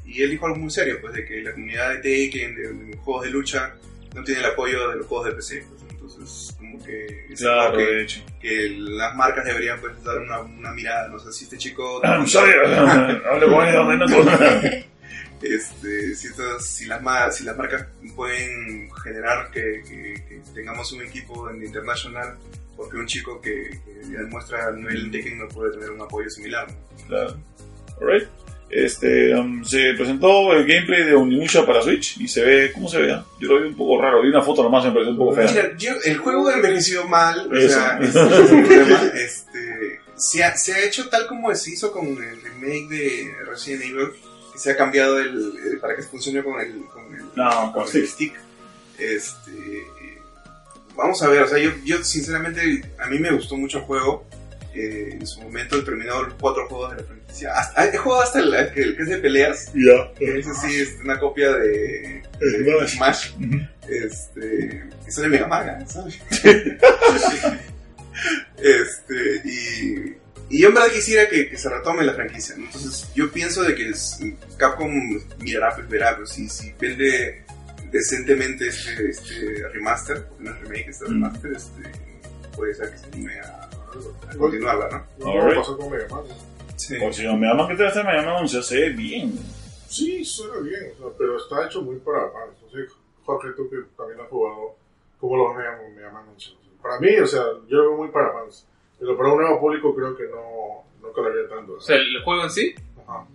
y 0.06 0.22
él 0.24 0.32
dijo 0.32 0.46
algo 0.48 0.58
muy 0.58 0.72
serio, 0.72 0.98
pues 1.02 1.14
de 1.14 1.24
que 1.26 1.42
la 1.42 1.52
comunidad 1.52 1.90
de 1.94 1.98
Tekken, 2.00 2.56
de, 2.56 2.74
de 2.74 2.98
juegos 2.98 3.26
de 3.26 3.30
lucha, 3.32 3.76
no 4.16 4.24
tiene 4.24 4.40
el 4.42 4.48
apoyo 4.48 4.90
de 4.90 4.96
los 4.98 5.06
juegos 5.06 5.28
de 5.28 5.34
PC. 5.34 5.66
Pues, 5.70 5.84
entonces, 5.92 6.56
como 6.58 6.84
que 6.84 7.26
es 7.30 7.40
Claro, 7.40 7.62
algo 7.62 7.78
que, 7.78 7.84
de 7.86 8.02
hecho. 8.02 8.22
que 8.42 8.76
las 8.80 9.16
marcas 9.16 9.46
deberían 9.46 9.80
pues, 9.80 10.04
dar 10.04 10.18
una, 10.18 10.40
una 10.42 10.72
mirada. 10.72 11.08
No 11.10 11.20
sé 11.20 11.32
si 11.32 11.44
este 11.44 11.58
chico... 11.60 12.02
Hable 12.04 13.46
con 13.48 13.68
él 13.68 13.74
donde 13.76 13.98
no 13.98 14.06
te- 14.08 14.86
este, 15.42 16.16
si, 16.16 16.28
estas- 16.28 16.66
si, 16.66 16.86
las, 16.86 17.02
ma- 17.02 17.32
si 17.32 17.44
las 17.44 17.58
marcas 17.58 17.86
pueden 18.16 18.90
generar 19.04 19.50
que, 19.52 19.82
que- 19.88 20.24
que 20.28 20.42
tengamos 20.54 20.92
un 20.92 21.02
equipo 21.02 21.50
en 21.50 21.64
International, 21.64 22.38
porque 22.76 22.98
un 22.98 23.06
chico 23.08 23.42
que, 23.42 23.70
que 23.86 24.02
ya 24.12 24.20
demuestra 24.20 24.72
nivel 24.72 25.12
no 25.38 25.48
puede 25.50 25.72
tener 25.74 25.92
un 25.92 26.02
apoyo 26.02 26.30
similar. 26.30 26.68
Claro. 27.08 27.36
Alright. 28.00 28.28
Este, 28.72 29.34
um, 29.36 29.64
se 29.66 29.94
presentó 29.96 30.54
el 30.54 30.64
gameplay 30.68 31.04
de 31.04 31.16
Onimusha 31.16 31.66
para 31.66 31.82
Switch 31.82 32.18
y 32.20 32.28
se 32.28 32.44
ve, 32.44 32.72
¿cómo 32.72 32.88
se 32.88 33.00
ve? 33.02 33.14
ah? 33.14 33.26
Yo 33.40 33.48
lo 33.50 33.62
vi 33.62 33.68
un 33.70 33.76
poco 33.76 34.00
raro, 34.00 34.22
vi 34.22 34.30
una 34.30 34.44
foto 34.44 34.62
nomás 34.62 34.86
y 34.86 34.90
me 34.90 34.94
pareció 34.94 35.12
un 35.14 35.18
poco 35.18 35.34
fea. 35.36 35.48
Mira, 35.52 35.76
yo, 35.78 35.92
el 36.06 36.18
juego 36.20 36.52
envejeció 36.52 37.08
mal, 37.08 37.50
o 37.52 37.56
Eso. 37.56 37.70
sea, 37.80 37.98
este, 38.00 38.20
ese 38.20 38.44
es 38.44 38.52
el 38.52 38.64
problema. 38.68 39.04
Este, 39.16 40.00
se, 40.16 40.44
ha, 40.44 40.56
se 40.56 40.74
ha 40.76 40.86
hecho 40.86 41.10
tal 41.10 41.26
como 41.26 41.54
se 41.56 41.72
hizo 41.72 41.92
con 41.92 42.06
el 42.10 42.42
remake 42.44 42.88
de 42.90 43.34
Resident 43.48 43.84
Evil, 43.86 44.10
se 44.60 44.72
ha 44.72 44.78
cambiado 44.78 45.20
el, 45.20 45.78
para 45.82 45.96
que 45.96 46.04
funcione 46.04 46.44
con 46.44 46.60
el, 46.60 46.84
con 46.86 47.16
el, 47.16 47.24
No, 47.36 47.72
con 47.74 47.86
con 47.86 47.96
el 47.96 48.08
stick. 48.08 48.34
Este, 48.98 49.88
vamos 50.96 51.22
a 51.24 51.30
ver, 51.30 51.44
o 51.44 51.48
sea, 51.48 51.58
yo, 51.58 51.72
yo 51.86 52.04
sinceramente, 52.04 52.92
a 53.00 53.08
mí 53.08 53.20
me 53.20 53.32
gustó 53.32 53.56
mucho 53.56 53.80
el 53.80 53.86
juego. 53.86 54.26
Eh, 54.74 55.18
en 55.20 55.26
su 55.26 55.42
momento 55.42 55.78
he 55.78 55.82
terminado 55.82 56.24
los 56.24 56.34
cuatro 56.36 56.68
juegos 56.68 56.92
de 56.92 56.98
la 56.98 57.04
franquicia. 57.04 57.54
Hasta, 57.54 57.86
he 57.86 57.98
jugado 57.98 58.22
hasta 58.22 58.40
el, 58.40 58.54
el 58.54 58.72
que, 58.72 58.82
el 58.82 58.98
que 58.98 59.04
es 59.04 59.10
de 59.10 59.18
peleas. 59.18 59.72
Ya. 59.74 60.14
que 60.18 60.40
Ese 60.40 60.54
sí 60.54 60.82
es 60.82 60.98
una 61.02 61.20
copia 61.20 61.52
de, 61.54 62.22
de 62.40 62.88
Smash. 62.88 63.32
Este, 63.88 64.84
eso 65.08 65.22
de 65.22 65.28
Mega 65.30 65.80
¿eh? 65.80 65.86
¿sabes? 65.88 66.20
este, 68.58 69.42
y, 69.46 70.14
y 70.50 70.62
yo 70.62 70.70
en 70.70 70.74
verdad 70.74 70.90
quisiera 70.92 71.28
que, 71.30 71.50
que 71.50 71.58
se 71.58 71.70
retome 71.70 72.04
la 72.04 72.14
franquicia. 72.14 72.56
¿no? 72.58 72.66
Entonces, 72.66 73.10
yo 73.16 73.32
pienso 73.32 73.64
de 73.64 73.76
que 73.76 73.90
es- 73.90 74.20
Capcom 74.58 74.92
mirará, 75.40 75.76
pues 75.76 75.88
verá, 75.90 76.16
pues, 76.18 76.30
si, 76.32 76.50
si 76.50 76.74
vende 76.80 77.44
decentemente 77.92 78.68
este, 78.68 79.10
este 79.10 79.68
remaster, 79.70 80.26
porque 80.28 80.44
no 80.44 80.52
es 80.52 80.60
remake, 80.62 80.88
este 80.90 81.06
Mm. 81.06 81.10
remaster, 81.10 81.52
este, 81.54 81.82
puede 82.56 82.74
ser 82.74 82.92
que 82.92 82.98
se 82.98 83.06
anime 83.08 83.40
a, 83.40 83.70
a 84.30 84.36
continuarla, 84.38 85.06
¿no? 85.20 85.28
Alright. 85.28 85.58
pasó 85.58 85.78
con 85.78 85.92
Mega 85.92 86.08
Man. 86.10 86.24
Sí. 86.76 86.96
O 87.04 87.12
si 87.12 87.24
no 87.26 87.36
me 87.38 87.68
que 87.68 87.76
te 87.76 87.88
hace, 87.88 88.04
me 88.04 88.14
llaman, 88.14 88.48
se 88.48 88.60
hace 88.60 88.90
bien. 88.90 89.38
Sí, 89.90 90.24
suena 90.24 90.60
bien, 90.62 90.92
o 90.96 90.98
sea, 90.98 91.18
pero 91.18 91.38
está 91.38 91.66
hecho 91.66 91.82
muy 91.82 91.98
para 91.98 92.30
fans. 92.32 92.56
No 92.64 92.70
sé, 92.70 92.86
Jorge, 93.26 93.50
tú 93.58 93.70
que 93.70 93.78
también 93.98 94.20
has 94.22 94.28
jugado, 94.30 94.76
¿cómo 95.20 95.36
lo 95.38 95.50
ves 95.50 95.58
Mega 95.58 95.80
Mega 95.96 96.12
Man 96.12 96.26
11? 96.34 96.50
O 96.52 96.62
sea, 96.64 96.82
Para 96.82 97.00
mí, 97.00 97.18
o 97.20 97.28
sea, 97.28 97.42
yo 97.68 97.78
lo 97.78 97.90
veo 97.90 97.98
muy 97.98 98.08
para 98.10 98.32
fans. 98.34 98.66
Pero 99.00 99.18
para 99.18 99.32
un 99.34 99.42
nuevo 99.42 99.60
público 99.60 99.96
creo 99.96 100.16
que 100.18 100.24
no, 100.26 100.84
no 101.02 101.14
calaría 101.14 101.48
tanto. 101.48 101.74
O 101.74 101.82
sea, 101.82 101.96
el 101.96 102.22
juego 102.22 102.44
en 102.44 102.50
sí, 102.50 102.74
Ajá. 103.08 103.26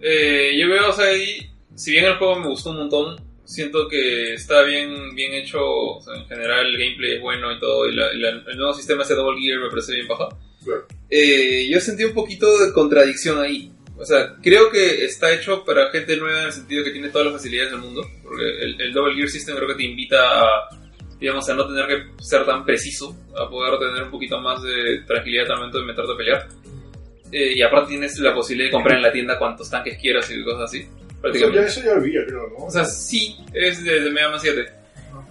eh, 0.00 0.56
yo 0.58 0.68
veo, 0.68 0.90
o 0.90 0.92
sea, 0.92 1.06
ahí, 1.06 1.50
si 1.74 1.92
bien 1.92 2.04
el 2.04 2.16
juego 2.16 2.36
me 2.40 2.48
gustó 2.48 2.70
un 2.70 2.76
montón, 2.78 3.16
siento 3.44 3.88
que 3.88 4.34
está 4.34 4.62
bien, 4.62 5.14
bien 5.14 5.32
hecho, 5.34 5.60
o 5.62 6.00
sea, 6.00 6.14
en 6.14 6.26
general 6.26 6.66
el 6.66 6.78
gameplay 6.78 7.12
es 7.16 7.20
bueno 7.20 7.52
y 7.52 7.58
todo, 7.58 7.88
y 7.88 7.94
la- 7.94 8.12
la- 8.14 8.42
el 8.50 8.56
nuevo 8.56 8.72
sistema 8.74 9.02
ese 9.02 9.14
Double 9.14 9.40
Gear 9.40 9.60
me 9.60 9.70
parece 9.70 9.92
bien 9.94 10.08
baja. 10.08 10.28
Claro. 10.64 10.86
Eh, 11.10 11.68
yo 11.70 11.80
sentí 11.80 12.04
un 12.04 12.14
poquito 12.14 12.58
de 12.58 12.72
contradicción 12.72 13.38
ahí. 13.40 13.70
O 13.96 14.04
sea, 14.04 14.34
creo 14.42 14.70
que 14.70 15.04
está 15.04 15.32
hecho 15.32 15.64
para 15.64 15.90
gente 15.90 16.16
nueva 16.16 16.40
en 16.40 16.46
el 16.46 16.52
sentido 16.52 16.82
que 16.82 16.90
tiene 16.90 17.10
todas 17.10 17.26
las 17.26 17.34
facilidades 17.36 17.70
del 17.72 17.80
mundo. 17.80 18.02
Porque 18.24 18.42
el, 18.64 18.80
el 18.80 18.92
Double 18.92 19.14
Gear 19.14 19.28
System 19.28 19.54
creo 19.56 19.68
que 19.68 19.74
te 19.76 19.84
invita 19.84 20.16
a, 20.40 20.68
digamos, 21.24 21.48
a 21.48 21.54
no 21.54 21.66
tener 21.66 21.86
que 21.86 22.22
ser 22.22 22.44
tan 22.44 22.66
preciso, 22.66 23.16
a 23.34 23.48
poder 23.48 23.78
tener 23.78 24.02
un 24.02 24.10
poquito 24.10 24.38
más 24.42 24.62
de 24.62 24.98
tranquilidad 25.06 25.50
al 25.52 25.56
momento 25.56 25.78
de 25.78 25.86
meterte 25.86 26.12
a 26.12 26.16
pelear. 26.18 26.48
Eh, 27.32 27.54
y 27.56 27.62
aparte 27.62 27.88
tienes 27.88 28.18
la 28.18 28.34
posibilidad 28.34 28.68
de 28.68 28.72
comprar 28.72 28.98
en 28.98 29.02
la 29.02 29.10
tienda 29.10 29.38
cuantos 29.38 29.70
tanques 29.70 29.96
quieras 29.98 30.30
y 30.30 30.44
cosas 30.44 30.64
así. 30.64 30.80
Eso 30.80 30.88
ya, 31.08 31.20
Prácticamente. 31.22 31.66
eso 31.66 31.80
ya 31.82 31.92
había, 31.92 32.26
creo, 32.26 32.50
¿no? 32.50 32.66
O 32.66 32.70
sea, 32.70 32.84
sí, 32.84 33.38
es 33.54 33.82
de, 33.82 34.00
de 34.00 34.10
Mega 34.10 34.28
Man 34.28 34.38
7. 34.38 34.70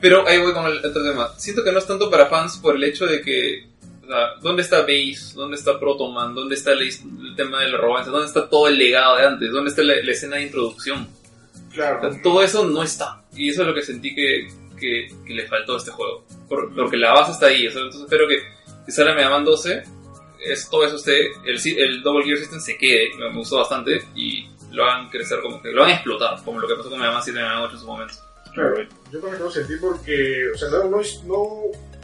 Pero 0.01 0.27
ahí 0.27 0.39
voy 0.39 0.51
con 0.51 0.65
el 0.65 0.83
otro 0.83 1.03
tema. 1.03 1.29
Siento 1.37 1.63
que 1.63 1.71
no 1.71 1.77
es 1.77 1.85
tanto 1.85 2.09
para 2.09 2.25
fans 2.25 2.57
por 2.57 2.75
el 2.75 2.83
hecho 2.83 3.05
de 3.05 3.21
que. 3.21 3.67
O 4.03 4.07
sea, 4.07 4.29
¿dónde 4.41 4.63
está 4.63 4.81
Base? 4.81 5.35
¿Dónde 5.35 5.57
está 5.57 5.79
Protoman? 5.79 6.33
¿Dónde 6.33 6.55
está 6.55 6.71
el, 6.71 6.81
el 6.81 7.35
tema 7.35 7.59
de 7.61 7.69
la 7.69 7.77
arrogancia? 7.77 8.11
¿Dónde 8.11 8.27
está 8.27 8.49
todo 8.49 8.67
el 8.67 8.79
legado 8.79 9.17
de 9.17 9.27
antes? 9.27 9.51
¿Dónde 9.51 9.69
está 9.69 9.83
la, 9.83 9.93
la 10.03 10.11
escena 10.11 10.37
de 10.37 10.43
introducción? 10.43 11.07
O 11.69 11.71
claro. 11.71 12.11
sea, 12.11 12.21
todo 12.23 12.41
eso 12.41 12.65
no 12.65 12.81
está. 12.81 13.21
Y 13.35 13.49
eso 13.49 13.61
es 13.61 13.67
lo 13.67 13.75
que 13.75 13.83
sentí 13.83 14.15
que, 14.15 14.47
que, 14.83 15.07
que 15.25 15.33
le 15.33 15.47
faltó 15.47 15.75
a 15.75 15.77
este 15.77 15.91
juego. 15.91 16.25
Por- 16.49 16.73
porque 16.75 16.97
la 16.97 17.13
base 17.13 17.31
está 17.31 17.47
ahí. 17.47 17.61
Sea, 17.71 17.81
entonces 17.81 18.01
espero 18.01 18.27
que, 18.27 18.39
que 18.85 18.91
salga 18.91 19.15
Mega 19.15 19.29
Man 19.29 19.45
12. 19.45 19.83
Es, 20.45 20.69
todo 20.69 20.83
eso 20.85 20.97
esté. 20.97 21.27
El, 21.45 21.57
si- 21.59 21.79
el 21.79 22.01
Double 22.03 22.25
Gear 22.25 22.37
System 22.37 22.59
se 22.59 22.77
quede. 22.77 23.09
Me, 23.17 23.29
me 23.29 23.37
gustó 23.37 23.57
bastante. 23.57 24.03
Y 24.15 24.47
lo 24.71 24.83
hagan 24.83 25.09
crecer 25.09 25.39
como 25.41 25.61
que. 25.61 25.71
Lo 25.71 25.83
hagan 25.83 25.95
explotar. 25.95 26.35
Como 26.43 26.59
lo 26.59 26.67
que 26.67 26.75
pasó 26.75 26.89
con 26.89 26.99
Mega 26.99 27.11
Man 27.13 27.21
7 27.23 27.39
y 27.39 27.41
Mega 27.41 27.55
Man 27.55 27.63
8 27.65 27.73
en 27.75 27.79
su 27.79 27.87
momento. 27.87 28.13
Claro, 28.53 28.75
yo 29.11 29.19
también 29.19 29.41
lo 29.41 29.49
sentí 29.49 29.73
porque, 29.81 30.51
o 30.53 30.57
sea, 30.59 30.69
no, 30.69 30.83
no, 30.89 31.01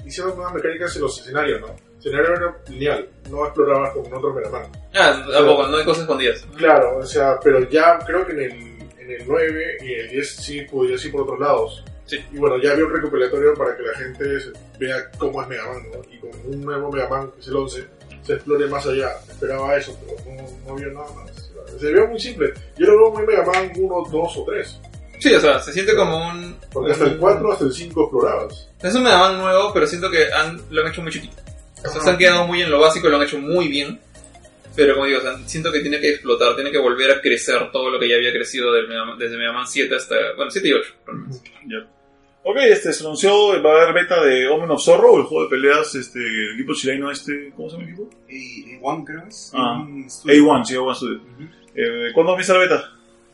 hicieron 0.04 0.36
nuevas 0.36 0.52
mecánicas 0.56 0.96
en 0.96 1.04
los 1.04 1.20
escenarios, 1.20 1.62
¿no? 1.62 1.68
El 1.68 2.00
escenario 2.00 2.34
era 2.34 2.58
lineal, 2.70 3.08
no 3.30 3.46
explorabas 3.46 3.92
como 3.94 4.08
en 4.08 4.14
otro 4.16 4.34
Mega 4.34 4.50
Man. 4.50 4.64
Ah, 4.96 5.24
tampoco, 5.32 5.68
no 5.68 5.78
hay 5.78 5.86
cosas 5.86 6.02
escondidas. 6.04 6.48
Claro, 6.58 6.98
o 6.98 7.06
sea, 7.06 7.40
pero 7.44 7.70
ya 7.70 8.00
creo 8.00 8.26
que 8.26 8.32
en 8.32 8.40
el, 8.40 8.52
en 9.00 9.12
el 9.12 9.28
9 9.28 9.78
y 9.82 9.94
el 9.94 10.10
10 10.10 10.36
sí 10.38 10.62
podías 10.62 11.06
ir 11.06 11.12
por 11.12 11.22
otros 11.22 11.40
lados. 11.40 11.84
Sí. 12.10 12.18
Y 12.34 12.38
bueno, 12.38 12.58
ya 12.58 12.72
había 12.72 12.86
un 12.86 12.94
recopilatorio 12.94 13.54
para 13.54 13.78
que 13.78 13.84
la 13.84 13.94
gente 13.94 14.40
se- 14.40 14.52
vea 14.80 15.12
cómo 15.20 15.42
es 15.44 15.48
Mega 15.48 15.66
Man, 15.68 15.84
¿no? 15.94 16.02
Y 16.12 16.18
con 16.18 16.32
un 16.46 16.62
nuevo 16.66 16.92
Mega 16.92 17.08
Man, 17.08 17.30
que 17.32 17.40
es 17.42 17.48
el 17.50 17.56
11, 17.56 17.86
se 18.24 18.34
explore 18.34 18.66
más 18.68 18.86
allá. 18.88 19.12
Esperaba 19.30 19.78
eso, 19.78 19.96
pero 20.02 20.36
no, 20.36 20.48
no 20.66 20.74
había 20.74 20.88
nada 20.94 21.06
más. 21.14 21.52
Se 21.80 21.92
veía 21.94 22.08
muy 22.08 22.20
simple. 22.20 22.52
Yo 22.78 22.88
lo 22.88 22.98
veo 22.98 23.12
muy 23.12 23.28
Mega 23.28 23.46
Man 23.46 23.72
1, 23.78 24.04
2 24.12 24.38
o 24.38 24.44
3. 24.46 24.80
Sí, 25.20 25.34
o 25.36 25.40
sea, 25.40 25.60
se 25.60 25.72
siente 25.74 25.96
como 25.96 26.18
un. 26.30 26.56
Porque 26.74 26.94
hasta 26.94 27.06
el 27.06 27.18
4, 27.18 27.52
hasta 27.52 27.66
el 27.66 27.74
5 27.74 28.02
explorabas. 28.04 28.70
Es 28.82 28.96
un 28.96 29.04
Mega 29.04 29.20
Man 29.20 29.38
nuevo, 29.38 29.72
pero 29.72 29.86
siento 29.86 30.10
que 30.10 30.34
han, 30.34 30.60
lo 30.72 30.82
han 30.82 30.92
hecho 30.92 31.02
muy 31.04 31.12
chiquito. 31.12 31.36
O 31.86 31.90
sea, 31.90 32.02
se 32.02 32.10
han 32.10 32.18
quedado 32.18 32.48
muy 32.48 32.62
en 32.64 32.72
lo 32.72 32.80
básico, 32.80 33.08
lo 33.08 33.18
han 33.18 33.24
hecho 33.24 33.38
muy 33.38 33.68
bien. 33.68 34.00
Pero 34.76 34.94
como 34.94 35.06
digo, 35.08 35.20
o 35.20 35.22
sea, 35.22 35.38
siento 35.46 35.72
que 35.72 35.82
tiene 35.82 36.00
que 36.00 36.10
explotar, 36.12 36.56
tiene 36.56 36.72
que 36.72 36.78
volver 36.78 37.12
a 37.12 37.22
crecer 37.22 37.70
todo 37.72 37.90
lo 37.90 38.00
que 38.00 38.08
ya 38.08 38.16
había 38.16 38.32
crecido 38.32 38.72
del 38.72 38.88
Mega 38.88 39.04
Man- 39.06 39.18
desde 39.20 39.36
Mega 39.38 39.52
Man 39.52 39.68
7 39.68 39.94
hasta. 39.96 40.16
Bueno, 40.36 40.50
7 40.52 40.68
y 40.68 40.74
8. 40.74 40.94
realmente. 41.06 41.40
Ok, 42.44 42.58
este 42.58 42.94
se 42.94 43.04
anunció, 43.04 43.62
va 43.62 43.72
a 43.72 43.84
haber 43.84 43.94
beta 43.94 44.24
de 44.24 44.48
Omen 44.48 44.72
of 44.72 44.82
Zorro, 44.82 45.18
el 45.18 45.24
juego 45.24 45.44
de 45.44 45.50
peleas, 45.50 45.94
este, 45.96 46.20
el 46.20 46.56
equipo 46.56 46.74
chileno 46.74 47.12
este, 47.12 47.52
¿cómo 47.56 47.70
se 47.70 47.76
llama 47.76 47.88
el 47.88 47.94
equipo? 47.94 48.10
Y 48.30 48.78
A1 48.78 49.04
creo 49.06 49.24
es. 49.28 49.52
Ah. 49.54 49.86
A1 49.86 50.10
Studio. 50.10 50.44
A1, 50.46 50.66
sí, 50.66 50.74
A1 50.76 50.96
Studio. 50.96 51.22
Eh, 51.76 52.12
¿Cuándo 52.14 52.32
empieza 52.32 52.54
la 52.54 52.60
beta? 52.60 52.84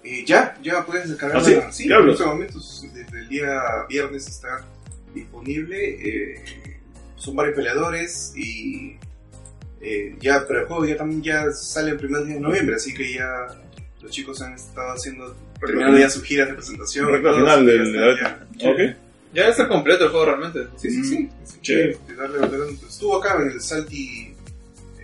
Eh, 0.03 0.23
ya, 0.26 0.57
ya 0.61 0.86
puedes 0.86 1.10
descargarla. 1.10 1.41
¿Ah, 1.41 1.72
sí? 1.72 1.84
sí 1.84 1.88
¿Qué 1.88 1.94
en 1.94 2.10
estos 2.10 2.27
momentos, 2.27 2.86
desde 2.94 3.19
el 3.19 3.30
día 3.30 3.61
viernes 3.88 4.27
está 4.27 4.65
disponible. 5.14 5.77
eh, 5.77 6.44
son 7.15 7.36
varios 7.36 7.56
peleadores 7.56 8.34
y 8.36 8.98
eh, 9.82 10.15
ya, 10.19 10.45
pero 10.48 10.61
el 10.61 10.65
juego 10.68 10.86
ya 10.86 10.98
también 10.98 11.22
ya 11.22 11.52
sale 11.52 11.91
el 11.91 11.98
primer 11.98 12.23
día 12.26 12.36
de 12.36 12.41
noviembre, 12.41 12.76
así 12.76 12.94
que 12.94 13.14
ya 13.14 13.48
los 14.06 14.11
chicos 14.14 14.41
han 14.41 14.53
estado 14.53 14.94
haciendo 14.94 15.36
terminando 15.60 15.98
ya 15.99 16.10
sus 16.10 16.23
giras 16.23 16.48
de 16.49 16.53
presentación. 16.53 17.07
Que 17.07 17.11
del- 17.65 17.94
ya 19.34 19.44
de 19.44 19.49
la 19.49 19.52
está, 19.52 19.68
debe 19.68 19.68
completo 19.68 20.06
el 20.06 20.10
juego 20.11 20.26
realmente. 20.26 20.60
Sí, 20.77 20.91
sí, 20.91 21.03
sí. 21.03 21.30
Chévere. 21.61 21.98
darle- 22.15 22.77
estuvo 22.88 23.18
acá 23.18 23.38
en 23.41 23.49
el 23.52 23.60
Salty, 23.61 24.34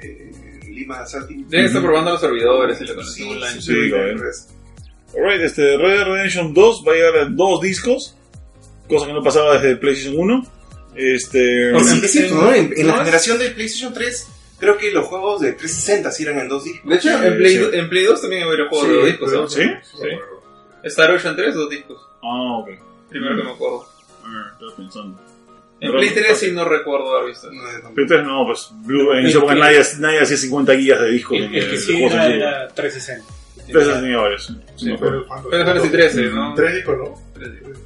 eh, 0.01 0.31
en 0.63 0.75
Lima 0.75 1.05
Salty. 1.05 1.45
Deben 1.49 1.65
estar 1.65 1.81
probando 1.81 2.11
los 2.11 2.21
servidores 2.21 2.77
y 2.79 2.83
la 2.85 2.87
Sí, 2.89 2.93
conexión 2.95 3.27
sí, 3.27 3.33
online. 3.33 3.61
Sí, 3.61 4.41
sí. 4.41 5.17
Alright, 5.17 5.41
este, 5.41 5.77
Red 5.77 5.97
Dead 5.97 6.05
Redemption 6.05 6.53
2 6.53 6.83
va 6.87 6.91
a 6.93 6.95
llegar 6.95 7.17
a 7.17 7.25
dos 7.25 7.61
discos, 7.61 8.15
cosa 8.87 9.07
que 9.07 9.13
no 9.13 9.21
pasaba 9.23 9.55
desde 9.59 9.75
PlayStation 9.75 10.17
1. 10.17 10.47
Este, 10.95 11.79
Sí, 11.83 11.99
es 12.03 12.11
cierto, 12.11 12.35
¿no? 12.35 12.53
En, 12.53 12.73
en 12.77 12.87
¿No 12.87 12.93
la 12.93 12.99
generación 12.99 13.39
de 13.39 13.49
PlayStation 13.51 13.93
3, 13.93 14.27
creo 14.61 14.77
que 14.77 14.91
los 14.91 15.05
juegos 15.07 15.41
de 15.41 15.51
360 15.51 16.11
sí 16.11 16.23
eran 16.23 16.39
en 16.39 16.47
dos 16.47 16.63
discos. 16.63 16.89
De 16.89 16.95
hecho, 16.95 17.09
Sí, 17.09 17.25
en, 17.25 17.35
Play, 17.37 17.57
sí. 17.57 17.63
en 17.73 17.89
Play 17.89 18.05
2 18.05 18.21
también 18.21 18.43
hubo 18.47 18.69
juegos 18.69 18.87
de 18.87 18.93
dos 18.95 19.05
discos. 19.07 19.29
pero. 19.31 19.47
¿Sí? 19.49 19.63
Star 20.83 21.11
Ocean 21.11 21.35
3, 21.35 21.53
dos 21.53 21.69
discos. 21.69 22.01
ah, 22.23 22.57
ok. 22.59 22.69
Primero 23.09 23.35
que 23.35 23.43
me 23.43 23.51
acuerdo. 23.51 23.85
Estaba 24.53 24.75
pensando. 24.77 25.19
En 25.81 25.89
Pero- 25.89 25.93
Play 25.99 26.09
3 26.11 26.37
sí 26.37 26.51
no 26.51 26.63
recuerdo 26.63 27.17
haber 27.17 27.29
visto. 27.31 27.49
Pero 27.49 28.01
entonces, 28.03 28.25
no, 28.25 28.45
pues, 28.45 28.69
Blue, 28.85 29.13
en 29.13 29.25
esa 29.25 29.39
época 29.39 29.55
nadie, 29.55 29.81
nadie 29.99 30.21
hacía 30.21 30.37
50 30.37 30.75
gigas 30.77 31.01
de 31.01 31.09
discos. 31.11 31.37
El, 31.39 31.51
que 31.51 31.77
sí 31.77 32.03
era, 32.03 32.25
en 32.27 32.31
vivo. 32.33 32.43
era 32.45 32.67
360. 32.69 33.33
Entonces 33.67 33.93
tenía 34.01 34.17
varios. 34.17 34.45
sí. 34.75 34.95
Final 34.97 35.65
Fantasy 35.65 35.89
13, 35.89 36.21
¿no? 36.29 36.53
Tres 36.55 36.75
discos, 36.75 36.97
¿no? 36.97 37.21
Tres 37.33 37.51
discos. 37.53 37.77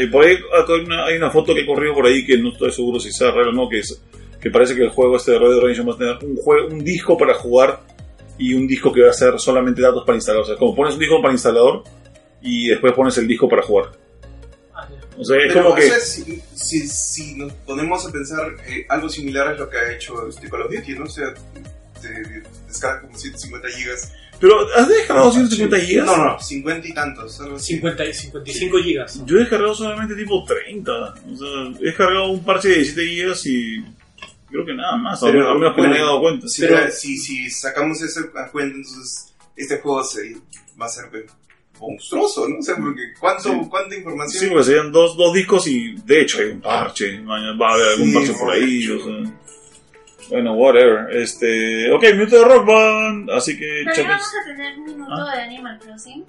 Y 0.00 0.06
por 0.06 0.24
ahí 0.24 0.34
acá 0.36 0.72
hay 0.74 0.84
una, 0.84 1.04
hay 1.06 1.16
una 1.16 1.30
foto 1.30 1.52
que 1.54 1.62
he 1.62 1.66
corrido 1.66 1.94
por 1.94 2.06
ahí 2.06 2.24
que 2.24 2.38
no 2.38 2.50
estoy 2.50 2.70
seguro 2.70 3.00
si 3.00 3.10
sea 3.10 3.30
real 3.32 3.48
o 3.48 3.52
no, 3.52 3.68
que, 3.68 3.80
es, 3.80 4.00
que 4.44 4.50
parece 4.50 4.76
que 4.76 4.82
el 4.82 4.90
juego 4.90 5.16
este 5.16 5.32
de 5.32 5.38
Red 5.38 5.52
Dead 5.52 5.60
Redemption 5.60 5.88
va 5.88 5.94
a 5.94 5.96
tener 5.96 6.18
un, 6.22 6.36
juego, 6.36 6.68
un 6.68 6.84
disco 6.84 7.16
para 7.16 7.32
jugar 7.32 7.80
y 8.36 8.52
un 8.52 8.66
disco 8.66 8.92
que 8.92 9.00
va 9.00 9.08
a 9.08 9.14
ser 9.14 9.40
solamente 9.40 9.80
datos 9.80 10.04
para 10.04 10.16
instalar. 10.16 10.42
O 10.42 10.44
sea, 10.44 10.56
como 10.56 10.76
pones 10.76 10.92
un 10.92 11.00
disco 11.00 11.22
para 11.22 11.32
instalador 11.32 11.82
y 12.42 12.68
después 12.68 12.92
pones 12.92 13.16
el 13.16 13.26
disco 13.26 13.48
para 13.48 13.62
jugar. 13.62 13.92
O 15.16 15.24
sea, 15.24 15.38
es 15.38 15.50
Pero, 15.50 15.64
como 15.64 15.74
que... 15.76 15.86
o 15.86 15.88
sea, 15.88 15.98
si, 15.98 16.42
si, 16.54 16.86
si 16.86 17.36
nos 17.36 17.54
ponemos 17.54 18.06
a 18.06 18.12
pensar, 18.12 18.54
eh, 18.68 18.84
algo 18.90 19.08
similar 19.08 19.54
es 19.54 19.58
lo 19.60 19.70
que 19.70 19.78
ha 19.78 19.92
hecho 19.92 20.28
este 20.28 20.50
Call 20.50 20.60
of 20.60 20.74
Duty, 20.74 20.92
¿no? 20.92 21.04
O 21.04 21.08
sea, 21.08 21.32
te, 22.02 22.08
te 22.08 22.42
descarga 22.68 23.00
como 23.00 23.16
150 23.16 23.68
gigas. 23.68 24.12
Pero, 24.40 24.68
¿has 24.76 24.88
descargado 24.90 25.32
150 25.32 25.86
gigas? 25.86 26.04
No, 26.04 26.16
no, 26.18 26.38
50 26.38 26.86
y 26.86 26.92
tantos. 26.92 27.40
Algo 27.40 27.56
así. 27.56 27.76
50 27.76 28.04
y 28.04 28.12
55 28.12 28.78
gigas. 28.82 29.22
Yo 29.24 29.36
he 29.36 29.40
descargado 29.40 29.74
solamente 29.74 30.14
tipo 30.14 30.44
30. 30.44 30.92
O 30.92 31.14
sea, 31.34 31.80
he 31.80 31.84
descargado 31.86 32.28
un 32.28 32.44
parche 32.44 32.68
de 32.68 32.74
17 32.74 33.08
gigas 33.08 33.46
y 33.46 33.82
creo 34.54 34.66
que 34.66 34.74
nada 34.74 34.96
más. 34.96 35.20
Pero- 35.20 35.50
al 35.50 35.58
menos 35.58 35.74
que 35.74 35.82
me 35.82 35.96
he 35.96 36.00
dado 36.00 36.20
cuenta. 36.20 36.46
Si, 36.48 36.62
Pero- 36.62 36.90
si, 36.90 37.16
si 37.18 37.50
sacamos 37.50 38.00
eso 38.02 38.20
a 38.36 38.46
cuenta, 38.50 38.76
entonces 38.76 39.34
este 39.56 39.78
juego 39.80 40.04
se, 40.04 40.36
va 40.80 40.86
a 40.86 40.88
ser 40.88 41.10
pues, 41.10 41.24
monstruoso, 41.80 42.48
¿no? 42.48 42.58
O 42.58 42.62
sea, 42.62 42.76
porque 42.76 43.12
¿cuánto, 43.18 43.42
Sí. 43.50 43.60
¿cuánta 43.68 43.96
información? 43.96 44.40
Sí, 44.44 44.48
porque 44.48 44.64
serían 44.64 44.92
dos, 44.92 45.16
dos 45.16 45.34
discos 45.34 45.66
y 45.66 45.94
de 45.96 46.20
hecho 46.20 46.38
hay 46.38 46.50
un 46.50 46.60
parche. 46.60 47.18
mañana 47.20 47.56
Va 47.58 47.70
a 47.70 47.74
haber 47.74 47.88
algún 47.88 48.08
Sí, 48.08 48.14
parche 48.14 48.32
por 48.34 48.52
ahí. 48.52 48.88
O 48.90 49.04
sea. 49.04 49.32
Bueno, 50.30 50.54
whatever. 50.54 51.14
Este, 51.16 51.90
ok, 51.92 52.02
minuto 52.12 52.36
de 52.38 52.44
Rock 52.44 52.66
Band. 52.66 53.30
Así 53.32 53.58
que, 53.58 53.84
chicos, 53.92 54.08
vamos 54.08 54.26
a 54.42 54.46
tener 54.46 54.78
un 54.78 54.84
minuto 54.84 55.12
Ah. 55.12 55.34
de 55.36 55.42
Animal 55.42 55.78
Crossing. 55.80 56.24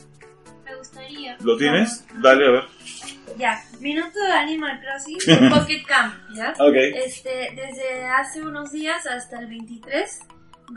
Me 0.65 0.76
gustaría. 0.76 1.38
¿lo 1.41 1.56
tienes? 1.57 2.03
Dale, 2.22 2.47
a 2.47 2.52
ver. 2.52 2.64
Ya, 3.38 3.61
minuto 3.80 4.19
de 4.19 4.31
Animal 4.31 4.80
Crossing 4.81 5.49
Pocket 5.49 5.84
Camp, 5.85 6.14
¿ya? 6.34 6.52
Ok. 6.60 6.76
Este, 7.06 7.52
desde 7.56 8.06
hace 8.06 8.41
unos 8.41 8.72
días 8.72 9.06
hasta 9.07 9.39
el 9.39 9.47
23 9.47 10.19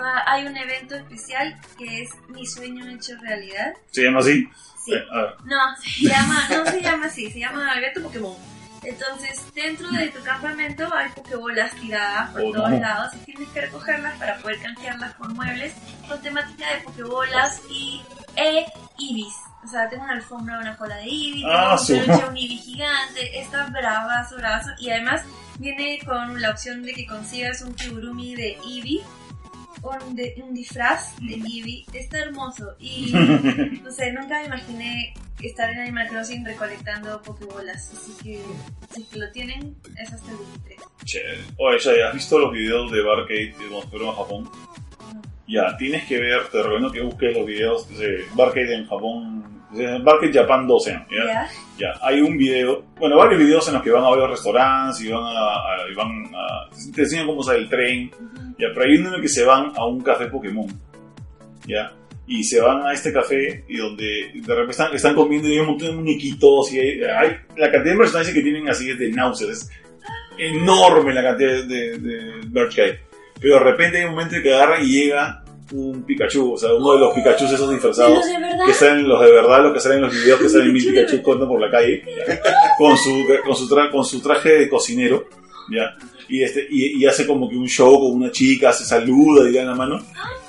va, 0.00 0.22
hay 0.26 0.46
un 0.46 0.56
evento 0.56 0.96
especial 0.96 1.56
que 1.78 2.02
es 2.02 2.10
Mi 2.28 2.46
sueño 2.46 2.88
hecho 2.88 3.16
realidad. 3.20 3.72
¿Se 3.90 4.02
llama 4.02 4.20
así? 4.20 4.48
Sí. 4.84 4.92
Eh. 4.94 5.04
No, 5.44 5.56
se 5.82 6.04
llama, 6.08 6.48
no 6.50 6.66
se 6.66 6.80
llama 6.82 7.06
así, 7.06 7.30
se 7.30 7.38
llama 7.40 7.74
Evento 7.76 8.02
Pokémon. 8.02 8.36
Entonces, 8.82 9.44
dentro 9.54 9.90
de 9.90 10.08
tu 10.08 10.22
campamento 10.22 10.88
hay 10.94 11.08
pokebolas 11.10 11.74
tiradas 11.76 12.30
por 12.30 12.42
Oh, 12.42 12.52
todos 12.52 12.70
no. 12.70 12.78
lados 12.80 13.12
y 13.14 13.18
tienes 13.24 13.48
que 13.50 13.60
recogerlas 13.62 14.16
para 14.18 14.36
poder 14.38 14.60
canjearlas 14.60 15.14
por 15.14 15.28
muebles 15.34 15.74
con 16.08 16.22
temática 16.22 16.64
de 16.74 16.80
pokebolas 16.82 17.60
y 17.68 18.02
e 18.36 18.64
ibis. 18.98 19.34
O 19.64 19.68
sea, 19.68 19.89
tengo 19.89 20.05
una 20.05 20.14
alfombra, 20.14 20.59
una 20.59 20.76
cola 20.76 20.97
de 20.97 21.09
ibis, 21.09 21.44
Ah, 21.47 21.76
tengo 21.86 22.01
un 22.01 22.06
peluche, 22.06 22.28
un 22.28 22.36
gigante, 22.36 23.39
está 23.41 23.66
bravazo, 23.66 24.36
bravazo. 24.36 24.70
Y 24.78 24.91
además 24.91 25.23
viene 25.58 25.99
con 26.07 26.41
la 26.41 26.50
opción 26.50 26.82
de 26.82 26.94
que 26.94 27.07
consigas 27.07 27.60
un 27.62 27.74
kigurumi 27.74 28.34
de 28.34 28.57
Eevee, 28.65 29.00
un, 29.82 30.15
de- 30.16 30.34
un 30.42 30.55
disfraz 30.55 31.16
de 31.20 31.34
Eevee. 31.34 31.84
Está 31.92 32.18
hermoso 32.20 32.76
y 32.78 33.12
no 33.82 33.91
sé, 33.91 34.12
nunca 34.12 34.39
me 34.41 34.47
imaginé 34.47 35.15
estar 35.42 35.70
en 35.70 35.81
Animal 35.81 36.08
Crossing 36.08 36.44
recolectando 36.44 37.20
pokebolas. 37.23 37.92
Así 37.92 38.12
que 38.23 38.42
si 38.94 39.02
es 39.02 39.08
que 39.08 39.18
lo 39.18 39.31
tienen, 39.32 39.76
es 39.97 40.12
hasta 40.12 40.31
el 40.31 40.36
23. 40.39 40.81
Chévere. 41.05 41.41
Oye, 41.58 41.78
ya, 41.78 42.08
¿has 42.08 42.15
visto 42.15 42.39
los 42.39 42.52
videos 42.52 42.91
de 42.92 43.02
Barcade 43.02 43.55
de 43.58 43.66
Monstruo 43.70 44.10
en 44.10 44.16
Japón? 44.16 44.50
Ya, 45.47 45.74
tienes 45.78 46.05
que 46.05 46.18
ver, 46.18 46.47
te 46.49 46.58
recomiendo 46.58 46.92
que 46.92 47.00
busques 47.00 47.34
los 47.34 47.47
videos 47.47 47.89
de 47.99 48.26
Barcade 48.34 48.74
en 48.74 48.86
Japón, 48.86 49.57
de 49.72 49.98
Barcade 50.00 50.32
Japan 50.32 50.66
12, 50.66 50.90
¿ya? 50.90 51.06
¿Ya? 51.10 51.48
Ya, 51.78 51.92
hay 52.02 52.20
un 52.20 52.36
video, 52.36 52.84
bueno, 52.98 53.16
varios 53.18 53.38
videos 53.40 53.68
en 53.68 53.74
los 53.74 53.82
que 53.82 53.90
van 53.90 54.02
a 54.05 54.08
varios 54.08 54.30
restaurantes 54.30 55.00
y 55.02 55.08
van 55.10 55.22
a, 55.22 55.28
a- 55.28 55.90
y 55.90 55.94
van 55.94 56.08
a, 56.34 56.68
te 56.94 57.02
enseñan 57.02 57.26
cómo 57.26 57.40
usar 57.40 57.56
el 57.56 57.68
tren, 57.68 58.10
Ujú. 58.12 58.55
ya, 58.58 58.68
pero 58.74 58.82
hay 58.84 58.97
uno 58.97 59.08
en 59.10 59.14
el 59.16 59.20
que 59.22 59.28
se 59.28 59.44
van 59.44 59.72
a 59.76 59.84
un 59.86 60.00
café 60.00 60.26
Pokémon, 60.26 60.66
ya, 61.66 61.92
y 62.26 62.42
se 62.44 62.60
van 62.60 62.82
a 62.86 62.92
este 62.92 63.12
café 63.12 63.64
y 63.68 63.76
donde 63.76 64.30
de 64.34 64.40
repente 64.55 64.70
están, 64.72 64.94
están 64.94 65.14
comiendo 65.14 65.48
y 65.48 65.52
hay 65.52 65.58
un 65.60 65.66
montón 65.68 65.88
de 65.88 65.94
muñequitos 65.94 66.72
y 66.72 66.78
hay, 66.80 67.00
hay- 67.02 67.36
la 67.56 67.70
cantidad 67.70 67.92
de 67.94 67.98
personajes 67.98 68.34
que 68.34 68.42
tienen 68.42 68.68
así 68.68 68.90
es 68.90 68.98
de 68.98 69.10
náuseas, 69.10 69.50
es 69.50 69.70
enorme 70.38 71.12
la 71.14 71.22
cantidad 71.22 71.64
de, 71.64 71.98
de 71.98 72.32
Birch 72.47 72.74
que 72.74 72.82
hay. 72.82 72.92
Pero 73.40 73.55
de 73.55 73.60
repente 73.60 73.98
hay 73.98 74.05
un 74.05 74.10
momento 74.12 74.36
en 74.36 74.42
que 74.42 74.52
agarran 74.55 74.82
y 74.82 74.86
llega 74.88 75.44
un 75.72 76.02
Pikachu, 76.02 76.55
o 76.55 76.56
sea, 76.56 76.72
uno 76.74 76.92
de 76.94 76.98
los 77.00 77.14
Pikachu 77.14 77.44
esos 77.44 77.70
disfrazados 77.70 78.24
que 78.66 78.72
salen 78.72 79.08
los 79.08 79.20
de 79.20 79.30
verdad, 79.32 79.62
los 79.62 79.72
que 79.74 79.80
salen 79.80 79.98
en 79.98 80.05
los 80.05 80.12
videos 80.14 80.40
que 80.40 80.48
salen 80.48 80.72
mil 80.72 80.84
Pikachu 80.86 81.22
corriendo 81.22 81.48
por 81.48 81.60
la 81.60 81.70
calle, 81.70 82.02
con 82.78 82.97
su, 82.97 83.10
con 83.44 83.55
su, 83.56 83.68
tra- 83.68 83.90
con 83.90 84.05
su 84.05 84.20
traje 84.22 84.50
de 84.50 84.68
cocinero, 84.68 85.24
¿ya? 85.70 85.94
Y, 86.28 86.42
este, 86.42 86.66
y, 86.70 87.02
y 87.02 87.07
hace 87.07 87.26
como 87.26 87.48
que 87.48 87.57
un 87.57 87.66
show 87.66 87.98
con 87.98 88.20
una 88.20 88.31
chica, 88.31 88.73
se 88.73 88.84
saluda 88.84 89.48
y 89.48 89.52
le 89.52 89.58
da 89.60 89.65
la 89.66 89.74
mano. 89.74 89.98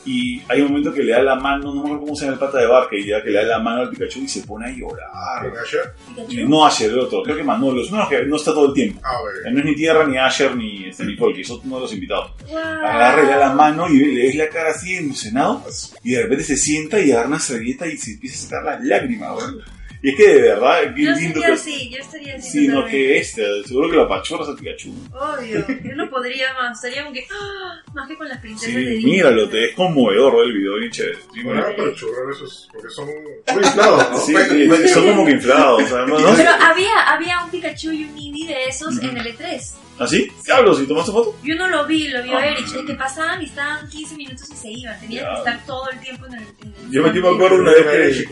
Y 0.05 0.41
hay 0.47 0.61
un 0.61 0.69
momento 0.69 0.93
que 0.93 1.03
le 1.03 1.11
da 1.11 1.21
la 1.21 1.35
mano, 1.35 1.73
no 1.73 1.73
me 1.75 1.79
acuerdo 1.81 1.99
cómo 1.99 2.15
se 2.15 2.25
llama 2.25 2.33
el 2.33 2.39
pata 2.39 2.57
de 2.57 2.67
barca, 2.67 2.95
y 2.95 3.05
ya 3.05 3.21
que 3.21 3.29
le 3.29 3.39
da 3.39 3.57
la 3.57 3.59
mano 3.59 3.81
al 3.81 3.89
Pikachu 3.89 4.21
y 4.21 4.27
se 4.27 4.41
pone 4.41 4.67
a 4.67 4.69
llorar. 4.71 5.07
¿Pikachu? 5.43 6.47
No 6.47 6.65
Asher, 6.65 6.91
el 6.91 6.99
otro, 6.99 7.21
creo 7.21 7.35
que 7.35 7.43
Manolo, 7.43 7.81
es 7.81 7.91
uno 7.91 8.07
que 8.09 8.25
no 8.25 8.37
está 8.37 8.51
todo 8.51 8.67
el 8.67 8.73
tiempo. 8.73 8.99
Ah, 9.03 9.21
ok. 9.21 9.51
No 9.51 9.59
es 9.59 9.65
ni 9.65 9.75
Tierra, 9.75 10.07
ni 10.07 10.17
Asher, 10.17 10.55
ni, 10.55 10.85
este, 10.85 11.05
ni 11.05 11.15
Folky, 11.15 11.41
es 11.41 11.49
uno 11.49 11.75
de 11.75 11.81
los 11.81 11.93
invitados. 11.93 12.31
Guau. 12.47 12.85
Agarra 12.85 13.23
y 13.23 13.25
le 13.25 13.31
da 13.31 13.37
la 13.37 13.53
mano 13.53 13.87
y 13.89 13.99
le 13.99 14.23
ves 14.23 14.35
la 14.35 14.49
cara 14.49 14.71
así 14.71 14.95
emocionado 14.95 15.63
y 16.03 16.11
de 16.11 16.23
repente 16.23 16.43
se 16.43 16.57
sienta 16.57 16.99
y 16.99 17.11
agarra 17.11 17.27
una 17.27 17.39
servilleta 17.39 17.87
y 17.87 17.97
se 17.97 18.13
empieza 18.13 18.37
a 18.37 18.49
sacar 18.49 18.63
las 18.63 18.83
lágrimas, 18.83 19.37
weón. 19.37 19.78
Y 20.01 20.09
es 20.11 20.15
que 20.15 20.27
de 20.33 20.41
verdad, 20.41 20.95
qué 20.95 21.03
Yo 21.03 21.11
lindo 21.11 21.33
sería 21.41 21.47
que. 21.47 21.51
así, 21.53 21.89
yo 21.89 21.97
estaría 21.97 22.35
así. 22.35 22.49
Sí, 22.51 22.67
no, 22.67 22.75
totalmente. 22.75 22.97
que 22.97 23.17
este, 23.19 23.63
seguro 23.65 23.89
que 23.91 23.97
la 23.97 24.07
pachorra 24.07 24.43
es 24.43 24.49
el 24.49 24.55
Pikachu. 24.55 24.93
Obvio, 25.13 25.65
yo 25.83 25.95
no 25.95 26.09
podría 26.09 26.53
más. 26.53 26.77
Estaría 26.77 27.03
como 27.03 27.13
que. 27.13 27.27
¡ah! 27.31 27.81
Más 27.93 28.07
que 28.07 28.15
con 28.17 28.27
las 28.29 28.37
Sí, 28.37 28.41
princesas 28.43 28.75
de 28.75 28.81
Disney. 28.81 29.11
míralo, 29.11 29.49
te 29.49 29.65
es 29.65 29.75
conmovedor 29.75 30.45
el 30.45 30.53
video, 30.53 30.75
bien 30.75 30.91
chévere. 30.91 31.17
Sí, 31.33 31.41
Bueno, 31.43 31.61
bueno. 31.63 31.75
para 31.77 31.95
churrar 31.95 32.31
esos, 32.33 32.69
porque 32.71 32.89
son 32.89 33.05
muy 33.07 33.63
inflados, 33.63 34.11
¿no? 34.11 34.17
Sí, 34.19 34.33
sí, 34.37 34.87
son 34.89 35.07
como 35.07 35.25
que 35.25 35.31
inflados, 35.31 35.83
o 35.83 35.87
sea, 35.87 36.05
¿no? 36.05 36.17
¿no? 36.19 36.33
Pero 36.37 36.51
había, 36.51 37.01
había 37.13 37.43
un 37.43 37.51
Pikachu 37.51 37.91
y 37.91 38.03
un 38.05 38.17
Eevee 38.17 38.47
de 38.47 38.63
esos 38.69 38.95
Ujú. 38.95 39.05
en 39.07 39.17
el 39.17 39.37
E3. 39.37 39.71
¿Así? 39.99 40.31
Diablos, 40.45 40.81
¿y 40.81 40.85
tomaste 40.87 41.11
foto? 41.11 41.35
Yo 41.43 41.55
no 41.55 41.67
lo 41.67 41.85
vi, 41.85 42.07
lo 42.07 42.23
vio 42.23 42.37
Ah. 42.37 42.47
Erich. 42.47 42.73
Es 42.73 42.85
que 42.85 42.93
pasaban 42.95 43.41
y 43.41 43.45
estaban 43.45 43.87
15 43.89 44.15
minutos 44.15 44.47
y 44.51 44.55
se 44.55 44.71
iban. 44.71 44.99
Tenían 45.01 45.25
que 45.25 45.37
estar 45.39 45.65
todo 45.65 45.89
el 45.91 45.99
tiempo 45.99 46.25
en 46.27 46.33
el. 46.35 46.39
en 46.43 46.73
el 46.85 46.91
Yo 46.91 47.03
me- 47.03 47.09
acuerdo 47.35 47.57
una 47.57 47.71
vez 47.73 48.17
que-. 48.25 48.27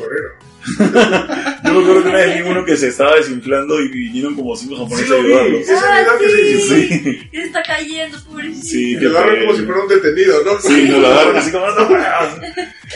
Yo 0.67 1.73
me 1.73 1.79
acuerdo 1.79 2.03
que 2.03 2.09
una 2.09 2.17
vez 2.17 2.35
vi 2.43 2.49
uno 2.49 2.65
que 2.65 2.75
se 2.75 2.87
estaba 2.89 3.15
desinflando 3.15 3.79
y 3.81 3.87
vinieron 3.89 4.35
como 4.35 4.55
cinco 4.55 4.75
japoneses 4.77 5.07
Sí 5.07 5.13
a 5.13 5.17
lo 5.17 5.23
vi, 5.23 5.33
ayudarlo. 5.33 5.57
ese 5.59 5.73
Ah, 5.75 6.05
se 6.19 6.27
sí. 6.29 6.61
Sí, 6.61 7.29
Y 7.31 7.37
está 7.39 7.63
cayendo, 7.63 8.17
pobrecito. 8.25 8.65
sí, 8.65 8.97
que 8.99 9.05
lo 9.05 9.17
agarran 9.17 9.39
como 9.45 9.55
si 9.57 9.63
fuera 9.65 9.81
un 9.81 9.87
detenido, 9.87 10.43
¿no? 10.43 10.59
Sí, 10.59 10.89
nos 10.89 10.99
lo 11.01 11.07
agarran 11.07 11.35
así 11.37 11.51
como... 11.51 11.65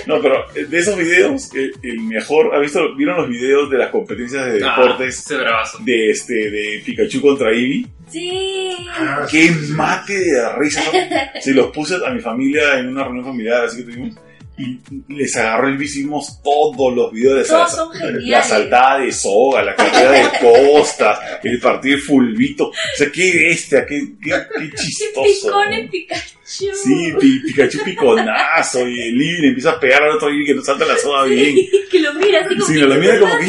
No, 0.07 0.21
pero 0.21 0.45
de 0.67 0.77
esos 0.79 0.97
videos, 0.97 1.53
el, 1.55 1.73
el 1.83 1.99
mejor... 2.01 2.53
¿Ha 2.55 2.59
visto? 2.59 2.93
¿Vieron 2.95 3.17
los 3.17 3.29
videos 3.29 3.69
de 3.69 3.77
las 3.77 3.89
competencias 3.91 4.45
de 4.53 4.65
Ah, 4.65 4.75
deportes 4.77 5.19
ese 5.19 5.37
bravazo. 5.37 5.77
de 5.81 6.09
este 6.11 6.33
de 6.33 6.81
Pikachu 6.85 7.21
contra 7.21 7.51
Eevee? 7.51 7.85
Sí. 8.11 8.75
Ah, 8.89 9.25
¡Qué 9.29 9.51
mate 9.69 10.13
de 10.13 10.55
risa! 10.57 10.83
¿no? 10.85 10.91
Se 11.41 11.51
los 11.53 11.71
puse 11.71 11.95
a 12.05 12.09
mi 12.11 12.19
familia 12.21 12.77
en 12.79 12.89
una 12.89 13.03
reunión 13.03 13.25
familiar, 13.25 13.63
así 13.65 13.77
que 13.77 13.83
tuvimos... 13.91 14.15
Y 14.57 14.77
les 15.07 15.35
agarró 15.37 15.69
el 15.69 15.77
bici, 15.77 16.03
vimos 16.03 16.39
todos 16.43 16.93
los 16.95 17.11
videos 17.11 17.37
de 17.37 17.45
Todos 17.45 17.95
la 17.95 18.07
geniales. 18.11 18.47
saltada 18.47 18.99
de 18.99 19.11
soga, 19.11 19.63
la 19.63 19.75
carrera 19.75 20.11
de 20.11 20.29
costas, 20.75 21.17
el 21.43 21.59
partido 21.59 21.95
de 21.95 22.01
fulvito. 22.03 22.67
O 22.67 22.73
sea, 22.95 23.09
qué 23.11 23.31
bestia, 23.31 23.85
qué, 23.87 24.09
qué, 24.21 24.29
qué 24.29 24.69
¡Qué 24.69 24.75
chistoso. 24.77 25.23
picón 25.47 25.73
en 25.73 25.89
Pikachu! 25.89 26.35
Sí, 26.43 27.13
Pi- 27.19 27.39
Pikachu 27.39 27.79
piconazo 27.83 28.87
y 28.87 28.99
el 29.01 29.17
le 29.17 29.47
empieza 29.47 29.71
a 29.71 29.79
pegar 29.79 30.03
al 30.03 30.11
otro 30.17 30.29
Eevee 30.29 30.45
que 30.45 30.53
no 30.53 30.61
salta 30.61 30.85
la 30.85 30.97
soga 30.97 31.23
bien. 31.23 31.55
que 31.89 31.99
lo 31.99 32.13
mira 32.15 32.41
así 32.41 32.53
como 32.55 32.65
Sí, 32.67 32.73
que. 32.73 32.79
lo 32.81 32.95
mira 32.95 33.19
como 33.19 33.37
que. 33.37 33.47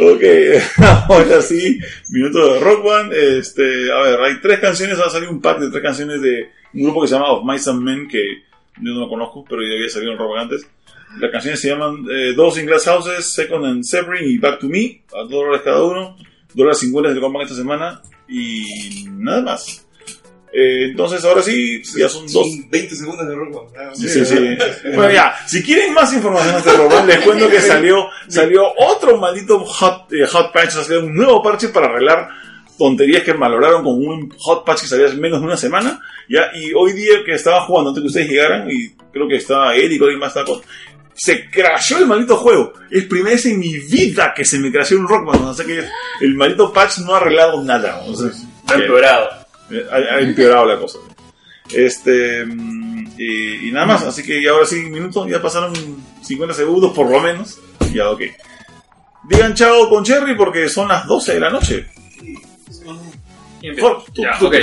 Ok, 0.00 0.22
ahora 1.08 1.42
sí, 1.42 1.78
minuto 2.10 2.54
de 2.54 2.60
Rock 2.60 2.84
Band. 2.84 3.12
Este, 3.12 3.90
a 3.90 4.02
ver, 4.02 4.20
hay 4.20 4.40
tres 4.40 4.60
canciones, 4.60 5.00
va 5.00 5.06
a 5.06 5.10
salir 5.10 5.28
un 5.28 5.40
pack 5.40 5.58
de 5.58 5.70
tres 5.70 5.82
canciones 5.82 6.22
de 6.22 6.50
un 6.74 6.84
grupo 6.84 7.02
que 7.02 7.08
se 7.08 7.14
llama 7.14 7.32
Of 7.32 7.44
Mice 7.44 7.68
and 7.68 7.82
Men, 7.82 8.06
que 8.06 8.22
yo 8.80 8.92
no 8.92 9.00
lo 9.00 9.08
conozco, 9.08 9.44
pero 9.48 9.60
ya 9.62 9.74
había 9.74 9.88
salido 9.88 10.12
en 10.12 10.18
Rock 10.18 10.30
Band 10.30 10.52
antes. 10.52 10.68
Las 11.18 11.32
canciones 11.32 11.60
se 11.60 11.70
llaman 11.70 12.06
eh, 12.10 12.32
Dos 12.36 12.58
in 12.58 12.66
Glass 12.66 12.84
Houses, 12.84 13.26
Second 13.26 13.64
and 13.64 13.82
Severing 13.82 14.28
y 14.28 14.38
Back 14.38 14.60
to 14.60 14.68
Me, 14.68 15.02
a 15.12 15.22
dos 15.22 15.30
dólares 15.30 15.62
cada 15.64 15.82
uno, 15.82 16.16
dólares 16.54 16.78
50 16.78 17.08
del 17.08 17.20
Rock 17.20 17.32
Band 17.32 17.44
esta 17.44 17.56
semana 17.56 18.02
y 18.28 19.04
nada 19.10 19.42
más. 19.42 19.87
Eh, 20.52 20.86
entonces, 20.90 21.24
ahora 21.24 21.42
sí, 21.42 21.82
ya 21.96 22.08
son 22.08 22.22
dos. 22.22 22.32
Son 22.32 22.70
20 22.70 22.94
segundos 22.96 23.28
de 23.28 23.36
nada 23.36 23.88
más. 23.90 23.98
Sí, 23.98 24.08
sí, 24.08 24.24
sí. 24.24 24.36
Bueno, 24.94 25.10
ya, 25.12 25.34
si 25.46 25.62
quieren 25.62 25.92
más 25.94 26.12
información 26.12 26.52
de 26.54 26.58
este 26.58 26.72
robot, 26.72 27.04
les 27.06 27.18
cuento 27.20 27.48
que 27.50 27.60
salió, 27.60 28.06
salió 28.28 28.62
otro 28.78 29.18
maldito 29.18 29.58
hot, 29.64 30.12
eh, 30.12 30.26
hot 30.26 30.52
patch, 30.52 30.70
salió 30.70 31.00
un 31.04 31.14
nuevo 31.14 31.42
parche 31.42 31.68
para 31.68 31.86
arreglar 31.86 32.28
tonterías 32.78 33.22
que 33.24 33.34
malograron 33.34 33.82
con 33.82 33.94
un 33.94 34.30
hot 34.38 34.64
patch 34.64 34.82
que 34.82 34.86
salió 34.86 35.06
hace 35.06 35.16
menos 35.16 35.40
de 35.40 35.46
una 35.46 35.56
semana. 35.56 36.00
Ya, 36.28 36.50
y 36.54 36.72
hoy 36.74 36.92
día 36.92 37.24
que 37.24 37.32
estaba 37.32 37.62
jugando 37.64 37.90
antes 37.90 38.02
que 38.02 38.06
ustedes 38.08 38.28
llegaran, 38.28 38.70
y 38.70 38.90
creo 39.12 39.28
que 39.28 39.36
estaba 39.36 39.74
Eric, 39.74 40.00
alguien 40.02 40.18
más 40.20 40.28
estaba 40.28 40.46
con- 40.46 40.60
se 41.20 41.50
crashó 41.50 41.98
el 41.98 42.06
maldito 42.06 42.36
juego. 42.36 42.72
Es 42.90 43.04
primera 43.06 43.34
vez 43.34 43.44
en 43.46 43.58
mi 43.58 43.76
vida 43.78 44.32
que 44.36 44.44
se 44.44 44.56
me 44.60 44.70
crashó 44.70 44.94
un 44.96 45.08
Rockman. 45.08 45.42
O 45.46 45.52
sea 45.52 45.66
que 45.66 45.82
el 46.20 46.34
maldito 46.36 46.72
patch 46.72 46.98
no 46.98 47.14
ha 47.14 47.16
arreglado 47.16 47.60
nada. 47.64 48.02
O 48.06 48.14
sea, 48.14 48.30
Ha 48.68 48.74
empeorado. 48.74 49.28
Eh, 49.70 49.86
ha, 49.90 49.96
ha 50.16 50.20
empeorado 50.20 50.66
la 50.66 50.78
cosa. 50.78 50.98
Este 51.72 52.44
mm, 52.46 53.14
y, 53.18 53.68
y 53.68 53.72
nada 53.72 53.86
más, 53.86 54.02
así 54.04 54.22
que 54.22 54.48
ahora 54.48 54.64
sí, 54.66 54.76
minutos, 54.82 55.28
ya 55.28 55.42
pasaron 55.42 55.72
50 56.22 56.54
segundos 56.54 56.92
por 56.94 57.10
lo 57.10 57.20
menos. 57.20 57.58
Ya, 57.92 58.08
ok. 58.10 58.22
Digan 59.28 59.54
chao 59.54 59.88
con 59.90 60.04
Cherry 60.04 60.34
porque 60.36 60.68
son 60.68 60.88
las 60.88 61.06
12 61.06 61.34
de 61.34 61.40
la 61.40 61.50
noche. 61.50 61.86
Por- 63.80 64.04
tú- 64.12 64.22
Ya, 64.22 64.38
tú- 64.38 64.46
ok. 64.46 64.54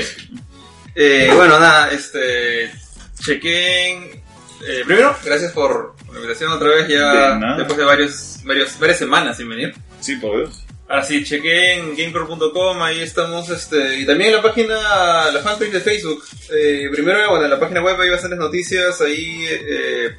Eh, 0.95 1.30
bueno, 1.35 1.59
nada, 1.59 1.92
este. 1.92 2.72
Chequen. 3.19 4.24
Eh, 4.67 4.84
primero, 4.85 5.16
gracias 5.24 5.51
por 5.51 5.95
la 6.11 6.16
invitación 6.16 6.51
otra 6.51 6.69
vez, 6.69 6.88
De 6.88 6.93
ya 6.95 7.35
nada. 7.38 7.58
después 7.58 7.77
de 7.77 7.84
varios, 7.84 8.40
varios, 8.45 8.80
varias 8.80 8.98
semanas 8.98 9.38
sin 9.38 9.50
venir. 9.50 9.75
Sí, 10.00 10.16
por 10.16 10.38
Dios. 10.38 10.65
Ahora 10.88 11.04
sí, 11.04 11.24
chequen 11.24 11.96
gamecore.com, 11.96 12.82
ahí 12.84 13.02
estamos, 13.02 13.50
este, 13.50 14.02
y 14.02 14.06
también 14.06 14.30
en 14.30 14.36
la 14.36 14.42
página, 14.44 15.32
la 15.32 15.42
fanpage 15.42 15.72
de 15.72 15.82
Facebook. 15.82 16.24
Eh, 16.52 16.90
primero, 16.92 17.32
bueno, 17.32 17.46
en 17.46 17.52
la 17.52 17.60
página 17.60 17.82
web 17.82 18.00
hay 18.00 18.12
bastantes 18.12 18.38
noticias, 18.38 19.02
ahí 19.02 19.48
eh, 19.50 20.16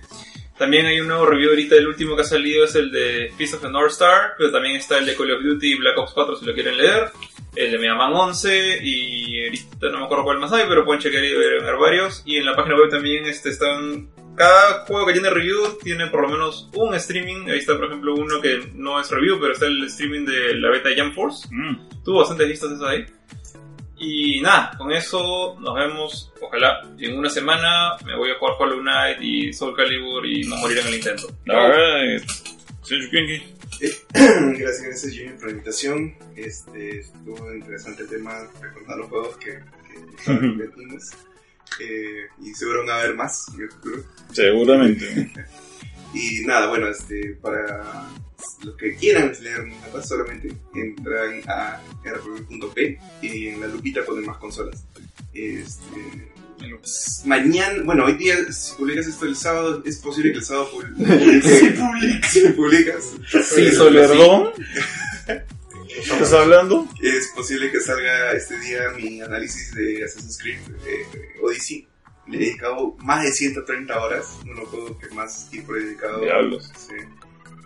también 0.58 0.86
hay 0.86 0.98
un 0.98 1.06
nuevo 1.06 1.26
review 1.26 1.50
ahorita, 1.50 1.76
el 1.76 1.86
último 1.86 2.16
que 2.16 2.22
ha 2.22 2.24
salido 2.24 2.64
es 2.64 2.74
el 2.74 2.90
de 2.90 3.30
Peace 3.38 3.54
of 3.54 3.62
the 3.62 3.70
North 3.70 3.92
Star, 3.92 4.34
pero 4.36 4.50
también 4.50 4.74
está 4.74 4.98
el 4.98 5.06
de 5.06 5.14
Call 5.14 5.30
of 5.32 5.42
Duty 5.44 5.76
Black 5.76 5.98
Ops 5.98 6.12
4 6.12 6.36
si 6.36 6.46
lo 6.46 6.54
quieren 6.54 6.76
leer, 6.76 7.12
el 7.54 7.70
de 7.70 7.78
Mega 7.78 7.94
Man 7.94 8.12
11 8.12 8.80
y 8.82 9.44
ahorita 9.44 9.90
no 9.92 10.00
me 10.00 10.04
acuerdo 10.06 10.24
cuál 10.24 10.38
más 10.40 10.52
hay, 10.52 10.64
pero 10.68 10.84
pueden 10.84 11.00
chequear 11.00 11.24
y 11.24 11.32
ver 11.32 11.76
varios. 11.76 12.22
Y 12.26 12.38
en 12.38 12.46
la 12.46 12.56
página 12.56 12.76
web 12.76 12.90
también 12.90 13.26
este, 13.26 13.50
están 13.50 14.08
cada 14.36 14.84
juego 14.86 15.06
que 15.06 15.12
tiene 15.12 15.30
review 15.30 15.78
tiene 15.82 16.06
por 16.08 16.22
lo 16.22 16.28
menos 16.28 16.68
un 16.74 16.94
streaming. 16.94 17.48
Ahí 17.48 17.58
está, 17.58 17.76
por 17.76 17.86
ejemplo, 17.86 18.14
uno 18.14 18.40
que 18.40 18.70
no 18.74 19.00
es 19.00 19.10
review, 19.10 19.38
pero 19.40 19.52
está 19.52 19.66
el 19.66 19.84
streaming 19.84 20.24
de 20.24 20.54
la 20.54 20.70
beta 20.70 20.88
de 20.88 21.00
Jump 21.00 21.14
Force. 21.14 21.48
Mm. 21.50 22.04
Tuvo 22.04 22.18
bastantes 22.18 22.48
vistas 22.48 22.72
eso 22.72 22.86
ahí. 22.86 23.04
Y 23.98 24.40
nada, 24.42 24.72
con 24.76 24.92
eso 24.92 25.56
nos 25.60 25.74
vemos. 25.74 26.32
Ojalá 26.40 26.82
en 26.98 27.18
una 27.18 27.30
semana 27.30 27.96
me 28.04 28.16
voy 28.16 28.30
a 28.30 28.38
jugar 28.38 28.54
Hollow 28.58 28.80
Knight 28.80 29.18
y 29.22 29.52
Soul 29.52 29.74
Calibur 29.74 30.26
y 30.26 30.42
no 30.44 30.56
morir 30.56 30.78
en 30.78 30.86
el 30.88 30.94
intento. 30.96 31.28
Alright. 31.48 32.22
Gracias, 34.12 34.82
gracias 34.82 35.12
Jimmy 35.12 35.32
por 35.36 35.46
la 35.46 35.50
invitación. 35.52 36.14
Este, 36.36 37.00
estuvo 37.00 37.52
interesante 37.52 38.02
el 38.02 38.08
tema, 38.08 38.48
recordar 38.60 38.98
los 38.98 39.08
juegos 39.08 39.36
que, 39.36 39.60
que 40.24 40.30
metimos. 40.32 41.10
Eh, 41.80 42.26
y 42.42 42.54
seguro 42.54 42.80
van 42.80 42.90
a 42.90 43.00
haber 43.00 43.14
más 43.14 43.46
en 43.54 43.62
el 43.62 43.70
futuro. 43.70 44.04
Seguramente. 44.32 45.32
Y 46.14 46.46
nada, 46.46 46.68
bueno, 46.68 46.88
este, 46.88 47.36
para 47.42 48.08
los 48.62 48.76
que 48.76 48.96
quieran 48.96 49.32
leer 49.42 49.66
mapas 49.66 50.08
solamente 50.08 50.48
entran 50.74 51.42
a 51.46 51.80
rpg.p 52.04 52.98
y 53.20 53.48
en 53.48 53.60
la 53.60 53.66
lupita 53.66 54.02
ponen 54.02 54.24
más 54.24 54.38
consolas. 54.38 54.84
Este, 55.34 56.30
mañana, 57.26 57.82
bueno, 57.84 58.06
hoy 58.06 58.14
día, 58.14 58.36
si 58.50 58.74
publicas 58.76 59.06
esto 59.06 59.26
el 59.26 59.36
sábado, 59.36 59.82
es 59.84 59.98
posible 59.98 60.32
que 60.32 60.38
el 60.38 60.44
sábado 60.44 60.70
publique. 60.70 61.42
si 61.42 61.68
publicas. 61.70 62.32
Si 62.32 62.48
publicas. 62.48 63.04
Sí, 63.44 63.70
¿Estás 65.98 66.32
hablando? 66.34 66.86
Es 67.02 67.28
posible 67.28 67.70
que 67.70 67.80
salga 67.80 68.32
este 68.32 68.58
día 68.60 68.90
mi 68.96 69.20
análisis 69.20 69.74
de 69.74 70.04
Assassin's 70.04 70.38
Creed 70.38 70.58
eh, 70.86 71.06
Odyssey. 71.42 71.88
Le 72.26 72.36
he 72.36 72.40
dedicado 72.40 72.96
más 72.98 73.24
de 73.24 73.32
130 73.32 74.00
horas, 74.00 74.38
uno 74.42 74.54
de 74.54 74.60
los 74.60 74.68
juegos 74.68 74.98
que 74.98 75.14
más 75.14 75.48
tiempo 75.50 75.74
he 75.74 75.80
dedicado. 75.80 76.20
Diablos. 76.20 76.70
Sí. 76.76 76.94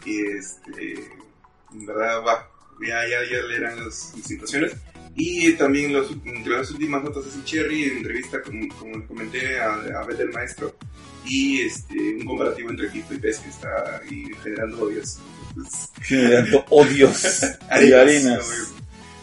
Y 0.05 0.27
este, 0.27 0.95
en 1.73 1.87
verdad, 1.87 2.23
va, 2.25 2.51
ya, 2.81 3.03
ya, 3.09 3.19
ya 3.31 3.43
leerán 3.47 3.85
las, 3.85 4.15
las 4.17 4.27
situaciones. 4.27 4.77
Y 5.17 5.53
también 5.55 5.93
los, 5.93 6.11
entre 6.25 6.53
las 6.53 6.71
últimas 6.71 7.03
notas 7.03 7.25
de 7.25 7.45
Cherry, 7.45 7.85
entrevista, 7.85 8.43
como, 8.43 8.69
como 8.77 8.97
les 8.99 9.09
comenté, 9.09 9.59
a, 9.59 9.75
a 9.75 10.05
Beth 10.05 10.21
el 10.21 10.31
Maestro. 10.31 10.77
Y 11.25 11.63
este, 11.63 12.17
un 12.17 12.25
comparativo 12.27 12.71
entre 12.71 12.89
equipo 12.89 13.15
y 13.15 13.19
PES 13.19 13.39
que 13.39 13.49
está 13.49 13.99
ahí 13.99 14.25
generando 14.43 14.83
odios. 14.83 15.19
Generando 16.03 16.65
odios 16.71 17.43
y 17.83 17.93
obvio. 17.93 18.39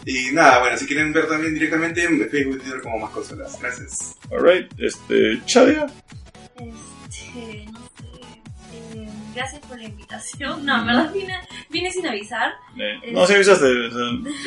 Y 0.05 0.31
nada, 0.31 0.59
bueno, 0.59 0.77
si 0.77 0.85
quieren 0.85 1.11
ver 1.11 1.27
también 1.27 1.53
directamente 1.53 2.01
en 2.03 2.29
Facebook 2.29 2.55
y 2.55 2.59
Twitter 2.59 2.81
como 2.81 2.99
más 2.99 3.11
consolas. 3.11 3.59
Gracias. 3.61 4.15
Alright, 4.31 4.71
este, 4.79 5.41
Chadia. 5.45 5.85
Este, 6.55 7.65
no 7.71 7.79
sé. 7.79 8.21
eh, 8.95 9.09
gracias 9.35 9.61
por 9.67 9.77
la 9.77 9.83
invitación. 9.83 10.65
No, 10.65 10.79
en 10.79 10.85
verdad 10.87 11.13
vine, 11.13 11.33
vine 11.69 11.91
sin 11.91 12.07
avisar. 12.07 12.53
Eh, 12.79 13.11
no, 13.11 13.25
si 13.27 13.33
avisaste. 13.33 13.67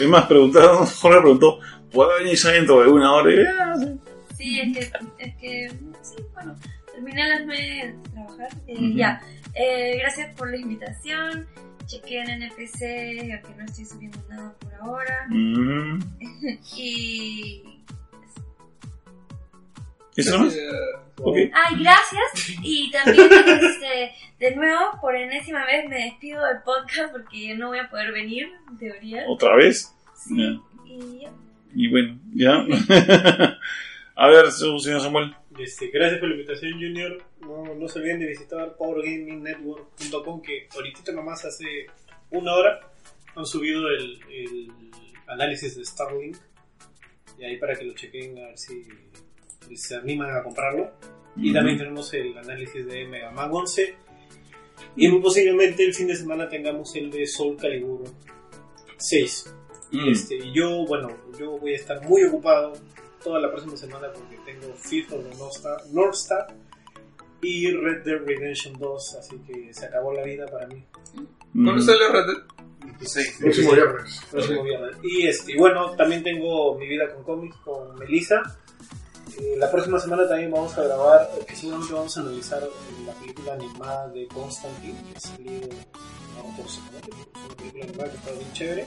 es 0.01 0.09
más, 0.09 0.25
preguntaron, 0.27 0.87
Jorge 0.87 1.21
preguntó, 1.21 1.61
¿puedo 1.93 2.17
venir 2.19 2.37
ya 2.37 2.51
dentro 2.53 2.83
de 2.83 2.89
una 2.89 3.13
hora? 3.13 3.31
Y, 3.31 3.39
ah, 3.47 3.75
sí. 3.79 4.01
Sí, 4.39 4.61
es 4.61 4.73
que, 4.73 4.93
es 5.19 5.37
que, 5.37 5.71
sí, 6.01 6.15
bueno, 6.33 6.57
terminé 6.95 7.23
a 7.23 7.29
las 7.29 7.45
9 7.45 7.63
de 7.63 8.11
trabajar. 8.13 8.49
eh, 8.67 8.75
Ujú. 8.79 8.97
Ya, 8.97 9.21
eh, 9.55 9.99
gracias 10.01 10.35
por 10.37 10.51
la 10.51 10.57
invitación. 10.57 11.47
Chequé 11.91 12.21
en 12.21 12.31
NPC, 12.43 12.79
que 12.79 13.55
no 13.57 13.65
estoy 13.65 13.85
subiendo 13.85 14.19
nada 14.29 14.55
por 14.61 14.75
ahora. 14.75 15.27
Mm, 15.29 15.99
Y. 16.77 17.63
¿Eso 20.17 20.39
nomás? 20.39 20.55
Eh, 20.55 20.69
Ok. 21.23 21.37
Ay, 21.37 21.77
gracias. 21.79 22.59
Y 22.63 22.91
también, 22.91 23.29
este, 23.31 24.13
de 24.39 24.57
nuevo, 24.57 24.99
por 25.01 25.15
enésima 25.15 25.67
vez 25.67 25.89
me 25.89 26.05
despido 26.05 26.45
del 26.47 26.63
podcast 26.63 27.13
porque 27.13 27.49
yo 27.49 27.57
no 27.57 27.69
voy 27.69 27.79
a 27.79 27.91
poder 27.91 28.13
venir, 28.13 28.49
en 28.71 28.79
teoría. 28.79 29.25
¿Otra 29.29 29.55
vez? 29.57 29.95
Sí. 30.15 30.61
Y 30.87 31.21
ya. 31.21 31.31
Y 31.75 31.89
bueno, 31.89 32.19
ya. 32.33 32.65
A 34.17 34.29
ver, 34.29 34.51
señor 34.51 35.01
Samuel. 35.01 35.35
Este, 35.59 35.89
gracias 35.89 36.21
por 36.21 36.29
la 36.29 36.37
invitación, 36.37 36.73
Junior. 36.73 37.23
No, 37.41 37.75
no 37.75 37.89
se 37.89 37.99
olviden 37.99 38.21
de 38.21 38.27
visitar 38.27 38.77
powergamingnetwork.com 38.77 40.43
que 40.43 40.69
ahorita 40.75 41.13
nomás 41.13 41.45
hace 41.45 41.87
una 42.31 42.55
hora 42.55 42.81
han 43.35 43.47
subido 43.47 43.89
el, 43.89 44.21
el 44.31 44.73
análisis 45.27 45.77
de 45.77 45.85
Starlink. 45.85 46.37
Y 47.39 47.45
ahí 47.45 47.57
para 47.57 47.75
que 47.75 47.85
lo 47.85 47.95
chequen 47.95 48.39
a 48.39 48.49
ver 48.49 48.59
si, 48.59 48.87
si 49.67 49.77
se 49.77 49.97
animan 49.97 50.37
a 50.37 50.43
comprarlo. 50.43 50.93
Y 51.37 51.53
también 51.53 51.79
tenemos 51.79 52.13
el 52.13 52.37
análisis 52.37 52.85
de 52.87 53.07
Mega 53.07 53.31
Man 53.31 53.51
11. 53.51 53.95
Y 54.97 55.09
muy 55.09 55.21
posiblemente 55.21 55.85
el 55.85 55.95
fin 55.95 56.09
de 56.09 56.17
semana 56.17 56.49
tengamos 56.49 56.95
el 56.97 57.11
de 57.11 57.27
Soul 57.27 57.57
Calibur 57.57 58.05
6. 58.97 59.55
Mm. 59.93 60.09
Este, 60.09 60.37
y 60.37 60.53
yo, 60.53 60.85
bueno, 60.87 61.09
yo 61.39 61.59
voy 61.59 61.73
a 61.73 61.77
estar 61.77 62.03
muy 62.07 62.25
ocupado 62.25 62.75
toda 63.23 63.41
la 63.41 63.51
próxima 63.51 63.77
semana 63.77 64.13
porque 64.13 64.37
tengo 64.45 64.75
FIFA 64.75 65.17
de 65.17 65.35
North 65.37 65.57
Star, 65.57 65.87
North 65.93 66.15
Star 66.15 66.47
y 67.43 67.71
Red 67.73 68.05
Dead 68.05 68.19
Redemption 68.27 68.79
2, 68.79 69.15
así 69.17 69.37
que 69.47 69.73
se 69.73 69.87
acabó 69.87 70.13
la 70.13 70.23
vida 70.23 70.47
para 70.47 70.67
mí. 70.67 70.85
¿Cuándo 71.53 71.75
Mm. 71.75 71.81
sale 71.83 72.09
Red 72.13 72.27
Dead? 72.27 73.07
Sí. 73.07 73.21
Próximo 73.41 73.73
viernes. 73.73 74.21
Próximo 74.31 74.63
viernes. 74.63 74.97
Y 75.03 75.27
este, 75.27 75.57
bueno, 75.57 75.93
también 75.97 76.23
tengo 76.23 76.77
mi 76.79 76.87
vida 76.89 77.13
con 77.15 77.25
cómics 77.25 77.57
con 77.65 77.97
Melissa. 77.99 78.43
Eh, 79.39 79.55
la 79.59 79.71
próxima 79.71 79.99
semana 80.01 80.29
también 80.29 80.51
vamos 80.51 80.77
a 80.77 80.83
grabar, 80.83 81.31
eh, 81.41 81.45
que 81.47 81.55
seguramente 81.55 81.95
vamos 81.95 82.17
a 82.17 82.21
analizar 82.21 82.63
eh, 82.63 83.05
la 83.07 83.13
película 83.15 83.55
animada 83.55 84.09
de 84.09 84.27
Constantine, 84.27 84.99
que 85.11 85.17
ha 85.17 85.21
salido, 85.21 85.69
no 86.37 86.57
por 86.57 86.69
supuesto, 86.69 87.09
pero 87.11 87.23
es 87.33 87.47
una 87.47 87.57
película 87.57 87.85
animada 87.85 88.11
que 88.11 88.17
está 88.17 88.33
bien 88.33 88.53
chévere. 88.53 88.87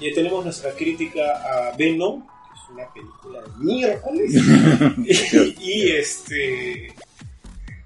Y 0.00 0.14
tenemos 0.14 0.44
nuestra 0.44 0.72
crítica 0.72 1.22
a 1.70 1.76
Venom, 1.76 2.26
que 2.26 2.54
es 2.54 2.70
una 2.70 2.92
película 2.92 3.40
de 3.40 3.64
miércoles. 3.64 4.34
y, 5.60 5.86
y, 5.86 5.90
este. 5.92 6.94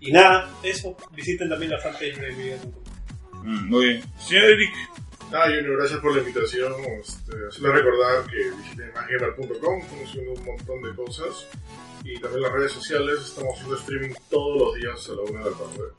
Y 0.02 0.10
nada, 0.10 0.50
eso. 0.64 0.96
Visiten 1.14 1.48
también 1.48 1.70
la 1.70 1.78
fanpage 1.78 2.18
de 2.18 2.32
mi. 2.32 2.50
Mm, 3.44 3.68
Muy 3.68 3.86
bien. 3.86 4.02
Señor 4.18 4.44
Eric. 4.44 4.72
Ah, 5.32 5.44
Junior, 5.46 5.76
gracias 5.78 6.00
por 6.00 6.12
la 6.12 6.18
invitación. 6.18 6.74
Este, 7.00 7.32
hacerles 7.48 7.72
recordar 7.72 8.26
que 8.26 8.50
visiten 8.50 8.92
maggamer.com, 8.92 9.80
estamos 9.80 10.08
haciendo 10.08 10.32
un 10.32 10.44
montón 10.44 10.82
de 10.82 10.94
cosas. 10.94 11.46
Y 12.04 12.20
también 12.20 12.42
las 12.42 12.52
redes 12.52 12.72
sociales, 12.72 13.20
estamos 13.20 13.54
haciendo 13.54 13.76
streaming 13.76 14.10
todos 14.28 14.60
los 14.60 14.74
días 14.74 15.08
a 15.08 15.12
la 15.12 15.22
una 15.22 15.44
de 15.44 15.50
la 15.52 15.56
tarde. 15.56 15.92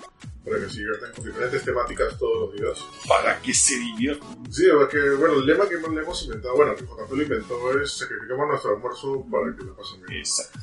Para 0.43 0.59
que 0.59 0.69
se 0.69 0.79
diviertan 0.79 1.13
con 1.13 1.25
diferentes 1.25 1.63
temáticas 1.63 2.17
todos 2.19 2.41
los 2.41 2.61
días. 2.61 2.85
Para 3.07 3.41
que 3.41 3.53
se 3.53 3.75
divierta. 3.77 4.25
Sí, 4.51 4.67
porque, 4.73 4.99
bueno, 5.11 5.35
el 5.35 5.45
lema 5.45 5.67
que 5.69 5.75
le 5.75 6.01
hemos 6.01 6.23
inventado, 6.25 6.55
bueno, 6.57 6.75
que 6.75 6.83
JP 6.83 7.11
lo 7.11 7.23
inventó 7.23 7.79
es 7.79 7.91
sacrificamos 7.93 8.47
nuestro 8.49 8.71
almuerzo 8.75 9.25
para 9.31 9.55
que 9.55 9.63
la 9.63 9.73
pasen 9.73 10.01
bien. 10.05 10.19
Exacto. 10.19 10.59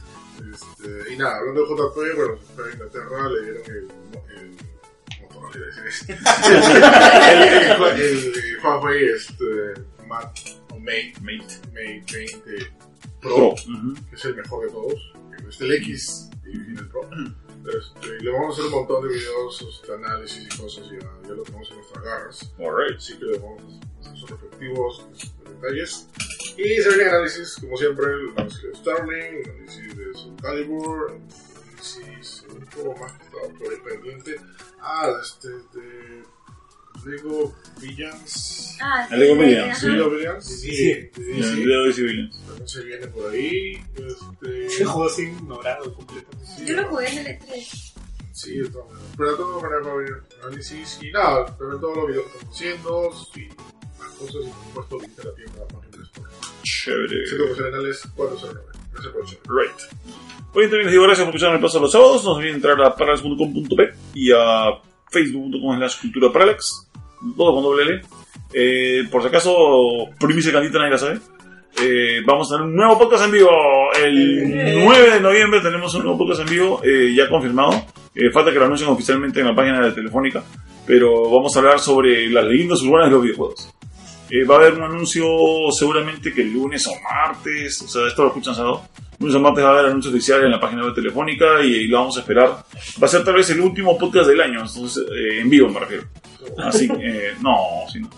Este, 0.52 1.12
y 1.12 1.16
nada, 1.16 1.36
hablando 1.38 1.62
de 1.62 1.68
JP, 1.68 2.16
bueno, 2.16 2.38
a 2.58 2.72
Inglaterra, 2.72 3.28
le 3.28 3.42
dieron 3.42 3.62
el, 3.66 3.72
el 3.76 4.50
el, 5.52 5.62
el, 7.94 8.00
el, 8.00 8.36
el 8.36 8.58
Huawei 8.64 9.04
este, 9.08 9.74
Mate, 10.06 10.56
o 10.70 10.78
Mate, 10.78 11.12
Mate. 11.20 11.54
Mate 11.72 12.04
20 12.12 12.72
Pro. 13.20 13.34
Pro, 13.34 13.46
Ujú. 13.48 13.94
que 14.08 14.16
es 14.16 14.24
el 14.24 14.36
mejor 14.36 14.66
de 14.66 14.72
todos. 14.72 15.12
Este, 15.48 15.64
el 15.64 15.72
X 15.72 16.30
y 16.46 16.78
el 16.78 16.88
Pro. 16.88 17.02
Este, 17.66 18.08
y 18.20 18.24
le 18.24 18.30
vamos 18.30 18.50
a 18.50 18.52
hacer 18.52 18.64
un 18.72 18.80
montón 18.80 19.06
de 19.06 19.14
videos, 19.14 19.62
este, 19.68 19.92
análisis 19.94 20.44
y 20.44 20.58
cosas, 20.58 20.86
ya, 20.90 20.98
ya 21.28 21.34
lo 21.34 21.42
tenemos 21.42 21.70
en 21.70 21.76
nuestras 21.76 22.04
garras. 22.04 22.54
Alright. 22.58 22.96
Así 22.96 23.18
que 23.18 23.24
le 23.26 23.38
vamos 23.38 23.62
sus 24.02 24.30
respectivos 24.30 25.06
este, 25.16 25.50
detalles. 25.50 26.08
Y 26.56 26.82
se 26.82 26.88
viene 26.88 27.04
análisis, 27.10 27.56
como 27.60 27.76
siempre, 27.76 28.06
el 28.06 28.28
análisis 28.36 28.62
de 28.62 28.74
Starling, 28.74 29.14
el 29.44 29.50
análisis 29.50 29.96
de 29.96 30.14
Soul 30.14 30.36
Calibur, 30.42 31.10
el 31.12 31.16
análisis, 31.68 32.44
un 32.50 32.66
poco 32.66 33.00
más 33.00 33.12
que 33.12 33.24
estaba 33.24 33.48
por 33.58 33.72
ahí 33.72 33.78
pendiente. 33.84 34.36
Ah, 34.80 35.10
este, 35.22 35.48
de 35.48 36.22
Lego 37.06 37.54
Villains. 37.80 38.76
Ah, 38.80 39.06
Lego 39.10 39.34
sí, 39.36 39.80
sí. 39.80 39.86
Lego 39.88 40.10
Villains, 40.10 40.44
Sí. 40.44 40.70
sí. 41.14 41.64
Leo 41.64 41.84
de 41.84 41.92
Civilians. 41.92 42.46
También 42.46 42.68
se 42.68 42.84
viene 42.84 43.06
por 43.08 43.30
ahí. 43.30 43.84
Este, 43.94 44.66
Ese 44.66 44.84
juego 44.84 45.08
es 45.08 45.18
ignorado 45.18 45.94
completamente. 45.94 46.46
sí, 46.56 46.66
Yo 46.66 46.74
lo 46.76 46.88
jugué 46.88 47.08
en 47.08 47.18
el 47.18 47.26
E 47.28 47.38
E3. 47.40 47.92
Sí, 48.32 48.58
de 48.58 48.68
todas 48.70 48.88
maneras. 48.92 49.14
Pero 49.16 49.30
de 49.30 49.36
todas 49.36 49.62
maneras 49.62 49.86
va 49.86 49.90
a 49.90 49.94
haber 49.94 50.22
análisis 50.42 50.98
y 51.02 51.10
nada, 51.10 51.46
también 51.56 51.80
todos 51.80 51.96
los 51.96 52.06
videos 52.08 52.24
que 52.26 52.38
estamos 52.38 52.50
haciendo 52.50 53.10
más 54.00 54.10
cosas 54.12 54.42
y 54.46 54.74
por 54.74 54.88
supuesto 54.88 55.22
a 55.22 55.24
la 55.26 55.34
tienda 55.34 55.60
más. 55.72 56.10
Chévere. 56.62 57.26
Centro 57.26 57.46
Profesionales 57.46 58.08
409. 58.16 58.60
Gracias 58.92 59.12
por 59.12 59.24
escuchar. 59.24 59.52
Right. 59.54 60.00
Hoy 60.52 60.64
también 60.64 60.84
les 60.84 60.92
digo 60.92 61.04
gracias 61.04 61.26
por 61.26 61.34
escuchar 61.34 61.54
el 61.54 61.60
paso 61.60 61.80
los 61.80 61.92
sábados. 61.92 62.24
No 62.24 62.32
se 62.32 62.38
olviden 62.38 62.56
entrar 62.56 62.80
a 62.82 62.94
parallax.com.p 62.94 63.88
y 64.14 64.32
a 64.32 64.70
facebook.com 65.10 65.76
slash 65.76 66.00
cultura 66.00 66.32
parallax. 66.32 66.90
Todo 67.36 67.54
con 67.54 67.62
doble 67.62 67.82
L. 67.82 68.02
Eh, 68.52 69.08
por 69.10 69.22
si 69.22 69.28
acaso, 69.28 69.54
primicia 70.18 70.52
candita 70.52 70.78
nadie 70.78 70.90
la 70.90 70.98
sabe. 70.98 71.20
Eh, 71.82 72.20
vamos 72.26 72.50
a 72.50 72.56
tener 72.56 72.68
un 72.68 72.76
nuevo 72.76 72.98
podcast 72.98 73.24
en 73.24 73.32
vivo. 73.32 73.50
El 74.02 74.84
9 74.84 75.10
de 75.12 75.20
noviembre 75.20 75.60
tenemos 75.60 75.94
un 75.94 76.02
nuevo 76.02 76.18
podcast 76.18 76.40
en 76.40 76.48
vivo 76.48 76.80
eh, 76.84 77.14
ya 77.14 77.28
confirmado. 77.28 77.86
Eh, 78.14 78.30
falta 78.32 78.52
que 78.52 78.58
lo 78.58 78.64
anuncien 78.64 78.90
oficialmente 78.90 79.40
en 79.40 79.46
la 79.46 79.54
página 79.54 79.80
de 79.80 79.92
Telefónica. 79.92 80.42
Pero 80.86 81.30
vamos 81.30 81.54
a 81.54 81.60
hablar 81.60 81.78
sobre 81.78 82.28
las 82.30 82.44
leyendas 82.44 82.82
urbanas 82.82 83.06
de 83.08 83.12
los 83.12 83.22
videojuegos. 83.22 83.72
Eh, 84.30 84.44
va 84.44 84.56
a 84.56 84.58
haber 84.58 84.74
un 84.74 84.84
anuncio 84.84 85.26
seguramente 85.72 86.32
que 86.32 86.42
el 86.42 86.52
lunes 86.52 86.86
o 86.86 86.92
martes, 87.00 87.82
o 87.82 87.88
sea, 87.88 88.06
esto 88.06 88.22
lo 88.22 88.28
escuchan 88.28 88.54
sábado. 88.54 88.82
Lunes 89.18 89.34
o 89.34 89.40
martes 89.40 89.64
va 89.64 89.68
a 89.68 89.72
haber 89.72 89.86
anuncio 89.86 90.10
oficial 90.10 90.44
en 90.44 90.50
la 90.50 90.60
página 90.60 90.84
web 90.84 90.94
telefónica 90.94 91.62
y, 91.62 91.88
lo 91.88 91.98
vamos 91.98 92.16
a 92.16 92.20
esperar. 92.20 92.48
Va 93.02 93.06
a 93.06 93.08
ser 93.08 93.24
tal 93.24 93.34
vez 93.34 93.50
el 93.50 93.60
último 93.60 93.98
podcast 93.98 94.28
del 94.28 94.40
año, 94.40 94.60
entonces, 94.60 95.04
eh, 95.12 95.40
en 95.40 95.50
vivo 95.50 95.68
me 95.68 95.80
refiero. 95.80 96.04
Así 96.58 96.88
que, 96.88 97.28
eh, 97.28 97.34
no, 97.40 97.56
sí, 97.92 98.00
no. 98.00 98.08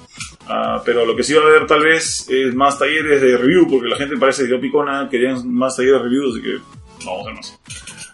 Ah, 0.49 0.83
pero 0.85 1.07
lo 1.07 1.17
que 1.17 1.23
sí 1.23 1.35
va 1.35 1.43
a 1.43 1.47
haber 1.47 1.67
tal 1.67 1.83
vez 1.83 2.29
es 2.29 2.55
más 2.55 2.79
talleres 2.79 3.21
de 3.21 3.37
review, 3.37 3.69
porque 3.69 3.89
la 3.89 3.97
gente 3.97 4.17
parece 4.17 4.47
que 4.47 4.57
picona, 4.59 5.09
querían 5.11 5.53
más 5.53 5.77
talleres 5.77 6.03
de 6.03 6.09
review, 6.09 6.31
así 6.31 6.43
que 6.43 6.59
vamos 7.05 7.19
a 7.19 7.21
hacer 7.23 7.35
más. 7.35 7.61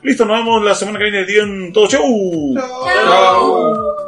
Listo, 0.03 0.25
nos 0.25 0.39
vemos 0.39 0.65
la 0.65 0.75
semana 0.75 0.99
que 0.99 1.11
viene. 1.11 1.27
Digan 1.27 1.73
todo, 1.73 1.89
chau. 1.89 2.55
Chao. 2.55 3.99